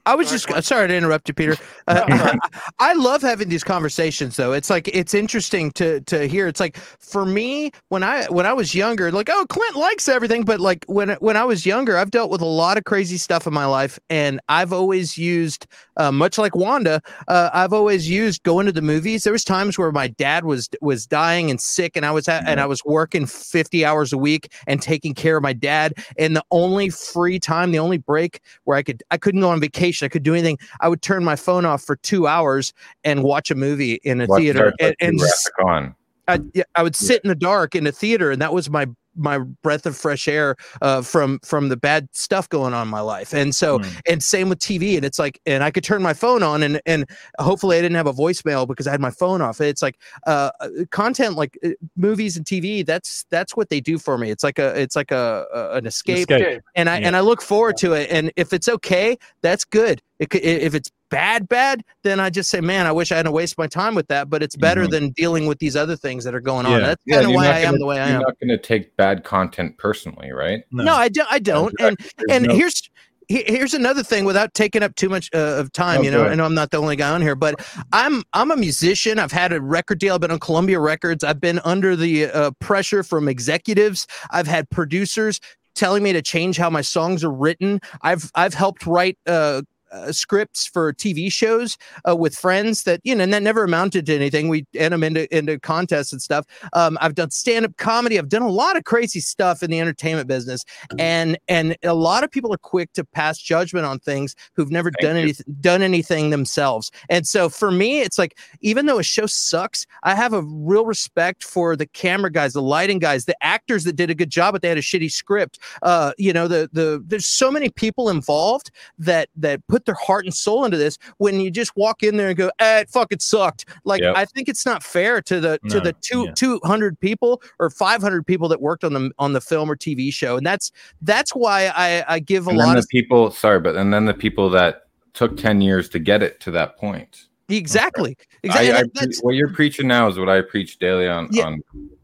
I 0.05 0.15
was 0.15 0.29
just 0.29 0.47
sorry 0.65 0.87
to 0.87 0.95
interrupt 0.95 1.27
you, 1.27 1.33
Peter. 1.33 1.57
Uh, 1.87 2.37
I 2.79 2.93
love 2.93 3.23
having 3.23 3.49
these 3.49 3.63
conversations, 3.63 4.35
though. 4.37 4.53
It's 4.53 4.69
like 4.69 4.87
it's 4.89 5.15
interesting 5.15 5.71
to 5.71 5.99
to 6.01 6.27
hear. 6.27 6.47
It's 6.47 6.59
like 6.59 6.77
for 6.77 7.25
me 7.25 7.71
when 7.89 8.03
I 8.03 8.25
when 8.25 8.45
I 8.45 8.53
was 8.53 8.75
younger, 8.75 9.11
like 9.11 9.29
oh 9.31 9.45
Clint 9.49 9.75
likes 9.75 10.07
everything, 10.07 10.43
but 10.43 10.59
like 10.59 10.85
when 10.85 11.09
when 11.19 11.35
I 11.35 11.43
was 11.43 11.65
younger, 11.65 11.97
I've 11.97 12.11
dealt 12.11 12.29
with 12.29 12.39
a 12.39 12.45
lot 12.45 12.77
of 12.77 12.83
crazy 12.83 13.17
stuff 13.17 13.47
in 13.47 13.53
my 13.53 13.65
life, 13.65 13.97
and 14.09 14.39
I've 14.47 14.71
always 14.71 15.17
used, 15.17 15.65
uh, 15.97 16.11
much 16.11 16.37
like 16.37 16.55
Wanda, 16.55 17.01
uh, 17.27 17.49
I've 17.51 17.73
always 17.73 18.09
used 18.09 18.43
going 18.43 18.67
to 18.67 18.71
the 18.71 18.81
movies. 18.81 19.23
There 19.23 19.33
was 19.33 19.43
times 19.43 19.77
where 19.77 19.91
my 19.91 20.07
dad 20.07 20.45
was 20.45 20.69
was 20.81 21.07
dying 21.07 21.49
and 21.49 21.59
sick, 21.59 21.97
and 21.97 22.05
I 22.05 22.11
was 22.11 22.27
at, 22.27 22.47
and 22.47 22.59
I 22.59 22.67
was 22.67 22.85
working 22.85 23.25
fifty 23.25 23.83
hours 23.83 24.13
a 24.13 24.17
week 24.19 24.53
and 24.67 24.81
taking 24.81 25.15
care 25.15 25.35
of 25.37 25.43
my 25.43 25.53
dad, 25.53 25.93
and 26.17 26.35
the 26.35 26.43
only 26.51 26.89
free 26.89 27.39
time, 27.39 27.71
the 27.71 27.79
only 27.79 27.97
break 27.97 28.39
where 28.65 28.77
I 28.77 28.83
could 28.83 29.03
I 29.09 29.17
couldn't 29.17 29.41
go 29.41 29.49
on 29.49 29.59
vacation, 29.59 29.70
I 30.03 30.07
could 30.07 30.23
do 30.23 30.33
anything. 30.33 30.59
I 30.79 30.87
would 30.87 31.01
turn 31.01 31.23
my 31.23 31.35
phone 31.35 31.65
off 31.65 31.83
for 31.83 31.95
two 31.97 32.27
hours 32.27 32.73
and 33.03 33.23
watch 33.23 33.51
a 33.51 33.55
movie 33.55 33.99
in 34.03 34.21
a 34.21 34.25
Watch 34.25 34.41
theater, 34.41 34.73
and, 34.79 34.95
and 35.01 35.19
on. 35.63 35.95
I, 36.27 36.39
yeah, 36.53 36.63
I 36.75 36.83
would 36.83 36.95
sit 36.95 37.23
in 37.23 37.27
the 37.27 37.35
dark 37.35 37.75
in 37.75 37.85
a 37.87 37.91
theater, 37.91 38.31
and 38.31 38.41
that 38.41 38.53
was 38.53 38.69
my 38.69 38.87
my 39.15 39.37
breath 39.37 39.85
of 39.85 39.95
fresh 39.97 40.27
air 40.27 40.55
uh, 40.81 41.01
from 41.01 41.39
from 41.43 41.69
the 41.69 41.77
bad 41.77 42.07
stuff 42.13 42.47
going 42.49 42.73
on 42.73 42.83
in 42.83 42.87
my 42.87 43.01
life. 43.01 43.33
And 43.33 43.53
so, 43.53 43.79
Hmm. 43.79 43.89
and 44.07 44.23
same 44.23 44.49
with 44.49 44.59
TV. 44.59 44.95
And 44.95 45.05
it's 45.05 45.19
like, 45.19 45.39
and 45.45 45.63
I 45.63 45.71
could 45.71 45.83
turn 45.83 46.01
my 46.01 46.13
phone 46.13 46.43
on, 46.43 46.63
and 46.63 46.79
and 46.85 47.05
hopefully 47.39 47.77
I 47.77 47.81
didn't 47.81 47.95
have 47.97 48.07
a 48.07 48.13
voicemail 48.13 48.67
because 48.67 48.87
I 48.87 48.91
had 48.91 49.01
my 49.01 49.11
phone 49.11 49.41
off. 49.41 49.59
It's 49.61 49.81
like 49.81 49.97
uh, 50.27 50.51
uh, 50.59 50.69
content 50.91 51.35
like 51.35 51.57
uh, 51.65 51.69
movies 51.95 52.37
and 52.37 52.45
TV. 52.45 52.85
That's 52.85 53.25
that's 53.29 53.55
what 53.57 53.69
they 53.69 53.81
do 53.81 53.97
for 53.99 54.17
me. 54.17 54.31
It's 54.31 54.43
like 54.43 54.59
a 54.59 54.79
it's 54.79 54.95
like 54.95 55.11
a, 55.11 55.45
a 55.53 55.71
an 55.77 55.85
escape, 55.85 56.29
Escape. 56.31 56.61
and 56.75 56.89
I 56.89 56.99
Yeah. 56.99 57.07
and 57.07 57.15
I 57.17 57.19
look 57.21 57.41
forward 57.41 57.77
to 57.77 57.93
it. 57.93 58.09
And 58.11 58.31
if 58.35 58.53
it's 58.53 58.69
okay, 58.69 59.17
that's 59.41 59.65
good. 59.65 60.01
It, 60.19 60.29
could- 60.29 60.43
if 60.43 60.75
it's 60.75 60.89
bad, 61.11 61.47
bad, 61.47 61.83
then 62.01 62.19
I 62.19 62.31
just 62.31 62.49
say, 62.49 62.59
man, 62.61 62.87
I 62.87 62.91
wish 62.91 63.11
I 63.11 63.17
hadn't 63.17 63.33
wasted 63.33 63.59
my 63.59 63.67
time 63.67 63.93
with 63.93 64.07
that. 64.07 64.29
But 64.31 64.41
it's 64.41 64.55
better 64.55 64.85
Mhm. 64.85 64.89
than 64.91 65.09
dealing 65.11 65.45
with 65.45 65.59
these 65.59 65.75
other 65.75 65.95
things 65.95 66.23
that 66.23 66.33
are 66.33 66.39
going 66.41 66.65
on. 66.65 66.81
That's 66.81 67.03
Yeah, 67.05 67.17
kind 67.17 67.27
of 67.27 67.33
why 67.35 67.47
I 67.47 67.59
am 67.59 67.65
gonna- 67.65 67.77
the 67.77 67.85
way 67.85 67.99
I 67.99 68.03
am. 68.05 68.07
You're 68.07 68.15
am. 68.15 68.21
not 68.23 68.39
going 68.39 68.49
to 68.49 68.57
take 68.57 68.97
bad 68.97 69.23
content 69.23 69.77
personally, 69.77 70.31
right? 70.31 70.63
No, 70.71 70.95
I 70.95 71.09
don't. 71.09 71.27
I 71.31 71.37
don't. 71.37 71.73
And 71.79 71.97
and 72.31 72.47
no- 72.47 72.55
here's 72.55 72.81
here's 73.29 73.73
another 73.73 74.03
thing 74.03 74.25
without 74.25 74.53
taking 74.53 74.83
up 74.83 74.93
too 74.95 75.07
much 75.07 75.29
uh, 75.33 75.37
of 75.37 75.71
time. 75.71 75.99
Oh, 75.99 76.03
you 76.03 76.11
know. 76.11 76.25
I 76.25 76.35
know 76.35 76.43
I'm 76.43 76.53
not 76.53 76.71
the 76.71 76.77
only 76.77 76.97
guy 76.97 77.11
on 77.11 77.21
here, 77.21 77.35
but 77.35 77.55
I'm 77.93 78.23
I'm 78.33 78.51
a 78.51 78.57
musician. 78.57 79.19
I've 79.19 79.31
had 79.31 79.53
a 79.53 79.61
record 79.61 79.99
deal. 79.99 80.15
I've 80.15 80.21
been 80.21 80.31
on 80.31 80.39
Columbia 80.39 80.79
Records. 80.79 81.23
I've 81.23 81.39
been 81.39 81.59
under 81.63 81.95
the 81.95 82.25
uh, 82.25 82.51
pressure 82.59 83.03
from 83.03 83.27
executives. 83.29 84.05
I've 84.31 84.47
had 84.47 84.69
producers 84.69 85.39
telling 85.75 86.03
me 86.03 86.11
to 86.11 86.21
change 86.21 86.57
how 86.57 86.69
my 86.69 86.81
songs 86.81 87.23
are 87.23 87.31
written. 87.31 87.79
I've 88.01 88.29
I've 88.35 88.53
helped 88.53 88.85
write. 88.85 89.17
Uh, 89.25 89.61
uh, 89.91 90.11
scripts 90.11 90.65
for 90.65 90.93
TV 90.93 91.31
shows 91.31 91.77
uh, 92.07 92.15
with 92.15 92.35
friends 92.35 92.83
that 92.83 93.01
you 93.03 93.15
know, 93.15 93.23
and 93.23 93.33
that 93.33 93.43
never 93.43 93.63
amounted 93.63 94.05
to 94.05 94.15
anything. 94.15 94.47
We 94.47 94.65
enter 94.75 94.91
them 94.91 95.03
into 95.03 95.37
into 95.37 95.59
contests 95.59 96.11
and 96.11 96.21
stuff. 96.21 96.45
Um, 96.73 96.97
I've 97.01 97.15
done 97.15 97.31
stand 97.31 97.65
up 97.65 97.77
comedy. 97.77 98.17
I've 98.17 98.29
done 98.29 98.41
a 98.41 98.49
lot 98.49 98.77
of 98.77 98.83
crazy 98.83 99.19
stuff 99.19 99.63
in 99.63 99.71
the 99.71 99.79
entertainment 99.79 100.27
business, 100.27 100.63
and 100.97 101.37
and 101.47 101.75
a 101.83 101.93
lot 101.93 102.23
of 102.23 102.31
people 102.31 102.53
are 102.53 102.57
quick 102.57 102.93
to 102.93 103.03
pass 103.03 103.37
judgment 103.37 103.85
on 103.85 103.99
things 103.99 104.35
who've 104.55 104.71
never 104.71 104.91
done 105.01 105.15
anything 105.15 105.45
done 105.59 105.81
anything 105.81 106.29
themselves. 106.29 106.91
And 107.09 107.27
so 107.27 107.49
for 107.49 107.71
me, 107.71 108.01
it's 108.01 108.17
like 108.17 108.37
even 108.61 108.85
though 108.85 108.99
a 108.99 109.03
show 109.03 109.25
sucks, 109.25 109.85
I 110.03 110.15
have 110.15 110.33
a 110.33 110.41
real 110.41 110.85
respect 110.85 111.43
for 111.43 111.75
the 111.75 111.85
camera 111.85 112.31
guys, 112.31 112.53
the 112.53 112.61
lighting 112.61 112.99
guys, 112.99 113.25
the 113.25 113.35
actors 113.43 113.83
that 113.83 113.95
did 113.95 114.09
a 114.09 114.15
good 114.15 114.29
job, 114.29 114.53
but 114.53 114.61
they 114.61 114.69
had 114.69 114.77
a 114.77 114.81
shitty 114.81 115.11
script. 115.11 115.59
Uh, 115.81 116.13
you 116.17 116.33
know, 116.33 116.47
the 116.47 116.69
the 116.71 117.03
there's 117.05 117.25
so 117.25 117.51
many 117.51 117.69
people 117.69 118.09
involved 118.09 118.71
that 118.97 119.29
that 119.35 119.65
put 119.67 119.80
their 119.85 119.95
heart 119.95 120.25
and 120.25 120.33
soul 120.33 120.65
into 120.65 120.77
this. 120.77 120.97
When 121.17 121.39
you 121.39 121.51
just 121.51 121.75
walk 121.75 122.03
in 122.03 122.17
there 122.17 122.29
and 122.29 122.37
go, 122.37 122.51
eh, 122.59 122.79
it 122.81 122.89
fucking 122.89 123.19
sucked. 123.19 123.65
Like 123.83 124.01
Yep. 124.01 124.15
I 124.15 124.25
think 124.25 124.47
it's 124.49 124.65
not 124.65 124.83
fair 124.83 125.21
to 125.23 125.39
the 125.39 125.59
to 125.69 125.75
No, 125.77 125.79
the 125.81 125.93
two 126.01 126.31
two 126.33 126.59
hundred 126.63 126.99
people 126.99 127.41
or 127.59 127.69
five 127.69 128.01
hundred 128.01 128.25
people 128.25 128.47
that 128.49 128.61
worked 128.61 128.83
on 128.83 128.93
the 128.93 129.11
on 129.19 129.33
the 129.33 129.41
film 129.41 129.69
or 129.71 129.75
TV 129.75 130.11
show, 130.13 130.37
and 130.37 130.45
that's 130.45 130.71
that's 131.01 131.31
why 131.31 131.71
I 131.75 132.03
I 132.15 132.19
give 132.19 132.47
a 132.47 132.49
And 132.51 132.59
lot 132.59 132.73
the 132.73 132.79
of 132.79 132.87
people, 132.89 133.31
sorry, 133.31 133.59
but 133.59 133.75
and 133.75 133.93
then 133.93 134.05
the 134.05 134.13
people 134.13 134.49
that 134.51 134.87
took 135.13 135.35
10 135.35 135.59
years 135.59 135.89
to 135.89 135.99
get 135.99 136.23
it 136.23 136.39
to 136.39 136.51
that 136.51 136.77
point. 136.77 137.27
exactly 137.49 138.15
exactly. 138.43 138.71
I, 138.71 138.77
I, 138.79 138.83
that's- 138.93 139.19
what 139.21 139.35
you're 139.35 139.51
preaching 139.51 139.87
now 139.87 140.07
is 140.07 140.17
what 140.17 140.29
I 140.29 140.41
preach 140.41 140.79
daily 140.79 141.07
on, 141.07 141.27
Yeah. 141.31 141.47
on 141.47 141.61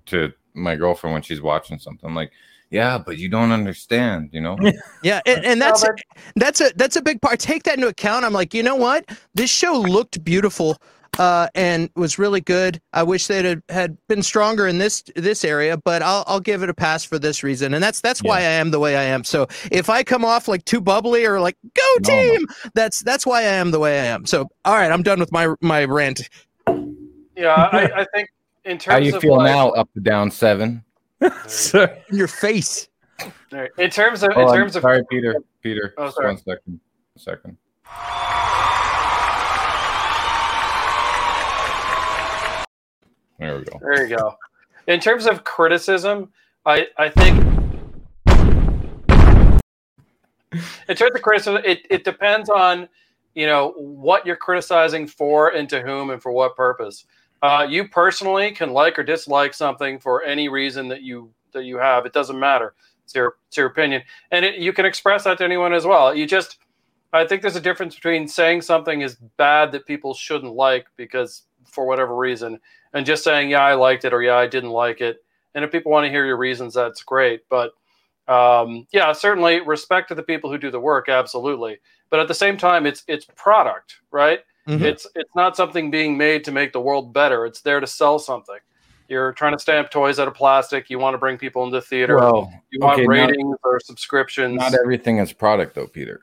to 0.08 0.34
my 0.54 0.76
girlfriend 0.76 1.14
when 1.14 1.22
she's 1.22 1.42
watching 1.42 1.80
something. 1.80 2.14
Like, 2.14 2.32
yeah, 2.70 2.98
but 2.98 3.18
you 3.18 3.30
don't 3.30 3.52
understand, 3.52 4.30
you 4.32 4.42
know? 4.42 4.58
Yeah, 5.04 5.22
and, 5.26 5.46
and 5.46 5.62
that's 5.62 5.86
that's 6.36 6.60
a 6.60 6.72
that's 6.76 6.96
a 6.96 7.02
big 7.02 7.22
part. 7.22 7.40
Take 7.40 7.64
that 7.64 7.76
into 7.76 7.88
account. 7.88 8.26
I'm 8.26 8.34
like, 8.34 8.54
you 8.54 8.64
know 8.64 8.76
what? 8.76 9.06
This 9.36 9.50
show 9.50 9.74
looked 9.74 10.24
beautiful 10.24 10.78
uh, 11.18 11.48
and 11.56 11.90
was 11.96 12.20
really 12.20 12.42
good. 12.42 12.82
I 12.94 13.04
wish 13.04 13.28
they'd 13.28 13.46
had, 13.46 13.64
had 13.70 13.98
been 14.08 14.24
stronger 14.24 14.68
in 14.68 14.78
this 14.78 15.04
this 15.16 15.46
area, 15.46 15.78
but 15.78 16.02
I'll 16.02 16.24
I'll 16.28 16.40
give 16.40 16.64
it 16.64 16.70
a 16.70 16.74
pass 16.74 17.04
for 17.04 17.20
this 17.20 17.44
reason, 17.44 17.74
and 17.74 17.82
that's 17.82 18.02
that's 18.02 18.22
why 18.22 18.40
I 18.40 18.42
am 18.42 18.72
the 18.72 18.80
way 18.80 18.98
I 18.98 19.04
am. 19.04 19.24
So 19.24 19.48
if 19.72 19.90
I 19.90 20.04
come 20.04 20.26
off 20.26 20.48
like 20.48 20.66
too 20.66 20.82
bubbly 20.82 21.26
or 21.26 21.40
like 21.40 21.58
go 21.74 22.00
team, 22.04 22.48
that's 22.74 23.02
that's 23.02 23.26
why 23.26 23.42
I 23.42 23.54
am 23.54 23.72
the 23.72 23.80
way 23.80 24.00
I 24.00 24.06
am. 24.06 24.26
So 24.26 24.48
all 24.66 24.76
right, 24.76 24.92
I'm 24.92 25.04
done 25.04 25.20
with 25.20 25.32
my 25.32 25.54
my 25.62 25.86
rant. 25.86 26.30
Yeah, 27.36 27.70
I, 27.72 28.02
I 28.02 28.06
think 28.14 28.30
in 28.66 28.78
terms 28.78 28.94
How 28.94 28.98
you 28.98 29.16
of 29.16 29.22
feel 29.22 29.38
like, 29.38 29.46
now? 29.52 29.70
Up 29.70 29.92
to 29.94 30.00
down 30.00 30.32
seven. 30.32 30.84
In 31.22 31.90
your 32.12 32.28
face. 32.28 32.90
All 33.22 33.32
right, 33.52 33.72
In 33.80 33.90
terms 33.90 34.22
of 34.24 34.30
Oh, 34.36 34.42
in 34.42 34.48
I'm 34.50 34.56
terms 34.56 34.76
of 34.76 34.84
sorry, 34.84 35.04
Peter. 35.10 35.36
Peter. 35.64 35.94
Oh, 35.98 36.10
sorry. 36.12 36.28
One 36.28 36.38
second. 36.38 36.80
One 37.16 37.18
second. 37.18 37.58
There 43.40 43.58
we 43.58 43.64
go. 43.66 43.80
There 43.80 44.08
you 44.08 44.18
go. 44.18 44.36
In 44.88 45.00
terms 45.00 45.26
of 45.28 45.44
criticism, 45.44 46.32
I 46.66 46.88
I 46.98 47.10
think 47.10 47.38
in 50.90 50.96
terms 50.96 51.16
of 51.16 51.22
criticism, 51.22 51.62
it, 51.64 51.86
it 51.90 52.04
depends 52.04 52.50
on 52.50 52.88
you 53.36 53.46
know 53.46 53.74
what 53.78 54.26
you're 54.26 54.36
criticizing 54.38 55.06
for 55.08 55.50
and 55.50 55.70
to 55.70 55.82
whom 55.82 56.10
and 56.10 56.22
for 56.22 56.32
what 56.32 56.56
purpose. 56.56 57.06
Uh, 57.42 57.66
you 57.70 57.88
personally 57.88 58.52
can 58.52 58.72
like 58.72 58.98
or 58.98 59.04
dislike 59.04 59.54
something 59.54 60.00
for 60.00 60.24
any 60.24 60.50
reason 60.50 60.88
that 60.88 61.04
you 61.04 61.32
that 61.54 61.66
you 61.66 61.78
have. 61.78 62.06
It 62.06 62.14
doesn't 62.14 62.40
matter. 62.40 62.74
It's 63.06 63.16
your 63.16 63.36
it's 63.48 63.58
your 63.58 63.68
opinion, 63.68 64.04
and 64.32 64.44
it, 64.44 64.56
you 64.56 64.74
can 64.74 64.86
express 64.86 65.24
that 65.24 65.38
to 65.38 65.44
anyone 65.44 65.74
as 65.74 65.86
well. 65.86 66.14
You 66.14 66.26
just 66.26 66.58
I 67.14 67.26
think 67.26 67.42
there's 67.42 67.56
a 67.56 67.62
difference 67.62 67.96
between 67.96 68.28
saying 68.28 68.62
something 68.64 69.02
is 69.02 69.16
bad 69.38 69.72
that 69.72 69.86
people 69.86 70.14
shouldn't 70.14 70.54
like 70.54 70.88
because 70.98 71.44
for 71.66 71.86
whatever 71.86 72.16
reason, 72.16 72.60
and 72.94 73.06
just 73.06 73.24
saying 73.24 73.50
yeah 73.50 73.62
I 73.62 73.76
liked 73.76 74.04
it 74.04 74.14
or 74.14 74.22
yeah 74.22 74.36
I 74.36 74.48
didn't 74.48 74.72
like 74.72 75.02
it. 75.02 75.24
And 75.56 75.64
if 75.64 75.72
people 75.72 75.92
want 75.92 76.06
to 76.06 76.12
hear 76.12 76.26
your 76.26 76.38
reasons, 76.38 76.74
that's 76.74 77.04
great. 77.04 77.42
But 77.50 77.72
um, 78.28 78.88
yeah, 78.92 79.12
certainly 79.14 79.62
respect 79.62 80.10
to 80.10 80.16
the 80.16 80.24
people 80.24 80.52
who 80.52 80.58
do 80.58 80.70
the 80.70 80.80
work, 80.80 81.08
absolutely. 81.08 81.80
But 82.10 82.20
at 82.20 82.28
the 82.28 82.34
same 82.34 82.58
time, 82.58 82.86
it's 82.86 83.04
it's 83.08 83.26
product, 83.36 83.98
right? 84.12 84.40
Mhm. 84.68 84.82
It's 84.82 85.08
it's 85.16 85.34
not 85.36 85.56
something 85.56 85.90
being 85.90 86.18
made 86.18 86.44
to 86.46 86.52
make 86.52 86.74
the 86.74 86.82
world 86.82 87.14
better. 87.14 87.46
It's 87.46 87.62
there 87.62 87.80
to 87.80 87.88
sell 87.88 88.20
something. 88.20 88.58
You're 89.08 89.32
trying 89.32 89.54
to 89.54 89.60
stamp 89.60 89.90
toys 89.90 90.20
out 90.20 90.28
of 90.28 90.34
plastic. 90.34 90.90
You 90.90 91.00
want 91.00 91.14
to 91.14 91.18
bring 91.18 91.38
people 91.38 91.64
into 91.66 91.82
theater. 91.82 92.18
Well, 92.18 92.52
you 92.72 92.80
want 92.82 92.96
okay, 92.96 93.04
not- 93.04 93.30
ratings 93.30 93.58
or 93.64 93.80
subscriptions. 93.80 94.58
Not 94.58 94.74
everything 94.74 95.20
is 95.20 95.32
product, 95.32 95.76
though, 95.76 95.88
Peter. 95.88 96.22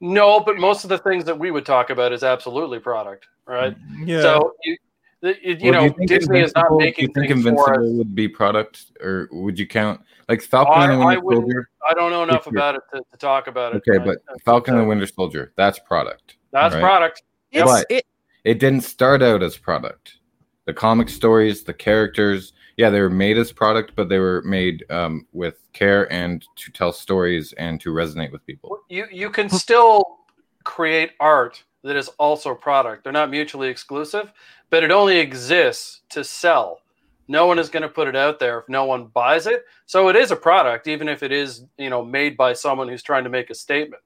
No, 0.00 0.38
but 0.40 0.58
most 0.58 0.84
of 0.84 0.88
the 0.90 0.98
things 0.98 1.24
that 1.24 1.38
we 1.38 1.50
would 1.50 1.66
talk 1.66 1.90
about 1.90 2.12
is 2.12 2.22
absolutely 2.22 2.78
product, 2.78 3.26
right? 3.46 3.76
Yeah. 4.04 4.20
So 4.22 4.52
you, 4.64 4.76
you, 5.22 5.34
you 5.42 5.70
Well, 5.72 5.82
know, 5.88 5.92
think 5.92 6.08
Disney 6.08 6.40
is 6.40 6.52
not 6.54 6.70
Invincible- 6.70 6.78
do 6.78 6.84
making 6.84 7.02
you 7.02 7.08
think 7.14 7.28
things 7.28 7.42
for 7.42 7.48
Invincible 7.50 7.90
us. 7.92 7.98
would 7.98 8.14
be 8.14 8.28
product, 8.28 8.84
or 9.00 9.28
would 9.32 9.58
you 9.58 9.66
count 9.66 10.00
like 10.28 10.42
Falcon 10.42 10.74
I, 10.74 10.92
and 10.92 11.00
the 11.02 11.06
Winter 11.06 11.20
wouldn't. 11.22 11.44
Soldier? 11.44 11.68
I 11.88 11.94
don't 11.94 12.10
know 12.12 12.22
enough 12.22 12.46
about 12.46 12.76
it 12.76 12.82
to, 12.94 13.02
to 13.10 13.16
talk 13.18 13.46
about 13.48 13.74
it. 13.74 13.82
Okay, 13.88 13.98
right? 13.98 14.18
but 14.28 14.42
Falcon 14.44 14.74
and 14.74 14.82
the 14.84 14.86
Winter 14.88 15.06
Soldier, 15.06 15.52
that's 15.56 15.78
product. 15.80 16.36
That's 16.52 16.74
right? 16.74 16.80
product. 16.80 17.22
Yep. 17.52 17.66
But 17.66 17.86
It- 17.90 18.06
it 18.44 18.58
didn't 18.58 18.82
start 18.82 19.22
out 19.22 19.42
as 19.42 19.56
product. 19.56 20.16
The 20.64 20.74
comic 20.74 21.08
stories, 21.08 21.64
the 21.64 21.74
characters, 21.74 22.52
yeah, 22.76 22.90
they 22.90 23.00
were 23.00 23.10
made 23.10 23.36
as 23.38 23.52
product, 23.52 23.92
but 23.94 24.08
they 24.08 24.18
were 24.18 24.42
made 24.42 24.84
um, 24.90 25.26
with 25.32 25.58
care 25.72 26.10
and 26.12 26.44
to 26.56 26.72
tell 26.72 26.92
stories 26.92 27.52
and 27.54 27.80
to 27.80 27.90
resonate 27.90 28.32
with 28.32 28.44
people. 28.46 28.78
you 28.88 29.06
you 29.10 29.30
can 29.30 29.48
still 29.48 30.18
create 30.64 31.12
art 31.20 31.62
that 31.82 31.96
is 31.96 32.08
also 32.18 32.54
product. 32.54 33.04
They're 33.04 33.12
not 33.12 33.30
mutually 33.30 33.68
exclusive, 33.68 34.32
but 34.70 34.84
it 34.84 34.90
only 34.90 35.18
exists 35.18 36.02
to 36.10 36.22
sell. 36.24 36.80
No 37.28 37.46
one 37.46 37.58
is 37.58 37.68
going 37.68 37.82
to 37.82 37.88
put 37.88 38.08
it 38.08 38.16
out 38.16 38.38
there 38.38 38.58
if 38.60 38.68
no 38.68 38.84
one 38.84 39.06
buys 39.06 39.46
it. 39.46 39.64
So 39.86 40.08
it 40.08 40.16
is 40.16 40.30
a 40.30 40.36
product, 40.36 40.86
even 40.86 41.08
if 41.08 41.22
it 41.22 41.32
is 41.32 41.64
you 41.78 41.90
know 41.90 42.04
made 42.04 42.36
by 42.36 42.52
someone 42.52 42.88
who's 42.88 43.02
trying 43.02 43.24
to 43.24 43.30
make 43.30 43.50
a 43.50 43.54
statement. 43.54 44.02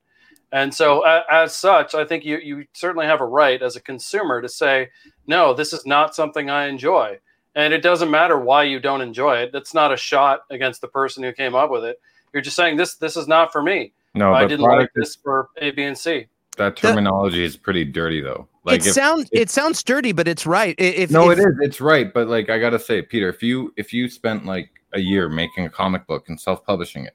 And 0.52 0.72
so, 0.72 1.04
a- 1.04 1.24
as 1.30 1.54
such, 1.56 1.94
I 1.94 2.04
think 2.04 2.24
you 2.24 2.38
you 2.38 2.64
certainly 2.72 3.06
have 3.06 3.20
a 3.20 3.26
right 3.26 3.60
as 3.60 3.76
a 3.76 3.80
consumer 3.80 4.40
to 4.40 4.48
say, 4.48 4.88
no, 5.26 5.52
this 5.54 5.72
is 5.72 5.84
not 5.86 6.14
something 6.14 6.48
I 6.50 6.66
enjoy. 6.66 7.18
And 7.54 7.72
it 7.72 7.82
doesn't 7.82 8.10
matter 8.10 8.38
why 8.38 8.64
you 8.64 8.78
don't 8.78 9.00
enjoy 9.00 9.38
it. 9.38 9.50
That's 9.52 9.74
not 9.74 9.92
a 9.92 9.96
shot 9.96 10.40
against 10.50 10.82
the 10.82 10.88
person 10.88 11.22
who 11.22 11.32
came 11.32 11.54
up 11.54 11.70
with 11.70 11.84
it. 11.84 12.00
You're 12.32 12.42
just 12.42 12.56
saying 12.56 12.76
this 12.76 12.96
this 12.96 13.16
is 13.16 13.26
not 13.26 13.50
for 13.52 13.62
me. 13.62 13.92
No, 14.14 14.32
I 14.32 14.46
didn't 14.46 14.60
like 14.60 14.70
product 14.70 14.92
this 14.94 15.16
for 15.16 15.48
A, 15.58 15.70
B, 15.72 15.82
and 15.82 15.96
C. 15.96 16.26
that 16.56 16.76
terminology 16.76 17.44
is 17.44 17.56
pretty 17.56 17.84
dirty 17.84 18.20
though. 18.20 18.48
it 18.66 18.86
if- 18.86 18.92
sounds 18.92 19.28
it 19.32 19.50
sounds 19.50 19.82
dirty, 19.82 20.12
but 20.12 20.28
it's 20.28 20.46
right. 20.46 20.74
If, 20.78 21.10
no, 21.10 21.30
if, 21.30 21.38
it 21.38 21.42
is. 21.42 21.54
It's 21.60 21.80
right, 21.80 22.12
but 22.12 22.28
like 22.28 22.50
I 22.50 22.58
gotta 22.58 22.78
say, 22.78 23.02
Peter, 23.02 23.28
if 23.28 23.42
you 23.42 23.72
if 23.76 23.92
you 23.92 24.08
spent 24.08 24.46
like 24.46 24.70
a 24.92 25.00
year 25.00 25.28
making 25.28 25.66
a 25.66 25.70
comic 25.70 26.06
book 26.06 26.28
and 26.28 26.40
self 26.40 26.64
publishing 26.64 27.04
it, 27.04 27.14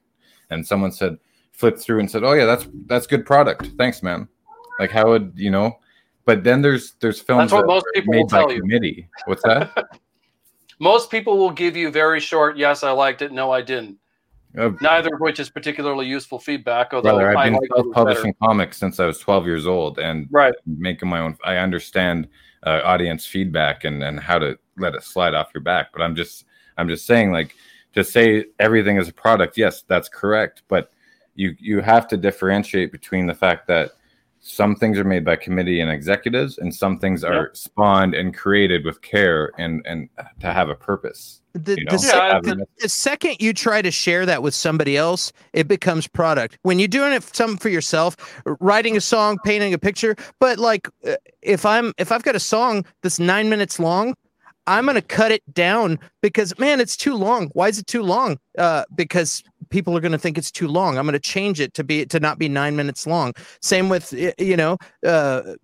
and 0.50 0.66
someone 0.66 0.92
said 0.92 1.18
flipped 1.52 1.80
through 1.80 2.00
and 2.00 2.10
said, 2.10 2.24
"Oh 2.24 2.32
yeah, 2.32 2.44
that's 2.44 2.66
that's 2.86 3.06
good 3.06 3.24
product. 3.24 3.70
Thanks, 3.78 4.02
man." 4.02 4.28
Like 4.80 4.90
how 4.90 5.08
would 5.08 5.32
you 5.36 5.50
know? 5.50 5.78
But 6.24 6.44
then 6.44 6.62
there's 6.62 6.94
there's 7.00 7.20
films 7.20 7.50
That's 7.50 7.52
what 7.52 7.60
that 7.62 7.66
most 7.68 7.84
are 7.86 7.92
people 7.94 8.12
made 8.12 8.18
will 8.20 8.26
by 8.28 8.38
tell 8.38 8.52
you. 8.52 8.60
committee. 8.60 9.08
What's 9.26 9.42
that? 9.44 9.70
Most 10.78 11.12
people 11.12 11.38
will 11.38 11.52
give 11.52 11.76
you 11.76 11.92
very 11.92 12.18
short, 12.18 12.56
yes, 12.56 12.82
I 12.82 12.90
liked 12.90 13.22
it, 13.22 13.30
no, 13.30 13.52
I 13.52 13.62
didn't. 13.62 13.98
Uh, 14.58 14.70
Neither 14.80 15.14
of 15.14 15.20
which 15.20 15.38
is 15.38 15.48
particularly 15.48 16.06
useful 16.06 16.40
feedback, 16.40 16.92
although 16.92 17.10
Brother, 17.18 17.36
I've 17.38 17.44
been 17.44 17.54
like 17.54 17.62
it 17.62 17.70
better. 17.70 17.82
self-publishing 17.84 18.34
comics 18.42 18.78
since 18.78 18.98
I 18.98 19.06
was 19.06 19.18
12 19.20 19.46
years 19.46 19.66
old, 19.68 20.00
and 20.00 20.26
right 20.32 20.52
making 20.66 21.08
my 21.08 21.20
own. 21.20 21.36
I 21.44 21.56
understand 21.58 22.28
uh, 22.64 22.80
audience 22.84 23.24
feedback 23.24 23.84
and 23.84 24.02
and 24.02 24.18
how 24.20 24.38
to 24.40 24.58
let 24.76 24.94
it 24.94 25.04
slide 25.04 25.34
off 25.34 25.50
your 25.54 25.62
back. 25.62 25.92
But 25.92 26.02
I'm 26.02 26.14
just 26.16 26.44
I'm 26.76 26.88
just 26.88 27.06
saying, 27.06 27.30
like, 27.30 27.54
to 27.94 28.02
say 28.04 28.46
everything 28.58 28.96
is 28.96 29.08
a 29.08 29.12
product, 29.12 29.56
yes, 29.56 29.82
that's 29.86 30.08
correct. 30.08 30.62
But 30.68 30.91
you 31.34 31.54
you 31.58 31.80
have 31.80 32.06
to 32.08 32.16
differentiate 32.16 32.92
between 32.92 33.26
the 33.26 33.34
fact 33.34 33.66
that 33.68 33.92
some 34.44 34.74
things 34.74 34.98
are 34.98 35.04
made 35.04 35.24
by 35.24 35.36
committee 35.36 35.80
and 35.80 35.88
executives, 35.88 36.58
and 36.58 36.74
some 36.74 36.98
things 36.98 37.22
are 37.22 37.50
spawned 37.54 38.12
and 38.12 38.36
created 38.36 38.84
with 38.84 39.00
care 39.00 39.52
and 39.56 39.82
and 39.86 40.08
to 40.40 40.52
have 40.52 40.68
a 40.68 40.74
purpose. 40.74 41.40
the, 41.52 41.76
you 41.78 41.86
the, 41.88 41.98
sec- 41.98 42.14
have 42.14 42.42
the, 42.42 42.66
the 42.80 42.88
second 42.88 43.36
you 43.38 43.52
try 43.52 43.80
to 43.80 43.92
share 43.92 44.26
that 44.26 44.42
with 44.42 44.52
somebody 44.52 44.96
else, 44.96 45.32
it 45.52 45.68
becomes 45.68 46.08
product. 46.08 46.58
When 46.62 46.80
you're 46.80 46.88
doing 46.88 47.12
it 47.12 47.22
something 47.22 47.58
for 47.58 47.68
yourself, 47.68 48.16
writing 48.58 48.96
a 48.96 49.00
song, 49.00 49.38
painting 49.44 49.74
a 49.74 49.78
picture, 49.78 50.16
but 50.40 50.58
like 50.58 50.88
uh, 51.06 51.14
if 51.40 51.64
I'm 51.64 51.92
if 51.96 52.10
I've 52.10 52.24
got 52.24 52.34
a 52.34 52.40
song 52.40 52.84
that's 53.02 53.20
nine 53.20 53.48
minutes 53.48 53.78
long, 53.78 54.14
I'm 54.66 54.86
gonna 54.86 55.02
cut 55.02 55.32
it 55.32 55.42
down 55.54 55.98
because 56.20 56.58
man, 56.58 56.80
it's 56.80 56.96
too 56.96 57.14
long. 57.14 57.48
Why 57.54 57.68
is 57.68 57.78
it 57.78 57.86
too 57.86 58.02
long? 58.02 58.38
Uh, 58.58 58.84
because 58.94 59.42
people 59.72 59.96
are 59.96 60.00
gonna 60.00 60.18
think 60.18 60.38
it's 60.38 60.52
too 60.52 60.68
long. 60.68 60.98
I'm 60.98 61.06
gonna 61.06 61.18
change 61.18 61.58
it 61.58 61.74
to 61.74 61.82
be 61.82 62.06
to 62.06 62.20
not 62.20 62.38
be 62.38 62.48
nine 62.48 62.76
minutes 62.76 63.06
long. 63.06 63.32
Same 63.60 63.88
with 63.88 64.12
you 64.38 64.56
know. 64.56 64.78
Uh, 65.04 65.54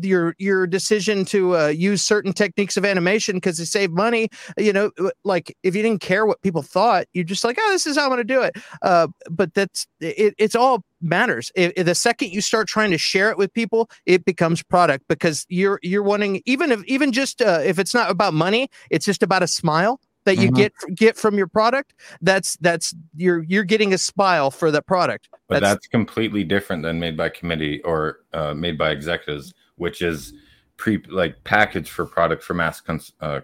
your 0.00 0.34
your 0.38 0.66
decision 0.66 1.24
to 1.24 1.56
uh, 1.56 1.66
use 1.66 2.02
certain 2.02 2.32
techniques 2.32 2.76
of 2.76 2.84
animation 2.84 3.36
because 3.36 3.58
they 3.58 3.64
save 3.64 3.90
money 3.90 4.28
you 4.56 4.72
know 4.72 4.90
like 5.24 5.56
if 5.62 5.74
you 5.74 5.82
didn't 5.82 6.00
care 6.00 6.26
what 6.26 6.40
people 6.42 6.62
thought 6.62 7.06
you're 7.12 7.24
just 7.24 7.44
like 7.44 7.56
oh 7.60 7.70
this 7.72 7.86
is 7.86 7.96
how 7.96 8.04
i'm 8.04 8.08
going 8.08 8.18
to 8.18 8.24
do 8.24 8.42
it 8.42 8.56
uh, 8.82 9.08
but 9.30 9.52
that's 9.54 9.86
it, 10.00 10.34
it's 10.38 10.54
all 10.54 10.84
matters 11.00 11.50
the 11.56 11.94
second 11.94 12.30
you 12.30 12.40
start 12.40 12.68
trying 12.68 12.90
to 12.90 12.98
share 12.98 13.30
it 13.30 13.38
with 13.38 13.52
people 13.52 13.88
it 14.06 14.24
becomes 14.24 14.62
product 14.62 15.04
because 15.08 15.44
you're 15.48 15.78
you're 15.82 16.02
wanting 16.02 16.42
even 16.44 16.70
if 16.72 16.84
even 16.84 17.12
just 17.12 17.40
uh, 17.42 17.60
if 17.64 17.78
it's 17.78 17.94
not 17.94 18.10
about 18.10 18.34
money 18.34 18.68
it's 18.90 19.06
just 19.06 19.22
about 19.22 19.42
a 19.42 19.48
smile 19.48 20.00
that 20.28 20.36
you 20.36 20.50
Mhm. 20.50 20.56
get 20.56 20.72
get 20.94 21.16
from 21.16 21.38
your 21.38 21.46
product 21.46 21.94
that's 22.20 22.56
that's 22.60 22.94
you're 23.16 23.42
you're 23.44 23.64
getting 23.64 23.94
a 23.94 23.98
smile 23.98 24.50
for 24.50 24.70
that 24.70 24.86
product 24.86 25.28
But 25.48 25.60
that's, 25.62 25.86
completely 25.86 26.44
different 26.44 26.82
than 26.82 27.00
made 27.00 27.16
by 27.16 27.30
committee 27.30 27.80
or 27.82 28.20
uh, 28.34 28.52
made 28.52 28.76
by 28.76 28.90
executives, 28.90 29.54
which 29.76 30.02
is 30.02 30.34
pre 30.76 31.02
like 31.08 31.42
packaged 31.44 31.88
for 31.88 32.04
product 32.04 32.42
for 32.42 32.52
mass. 32.52 32.80
Cons- 32.82 33.14
uh, 33.22 33.40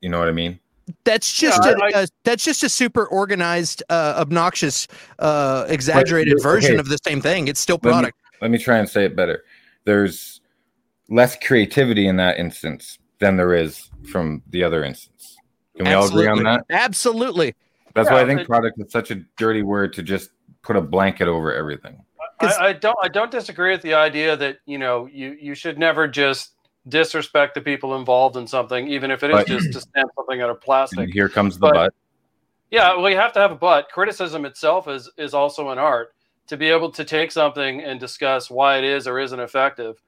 you 0.00 0.08
know 0.08 0.18
what 0.18 0.26
I 0.28 0.32
mean? 0.32 0.58
That's 1.04 1.32
just 1.32 1.64
Yeah, 1.64 1.74
a, 1.80 1.96
I- 1.98 2.02
a 2.02 2.06
that's 2.24 2.44
just 2.44 2.64
a 2.64 2.68
super 2.68 3.06
organized, 3.06 3.84
uh, 3.88 4.14
obnoxious, 4.18 4.88
uh, 5.20 5.64
exaggerated 5.68 6.34
But- 6.38 6.42
version 6.42 6.72
okay. 6.72 6.80
of 6.80 6.88
the 6.88 6.98
same 7.06 7.20
thing. 7.20 7.46
It's 7.46 7.60
still 7.60 7.76
Let 7.76 7.84
me- 7.84 7.90
product. 7.92 8.18
Let 8.42 8.50
me, 8.50 8.58
try 8.58 8.78
and 8.78 8.88
say 8.88 9.04
it 9.04 9.14
better. 9.14 9.44
There's 9.84 10.40
less 11.10 11.36
creativity 11.46 12.08
in 12.08 12.16
that 12.16 12.38
instance 12.38 12.98
than 13.20 13.36
there 13.36 13.54
is 13.54 13.90
from 14.10 14.42
the 14.48 14.64
other 14.64 14.82
instance. 14.82 15.29
Can 15.76 15.86
we 15.86 15.92
all 15.92 16.06
agree 16.06 16.26
on 16.26 16.42
that? 16.44 16.64
Absolutely. 16.70 17.54
That's 17.94 18.10
why 18.10 18.20
I 18.22 18.26
think 18.26 18.40
it- 18.40 18.46
product 18.46 18.78
is 18.80 18.90
such 18.92 19.10
a 19.10 19.16
dirty 19.36 19.62
word 19.62 19.92
to 19.94 20.02
just 20.02 20.30
put 20.62 20.76
a 20.76 20.80
blanket 20.80 21.28
over 21.28 21.52
everything. 21.54 22.04
I, 22.40 22.68
I 22.68 22.72
don't 22.72 22.96
I 23.02 23.08
don't 23.08 23.30
disagree 23.30 23.70
with 23.72 23.82
the 23.82 23.94
idea 23.94 24.36
that 24.36 24.58
you 24.64 24.78
know 24.78 25.06
you 25.06 25.36
you 25.40 25.54
should 25.54 25.78
never 25.78 26.08
just 26.08 26.52
disrespect 26.88 27.54
the 27.54 27.60
people 27.60 27.96
involved 27.96 28.36
in 28.36 28.46
something, 28.46 28.88
even 28.88 29.10
if 29.10 29.22
it 29.22 29.30
is 29.30 29.36
But- 29.36 29.46
just 29.46 29.72
to 29.72 29.80
stamp 29.80 30.10
something 30.16 30.40
out 30.40 30.48
of 30.50 30.60
plastic. 30.60 30.98
And 31.00 31.12
here 31.12 31.28
comes 31.28 31.56
the 31.56 31.60
But- 31.60 31.74
but. 31.74 31.94
Yeah, 32.70 32.94
well, 32.96 33.10
you 33.10 33.16
have 33.16 33.32
to 33.32 33.40
have 33.40 33.50
a 33.50 33.56
but. 33.56 33.88
Criticism 33.90 34.44
itself 34.44 34.86
is 34.88 35.10
is 35.18 35.34
also 35.34 35.70
an 35.70 35.78
art. 35.78 36.14
To 36.46 36.56
be 36.56 36.68
able 36.68 36.90
to 36.92 37.04
take 37.04 37.30
something 37.30 37.82
and 37.82 38.00
discuss 38.00 38.48
why 38.50 38.78
it 38.78 38.84
is 38.84 39.06
or 39.06 39.18
isn't 39.18 39.38
effective, 39.38 40.00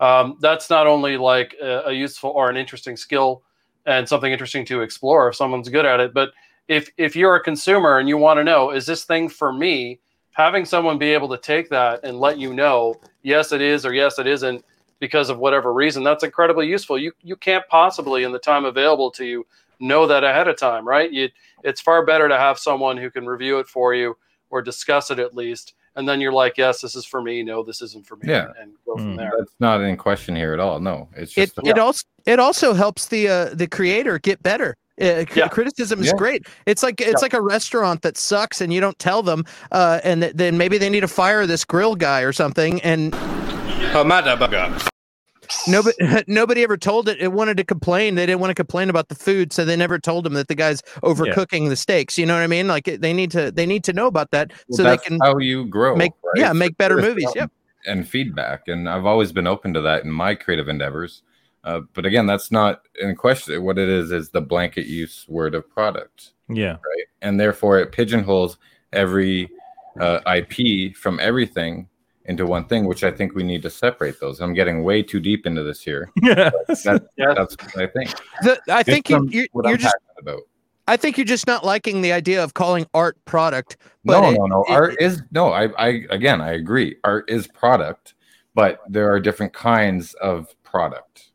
um, 0.00 0.36
that's 0.40 0.68
not 0.70 0.86
only 0.86 1.16
like 1.16 1.54
a, 1.60 1.84
a 1.86 1.92
useful 1.92 2.30
or 2.30 2.50
an 2.50 2.56
interesting 2.56 2.96
skill 2.96 3.42
and 3.88 4.06
something 4.06 4.30
interesting 4.30 4.66
to 4.66 4.82
explore 4.82 5.28
if 5.28 5.34
someone's 5.34 5.70
good 5.70 5.86
at 5.86 5.98
it, 5.98 6.12
but 6.12 6.32
if 6.68 6.90
if 6.98 7.16
you're 7.16 7.36
a 7.36 7.42
consumer 7.42 7.98
and 7.98 8.08
you 8.08 8.18
want 8.18 8.38
to 8.38 8.44
know 8.44 8.70
is 8.70 8.84
this 8.84 9.04
thing 9.04 9.28
for 9.28 9.50
me, 9.50 9.98
having 10.32 10.66
someone 10.66 10.98
be 10.98 11.14
able 11.14 11.28
to 11.30 11.38
take 11.38 11.70
that 11.70 12.04
and 12.04 12.20
let 12.20 12.38
you 12.38 12.52
know 12.52 12.94
yes 13.22 13.50
it 13.50 13.62
is 13.62 13.86
or 13.86 13.94
yes 13.94 14.18
it 14.18 14.26
isn't 14.26 14.62
because 15.00 15.30
of 15.30 15.38
whatever 15.38 15.72
reason, 15.72 16.04
that's 16.04 16.24
incredibly 16.24 16.68
useful. 16.68 16.98
You 16.98 17.12
you 17.22 17.34
can't 17.34 17.66
possibly 17.68 18.24
in 18.24 18.32
the 18.32 18.38
time 18.38 18.66
available 18.66 19.10
to 19.12 19.24
you 19.24 19.46
know 19.80 20.06
that 20.06 20.22
ahead 20.22 20.48
of 20.48 20.58
time, 20.58 20.86
right? 20.86 21.10
You, 21.10 21.30
it's 21.64 21.80
far 21.80 22.04
better 22.04 22.28
to 22.28 22.36
have 22.36 22.58
someone 22.58 22.98
who 22.98 23.10
can 23.10 23.26
review 23.26 23.58
it 23.58 23.68
for 23.68 23.94
you 23.94 24.16
or 24.50 24.60
discuss 24.60 25.10
it 25.10 25.18
at 25.18 25.34
least, 25.34 25.74
and 25.98 26.08
then 26.08 26.20
you're 26.20 26.32
like, 26.32 26.56
yes, 26.56 26.80
this 26.80 26.94
is 26.96 27.04
for 27.04 27.20
me. 27.20 27.42
No, 27.42 27.62
this 27.62 27.82
isn't 27.82 28.06
for 28.06 28.16
me. 28.16 28.28
Yeah. 28.28 28.46
and 28.60 28.72
go 28.86 28.94
from 28.96 29.16
there. 29.16 29.32
That's 29.38 29.52
not 29.60 29.80
in 29.82 29.96
question 29.96 30.34
here 30.36 30.54
at 30.54 30.60
all. 30.60 30.80
No, 30.80 31.08
it's 31.16 31.36
It 31.36 31.52
just 31.54 31.66
it 31.66 31.78
also 31.78 32.04
it 32.24 32.38
also 32.40 32.72
helps 32.72 33.06
the 33.06 33.28
uh, 33.28 33.44
the 33.52 33.66
creator 33.66 34.18
get 34.18 34.42
better. 34.42 34.76
Uh, 35.00 35.20
c- 35.22 35.26
Yeah. 35.36 35.48
Criticism 35.48 36.00
is 36.00 36.06
Yeah. 36.06 36.12
great. 36.16 36.46
It's 36.66 36.82
like 36.82 37.00
it's 37.00 37.10
Yeah. 37.10 37.18
like 37.22 37.34
a 37.34 37.40
restaurant 37.42 38.02
that 38.02 38.16
sucks 38.16 38.60
and 38.60 38.72
you 38.72 38.80
don't 38.80 38.98
tell 38.98 39.22
them, 39.22 39.44
uh, 39.72 40.00
and 40.04 40.22
th- 40.22 40.34
then 40.34 40.56
maybe 40.56 40.78
they 40.78 40.88
need 40.90 41.00
to 41.00 41.08
fire 41.08 41.46
this 41.46 41.64
grill 41.64 41.94
guy 41.96 42.22
or 42.22 42.32
something. 42.32 42.80
And 42.82 43.14
nobody 45.66 45.96
nobody 46.26 46.62
ever 46.62 46.76
told 46.76 47.08
it. 47.08 47.18
It 47.20 47.32
wanted 47.32 47.56
to 47.58 47.64
complain. 47.64 48.14
They 48.14 48.26
didn't 48.26 48.40
want 48.40 48.50
to 48.50 48.54
complain 48.54 48.90
about 48.90 49.08
the 49.08 49.14
food, 49.14 49.52
so 49.52 49.64
they 49.64 49.76
never 49.76 49.98
told 49.98 50.24
them 50.24 50.34
that 50.34 50.48
the 50.48 50.54
guy's 50.54 50.82
overcooking 51.02 51.68
the 51.68 51.76
steaks. 51.76 52.18
You 52.18 52.26
know 52.26 52.34
what 52.34 52.42
I 52.42 52.46
mean? 52.46 52.68
Like 52.68 52.84
they 52.84 53.12
need 53.12 53.30
to 53.32 53.50
they 53.50 53.66
need 53.66 53.84
to 53.84 53.92
know 53.92 54.06
about 54.06 54.30
that 54.32 54.52
Well, 54.68 54.76
so 54.76 54.82
they 54.84 54.98
can 54.98 55.18
how 55.20 55.38
you 55.38 55.66
grow. 55.66 55.96
make 55.96 56.12
right? 56.22 56.32
yeah 56.40 56.52
make 56.52 56.76
better 56.78 56.96
movies. 56.96 57.26
up 57.28 57.36
Yep. 57.36 57.52
And 57.86 58.08
feedback, 58.08 58.68
and 58.68 58.88
I've 58.88 59.06
always 59.06 59.32
been 59.32 59.46
open 59.46 59.72
to 59.74 59.80
that 59.82 60.04
in 60.04 60.10
my 60.10 60.34
creative 60.34 60.68
endeavors. 60.68 61.22
Uh, 61.64 61.80
but 61.94 62.04
again, 62.06 62.26
that's 62.26 62.50
not 62.50 62.82
in 63.00 63.14
question. 63.14 63.62
What 63.62 63.78
it 63.78 63.88
is 63.88 64.10
is 64.10 64.30
the 64.30 64.40
blanket 64.40 64.86
use 64.86 65.24
word 65.28 65.54
of 65.54 65.68
product, 65.70 66.32
Yeah. 66.48 66.72
right? 66.72 67.06
And 67.22 67.38
therefore, 67.38 67.78
it 67.78 67.92
pigeonholes 67.92 68.58
every 68.92 69.48
uh, 70.00 70.20
IP 70.26 70.96
from 70.96 71.18
everything 71.20 71.88
into 72.28 72.46
one 72.46 72.64
thing, 72.66 72.84
which 72.84 73.02
I 73.02 73.10
think 73.10 73.34
we 73.34 73.42
need 73.42 73.62
to 73.62 73.70
separate 73.70 74.20
those. 74.20 74.40
I'm 74.40 74.52
getting 74.54 74.84
way 74.84 75.02
too 75.02 75.18
deep 75.18 75.46
into 75.46 75.62
this 75.64 75.80
here. 75.82 76.10
Yeah, 76.22 76.50
that, 76.68 77.08
that's 77.16 77.56
what 77.56 77.76
I 77.78 77.86
think. 77.86 78.10
The, 78.42 78.60
I 78.70 78.80
It's 78.80 78.88
think 78.88 79.08
you, 79.08 79.16
from 79.16 79.28
you're, 79.30 79.46
what 79.52 79.64
you're 79.64 79.72
I'm 79.74 79.78
just 79.80 79.96
about. 80.18 80.40
I 80.86 80.96
think 80.96 81.18
you're 81.18 81.24
just 81.24 81.46
not 81.46 81.64
liking 81.64 82.00
the 82.02 82.12
idea 82.12 82.42
of 82.42 82.54
calling 82.54 82.86
art 82.94 83.22
product. 83.24 83.78
But 84.04 84.20
no, 84.20 84.28
it- 84.30 84.38
no, 84.38 84.46
no. 84.46 84.64
it- 84.68 84.72
Art 84.72 84.96
is 85.00 85.22
no. 85.32 85.52
I, 85.52 85.68
I 85.78 86.04
again, 86.10 86.40
I 86.40 86.52
agree. 86.52 86.96
Art 87.04 87.28
is 87.30 87.46
product, 87.46 88.14
but 88.54 88.80
there 88.88 89.10
are 89.12 89.18
different 89.20 89.52
kinds 89.52 90.14
of 90.14 90.54
product. 90.62 91.30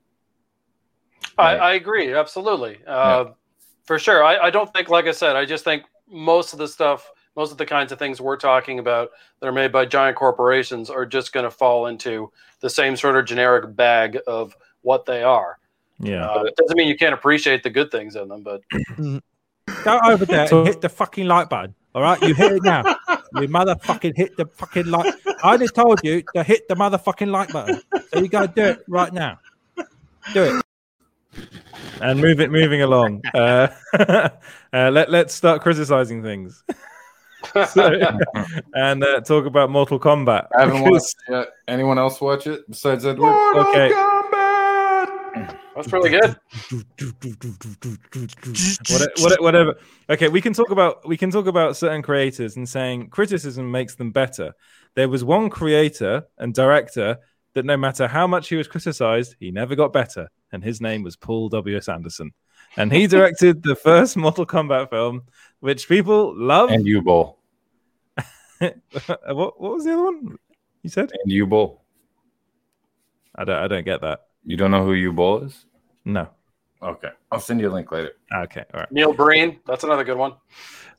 I, 1.37 1.55
I 1.57 1.73
agree, 1.73 2.13
absolutely, 2.13 2.77
uh, 2.85 3.25
for 3.85 3.97
sure. 3.97 4.23
I, 4.23 4.37
I 4.37 4.49
don't 4.51 4.71
think, 4.71 4.89
like 4.89 5.05
I 5.07 5.11
said, 5.11 5.35
I 5.35 5.45
just 5.45 5.63
think 5.63 5.83
most 6.07 6.53
of 6.53 6.59
the 6.59 6.67
stuff, 6.67 7.09
most 7.35 7.51
of 7.51 7.57
the 7.57 7.65
kinds 7.65 7.91
of 7.91 7.99
things 7.99 8.21
we're 8.21 8.37
talking 8.37 8.79
about 8.79 9.09
that 9.39 9.47
are 9.47 9.51
made 9.51 9.71
by 9.71 9.85
giant 9.85 10.15
corporations 10.15 10.89
are 10.89 11.05
just 11.05 11.33
going 11.33 11.45
to 11.45 11.51
fall 11.51 11.87
into 11.87 12.31
the 12.59 12.69
same 12.69 12.95
sort 12.95 13.15
of 13.15 13.25
generic 13.25 13.75
bag 13.75 14.19
of 14.27 14.55
what 14.81 15.05
they 15.05 15.23
are. 15.23 15.57
Yeah. 15.99 16.29
Uh, 16.29 16.43
it 16.43 16.55
doesn't 16.55 16.77
mean 16.77 16.87
you 16.87 16.97
can't 16.97 17.13
appreciate 17.13 17.63
the 17.63 17.69
good 17.69 17.91
things 17.91 18.15
in 18.15 18.27
them, 18.27 18.43
but 18.43 18.61
Go 19.83 19.99
over 20.05 20.25
there 20.25 20.47
and 20.53 20.67
hit 20.67 20.81
the 20.81 20.89
fucking 20.89 21.27
like 21.27 21.49
button. 21.49 21.73
All 21.95 22.01
right, 22.01 22.21
you 22.21 22.33
hit 22.33 22.53
it 22.53 22.63
now. 22.63 22.83
You 23.35 23.47
motherfucking 23.47 24.15
hit 24.15 24.37
the 24.37 24.45
fucking 24.45 24.85
like. 24.85 25.11
I 25.43 25.57
just 25.57 25.73
told 25.73 26.01
you 26.03 26.21
to 26.35 26.43
hit 26.43 26.67
the 26.67 26.75
motherfucking 26.75 27.31
like 27.31 27.51
button. 27.51 27.81
So 28.11 28.19
you 28.19 28.27
gotta 28.27 28.53
do 28.53 28.61
it 28.61 28.83
right 28.87 29.11
now. 29.11 29.39
Do 30.35 30.43
it. 30.43 30.65
and 31.99 32.21
move 32.21 32.39
it 32.39 32.51
moving 32.51 32.83
along. 32.83 33.23
Uh, 33.33 33.69
uh, 33.97 34.29
let 34.71 35.09
let's 35.09 35.33
start 35.33 35.63
criticizing 35.63 36.21
things. 36.21 36.63
So, 37.67 37.99
and 38.73 39.03
uh, 39.03 39.21
talk 39.21 39.45
about 39.45 39.69
Mortal 39.69 39.99
Kombat. 39.99 40.47
I 40.55 40.61
haven't 40.61 40.83
because- 40.83 40.91
watched 40.91 41.15
it 41.27 41.31
yet. 41.33 41.47
Anyone 41.67 41.97
else 41.99 42.19
watch 42.21 42.47
it 42.47 42.61
besides 42.69 43.05
Edward? 43.05 43.31
Mortal 43.31 43.67
Okay. 43.69 43.89
that's 45.75 45.91
really 45.91 46.09
good. 46.11 46.35
What- 48.89 49.11
what- 49.19 49.41
whatever. 49.41 49.75
Okay, 50.09 50.27
we 50.29 50.41
can 50.41 50.53
talk 50.53 50.69
about 50.69 51.07
we 51.07 51.17
can 51.17 51.31
talk 51.31 51.47
about 51.47 51.75
certain 51.75 52.01
creators 52.01 52.55
and 52.57 52.67
saying 52.67 53.09
criticism 53.09 53.71
makes 53.71 53.95
them 53.95 54.11
better. 54.11 54.53
there 54.95 55.09
was 55.09 55.23
one 55.23 55.49
creator 55.49 56.23
and 56.37 56.53
director 56.53 57.17
that 57.55 57.65
no 57.65 57.75
matter 57.75 58.07
how 58.07 58.27
much 58.27 58.49
he 58.49 58.55
was 58.55 58.67
criticized, 58.67 59.35
he 59.39 59.49
never 59.51 59.75
got 59.75 59.91
better, 59.93 60.27
and 60.51 60.63
his 60.63 60.79
name 60.81 61.01
was 61.03 61.15
Paul 61.15 61.49
W. 61.49 61.77
S. 61.77 61.87
Anderson, 61.89 62.31
and 62.77 62.91
he 62.91 63.07
directed 63.07 63.63
the 63.63 63.75
first 63.75 64.17
Mortal 64.17 64.45
Kombat 64.45 64.89
film, 64.89 65.23
which 65.59 65.87
people 65.87 66.35
love. 66.35 66.69
And 66.69 66.85
Uwe 66.85 67.03
Boll. 67.03 67.39
what 68.59 69.59
what 69.59 69.59
was 69.59 69.85
the 69.85 69.93
other 69.93 70.03
one? 70.03 70.37
You 70.81 70.89
said 70.89 71.11
And 71.23 71.31
Uwe 71.31 71.49
Boll. 71.49 71.83
I 73.35 73.43
don't 73.43 73.57
I 73.57 73.67
don't 73.67 73.85
get 73.85 74.01
that. 74.01 74.27
You 74.43 74.57
don't 74.57 74.71
know 74.71 74.85
who 74.85 74.91
Uwe 74.91 75.15
Boll 75.15 75.43
is? 75.43 75.65
No. 76.05 76.29
Okay. 76.81 77.09
I'll 77.31 77.39
send 77.39 77.61
you 77.61 77.69
a 77.69 77.73
link 77.73 77.91
later. 77.91 78.11
Okay. 78.35 78.65
All 78.73 78.81
right. 78.81 78.91
Neil 78.91 79.13
Breen, 79.13 79.59
that's 79.65 79.83
another 79.83 80.03
good 80.03 80.17
one. 80.17 80.33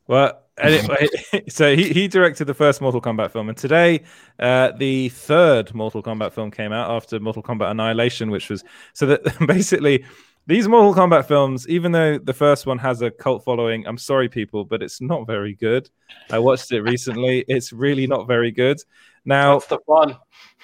Well, 0.07 0.43
anyway, 0.57 1.07
so 1.49 1.75
he, 1.75 1.91
he 1.91 2.07
directed 2.07 2.45
the 2.45 2.53
first 2.53 2.81
Mortal 2.81 3.01
Kombat 3.01 3.31
film, 3.31 3.49
and 3.49 3.57
today 3.57 4.03
uh, 4.39 4.71
the 4.77 5.09
third 5.09 5.73
Mortal 5.73 6.03
Kombat 6.03 6.31
film 6.31 6.51
came 6.51 6.71
out 6.71 6.91
after 6.91 7.19
Mortal 7.19 7.41
Kombat 7.41 7.71
Annihilation, 7.71 8.29
which 8.29 8.49
was 8.49 8.63
so 8.93 9.05
that 9.07 9.23
basically 9.47 10.05
these 10.47 10.67
Mortal 10.67 10.93
Kombat 10.93 11.27
films, 11.27 11.67
even 11.67 11.91
though 11.91 12.17
the 12.19 12.33
first 12.33 12.65
one 12.65 12.77
has 12.79 13.01
a 13.01 13.09
cult 13.11 13.43
following, 13.43 13.85
I'm 13.87 13.97
sorry, 13.97 14.29
people, 14.29 14.63
but 14.65 14.83
it's 14.83 15.01
not 15.01 15.25
very 15.27 15.53
good. 15.55 15.89
I 16.31 16.39
watched 16.39 16.71
it 16.71 16.81
recently; 16.81 17.43
it's 17.47 17.73
really 17.73 18.05
not 18.07 18.27
very 18.27 18.51
good. 18.51 18.77
Now, 19.25 19.53
That's 19.59 19.67
the 19.67 19.79
fun. 19.87 20.17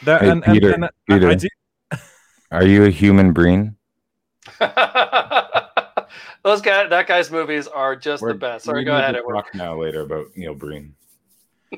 that 0.03 0.21
Hey, 0.21 0.29
and, 0.29 0.43
and- 0.45 0.53
Peter, 0.53 0.71
and 0.71 0.85
I- 0.85 0.89
Peter. 1.09 1.29
I 1.29 1.35
do, 1.35 1.47
Are 2.51 2.63
you 2.65 2.85
a 2.85 2.89
human 2.89 3.33
breen? 3.33 3.75
Those 6.43 6.61
guys, 6.61 6.89
that 6.89 7.05
guy's 7.07 7.29
movies 7.31 7.67
are 7.67 7.95
just 7.95 8.21
the 8.21 8.27
We're- 8.27 8.37
best. 8.37 8.65
Sorry, 8.65 8.83
go 8.83 8.95
ahead. 8.97 9.13
to 9.13 9.19
Edward. 9.19 9.33
talk 9.35 9.53
now 9.55 9.79
later 9.79 10.01
about 10.01 10.25
Neil 10.35 10.55
Breen. 10.55 10.95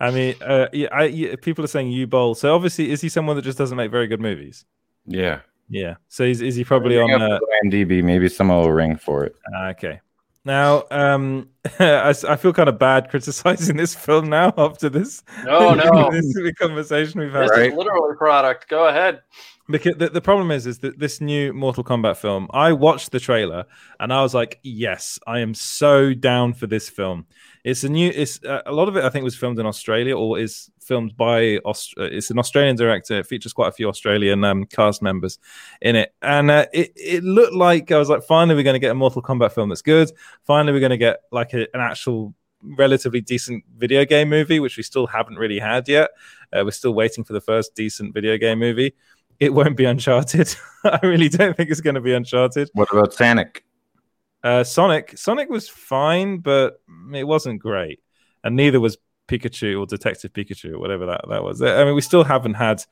I 0.00 0.10
mean, 0.10 0.34
uh, 0.42 0.66
yeah, 0.72 0.88
I, 0.92 1.04
yeah, 1.04 1.34
people 1.40 1.64
are 1.64 1.68
saying 1.68 1.90
Uwe 1.90 2.08
Boll. 2.08 2.34
So 2.34 2.54
obviously, 2.54 2.90
is 2.90 3.00
he 3.00 3.08
someone 3.08 3.36
that 3.36 3.42
just 3.42 3.56
doesn't 3.58 3.76
make 3.76 3.90
very 3.90 4.06
good 4.06 4.20
movies? 4.20 4.64
Yeah. 5.06 5.40
Yeah. 5.68 5.94
So 6.08 6.22
is, 6.24 6.40
is 6.42 6.54
he 6.56 6.64
probably 6.64 6.98
on? 6.98 7.10
up 7.10 7.40
Uh, 7.42 7.46
IMDb. 7.64 8.02
Maybe 8.02 8.28
someone 8.28 8.58
will 8.58 8.72
ring 8.72 8.96
for 8.96 9.24
it. 9.24 9.34
Ah, 9.54 9.68
Okay. 9.70 10.00
Now, 10.44 10.84
um, 10.92 11.48
I, 11.80 12.10
s- 12.10 12.22
I 12.22 12.36
feel 12.36 12.52
kind 12.52 12.68
of 12.68 12.78
bad 12.78 13.10
criticizing 13.10 13.76
this 13.76 13.96
film 13.96 14.28
now 14.30 14.54
after 14.56 14.88
this. 14.88 15.24
No, 15.44 15.74
no. 15.74 16.10
this 16.12 16.36
conversation 16.52 17.20
we've 17.20 17.32
had. 17.32 17.48
This 17.48 17.72
is 17.72 17.74
literally 17.74 18.14
product. 18.16 18.68
Go 18.68 18.86
ahead. 18.86 19.22
Because 19.68 19.96
the, 19.96 20.08
the 20.08 20.20
problem 20.20 20.52
is, 20.52 20.64
is 20.66 20.78
that 20.80 20.98
this 20.98 21.20
new 21.20 21.52
Mortal 21.52 21.82
Kombat 21.82 22.18
film, 22.18 22.46
I 22.52 22.72
watched 22.72 23.10
the 23.10 23.18
trailer 23.18 23.64
and 23.98 24.12
I 24.12 24.22
was 24.22 24.32
like, 24.32 24.60
yes, 24.62 25.18
I 25.26 25.40
am 25.40 25.54
so 25.54 26.14
down 26.14 26.52
for 26.52 26.68
this 26.68 26.88
film. 26.88 27.26
It's 27.64 27.82
a 27.82 27.88
new, 27.88 28.12
it's 28.14 28.42
uh, 28.44 28.62
a 28.64 28.72
lot 28.72 28.86
of 28.86 28.96
it. 28.96 29.02
I 29.02 29.10
think 29.10 29.24
was 29.24 29.34
filmed 29.34 29.58
in 29.58 29.66
Australia 29.66 30.16
or 30.16 30.38
is 30.38 30.70
filmed 30.78 31.16
by, 31.16 31.56
Aust- 31.64 31.94
uh, 31.98 32.04
it's 32.04 32.30
an 32.30 32.38
Australian 32.38 32.76
director. 32.76 33.18
It 33.18 33.26
features 33.26 33.52
quite 33.52 33.66
a 33.66 33.72
few 33.72 33.88
Australian 33.88 34.44
um, 34.44 34.66
cast 34.66 35.02
members 35.02 35.40
in 35.82 35.96
it, 35.96 36.14
and 36.22 36.48
uh, 36.48 36.66
it 36.72 36.92
it 36.94 37.24
looked 37.24 37.54
like 37.54 37.90
I 37.90 37.98
was 37.98 38.08
like, 38.08 38.22
finally, 38.22 38.54
we're 38.54 38.62
going 38.62 38.74
to 38.74 38.80
get 38.80 38.92
a 38.92 38.94
Mortal 38.94 39.20
Kombat 39.20 39.50
film 39.50 39.68
that's 39.68 39.82
good. 39.82 40.12
Finally, 40.44 40.74
we're 40.74 40.80
going 40.80 40.90
to 40.90 40.96
get 40.96 41.22
like 41.32 41.54
a, 41.54 41.62
an 41.74 41.80
actual 41.80 42.34
relatively 42.62 43.20
decent 43.20 43.64
video 43.76 44.04
game 44.04 44.28
movie, 44.28 44.60
which 44.60 44.76
we 44.76 44.82
still 44.84 45.08
haven't 45.08 45.36
really 45.36 45.58
had 45.58 45.88
yet. 45.88 46.10
Uh, 46.52 46.62
we're 46.64 46.70
still 46.70 46.94
waiting 46.94 47.24
for 47.24 47.32
the 47.32 47.40
first 47.40 47.74
decent 47.74 48.14
video 48.14 48.38
game 48.38 48.60
movie. 48.60 48.94
It 49.40 49.52
won't 49.52 49.76
be 49.76 49.84
Uncharted. 49.84 50.54
I 50.84 51.00
really 51.02 51.28
don't 51.28 51.56
think 51.56 51.70
it's 51.70 51.80
going 51.80 51.94
to 51.94 52.00
be 52.00 52.14
Uncharted. 52.14 52.70
What 52.74 52.90
about 52.92 53.12
Sonic? 53.12 53.64
Uh, 54.42 54.62
Sonic, 54.64 55.16
Sonic 55.18 55.50
was 55.50 55.68
fine, 55.68 56.38
but 56.38 56.80
it 57.12 57.24
wasn't 57.24 57.60
great, 57.60 58.00
and 58.44 58.54
neither 58.54 58.78
was 58.80 58.96
Pikachu 59.28 59.80
or 59.80 59.86
Detective 59.86 60.32
Pikachu 60.32 60.74
or 60.74 60.78
whatever 60.78 61.06
that 61.06 61.24
that 61.28 61.42
was. 61.42 61.60
I 61.62 61.84
mean, 61.84 61.94
we 61.96 62.00
still 62.00 62.22
haven't 62.22 62.54
had 62.54 62.84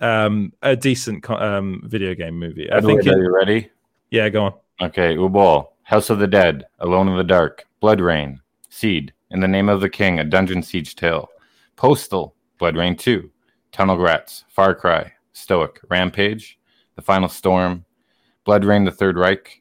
um, 0.00 0.52
a 0.62 0.76
decent 0.76 1.28
um, 1.30 1.80
video 1.86 2.14
game 2.14 2.38
movie. 2.38 2.70
I 2.70 2.76
Edward, 2.78 3.02
think. 3.02 3.06
are 3.06 3.18
it- 3.18 3.22
you 3.22 3.34
ready? 3.34 3.70
yeah, 4.10 4.28
go 4.28 4.44
on. 4.44 4.52
Okay, 4.82 5.14
Uwe 5.16 5.32
Boll, 5.32 5.72
House 5.84 6.10
of 6.10 6.18
the 6.18 6.26
Dead, 6.26 6.64
Alone 6.80 7.08
in 7.08 7.16
the 7.16 7.24
Dark, 7.24 7.66
BloodRayne, 7.82 8.38
Seed, 8.68 9.12
In 9.30 9.40
the 9.40 9.48
Name 9.48 9.68
of 9.68 9.80
the 9.80 9.88
King, 9.90 10.18
A 10.18 10.24
Dungeon 10.24 10.62
Siege 10.62 10.96
Tale, 10.96 11.28
Postal, 11.76 12.34
BloodRayne 12.58 12.98
2, 12.98 13.30
Tunnel 13.72 13.98
Rats, 13.98 14.44
Far 14.48 14.74
Cry, 14.74 15.12
Stoic, 15.40 15.80
Rampage, 15.88 16.58
The 16.96 17.02
Final 17.02 17.28
Storm, 17.28 17.84
BloodRayne, 18.46 18.84
The 18.84 18.90
Third 18.90 19.16
Reich, 19.16 19.60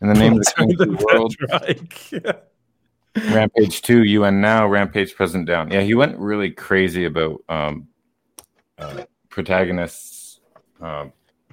In 0.00 0.08
the 0.08 0.14
Name 0.14 0.34
of 0.34 0.38
the 0.40 0.52
King 0.56 0.70
of 0.72 0.78
the 0.78 1.04
World, 1.04 1.34
Rampage 3.32 3.82
2, 3.82 4.04
UN 4.04 4.40
Now, 4.40 4.66
Rampage 4.66 5.14
Present 5.14 5.46
Down. 5.46 5.70
Yeah, 5.70 5.82
he 5.82 5.94
went 5.94 6.18
really 6.18 6.50
crazy 6.50 7.04
about 7.04 7.42
um, 7.48 7.88
uh, 8.78 9.04
protagonists 9.28 10.40
uh, 10.80 11.06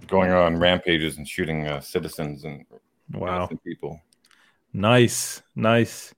going 0.07 0.31
on 0.31 0.57
rampages 0.57 1.17
and 1.17 1.27
shooting 1.27 1.67
uh, 1.67 1.79
citizens 1.79 2.43
and 2.43 2.65
Wow. 3.13 3.49
people. 3.65 3.99
Nice, 4.73 5.41
nice. 5.55 6.13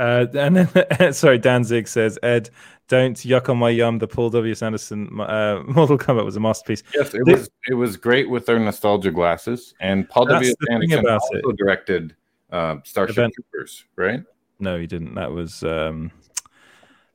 Uh, 0.00 0.26
and 0.34 0.56
then, 0.56 1.12
sorry, 1.12 1.36
Danzig 1.36 1.86
says, 1.86 2.18
Ed, 2.22 2.48
don't 2.88 3.16
yuck 3.18 3.50
on 3.50 3.58
my 3.58 3.68
yum. 3.68 3.98
The 3.98 4.08
Paul 4.08 4.30
W. 4.30 4.50
S. 4.50 4.62
Anderson 4.62 5.20
uh, 5.20 5.62
Mortal 5.66 5.98
Kombat 5.98 6.24
was 6.24 6.36
a 6.36 6.40
masterpiece. 6.40 6.82
Yes, 6.94 7.12
it 7.12 7.22
Thi- 7.26 7.32
was 7.34 7.50
it 7.68 7.74
was 7.74 7.96
great 7.96 8.30
with 8.30 8.46
their 8.46 8.58
nostalgia 8.58 9.10
glasses. 9.10 9.74
And 9.78 10.08
Paul 10.08 10.24
W. 10.26 10.48
the 10.48 10.66
thing 10.66 10.74
Anderson 10.92 11.06
also 11.08 11.28
it. 11.34 11.56
directed 11.56 12.16
uh, 12.50 12.76
Starship 12.84 13.18
Event- 13.18 13.34
Troopers, 13.34 13.84
right? 13.96 14.22
No, 14.58 14.78
he 14.78 14.86
didn't. 14.86 15.14
That 15.16 15.32
was 15.32 15.62
um, 15.64 16.10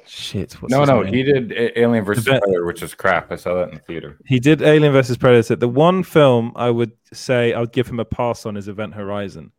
shit. 0.05 0.53
What's 0.61 0.71
no, 0.71 0.83
no, 0.85 1.01
name? 1.01 1.13
he 1.13 1.23
did 1.23 1.53
Alien 1.75 2.05
versus 2.05 2.27
Event- 2.27 2.43
Predator, 2.43 2.65
which 2.65 2.83
is 2.83 2.93
crap. 2.93 3.31
I 3.31 3.35
saw 3.35 3.55
that 3.55 3.69
in 3.69 3.75
the 3.75 3.81
theater. 3.81 4.17
He 4.25 4.39
did 4.39 4.61
Alien 4.61 4.93
versus 4.93 5.17
Predator. 5.17 5.55
The 5.55 5.67
one 5.67 6.03
film 6.03 6.51
I 6.55 6.69
would 6.69 6.91
say 7.11 7.53
I 7.53 7.59
would 7.59 7.71
give 7.71 7.87
him 7.87 7.99
a 7.99 8.05
pass 8.05 8.45
on 8.45 8.57
is 8.57 8.67
Event 8.67 8.93
Horizon. 8.93 9.51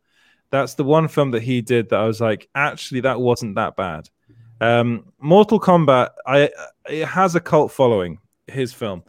That's 0.49 0.75
the 0.75 0.83
one 0.83 1.07
film 1.07 1.31
that 1.31 1.41
he 1.43 1.61
did 1.61 1.89
that 1.89 1.99
I 1.99 2.05
was 2.05 2.21
like, 2.21 2.47
actually, 2.55 3.01
that 3.01 3.19
wasn't 3.19 3.55
that 3.55 3.75
bad. 3.75 4.09
Um, 4.61 5.11
Mortal 5.19 5.59
Kombat, 5.59 6.11
I 6.25 6.49
it 6.89 7.05
has 7.05 7.35
a 7.35 7.39
cult 7.39 7.71
following. 7.71 8.19
His 8.49 8.71
film, 8.71 9.03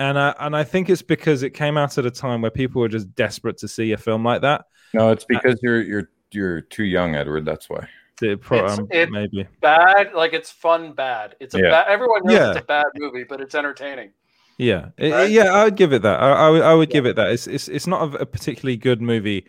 and 0.00 0.18
I 0.18 0.34
and 0.40 0.56
I 0.56 0.64
think 0.64 0.90
it's 0.90 1.00
because 1.00 1.44
it 1.44 1.50
came 1.50 1.78
out 1.78 1.96
at 1.96 2.04
a 2.04 2.10
time 2.10 2.42
where 2.42 2.50
people 2.50 2.80
were 2.80 2.88
just 2.88 3.14
desperate 3.14 3.56
to 3.58 3.68
see 3.68 3.92
a 3.92 3.96
film 3.96 4.24
like 4.24 4.40
that. 4.42 4.64
No, 4.92 5.10
it's 5.10 5.24
because 5.24 5.60
you're 5.62 5.80
you're 5.80 6.10
you're 6.32 6.60
too 6.62 6.82
young, 6.82 7.14
Edward. 7.14 7.44
That's 7.44 7.70
why. 7.70 7.86
It 8.20 8.40
pro- 8.40 8.58
It's- 8.64 8.78
um, 8.80 8.88
it- 8.90 9.10
maybe. 9.10 9.46
Bad, 9.60 10.12
like 10.12 10.32
it's 10.32 10.50
fun 10.50 10.92
bad. 10.92 11.36
It's 11.38 11.54
a 11.54 11.58
Yeah. 11.60 11.70
bad. 11.70 11.86
Everyone 11.88 12.22
knows 12.24 12.34
Yeah. 12.36 12.50
it's 12.50 12.60
a 12.60 12.64
bad 12.64 12.86
movie, 12.96 13.22
but 13.22 13.40
it's 13.40 13.54
entertaining. 13.54 14.10
Yeah, 14.58 14.88
It- 14.98 15.30
yeah, 15.30 15.54
I 15.54 15.64
would 15.64 15.76
give 15.76 15.92
it 15.92 16.02
that. 16.02 16.20
I, 16.20 16.32
I 16.32 16.50
would, 16.50 16.62
I 16.62 16.74
would 16.74 16.90
give 16.90 17.06
it 17.06 17.14
that. 17.16 17.30
It's, 17.30 17.46
it's, 17.46 17.68
it's 17.68 17.86
not 17.86 18.12
a, 18.14 18.18
a 18.22 18.26
particularly 18.26 18.76
good 18.76 19.00
movie. 19.00 19.46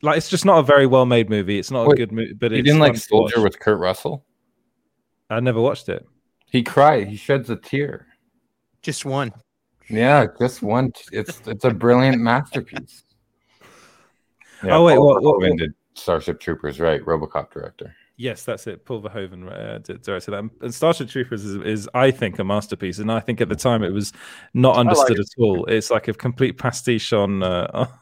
Like, 0.00 0.16
it's 0.16 0.28
just 0.30 0.44
not 0.44 0.58
a 0.58 0.62
very 0.62 0.86
well 0.86 1.04
made 1.06 1.28
movie. 1.28 1.58
It's 1.58 1.70
not 1.70 1.90
a 1.90 1.94
good 1.94 2.12
movie, 2.12 2.32
but 2.32 2.50
you 2.50 2.58
it's 2.58 2.66
didn't 2.66 2.80
like 2.80 2.96
Soldier 2.96 3.40
with 3.42 3.60
Kurt 3.60 3.78
Russell? 3.78 4.24
I 5.30 5.40
never 5.40 5.60
watched 5.60 5.88
it. 5.88 6.06
He 6.50 6.62
cried. 6.62 7.08
He 7.08 7.16
sheds 7.16 7.50
a 7.50 7.56
tear. 7.56 8.06
Just 8.82 9.04
one. 9.04 9.32
Yeah, 9.88 10.26
just 10.38 10.62
one. 10.62 10.92
It's 11.12 11.40
it's 11.46 11.64
a 11.64 11.70
brilliant 11.70 12.20
masterpiece. 12.20 13.04
Oh, 14.64 14.84
wait, 14.84 14.94
Paul 14.96 15.06
what- 15.06 15.22
what- 15.24 15.40
Verhoeven 15.40 15.58
did 15.58 15.74
Starship 15.94 16.38
Troopers, 16.38 16.78
right? 16.78 17.00
RoboCop 17.04 17.50
director. 17.50 17.96
Yes, 18.16 18.44
that's 18.44 18.66
it. 18.68 18.84
Paul 18.84 19.02
Verhoeven 19.02 19.50
uh, 19.50 19.78
d- 19.78 19.98
directed 20.00 20.30
that. 20.30 20.48
And 20.60 20.72
Starship 20.72 21.08
Troopers 21.08 21.44
is, 21.44 21.56
is, 21.64 21.88
I 21.94 22.12
think, 22.12 22.38
a 22.38 22.44
masterpiece. 22.44 23.00
And 23.00 23.10
I 23.10 23.18
think 23.18 23.40
at 23.40 23.48
the 23.48 23.56
time 23.56 23.82
it 23.82 23.90
was 23.92 24.12
not 24.54 24.76
understood 24.76 25.18
it. 25.18 25.26
at 25.36 25.42
all. 25.42 25.64
It's 25.64 25.90
like 25.90 26.06
a 26.06 26.12
complete 26.14 26.58
pastiche 26.58 27.12
on 27.12 27.42
uh, 27.42 27.88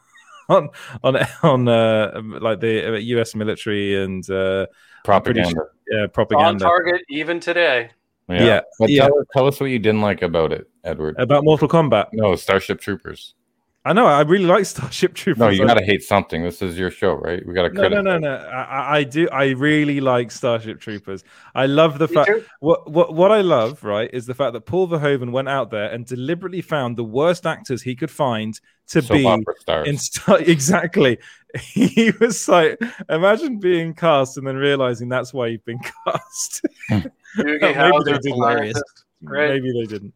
on 0.51 0.69
on 1.03 1.17
on 1.43 1.67
uh, 1.67 2.21
like 2.41 2.59
the 2.59 2.99
U.S. 3.15 3.35
military 3.35 4.01
and 4.03 4.27
uh, 4.29 4.61
I'm 4.61 4.67
Propaganda. 5.03 5.49
sure- 5.49 5.71
yeah, 5.91 6.05
On 6.37 6.57
target 6.57 7.01
even 7.09 7.39
today. 7.39 7.89
Yeah. 8.29 8.43
Yeah, 8.45 8.61
But 8.79 8.89
yeah. 8.89 9.07
Tell, 9.07 9.23
tell 9.33 9.47
us 9.47 9.59
what 9.59 9.71
you 9.71 9.79
didn't 9.79 10.01
like 10.01 10.21
about 10.21 10.53
it, 10.53 10.69
Edward. 10.85 11.15
About 11.19 11.43
Mortal 11.43 11.67
Kombat. 11.67 12.07
No, 12.13 12.35
Starship 12.35 12.79
Troopers. 12.79 13.35
I 13.83 13.93
know. 13.93 14.05
I 14.05 14.21
really 14.21 14.45
like 14.45 14.65
Starship 14.65 15.15
Troopers. 15.15 15.39
No, 15.39 15.49
you 15.49 15.65
got 15.65 15.73
to 15.73 15.83
hate 15.83 16.03
something. 16.03 16.43
This 16.43 16.61
is 16.61 16.77
your 16.77 16.91
show, 16.91 17.13
right? 17.13 17.43
We 17.43 17.53
got 17.55 17.63
to 17.67 17.73
No, 17.73 17.87
no, 17.87 18.01
no, 18.01 18.19
no. 18.19 18.35
I, 18.35 18.61
I- 18.63 18.97
I 18.97 19.03
do. 19.03 19.27
I 19.29 19.45
really 19.51 19.99
like 19.99 20.29
Starship 20.29 20.79
Troopers. 20.79 21.23
I 21.55 21.65
love 21.65 21.97
the 21.97 22.07
fact. 22.07 22.29
What 22.59 22.91
what 22.91 23.15
what 23.15 23.31
I 23.31 23.41
love, 23.41 23.83
right, 23.83 24.07
is 24.13 24.27
the 24.27 24.35
fact 24.35 24.53
that 24.53 24.67
Paul 24.67 24.87
Verhoeven 24.87 25.31
went 25.31 25.49
out 25.49 25.71
there 25.71 25.89
and 25.91 26.05
deliberately 26.05 26.61
found 26.61 26.95
the 26.95 27.03
worst 27.03 27.47
actors 27.47 27.81
he 27.81 27.95
could 27.95 28.11
find 28.11 28.53
to 28.89 29.01
Soap 29.01 29.17
be 29.17 29.25
opera 29.25 29.55
stars. 29.59 29.87
in 29.87 29.97
Star. 29.97 30.39
Exactly. 30.55 31.17
He 31.59 32.11
was 32.21 32.47
like, 32.47 32.79
imagine 33.09 33.59
being 33.59 33.93
cast 33.93 34.37
and 34.37 34.45
then 34.47 34.55
realizing 34.55 35.09
that's 35.09 35.33
why 35.33 35.47
you've 35.47 35.65
been 35.65 35.79
cast. 36.05 36.61
Hmm. 36.87 36.99
Maybe 37.37 37.57
they 37.59 37.73
didn't. 37.73 38.83
Maybe 39.21 39.71
they 39.73 39.85
didn't. 39.85 40.13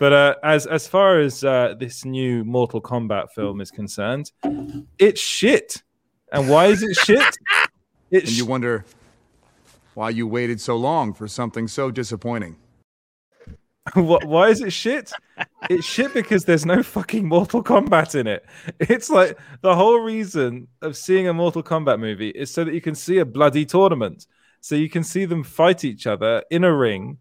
But 0.00 0.14
uh, 0.14 0.34
as 0.42 0.66
as 0.66 0.88
far 0.88 1.20
as 1.20 1.44
uh, 1.44 1.74
this 1.78 2.06
new 2.06 2.42
Mortal 2.42 2.80
Kombat 2.80 3.32
film 3.32 3.60
is 3.60 3.70
concerned, 3.70 4.32
it's 4.98 5.20
shit. 5.20 5.82
And 6.32 6.48
why 6.48 6.66
is 6.66 6.82
it 6.82 6.96
shit? 6.96 7.22
It's 8.12 8.28
And 8.28 8.38
you 8.38 8.44
wonder 8.44 8.84
why 9.94 10.10
you 10.10 10.26
waited 10.26 10.60
so 10.60 10.74
long 10.74 11.14
for 11.14 11.28
something 11.28 11.68
so 11.68 11.92
disappointing. 11.92 12.56
What, 13.94 14.24
why 14.24 14.48
is 14.48 14.60
it 14.60 14.72
shit? 14.72 15.12
It's 15.68 15.86
shit 15.86 16.12
because 16.12 16.44
there's 16.44 16.66
no 16.66 16.82
fucking 16.82 17.26
Mortal 17.26 17.62
Kombat 17.62 18.14
in 18.18 18.26
it. 18.26 18.44
It's 18.80 19.10
like 19.10 19.38
the 19.62 19.74
whole 19.74 20.00
reason 20.00 20.66
of 20.82 20.96
seeing 20.96 21.28
a 21.28 21.32
Mortal 21.32 21.62
Kombat 21.62 22.00
movie 22.00 22.30
is 22.30 22.52
so 22.52 22.64
that 22.64 22.74
you 22.74 22.80
can 22.80 22.94
see 22.94 23.18
a 23.18 23.24
bloody 23.24 23.64
tournament. 23.64 24.26
So 24.60 24.74
you 24.74 24.90
can 24.90 25.04
see 25.04 25.24
them 25.24 25.44
fight 25.44 25.84
each 25.84 26.06
other 26.06 26.42
in 26.50 26.64
a 26.64 26.74
ring 26.74 27.18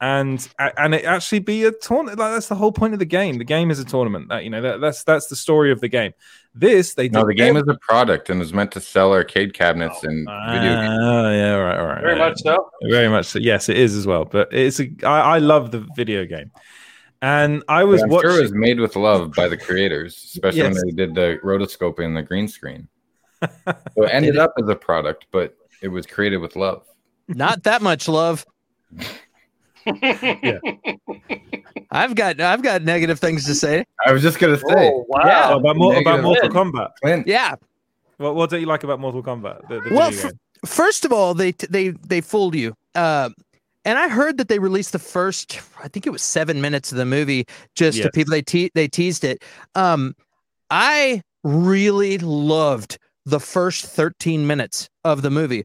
and 0.00 0.48
and 0.76 0.94
it 0.94 1.04
actually 1.04 1.40
be 1.40 1.64
a 1.64 1.72
tournament. 1.72 2.18
Like 2.18 2.32
that's 2.32 2.48
the 2.48 2.54
whole 2.54 2.70
point 2.72 2.92
of 2.92 2.98
the 3.00 3.04
game. 3.04 3.38
The 3.38 3.44
game 3.44 3.70
is 3.70 3.78
a 3.80 3.84
tournament. 3.84 4.28
That 4.28 4.44
you 4.44 4.50
know 4.50 4.60
that, 4.62 4.80
that's 4.80 5.02
that's 5.04 5.26
the 5.26 5.36
story 5.36 5.72
of 5.72 5.80
the 5.80 5.88
game. 5.88 6.12
This 6.54 6.94
they 6.94 7.08
No, 7.08 7.20
did 7.20 7.28
the 7.30 7.34
game 7.34 7.56
ev- 7.56 7.64
is 7.64 7.68
a 7.68 7.78
product 7.80 8.30
and 8.30 8.40
is 8.40 8.52
meant 8.52 8.72
to 8.72 8.80
sell 8.80 9.12
arcade 9.12 9.54
cabinets 9.54 10.02
and 10.04 10.28
oh, 10.28 10.46
video 10.52 10.74
games. 10.76 10.98
Oh 11.02 11.30
yeah, 11.32 11.54
right, 11.54 11.78
all 11.78 11.86
right. 11.86 12.00
Very 12.02 12.18
right. 12.18 12.30
much 12.30 12.40
so. 12.42 12.70
Very 12.88 13.08
much 13.08 13.26
so. 13.26 13.38
Yes, 13.40 13.68
it 13.68 13.76
is 13.76 13.96
as 13.96 14.06
well. 14.06 14.24
But 14.24 14.52
it's 14.52 14.78
a. 14.80 14.88
I, 15.04 15.20
I 15.36 15.38
love 15.38 15.70
the 15.72 15.86
video 15.96 16.24
game, 16.26 16.50
and 17.20 17.62
I 17.68 17.82
was 17.84 18.00
But 18.00 18.04
I'm 18.06 18.10
watching. 18.10 18.30
sure 18.30 18.38
it 18.38 18.42
was 18.42 18.52
made 18.54 18.78
with 18.80 18.94
love 18.96 19.32
by 19.32 19.48
the 19.48 19.56
creators, 19.56 20.16
especially 20.16 20.58
Yes. 20.60 20.74
when 20.74 20.86
they 20.86 20.92
did 21.06 21.14
the 21.14 21.38
rotoscoping 21.44 22.04
and 22.04 22.16
the 22.16 22.22
green 22.22 22.46
screen. 22.48 22.88
so 23.42 23.48
it 24.04 24.10
ended 24.12 24.36
up 24.38 24.52
as 24.62 24.68
a 24.68 24.74
product, 24.76 25.26
but 25.32 25.54
it 25.82 25.88
was 25.88 26.06
created 26.06 26.38
with 26.38 26.56
love. 26.56 26.84
Not 27.28 27.64
that 27.64 27.82
much 27.82 28.08
love. 28.08 28.44
yeah. 30.02 30.58
I've 31.90 32.14
got 32.14 32.40
I've 32.40 32.62
got 32.62 32.82
negative 32.82 33.18
things 33.18 33.46
to 33.46 33.54
say. 33.54 33.84
I 34.06 34.12
was 34.12 34.22
just 34.22 34.38
gonna 34.38 34.58
say. 34.58 34.64
Oh, 34.68 35.04
wow. 35.08 35.22
Yeah. 35.24 35.54
about, 35.54 35.76
Mor- 35.76 35.98
about 35.98 36.22
Mortal 36.22 36.50
Kombat. 36.50 36.90
Clint, 37.02 37.26
Yeah. 37.26 37.54
What, 38.18 38.34
what 38.34 38.50
don't 38.50 38.60
you 38.60 38.66
like 38.66 38.84
about 38.84 39.00
Mortal 39.00 39.22
Kombat? 39.22 39.68
The, 39.68 39.80
the 39.80 39.94
Well, 39.94 40.08
f- 40.12 40.32
first 40.66 41.04
of 41.04 41.12
all, 41.12 41.34
they 41.34 41.52
they 41.52 41.90
they 41.90 42.20
fooled 42.20 42.54
you. 42.54 42.74
Uh, 42.94 43.30
and 43.84 43.96
I 43.96 44.08
heard 44.08 44.36
that 44.38 44.48
they 44.48 44.58
released 44.58 44.92
the 44.92 44.98
first, 44.98 45.60
I 45.82 45.88
think 45.88 46.06
it 46.06 46.10
was 46.10 46.20
seven 46.20 46.60
minutes 46.60 46.92
of 46.92 46.98
the 46.98 47.06
movie, 47.06 47.46
just 47.74 48.02
to 48.02 48.10
people. 48.10 48.32
They 48.32 48.42
te- 48.42 48.70
they 48.74 48.88
teased 48.88 49.24
it. 49.24 49.42
Um, 49.74 50.14
I 50.68 51.22
really 51.44 52.18
loved 52.18 52.98
the 53.24 53.40
first 53.40 53.86
thirteen 53.86 54.46
minutes 54.46 54.90
of 55.04 55.22
the 55.22 55.30
movie. 55.30 55.64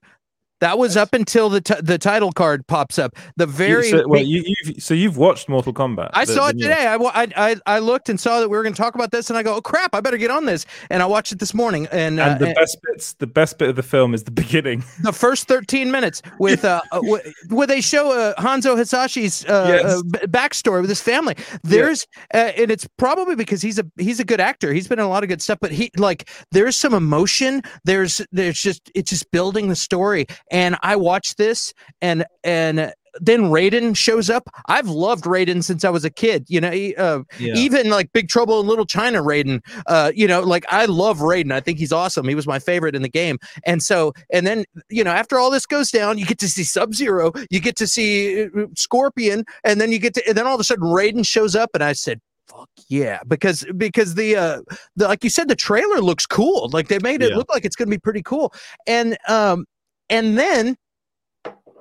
That 0.64 0.78
was 0.80 0.96
up 0.96 1.14
until 1.14 1.50
the 1.50 1.60
t- 1.60 1.82
the 1.82 1.98
title 1.98 2.32
card 2.32 2.66
pops 2.68 2.98
up. 2.98 3.18
The 3.36 3.46
very 3.46 3.90
so, 3.90 4.08
well, 4.08 4.22
you, 4.22 4.46
you've, 4.46 4.82
so 4.82 4.94
you've 4.94 5.18
watched 5.18 5.50
Mortal 5.50 5.74
Kombat. 5.74 6.12
I 6.14 6.24
the- 6.24 6.34
saw 6.34 6.48
it 6.48 6.54
today. 6.58 6.88
I, 6.88 7.28
I 7.36 7.56
I 7.66 7.80
looked 7.80 8.08
and 8.08 8.18
saw 8.18 8.40
that 8.40 8.48
we 8.48 8.56
were 8.56 8.64
going 8.64 8.74
to 8.74 8.82
talk 8.82 8.96
about 8.96 9.12
this, 9.12 9.30
and 9.30 9.38
I 9.38 9.44
go, 9.44 9.56
"Oh 9.56 9.62
crap! 9.62 9.94
I 9.94 10.00
better 10.00 10.16
get 10.16 10.32
on 10.32 10.46
this." 10.46 10.66
And 10.90 11.04
I 11.04 11.06
watched 11.06 11.34
it 11.34 11.40
this 11.40 11.54
morning, 11.54 11.90
and, 11.92 12.18
uh, 12.18 12.38
the 12.38 12.46
and 12.46 12.56
best 12.56 12.78
bits, 12.82 13.14
the 13.16 13.28
best 13.28 13.58
bit 13.58 13.68
of 13.68 13.76
the 13.76 13.84
film 13.84 14.14
is 14.14 14.24
the 14.24 14.32
beginning. 14.44 14.86
the 15.02 15.12
first 15.12 15.50
thirteen 15.50 15.92
minutes 15.92 16.22
with 16.40 16.64
uh, 16.64 16.80
uh 16.94 17.02
where 17.50 17.68
they 17.68 17.82
show 17.82 18.14
uh, 18.18 18.34
Hanzo 18.42 18.78
Hasashi's 18.78 19.44
uh, 19.46 19.66
Yes. 19.68 19.86
uh, 19.86 20.02
b- 20.04 20.20
backstory 20.28 20.80
with 20.80 20.90
his 20.90 21.02
family. 21.02 21.36
There's 21.64 22.08
uh, 22.34 22.54
and 22.58 22.72
it's 22.72 22.88
probably 22.98 23.36
because 23.36 23.62
he's 23.62 23.80
a 23.80 23.86
he's 23.98 24.22
a 24.22 24.26
good 24.26 24.40
actor. 24.40 24.72
He's 24.72 24.88
been 24.88 25.00
in 25.00 25.04
a 25.06 25.10
lot 25.10 25.24
of 25.24 25.28
good 25.30 25.42
stuff, 25.42 25.58
but 25.60 25.74
he 25.74 25.92
like 25.98 26.30
there's 26.52 26.78
some 26.78 26.94
emotion. 26.94 27.64
There's 27.84 28.22
there's 28.32 28.62
just 28.62 28.90
it's 28.96 29.10
just 29.10 29.30
building 29.32 29.68
the 29.68 29.76
story. 29.76 30.26
And 30.54 30.78
I 30.84 30.96
watched 30.96 31.38
this 31.38 31.74
and 32.02 32.24
and 32.46 32.94
then 33.22 33.42
Raiden 33.42 33.96
shows 33.96 34.28
up. 34.32 34.50
I've 34.68 34.88
loved 34.88 35.26
Raiden 35.26 35.64
since 35.64 35.86
I 35.86 35.90
was 35.92 36.04
a 36.04 36.10
kid. 36.10 36.46
You 36.48 36.60
know, 36.62 36.70
uh, 36.98 37.22
Yeah. 37.38 37.54
even 37.56 37.92
like 37.92 38.12
Big 38.12 38.28
Trouble 38.28 38.60
in 38.60 38.66
Little 38.66 38.88
China 38.88 39.22
Raiden. 39.22 39.60
Uh, 39.86 40.12
you 40.16 40.28
know, 40.28 40.42
like 40.42 40.66
I 40.70 40.86
love 40.86 41.20
Raiden. 41.20 41.52
I 41.52 41.60
think 41.60 41.78
he's 41.78 41.92
awesome. 41.94 42.28
He 42.28 42.34
was 42.34 42.48
my 42.48 42.58
favorite 42.58 42.96
in 42.96 43.04
the 43.04 43.10
game. 43.10 43.38
And 43.68 43.84
so, 43.84 44.14
and 44.32 44.48
then 44.48 44.66
you 44.90 45.04
know, 45.04 45.12
after 45.12 45.38
all 45.38 45.52
this 45.52 45.68
goes 45.68 45.92
down, 45.92 46.18
you 46.18 46.26
get 46.26 46.40
to 46.40 46.48
see 46.50 46.64
Sub 46.64 46.96
Zero, 46.96 47.32
you 47.52 47.60
get 47.60 47.76
to 47.76 47.86
see 47.88 48.46
uh, 48.46 48.48
Scorpion, 48.76 49.44
and 49.64 49.80
then 49.80 49.92
you 49.92 50.00
get 50.00 50.16
to, 50.16 50.28
and 50.28 50.36
then 50.36 50.48
all 50.48 50.56
of 50.56 50.60
a 50.60 50.64
sudden 50.64 50.86
Raiden 50.86 51.26
shows 51.26 51.56
up, 51.56 51.70
and 51.76 51.84
I 51.84 51.94
said. 51.94 52.20
Fuck 52.48 52.70
yeah, 52.90 53.20
because 53.26 53.66
because 53.78 54.16
the 54.16 54.36
uh 54.36 54.60
the 54.98 55.08
like 55.08 55.24
you 55.24 55.30
said 55.30 55.48
the 55.48 55.56
trailer 55.56 56.02
looks 56.02 56.26
cool. 56.26 56.70
Like 56.74 56.90
they 56.90 57.00
made 57.00 57.22
it 57.24 57.30
Yeah. 57.32 57.38
look 57.38 57.50
like 57.50 57.64
it's 57.64 57.76
gonna 57.78 57.90
be 57.90 57.98
pretty 57.98 58.22
cool. 58.22 58.54
And 58.86 59.18
um 59.30 59.66
and 60.10 60.38
then 60.38 60.76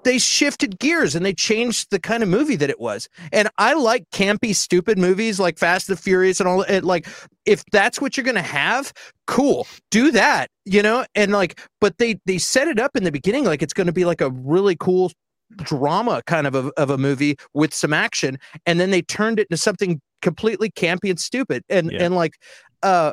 they 0.04 0.18
shifted 0.18 0.78
gears 0.78 1.14
and 1.14 1.24
they 1.24 1.32
changed 1.32 1.88
the 1.90 2.00
kind 2.00 2.22
of 2.22 2.28
movie 2.28 2.56
that 2.56 2.70
it 2.70 2.80
was. 2.80 3.08
And 3.32 3.48
I 3.58 3.74
like 3.74 4.04
campy, 4.10 4.54
stupid 4.54 4.98
movies 4.98 5.38
like 5.38 5.58
Fast 5.58 5.88
and 5.88 5.98
Furious 5.98 6.40
and 6.40 6.48
all. 6.48 6.62
It 6.62 6.84
like 6.84 7.06
if 7.46 7.62
that's 7.72 8.00
what 8.00 8.16
you're 8.16 8.24
gonna 8.24 8.42
have, 8.42 8.92
cool, 9.26 9.66
do 9.90 10.10
that. 10.12 10.48
You 10.64 10.82
know, 10.82 11.04
and 11.14 11.32
like, 11.32 11.60
but 11.80 11.98
they 11.98 12.18
they 12.26 12.38
set 12.38 12.68
it 12.68 12.78
up 12.78 12.96
in 12.96 13.04
the 13.04 13.12
beginning 13.12 13.44
like 13.44 13.62
it's 13.62 13.72
gonna 13.72 13.92
be 13.92 14.04
like 14.04 14.20
a 14.20 14.30
really 14.30 14.76
cool 14.76 15.12
drama 15.56 16.22
kind 16.26 16.46
of 16.46 16.54
a, 16.54 16.70
of 16.76 16.90
a 16.90 16.98
movie 16.98 17.36
with 17.54 17.74
some 17.74 17.92
action, 17.92 18.38
and 18.66 18.80
then 18.80 18.90
they 18.90 19.02
turned 19.02 19.38
it 19.38 19.46
into 19.50 19.56
something 19.56 20.00
completely 20.20 20.70
campy 20.70 21.10
and 21.10 21.20
stupid. 21.20 21.62
And 21.68 21.92
Yeah. 21.92 22.04
and 22.04 22.14
like, 22.14 22.34
uh, 22.82 23.12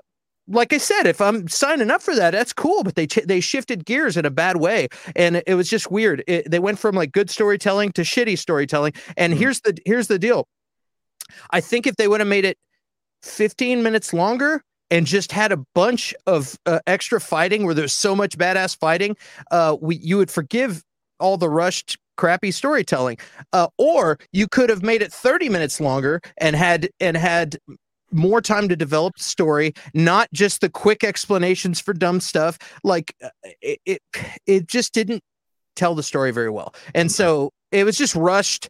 like 0.50 0.74
I 0.74 0.78
said, 0.78 1.06
if 1.06 1.22
I'm 1.22 1.48
signing 1.48 1.92
up 1.92 2.02
for 2.02 2.16
that, 2.16 2.32
that's 2.32 2.54
cool. 2.54 2.84
But 2.84 2.96
they 2.96 3.08
ch- 3.08 3.26
they 3.26 3.40
shifted 3.40 3.86
gears 3.86 4.18
in 4.18 4.26
a 4.26 4.30
bad 4.30 4.58
way, 4.58 4.88
and 5.16 5.44
it, 5.46 5.56
was 5.56 5.70
just 5.70 5.92
weird. 5.92 6.24
It, 6.28 6.50
they 6.50 6.60
went 6.60 6.80
from 6.80 6.96
like 6.96 7.12
good 7.12 7.30
storytelling 7.30 7.92
to 7.94 8.02
shitty 8.02 8.38
storytelling. 8.38 8.94
And 9.16 9.34
here's 9.34 9.62
the 9.62 9.78
here's 9.86 10.08
the 10.08 10.20
deal. 10.20 10.48
I 11.52 11.62
think 11.62 11.86
if 11.86 11.96
they 11.96 12.08
would 12.08 12.20
have 12.20 12.28
made 12.28 12.46
it 12.46 12.58
15 13.24 13.84
minutes 13.84 14.14
longer 14.14 14.64
and 14.90 15.06
just 15.06 15.32
had 15.32 15.52
a 15.52 15.58
bunch 15.76 16.16
of 16.26 16.58
uh, 16.66 16.80
extra 16.88 17.22
fighting 17.22 17.64
where 17.66 17.76
there's 17.76 17.94
so 17.94 18.16
much 18.16 18.38
badass 18.38 18.78
fighting, 18.78 19.16
uh, 19.52 19.78
we 19.80 19.98
you 19.98 20.18
would 20.18 20.32
forgive 20.32 20.84
all 21.20 21.38
the 21.38 21.50
rushed 21.50 21.98
crappy 22.18 22.52
storytelling 22.52 23.18
uh, 23.54 23.68
or 23.78 24.20
you 24.34 24.46
could 24.46 24.70
have 24.70 24.84
made 24.84 25.02
it 25.02 25.12
30 25.12 25.48
minutes 25.48 25.80
longer 25.80 26.20
and 26.38 26.54
had 26.54 26.90
and 27.00 27.16
had 27.16 27.58
more 28.12 28.42
time 28.42 28.70
to 28.70 28.76
develop 28.76 29.16
the 29.18 29.24
story, 29.24 29.74
not 29.94 30.30
just 30.34 30.62
the 30.62 30.70
quick 30.70 31.04
explanations 31.04 31.80
for 31.80 31.94
dumb 31.94 32.20
stuff. 32.20 32.58
Like 32.84 33.16
uh, 33.24 33.30
it, 33.62 33.80
it, 33.86 34.02
it 34.46 34.68
just 34.68 34.94
didn't 34.94 35.24
tell 35.76 35.96
the 35.96 36.04
story 36.04 36.32
very 36.32 36.50
well, 36.50 36.74
and 36.94 37.12
so 37.12 37.52
it 37.72 37.84
was 37.84 37.98
just 37.98 38.16
rushed. 38.16 38.70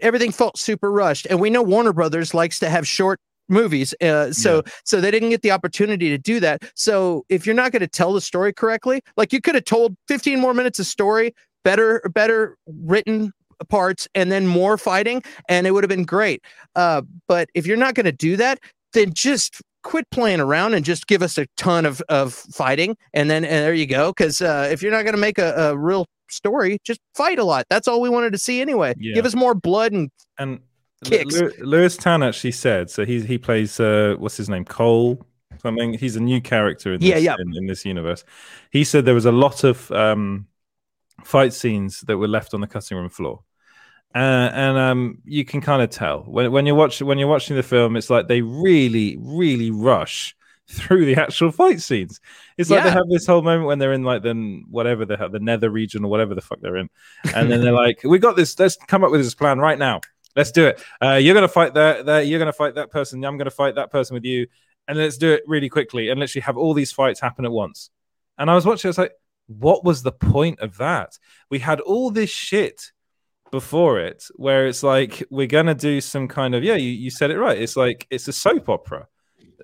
Everything 0.00 0.32
felt 0.32 0.58
super 0.58 0.90
rushed, 0.90 1.26
and 1.26 1.40
we 1.40 1.50
know 1.50 1.62
Warner 1.62 1.92
Brothers 1.92 2.34
likes 2.34 2.58
to 2.60 2.70
have 2.70 2.86
short 2.86 3.20
movies 3.48 3.94
uh, 4.00 4.32
so 4.32 4.62
so 4.84 5.00
they 5.00 5.10
didn't 5.10 5.28
get 5.28 5.42
the 5.42 5.50
opportunity 5.50 6.08
to 6.08 6.18
do 6.18 6.40
that 6.40 6.62
so 6.74 7.24
if 7.28 7.44
you're 7.44 7.54
not 7.54 7.72
going 7.72 7.80
to 7.80 7.86
tell 7.86 8.12
the 8.12 8.20
story 8.20 8.52
correctly 8.52 9.02
like 9.16 9.32
you 9.32 9.40
could 9.40 9.54
have 9.54 9.64
told 9.64 9.94
15 10.08 10.40
more 10.40 10.54
minutes 10.54 10.78
of 10.78 10.86
story 10.86 11.34
better 11.62 12.00
better 12.14 12.56
written 12.66 13.32
parts 13.68 14.08
and 14.14 14.30
then 14.32 14.46
more 14.46 14.76
fighting 14.78 15.22
and 15.48 15.66
it 15.66 15.70
would 15.72 15.84
have 15.84 15.88
been 15.88 16.04
great 16.04 16.42
uh, 16.76 17.02
but 17.28 17.48
if 17.54 17.66
you're 17.66 17.76
not 17.76 17.94
going 17.94 18.06
to 18.06 18.12
do 18.12 18.36
that 18.36 18.58
then 18.92 19.12
just 19.12 19.60
quit 19.82 20.08
playing 20.10 20.40
around 20.40 20.72
and 20.74 20.84
just 20.84 21.06
give 21.06 21.22
us 21.22 21.36
a 21.36 21.46
ton 21.56 21.84
of, 21.84 22.00
of 22.08 22.32
fighting 22.32 22.96
and 23.12 23.28
then 23.30 23.44
and 23.44 23.64
there 23.64 23.74
you 23.74 23.86
go 23.86 24.10
because 24.10 24.40
uh, 24.40 24.68
if 24.70 24.82
you're 24.82 24.92
not 24.92 25.02
going 25.02 25.14
to 25.14 25.20
make 25.20 25.38
a, 25.38 25.54
a 25.54 25.76
real 25.76 26.06
story 26.30 26.78
just 26.84 27.00
fight 27.14 27.38
a 27.38 27.44
lot 27.44 27.66
that's 27.68 27.86
all 27.86 28.00
we 28.00 28.08
wanted 28.08 28.32
to 28.32 28.38
see 28.38 28.60
anyway 28.60 28.94
Yeah. 28.98 29.14
give 29.14 29.26
us 29.26 29.34
more 29.34 29.54
blood 29.54 29.92
and 29.92 30.10
and 30.38 30.60
kicks. 31.04 31.38
Lew- 31.38 31.52
Lewis 31.60 31.96
Tan 31.98 32.22
actually 32.22 32.52
said 32.52 32.88
so. 32.90 33.04
He 33.04 33.20
he 33.20 33.36
plays 33.36 33.78
uh, 33.78 34.16
what's 34.18 34.38
his 34.38 34.48
name 34.48 34.64
Cole 34.64 35.24
something. 35.60 35.94
He's 35.94 36.16
a 36.16 36.20
new 36.20 36.40
character 36.40 36.94
in 36.94 37.00
this, 37.00 37.08
Yeah, 37.10 37.18
yeah. 37.18 37.36
In, 37.38 37.54
in 37.56 37.66
this 37.66 37.84
universe. 37.84 38.24
He 38.70 38.84
said 38.84 39.04
there 39.04 39.14
was 39.14 39.26
a 39.26 39.32
lot 39.32 39.64
of 39.64 39.90
um, 39.92 40.46
fight 41.22 41.52
scenes 41.52 42.00
that 42.02 42.16
were 42.16 42.28
left 42.28 42.54
on 42.54 42.60
the 42.60 42.66
cutting 42.66 42.96
room 42.96 43.08
floor. 43.08 43.42
Uh, 44.14 44.50
and 44.54 44.78
um, 44.78 45.18
you 45.24 45.44
can 45.44 45.60
kind 45.60 45.82
of 45.82 45.90
tell 45.90 46.20
when, 46.20 46.52
when 46.52 46.66
you're 46.66 46.76
watching 46.76 47.04
when 47.06 47.18
you're 47.18 47.28
watching 47.28 47.56
the 47.56 47.62
film, 47.62 47.96
it's 47.96 48.10
like 48.10 48.28
they 48.28 48.42
really, 48.42 49.16
really 49.18 49.72
rush 49.72 50.36
through 50.70 51.04
the 51.04 51.16
actual 51.20 51.50
fight 51.50 51.80
scenes. 51.80 52.20
It's 52.56 52.70
like 52.70 52.84
they 52.84 52.90
have 52.90 53.08
this 53.10 53.26
whole 53.26 53.42
moment 53.42 53.66
when 53.66 53.80
they're 53.80 53.92
in 53.92 54.04
like 54.04 54.22
the 54.22 54.62
whatever 54.70 55.04
they 55.04 55.16
have, 55.16 55.32
the 55.32 55.40
nether 55.40 55.68
region 55.68 56.04
or 56.04 56.10
whatever 56.10 56.34
the 56.34 56.40
fuck 56.40 56.60
they're 56.60 56.76
in, 56.76 56.88
and 57.34 57.50
then 57.50 57.60
they're 57.60 57.72
like, 57.72 58.02
"We 58.04 58.20
got 58.20 58.36
this. 58.36 58.56
Let's 58.56 58.76
come 58.76 59.02
up 59.02 59.10
with 59.10 59.20
this 59.20 59.34
plan 59.34 59.58
right 59.58 59.78
now. 59.78 60.00
Let's 60.36 60.52
do 60.52 60.66
it. 60.66 60.82
Uh, 61.02 61.14
you're 61.14 61.34
gonna 61.34 61.48
fight 61.48 61.74
that. 61.74 62.06
That 62.06 62.28
you're 62.28 62.38
gonna 62.38 62.52
fight 62.52 62.76
that 62.76 62.92
person. 62.92 63.24
I'm 63.24 63.36
gonna 63.36 63.50
fight 63.50 63.74
that 63.74 63.90
person 63.90 64.14
with 64.14 64.24
you, 64.24 64.46
and 64.86 64.96
let's 64.96 65.18
do 65.18 65.32
it 65.32 65.42
really 65.46 65.68
quickly 65.68 66.08
and 66.08 66.20
literally 66.20 66.42
have 66.42 66.56
all 66.56 66.72
these 66.72 66.92
fights 66.92 67.20
happen 67.20 67.44
at 67.44 67.52
once." 67.52 67.90
And 68.38 68.48
I 68.48 68.54
was 68.54 68.64
watching. 68.64 68.88
I 68.88 68.90
was 68.90 68.98
like, 68.98 69.12
"What 69.46 69.84
was 69.84 70.02
the 70.02 70.12
point 70.12 70.60
of 70.60 70.76
that? 70.78 71.18
We 71.50 71.58
had 71.60 71.80
all 71.80 72.10
this 72.10 72.30
shit." 72.30 72.90
before 73.50 74.00
it 74.00 74.24
where 74.34 74.66
it's 74.66 74.82
like 74.82 75.22
we're 75.30 75.46
gonna 75.46 75.76
do 75.76 76.00
some 76.00 76.26
kind 76.26 76.56
of 76.56 76.64
yeah 76.64 76.74
you, 76.74 76.88
you 76.90 77.08
said 77.08 77.30
it 77.30 77.38
right 77.38 77.56
it's 77.56 77.76
like 77.76 78.04
it's 78.10 78.26
a 78.26 78.32
soap 78.32 78.68
opera 78.68 79.06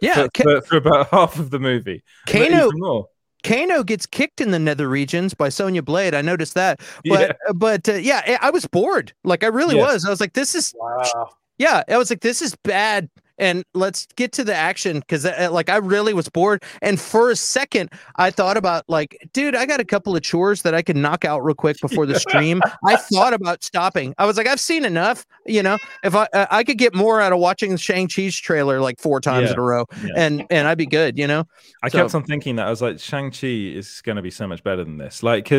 Yeah, 0.00 0.28
for, 0.32 0.42
for, 0.44 0.60
for 0.60 0.76
about 0.76 1.08
half 1.10 1.40
of 1.40 1.50
the 1.50 1.58
movie 1.58 2.04
Kano- 2.28 3.08
Kano 3.42 3.82
gets 3.82 4.06
kicked 4.06 4.40
in 4.40 4.52
the 4.52 4.60
nether 4.60 4.88
regions 4.88 5.34
by 5.34 5.48
Sonya 5.48 5.82
Blade. 5.82 6.14
I 6.14 6.22
noticed 6.22 6.54
that. 6.54 6.78
But 7.08 7.36
but 7.54 7.88
uh, 7.88 7.94
yeah, 7.94 8.22
I 8.26 8.48
I 8.48 8.50
was 8.50 8.64
bored. 8.66 9.12
Like 9.24 9.42
I 9.42 9.48
really 9.48 9.76
Yeah. 9.76 9.86
was. 9.86 10.04
I 10.04 10.10
was 10.10 10.20
like, 10.20 10.34
this 10.34 10.54
is 10.54 10.72
Wow. 10.78 11.30
yeah, 11.58 11.82
I 11.88 11.96
was 11.98 12.10
like, 12.10 12.20
this 12.20 12.42
is 12.42 12.54
bad. 12.62 13.08
And 13.40 13.64
let's 13.74 14.06
get 14.16 14.32
to 14.32 14.44
the 14.44 14.54
action 14.54 15.00
because 15.00 15.24
like 15.24 15.68
I 15.68 15.76
really 15.78 16.14
was 16.14 16.28
bored. 16.28 16.62
And 16.82 17.00
for 17.00 17.30
a 17.30 17.36
second, 17.36 17.90
I 18.16 18.30
thought 18.30 18.56
about 18.56 18.84
like, 18.88 19.16
dude, 19.32 19.56
I 19.56 19.66
got 19.66 19.80
a 19.80 19.84
couple 19.84 20.14
of 20.14 20.22
chores 20.22 20.62
that 20.62 20.74
I 20.74 20.82
can 20.82 21.00
knock 21.02 21.24
out 21.24 21.40
real 21.44 21.54
quick 21.54 21.78
before 21.80 22.06
the 22.06 22.20
stream. 22.20 22.60
I 22.86 22.96
thought 22.96 23.32
about 23.34 23.64
stopping. 23.64 24.14
I 24.18 24.26
was 24.26 24.36
like, 24.36 24.46
I've 24.46 24.60
seen 24.60 24.84
enough. 24.84 25.24
You 25.46 25.62
know, 25.62 25.78
if 26.04 26.14
I 26.14 26.28
uh, 26.32 26.46
I 26.50 26.62
could 26.62 26.78
get 26.78 26.94
more 26.94 27.20
out 27.20 27.32
of 27.32 27.38
watching 27.40 27.72
the 27.72 27.78
Shang 27.78 28.06
Chi's 28.06 28.36
trailer 28.36 28.80
like 28.80 29.00
four 29.00 29.20
times 29.20 29.46
Yeah. 29.46 29.52
in 29.54 29.58
a 29.58 29.62
row, 29.62 29.86
Yeah. 30.04 30.12
and 30.16 30.46
and 30.50 30.68
I'd 30.68 30.78
be 30.78 30.86
good. 30.86 31.18
You 31.18 31.26
know, 31.26 31.44
I 31.82 31.88
So- 31.88 31.98
kept 31.98 32.14
on 32.14 32.24
thinking 32.24 32.56
that 32.56 32.66
I 32.66 32.70
was 32.70 32.82
like, 32.82 33.00
Shang 33.00 33.30
Chi 33.30 33.46
is 33.46 34.00
going 34.04 34.16
to 34.16 34.22
be 34.22 34.30
so 34.30 34.46
much 34.46 34.62
better 34.62 34.84
than 34.84 34.98
this. 34.98 35.22
Like, 35.22 35.50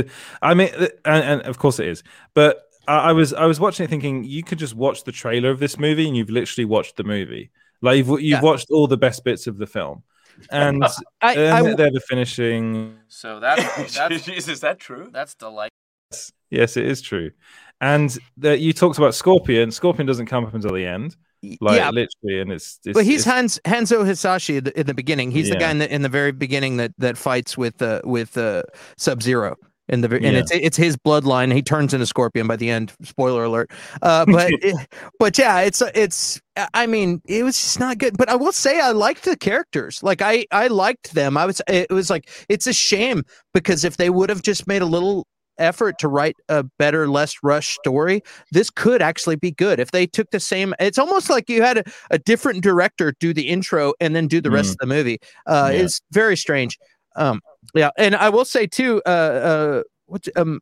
I 0.41 0.53
mean, 0.53 0.69
and, 1.03 1.23
and 1.23 1.41
of 1.41 1.57
course 1.57 1.79
it 1.79 1.87
is. 1.87 2.03
But 2.35 2.63
I, 2.87 3.09
I 3.09 3.11
was 3.11 3.33
I 3.33 3.45
was 3.45 3.59
watching 3.59 3.83
it 3.83 3.89
thinking 3.89 4.23
you 4.23 4.43
could 4.43 4.59
just 4.59 4.75
watch 4.75 5.03
the 5.03 5.11
trailer 5.11 5.49
of 5.49 5.59
this 5.59 5.77
movie 5.79 6.07
and 6.07 6.15
you've 6.15 6.29
literally 6.29 6.65
watched 6.65 6.97
the 6.97 7.03
movie. 7.03 7.49
Like 7.81 7.97
you've 7.97 8.07
you've 8.09 8.21
Yeah. 8.21 8.41
watched 8.41 8.69
all 8.71 8.87
the 8.87 8.97
best 8.97 9.23
bits 9.23 9.47
of 9.47 9.57
the 9.57 9.67
film, 9.67 10.03
and 10.49 10.83
I- 11.21 11.35
then 11.35 11.53
I- 11.65 11.73
they're 11.75 11.91
the 11.91 11.99
finishing. 12.07 12.97
So 13.07 13.39
that's 13.41 13.95
that's 13.95 14.27
is 14.47 14.59
that 14.61 14.79
true? 14.79 15.09
That's 15.11 15.35
delightful. 15.35 15.71
Yes, 16.11 16.31
yes, 16.49 16.77
it 16.77 16.85
is 16.85 17.01
true. 17.01 17.31
And 17.79 18.15
that 18.37 18.59
you 18.59 18.73
talked 18.73 18.97
about 18.99 19.15
Scorpion. 19.15 19.71
Scorpion 19.71 20.05
doesn't 20.05 20.27
come 20.27 20.45
up 20.45 20.53
until 20.53 20.73
the 20.73 20.85
end, 20.85 21.15
like 21.61 21.77
yeah. 21.77 21.89
literally, 21.89 22.39
and 22.41 22.51
it's, 22.51 22.79
it's 22.85 22.93
but 22.93 23.05
he's 23.05 23.21
it's- 23.21 23.25
Hans 23.25 23.59
Hanzo 23.65 24.05
Hasashi 24.05 24.57
in 24.57 24.85
the, 24.85 24.93
beginning. 24.93 25.31
He's 25.31 25.49
the 25.49 25.55
guy 25.55 25.71
in 25.71 25.79
the 25.79 25.91
in 25.91 26.03
the 26.03 26.09
very 26.09 26.31
beginning 26.31 26.77
that 26.77 26.91
that 26.99 27.17
fights 27.17 27.57
with 27.57 27.81
uh, 27.81 28.01
with 28.03 28.37
uh, 28.37 28.63
Sub 28.97 29.23
Zero. 29.23 29.55
In 29.91 30.01
the, 30.01 30.07
ve- 30.07 30.15
and 30.17 30.23
Yeah. 30.25 30.39
it's 30.39 30.51
it's 30.51 30.77
his 30.77 30.95
bloodline. 30.97 31.53
He 31.53 31.61
turns 31.61 31.93
into 31.93 32.05
Scorpion 32.05 32.47
by 32.47 32.55
the 32.55 32.69
end. 32.69 32.93
Spoiler 33.03 33.43
alert. 33.43 33.69
Uh, 34.01 34.25
but 34.25 34.51
but 35.19 35.37
yeah, 35.37 35.59
it's 35.59 35.81
it's. 35.93 36.41
I 36.73 36.87
mean, 36.87 37.21
it 37.27 37.43
was 37.43 37.55
just 37.57 37.79
not 37.79 37.97
good. 37.97 38.17
But 38.17 38.29
I 38.29 38.35
will 38.35 38.51
say, 38.53 38.79
I 38.79 38.91
liked 38.91 39.25
the 39.25 39.35
characters. 39.37 40.01
Like 40.01 40.21
I 40.21 40.45
I 40.51 40.67
liked 40.67 41.13
them. 41.13 41.37
I 41.37 41.45
was. 41.45 41.61
It 41.67 41.91
was 41.91 42.09
like 42.09 42.29
it's 42.49 42.67
a 42.67 42.73
shame 42.73 43.23
because 43.53 43.83
if 43.83 43.97
they 43.97 44.09
would 44.09 44.29
have 44.29 44.41
just 44.41 44.65
made 44.65 44.81
a 44.81 44.85
little 44.85 45.27
effort 45.57 45.99
to 45.99 46.07
write 46.07 46.35
a 46.49 46.63
better, 46.79 47.07
less 47.07 47.35
rush 47.43 47.75
story, 47.75 48.21
this 48.51 48.69
could 48.71 48.99
actually 49.01 49.35
be 49.35 49.51
good. 49.51 49.79
If 49.79 49.91
they 49.91 50.07
took 50.07 50.31
the 50.31 50.39
same, 50.39 50.73
it's 50.79 50.97
almost 50.97 51.29
like 51.29 51.49
you 51.49 51.61
had 51.61 51.79
a, 51.79 51.83
a 52.09 52.17
different 52.17 52.63
director 52.63 53.13
do 53.19 53.31
the 53.31 53.47
intro 53.47 53.93
and 53.99 54.15
then 54.15 54.27
do 54.27 54.41
the 54.41 54.49
rest 54.49 54.69
Mm. 54.69 54.71
of 54.71 54.77
the 54.79 54.87
movie. 54.87 55.19
Uh, 55.45 55.69
Yeah. 55.71 55.81
It's 55.81 56.01
very 56.11 56.35
strange. 56.35 56.79
Um, 57.15 57.41
yeah, 57.73 57.89
and 57.97 58.15
I 58.15 58.29
will 58.29 58.45
say 58.45 58.67
too, 58.67 59.01
uh, 59.05 59.09
uh, 59.09 59.83
what's 60.05 60.29
um, 60.35 60.61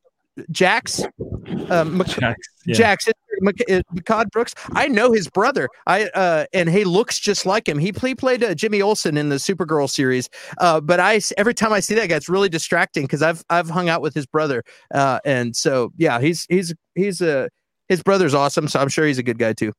Jax, 0.52 1.03
um, 1.69 1.98
Mc- 1.98 2.08
Jax, 2.19 2.48
yeah. 2.66 2.76
Jackson, 2.76 3.14
Mehcad 3.42 4.32
Brooks. 4.32 4.53
I 4.72 4.88
know 4.88 5.11
his 5.11 5.28
brother. 5.28 5.69
I 5.88 6.06
uh, 6.10 6.45
and 6.53 6.69
he 6.69 6.84
looks 6.84 7.19
just 7.19 7.45
like 7.45 7.68
him. 7.68 7.78
He, 7.78 7.94
he 8.02 8.16
played 8.16 8.44
uh, 8.44 8.53
Jimmy 8.56 8.82
Olsen 8.82 9.18
in 9.18 9.30
the 9.30 9.36
Supergirl 9.36 9.90
series. 9.90 10.30
Uh, 10.58 10.80
but 10.82 11.00
I 11.00 11.22
every 11.38 11.53
time 11.53 11.74
I 11.74 11.80
see 11.80 11.95
that 11.95 12.10
guy, 12.10 12.16
it's 12.16 12.30
really 12.30 12.50
distracting 12.50 13.03
because 13.03 13.22
I've 13.22 13.44
I've 13.50 13.69
hung 13.69 13.90
out 13.90 14.02
with 14.02 14.14
his 14.14 14.26
brother. 14.26 14.64
Uh, 14.94 15.19
and 15.26 15.56
so 15.56 15.92
yeah, 15.98 16.19
he's 16.19 16.45
he's 16.50 16.74
he's 16.95 17.22
a 17.22 17.45
uh, 17.45 17.48
his 17.88 18.03
brother's 18.03 18.34
awesome. 18.34 18.68
So 18.68 18.80
I'm 18.80 18.90
sure 18.90 19.06
he's 19.06 19.18
a 19.18 19.24
good 19.24 19.40
guy 19.40 19.53
too. 19.53 19.74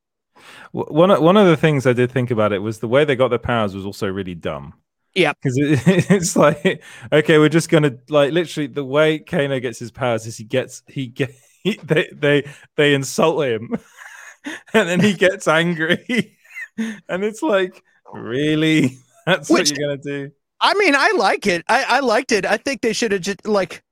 One 0.71 1.09
one 1.21 1.37
of 1.37 1.47
the 1.47 1.57
things 1.57 1.85
I 1.85 1.93
did 1.93 2.11
think 2.11 2.31
about 2.31 2.51
it 2.53 2.59
was 2.59 2.79
the 2.79 2.87
way 2.87 3.05
they 3.05 3.15
got 3.15 3.29
their 3.29 3.39
powers 3.39 3.75
was 3.75 3.85
also 3.85 4.07
really 4.07 4.35
dumb. 4.35 4.73
Yeah, 5.13 5.33
because 5.33 5.57
it, 5.57 5.79
it's 6.11 6.35
like 6.35 6.81
okay, 7.11 7.37
we're 7.37 7.49
just 7.49 7.69
gonna 7.69 7.97
like 8.09 8.31
literally 8.31 8.67
the 8.67 8.85
way 8.85 9.19
Kano 9.19 9.59
gets 9.59 9.79
his 9.79 9.91
powers 9.91 10.25
is 10.25 10.37
he 10.37 10.43
gets 10.43 10.83
he 10.87 11.07
get 11.07 11.33
he, 11.63 11.79
they 11.83 12.09
they 12.13 12.49
they 12.77 12.93
insult 12.93 13.45
him, 13.45 13.75
and 14.73 14.87
then 14.89 14.99
he 14.99 15.13
gets 15.13 15.47
angry, 15.47 16.37
and 16.77 17.23
it's 17.23 17.41
like 17.43 17.83
really 18.13 18.97
that's 19.25 19.49
Which- 19.49 19.71
what 19.71 19.77
you're 19.77 19.89
gonna 19.89 20.01
do. 20.01 20.31
I 20.63 20.75
mean, 20.75 20.93
I 20.95 21.11
like 21.17 21.47
it. 21.47 21.63
I, 21.67 21.83
I 21.87 21.99
liked 22.01 22.31
it. 22.31 22.45
I 22.45 22.57
think 22.57 22.81
they 22.81 22.93
should 22.93 23.11
have 23.11 23.21
just 23.21 23.47
like. 23.47 23.83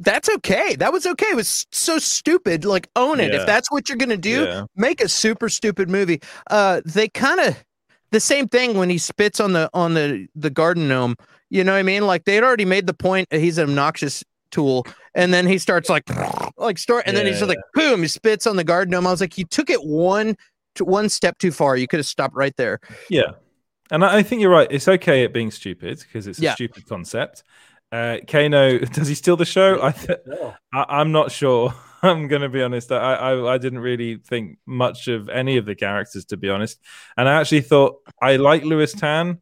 That's 0.00 0.28
okay. 0.28 0.74
That 0.76 0.92
was 0.92 1.06
okay. 1.06 1.26
It 1.26 1.36
was 1.36 1.66
so 1.70 1.98
stupid. 1.98 2.64
Like 2.64 2.88
own 2.96 3.20
it. 3.20 3.32
Yeah. 3.32 3.40
If 3.40 3.46
that's 3.46 3.70
what 3.70 3.88
you're 3.88 3.98
gonna 3.98 4.16
do, 4.16 4.44
Yeah. 4.44 4.64
make 4.76 5.00
a 5.00 5.08
super 5.08 5.48
stupid 5.48 5.88
movie. 5.88 6.20
Uh, 6.50 6.80
they 6.84 7.08
kind 7.08 7.38
of 7.40 7.64
the 8.10 8.20
same 8.20 8.48
thing 8.48 8.76
when 8.76 8.90
he 8.90 8.98
spits 8.98 9.40
on 9.40 9.52
the 9.52 9.68
on 9.74 9.94
the 9.94 10.26
the 10.34 10.50
garden 10.50 10.88
gnome. 10.88 11.16
You 11.50 11.64
know 11.64 11.72
what 11.72 11.78
I 11.78 11.82
mean? 11.82 12.06
Like 12.06 12.24
they'd 12.24 12.42
already 12.42 12.64
made 12.64 12.86
the 12.86 12.94
point 12.94 13.28
that 13.30 13.40
he's 13.40 13.58
an 13.58 13.68
obnoxious 13.70 14.22
tool, 14.50 14.86
and 15.14 15.32
then 15.32 15.46
he 15.46 15.58
starts 15.58 15.88
like 15.88 16.04
like 16.58 16.78
start, 16.78 17.04
and 17.06 17.16
then 17.16 17.26
he's 17.26 17.40
Yeah. 17.40 17.46
like 17.46 17.58
boom, 17.74 18.02
he 18.02 18.08
spits 18.08 18.46
on 18.46 18.56
the 18.56 18.64
garden 18.64 18.92
gnome. 18.92 19.06
I 19.06 19.10
was 19.10 19.20
like, 19.20 19.38
you 19.38 19.44
took 19.44 19.70
it 19.70 19.82
one 19.84 20.36
to 20.74 20.84
one 20.84 21.08
step 21.08 21.38
too 21.38 21.50
far. 21.52 21.76
You 21.76 21.86
could 21.88 21.98
have 21.98 22.06
stopped 22.06 22.34
right 22.34 22.54
there. 22.56 22.80
Yeah, 23.08 23.32
and 23.90 24.04
I, 24.04 24.18
I 24.18 24.22
think 24.22 24.42
you're 24.42 24.50
right. 24.50 24.68
It's 24.70 24.88
okay 24.88 25.24
at 25.24 25.32
being 25.32 25.50
stupid 25.50 25.98
because 26.00 26.26
it's 26.26 26.38
a 26.38 26.42
Yeah. 26.42 26.54
stupid 26.54 26.86
concept. 26.88 27.42
Uh, 27.90 28.18
Kano, 28.28 28.78
does 28.92 29.08
he 29.08 29.14
steal 29.14 29.36
the 29.36 29.46
show? 29.46 29.82
I, 29.82 29.92
th- 29.92 30.18
I 30.74 30.84
I'm 30.88 31.12
not 31.12 31.32
sure. 31.32 31.72
I'm 32.02 32.28
gonna 32.28 32.48
be 32.48 32.62
honest. 32.62 32.92
I, 32.92 33.14
I 33.14 33.54
I 33.54 33.58
didn't 33.58 33.80
really 33.80 34.16
think 34.16 34.58
much 34.66 35.08
of 35.08 35.28
any 35.28 35.56
of 35.56 35.66
the 35.66 35.74
characters 35.74 36.24
to 36.26 36.36
be 36.36 36.48
honest, 36.48 36.80
and 37.16 37.28
I 37.28 37.40
actually 37.40 37.62
thought 37.62 37.96
I 38.20 38.36
like 38.36 38.64
Lewis 38.64 38.92
Tan, 38.92 39.40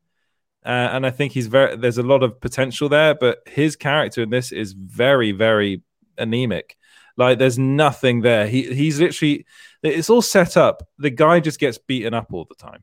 uh, 0.65 0.69
and 0.69 1.07
I 1.07 1.11
think 1.11 1.33
he's 1.33 1.47
very. 1.47 1.77
There's 1.77 1.99
a 1.99 2.03
lot 2.03 2.23
of 2.23 2.41
potential 2.41 2.89
there, 2.89 3.15
but 3.15 3.39
his 3.47 3.77
character 3.77 4.23
in 4.23 4.31
this 4.31 4.53
is 4.53 4.73
very 4.73 5.33
very 5.33 5.83
anemic. 6.19 6.77
Like 7.17 7.39
there's 7.39 7.59
nothing 7.59 8.23
there. 8.23 8.47
He 8.47 8.75
he's 8.75 9.01
literally. 9.01 9.47
It's 9.83 10.11
all 10.11 10.23
set 10.23 10.57
up. 10.57 10.83
The 10.99 11.11
guy 11.11 11.41
just 11.41 11.61
gets 11.61 11.79
beaten 11.79 12.15
up 12.15 12.33
all 12.33 12.47
the 12.49 12.57
time. 12.57 12.83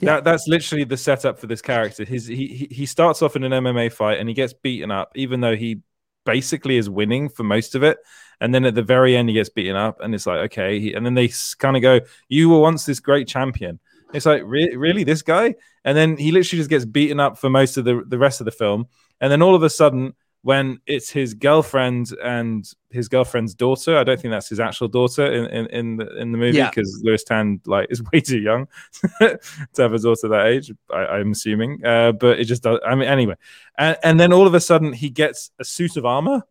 That 0.00 0.24
that's 0.24 0.46
literally 0.48 0.84
the 0.84 0.96
setup 0.96 1.38
for 1.38 1.46
this 1.46 1.60
character. 1.60 2.04
His 2.04 2.26
he- 2.26 2.68
he 2.70 2.86
starts 2.86 3.22
off 3.22 3.36
in 3.36 3.44
an 3.44 3.52
MMA 3.52 3.92
fight 3.92 4.18
and 4.18 4.28
he 4.28 4.34
gets 4.34 4.54
beaten 4.54 4.90
up, 4.90 5.12
even 5.14 5.40
though 5.40 5.56
he 5.56 5.82
basically 6.24 6.76
is 6.76 6.88
winning 6.88 7.28
for 7.28 7.42
most 7.42 7.74
of 7.74 7.82
it. 7.82 7.98
And 8.40 8.54
then 8.54 8.64
at 8.64 8.74
the 8.74 8.82
very 8.82 9.16
end, 9.16 9.28
he 9.28 9.34
gets 9.34 9.48
beaten 9.50 9.76
up, 9.76 10.00
and 10.00 10.14
it's 10.14 10.26
like 10.26 10.38
okay. 10.46 10.92
And 10.94 11.04
then 11.04 11.14
they 11.14 11.30
kind 11.58 11.76
of 11.76 11.82
go, 11.82 12.00
"You 12.28 12.48
were 12.50 12.60
once 12.60 12.86
this 12.86 13.00
great 13.00 13.28
champion." 13.28 13.78
It's 14.12 14.26
like 14.26 14.42
re- 14.44 14.74
really 14.74 15.04
this 15.04 15.22
guy, 15.22 15.54
and 15.84 15.96
then 15.96 16.16
he 16.16 16.32
literally 16.32 16.58
just 16.60 16.70
gets 16.70 16.84
beaten 16.84 17.20
up 17.20 17.38
for 17.38 17.50
most 17.50 17.76
of 17.76 17.84
the 17.84 18.02
the 18.06 18.18
rest 18.18 18.40
of 18.40 18.44
the 18.46 18.50
film, 18.50 18.86
and 19.20 19.30
then 19.30 19.42
all 19.42 19.54
of 19.54 19.62
a 19.62 19.70
sudden. 19.70 20.14
When 20.42 20.80
it's 20.86 21.10
his 21.10 21.34
girlfriend 21.34 22.14
and 22.24 22.64
his 22.88 23.08
girlfriend's 23.08 23.54
daughter, 23.54 23.98
I 23.98 24.04
don't 24.04 24.18
think 24.18 24.32
that's 24.32 24.48
his 24.48 24.58
actual 24.58 24.88
daughter 24.88 25.30
in 25.30 25.44
in, 25.48 25.66
in 25.66 25.96
the 25.98 26.16
in 26.16 26.32
the 26.32 26.38
movie 26.38 26.56
Yeah. 26.56 26.70
because 26.70 26.98
Lewis 27.04 27.24
Tan 27.24 27.60
like 27.66 27.88
is 27.90 28.02
way 28.10 28.22
too 28.22 28.38
young 28.38 28.66
to 29.20 29.38
have 29.76 29.92
a 29.92 29.98
daughter 29.98 30.28
that 30.28 30.46
age. 30.46 30.72
I, 30.90 31.18
I'm 31.18 31.32
assuming, 31.32 31.84
uh, 31.84 32.12
but 32.12 32.40
it 32.40 32.44
just 32.44 32.62
does. 32.62 32.78
I 32.86 32.94
mean, 32.94 33.06
anyway, 33.06 33.34
and, 33.76 33.98
and 34.02 34.18
then 34.18 34.32
all 34.32 34.46
of 34.46 34.54
a 34.54 34.60
sudden 34.60 34.94
he 34.94 35.10
gets 35.10 35.50
a 35.58 35.64
suit 35.64 35.98
of 35.98 36.06
armor, 36.06 36.42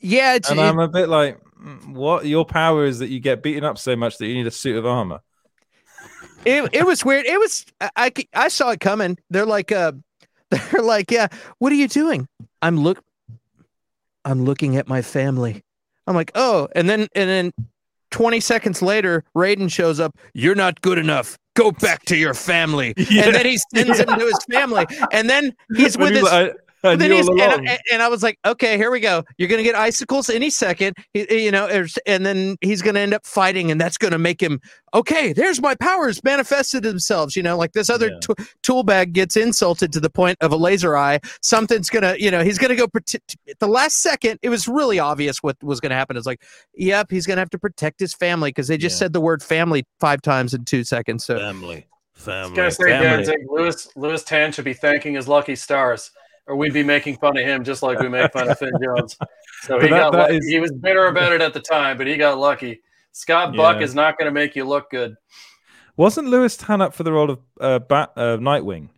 Yeah, 0.00 0.34
it's, 0.34 0.50
and 0.50 0.58
it- 0.58 0.62
I'm 0.62 0.78
a 0.78 0.88
bit 0.88 1.08
like, 1.08 1.40
"Mm, 1.60 1.94
what? 1.94 2.26
Your 2.26 2.44
power 2.44 2.84
is 2.84 2.98
that 3.00 3.08
you 3.08 3.20
get 3.20 3.42
beaten 3.42 3.64
up 3.64 3.78
so 3.78 3.96
much 3.96 4.18
that 4.18 4.26
you 4.26 4.34
need 4.34 4.46
a 4.46 4.50
suit 4.50 4.76
of 4.76 4.86
armor. 4.86 5.20
it, 6.44 6.68
it 6.72 6.86
was 6.86 7.04
weird. 7.04 7.26
It 7.26 7.38
was 7.38 7.66
I, 7.96 8.12
I 8.34 8.48
saw 8.48 8.70
it 8.70 8.80
coming. 8.80 9.18
They're 9.30 9.46
like 9.46 9.72
uh 9.72 9.92
they're 10.50 10.82
like, 10.82 11.10
yeah, 11.10 11.28
what 11.58 11.72
are 11.72 11.76
you 11.76 11.88
doing? 11.88 12.28
I'm 12.62 12.78
look 12.78 13.02
I'm 14.24 14.44
looking 14.44 14.76
at 14.76 14.88
my 14.88 15.02
family. 15.02 15.62
I'm 16.06 16.14
like, 16.14 16.32
oh, 16.34 16.68
and 16.74 16.88
then 16.88 17.08
and 17.14 17.28
then 17.28 17.52
20 18.10 18.40
seconds 18.40 18.80
later, 18.80 19.24
Raiden 19.36 19.70
shows 19.70 20.00
up. 20.00 20.16
You're 20.32 20.54
not 20.54 20.80
good 20.80 20.96
enough. 20.98 21.36
Go 21.54 21.72
back 21.72 22.04
to 22.06 22.16
your 22.16 22.34
family. 22.34 22.94
And 23.10 23.34
then 23.34 23.44
he 23.44 23.58
sends 23.74 23.98
him 23.98 24.06
to 24.06 24.14
his 24.24 24.44
family. 24.50 24.86
And 25.12 25.28
then 25.28 25.52
he's 25.76 25.98
with 25.98 26.14
his 26.14 26.22
like, 26.22 26.54
I- 26.84 26.88
I 26.90 26.96
then 26.96 27.10
he's, 27.10 27.28
and. 27.28 27.68
I, 27.68 27.78
and 27.92 28.02
I 28.02 28.08
was 28.08 28.22
like, 28.22 28.38
okay, 28.46 28.76
here 28.76 28.90
we 28.90 29.00
go. 29.00 29.24
You're 29.36 29.48
gonna 29.48 29.62
get 29.62 29.74
icicles 29.74 30.30
any 30.30 30.48
second, 30.50 30.96
you 31.12 31.50
know, 31.50 31.66
er, 31.68 31.86
and 32.06 32.24
then 32.24 32.56
he's 32.60 32.82
gonna 32.82 33.00
end 33.00 33.14
up 33.14 33.26
fighting, 33.26 33.70
and 33.70 33.80
that's 33.80 33.98
gonna 33.98 34.18
make 34.18 34.40
him 34.40 34.60
okay. 34.94 35.32
There's 35.32 35.60
my 35.60 35.74
powers 35.74 36.22
manifested 36.22 36.82
themselves, 36.84 37.34
you 37.34 37.42
know, 37.42 37.56
like 37.56 37.72
this 37.72 37.90
other 37.90 38.18
t- 38.20 38.44
tool 38.62 38.84
bag 38.84 39.12
gets 39.12 39.36
insulted 39.36 39.92
to 39.92 40.00
the 40.00 40.10
point 40.10 40.36
of 40.40 40.52
a 40.52 40.56
laser 40.56 40.96
eye. 40.96 41.18
Something's 41.42 41.90
gonna, 41.90 42.14
you 42.18 42.30
know, 42.30 42.44
he's 42.44 42.58
gonna 42.58 42.76
go 42.76 42.86
protect. 42.86 43.36
At 43.48 43.58
the 43.58 43.66
last 43.68 43.98
second, 43.98 44.38
it 44.42 44.48
was 44.48 44.68
really 44.68 44.98
obvious 44.98 45.42
what 45.42 45.56
was 45.62 45.80
gonna 45.80 45.96
happen. 45.96 46.16
It's 46.16 46.26
like, 46.26 46.42
yep, 46.74 47.10
he's 47.10 47.26
gonna 47.26 47.40
have 47.40 47.50
to 47.50 47.58
protect 47.58 47.98
his 47.98 48.14
family 48.14 48.50
because 48.50 48.68
they 48.68 48.78
just 48.78 48.98
said 48.98 49.12
the 49.12 49.20
word 49.20 49.42
family 49.42 49.84
five 50.00 50.22
times 50.22 50.54
in 50.54 50.64
two 50.64 50.84
seconds. 50.84 51.24
So 51.24 51.38
family, 51.38 51.86
I 52.26 52.42
was 52.42 52.50
gonna 52.56 52.70
say, 52.70 52.84
Danzig, 53.16 53.38
Lewis 53.48 53.88
Lewis 53.96 54.22
Tan 54.22 54.52
should 54.52 54.64
be 54.64 54.74
thanking 54.74 55.14
his 55.14 55.26
lucky 55.28 55.54
stars, 55.56 56.10
or 56.48 56.56
we'd 56.56 56.72
be 56.72 56.82
making 56.82 57.16
fun 57.18 57.36
of 57.36 57.44
him 57.44 57.62
just 57.62 57.82
like 57.82 57.98
we 58.00 58.08
make 58.08 58.32
fun 58.32 58.50
of 58.50 58.58
Finn 58.58 58.72
Jones. 58.82 59.16
So 59.62 59.78
he 59.78 59.88
that- 59.88 59.90
got 59.90 60.12
that 60.12 60.18
lucky. 60.18 60.36
is- 60.38 60.46
he 60.48 60.58
was 60.58 60.72
bitter 60.72 61.06
about 61.06 61.32
it 61.32 61.40
at 61.40 61.52
the 61.54 61.60
time, 61.60 61.96
but 61.98 62.06
he 62.06 62.16
got 62.16 62.38
lucky. 62.38 62.80
Scott 63.12 63.54
Buck 63.56 63.76
Yeah. 63.76 63.82
is 63.84 63.94
not 63.94 64.18
going 64.18 64.26
to 64.26 64.32
make 64.32 64.56
you 64.56 64.64
look 64.64 64.90
good. 64.90 65.14
Wasn't 65.96 66.28
Lewis 66.28 66.56
Tan 66.56 66.80
up 66.80 66.94
for 66.94 67.02
the 67.02 67.12
role 67.12 67.30
of 67.30 67.38
uh, 67.60 67.78
Bat 67.80 68.12
uh, 68.16 68.22
Nightwing? 68.38 68.88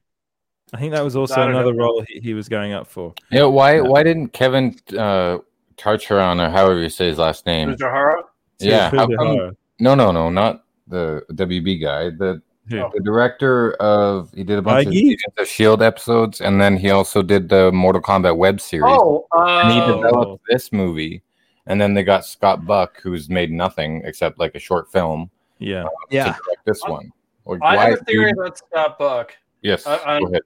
I 0.73 0.79
think 0.79 0.93
that 0.93 1.03
was 1.03 1.17
also 1.17 1.41
another 1.43 1.73
know. 1.73 1.85
role 1.85 2.05
he, 2.07 2.21
he 2.21 2.35
was 2.35 2.49
going 2.49 2.73
up 2.73 2.87
for. 2.87 3.15
Yeah, 3.33 3.45
why 3.45 3.81
why 3.81 4.03
didn't 4.05 4.29
Kevin 4.29 4.77
uh 4.97 5.39
Tancharoen 5.77 6.47
or 6.47 6.51
however 6.51 6.79
you 6.81 6.89
say 6.91 7.07
his 7.09 7.19
last 7.19 7.47
name? 7.47 7.71
Fujihara? 7.75 8.23
Yeah, 8.61 8.91
how 8.91 9.07
come- 9.09 9.57
no, 9.81 9.95
no, 9.95 10.13
no, 10.13 10.29
not 10.31 10.63
the 10.87 11.25
WB 11.33 11.81
guy. 11.83 12.11
The 12.11 12.43
The 12.71 13.01
director 13.03 13.73
of 13.75 14.33
he 14.33 14.45
did 14.45 14.59
a 14.59 14.63
bunch 14.63 14.87
of, 14.87 14.93
Feige? 14.93 15.13
Agents 15.13 15.37
of 15.39 15.49
Shield 15.49 15.83
episodes, 15.83 16.41
and 16.41 16.61
then 16.61 16.77
he 16.77 16.91
also 16.91 17.23
did 17.23 17.49
the 17.49 17.73
Mortal 17.73 18.01
Kombat 18.01 18.37
web 18.37 18.61
series. 18.61 18.97
Oh, 18.97 19.27
and 19.33 19.73
he 19.73 19.81
oh. 19.81 20.03
developed 20.03 20.45
this 20.49 20.73
movie, 20.73 21.23
and 21.67 21.81
then 21.81 21.95
they 21.95 22.05
got 22.05 22.25
Scott 22.25 22.65
Buck, 22.67 23.01
who's 23.03 23.29
made 23.29 23.51
nothing 23.51 24.03
except 24.05 24.39
like 24.39 24.55
a 24.55 24.61
short 24.61 24.91
film. 24.91 25.31
Yeah, 25.59 25.85
uh, 25.85 25.89
yeah. 26.11 26.25
To 26.25 26.31
direct 26.45 26.65
this 26.65 26.83
one. 26.85 27.13
Or 27.45 27.59
I 27.63 27.77
why- 27.77 27.91
have 27.91 28.01
a 28.01 28.05
theory 28.05 28.31
about 28.31 28.59
Scott 28.59 28.99
Buck. 28.99 29.37
Yes, 29.63 29.87
I- 29.87 30.17
I- 30.17 30.21
go 30.21 30.27
ahead. 30.27 30.43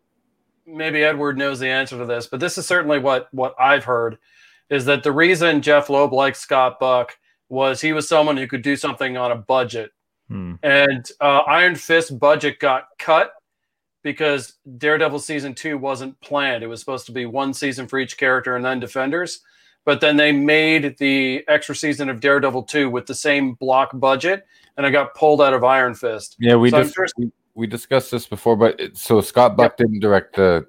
maybe 0.67 1.05
Edward 1.05 1.37
knows 1.37 1.61
the 1.61 1.69
answer 1.69 1.99
to 1.99 2.07
this, 2.07 2.27
but 2.27 2.41
this 2.41 2.57
is 2.59 2.67
certainly 2.67 2.99
what 2.99 3.29
what 3.33 3.55
I've 3.59 3.85
heard 3.85 4.19
is 4.71 4.87
that 4.87 5.03
the 5.03 5.13
reason 5.13 5.63
Jeph 5.63 5.91
Loeb 5.91 6.13
liked 6.13 6.39
Scott 6.39 6.81
Buck 6.81 7.19
was 7.49 7.81
he 7.81 7.93
was 7.93 8.09
someone 8.09 8.37
who 8.37 8.47
could 8.47 8.63
do 8.63 8.77
something 8.77 9.17
on 9.17 9.31
a 9.31 9.37
budget, 9.37 9.93
Hmm. 10.29 10.55
and 10.63 11.07
uh, 11.21 11.41
Iron 11.47 11.75
Fist 11.75 12.19
budget 12.19 12.59
got 12.59 12.85
cut 12.99 13.33
because 14.03 14.55
Daredevil 14.79 15.19
season 15.19 15.55
two 15.55 15.77
wasn't 15.79 16.19
planned. 16.21 16.63
It 16.63 16.67
was 16.67 16.81
supposed 16.81 17.07
to 17.07 17.13
be 17.13 17.27
one 17.27 17.53
season 17.55 17.87
for 17.87 17.99
each 17.99 18.17
character 18.17 18.57
and 18.57 18.65
then 18.65 18.81
Defenders, 18.81 19.41
but 19.85 20.01
then 20.01 20.17
they 20.17 20.33
made 20.33 20.97
the 20.99 21.45
extra 21.49 21.75
season 21.77 22.09
of 22.09 22.21
Daredevil 22.21 22.63
two 22.65 22.89
with 22.91 23.07
the 23.07 23.15
same 23.15 23.53
block 23.55 23.91
budget, 23.95 24.47
and 24.77 24.87
I 24.87 24.91
got 24.91 25.15
pulled 25.15 25.43
out 25.43 25.53
of 25.55 25.63
Iron 25.65 25.95
Fist. 25.95 26.37
Yeah, 26.39 26.57
we 26.57 26.71
So 26.71 26.79
I'm 26.79 26.83
just 26.85 26.95
sure- 26.95 27.07
we, 27.19 27.31
we 27.55 27.67
discussed 27.67 28.11
this 28.11 28.27
before, 28.27 28.57
but 28.57 28.81
it, 28.81 28.97
so 28.97 29.21
Scott 29.21 29.57
Buck 29.57 29.77
didn't 29.77 30.01
direct 30.01 30.37
the 30.37 30.67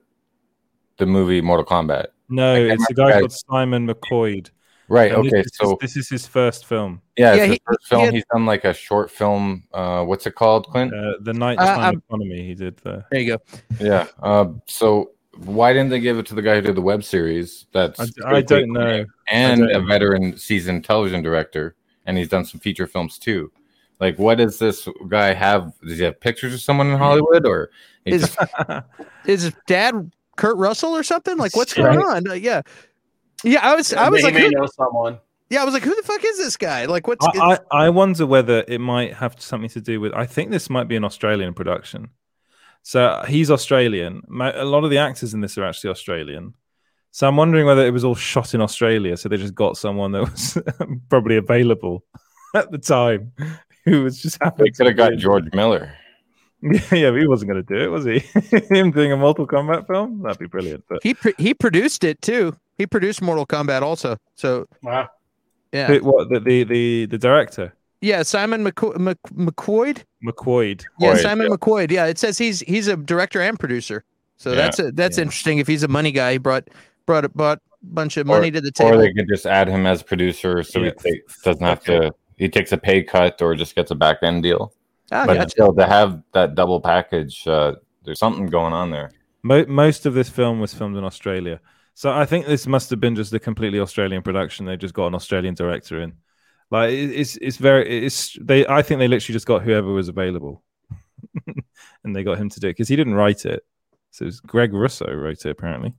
the 0.98 1.06
movie 1.06 1.42
Mortal 1.42 1.66
Kombat. 1.66 2.08
No, 2.30 2.56
it's 2.56 2.84
a 2.84 3.01
I'm- 3.01 3.11
guy 3.11 3.19
called 3.19 3.32
Simon 3.34 3.88
McCoy. 3.88 4.50
Right, 4.88 5.12
And 5.12 5.26
okay, 5.28 5.42
This, 5.42 5.52
so- 5.56 5.72
is, 5.74 5.78
this 5.82 5.98
is 5.98 6.10
his 6.10 6.28
first 6.28 6.66
film. 6.66 7.02
Yeah, 7.18 7.32
it's 7.32 7.38
Yeah, 7.38 7.46
his 7.46 7.54
he- 7.54 7.62
first 7.66 7.80
he 7.82 7.90
film. 7.90 8.06
had- 8.06 8.14
He's 8.14 8.26
done 8.32 8.46
like 8.46 8.66
a 8.66 8.74
short 8.74 9.10
film. 9.10 9.64
Uh, 9.74 10.04
what's 10.04 10.28
it 10.28 10.36
called, 10.36 10.68
Clint? 10.68 10.94
Uh, 10.94 11.14
the 11.22 11.34
Nighttime 11.34 11.80
I'm- 11.80 12.02
Economy. 12.08 12.44
He 12.46 12.54
did 12.54 12.78
the. 12.78 13.04
There 13.12 13.20
you 13.20 13.38
go. 13.38 13.44
Yeah. 13.80 14.06
Uh, 14.22 14.50
so 14.68 15.12
why 15.44 15.74
didn't 15.74 15.90
they 15.90 16.00
give 16.00 16.20
it 16.20 16.26
to 16.28 16.36
the 16.36 16.42
guy 16.42 16.56
who 16.56 16.62
did 16.62 16.76
the 16.76 16.82
web 16.82 17.04
series? 17.04 17.66
That's 17.74 18.00
I- 18.00 18.36
I 18.38 18.42
don't 18.42 18.72
know. 18.72 19.06
And 19.32 19.62
don't 19.62 19.72
a 19.72 19.80
know. 19.80 19.88
veteran 19.88 20.38
seasoned 20.38 20.86
television 20.86 21.24
director, 21.24 21.76
and 22.06 22.18
he's 22.18 22.30
done 22.30 22.46
some 22.46 22.60
feature 22.60 22.86
films 22.88 23.18
too. 23.18 23.52
Like, 24.00 24.20
what 24.20 24.38
does 24.38 24.60
this 24.60 24.88
guy 25.08 25.34
have? 25.34 25.72
Does 25.82 25.98
he 25.98 26.04
have 26.04 26.20
pictures 26.20 26.54
of 26.54 26.60
someone 26.62 26.88
in 26.92 26.98
Hollywood, 26.98 27.46
or 27.48 27.72
Is 28.06 28.22
just- 28.36 28.38
is 29.26 29.52
dad 29.68 30.12
Kurt 30.36 30.58
Russell 30.58 30.96
or 30.96 31.02
something? 31.02 31.38
Like 31.38 31.56
what's 31.56 31.76
Right. 31.78 31.96
going 31.96 32.06
on? 32.06 32.30
Uh, 32.30 32.34
yeah. 32.34 32.62
Yeah, 33.44 33.60
I 33.62 33.76
was 33.76 33.94
I 33.94 34.10
was 34.10 34.20
he 34.22 34.26
like 34.26 34.34
may 34.34 34.42
who, 34.46 34.52
know 34.52 34.66
someone. 34.66 35.20
Yeah, 35.50 35.62
I 35.62 35.66
was 35.66 35.74
like 35.74 35.84
who 35.84 35.94
the 35.96 36.04
fuck 36.04 36.24
is 36.26 36.38
this 36.38 36.58
guy? 36.58 36.86
Like 36.86 37.08
what's 37.08 37.26
I, 37.26 37.60
I, 37.72 37.86
I 37.86 37.90
wonder 37.90 38.26
whether 38.26 38.64
it 38.68 38.80
might 38.80 39.14
have 39.16 39.40
something 39.40 39.70
to 39.72 39.82
do 39.82 40.00
with. 40.00 40.14
I 40.14 40.26
think 40.26 40.52
this 40.52 40.70
might 40.70 40.88
be 40.88 40.96
an 40.96 41.04
Australian 41.04 41.54
production. 41.54 42.10
So 42.84 43.24
he's 43.28 43.50
Australian. 43.52 44.22
Mo- 44.28 44.54
A 44.56 44.66
lot 44.66 44.84
of 44.84 44.90
the 44.90 44.98
actors 45.00 45.34
in 45.34 45.42
this 45.42 45.58
are 45.58 45.66
actually 45.66 45.90
Australian. 45.92 46.54
So 47.12 47.28
I'm 47.28 47.36
wondering 47.38 47.66
whether 47.66 47.86
it 47.86 47.92
was 47.92 48.04
all 48.04 48.16
shot 48.16 48.54
in 48.54 48.62
Australia. 48.62 49.16
So 49.18 49.30
they 49.30 49.38
just 49.38 49.56
got 49.56 49.78
someone 49.78 50.12
that 50.12 50.22
was 50.30 50.58
probably 51.10 51.38
available 51.38 52.04
at 52.56 52.72
the 52.72 52.78
time 52.78 53.32
who 53.86 54.04
was 54.04 54.22
just 54.22 54.38
happy. 54.42 54.64
they 54.66 54.72
could 54.72 54.88
have 54.88 54.98
got 54.98 55.16
George 55.18 55.52
Miller? 55.54 55.94
Yeah, 56.62 56.82
yeah, 56.92 57.10
but 57.12 57.20
he 57.22 57.28
wasn't 57.28 57.52
going 57.52 57.64
to 57.64 57.74
do 57.76 57.82
it, 57.84 57.88
was 57.88 58.06
he? 58.06 58.20
Him 58.76 58.92
doing 58.92 59.12
a 59.12 59.18
Mortal 59.18 59.48
Kombat 59.48 59.88
film? 59.88 60.22
That'd 60.24 60.40
be 60.40 60.48
brilliant. 60.48 60.84
But 60.90 61.00
he 61.04 61.14
pr- 61.14 61.38
he 61.38 61.54
produced 61.54 62.04
it 62.04 62.22
too. 62.22 62.56
He 62.78 62.86
produced 62.86 63.22
Mortal 63.22 63.45
Kombat 63.45 63.82
also. 63.82 64.18
So 64.36 64.66
wow. 64.84 65.10
Yeah. 65.72 65.88
Who- 65.88 66.04
what 66.04 66.30
the 66.30 66.40
the 66.40 66.64
the, 66.64 67.06
the 67.08 67.18
director 67.18 67.74
Yeah, 68.02 68.24
Simon 68.24 68.64
McCo- 68.64 68.98
Mc- 68.98 69.18
McCoy. 69.36 70.04
McQuoid? 70.24 70.84
Yeah, 71.00 71.16
Simon 71.16 71.48
McCoy. 71.50 71.90
Yeah, 71.92 72.06
it 72.06 72.18
says 72.18 72.38
he's 72.38 72.60
he's 72.62 72.88
a 72.88 72.95
director 72.98 73.42
and 73.42 73.60
producer. 73.60 74.04
So 74.38 74.50
Yeah. 74.52 74.56
that's 74.58 74.80
a, 74.80 74.92
that's 74.92 75.18
interesting. 75.18 75.60
If 75.60 75.68
he's 75.68 75.84
a 75.84 75.88
money 75.88 76.12
guy, 76.12 76.34
he 76.34 76.38
brought 76.38 76.68
brought 77.06 77.26
a 77.26 77.30
brought 77.30 77.60
a 77.60 77.86
bunch 77.86 78.18
of 78.18 78.28
money 78.28 78.50
or, 78.50 78.52
to 78.52 78.62
the 78.62 78.72
table. 78.72 78.95
or 78.95 78.98
they 78.98 79.14
could 79.14 79.28
just 79.28 79.45
add 79.45 79.68
him 79.68 79.86
as 79.86 80.04
producer, 80.04 80.64
so 80.64 80.80
Yeah. 80.80 80.92
he 81.04 81.12
takes, 81.12 81.42
doesn't 81.42 81.66
have 81.66 81.84
to. 81.86 82.14
He 82.38 82.50
takes 82.50 82.72
a 82.74 82.78
pay 82.78 83.02
cut 83.02 83.42
or 83.42 83.56
just 83.56 83.76
gets 83.76 83.92
a 83.92 83.95
back 83.95 84.18
end 84.22 84.44
deal. 84.44 84.74
Ah, 85.12 85.26
but 85.26 85.36
gotcha. 85.36 85.50
still, 85.52 85.74
to 85.74 85.86
have 85.88 86.22
that 86.34 86.56
double 86.56 86.82
package, 86.82 87.48
uh, 87.48 87.76
there's 88.04 88.20
something 88.20 88.48
going 88.48 88.74
on 88.74 88.90
there. 88.92 89.12
Mo- 89.44 89.66
most 89.68 90.06
of 90.06 90.16
this 90.16 90.28
film 90.30 90.60
was 90.60 90.74
filmed 90.74 90.98
in 90.98 91.04
Australia, 91.06 91.62
so 91.96 92.12
I 92.12 92.26
think 92.26 92.46
this 92.46 92.68
must 92.68 92.90
have 92.90 93.00
been 93.00 93.16
just 93.16 93.34
a 93.34 93.40
completely 93.40 93.80
Australian 93.80 94.22
production. 94.22 94.66
They 94.66 94.76
just 94.76 94.94
got 94.94 95.08
an 95.08 95.16
Australian 95.16 95.56
director 95.56 96.02
in. 96.02 96.14
Like 96.70 96.92
it's 96.92 97.38
it's 97.38 97.56
very 97.56 98.06
it's 98.06 98.38
they. 98.42 98.68
I 98.68 98.82
think 98.82 99.00
they 99.00 99.08
literally 99.08 99.34
just 99.34 99.46
got 99.46 99.64
whoever 99.64 99.88
was 99.88 100.10
available, 100.10 100.62
and 102.04 102.16
they 102.16 102.24
got 102.24 102.38
him 102.38 102.50
to 102.50 102.60
do 102.60 102.68
it 102.68 102.72
because 102.72 102.90
he 102.90 102.98
didn't 102.98 103.14
write 103.14 103.46
it. 103.46 103.66
So 104.12 104.24
it 104.24 104.26
was 104.28 104.40
Greg 104.42 104.74
Russo 104.74 105.06
wrote 105.14 105.46
it 105.46 105.50
apparently. 105.50 105.94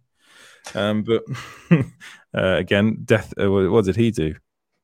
Um, 0.75 1.03
but 1.03 1.23
uh, 2.37 2.57
again, 2.57 2.99
death. 3.05 3.33
Uh, 3.41 3.51
what 3.51 3.85
did 3.85 3.97
he 3.97 4.11
do? 4.11 4.35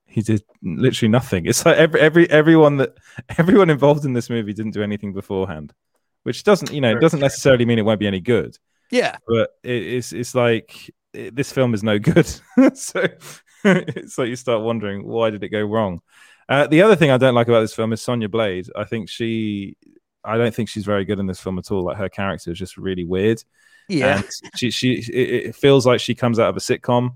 He 0.07 0.23
did 0.23 0.43
literally 0.63 1.11
nothing. 1.11 1.47
It's 1.47 1.67
like 1.67 1.77
every 1.77 2.01
every 2.01 2.31
everyone 2.31 2.79
that 2.79 2.97
everyone 3.37 3.69
involved 3.71 4.07
in 4.07 4.15
this 4.15 4.31
movie 4.31 4.55
didn't 4.55 4.73
do 4.73 4.83
anything 4.83 5.13
beforehand, 5.13 5.75
which 6.23 6.43
doesn't 6.45 6.73
you 6.73 6.81
know 6.81 6.93
it 6.93 7.01
doesn't 7.01 7.21
necessarily 7.21 7.67
mean 7.67 7.79
it 7.79 7.85
won't 7.85 8.01
be 8.01 8.07
any 8.07 8.21
good 8.21 8.57
yeah. 8.93 9.17
but 9.27 9.51
it, 9.65 9.83
it's 9.83 10.13
it's 10.13 10.35
like 10.35 10.95
it, 11.13 11.35
this 11.35 11.53
film 11.53 11.75
is 11.75 11.83
no 11.83 11.99
good. 11.99 12.27
so 12.75 13.07
it's 13.65 14.19
like 14.19 14.29
you 14.29 14.37
start 14.37 14.63
wondering 14.63 15.07
why 15.07 15.31
did 15.31 15.43
it 15.43 15.49
go 15.49 15.63
wrong. 15.63 16.01
Uh, 16.49 16.67
the 16.67 16.83
other 16.83 16.97
thing 16.97 17.11
I 17.11 17.19
don't 17.19 17.35
like 17.35 17.49
about 17.49 17.61
this 17.61 17.75
film 17.75 17.93
is 17.93 18.03
Sonya 18.03 18.29
Blade. 18.29 18.69
I 18.77 18.85
think 18.85 19.09
she, 19.09 19.77
I 20.25 20.37
don't 20.37 20.55
think 20.55 20.69
she's 20.69 20.85
very 20.85 21.05
good 21.05 21.19
in 21.19 21.27
this 21.27 21.41
film 21.41 21.59
at 21.59 21.71
all. 21.71 21.85
Like 21.85 21.97
her 21.97 22.09
character 22.09 22.51
is 22.51 22.59
just 22.59 22.77
really 22.77 23.05
weird. 23.05 23.43
Yeah. 23.89 24.17
And 24.17 24.29
she 24.57 24.71
she 24.71 24.95
it, 24.95 25.47
it 25.47 25.57
feels 25.57 25.87
like 25.87 26.01
she 26.01 26.15
comes 26.15 26.39
out 26.39 26.49
of 26.49 26.57
a 26.57 26.61
sitcom. 26.61 27.15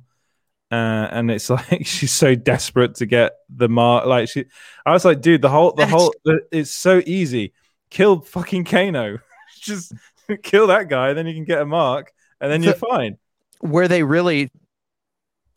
Uh, 0.71 1.09
and 1.11 1.31
it's 1.31 1.49
like 1.51 1.87
she's 1.87 2.13
so 2.13 2.35
desperate 2.35 2.97
to 2.97 3.07
get 3.07 3.33
the 3.49 3.69
mark. 3.69 4.07
Like 4.07 4.29
she, 4.29 4.47
I 4.85 4.93
was 4.93 5.05
like, 5.05 5.21
dude, 5.21 5.43
the 5.43 5.49
whole, 5.49 5.73
the 5.73 5.87
whole, 5.87 6.15
the, 6.25 6.41
it's 6.51 6.71
so 6.71 7.03
easy. 7.07 7.53
Kill 7.91 8.21
fucking 8.21 8.65
Kano. 8.65 9.19
Just 9.61 9.93
kill 10.43 10.69
that 10.69 10.89
guy, 10.89 11.13
then 11.13 11.27
you 11.27 11.35
can 11.35 11.45
get 11.45 11.61
a 11.61 11.67
mark, 11.67 12.13
and 12.41 12.51
then 12.51 12.63
you're 12.63 12.75
fine. 12.75 13.19
Where 13.61 13.89
they 13.89 14.03
really 14.03 14.51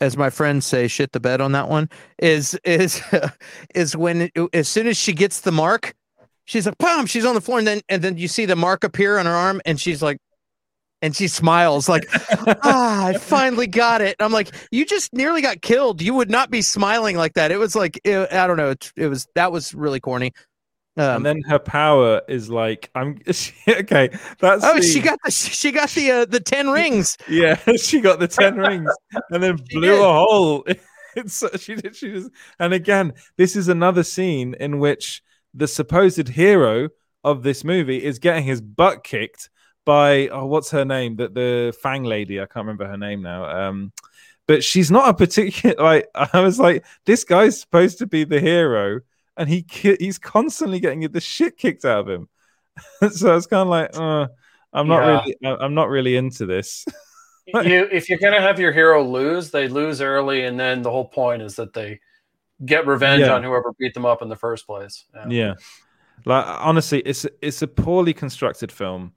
as 0.01 0.15
my 0.15 0.29
friends 0.29 0.65
say 0.65 0.87
shit 0.87 1.11
the 1.11 1.19
bed 1.19 1.41
on 1.41 1.51
that 1.51 1.69
one 1.69 1.89
is 2.19 2.59
is 2.63 3.01
is 3.75 3.95
when 3.95 4.29
as 4.53 4.67
soon 4.67 4.87
as 4.87 4.97
she 4.97 5.13
gets 5.13 5.41
the 5.41 5.51
mark 5.51 5.93
she's 6.45 6.65
like 6.65 6.77
pom 6.77 7.05
she's 7.05 7.25
on 7.25 7.35
the 7.35 7.41
floor. 7.41 7.59
And 7.59 7.67
then 7.67 7.81
and 7.89 8.01
then 8.01 8.17
you 8.17 8.27
see 8.27 8.45
the 8.45 8.55
mark 8.55 8.83
appear 8.83 9.17
on 9.17 9.25
her 9.25 9.31
arm 9.31 9.61
and 9.65 9.79
she's 9.79 10.01
like 10.01 10.17
and 11.01 11.15
she 11.15 11.27
smiles 11.29 11.87
like 11.87 12.09
ah 12.63 13.05
i 13.07 13.13
finally 13.13 13.67
got 13.67 14.01
it. 14.01 14.15
I'm 14.19 14.31
like 14.31 14.53
you 14.71 14.85
just 14.85 15.13
nearly 15.13 15.41
got 15.41 15.61
killed. 15.61 16.01
You 16.01 16.13
would 16.15 16.29
not 16.29 16.49
be 16.49 16.61
smiling 16.61 17.15
like 17.15 17.33
that. 17.33 17.51
It 17.51 17.57
was 17.57 17.75
like 17.75 17.99
it, 18.03 18.31
i 18.33 18.47
don't 18.47 18.57
know. 18.57 18.71
It, 18.71 18.91
it 18.95 19.07
was 19.07 19.27
that 19.35 19.51
was 19.51 19.73
really 19.73 19.99
corny 19.99 20.33
um, 20.99 21.15
and 21.17 21.25
then 21.25 21.41
her 21.43 21.59
power 21.59 22.21
is 22.27 22.49
like, 22.49 22.89
I'm 22.95 23.19
okay. 23.67 24.09
That's 24.39 24.63
oh 24.63 24.75
the- 24.75 24.81
she 24.83 24.99
got 24.99 25.19
the 25.23 25.31
she 25.31 25.71
got 25.71 25.89
the 25.89 26.11
uh, 26.11 26.25
the 26.25 26.39
10 26.39 26.69
rings 26.69 27.17
yeah, 27.29 27.55
she 27.77 28.01
got 28.01 28.19
the 28.19 28.27
ten 28.27 28.55
rings 28.57 28.91
and 29.31 29.41
then 29.43 29.55
blew 29.71 29.81
did. 29.81 29.99
a 29.99 30.13
hole. 30.13 30.65
It's 31.15 31.43
she 31.61 31.75
did 31.75 31.95
she 31.95 32.11
just 32.13 32.29
and 32.59 32.73
again, 32.73 33.13
this 33.37 33.55
is 33.55 33.67
another 33.67 34.03
scene 34.03 34.55
in 34.59 34.79
which 34.79 35.23
the 35.53 35.67
supposed 35.67 36.27
hero 36.29 36.89
of 37.23 37.43
this 37.43 37.63
movie 37.63 38.03
is 38.03 38.19
getting 38.19 38.43
his 38.43 38.61
butt 38.61 39.03
kicked 39.03 39.49
by 39.85 40.27
oh, 40.27 40.45
what's 40.45 40.69
her 40.71 40.85
name? 40.85 41.15
That 41.15 41.33
the 41.33 41.75
Fang 41.81 42.03
lady. 42.03 42.39
I 42.39 42.45
can't 42.45 42.65
remember 42.67 42.87
her 42.87 42.97
name 42.97 43.21
now. 43.23 43.45
Um, 43.45 43.91
but 44.47 44.63
she's 44.63 44.91
not 44.91 45.09
a 45.09 45.13
particular 45.13 45.75
like. 45.79 46.07
I 46.15 46.41
was 46.41 46.59
like, 46.59 46.85
this 47.05 47.23
guy's 47.23 47.59
supposed 47.59 47.97
to 47.99 48.07
be 48.07 48.23
the 48.23 48.39
hero, 48.39 49.01
and 49.39 49.49
he 49.49 49.65
he's 49.99 50.19
constantly 50.19 50.79
getting 50.79 51.01
the 51.11 51.19
shit 51.21 51.57
kicked 51.57 51.85
out 51.85 52.01
of 52.01 52.09
him. 52.09 52.29
so 53.11 53.31
I 53.31 53.35
was 53.35 53.47
kind 53.47 53.61
of 53.63 53.67
like, 53.69 53.97
uh, 53.97 54.27
I'm 54.71 54.87
not 54.87 55.01
Yeah. 55.03 55.21
really, 55.41 55.57
I'm 55.63 55.73
not 55.73 55.89
really 55.89 56.15
into 56.15 56.45
this. 56.45 56.85
you 57.47 57.87
if 57.91 58.09
you're 58.09 58.19
gonna 58.19 58.41
have 58.41 58.59
your 58.59 58.71
hero 58.71 59.03
lose, 59.03 59.49
they 59.49 59.67
lose 59.67 60.01
early, 60.01 60.43
and 60.45 60.59
then 60.59 60.83
the 60.83 60.91
whole 60.91 61.07
point 61.07 61.41
is 61.41 61.55
that 61.55 61.73
they 61.73 61.99
get 62.63 62.85
revenge 62.85 63.21
Yeah. 63.21 63.33
on 63.33 63.43
whoever 63.43 63.73
beat 63.79 63.95
them 63.95 64.05
up 64.05 64.21
in 64.21 64.29
the 64.29 64.35
first 64.35 64.67
place. 64.67 65.05
Yeah. 65.15 65.25
yeah 65.29 65.53
like 66.25 66.45
honestly 66.45 66.99
it's 66.99 67.25
it's 67.41 67.61
a 67.61 67.67
poorly 67.67 68.13
constructed 68.13 68.73
film 68.73 69.13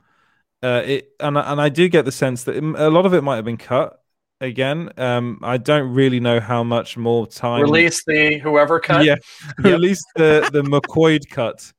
uh 0.63 0.83
it 0.85 1.11
and, 1.19 1.37
and 1.37 1.61
i 1.61 1.69
do 1.69 1.89
get 1.89 2.05
the 2.05 2.13
sense 2.13 2.45
that 2.45 2.55
it- 2.55 2.63
a 2.63 2.89
lot 2.91 3.05
of 3.05 3.13
it 3.13 3.23
might 3.23 3.35
have 3.35 3.45
been 3.45 3.57
cut 3.57 4.01
again. 4.43 4.91
Um 4.99 5.39
i 5.43 5.57
don't 5.57 5.93
really 5.95 6.21
know 6.21 6.39
how 6.41 6.63
much 6.65 6.97
more 6.97 7.27
time 7.27 7.63
Release 7.63 8.05
the 8.05 8.39
whoever 8.39 8.79
cut. 8.81 9.05
yeah 9.05 9.17
release 9.59 10.03
the 10.17 10.49
the 10.53 10.63
McQuoid 10.63 11.29
cut. 11.31 11.73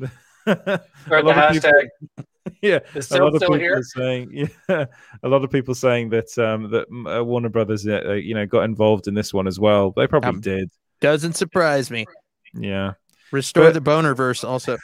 Or 0.00 0.10
A 0.46 0.80
the 1.06 1.22
lot 1.22 1.56
of 1.56 1.62
people- 1.62 2.24
yeah 2.62 2.78
Is 2.94 3.10
a 3.10 3.18
lot 3.18 3.34
of 3.34 3.36
still 3.36 3.48
people 3.50 3.58
here? 3.58 3.82
saying 3.82 4.48
yeah 4.68 4.84
a 5.22 5.28
lot 5.28 5.44
of 5.44 5.50
people 5.50 5.74
saying 5.74 6.10
that 6.10 6.36
um 6.38 6.70
that 6.70 6.86
uh, 7.18 7.24
warner 7.24 7.48
brothers 7.48 7.86
uh, 7.86 8.02
uh, 8.06 8.12
you 8.12 8.34
know 8.34 8.46
got 8.46 8.62
involved 8.64 9.08
in 9.08 9.14
this 9.14 9.32
one 9.34 9.46
as 9.46 9.58
well. 9.58 9.92
They 9.96 10.06
probably 10.06 10.28
Um, 10.28 10.40
did. 10.40 10.70
doesn't 11.00 11.34
surprise 11.34 11.90
me. 11.90 12.06
Yeah. 12.54 12.92
Restore 13.32 13.64
But- 13.72 13.74
the 13.74 13.80
Bohnerverse 13.90 14.44
also. 14.46 14.76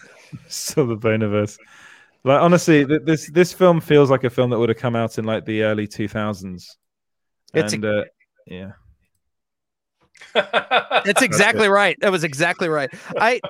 Still 0.49 0.86
the 0.86 0.97
Boneverse. 0.97 1.57
Like 2.25 2.41
honestly, 2.41 2.84
th- 2.86 3.02
this 3.05 3.31
this 3.31 3.52
film 3.52 3.81
feels 3.81 4.10
like 4.10 4.25
a 4.25 4.31
film 4.31 4.50
that 4.50 4.59
would 4.59 4.68
have 4.70 4.78
come 4.78 4.97
out 4.97 5.18
in 5.18 5.25
like 5.25 5.44
the 5.44 5.62
early 5.62 5.86
two 5.86 6.09
thousands. 6.09 6.76
It's 7.55 7.73
a- 7.75 8.01
uh, 8.01 8.05
yeah, 8.47 8.73
That's 10.35 11.23
exactly 11.23 11.69
right. 11.69 11.97
That 12.01 12.12
was 12.12 12.25
exactly 12.25 12.69
right. 12.69 12.91
I, 13.17 13.41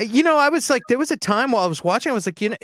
you 0.00 0.22
know, 0.22 0.36
I 0.38 0.48
was 0.48 0.70
like, 0.70 0.82
there 0.88 0.98
was 0.98 1.10
a 1.10 1.16
time 1.16 1.52
while 1.52 1.64
I 1.64 1.66
was 1.68 1.84
watching, 1.84 2.10
I 2.10 2.14
was 2.14 2.26
like, 2.26 2.40
you 2.40 2.50
know, 2.50 2.56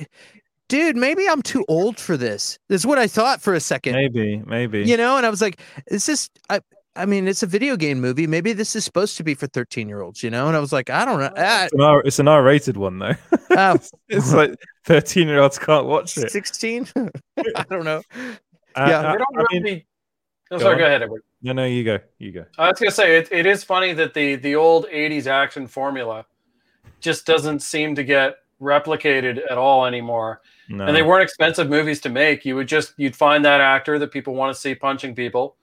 dude, 0.69 0.97
maybe 0.97 1.28
I'm 1.28 1.43
too 1.43 1.65
old 1.69 1.99
for 1.99 2.17
this. 2.17 2.59
This 2.69 2.83
is 2.83 2.86
what 2.86 2.99
I 2.99 3.07
thought 3.07 3.41
for 3.43 3.55
a 3.55 3.61
second. 3.61 3.94
maybe, 3.94 4.43
maybe. 4.47 4.83
You 4.85 4.97
know, 4.97 5.17
and 5.17 5.27
I 5.27 5.31
was 5.31 5.41
like, 5.41 5.61
is 5.89 6.07
this? 6.07 6.28
I, 6.51 6.61
I 6.97 7.07
mean, 7.07 7.27
it's 7.27 7.43
a 7.43 7.47
video 7.47 7.77
game 7.77 8.01
movie. 8.01 8.27
Maybe 8.27 8.53
this 8.53 8.77
is 8.77 8.85
supposed 8.85 9.17
to 9.17 9.25
be 9.25 9.35
for 9.35 9.47
13 9.49 9.89
year 9.89 10.01
olds. 10.01 10.23
You 10.23 10.31
know, 10.31 10.47
and 10.47 10.57
I 10.57 10.61
was 10.61 10.73
like, 10.73 10.91
I 10.91 11.05
don't 11.05 11.19
know. 11.20 11.33
Ah, 11.36 11.65
It's 11.65 11.75
an 11.75 11.81
R, 11.81 12.03
it's 12.05 12.19
an 12.20 12.28
R 12.28 12.43
rated 12.43 12.77
one 12.77 12.99
though. 12.99 13.15
Oh. 13.51 13.77
it's 14.09 14.33
like 14.33 14.55
thirteen 14.85 15.27
year 15.28 15.41
olds 15.41 15.59
can't 15.59 15.86
watch 15.86 16.17
it. 16.19 16.31
16. 16.31 16.89
I 17.57 17.65
don't 17.69 17.85
know. 17.85 18.03
Uh, 18.77 18.86
yeah, 18.89 19.01
uh, 19.01 19.17
They 19.51 19.57
I 19.59 19.61
mean- 19.61 19.83
Oh, 20.50 20.58
Go 20.58 20.64
sorry, 20.64 20.74
on. 20.74 20.78
go 20.81 20.86
ahead, 20.86 21.02
Edward. 21.02 21.23
No, 21.42 21.52
no, 21.52 21.64
you 21.64 21.84
go, 21.84 21.98
you 22.18 22.32
go. 22.32 22.44
I 22.58 22.68
was 22.68 22.78
gonna 22.78 22.90
say 22.90 23.16
it, 23.18 23.28
it 23.32 23.47
is 23.47 23.64
funny 23.64 23.92
that 23.94 24.14
the 24.14 24.36
the 24.36 24.55
old 24.56 24.86
'80s 24.92 25.26
action 25.26 25.66
formula 25.66 26.26
just 27.00 27.26
doesn't 27.26 27.60
seem 27.60 27.94
to 27.97 28.05
get 28.05 28.36
replicated 28.60 29.40
at 29.50 29.58
all 29.58 29.84
anymore. 29.86 30.40
No. 30.68 30.84
And 30.86 30.97
they 30.97 31.02
weren't 31.02 31.23
expensive 31.23 31.68
movies 31.68 32.00
to 32.02 32.08
make. 32.08 32.44
You 32.44 32.56
would 32.56 32.68
just 32.68 32.94
you'd 32.97 33.16
find 33.16 33.44
that 33.44 33.60
actor 33.60 33.98
that 33.98 34.10
people 34.12 34.34
want 34.34 34.55
to 34.55 34.60
see 34.60 34.74
punching 34.74 35.14
people, 35.14 35.56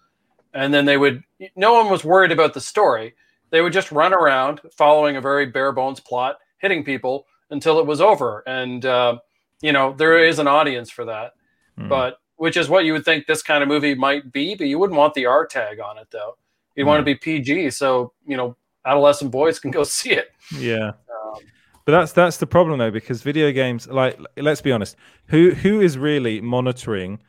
and 0.53 0.73
then 0.73 0.85
they 0.85 0.97
would. 0.97 1.23
No 1.55 1.73
one 1.73 1.89
was 1.89 2.03
worried 2.03 2.31
about 2.31 2.53
the 2.53 2.61
story. 2.61 3.15
They 3.49 3.61
would 3.61 3.73
just 3.73 3.91
run 3.91 4.13
around 4.13 4.61
following 4.77 5.15
a 5.17 5.21
very 5.21 5.45
bare 5.47 5.71
bones 5.71 5.99
plot, 5.99 6.37
hitting 6.59 6.83
people 6.83 7.25
until 7.49 7.79
it 7.79 7.85
was 7.85 7.99
over. 8.01 8.43
And 8.47 8.85
uh, 8.85 9.17
you 9.61 9.71
know 9.73 9.93
there 9.93 10.23
is 10.23 10.39
an 10.39 10.47
audience 10.47 10.89
for 10.91 11.05
that, 11.05 11.33
Hmm. 11.77 11.87
but 11.87 12.17
which 12.41 12.57
is 12.57 12.67
what 12.69 12.85
you 12.85 12.93
would 12.93 13.05
think 13.05 13.27
this 13.27 13.43
kind 13.43 13.61
of 13.61 13.69
movie 13.69 13.93
might 13.93 14.31
be. 14.31 14.55
But 14.55 14.65
you 14.65 14.79
wouldn't 14.79 14.97
want 14.97 15.13
the 15.13 15.27
R 15.27 15.45
tag 15.45 15.79
on 15.79 15.99
it 15.99 16.07
though. 16.09 16.37
You'd 16.75 16.85
want 16.87 16.99
to 16.99 17.05
be 17.05 17.13
PG, 17.15 17.69
so 17.69 18.13
you 18.25 18.35
know 18.35 18.55
adolescent 18.83 19.29
boys 19.29 19.59
can 19.59 19.69
go 19.79 19.83
see 19.83 20.13
it. 20.13 20.31
Yeah. 20.57 20.89
Um, 20.89 21.39
But 21.85 21.91
that's 21.91 22.11
that's 22.13 22.37
the 22.37 22.47
problem 22.47 22.79
though, 22.79 22.89
because 22.91 23.21
video 23.21 23.51
games, 23.51 23.87
like, 23.87 24.17
let's 24.37 24.61
be 24.61 24.71
honest, 24.71 24.95
who 25.27 25.51
who 25.51 25.81
is 25.81 25.97
really 25.99 26.41
monitoring 26.41 27.19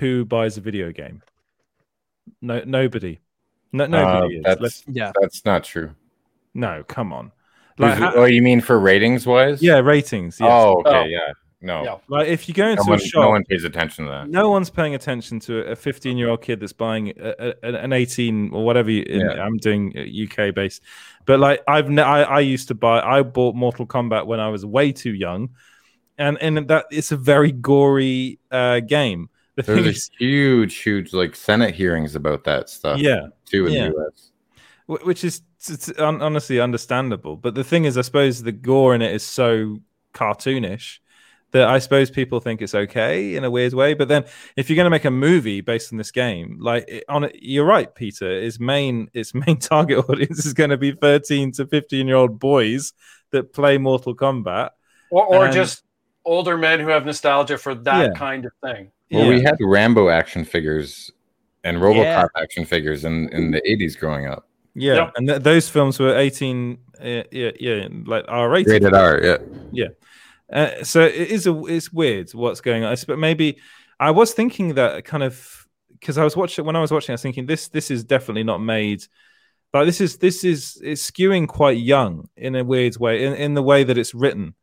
who 0.00 0.24
buys 0.24 0.56
a 0.56 0.60
video 0.60 0.90
game? 0.92 1.22
No, 2.42 2.62
nobody. 2.66 3.18
No, 3.72 3.86
nobody 3.86 4.36
Uh, 4.36 4.38
is. 4.38 4.42
that's 4.44 4.60
Let's- 4.60 4.84
yeah. 4.88 5.12
that's 5.20 5.44
not 5.44 5.62
true. 5.62 5.94
no, 6.54 6.82
come 6.88 7.12
on. 7.12 7.30
Who's- 7.78 7.90
Like, 7.90 7.98
ha- 7.98 8.12
oh, 8.16 8.24
you 8.24 8.42
mean 8.42 8.60
for 8.60 8.78
ratings 8.80 9.26
wise? 9.26 9.62
yeah, 9.62 9.78
ratings. 9.78 10.38
Yes. 10.40 10.48
Oh, 10.52 10.80
okay, 10.80 10.90
Oh. 10.90 11.04
yeah. 11.04 11.32
No. 11.62 11.84
Yeah. 11.84 11.96
Like 12.08 12.28
if 12.28 12.48
you 12.48 12.54
go 12.54 12.68
into 12.68 12.82
No 12.84 12.90
one, 12.92 12.98
a 12.98 13.02
shop, 13.04 13.20
no 13.22 13.28
one 13.30 13.44
pays 13.44 13.64
attention 13.64 14.06
to 14.06 14.10
that. 14.10 14.28
no 14.30 14.48
one's 14.48 14.70
paying 14.70 14.94
attention 14.94 15.38
to 15.40 15.58
a 15.70 15.76
15 15.76 16.16
year 16.16 16.30
old 16.30 16.40
kid 16.40 16.58
that's 16.60 16.72
buying 16.72 17.12
a, 17.20 17.52
a, 17.62 17.74
an 17.84 17.92
18 17.92 18.52
or 18.54 18.64
whatever 18.64 18.90
you, 18.90 19.04
Yeah. 19.06 19.42
i'm 19.44 19.58
doing 19.58 19.92
uk 20.24 20.54
based 20.54 20.80
but 21.26 21.38
like 21.38 21.60
i've 21.68 21.90
ne- 21.90 22.00
I, 22.02 22.22
I 22.22 22.40
used 22.40 22.68
to 22.68 22.74
buy 22.74 23.00
i 23.02 23.22
bought 23.22 23.54
mortal 23.56 23.86
kombat 23.86 24.24
when 24.26 24.40
i 24.40 24.48
was 24.48 24.64
way 24.64 24.90
too 24.90 25.12
young 25.12 25.50
and 26.16 26.38
and 26.40 26.66
that 26.68 26.86
it's 26.90 27.12
a 27.12 27.16
very 27.18 27.52
gory 27.52 28.38
uh 28.50 28.80
game 28.80 29.28
the 29.56 29.62
thing 29.62 29.82
There's 29.84 29.96
is, 29.96 30.10
huge, 30.18 30.76
huge 30.78 31.12
like 31.12 31.36
Senate 31.36 31.74
hearings 31.74 32.14
about 32.14 32.44
that 32.44 32.70
stuff. 32.70 32.98
Yeah, 32.98 33.26
too 33.44 33.66
in 33.66 33.72
yeah. 33.74 33.88
the 33.88 33.94
U.S. 33.96 34.30
which 35.04 35.24
is 35.24 35.42
it's 35.68 35.90
honestly 35.98 36.58
understandable 36.58 37.36
but 37.36 37.54
the 37.54 37.64
thing 37.64 37.84
is 37.84 37.98
i 37.98 38.00
suppose 38.00 38.42
the 38.42 38.52
gore 38.52 38.94
in 38.94 39.02
it 39.02 39.12
is 39.14 39.22
so 39.22 39.76
cartoonish 40.14 41.00
that 41.52 41.68
i 41.68 41.78
suppose 41.78 42.10
people 42.10 42.40
think 42.40 42.62
it's 42.62 42.74
okay 42.74 43.34
in 43.34 43.44
a 43.44 43.50
weird 43.50 43.72
way 43.74 43.94
but 43.94 44.08
then 44.08 44.24
if 44.56 44.68
you're 44.68 44.76
going 44.76 44.84
to 44.86 44.90
make 44.90 45.04
a 45.04 45.10
movie 45.10 45.60
based 45.60 45.92
on 45.92 45.98
this 45.98 46.10
game 46.10 46.56
like 46.60 46.84
it- 46.88 47.04
on 47.08 47.24
it 47.24 47.36
you're 47.40 47.64
right 47.64 47.94
peter 47.94 48.30
its 48.30 48.60
main 48.60 49.08
its 49.14 49.34
main 49.46 49.56
target 49.58 49.98
audience 50.08 50.44
is 50.46 50.54
going 50.54 50.70
to 50.70 50.76
be 50.76 50.92
13 50.92 51.52
to 51.52 51.66
15 51.66 52.06
year 52.06 52.16
old 52.16 52.38
boys 52.38 52.92
that 53.30 53.52
play 53.52 53.78
mortal 53.78 54.14
kombat 54.14 54.70
or, 55.10 55.24
or 55.26 55.44
And- 55.46 55.54
just 55.54 55.84
older 56.24 56.56
men 56.58 56.80
who 56.80 56.88
have 56.88 57.04
nostalgia 57.06 57.56
for 57.58 57.74
that 57.74 58.00
Yeah. 58.12 58.12
kind 58.14 58.44
of 58.44 58.52
thing. 58.62 58.92
Well, 59.10 59.26
we 59.28 59.40
had 59.42 59.56
Rambo 59.58 60.08
action 60.10 60.44
figures 60.44 61.10
and 61.64 61.78
RoboCop 61.78 61.96
Yeah. 62.04 62.26
action 62.36 62.64
figures 62.64 63.04
in 63.04 63.28
in 63.30 63.50
the 63.50 63.60
80s 63.62 63.98
growing 63.98 64.26
up. 64.26 64.46
yeah 64.74 64.94
Yep. 64.94 65.12
and 65.16 65.28
th- 65.28 65.42
those 65.42 65.68
films 65.68 65.98
were 65.98 66.14
18 66.16 66.78
uh, 67.02 67.22
yeah 67.32 67.50
yeah 67.58 67.88
like 68.06 68.24
r-rated 68.28 68.70
Rated 68.72 68.94
R, 68.94 69.20
yeah. 69.22 69.36
yeah 69.72 69.88
uh, 70.52 70.82
so 70.82 71.02
it 71.02 71.14
is 71.14 71.46
a 71.46 71.64
it's 71.66 71.92
weird 71.92 72.30
what's 72.32 72.60
going 72.60 72.84
on. 72.84 72.96
But 73.06 73.18
maybe 73.18 73.58
i 73.98 74.10
was 74.10 74.32
thinking 74.32 74.74
that 74.74 75.04
kind 75.04 75.22
of 75.22 75.66
because 75.92 76.16
i 76.16 76.24
was 76.24 76.34
watching 76.34 76.64
when 76.64 76.74
i 76.74 76.80
was 76.80 76.90
watching 76.90 77.12
i 77.12 77.14
was 77.14 77.22
thinking 77.22 77.44
this 77.44 77.68
this 77.68 77.90
is 77.90 78.02
definitely 78.02 78.42
not 78.42 78.58
made 78.58 79.04
like 79.72 79.86
this 79.86 80.00
is 80.00 80.18
this 80.18 80.44
is 80.44 80.80
it's 80.82 81.08
skewing 81.08 81.46
quite 81.46 81.78
young 81.78 82.28
in 82.36 82.56
a 82.56 82.64
weird 82.64 82.96
way 82.96 83.24
in, 83.24 83.34
in 83.34 83.54
the 83.54 83.62
way 83.62 83.84
that 83.84 83.98
it's 83.98 84.14
written. 84.14 84.54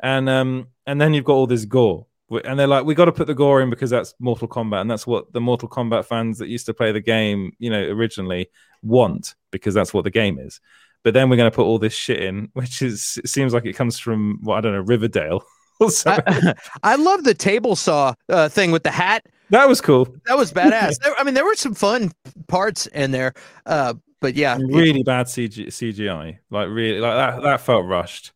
And 0.00 0.28
um 0.28 0.68
and 0.86 1.00
then 1.00 1.14
you've 1.14 1.24
got 1.24 1.34
all 1.34 1.46
this 1.46 1.64
gore 1.64 2.06
and 2.44 2.58
they're 2.58 2.66
like 2.66 2.84
we 2.84 2.94
got 2.94 3.04
to 3.06 3.12
put 3.12 3.26
the 3.26 3.34
gore 3.34 3.60
in 3.60 3.70
because 3.70 3.90
that's 3.90 4.14
mortal 4.18 4.48
kombat 4.48 4.80
and 4.80 4.90
that's 4.90 5.06
what 5.06 5.32
the 5.32 5.40
mortal 5.40 5.68
kombat 5.68 6.06
fans 6.06 6.38
that 6.38 6.48
used 6.48 6.66
to 6.66 6.74
play 6.74 6.90
the 6.90 7.00
game 7.00 7.52
you 7.58 7.68
know 7.68 7.82
originally 7.90 8.48
want 8.82 9.34
because 9.50 9.74
that's 9.74 9.92
what 9.92 10.04
the 10.04 10.10
game 10.10 10.38
is 10.38 10.60
but 11.04 11.14
then 11.14 11.28
we're 11.28 11.36
going 11.36 11.50
to 11.50 11.54
put 11.54 11.64
all 11.64 11.78
this 11.78 11.94
shit 11.94 12.20
in 12.22 12.48
which 12.54 12.82
is 12.82 13.18
it 13.22 13.28
seems 13.28 13.52
like 13.54 13.64
it 13.66 13.74
comes 13.74 13.98
from 13.98 14.38
what 14.42 14.56
i 14.58 14.60
don't 14.60 14.72
know 14.74 14.80
riverdale. 14.80 15.44
I, 16.06 16.54
I 16.84 16.94
love 16.94 17.24
the 17.24 17.34
table 17.34 17.74
saw 17.74 18.14
uh, 18.28 18.48
thing 18.48 18.70
with 18.70 18.84
the 18.84 18.90
hat. 18.92 19.26
that 19.50 19.66
was 19.68 19.80
cool 19.80 20.06
That 20.26 20.36
was 20.36 20.52
badass. 20.52 20.98
There- 21.02 21.14
I 21.18 21.24
mean, 21.24 21.34
there 21.34 21.44
were 21.44 21.56
some 21.56 21.74
fun 21.74 22.12
parts 22.46 22.86
in 22.86 23.10
there, 23.10 23.32
uh, 23.66 23.94
but 24.20 24.34
yeah, 24.36 24.56
it- 24.56 24.62
really 24.72 25.02
bad 25.02 25.26
CG, 25.26 25.66
cgi 25.66 26.38
like 26.50 26.68
really 26.68 27.00
like 27.00 27.14
that 27.16 27.42
that 27.42 27.60
felt 27.62 27.86
rushed 27.86 28.32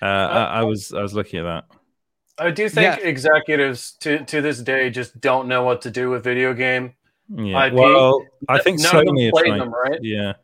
uh, 0.00 0.04
I, 0.04 0.44
I 0.60 0.62
was 0.62 0.92
i 0.92 1.00
was 1.02 1.14
looking 1.14 1.40
at 1.40 1.44
that 1.44 1.64
I 2.38 2.50
do 2.50 2.68
think 2.68 2.98
Yeah. 2.98 3.06
executives 3.08 3.96
to, 4.00 4.22
to 4.26 4.42
this 4.42 4.60
day 4.60 4.90
just 4.90 5.18
don't 5.20 5.48
know 5.48 5.62
what 5.64 5.80
to 5.82 5.90
do 5.90 6.10
with 6.10 6.22
video 6.22 6.52
game. 6.52 6.92
Yeah. 7.34 7.66
IP. 7.68 7.72
Well, 7.72 8.22
I 8.46 8.58
think 8.60 8.78
None 8.78 8.94
of 8.94 9.06
them 9.06 9.16
Sony 9.16 9.30
played 9.30 9.46
trying. 9.46 9.58
them, 9.58 9.72
right? 9.72 9.98
Yeah. 10.02 10.34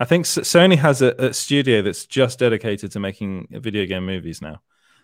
I 0.00 0.04
think 0.06 0.24
Sony 0.24 0.76
has 0.78 1.02
a, 1.02 1.10
a 1.18 1.32
studio 1.34 1.82
that's 1.82 2.06
just 2.06 2.38
dedicated 2.38 2.90
to 2.92 3.00
making 3.00 3.48
video 3.50 3.84
game 3.84 4.06
movies 4.06 4.40
now. 4.40 4.62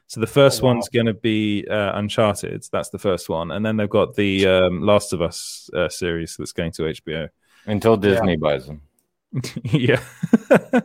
So 0.08 0.20
the 0.20 0.26
first 0.26 0.62
Oh, 0.62 0.66
wow. 0.66 0.72
one's 0.74 0.88
going 0.88 1.06
to 1.06 1.14
be 1.14 1.66
uh, 1.70 1.98
Uncharted. 1.98 2.64
That's 2.72 2.88
the 2.88 2.98
first 2.98 3.28
one, 3.28 3.50
and 3.50 3.64
then 3.66 3.76
they've 3.76 3.90
got 3.90 4.14
the 4.14 4.46
um, 4.46 4.80
Last 4.80 5.12
of 5.12 5.20
Us 5.20 5.68
uh, 5.74 5.88
series 5.88 6.36
that's 6.38 6.52
going 6.52 6.72
to 6.72 6.82
HBO. 6.84 7.28
Until 7.66 7.96
Disney 7.96 8.36
buys 8.36 8.66
them. 8.66 8.80
yeah, 9.64 10.00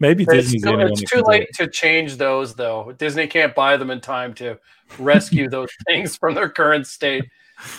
maybe 0.00 0.24
It's, 0.24 0.32
Disney's 0.32 0.62
the 0.62 0.72
too, 0.72 0.78
it's 0.80 1.10
too 1.10 1.22
late 1.22 1.48
to 1.54 1.68
change 1.68 2.16
those, 2.16 2.54
though. 2.54 2.92
Disney 2.98 3.26
can't 3.28 3.54
buy 3.54 3.76
them 3.76 3.90
in 3.90 4.00
time 4.00 4.34
to 4.34 4.58
rescue 4.98 5.48
those 5.56 5.70
things 5.86 6.16
from 6.16 6.34
their 6.34 6.48
current 6.48 6.86
state. 6.86 7.24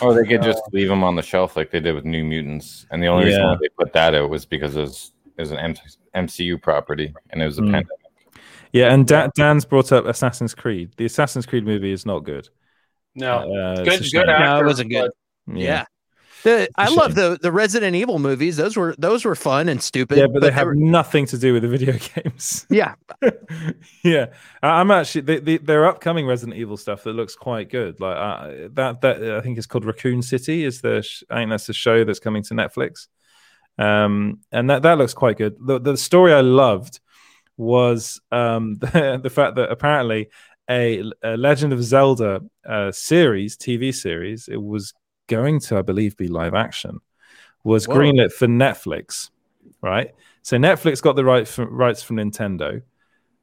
Or 0.00 0.14
they 0.14 0.26
could 0.26 0.42
just 0.42 0.62
leave 0.72 0.88
them 0.88 1.04
on 1.04 1.14
the 1.16 1.22
shelf 1.22 1.54
like 1.56 1.70
they 1.70 1.80
did 1.80 1.94
with 1.94 2.06
New 2.06 2.24
Mutants. 2.24 2.86
And 2.90 3.02
the 3.02 3.08
only 3.08 3.26
reason 3.26 3.42
Yeah. 3.42 3.50
why 3.50 3.58
they 3.60 3.68
put 3.68 3.92
that 3.92 4.14
out 4.14 4.30
was 4.30 4.46
because 4.46 4.74
it 4.74 4.80
was, 4.80 5.12
it 5.36 5.42
was 5.42 5.50
an 5.52 5.76
MCU 6.14 6.60
property 6.60 7.12
and 7.30 7.42
it 7.42 7.46
was 7.46 7.58
a 7.58 7.62
Mm. 7.62 7.72
pandemic. 7.72 7.88
Yeah, 8.72 8.92
and 8.92 9.06
Dan, 9.06 9.30
Dan's 9.36 9.64
brought 9.64 9.92
up 9.92 10.04
Assassin's 10.06 10.54
Creed. 10.54 10.92
The 10.96 11.04
Assassin's 11.06 11.46
Creed 11.46 11.64
movie 11.64 11.92
is 11.92 12.04
not 12.04 12.20
good. 12.24 12.48
No, 13.14 13.38
Uh, 13.52 13.76
good, 13.84 14.02
good 14.12 14.28
actor. 14.28 14.44
No, 14.44 14.60
it 14.60 14.64
wasn't 14.66 14.90
good. 14.90 15.10
but 15.46 15.56
yeah. 15.56 15.84
The, 16.42 16.68
I 16.76 16.88
love 16.90 17.14
the 17.16 17.38
the 17.40 17.50
Resident 17.50 17.96
Evil 17.96 18.18
movies. 18.20 18.56
Those 18.56 18.76
were 18.76 18.94
those 18.98 19.24
were 19.24 19.34
fun 19.34 19.68
and 19.68 19.82
stupid. 19.82 20.18
Yeah, 20.18 20.26
but 20.32 20.42
they 20.42 20.50
have 20.52 20.66
were- 20.66 20.74
nothing 20.76 21.26
to 21.26 21.38
do 21.38 21.52
with 21.54 21.62
the 21.62 21.68
video 21.68 21.94
games. 22.14 22.66
yeah. 22.70 22.94
yeah, 24.04 24.26
I- 24.62 24.80
I'm 24.80 24.90
actually 24.90 25.22
the, 25.22 25.40
the, 25.40 25.56
their 25.58 25.86
upcoming 25.86 26.26
Resident 26.26 26.56
Evil 26.58 26.76
stuff 26.76 27.02
that 27.04 27.14
looks 27.14 27.34
quite 27.34 27.70
good. 27.70 28.00
Like 28.00 28.16
uh, 28.16 28.68
that, 28.74 29.00
that 29.00 29.22
I 29.36 29.40
think 29.40 29.58
it's 29.58 29.66
called 29.66 29.84
Raccoon 29.84 30.22
City. 30.22 30.64
Is 30.64 30.82
the 30.82 30.98
I 31.30 31.36
think 31.36 31.50
that's 31.50 31.66
the 31.66 31.72
show 31.72 32.04
that's 32.04 32.20
coming 32.20 32.42
to 32.44 32.54
Netflix, 32.54 33.08
um, 33.78 34.40
and 34.52 34.70
that 34.70 34.82
that 34.82 34.98
looks 34.98 35.14
quite 35.14 35.38
good. 35.38 35.56
The 35.60 35.78
the 35.78 35.96
story 35.96 36.32
I 36.32 36.40
loved 36.40 37.00
was 37.56 38.20
um 38.32 38.74
the, 38.80 39.20
the 39.22 39.30
fact 39.30 39.56
that 39.56 39.70
apparently 39.70 40.28
a, 40.68 41.02
a 41.22 41.36
Legend 41.36 41.72
of 41.72 41.82
Zelda 41.82 42.42
uh, 42.68 42.90
series, 42.92 43.56
TV 43.56 43.94
series, 43.94 44.48
it 44.48 44.60
was 44.60 44.94
going 45.28 45.60
to, 45.60 45.78
I 45.78 45.82
believe, 45.82 46.16
be 46.16 46.28
live 46.28 46.54
action, 46.54 47.00
was 47.64 47.86
Whoa. 47.86 47.96
greenlit 47.96 48.32
for 48.32 48.46
Netflix, 48.46 49.30
right? 49.80 50.12
So 50.42 50.56
Netflix 50.56 51.02
got 51.02 51.16
the 51.16 51.24
right 51.24 51.46
from, 51.46 51.72
rights 51.74 52.02
from 52.02 52.16
Nintendo, 52.16 52.82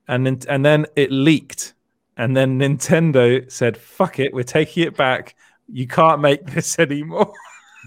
and 0.07 0.25
then, 0.25 0.39
and 0.49 0.65
then 0.65 0.85
it 0.95 1.11
leaked, 1.11 1.73
and 2.17 2.35
then 2.35 2.59
Nintendo 2.59 3.49
said, 3.51 3.77
"Fuck 3.77 4.19
it, 4.19 4.33
we're 4.33 4.43
taking 4.43 4.83
it 4.83 4.95
back. 4.95 5.35
You 5.71 5.87
can't 5.87 6.21
make 6.21 6.45
this 6.51 6.77
anymore." 6.79 7.33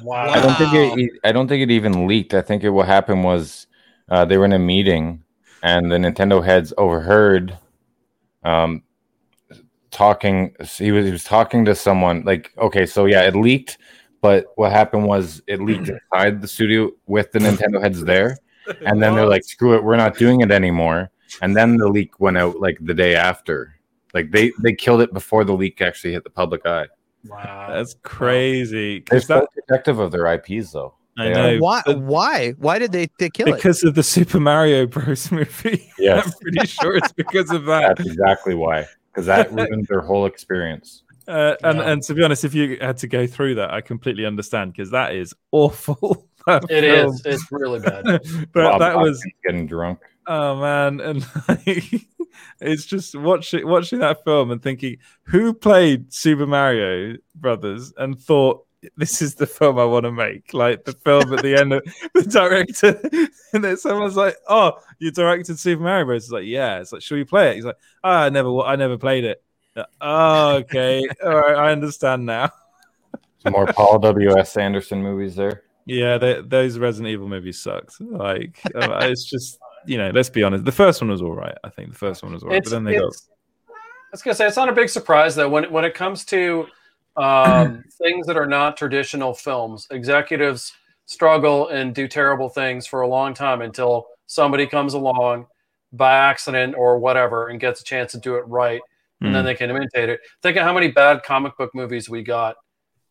Wow. 0.02 0.28
I 0.28 0.40
don't 0.40 0.54
think 0.56 0.98
it. 0.98 1.20
I 1.24 1.32
don't 1.32 1.48
think 1.48 1.62
it 1.62 1.70
even 1.70 2.06
leaked. 2.06 2.34
I 2.34 2.42
think 2.42 2.64
it, 2.64 2.70
what 2.70 2.86
happened 2.86 3.24
was 3.24 3.66
uh, 4.08 4.24
they 4.24 4.36
were 4.38 4.44
in 4.44 4.52
a 4.52 4.58
meeting, 4.58 5.22
and 5.62 5.90
the 5.90 5.96
Nintendo 5.96 6.44
heads 6.44 6.72
overheard 6.76 7.56
um, 8.44 8.82
talking. 9.90 10.54
He 10.76 10.92
was 10.92 11.06
he 11.06 11.12
was 11.12 11.24
talking 11.24 11.64
to 11.64 11.74
someone. 11.74 12.24
Like, 12.24 12.52
okay, 12.58 12.86
so 12.86 13.06
yeah, 13.06 13.22
it 13.22 13.34
leaked, 13.34 13.78
but 14.20 14.46
what 14.56 14.72
happened 14.72 15.06
was 15.06 15.42
it 15.46 15.60
leaked 15.60 15.88
inside 16.12 16.40
the 16.42 16.48
studio 16.48 16.90
with 17.06 17.32
the 17.32 17.38
Nintendo 17.38 17.80
heads 17.82 18.04
there, 18.04 18.36
and 18.86 19.02
then 19.02 19.14
they're 19.14 19.28
like, 19.28 19.44
"Screw 19.44 19.74
it, 19.74 19.84
we're 19.84 19.96
not 19.96 20.18
doing 20.18 20.40
it 20.40 20.50
anymore." 20.50 21.10
And 21.42 21.56
then 21.56 21.76
the 21.76 21.88
leak 21.88 22.20
went 22.20 22.38
out 22.38 22.60
like 22.60 22.78
the 22.80 22.94
day 22.94 23.14
after. 23.14 23.74
Like 24.14 24.30
they 24.30 24.52
they 24.62 24.72
killed 24.72 25.00
it 25.00 25.12
before 25.12 25.44
the 25.44 25.52
leak 25.52 25.80
actually 25.80 26.12
hit 26.12 26.24
the 26.24 26.30
public 26.30 26.64
eye. 26.64 26.86
Wow, 27.28 27.66
that's 27.70 27.94
crazy. 28.02 29.04
They're 29.08 29.20
'Cause 29.20 29.28
that- 29.28 29.48
protective 29.52 29.98
of 29.98 30.12
their 30.12 30.26
IPs, 30.26 30.72
though. 30.72 30.94
I 31.18 31.28
They 31.28 31.32
know. 31.32 31.58
Why? 31.60 31.82
Why? 31.86 32.50
Why 32.58 32.78
did 32.78 32.92
they, 32.92 33.08
they 33.18 33.30
kill 33.30 33.48
it? 33.48 33.56
because 33.56 33.82
of 33.84 33.94
the 33.94 34.02
Super 34.02 34.38
Mario 34.38 34.86
Bros. 34.86 35.30
movie. 35.32 35.90
Yeah, 35.98 36.20
I'm 36.24 36.30
pretty 36.42 36.66
sure 36.66 36.96
it's 36.96 37.12
because 37.12 37.50
of 37.50 37.64
that. 37.64 37.96
That's 37.96 38.08
exactly 38.10 38.54
why. 38.54 38.86
Because 39.12 39.24
that 39.26 39.50
ruined 39.50 39.86
their 39.88 40.00
whole 40.02 40.26
experience. 40.26 41.02
Uh, 41.28 41.56
and 41.64 41.80
and 41.80 42.02
to 42.04 42.14
be 42.14 42.22
honest, 42.22 42.44
if 42.44 42.54
you 42.54 42.78
had 42.80 42.96
to 42.96 43.08
go 43.08 43.26
through 43.26 43.56
that, 43.56 43.74
I 43.74 43.80
completely 43.80 44.24
understand 44.24 44.72
because 44.72 44.92
that 44.92 45.12
is 45.16 45.34
awful. 45.50 46.24
that 46.46 46.62
It 46.70 46.82
film. 46.82 47.08
is. 47.12 47.22
It's 47.24 47.44
really 47.50 47.80
bad. 47.80 48.04
but 48.04 48.22
Bob 48.54 48.78
that 48.78 48.96
was 48.96 49.20
getting 49.44 49.66
drunk. 49.66 49.98
Oh 50.26 50.60
man, 50.60 51.00
and 51.00 51.26
like, 51.48 52.06
it's 52.60 52.84
just 52.84 53.14
watching 53.14 53.66
watching 53.66 54.00
that 54.00 54.24
film 54.24 54.50
and 54.50 54.62
thinking 54.62 54.98
who 55.24 55.52
played 55.52 56.12
Super 56.12 56.46
Mario 56.46 57.16
Brothers 57.34 57.92
and 57.96 58.18
thought 58.18 58.66
this 58.96 59.22
is 59.22 59.34
the 59.34 59.46
film 59.46 59.78
I 59.78 59.84
want 59.84 60.04
to 60.04 60.12
make. 60.12 60.52
Like 60.52 60.84
the 60.84 60.92
film 60.92 61.32
at 61.32 61.42
the 61.42 61.56
end 61.56 61.72
of 61.72 61.82
the 62.14 62.22
director, 62.22 63.00
and 63.52 63.64
then 63.64 63.76
someone's 63.76 64.16
like, 64.16 64.36
"Oh, 64.48 64.78
you 64.98 65.10
directed 65.10 65.58
Super 65.58 65.82
Mario 65.82 66.04
Bros." 66.04 66.24
It's 66.24 66.32
like, 66.32 66.46
"Yeah." 66.46 66.80
It's 66.80 66.92
like, 66.92 67.02
"Should 67.02 67.16
we 67.16 67.24
play 67.24 67.50
it?" 67.50 67.56
He's 67.56 67.64
like, 67.64 67.78
oh, 68.04 68.10
"I 68.10 68.28
never, 68.28 68.60
I 68.60 68.76
never 68.76 68.98
played 68.98 69.24
it." 69.24 69.42
Uh, 69.74 69.84
Oh, 70.00 70.56
okay, 70.56 71.06
all 71.22 71.36
right, 71.36 71.56
I 71.56 71.72
understand 71.72 72.24
now. 72.24 72.50
Some 73.38 73.52
more 73.52 73.66
Paul 73.66 73.98
W. 73.98 74.36
S. 74.38 74.56
Anderson 74.56 75.02
movies 75.02 75.36
there. 75.36 75.62
Yeah, 75.84 76.18
they, 76.18 76.40
those 76.40 76.78
Resident 76.78 77.12
Evil 77.12 77.28
movies 77.28 77.60
sucked. 77.60 78.00
Like, 78.00 78.60
uh, 78.74 78.98
it's 79.02 79.24
just 79.24 79.58
you 79.86 79.98
know, 79.98 80.10
let's 80.10 80.28
be 80.28 80.42
honest. 80.42 80.64
The 80.64 80.72
first 80.72 81.00
one 81.00 81.10
was 81.10 81.22
all 81.22 81.34
right. 81.34 81.56
I 81.64 81.70
think 81.70 81.90
the 81.90 81.98
first 81.98 82.22
one 82.22 82.32
was 82.32 82.42
all 82.42 82.50
right, 82.50 82.62
but 82.62 82.70
then 82.70 82.84
they 82.84 82.94
got 82.94 83.12
I 83.68 84.08
was 84.12 84.22
gonna 84.22 84.34
say 84.34 84.46
it's 84.46 84.56
not 84.56 84.68
a 84.68 84.72
big 84.72 84.88
surprise 84.88 85.34
that 85.36 85.50
when 85.50 85.70
when 85.72 85.84
it 85.84 85.94
comes 85.94 86.24
to 86.26 86.66
um, 87.16 87.82
things 88.02 88.26
that 88.26 88.36
are 88.36 88.46
not 88.46 88.76
traditional 88.76 89.34
films, 89.34 89.86
executives 89.90 90.72
struggle 91.06 91.68
and 91.68 91.94
do 91.94 92.08
terrible 92.08 92.48
things 92.48 92.86
for 92.86 93.02
a 93.02 93.08
long 93.08 93.34
time 93.34 93.62
until 93.62 94.06
somebody 94.26 94.66
comes 94.66 94.94
along 94.94 95.46
by 95.92 96.14
accident 96.14 96.74
or 96.76 96.98
whatever 96.98 97.48
and 97.48 97.60
gets 97.60 97.80
a 97.80 97.84
chance 97.84 98.12
to 98.12 98.18
do 98.18 98.36
it 98.36 98.44
right, 98.48 98.80
and 99.20 99.34
then 99.34 99.42
Mm. 99.42 99.46
they 99.46 99.54
can 99.54 99.70
imitate 99.70 100.08
it. 100.08 100.20
Think 100.42 100.56
of 100.56 100.64
how 100.64 100.72
many 100.74 100.88
bad 100.88 101.22
comic 101.22 101.56
book 101.56 101.74
movies 101.74 102.08
we 102.08 102.22
got 102.22 102.56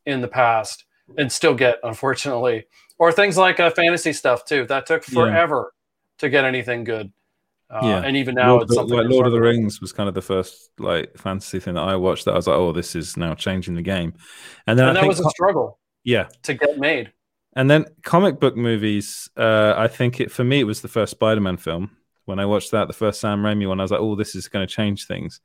in 0.05 0.21
the 0.21 0.27
past 0.27 0.85
and 1.17 1.31
still 1.31 1.53
get, 1.53 1.77
unfortunately, 1.83 2.65
or 2.97 3.11
things 3.11 3.37
like 3.37 3.59
uh, 3.59 3.69
fantasy 3.69 4.11
stuff 4.13 4.43
too. 4.45 4.65
That 4.65 4.85
took 4.85 5.03
forever 5.03 5.71
to 6.19 6.29
get 6.29 6.45
anything 6.45 6.83
good. 6.83 7.11
Uh, 7.69 7.79
yeah, 7.83 8.01
and 8.03 8.15
even 8.15 8.35
now 8.35 8.51
Lord, 8.51 8.63
it's 8.63 8.75
something. 8.75 8.95
like 8.95 9.09
Lord 9.09 9.25
of 9.25 9.31
the. 9.31 9.41
Rings 9.41 9.81
was 9.81 9.91
kind 9.91 10.07
of 10.07 10.13
the 10.13 10.21
first 10.21 10.69
like 10.77 11.17
fantasy 11.17 11.59
thing 11.59 11.73
that 11.73 11.81
I 11.81 11.95
watched. 11.95 12.25
That 12.25 12.33
I 12.33 12.35
was 12.35 12.47
like, 12.47 12.57
oh, 12.57 12.71
this 12.71 12.95
is 12.95 13.17
now 13.17 13.33
changing 13.33 13.75
the 13.75 13.81
game. 13.81 14.13
And 14.67 14.77
then 14.77 14.89
and 14.89 14.97
I 14.97 15.01
that 15.01 15.07
was 15.07 15.19
a 15.19 15.29
struggle 15.29 15.79
yeah, 16.05 16.27
to 16.43 16.53
get 16.53 16.77
made. 16.77 17.11
And 17.57 17.69
then 17.69 17.85
comic 18.03 18.39
book 18.39 18.55
movies, 18.55 19.29
uh, 19.35 19.73
I 19.75 19.87
think 19.87 20.19
it 20.21 20.31
for 20.31 20.43
me 20.43 20.61
it 20.61 20.65
was 20.65 20.81
the 20.81 20.87
first 20.87 21.11
Spider-Man 21.11 21.57
film. 21.57 21.91
When 22.25 22.39
I 22.39 22.45
watched 22.45 22.71
that, 22.71 22.87
the 22.87 22.93
first 22.93 23.19
Sam 23.19 23.43
Raimi 23.43 23.67
one, 23.67 23.79
I 23.79 23.83
was 23.83 23.91
like, 23.91 23.99
"Oh, 23.99 24.15
this 24.15 24.35
is 24.35 24.47
going 24.47 24.65
to 24.65 24.73
change 24.73 25.05
things." 25.05 25.41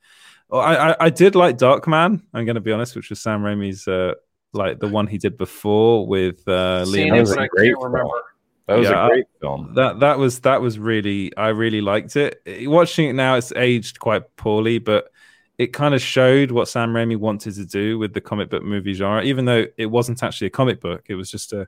I, 0.52 0.76
I 0.76 0.96
I 1.00 1.10
did 1.10 1.34
like 1.34 1.58
Darkman. 1.58 2.22
I'm 2.32 2.44
going 2.44 2.54
to 2.54 2.60
be 2.60 2.72
honest, 2.72 2.96
which 2.96 3.10
was 3.10 3.20
Sam 3.20 3.42
Raimi's 3.42 3.86
uh, 3.86 4.14
like 4.52 4.80
the 4.80 4.88
one 4.88 5.06
he 5.06 5.18
did 5.18 5.36
before 5.36 6.06
with 6.06 6.46
uh, 6.48 6.84
Seen 6.86 7.12
Liam. 7.12 7.16
it, 7.16 7.20
was 7.20 7.30
but 7.30 7.38
a 7.38 7.42
I 7.42 7.48
can't 7.64 7.82
remember. 7.82 8.22
That 8.70 8.78
was 8.78 8.90
Yeah, 8.90 9.06
a 9.06 9.08
great 9.08 9.26
film. 9.40 9.74
That 9.74 10.00
that 10.00 10.18
was 10.18 10.40
that 10.40 10.60
was 10.60 10.78
really 10.78 11.36
I 11.36 11.48
really 11.48 11.80
liked 11.80 12.16
it. 12.16 12.40
Watching 12.68 13.08
it 13.08 13.14
now, 13.14 13.34
it's 13.36 13.52
aged 13.52 13.98
quite 13.98 14.36
poorly, 14.36 14.78
but 14.78 15.10
it 15.58 15.68
kind 15.72 15.94
of 15.94 16.00
showed 16.00 16.52
what 16.52 16.68
Sam 16.68 16.90
Raimi 16.94 17.16
wanted 17.16 17.54
to 17.56 17.66
do 17.66 17.98
with 17.98 18.14
the 18.14 18.20
comic 18.20 18.48
book 18.50 18.62
movie 18.62 18.94
genre. 18.94 19.22
Even 19.24 19.44
though 19.44 19.66
it 19.76 19.86
wasn't 19.86 20.22
actually 20.22 20.46
a 20.48 20.50
comic 20.50 20.80
book, 20.80 21.06
it 21.08 21.16
was 21.16 21.30
just 21.30 21.52
a 21.52 21.66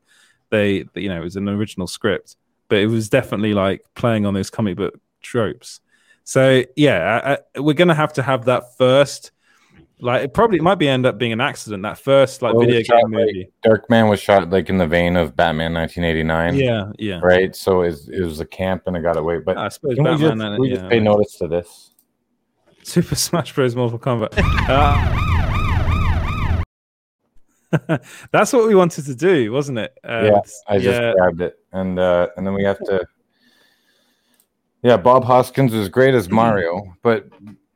they 0.50 0.84
you 0.94 1.08
know 1.08 1.20
it 1.20 1.24
was 1.24 1.36
an 1.36 1.48
original 1.48 1.88
script, 1.88 2.36
but 2.68 2.78
it 2.78 2.86
was 2.86 3.08
definitely 3.08 3.54
like 3.54 3.82
playing 3.94 4.26
on 4.26 4.34
those 4.34 4.50
comic 4.50 4.76
book 4.76 4.94
tropes. 5.22 5.80
So 6.24 6.64
yeah, 6.76 7.20
I, 7.24 7.58
I, 7.58 7.60
we're 7.60 7.74
gonna 7.74 7.94
have 7.96 8.12
to 8.14 8.22
have 8.22 8.44
that 8.46 8.76
first. 8.78 9.32
Like 10.02 10.24
it 10.24 10.34
probably 10.34 10.58
might 10.58 10.80
be 10.80 10.88
end 10.88 11.06
up 11.06 11.16
being 11.16 11.32
an 11.32 11.40
accident. 11.40 11.84
That 11.84 11.96
first 11.96 12.42
like 12.42 12.54
Well, 12.54 12.66
video 12.66 12.82
game 12.82 13.10
movie. 13.10 13.48
Darkman 13.64 14.10
was 14.10 14.18
shot 14.18 14.50
like 14.50 14.68
in 14.68 14.76
the 14.76 14.86
vein 14.86 15.14
of 15.16 15.36
Batman 15.36 15.72
1989. 15.72 16.56
Yeah, 16.56 16.90
yeah. 16.98 17.20
Right. 17.22 17.54
So 17.54 17.82
it 17.82 17.90
was, 17.90 18.08
it 18.08 18.20
was 18.20 18.40
a 18.40 18.44
camp 18.44 18.82
and 18.86 18.96
it 18.96 19.02
got 19.02 19.16
away. 19.16 19.38
But 19.38 19.58
I 19.58 19.68
suppose 19.68 19.94
can 19.94 20.02
we 20.02 20.10
just, 20.16 20.22
and- 20.24 20.58
we 20.58 20.70
yeah, 20.70 20.74
just 20.74 20.88
pay 20.88 20.96
right. 20.96 21.04
notice 21.04 21.36
to 21.36 21.46
this? 21.46 21.92
Super 22.82 23.14
Smash 23.14 23.54
Bros. 23.54 23.76
Mortal 23.76 24.00
Kombat. 24.00 24.32
Uh, 24.68 25.18
that's 28.32 28.52
what 28.52 28.66
we 28.66 28.74
wanted 28.74 29.04
to 29.04 29.14
do, 29.14 29.52
wasn't 29.52 29.78
it? 29.78 29.96
Uh, 30.02 30.22
yeah, 30.24 30.40
I 30.66 30.78
just 30.78 31.00
yeah, 31.00 31.12
grabbed 31.12 31.40
it, 31.40 31.58
and 31.72 31.98
uh, 31.98 32.26
and 32.36 32.46
then 32.46 32.54
we 32.54 32.64
have 32.64 32.78
to. 32.80 33.06
Yeah, 34.82 34.96
Bob 34.96 35.24
Hoskins 35.24 35.72
was 35.72 35.88
great 35.88 36.12
as 36.12 36.28
Mario, 36.28 36.82
but 37.02 37.28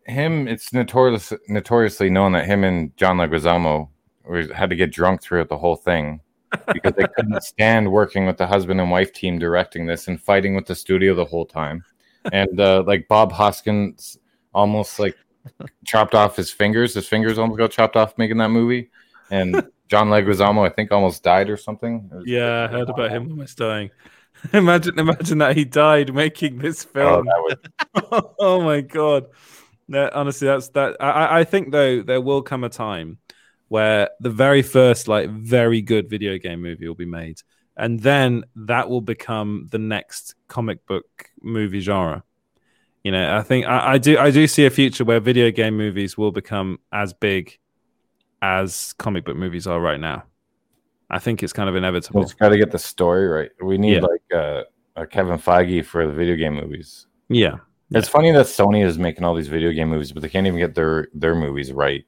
him, 0.07 0.49
it's 0.49 0.73
notorious, 0.73 1.33
notoriously 1.49 2.11
known 2.11 2.33
that 2.33 2.47
him 2.47 2.65
and 2.65 2.97
John 2.97 3.19
Leguizamo 3.19 3.89
were- 4.25 4.55
had 4.55 4.71
to 4.71 4.77
get 4.77 4.93
drunk 4.93 5.23
throughout 5.23 5.49
the 5.49 5.59
whole 5.59 5.77
thing 5.77 6.21
because 6.73 6.93
they 6.95 7.07
couldn't 7.17 7.43
stand 7.43 7.91
working 7.91 8.27
with 8.27 8.39
the 8.39 8.47
husband 8.47 8.81
and 8.81 8.91
wife 8.91 9.13
team 9.13 9.39
directing 9.39 9.87
this 9.87 10.09
and 10.09 10.21
fighting 10.21 10.55
with 10.55 10.67
the 10.67 10.75
studio 10.75 11.15
the 11.15 11.25
whole 11.25 11.47
time. 11.47 11.85
And 12.33 12.61
uh, 12.61 12.83
like 12.87 13.09
Bob 13.09 13.33
Hoskins 13.33 14.19
almost 14.55 14.99
like 14.99 15.17
chopped 15.85 16.15
off 16.15 16.37
his 16.37 16.51
fingers. 16.51 16.95
His 16.95 17.07
fingers 17.07 17.39
almost 17.39 17.59
got 17.59 17.71
chopped 17.71 17.97
off 17.97 18.17
making 18.19 18.39
that 18.39 18.51
movie. 18.51 18.91
And 19.31 19.55
John 19.89 20.09
Leguizamo, 20.09 20.67
I 20.67 20.71
think, 20.71 20.93
almost 20.93 21.23
died 21.23 21.51
or 21.51 21.57
something. 21.57 22.11
Yeah, 22.25 22.65
I 22.65 22.67
heard 22.69 22.89
about 22.89 23.11
him 23.11 23.31
almost 23.31 23.59
dying. 23.59 23.91
imagine, 24.53 24.99
imagine 24.99 25.39
that 25.39 25.57
he 25.57 25.65
died 25.65 26.15
making 26.15 26.59
this 26.59 26.85
film. 26.85 27.29
Oh, 27.95 28.35
oh 28.39 28.61
my 28.63 28.81
god! 28.81 29.27
No, 29.89 30.11
honestly, 30.13 30.47
that's 30.47 30.69
that. 30.71 30.97
I- 31.01 31.41
I, 31.41 31.45
think 31.45 31.71
though 31.71 32.03
there 32.03 32.21
will 32.21 32.43
come 32.43 32.65
a 32.65 32.69
time 32.69 33.19
where 33.69 34.11
the 34.21 34.31
very 34.31 34.63
first 34.63 35.09
like 35.09 35.31
very 35.31 35.81
good 35.81 36.09
video 36.11 36.39
game 36.39 36.61
movie 36.63 36.89
will 36.89 36.95
be 36.95 37.07
made, 37.07 37.43
and 37.77 38.01
then 38.01 38.45
that 38.57 38.89
will 38.89 39.01
become 39.01 39.69
the 39.71 39.79
next 39.79 40.35
comic 40.49 40.85
book 40.87 41.31
movie 41.41 41.81
genre. 41.81 42.25
You 43.05 43.13
know, 43.13 43.37
I 43.37 43.43
think 43.43 43.67
I, 43.67 43.93
I 43.93 43.99
do 43.99 44.19
I 44.19 44.31
do 44.33 44.47
see 44.49 44.67
a 44.67 44.71
future 44.71 45.05
where 45.05 45.21
video 45.21 45.51
game 45.53 45.77
movies 45.77 46.19
will 46.19 46.33
become 46.33 46.81
as 46.93 47.13
big 47.13 47.59
as 48.43 48.93
comic 48.99 49.25
book 49.25 49.37
movies 49.37 49.67
are 49.67 49.81
right 49.81 50.01
now. 50.01 50.25
I 51.09 51.21
think 51.21 51.43
it's 51.43 51.53
kind 51.53 51.69
of 51.69 51.77
inevitable. 51.77 52.21
We 52.21 52.25
just 52.25 52.39
got 52.39 52.49
to 52.49 52.59
get 52.59 52.73
the 52.73 52.79
story 52.81 53.27
right. 53.29 53.51
We 53.63 53.79
need 53.79 53.97
Yeah. 53.97 54.01
like 54.01 54.23
uh, 54.35 54.63
a 54.97 55.07
Kevin 55.07 55.39
Feige 55.39 55.85
for 55.85 56.07
the 56.07 56.13
video 56.13 56.35
game 56.35 56.55
movies. 56.55 57.07
Yeah. 57.29 57.59
It's 57.91 58.09
funny 58.09 58.33
that 58.33 58.47
Sony 58.47 58.85
is 58.85 58.99
making 58.99 59.25
all 59.25 59.35
these 59.35 59.49
video 59.49 59.73
game 59.73 59.89
movies, 59.89 60.13
but 60.13 60.23
they 60.23 60.29
can't 60.29 60.47
even 60.47 60.59
get 60.59 60.75
their 60.75 61.09
their 61.15 61.35
movies 61.35 61.73
right. 61.73 62.05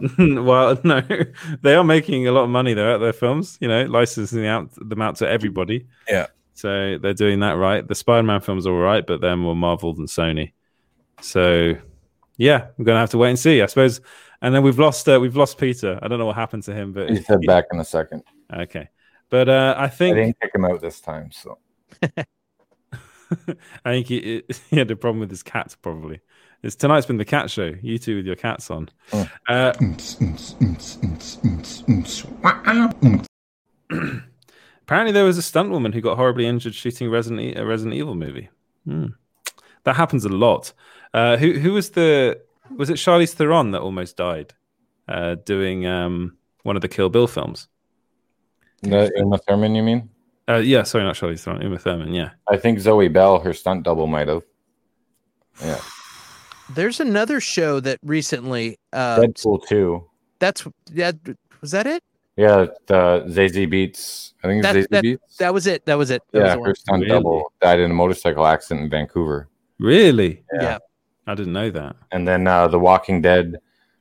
well, 0.18 0.78
no, 0.84 1.02
they 1.62 1.74
are 1.74 1.84
making 1.84 2.26
a 2.28 2.32
lot 2.32 2.44
of 2.44 2.50
money 2.50 2.74
though 2.74 2.94
at 2.94 2.98
their 2.98 3.12
films. 3.12 3.56
You 3.60 3.68
know, 3.68 3.84
licensing 3.84 4.46
out 4.46 4.70
them 4.74 5.00
out 5.00 5.16
to 5.16 5.28
everybody. 5.28 5.86
Yeah. 6.08 6.26
So 6.54 6.98
they're 6.98 7.14
doing 7.14 7.40
that 7.40 7.52
right. 7.52 7.86
The 7.86 7.94
Spider-Man 7.94 8.42
films 8.42 8.66
are 8.66 8.72
all 8.72 8.80
right, 8.80 9.06
but 9.06 9.20
they're 9.20 9.36
more 9.36 9.56
Marvel 9.56 9.94
than 9.94 10.06
Sony. 10.06 10.52
So 11.22 11.74
yeah, 12.36 12.66
I'm 12.78 12.84
gonna 12.84 13.00
have 13.00 13.10
to 13.10 13.18
wait 13.18 13.30
and 13.30 13.38
see, 13.38 13.62
I 13.62 13.66
suppose. 13.66 14.00
And 14.42 14.54
then 14.54 14.62
we've 14.62 14.78
lost 14.78 15.08
uh, 15.08 15.20
we've 15.20 15.36
lost 15.36 15.56
Peter. 15.56 15.98
I 16.02 16.08
don't 16.08 16.18
know 16.18 16.26
what 16.26 16.36
happened 16.36 16.64
to 16.64 16.74
him, 16.74 16.92
but 16.92 17.08
He 17.08 17.22
said 17.22 17.40
back 17.46 17.66
in 17.72 17.78
a 17.78 17.84
second. 17.84 18.22
Okay, 18.52 18.88
but 19.30 19.48
uh, 19.48 19.74
I 19.78 19.84
I 19.84 19.88
think 19.88 20.16
didn't 20.16 20.40
kick 20.40 20.54
him 20.54 20.64
out 20.64 20.80
this 20.80 21.00
time, 21.00 21.30
so 21.30 21.58
I 23.84 23.90
think 23.92 24.06
he, 24.06 24.42
he 24.70 24.78
had 24.78 24.90
a 24.90 24.96
problem 24.96 25.20
with 25.20 25.30
his 25.30 25.42
cats. 25.42 25.76
Probably. 25.76 26.20
It's 26.62 26.76
tonight's 26.76 27.06
been 27.06 27.16
the 27.16 27.24
cat 27.24 27.50
show. 27.50 27.74
You 27.82 27.98
two 27.98 28.16
with 28.16 28.26
your 28.26 28.36
cats 28.36 28.70
on. 28.70 28.88
Uh, 29.48 29.72
apparently, 34.82 35.12
there 35.12 35.24
was 35.24 35.38
a 35.38 35.42
stunt 35.42 35.70
woman 35.70 35.92
who 35.92 36.00
got 36.00 36.16
horribly 36.16 36.46
injured 36.46 36.74
shooting 36.74 37.10
Resident 37.10 37.40
E- 37.40 37.54
a 37.54 37.66
Resident 37.66 37.96
Evil 37.96 38.14
movie. 38.14 38.48
Hmm. 38.84 39.06
That 39.84 39.96
happens 39.96 40.24
a 40.24 40.28
lot. 40.28 40.72
Uh, 41.12 41.36
who 41.36 41.58
who 41.58 41.72
was 41.72 41.90
the 41.90 42.40
was 42.76 42.90
it 42.90 42.94
Charlize 42.94 43.34
Theron 43.34 43.72
that 43.72 43.80
almost 43.80 44.16
died 44.16 44.54
uh, 45.08 45.34
doing 45.44 45.84
um, 45.86 46.36
one 46.62 46.76
of 46.76 46.82
the 46.82 46.88
Kill 46.88 47.08
Bill 47.08 47.26
films? 47.26 47.68
No, 48.82 49.08
Uma 49.16 49.38
Thurman, 49.38 49.74
you 49.74 49.82
mean? 49.82 50.10
Uh, 50.48 50.56
yeah, 50.56 50.82
sorry, 50.82 51.04
not 51.04 51.14
Charlize 51.14 51.40
Theron, 51.40 51.62
Uma 51.62 51.78
Thurman. 51.78 52.12
Yeah. 52.12 52.30
I 52.48 52.56
think 52.56 52.80
Zoe 52.80 53.08
Bell, 53.08 53.38
her 53.40 53.52
stunt 53.52 53.84
double, 53.84 54.06
might 54.06 54.28
have. 54.28 54.42
Yeah. 55.62 55.78
There's 56.74 57.00
another 57.00 57.40
show 57.40 57.80
that 57.80 57.98
recently. 58.02 58.78
Uh, 58.92 59.18
Deadpool 59.20 59.66
two. 59.68 60.04
That's 60.38 60.66
that. 60.92 61.16
Was 61.60 61.70
that 61.72 61.86
it? 61.86 62.02
Yeah, 62.36 62.66
the 62.86 63.24
Zazie 63.28 63.70
Beetz. 63.70 64.32
I 64.42 64.48
think 64.48 64.64
it's 64.64 64.72
That, 64.72 64.76
Zazie 64.76 64.88
that, 64.90 65.02
Beats. 65.02 65.36
that 65.36 65.52
was 65.54 65.66
it. 65.66 65.84
That 65.84 65.98
was 65.98 66.10
it. 66.10 66.22
That 66.32 66.38
was 66.40 66.48
Yeah, 66.48 66.54
the 66.54 66.60
one. 66.60 66.68
her 66.70 66.74
stunt 66.74 67.00
Really? 67.02 67.08
double 67.12 67.52
died 67.60 67.78
in 67.78 67.90
a 67.90 67.94
motorcycle 67.94 68.46
accident 68.46 68.84
in 68.84 68.90
Vancouver. 68.90 69.48
Really? 69.78 70.42
Yeah. 70.58 70.78
I 71.26 71.34
didn't 71.34 71.52
know 71.52 71.70
that. 71.70 71.94
And 72.10 72.26
then 72.26 72.46
uh, 72.46 72.68
The 72.68 72.78
Walking 72.78 73.20
Dead, 73.20 73.58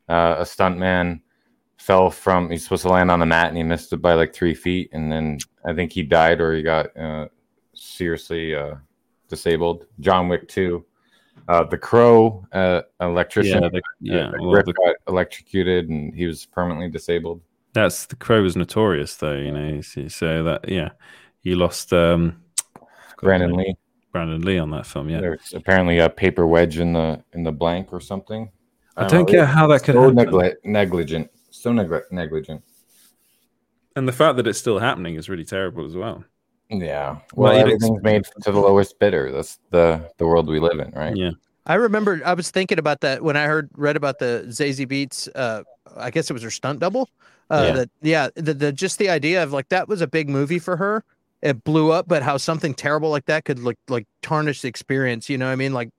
uh, 0.07 0.37
a 0.39 0.43
stuntman 0.43 1.19
fell 1.81 2.11
from. 2.11 2.49
He's 2.49 2.63
supposed 2.63 2.83
to 2.83 2.89
land 2.89 3.09
on 3.09 3.19
the 3.19 3.25
mat 3.25 3.47
and 3.47 3.57
he 3.57 3.63
missed 3.63 3.91
it 3.91 3.97
by 3.97 4.13
like 4.13 4.33
three 4.33 4.53
feet, 4.53 4.89
and 4.93 5.11
then 5.11 5.39
I 5.65 5.73
think 5.73 5.91
he 5.91 6.03
died 6.03 6.39
or 6.39 6.53
he 6.53 6.61
got 6.61 6.95
uh, 6.95 7.27
seriously 7.73 8.55
uh, 8.55 8.75
disabled. 9.27 9.85
John 9.99 10.29
Wick 10.29 10.47
two. 10.47 10.85
Uh, 11.47 11.63
the 11.63 11.77
Crow, 11.77 12.45
uh, 12.53 12.81
electrician, 12.99 13.63
Yeah, 13.63 13.69
the- 13.69 13.81
yeah, 13.99 14.27
uh, 14.27 14.31
well, 14.39 14.63
the- 14.63 14.73
got 14.73 14.95
electrocuted 15.07 15.89
and 15.89 16.13
he 16.13 16.25
was 16.27 16.45
permanently 16.45 16.89
disabled. 16.89 17.41
That's 17.73 18.05
the 18.05 18.17
crow 18.17 18.43
was 18.43 18.55
notorious 18.57 19.15
though, 19.15 19.37
you 19.37 19.51
know. 19.51 19.81
So, 19.81 20.43
that 20.43 20.67
yeah, 20.69 20.89
you 21.41 21.55
lost 21.55 21.93
um 21.93 22.43
Brandon 23.21 23.53
Lee. 23.53 23.75
Brandon 24.11 24.41
Lee 24.41 24.59
on 24.59 24.69
that 24.71 24.85
film. 24.85 25.09
Yeah, 25.09 25.21
There's 25.21 25.53
apparently 25.55 25.99
a 25.99 26.09
paper 26.09 26.45
wedge 26.45 26.77
in 26.79 26.93
the 26.93 27.23
in 27.33 27.43
the 27.43 27.51
blank 27.51 27.93
or 27.93 28.01
something. 28.01 28.51
I 28.97 29.07
don't 29.07 29.25
care 29.25 29.45
how 29.45 29.67
that 29.67 29.83
could 29.83 29.95
so 29.95 30.09
negli- 30.11 30.55
negligent, 30.65 31.31
so 31.51 31.71
negli- 31.71 32.01
negligent. 32.11 32.63
and 33.95 34.07
the 34.07 34.11
fact 34.13 34.37
that 34.37 34.47
it's 34.47 34.59
still 34.59 34.79
happening 34.79 35.15
is 35.15 35.29
really 35.29 35.43
terrible 35.45 35.85
as 35.85 35.95
well. 35.95 36.23
Yeah. 36.69 37.17
Well, 37.33 37.51
Well, 37.51 37.53
you'd 37.53 37.59
everything's 37.73 38.01
made 38.01 38.23
to 38.43 38.51
the 38.51 38.59
lowest 38.59 38.97
bidder. 38.99 39.31
That's 39.31 39.59
the 39.71 40.09
the 40.17 40.25
world 40.25 40.47
we 40.47 40.59
live 40.59 40.79
in, 40.79 40.91
right? 40.91 41.15
Yeah. 41.15 41.31
I 41.65 41.75
remember 41.75 42.21
I 42.25 42.33
was 42.33 42.49
thinking 42.49 42.79
about 42.79 43.01
that 43.01 43.21
when 43.21 43.35
I 43.37 43.43
heard 43.45 43.69
read 43.75 43.95
about 43.97 44.19
the 44.19 44.45
Zazie 44.47 44.87
Beetz. 44.87 45.27
Uh, 45.35 45.63
I 45.97 46.09
guess 46.09 46.29
it 46.29 46.33
was 46.33 46.41
her 46.43 46.49
stunt 46.49 46.79
double. 46.79 47.09
Uh, 47.49 47.63
Yeah. 47.67 47.73
That 47.73 47.89
yeah, 48.01 48.29
the, 48.35 48.53
the 48.53 48.71
just 48.71 48.97
the 48.97 49.09
idea 49.09 49.43
of 49.43 49.51
like 49.51 49.67
that 49.69 49.87
was 49.89 50.01
a 50.01 50.07
big 50.07 50.29
movie 50.29 50.59
for 50.59 50.77
her. 50.77 51.03
It 51.41 51.63
blew 51.63 51.91
up, 51.91 52.07
but 52.07 52.23
how 52.23 52.37
something 52.37 52.73
terrible 52.73 53.09
like 53.09 53.25
that 53.25 53.43
could 53.45 53.59
like 53.59 53.77
like 53.89 54.07
tarnish 54.21 54.61
the 54.61 54.69
experience. 54.69 55.27
You 55.29 55.37
know 55.37 55.47
what 55.47 55.51
I 55.51 55.55
mean? 55.57 55.73
Like 55.73 55.89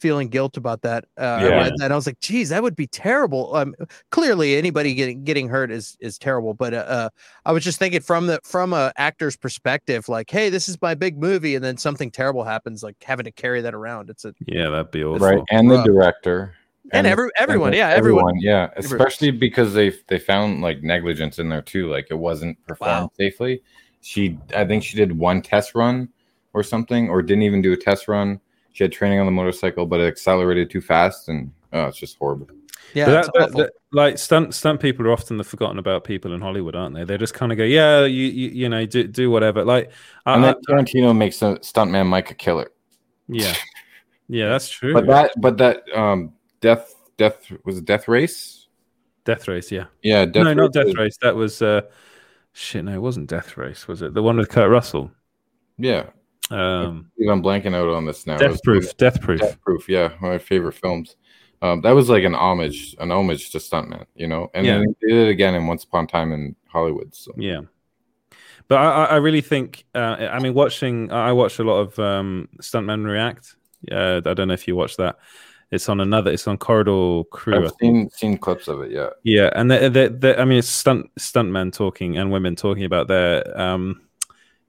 feeling 0.00 0.28
guilt 0.28 0.56
about 0.56 0.82
that. 0.82 1.04
Uh, 1.18 1.22
I 1.40 1.48
read 1.48 1.72
that. 1.78 1.92
I 1.92 1.94
was 1.94 2.06
like, 2.06 2.20
geez, 2.20 2.48
that 2.50 2.62
would 2.62 2.76
be 2.76 2.86
terrible. 2.86 3.54
Um, 3.54 3.74
clearly 4.10 4.56
anybody 4.56 4.94
getting 4.94 5.24
getting 5.24 5.48
hurt 5.48 5.70
is 5.70 5.96
is 6.00 6.18
terrible. 6.18 6.54
But 6.54 6.74
uh, 6.74 6.76
uh, 6.76 7.08
I 7.44 7.52
was 7.52 7.64
just 7.64 7.78
thinking 7.78 8.00
from 8.00 8.26
the 8.26 8.40
from 8.44 8.72
a 8.72 8.92
actor's 8.96 9.36
perspective, 9.36 10.08
like, 10.08 10.30
hey, 10.30 10.50
this 10.50 10.68
is 10.68 10.80
my 10.82 10.94
big 10.94 11.18
movie, 11.18 11.54
and 11.54 11.64
then 11.64 11.76
something 11.76 12.10
terrible 12.10 12.44
happens, 12.44 12.82
like 12.82 12.96
having 13.02 13.24
to 13.24 13.32
carry 13.32 13.60
that 13.62 13.74
around. 13.74 14.10
It's 14.10 14.24
a 14.24 14.34
Yeah, 14.46 14.68
that'd 14.70 14.90
be 14.90 15.04
awful. 15.04 15.26
Right. 15.26 15.42
And 15.50 15.70
the 15.70 15.82
director. 15.82 16.54
And 16.92 17.04
the- 17.04 17.10
every- 17.10 17.30
everyone, 17.36 17.72
the- 17.72 17.78
yeah, 17.78 17.88
everyone. 17.88 18.38
Yeah, 18.38 18.68
Everyone. 18.76 19.00
especially 19.00 19.32
because 19.32 19.74
they 19.74 19.92
they 20.06 20.18
found 20.20 20.62
like 20.62 20.82
negligence 20.84 21.38
in 21.40 21.48
there 21.48 21.62
too. 21.62 21.88
Like 21.90 22.06
it 22.10 22.18
wasn't 22.18 22.64
performed 22.66 22.92
Wow. 22.92 23.10
safely. 23.16 23.62
She, 24.02 24.38
I 24.54 24.64
think 24.64 24.84
she 24.84 24.96
did 24.96 25.18
one 25.18 25.42
test 25.42 25.74
run 25.74 26.08
or 26.54 26.62
something, 26.62 27.08
or 27.10 27.22
didn't 27.22 27.42
even 27.42 27.60
do 27.60 27.72
a 27.72 27.76
test 27.76 28.06
run. 28.06 28.38
She 28.76 28.84
had 28.84 28.92
training 28.92 29.18
on 29.20 29.24
the 29.24 29.32
motorcycle, 29.32 29.86
but 29.86 30.00
it 30.00 30.06
accelerated 30.06 30.68
too 30.68 30.82
fast, 30.82 31.30
and 31.30 31.50
oh, 31.72 31.86
it's 31.86 31.96
just 31.96 32.18
horrible. 32.18 32.46
Yeah, 32.92 33.06
But 33.06 33.12
that- 33.12 33.32
that- 33.32 33.56
that- 33.56 33.72
like 33.90 34.18
stunt 34.18 34.52
stunt 34.54 34.80
people 34.80 35.06
are 35.06 35.12
often 35.12 35.38
the 35.38 35.44
forgotten 35.44 35.78
about 35.78 36.04
people 36.04 36.34
in 36.34 36.42
Hollywood, 36.42 36.76
aren't 36.76 36.94
they? 36.94 37.04
They 37.04 37.16
just 37.16 37.32
kind 37.32 37.50
of 37.52 37.56
go, 37.56 37.64
yeah, 37.64 38.04
you 38.04 38.26
you, 38.26 38.48
you 38.50 38.68
know, 38.68 38.84
do 38.84 39.04
do 39.04 39.30
whatever. 39.30 39.64
Like, 39.64 39.90
I, 40.26 40.34
And 40.34 40.44
I- 40.44 40.52
then 40.52 40.60
Tarantino 40.84 41.16
makes 41.16 41.40
a 41.40 41.56
stuntman 41.60 42.06
Mike 42.06 42.30
a 42.30 42.34
killer. 42.34 42.70
yeah, 43.28 43.54
yeah, 44.28 44.50
that's 44.50 44.68
true. 44.68 44.92
But 44.92 45.06
that, 45.06 45.32
but 45.38 45.56
that, 45.56 45.84
um, 45.96 46.34
death, 46.60 46.94
death 47.16 47.50
was 47.64 47.78
it 47.78 47.86
Death 47.86 48.08
Race? 48.08 48.66
Death 49.24 49.48
Race, 49.48 49.72
yeah, 49.72 49.86
Yeah, 50.02 50.26
Death 50.26 50.44
no, 50.44 50.52
not 50.52 50.74
Death 50.74 50.88
is- 50.88 50.96
Race. 50.96 51.16
That 51.22 51.34
was 51.34 51.62
uh, 51.62 51.80
shit. 52.52 52.84
No, 52.84 52.92
it 52.92 53.00
wasn't 53.00 53.30
Death 53.30 53.56
Race, 53.56 53.88
was 53.88 54.02
it? 54.02 54.12
The 54.12 54.22
one 54.22 54.36
with 54.36 54.50
Kurt 54.50 54.68
Russell. 54.70 55.10
Yeah, 55.78 56.10
Um, 56.50 57.10
I'm 57.28 57.42
blanking 57.42 57.74
out 57.74 57.88
on 57.88 58.04
this 58.04 58.26
now. 58.26 58.38
Death 58.38 58.62
Proof. 58.62 58.96
Death 58.96 59.20
Proof. 59.20 59.40
Death 59.40 59.60
Proof, 59.60 59.88
yeah, 59.88 60.08
one 60.20 60.32
of 60.32 60.34
my 60.34 60.38
favorite 60.38 60.74
films. 60.74 61.16
Um, 61.62 61.80
that 61.80 61.92
was 61.92 62.08
like 62.08 62.24
an 62.24 62.34
homage, 62.34 62.94
an 63.00 63.10
homage 63.10 63.50
to 63.50 63.58
stuntman, 63.58 64.04
you 64.14 64.26
know. 64.26 64.50
And 64.54 64.66
Yeah. 64.66 64.78
then 64.78 64.94
they 65.00 65.08
did 65.08 65.26
it 65.26 65.30
again 65.30 65.54
in 65.54 65.66
Once 65.66 65.84
Upon 65.84 66.04
a 66.04 66.06
Time 66.06 66.32
in 66.32 66.54
Hollywood. 66.68 67.14
So 67.14 67.32
Yeah, 67.36 67.62
but 68.68 68.76
I, 68.76 69.04
I 69.04 69.16
really 69.16 69.40
think 69.40 69.84
uh, 69.94 70.28
I 70.30 70.38
mean 70.40 70.54
watching 70.54 71.10
I 71.10 71.32
watched 71.32 71.58
a 71.58 71.64
lot 71.64 71.80
of 71.80 71.98
um, 71.98 72.48
stuntmen 72.60 73.06
react. 73.06 73.56
Uh, 73.90 74.20
I 74.24 74.34
don't 74.34 74.48
know 74.48 74.54
if 74.54 74.68
you 74.68 74.76
watched 74.76 74.98
that. 74.98 75.16
It's 75.70 75.88
on 75.88 76.00
another. 76.00 76.30
It's 76.30 76.46
on 76.46 76.58
Corridor 76.58 77.24
Crew. 77.30 77.66
I've 77.66 77.72
seen 77.80 78.08
seen 78.10 78.38
clips 78.38 78.68
of 78.68 78.82
it. 78.82 78.92
Yeah, 78.92 79.10
Yeah, 79.24 79.50
and 79.54 79.70
they, 79.70 79.88
they, 79.88 80.08
they, 80.08 80.36
I 80.36 80.44
mean, 80.44 80.58
it's 80.58 80.68
stunt 80.68 81.10
stuntmen 81.18 81.72
talking 81.72 82.16
and 82.18 82.30
women 82.30 82.54
talking 82.54 82.84
about 82.84 83.08
their 83.08 83.58
um 83.60 84.02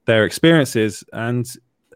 their 0.06 0.24
experiences, 0.24 1.04
and 1.12 1.46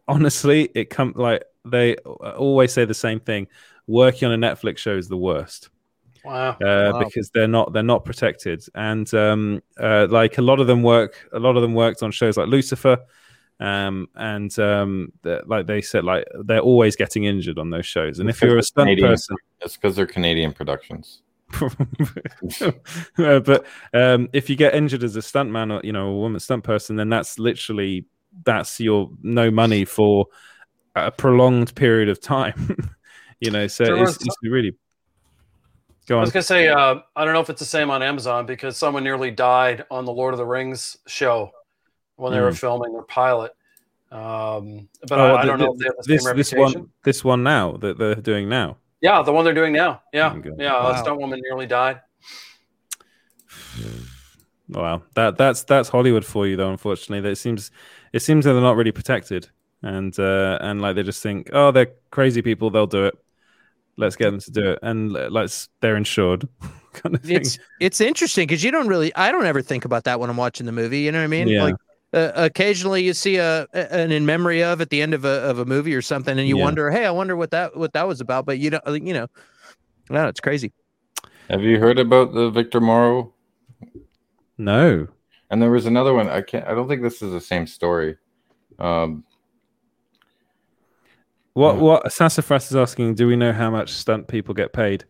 honestly, 0.09 0.71
it 0.75 0.91
come 0.91 1.13
like 1.17 1.45
they 1.65 1.97
always 1.97 2.73
say 2.73 2.85
the 2.85 2.95
same 2.95 3.21
thing: 3.21 3.47
working 3.87 4.31
on 4.31 4.43
a 4.43 4.47
Netflix 4.47 4.79
show 4.79 4.97
is 4.97 5.09
the 5.09 5.17
worst 5.17 5.69
Wow. 6.25 6.51
uh, 6.51 6.57
Wow. 6.61 6.99
because 7.01 7.31
they're 7.31 7.49
not 7.49 7.73
they're 7.73 7.83
not 7.83 8.05
protected, 8.05 8.65
and 8.75 9.13
um, 9.15 9.63
uh, 9.81 10.07
like 10.11 10.39
a 10.39 10.43
lot 10.43 10.61
of 10.61 10.67
them 10.67 10.83
work, 10.83 11.29
a 11.33 11.39
lot 11.39 11.57
of 11.57 11.63
them 11.63 11.75
worked 11.75 12.03
on 12.03 12.11
shows 12.11 12.37
like 12.37 12.49
Lucifer. 12.49 12.99
Um, 13.61 14.09
and 14.17 14.57
um, 14.59 15.13
like 15.47 15.67
they 15.69 15.83
said, 15.83 16.03
like 16.03 16.25
they're 16.45 16.59
always 16.59 16.97
getting 16.97 17.25
injured 17.25 17.59
on 17.59 17.71
those 17.71 17.87
shows. 17.87 18.19
And 18.19 18.29
if 18.29 18.43
you're 18.43 18.59
a 18.59 18.63
stunt 18.63 18.87
Canadian, 18.87 19.09
person, 19.09 19.37
it's 19.61 19.77
because 19.77 19.95
they're 19.95 20.07
Canadian 20.07 20.53
productions. 20.53 21.23
Uh, 23.19 23.41
but 23.41 23.67
um, 23.93 24.29
if 24.33 24.49
you 24.49 24.57
get 24.57 24.75
injured 24.75 25.05
as 25.05 25.17
a 25.17 25.21
stuntman 25.21 25.73
or 25.73 25.81
you 25.85 25.93
know 25.93 26.09
a 26.09 26.17
woman 26.19 26.41
stunt 26.41 26.65
person, 26.65 26.97
then 26.97 27.09
that's 27.09 27.39
literally 27.39 28.07
that's 28.45 28.81
your 28.81 29.11
no 29.23 29.51
money 29.51 29.85
for 29.85 30.27
a 30.95 31.11
prolonged 31.11 31.75
period 31.75 32.09
of 32.09 32.21
time. 32.21 32.77
you 33.41 33.51
know, 33.51 33.67
so 33.67 33.85
There 33.85 33.97
it's, 33.97 34.19
was- 34.19 34.27
it's 34.27 34.37
really 34.43 34.73
go 36.07 36.19
I 36.19 36.21
was 36.21 36.33
gonna 36.33 36.43
say, 36.43 36.69
uh, 36.69 36.97
I 37.17 37.25
don't 37.25 37.35
know 37.35 37.41
if 37.41 37.51
it's 37.51 37.61
the 37.61 37.65
same 37.67 37.91
on 37.91 38.03
Amazon 38.03 38.45
because 38.47 38.77
someone 38.77 39.05
nearly 39.05 39.31
died 39.31 39.85
on 39.91 40.05
the 40.05 40.13
Lord 40.13 40.35
of 40.35 40.39
the 40.39 40.47
Rings 40.47 40.97
show 41.07 41.51
when 42.17 42.33
they 42.33 42.41
were 42.41 42.51
Mm. 42.51 42.59
filming 42.59 42.93
their 42.93 43.03
pilot. 43.03 43.53
Um, 44.11 44.89
but 45.09 45.19
Oh, 45.19 45.35
I, 45.37 45.43
I 45.43 45.45
don't 45.47 45.59
know 45.59 45.67
the- 45.67 45.73
if 45.73 45.79
they 45.79 45.85
have 45.87 45.95
the 45.97 46.13
this 46.15 46.25
same 46.25 46.37
this 46.37 46.53
one 46.75 46.91
this 47.05 47.25
one 47.25 47.43
now 47.43 47.73
that 47.79 47.97
they're 47.99 48.15
doing 48.17 48.49
now. 48.49 48.77
Yeah, 49.01 49.23
the 49.23 49.33
one 49.33 49.45
they're 49.45 49.55
doing 49.55 49.73
now. 49.73 50.03
Yeah, 50.13 50.37
God. 50.37 50.53
yeah. 50.59 50.73
Wow. 50.75 50.91
A 50.91 50.99
stunt 50.99 51.19
woman 51.21 51.41
nearly 51.43 51.67
died. 51.67 52.01
Wow, 54.69 55.03
that 55.17 55.37
that's 55.37 55.65
that's 55.65 55.91
Hollywood 55.91 56.25
for 56.25 56.47
you, 56.47 56.57
though. 56.57 56.71
Unfortunately, 56.71 57.21
that 57.21 57.33
it 57.33 57.37
seems 57.37 57.71
it 58.13 58.21
seems 58.21 58.45
that 58.45 58.53
they're 58.53 58.63
not 58.63 58.77
really 58.77 58.93
protected, 58.93 59.49
and 59.83 60.19
uh, 60.19 60.59
and 60.61 60.81
like 60.81 60.97
they 60.97 61.03
just 61.03 61.23
think, 61.23 61.51
oh, 61.53 61.71
they're 61.71 61.93
crazy 62.11 62.43
people, 62.43 62.71
they'll 62.71 62.87
do 62.87 63.07
it. 63.07 63.15
Let's 63.97 64.17
get 64.17 64.31
them 64.31 64.41
to 64.41 64.51
do 64.51 64.71
it, 64.71 64.79
and 64.83 65.17
uh, 65.17 65.29
let's 65.31 65.69
they're 65.81 65.97
insured. 65.97 66.49
kind 66.93 67.15
of 67.15 67.23
thing. 67.23 67.37
it's 67.37 67.59
it's 67.81 68.01
interesting 68.01 68.47
because 68.47 68.63
you 68.65 68.71
don't 68.71 68.87
really 68.89 69.15
I 69.15 69.33
don't 69.33 69.47
ever 69.47 69.63
think 69.63 69.85
about 69.85 70.05
that 70.05 70.21
when 70.21 70.31
I'm 70.31 70.37
watching 70.37 70.67
the 70.67 70.73
movie. 70.73 71.01
You 71.01 71.13
know 71.13 71.19
what 71.19 71.25
I 71.25 71.29
mean? 71.29 71.49
Yeah. 71.49 71.63
Like 71.65 71.75
uh, 72.15 72.33
occasionally 72.35 73.03
you 73.03 73.15
see 73.15 73.37
a, 73.37 73.67
a- 73.75 73.95
an 73.95 74.13
in 74.13 74.27
memory 74.27 74.63
of 74.63 74.81
at 74.81 74.91
the 74.91 75.01
end 75.03 75.15
of 75.15 75.25
a 75.25 75.41
of 75.43 75.59
a 75.59 75.65
movie 75.65 75.95
or 75.95 76.03
something, 76.03 76.39
and 76.39 76.47
you 76.49 76.57
Yeah. 76.59 76.65
wonder, 76.65 76.91
hey, 76.91 77.07
I 77.07 77.11
wonder 77.11 77.37
what 77.37 77.51
that 77.53 77.77
what 77.77 77.93
that 77.95 78.07
was 78.09 78.21
about. 78.21 78.45
But 78.47 78.59
you 78.59 78.71
don't, 78.71 79.07
you 79.07 79.15
know, 79.15 79.27
no, 80.11 80.29
it's 80.29 80.41
crazy. 80.41 80.73
Have 81.51 81.63
you 81.63 81.79
heard 81.79 81.99
about 81.99 82.33
the 82.35 82.51
Victor 82.51 82.81
Morrow? 82.81 83.33
No. 84.59 85.09
And 85.53 85.61
there 85.63 85.71
was 85.71 85.87
another 85.87 86.15
one. 86.15 86.29
I 86.29 86.41
can't. 86.41 86.67
I 86.67 86.75
don't 86.75 86.89
think 86.89 87.03
this 87.03 87.23
is 87.23 87.31
the 87.33 87.41
same 87.41 87.67
story. 87.69 88.17
Um, 88.79 89.23
What 91.55 91.77
what 91.77 92.11
Sassafras 92.13 92.71
is 92.71 92.77
asking? 92.77 93.15
Do 93.17 93.27
we 93.27 93.37
know 93.37 93.53
how 93.53 93.71
much 93.71 93.93
stunt 93.93 94.27
people 94.29 94.55
get 94.55 94.73
paid? 94.73 95.05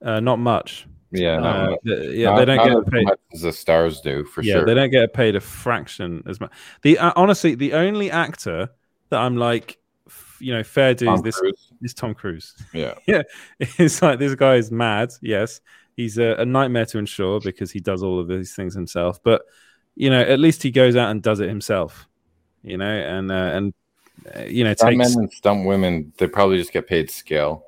Uh, 0.00 0.20
not 0.20 0.38
much. 0.38 0.86
yeah, 1.10 1.40
Uh, 1.40 1.76
yeah, 1.84 2.30
Not- 2.30 2.38
they 2.38 2.44
don't 2.44 2.56
get 2.68 2.76
as 2.78 2.84
paid. 2.90 3.04
much 3.04 3.18
as 3.34 3.40
the 3.42 3.52
stars 3.52 4.00
do 4.00 4.24
for 4.24 4.42
yeah, 4.42 4.54
sure. 4.54 4.64
they 4.66 4.74
don't 4.74 4.90
get 4.90 5.12
paid 5.12 5.34
a 5.34 5.40
fraction 5.40 6.22
as 6.28 6.38
much. 6.40 6.52
The 6.82 6.96
uh, 6.98 7.12
honestly, 7.16 7.56
the 7.56 7.72
only 7.74 8.10
actor 8.10 8.68
that 9.10 9.18
I'm 9.20 9.36
like, 9.36 9.78
f- 10.06 10.36
you 10.40 10.52
know, 10.54 10.62
fair 10.62 10.94
dues. 10.94 11.08
Tom 11.08 11.20
this 11.22 11.36
Cruise. 11.36 11.72
is 11.82 11.92
Tom 11.94 12.14
Cruise. 12.14 12.54
Yeah. 12.72 12.94
yeah. 13.08 13.22
It's 13.58 14.00
like 14.00 14.20
this 14.20 14.36
guy 14.36 14.54
is 14.54 14.70
mad. 14.70 15.10
Yes, 15.20 15.60
he's 15.96 16.16
a, 16.18 16.36
a 16.38 16.44
nightmare 16.44 16.86
to 16.86 16.98
insure 16.98 17.40
because 17.40 17.72
he 17.72 17.80
does 17.80 18.04
all 18.04 18.20
of 18.20 18.28
these 18.28 18.54
things 18.54 18.74
himself. 18.74 19.20
But 19.24 19.42
you 20.00 20.08
know, 20.08 20.20
at 20.20 20.38
least 20.40 20.62
he 20.62 20.70
goes 20.70 20.96
out 20.96 21.10
and 21.10 21.22
does 21.22 21.40
it 21.40 21.48
himself. 21.48 22.08
You 22.62 22.76
know, 22.78 22.86
and 22.90 23.30
uh, 23.30 23.34
and 23.34 23.74
uh, 24.34 24.40
you 24.44 24.64
know, 24.64 24.72
Stunt 24.74 24.98
takes 24.98 25.14
men 25.14 25.24
and 25.24 25.32
stunt 25.32 25.66
women, 25.66 26.12
they 26.18 26.26
probably 26.26 26.56
just 26.58 26.72
get 26.72 26.86
paid 26.86 27.10
scale. 27.10 27.64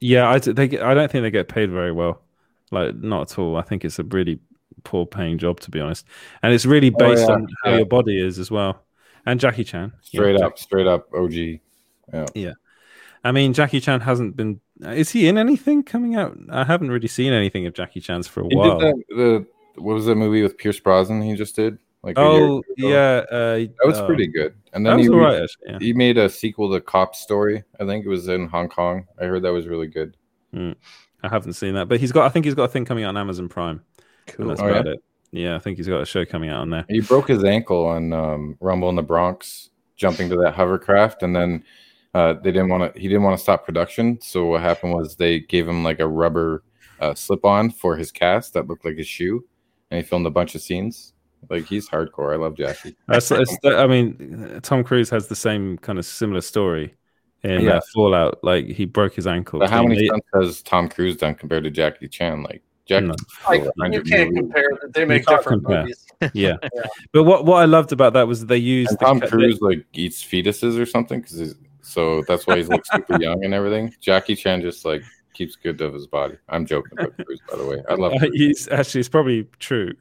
yeah, 0.00 0.28
I, 0.28 0.38
they 0.38 0.68
get, 0.68 0.82
I 0.82 0.94
don't 0.94 1.10
think 1.10 1.22
they 1.22 1.30
get 1.30 1.48
paid 1.48 1.70
very 1.70 1.92
well. 1.92 2.22
Like, 2.70 2.94
not 2.96 3.30
at 3.32 3.38
all. 3.38 3.56
I 3.56 3.62
think 3.62 3.84
it's 3.84 3.98
a 3.98 4.04
really 4.04 4.38
poor 4.84 5.06
paying 5.06 5.38
job, 5.38 5.60
to 5.60 5.70
be 5.70 5.78
honest. 5.80 6.06
And 6.42 6.52
it's 6.54 6.64
really 6.66 6.90
Oh, 6.94 6.98
based 6.98 7.28
yeah, 7.28 7.34
on 7.34 7.46
how 7.64 7.70
yeah. 7.70 7.76
your 7.78 7.86
body 7.86 8.18
is 8.20 8.38
as 8.38 8.50
well. 8.50 8.82
And 9.26 9.38
Jackie 9.38 9.64
Chan. 9.64 9.92
Straight 10.02 10.38
Jack- 10.38 10.46
up, 10.46 10.58
straight 10.58 10.86
up 10.86 11.08
OG. 11.14 11.32
Yeah. 11.34 12.26
Yeah. 12.34 12.52
I 13.24 13.30
mean, 13.32 13.52
Jackie 13.52 13.80
Chan 13.80 14.00
hasn't 14.00 14.36
been 14.36 14.60
is 14.80 15.10
he 15.10 15.28
in 15.28 15.38
anything 15.38 15.84
coming 15.84 16.16
out? 16.16 16.36
I 16.50 16.64
haven't 16.64 16.90
really 16.90 17.06
seen 17.08 17.32
anything 17.32 17.66
of 17.66 17.74
Jackie 17.74 18.00
Chan's 18.00 18.26
for 18.26 18.40
a 18.40 18.48
He 18.48 18.56
while. 18.56 18.78
that, 18.80 18.94
the 19.10 19.46
what 19.76 19.94
was 19.94 20.06
that 20.06 20.16
movie 20.16 20.42
with 20.42 20.58
Pierce 20.58 20.80
Brosnan? 20.80 21.22
He 21.22 21.34
just 21.34 21.56
did 21.56 21.78
like 22.02 22.18
oh 22.18 22.62
yeah, 22.76 23.22
uh, 23.30 23.58
that 23.58 23.84
was 23.84 23.98
uh, 23.98 24.06
pretty 24.06 24.26
good. 24.26 24.54
And 24.72 24.84
then 24.84 24.98
he, 24.98 25.08
right, 25.08 25.42
actually, 25.42 25.72
yeah. 25.72 25.78
he 25.78 25.92
made 25.92 26.18
a 26.18 26.28
sequel 26.28 26.72
to 26.72 26.80
Cop 26.80 27.14
Story. 27.14 27.62
I 27.78 27.84
think 27.84 28.04
it 28.04 28.08
was 28.08 28.28
in 28.28 28.48
Hong 28.48 28.68
Kong. 28.68 29.06
I 29.20 29.24
heard 29.24 29.42
that 29.42 29.52
was 29.52 29.66
really 29.66 29.86
good. 29.86 30.16
Mm. 30.54 30.74
I 31.22 31.28
haven't 31.28 31.52
seen 31.52 31.74
that, 31.74 31.88
but 31.88 32.00
he's 32.00 32.10
got. 32.10 32.26
I 32.26 32.28
think 32.28 32.44
he's 32.44 32.54
got 32.54 32.64
a 32.64 32.68
thing 32.68 32.84
coming 32.84 33.04
out 33.04 33.10
on 33.10 33.16
Amazon 33.16 33.48
Prime. 33.48 33.82
Cool. 34.26 34.48
That's 34.48 34.60
Oh, 34.60 34.68
about 34.68 34.86
yeah? 34.86 34.92
it. 34.92 35.04
Yeah, 35.30 35.56
I 35.56 35.58
think 35.60 35.78
he's 35.78 35.88
got 35.88 36.02
a 36.02 36.06
show 36.06 36.24
coming 36.24 36.50
out 36.50 36.60
on 36.60 36.70
there. 36.70 36.84
He 36.88 37.00
broke 37.00 37.28
his 37.28 37.42
ankle 37.42 37.86
on 37.86 38.12
um, 38.12 38.56
Rumble 38.60 38.90
in 38.90 38.96
the 38.96 39.02
Bronx, 39.02 39.70
jumping 39.96 40.28
to 40.28 40.36
that 40.36 40.54
hovercraft, 40.54 41.22
and 41.22 41.34
then 41.34 41.64
uh, 42.14 42.34
they 42.34 42.52
didn't 42.52 42.68
want 42.68 42.92
to. 42.92 43.00
He 43.00 43.08
didn't 43.08 43.22
want 43.22 43.38
to 43.38 43.42
stop 43.42 43.64
production. 43.64 44.20
So 44.20 44.46
what 44.46 44.60
happened 44.60 44.92
was 44.92 45.16
they 45.16 45.40
gave 45.40 45.66
him 45.68 45.84
like 45.84 46.00
a 46.00 46.08
rubber 46.08 46.64
uh, 47.00 47.14
slip-on 47.14 47.70
for 47.70 47.96
his 47.96 48.10
cast 48.12 48.52
that 48.54 48.66
looked 48.66 48.84
like 48.84 48.98
a 48.98 49.04
shoe, 49.04 49.44
and 49.92 50.02
he 50.02 50.08
filmed 50.08 50.26
a 50.26 50.30
bunch 50.30 50.54
of 50.54 50.62
scenes. 50.62 51.12
Like 51.50 51.66
he's 51.66 51.88
hardcore. 51.88 52.32
I 52.32 52.36
love 52.36 52.56
Jackie. 52.56 52.96
That's, 53.08 53.30
it's, 53.30 53.56
I 53.64 53.86
mean, 53.86 54.60
Tom 54.62 54.82
Cruise 54.84 55.10
has 55.10 55.26
the 55.28 55.36
same 55.36 55.76
kind 55.78 55.98
of 55.98 56.06
similar 56.06 56.40
story 56.40 56.94
in 57.42 57.62
Yeah. 57.62 57.76
uh, 57.76 57.80
Fallout. 57.94 58.38
Like 58.42 58.66
he 58.66 58.84
broke 58.86 59.14
his 59.14 59.26
ankle. 59.26 59.58
But 59.58 59.68
how 59.70 59.82
many 59.82 60.00
He- 60.02 60.06
stunts 60.06 60.26
has 60.34 60.62
Tom 60.62 60.88
Cruise 60.88 61.16
done 61.16 61.34
compared 61.34 61.64
to 61.64 61.70
Jackie 61.70 62.08
Chan? 62.08 62.42
Like 62.42 62.62
Jackie, 62.86 63.10
Like, 63.48 63.92
you 63.92 64.02
can't 64.02 64.34
compare. 64.34 64.64
They 64.94 65.04
make 65.04 65.26
different 65.26 65.64
compare. 65.64 65.82
movies. 65.82 66.06
yeah. 66.32 66.56
but 67.12 67.24
what 67.24 67.44
what 67.44 67.56
I 67.56 67.64
loved 67.64 67.90
about 67.92 68.12
that 68.14 68.26
was 68.28 68.46
they 68.46 68.56
used 68.56 68.90
And 68.90 68.98
the 69.00 69.04
Tom 69.04 69.20
ca- 69.20 69.26
Cruise 69.28 69.60
like 69.60 69.84
eats 69.92 70.22
fetuses 70.24 70.78
or 70.78 70.86
something 70.86 71.20
because 71.20 71.56
so 71.80 72.22
that's 72.28 72.46
why 72.46 72.56
he's 72.56 72.68
like 72.68 72.84
super 72.86 73.16
young 73.20 73.44
and 73.44 73.52
everything. 73.52 73.92
Jackie 74.00 74.36
Chan 74.36 74.62
just 74.62 74.84
like 74.84 75.02
keeps 75.32 75.56
good 75.56 75.80
of 75.80 75.94
his 75.94 76.06
body. 76.06 76.36
I'm 76.48 76.66
joking 76.66 76.92
about 76.98 77.16
Cruise, 77.24 77.40
by 77.50 77.56
the 77.56 77.66
way. 77.66 77.82
I 77.88 77.94
love. 77.94 78.12
Uh, 78.22 78.28
he's 78.32 78.68
actually 78.68 79.00
it's 79.00 79.08
probably 79.08 79.48
true. 79.58 79.92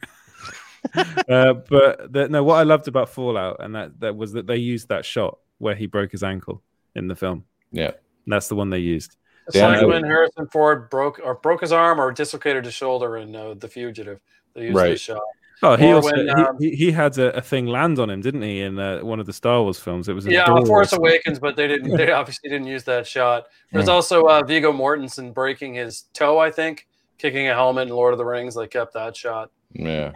uh, 0.96 1.54
but 1.54 2.12
the, 2.12 2.28
no, 2.30 2.44
what 2.44 2.56
I 2.56 2.64
loved 2.64 2.88
about 2.88 3.10
Fallout 3.10 3.64
and 3.64 3.76
that 3.76 4.00
that 4.00 4.16
was 4.16 4.34
that 4.34 4.48
they 4.48 4.58
used 4.58 4.90
that 4.90 5.06
shot 5.06 5.38
where 5.60 5.76
he 5.76 5.86
broke 5.86 6.12
his 6.12 6.24
ankle 6.24 6.62
in 6.96 7.08
the 7.08 7.16
film. 7.16 7.46
Yeah, 7.72 7.92
that's 8.28 8.48
the 8.48 8.56
one 8.56 8.70
they 8.70 8.80
used. 8.80 9.16
It's 9.48 9.58
like 9.58 9.86
when 9.86 10.04
Harrison 10.04 10.48
Ford 10.48 10.90
broke 10.90 11.20
or 11.24 11.36
broke 11.36 11.62
his 11.62 11.72
arm 11.72 12.00
or 12.00 12.12
dislocated 12.12 12.66
his 12.66 12.74
shoulder 12.74 13.18
in 13.18 13.36
uh, 13.36 13.56
The 13.56 13.68
Fugitive. 13.68 14.20
They 14.54 14.66
used 14.66 14.76
Right. 14.76 14.90
this 14.92 15.02
shot. 15.02 15.22
Oh, 15.64 15.76
he 15.78 15.86
Or 15.88 15.96
also 15.96 16.12
when, 16.16 16.26
he- 16.26 16.32
um, 16.32 16.58
he, 16.60 16.76
he 16.76 16.92
had 16.92 17.18
a, 17.20 17.38
a 17.38 17.42
thing 17.42 17.68
land 17.68 18.00
on 18.00 18.10
him, 18.10 18.22
didn't 18.22 18.42
he? 18.42 18.62
In 18.62 18.80
uh, 18.80 19.00
one 19.02 19.20
of 19.20 19.26
the 19.28 19.34
Star 19.34 19.62
Wars 19.62 19.78
films, 19.80 20.10
it 20.10 20.14
was 20.14 20.26
yeah, 20.26 20.46
door 20.46 20.66
Force 20.66 20.92
Awakens, 20.94 21.38
but 21.40 21.56
they 21.56 21.68
didn't. 21.68 21.96
They 21.96 22.12
obviously 22.20 22.50
didn't 22.50 22.68
use 22.68 22.84
that 22.86 23.06
shot. 23.06 23.46
There's 23.72 23.88
Yeah. 23.88 23.94
also 23.94 24.24
uh, 24.24 24.42
Viggo 24.44 24.72
Mortensen 24.74 25.34
breaking 25.34 25.76
his 25.76 26.04
toe, 26.14 26.40
I 26.40 26.50
think, 26.50 26.88
kicking 27.20 27.48
a 27.48 27.54
helmet 27.54 27.90
in 27.90 27.94
Lord 27.94 28.14
of 28.14 28.18
the 28.18 28.26
Rings. 28.26 28.56
They 28.56 28.68
kept 28.68 28.94
that 28.96 29.16
shot. 29.16 29.52
Yeah. 29.74 30.14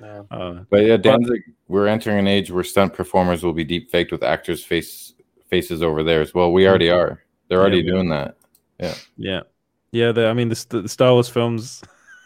Yeah. 0.00 0.22
Uh, 0.32 0.64
But 0.68 0.84
yeah, 0.84 0.96
Danzig, 0.96 1.42
we're 1.68 1.86
entering 1.86 2.18
an 2.18 2.26
age 2.26 2.50
where 2.50 2.64
stunt 2.64 2.92
performers 2.92 3.44
will 3.44 3.52
be 3.52 3.62
deep 3.62 3.90
faked 3.90 4.10
with 4.10 4.22
actors' 4.24 4.64
face 4.64 5.14
faces 5.48 5.80
over 5.82 6.02
theirs. 6.02 6.34
Well, 6.34 6.50
we 6.50 6.66
already 6.66 6.90
are. 6.90 7.22
They're 7.48 7.60
already 7.60 7.82
Yeah, 7.82 7.92
doing 7.92 8.08
that. 8.08 8.36
Yeah. 8.80 8.94
Yeah, 9.16 9.40
yeah. 9.92 10.26
I 10.28 10.32
mean, 10.32 10.48
the, 10.48 10.66
the 10.82 10.88
Star 10.88 11.12
Wars 11.12 11.28
films, 11.28 11.82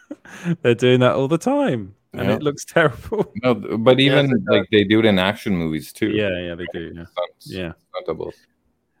they're 0.63 0.73
doing 0.75 1.01
that 1.01 1.13
all 1.15 1.27
the 1.27 1.37
time, 1.37 1.93
and 2.17 2.29
Yeah. 2.29 2.35
it 2.35 2.43
looks 2.43 2.65
terrible. 2.75 3.31
No, 3.43 3.53
but 3.55 3.99
even 3.99 4.31
like 4.49 4.67
they 4.71 4.83
do 4.83 4.99
it 4.99 5.05
in 5.05 5.19
action 5.19 5.55
movies 5.55 5.91
too. 5.93 6.09
Yeah, 6.09 6.37
yeah, 6.39 6.55
they 6.55 6.65
do. 6.73 6.91
Yeah, 6.95 7.05
Stunts, 7.05 7.51
yeah. 7.51 7.71
stunt 7.89 8.05
doubles. 8.07 8.35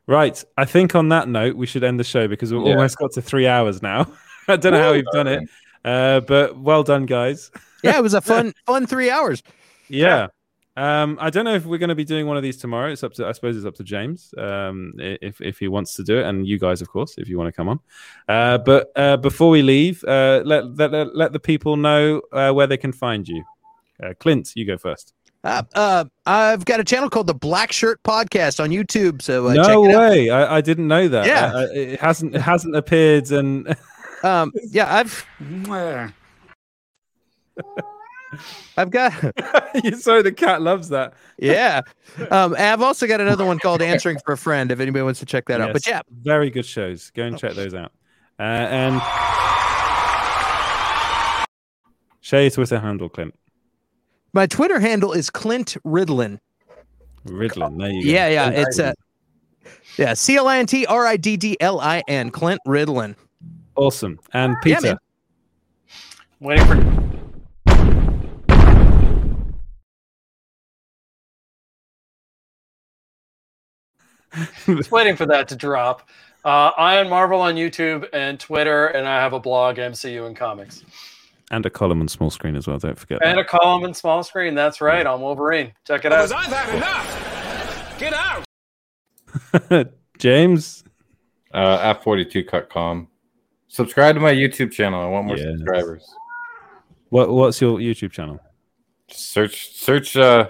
Right. 0.07 0.41
I 0.57 0.63
think 0.65 0.95
on 0.95 1.09
that 1.09 1.27
note, 1.27 1.55
we 1.57 1.65
should 1.65 1.83
end 1.83 1.99
the 1.99 2.03
show 2.05 2.27
because 2.27 2.53
we've 2.53 2.63
Yeah. 2.65 2.71
almost 2.75 2.97
got 2.97 3.11
to 3.13 3.21
three 3.21 3.47
hours 3.47 3.81
now. 3.81 4.11
I 4.47 4.55
don't 4.55 4.71
know 4.71 4.81
how 4.81 4.93
we've 4.93 5.03
done 5.11 5.27
it, 5.27 5.49
uh, 5.83 6.21
but 6.21 6.57
well 6.57 6.83
done, 6.83 7.05
guys. 7.05 7.51
Yeah, 7.83 7.97
it 7.97 8.03
was 8.03 8.13
a 8.13 8.21
fun, 8.31 8.53
fun 8.65 8.87
three 8.87 9.09
hours. 9.09 9.43
Yeah. 9.89 10.27
Um, 10.77 11.17
I 11.19 11.29
don't 11.29 11.43
know 11.43 11.55
if 11.55 11.65
we're 11.65 11.79
going 11.79 11.89
to 11.89 11.95
be 11.95 12.05
doing 12.05 12.27
one 12.27 12.37
of 12.37 12.43
these 12.43 12.55
tomorrow. 12.57 12.91
It's 12.91 13.03
up 13.03 13.11
to, 13.13 13.25
I 13.25 13.31
suppose, 13.31 13.57
it's 13.57 13.65
up 13.65 13.75
to 13.75 13.83
James 13.83 14.33
um, 14.37 14.93
if 14.97 15.41
if 15.41 15.57
he 15.57 15.67
wants 15.67 15.95
to 15.95 16.03
do 16.03 16.19
it, 16.19 16.25
and 16.25 16.47
you 16.47 16.59
guys, 16.59 16.81
of 16.81 16.87
course, 16.89 17.15
if 17.17 17.27
you 17.27 17.37
want 17.37 17.47
to 17.47 17.51
come 17.51 17.67
on. 17.67 17.79
Uh, 18.29 18.59
but 18.59 18.91
uh, 18.95 19.17
before 19.17 19.49
we 19.49 19.61
leave, 19.63 20.03
uh, 20.03 20.43
let, 20.45 20.77
let 20.77 20.91
let 20.91 21.15
let 21.15 21.33
the 21.33 21.39
people 21.39 21.75
know 21.75 22.21
uh, 22.31 22.51
where 22.51 22.67
they 22.67 22.77
can 22.77 22.93
find 22.93 23.27
you. 23.27 23.43
Uh, 24.01 24.13
Clint, 24.19 24.51
you 24.55 24.65
go 24.65 24.77
first. 24.77 25.13
Uh, 25.43 25.63
uh, 25.73 26.05
I've 26.25 26.63
got 26.65 26.79
a 26.79 26.83
channel 26.83 27.09
called 27.09 27.27
the 27.27 27.33
Black 27.33 27.71
Shirt 27.71 28.01
Podcast 28.03 28.63
on 28.63 28.69
YouTube, 28.69 29.21
so 29.21 29.47
uh, 29.47 29.55
check 29.55 29.67
no 29.67 29.85
it 29.85 29.95
out. 29.95 29.99
way! 29.99 30.29
I, 30.29 30.57
I 30.57 30.61
didn't 30.61 30.87
know 30.87 31.07
that. 31.07 31.25
Yeah. 31.25 31.65
It 31.73 31.99
hasn't 31.99 32.35
it 32.35 32.41
hasn't 32.41 32.75
appeared, 32.75 33.31
and 33.31 33.75
Um, 34.23 34.51
yeah, 34.71 34.93
I've 34.93 35.25
I've 38.75 38.89
got 38.89 39.11
sorry, 39.99 40.21
the 40.21 40.33
cat 40.35 40.61
loves 40.61 40.89
that. 40.89 41.13
yeah. 41.37 41.81
Um, 42.31 42.53
and 42.55 42.63
I've 42.63 42.81
also 42.81 43.05
got 43.05 43.21
another 43.21 43.45
one 43.45 43.59
called 43.59 43.81
Answering 43.81 44.17
for 44.25 44.31
a 44.33 44.37
Friend. 44.37 44.71
If 44.71 44.79
anybody 44.79 45.03
wants 45.03 45.19
to 45.19 45.25
check 45.25 45.45
that 45.45 45.61
out, 45.61 45.71
but 45.73 45.85
yeah, 45.85 46.01
very 46.23 46.49
good 46.49 46.65
shows. 46.65 47.11
Go 47.11 47.23
and 47.23 47.37
check 47.37 47.53
those 47.53 47.75
out. 47.75 47.91
Uh, 48.39 48.43
and 48.43 49.01
share 52.21 52.41
your 52.41 52.51
Twitter 52.51 52.79
handle, 52.79 53.07
Clint. 53.09 53.35
my 54.33 54.47
Twitter 54.47 54.79
handle 54.79 55.13
is 55.13 55.29
Clint 55.29 55.77
Riddlin. 55.85 56.39
Riddlin. 57.25 57.77
There 57.77 57.89
you 57.91 58.03
go. 58.03 58.09
Yeah, 58.09 58.27
yeah, 58.29 58.49
Clint 58.51 58.67
it's 58.67 58.79
uh, 58.79 58.93
yeah, 59.97 60.13
C 60.15 60.37
L 60.37 60.47
I 60.47 60.57
N 60.59 60.65
T 60.65 60.85
R 60.85 61.05
I 61.05 61.17
D 61.17 61.37
D 61.37 61.55
L 61.59 61.79
I 61.79 62.01
N, 62.07 62.31
Clint 62.31 62.61
Riddlin. 62.67 63.15
Awesome. 63.75 64.19
And 64.33 64.55
Yeah, 64.65 64.77
Peter. 64.79 64.87
man. 64.87 64.97
Waiting 66.39 66.65
for. 66.65 67.06
Just 74.65 74.91
waiting 74.91 75.15
for 75.15 75.25
that 75.25 75.47
to 75.49 75.55
drop. 75.55 76.09
Uh, 76.45 76.71
Iron 76.77 77.09
Marvel 77.09 77.41
on 77.41 77.55
YouTube 77.55 78.07
and 78.13 78.39
Twitter, 78.39 78.87
and 78.87 79.07
I 79.07 79.15
have 79.21 79.33
a 79.33 79.39
blog, 79.39 79.77
MCU 79.77 80.25
and 80.27 80.35
Comics, 80.35 80.83
and 81.51 81.65
a 81.65 81.69
column 81.69 82.01
on 82.01 82.07
small 82.07 82.29
screen 82.29 82.55
as 82.55 82.67
well. 82.67 82.77
Don't 82.77 82.97
forget. 82.97 83.19
and 83.23 83.39
a 83.39 83.43
column 83.43 83.83
in 83.83 83.93
small 83.93 84.23
screen. 84.23 84.55
That's 84.55 84.79
right, 84.79 85.05
on 85.05 85.19
Wolverine. 85.21 85.73
Check 85.85 86.05
it 86.05 86.13
out. 86.13 86.31
I've 86.31 86.45
had 86.51 86.75
enough. 86.75 87.99
Get 87.99 88.13
out. 88.13 89.87
James. 90.19 90.83
Uh, 91.53 91.93
F42cut.com. 91.95 93.07
Subscribe 93.67 94.15
to 94.15 94.21
my 94.21 94.33
YouTube 94.33 94.71
channel. 94.71 95.01
I 95.01 95.07
want 95.07 95.27
more 95.27 95.37
Yes. 95.37 95.47
subscribers. 95.57 96.15
What 97.09 97.29
What's 97.29 97.59
your 97.61 97.79
YouTube 97.79 98.11
channel? 98.11 98.39
Search 99.09 99.73
search 99.75 100.15
uh 100.17 100.49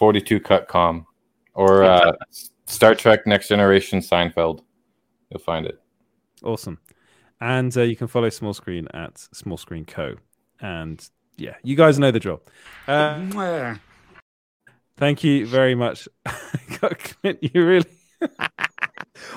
42cut.com 0.00 1.06
or 1.54 1.84
uh, 1.84 2.12
Star 2.66 2.94
Trek 2.94 3.26
Next 3.26 3.48
Generation 3.48 4.00
Seinfeld. 4.00 4.62
You'll 5.30 5.40
find 5.40 5.66
it. 5.66 5.80
Awesome. 6.42 6.78
And 7.40 7.76
uh, 7.76 7.82
you 7.82 7.96
can 7.96 8.06
follow 8.06 8.30
Small 8.30 8.54
Screen 8.54 8.88
at 8.94 9.18
Small 9.32 9.56
Screen 9.56 9.84
Co. 9.84 10.14
And 10.60 11.06
yeah, 11.36 11.54
you 11.62 11.76
guys 11.76 11.98
know 11.98 12.10
the 12.10 12.20
drill. 12.20 12.42
Uh, 12.86 13.74
thank 14.96 15.24
you 15.24 15.46
very 15.46 15.74
much. 15.74 16.08
Clint, 16.80 17.38
you 17.42 17.64
really. 17.64 17.86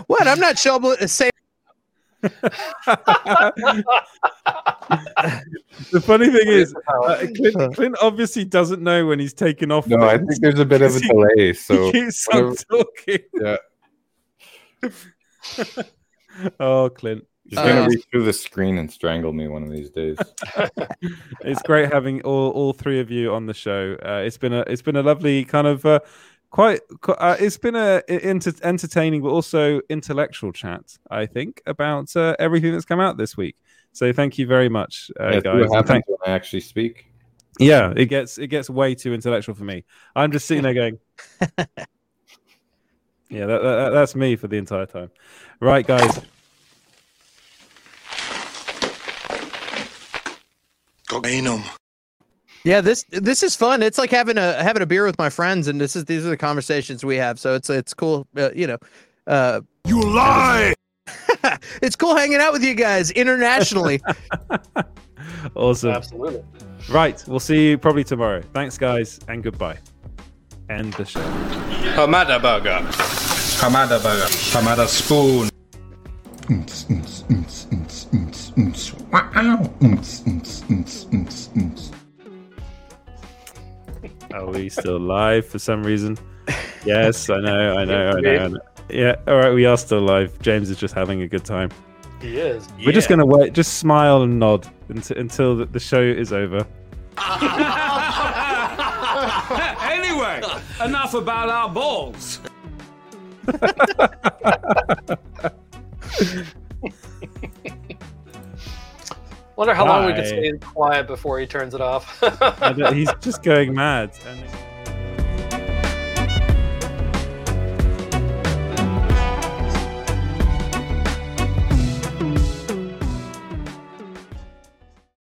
What? 0.08 0.28
I'm 0.28 0.40
not 0.40 0.58
sure. 0.58 0.80
but 0.80 1.10
Say 1.10 1.30
the 5.92 6.02
funny 6.02 6.30
thing 6.30 6.48
is, 6.48 6.74
uh, 7.06 7.26
Clint, 7.36 7.76
Clint 7.76 7.96
obviously 8.02 8.46
doesn't 8.46 8.82
know 8.82 9.06
when 9.06 9.20
he's 9.20 9.34
taken 9.34 9.72
off. 9.72 9.88
No, 9.88 9.98
I 10.02 10.18
think 10.18 10.40
there's 10.42 10.60
a 10.60 10.66
bit 10.66 10.82
of 10.82 10.96
a 10.96 11.00
delay. 11.36 11.54
So 11.54 11.86
he 11.92 12.04
keeps 12.04 12.28
on 12.30 12.56
talking. 12.70 13.20
yeah, 13.42 13.58
Oh, 16.60 16.90
Clint. 16.90 17.26
he's 17.46 17.58
gonna 17.58 17.82
Uh, 17.82 17.88
reach 17.88 18.06
through 18.12 18.24
the 18.26 18.34
screen 18.34 18.78
and 18.78 18.92
strangle 18.92 19.34
me 19.34 19.48
one 19.48 19.64
of 19.64 19.72
these 19.72 19.90
days. 19.90 20.18
it's 21.42 21.62
great 21.64 21.92
having 21.92 22.22
all, 22.22 22.52
all 22.52 22.74
three 22.74 23.00
of 23.00 23.10
you 23.10 23.34
on 23.34 23.46
the 23.48 23.54
show. 23.54 23.98
Uh, 24.06 24.22
it's 24.26 24.38
been 24.38 24.54
a 24.54 24.62
it's 24.68 24.82
been 24.84 24.96
a 24.98 25.04
lovely 25.04 25.44
kind 25.46 25.66
of 25.66 25.86
uh, 25.86 26.00
quite 26.52 26.82
uh, 27.08 27.36
it's 27.40 27.58
been 27.58 27.76
a 27.76 28.02
i- 28.10 28.14
enter- 28.18 28.54
entertaining 28.64 29.22
but 29.24 29.30
also 29.30 29.82
intellectual 29.90 30.52
chat. 30.52 30.98
I 31.10 31.26
think 31.26 31.62
about 31.66 32.16
uh, 32.16 32.36
everything 32.38 32.72
that's 32.74 32.86
come 32.86 33.00
out 33.00 33.18
this 33.18 33.36
week. 33.36 33.56
So 33.98 34.14
thank 34.14 34.38
you 34.38 34.46
very 34.46 34.70
much, 34.70 35.10
uh, 35.20 35.32
Yeah, 35.34 35.40
guys. 35.40 35.70
what 35.70 35.72
happens 35.76 35.88
thank- 35.88 36.08
when 36.08 36.18
I 36.28 36.30
actually 36.36 36.60
speak. 36.60 37.08
yeah, 37.58 37.92
it 37.98 38.06
gets 38.06 38.38
it 38.38 38.46
gets 38.46 38.70
way 38.70 38.94
too 38.94 39.12
intellectual 39.12 39.56
for 39.56 39.64
me. 39.64 39.86
I'm 40.16 40.32
just 40.32 40.46
sitting 40.46 40.62
there 40.62 40.76
going, 40.76 41.00
yeah, 43.32 43.48
that, 43.48 43.62
that, 43.64 43.90
that's 43.90 44.16
me 44.16 44.36
for 44.36 44.48
the 44.48 44.58
entire 44.58 44.86
time. 44.86 45.10
Right, 45.60 45.86
guys. 45.88 46.22
Cocainum. 51.10 51.64
Yeah, 52.64 52.82
this 52.82 53.04
this 53.10 53.42
is 53.42 53.56
fun. 53.56 53.82
It's 53.82 53.98
like 53.98 54.12
having 54.12 54.38
a 54.38 54.62
having 54.62 54.84
a 54.84 54.86
beer 54.86 55.06
with 55.06 55.18
my 55.18 55.32
friends, 55.32 55.68
and 55.68 55.82
this 55.82 55.96
is 55.96 56.06
these 56.06 56.24
are 56.24 56.30
the 56.30 56.38
conversations 56.38 57.04
we 57.04 57.16
have. 57.16 57.40
So 57.40 57.56
it's 57.56 57.72
it's 57.72 57.96
cool. 57.96 58.28
Uh, 58.38 58.52
you 58.54 58.68
know, 58.68 58.78
uh, 59.26 59.62
You 59.88 60.02
lie. 60.02 60.76
It's 61.82 61.96
cool 61.96 62.16
hanging 62.16 62.40
out 62.40 62.54
with 62.54 62.64
you 62.64 62.76
guys 62.76 63.12
internationally. 63.12 64.02
Awesome. 65.56 65.92
Absolutely. 65.92 66.44
Right. 66.90 67.24
We'll 67.28 67.40
see 67.40 67.70
you 67.70 67.78
probably 67.78 68.04
tomorrow. 68.04 68.42
Thanks, 68.54 68.78
guys, 68.78 69.20
and 69.28 69.44
goodbye. 69.44 69.78
End 70.70 70.94
the 70.94 71.06
show. 71.06 71.22
Hamada 71.96 72.42
burger. 72.42 72.80
Hamada 73.60 74.02
burger. 74.02 74.26
Hamada 74.54 74.88
spoon. 74.88 75.50
Are 84.34 84.46
we 84.48 84.70
still 84.70 85.00
live 85.00 85.46
for 85.46 85.60
some 85.60 85.84
reason? 85.84 86.18
Yes, 86.86 87.30
I 87.30 87.40
know, 87.40 87.78
I 87.78 87.86
know, 87.86 88.10
I 88.10 88.22
know, 88.22 88.38
I 88.38 88.48
know. 88.48 88.60
Yeah, 88.90 89.16
all 89.28 89.36
right, 89.36 89.54
we 89.54 89.66
are 89.66 89.78
still 89.78 90.02
live. 90.02 90.38
James 90.40 90.70
is 90.70 90.78
just 90.78 90.94
having 90.94 91.22
a 91.22 91.28
good 91.28 91.44
time. 91.44 91.70
He 92.22 92.38
is. 92.38 92.68
We're 92.84 92.94
just 92.94 93.10
gonna 93.10 93.26
wait, 93.26 93.54
just 93.54 93.78
smile 93.78 94.24
and 94.24 94.40
nod 94.40 94.68
until, 94.90 95.18
until 95.18 95.56
the, 95.58 95.66
the 95.66 95.80
show 95.80 96.02
is 96.02 96.34
over. 96.34 96.66
anyway, 99.82 100.42
enough 100.84 101.14
about 101.14 101.50
our 101.50 101.70
balls. 101.70 102.40
Wonder 109.56 109.74
how 109.74 109.88
long 109.88 110.06
we 110.06 110.12
can 110.14 110.22
could 110.22 110.28
stay 110.28 110.52
quiet 110.60 111.08
before 111.08 111.40
he 111.40 111.48
turns 111.48 111.74
it 111.74 111.82
off. 111.82 112.22
He's 112.94 113.12
just 113.22 113.42
going 113.44 113.74
mad. 113.74 114.12
And- 114.28 114.67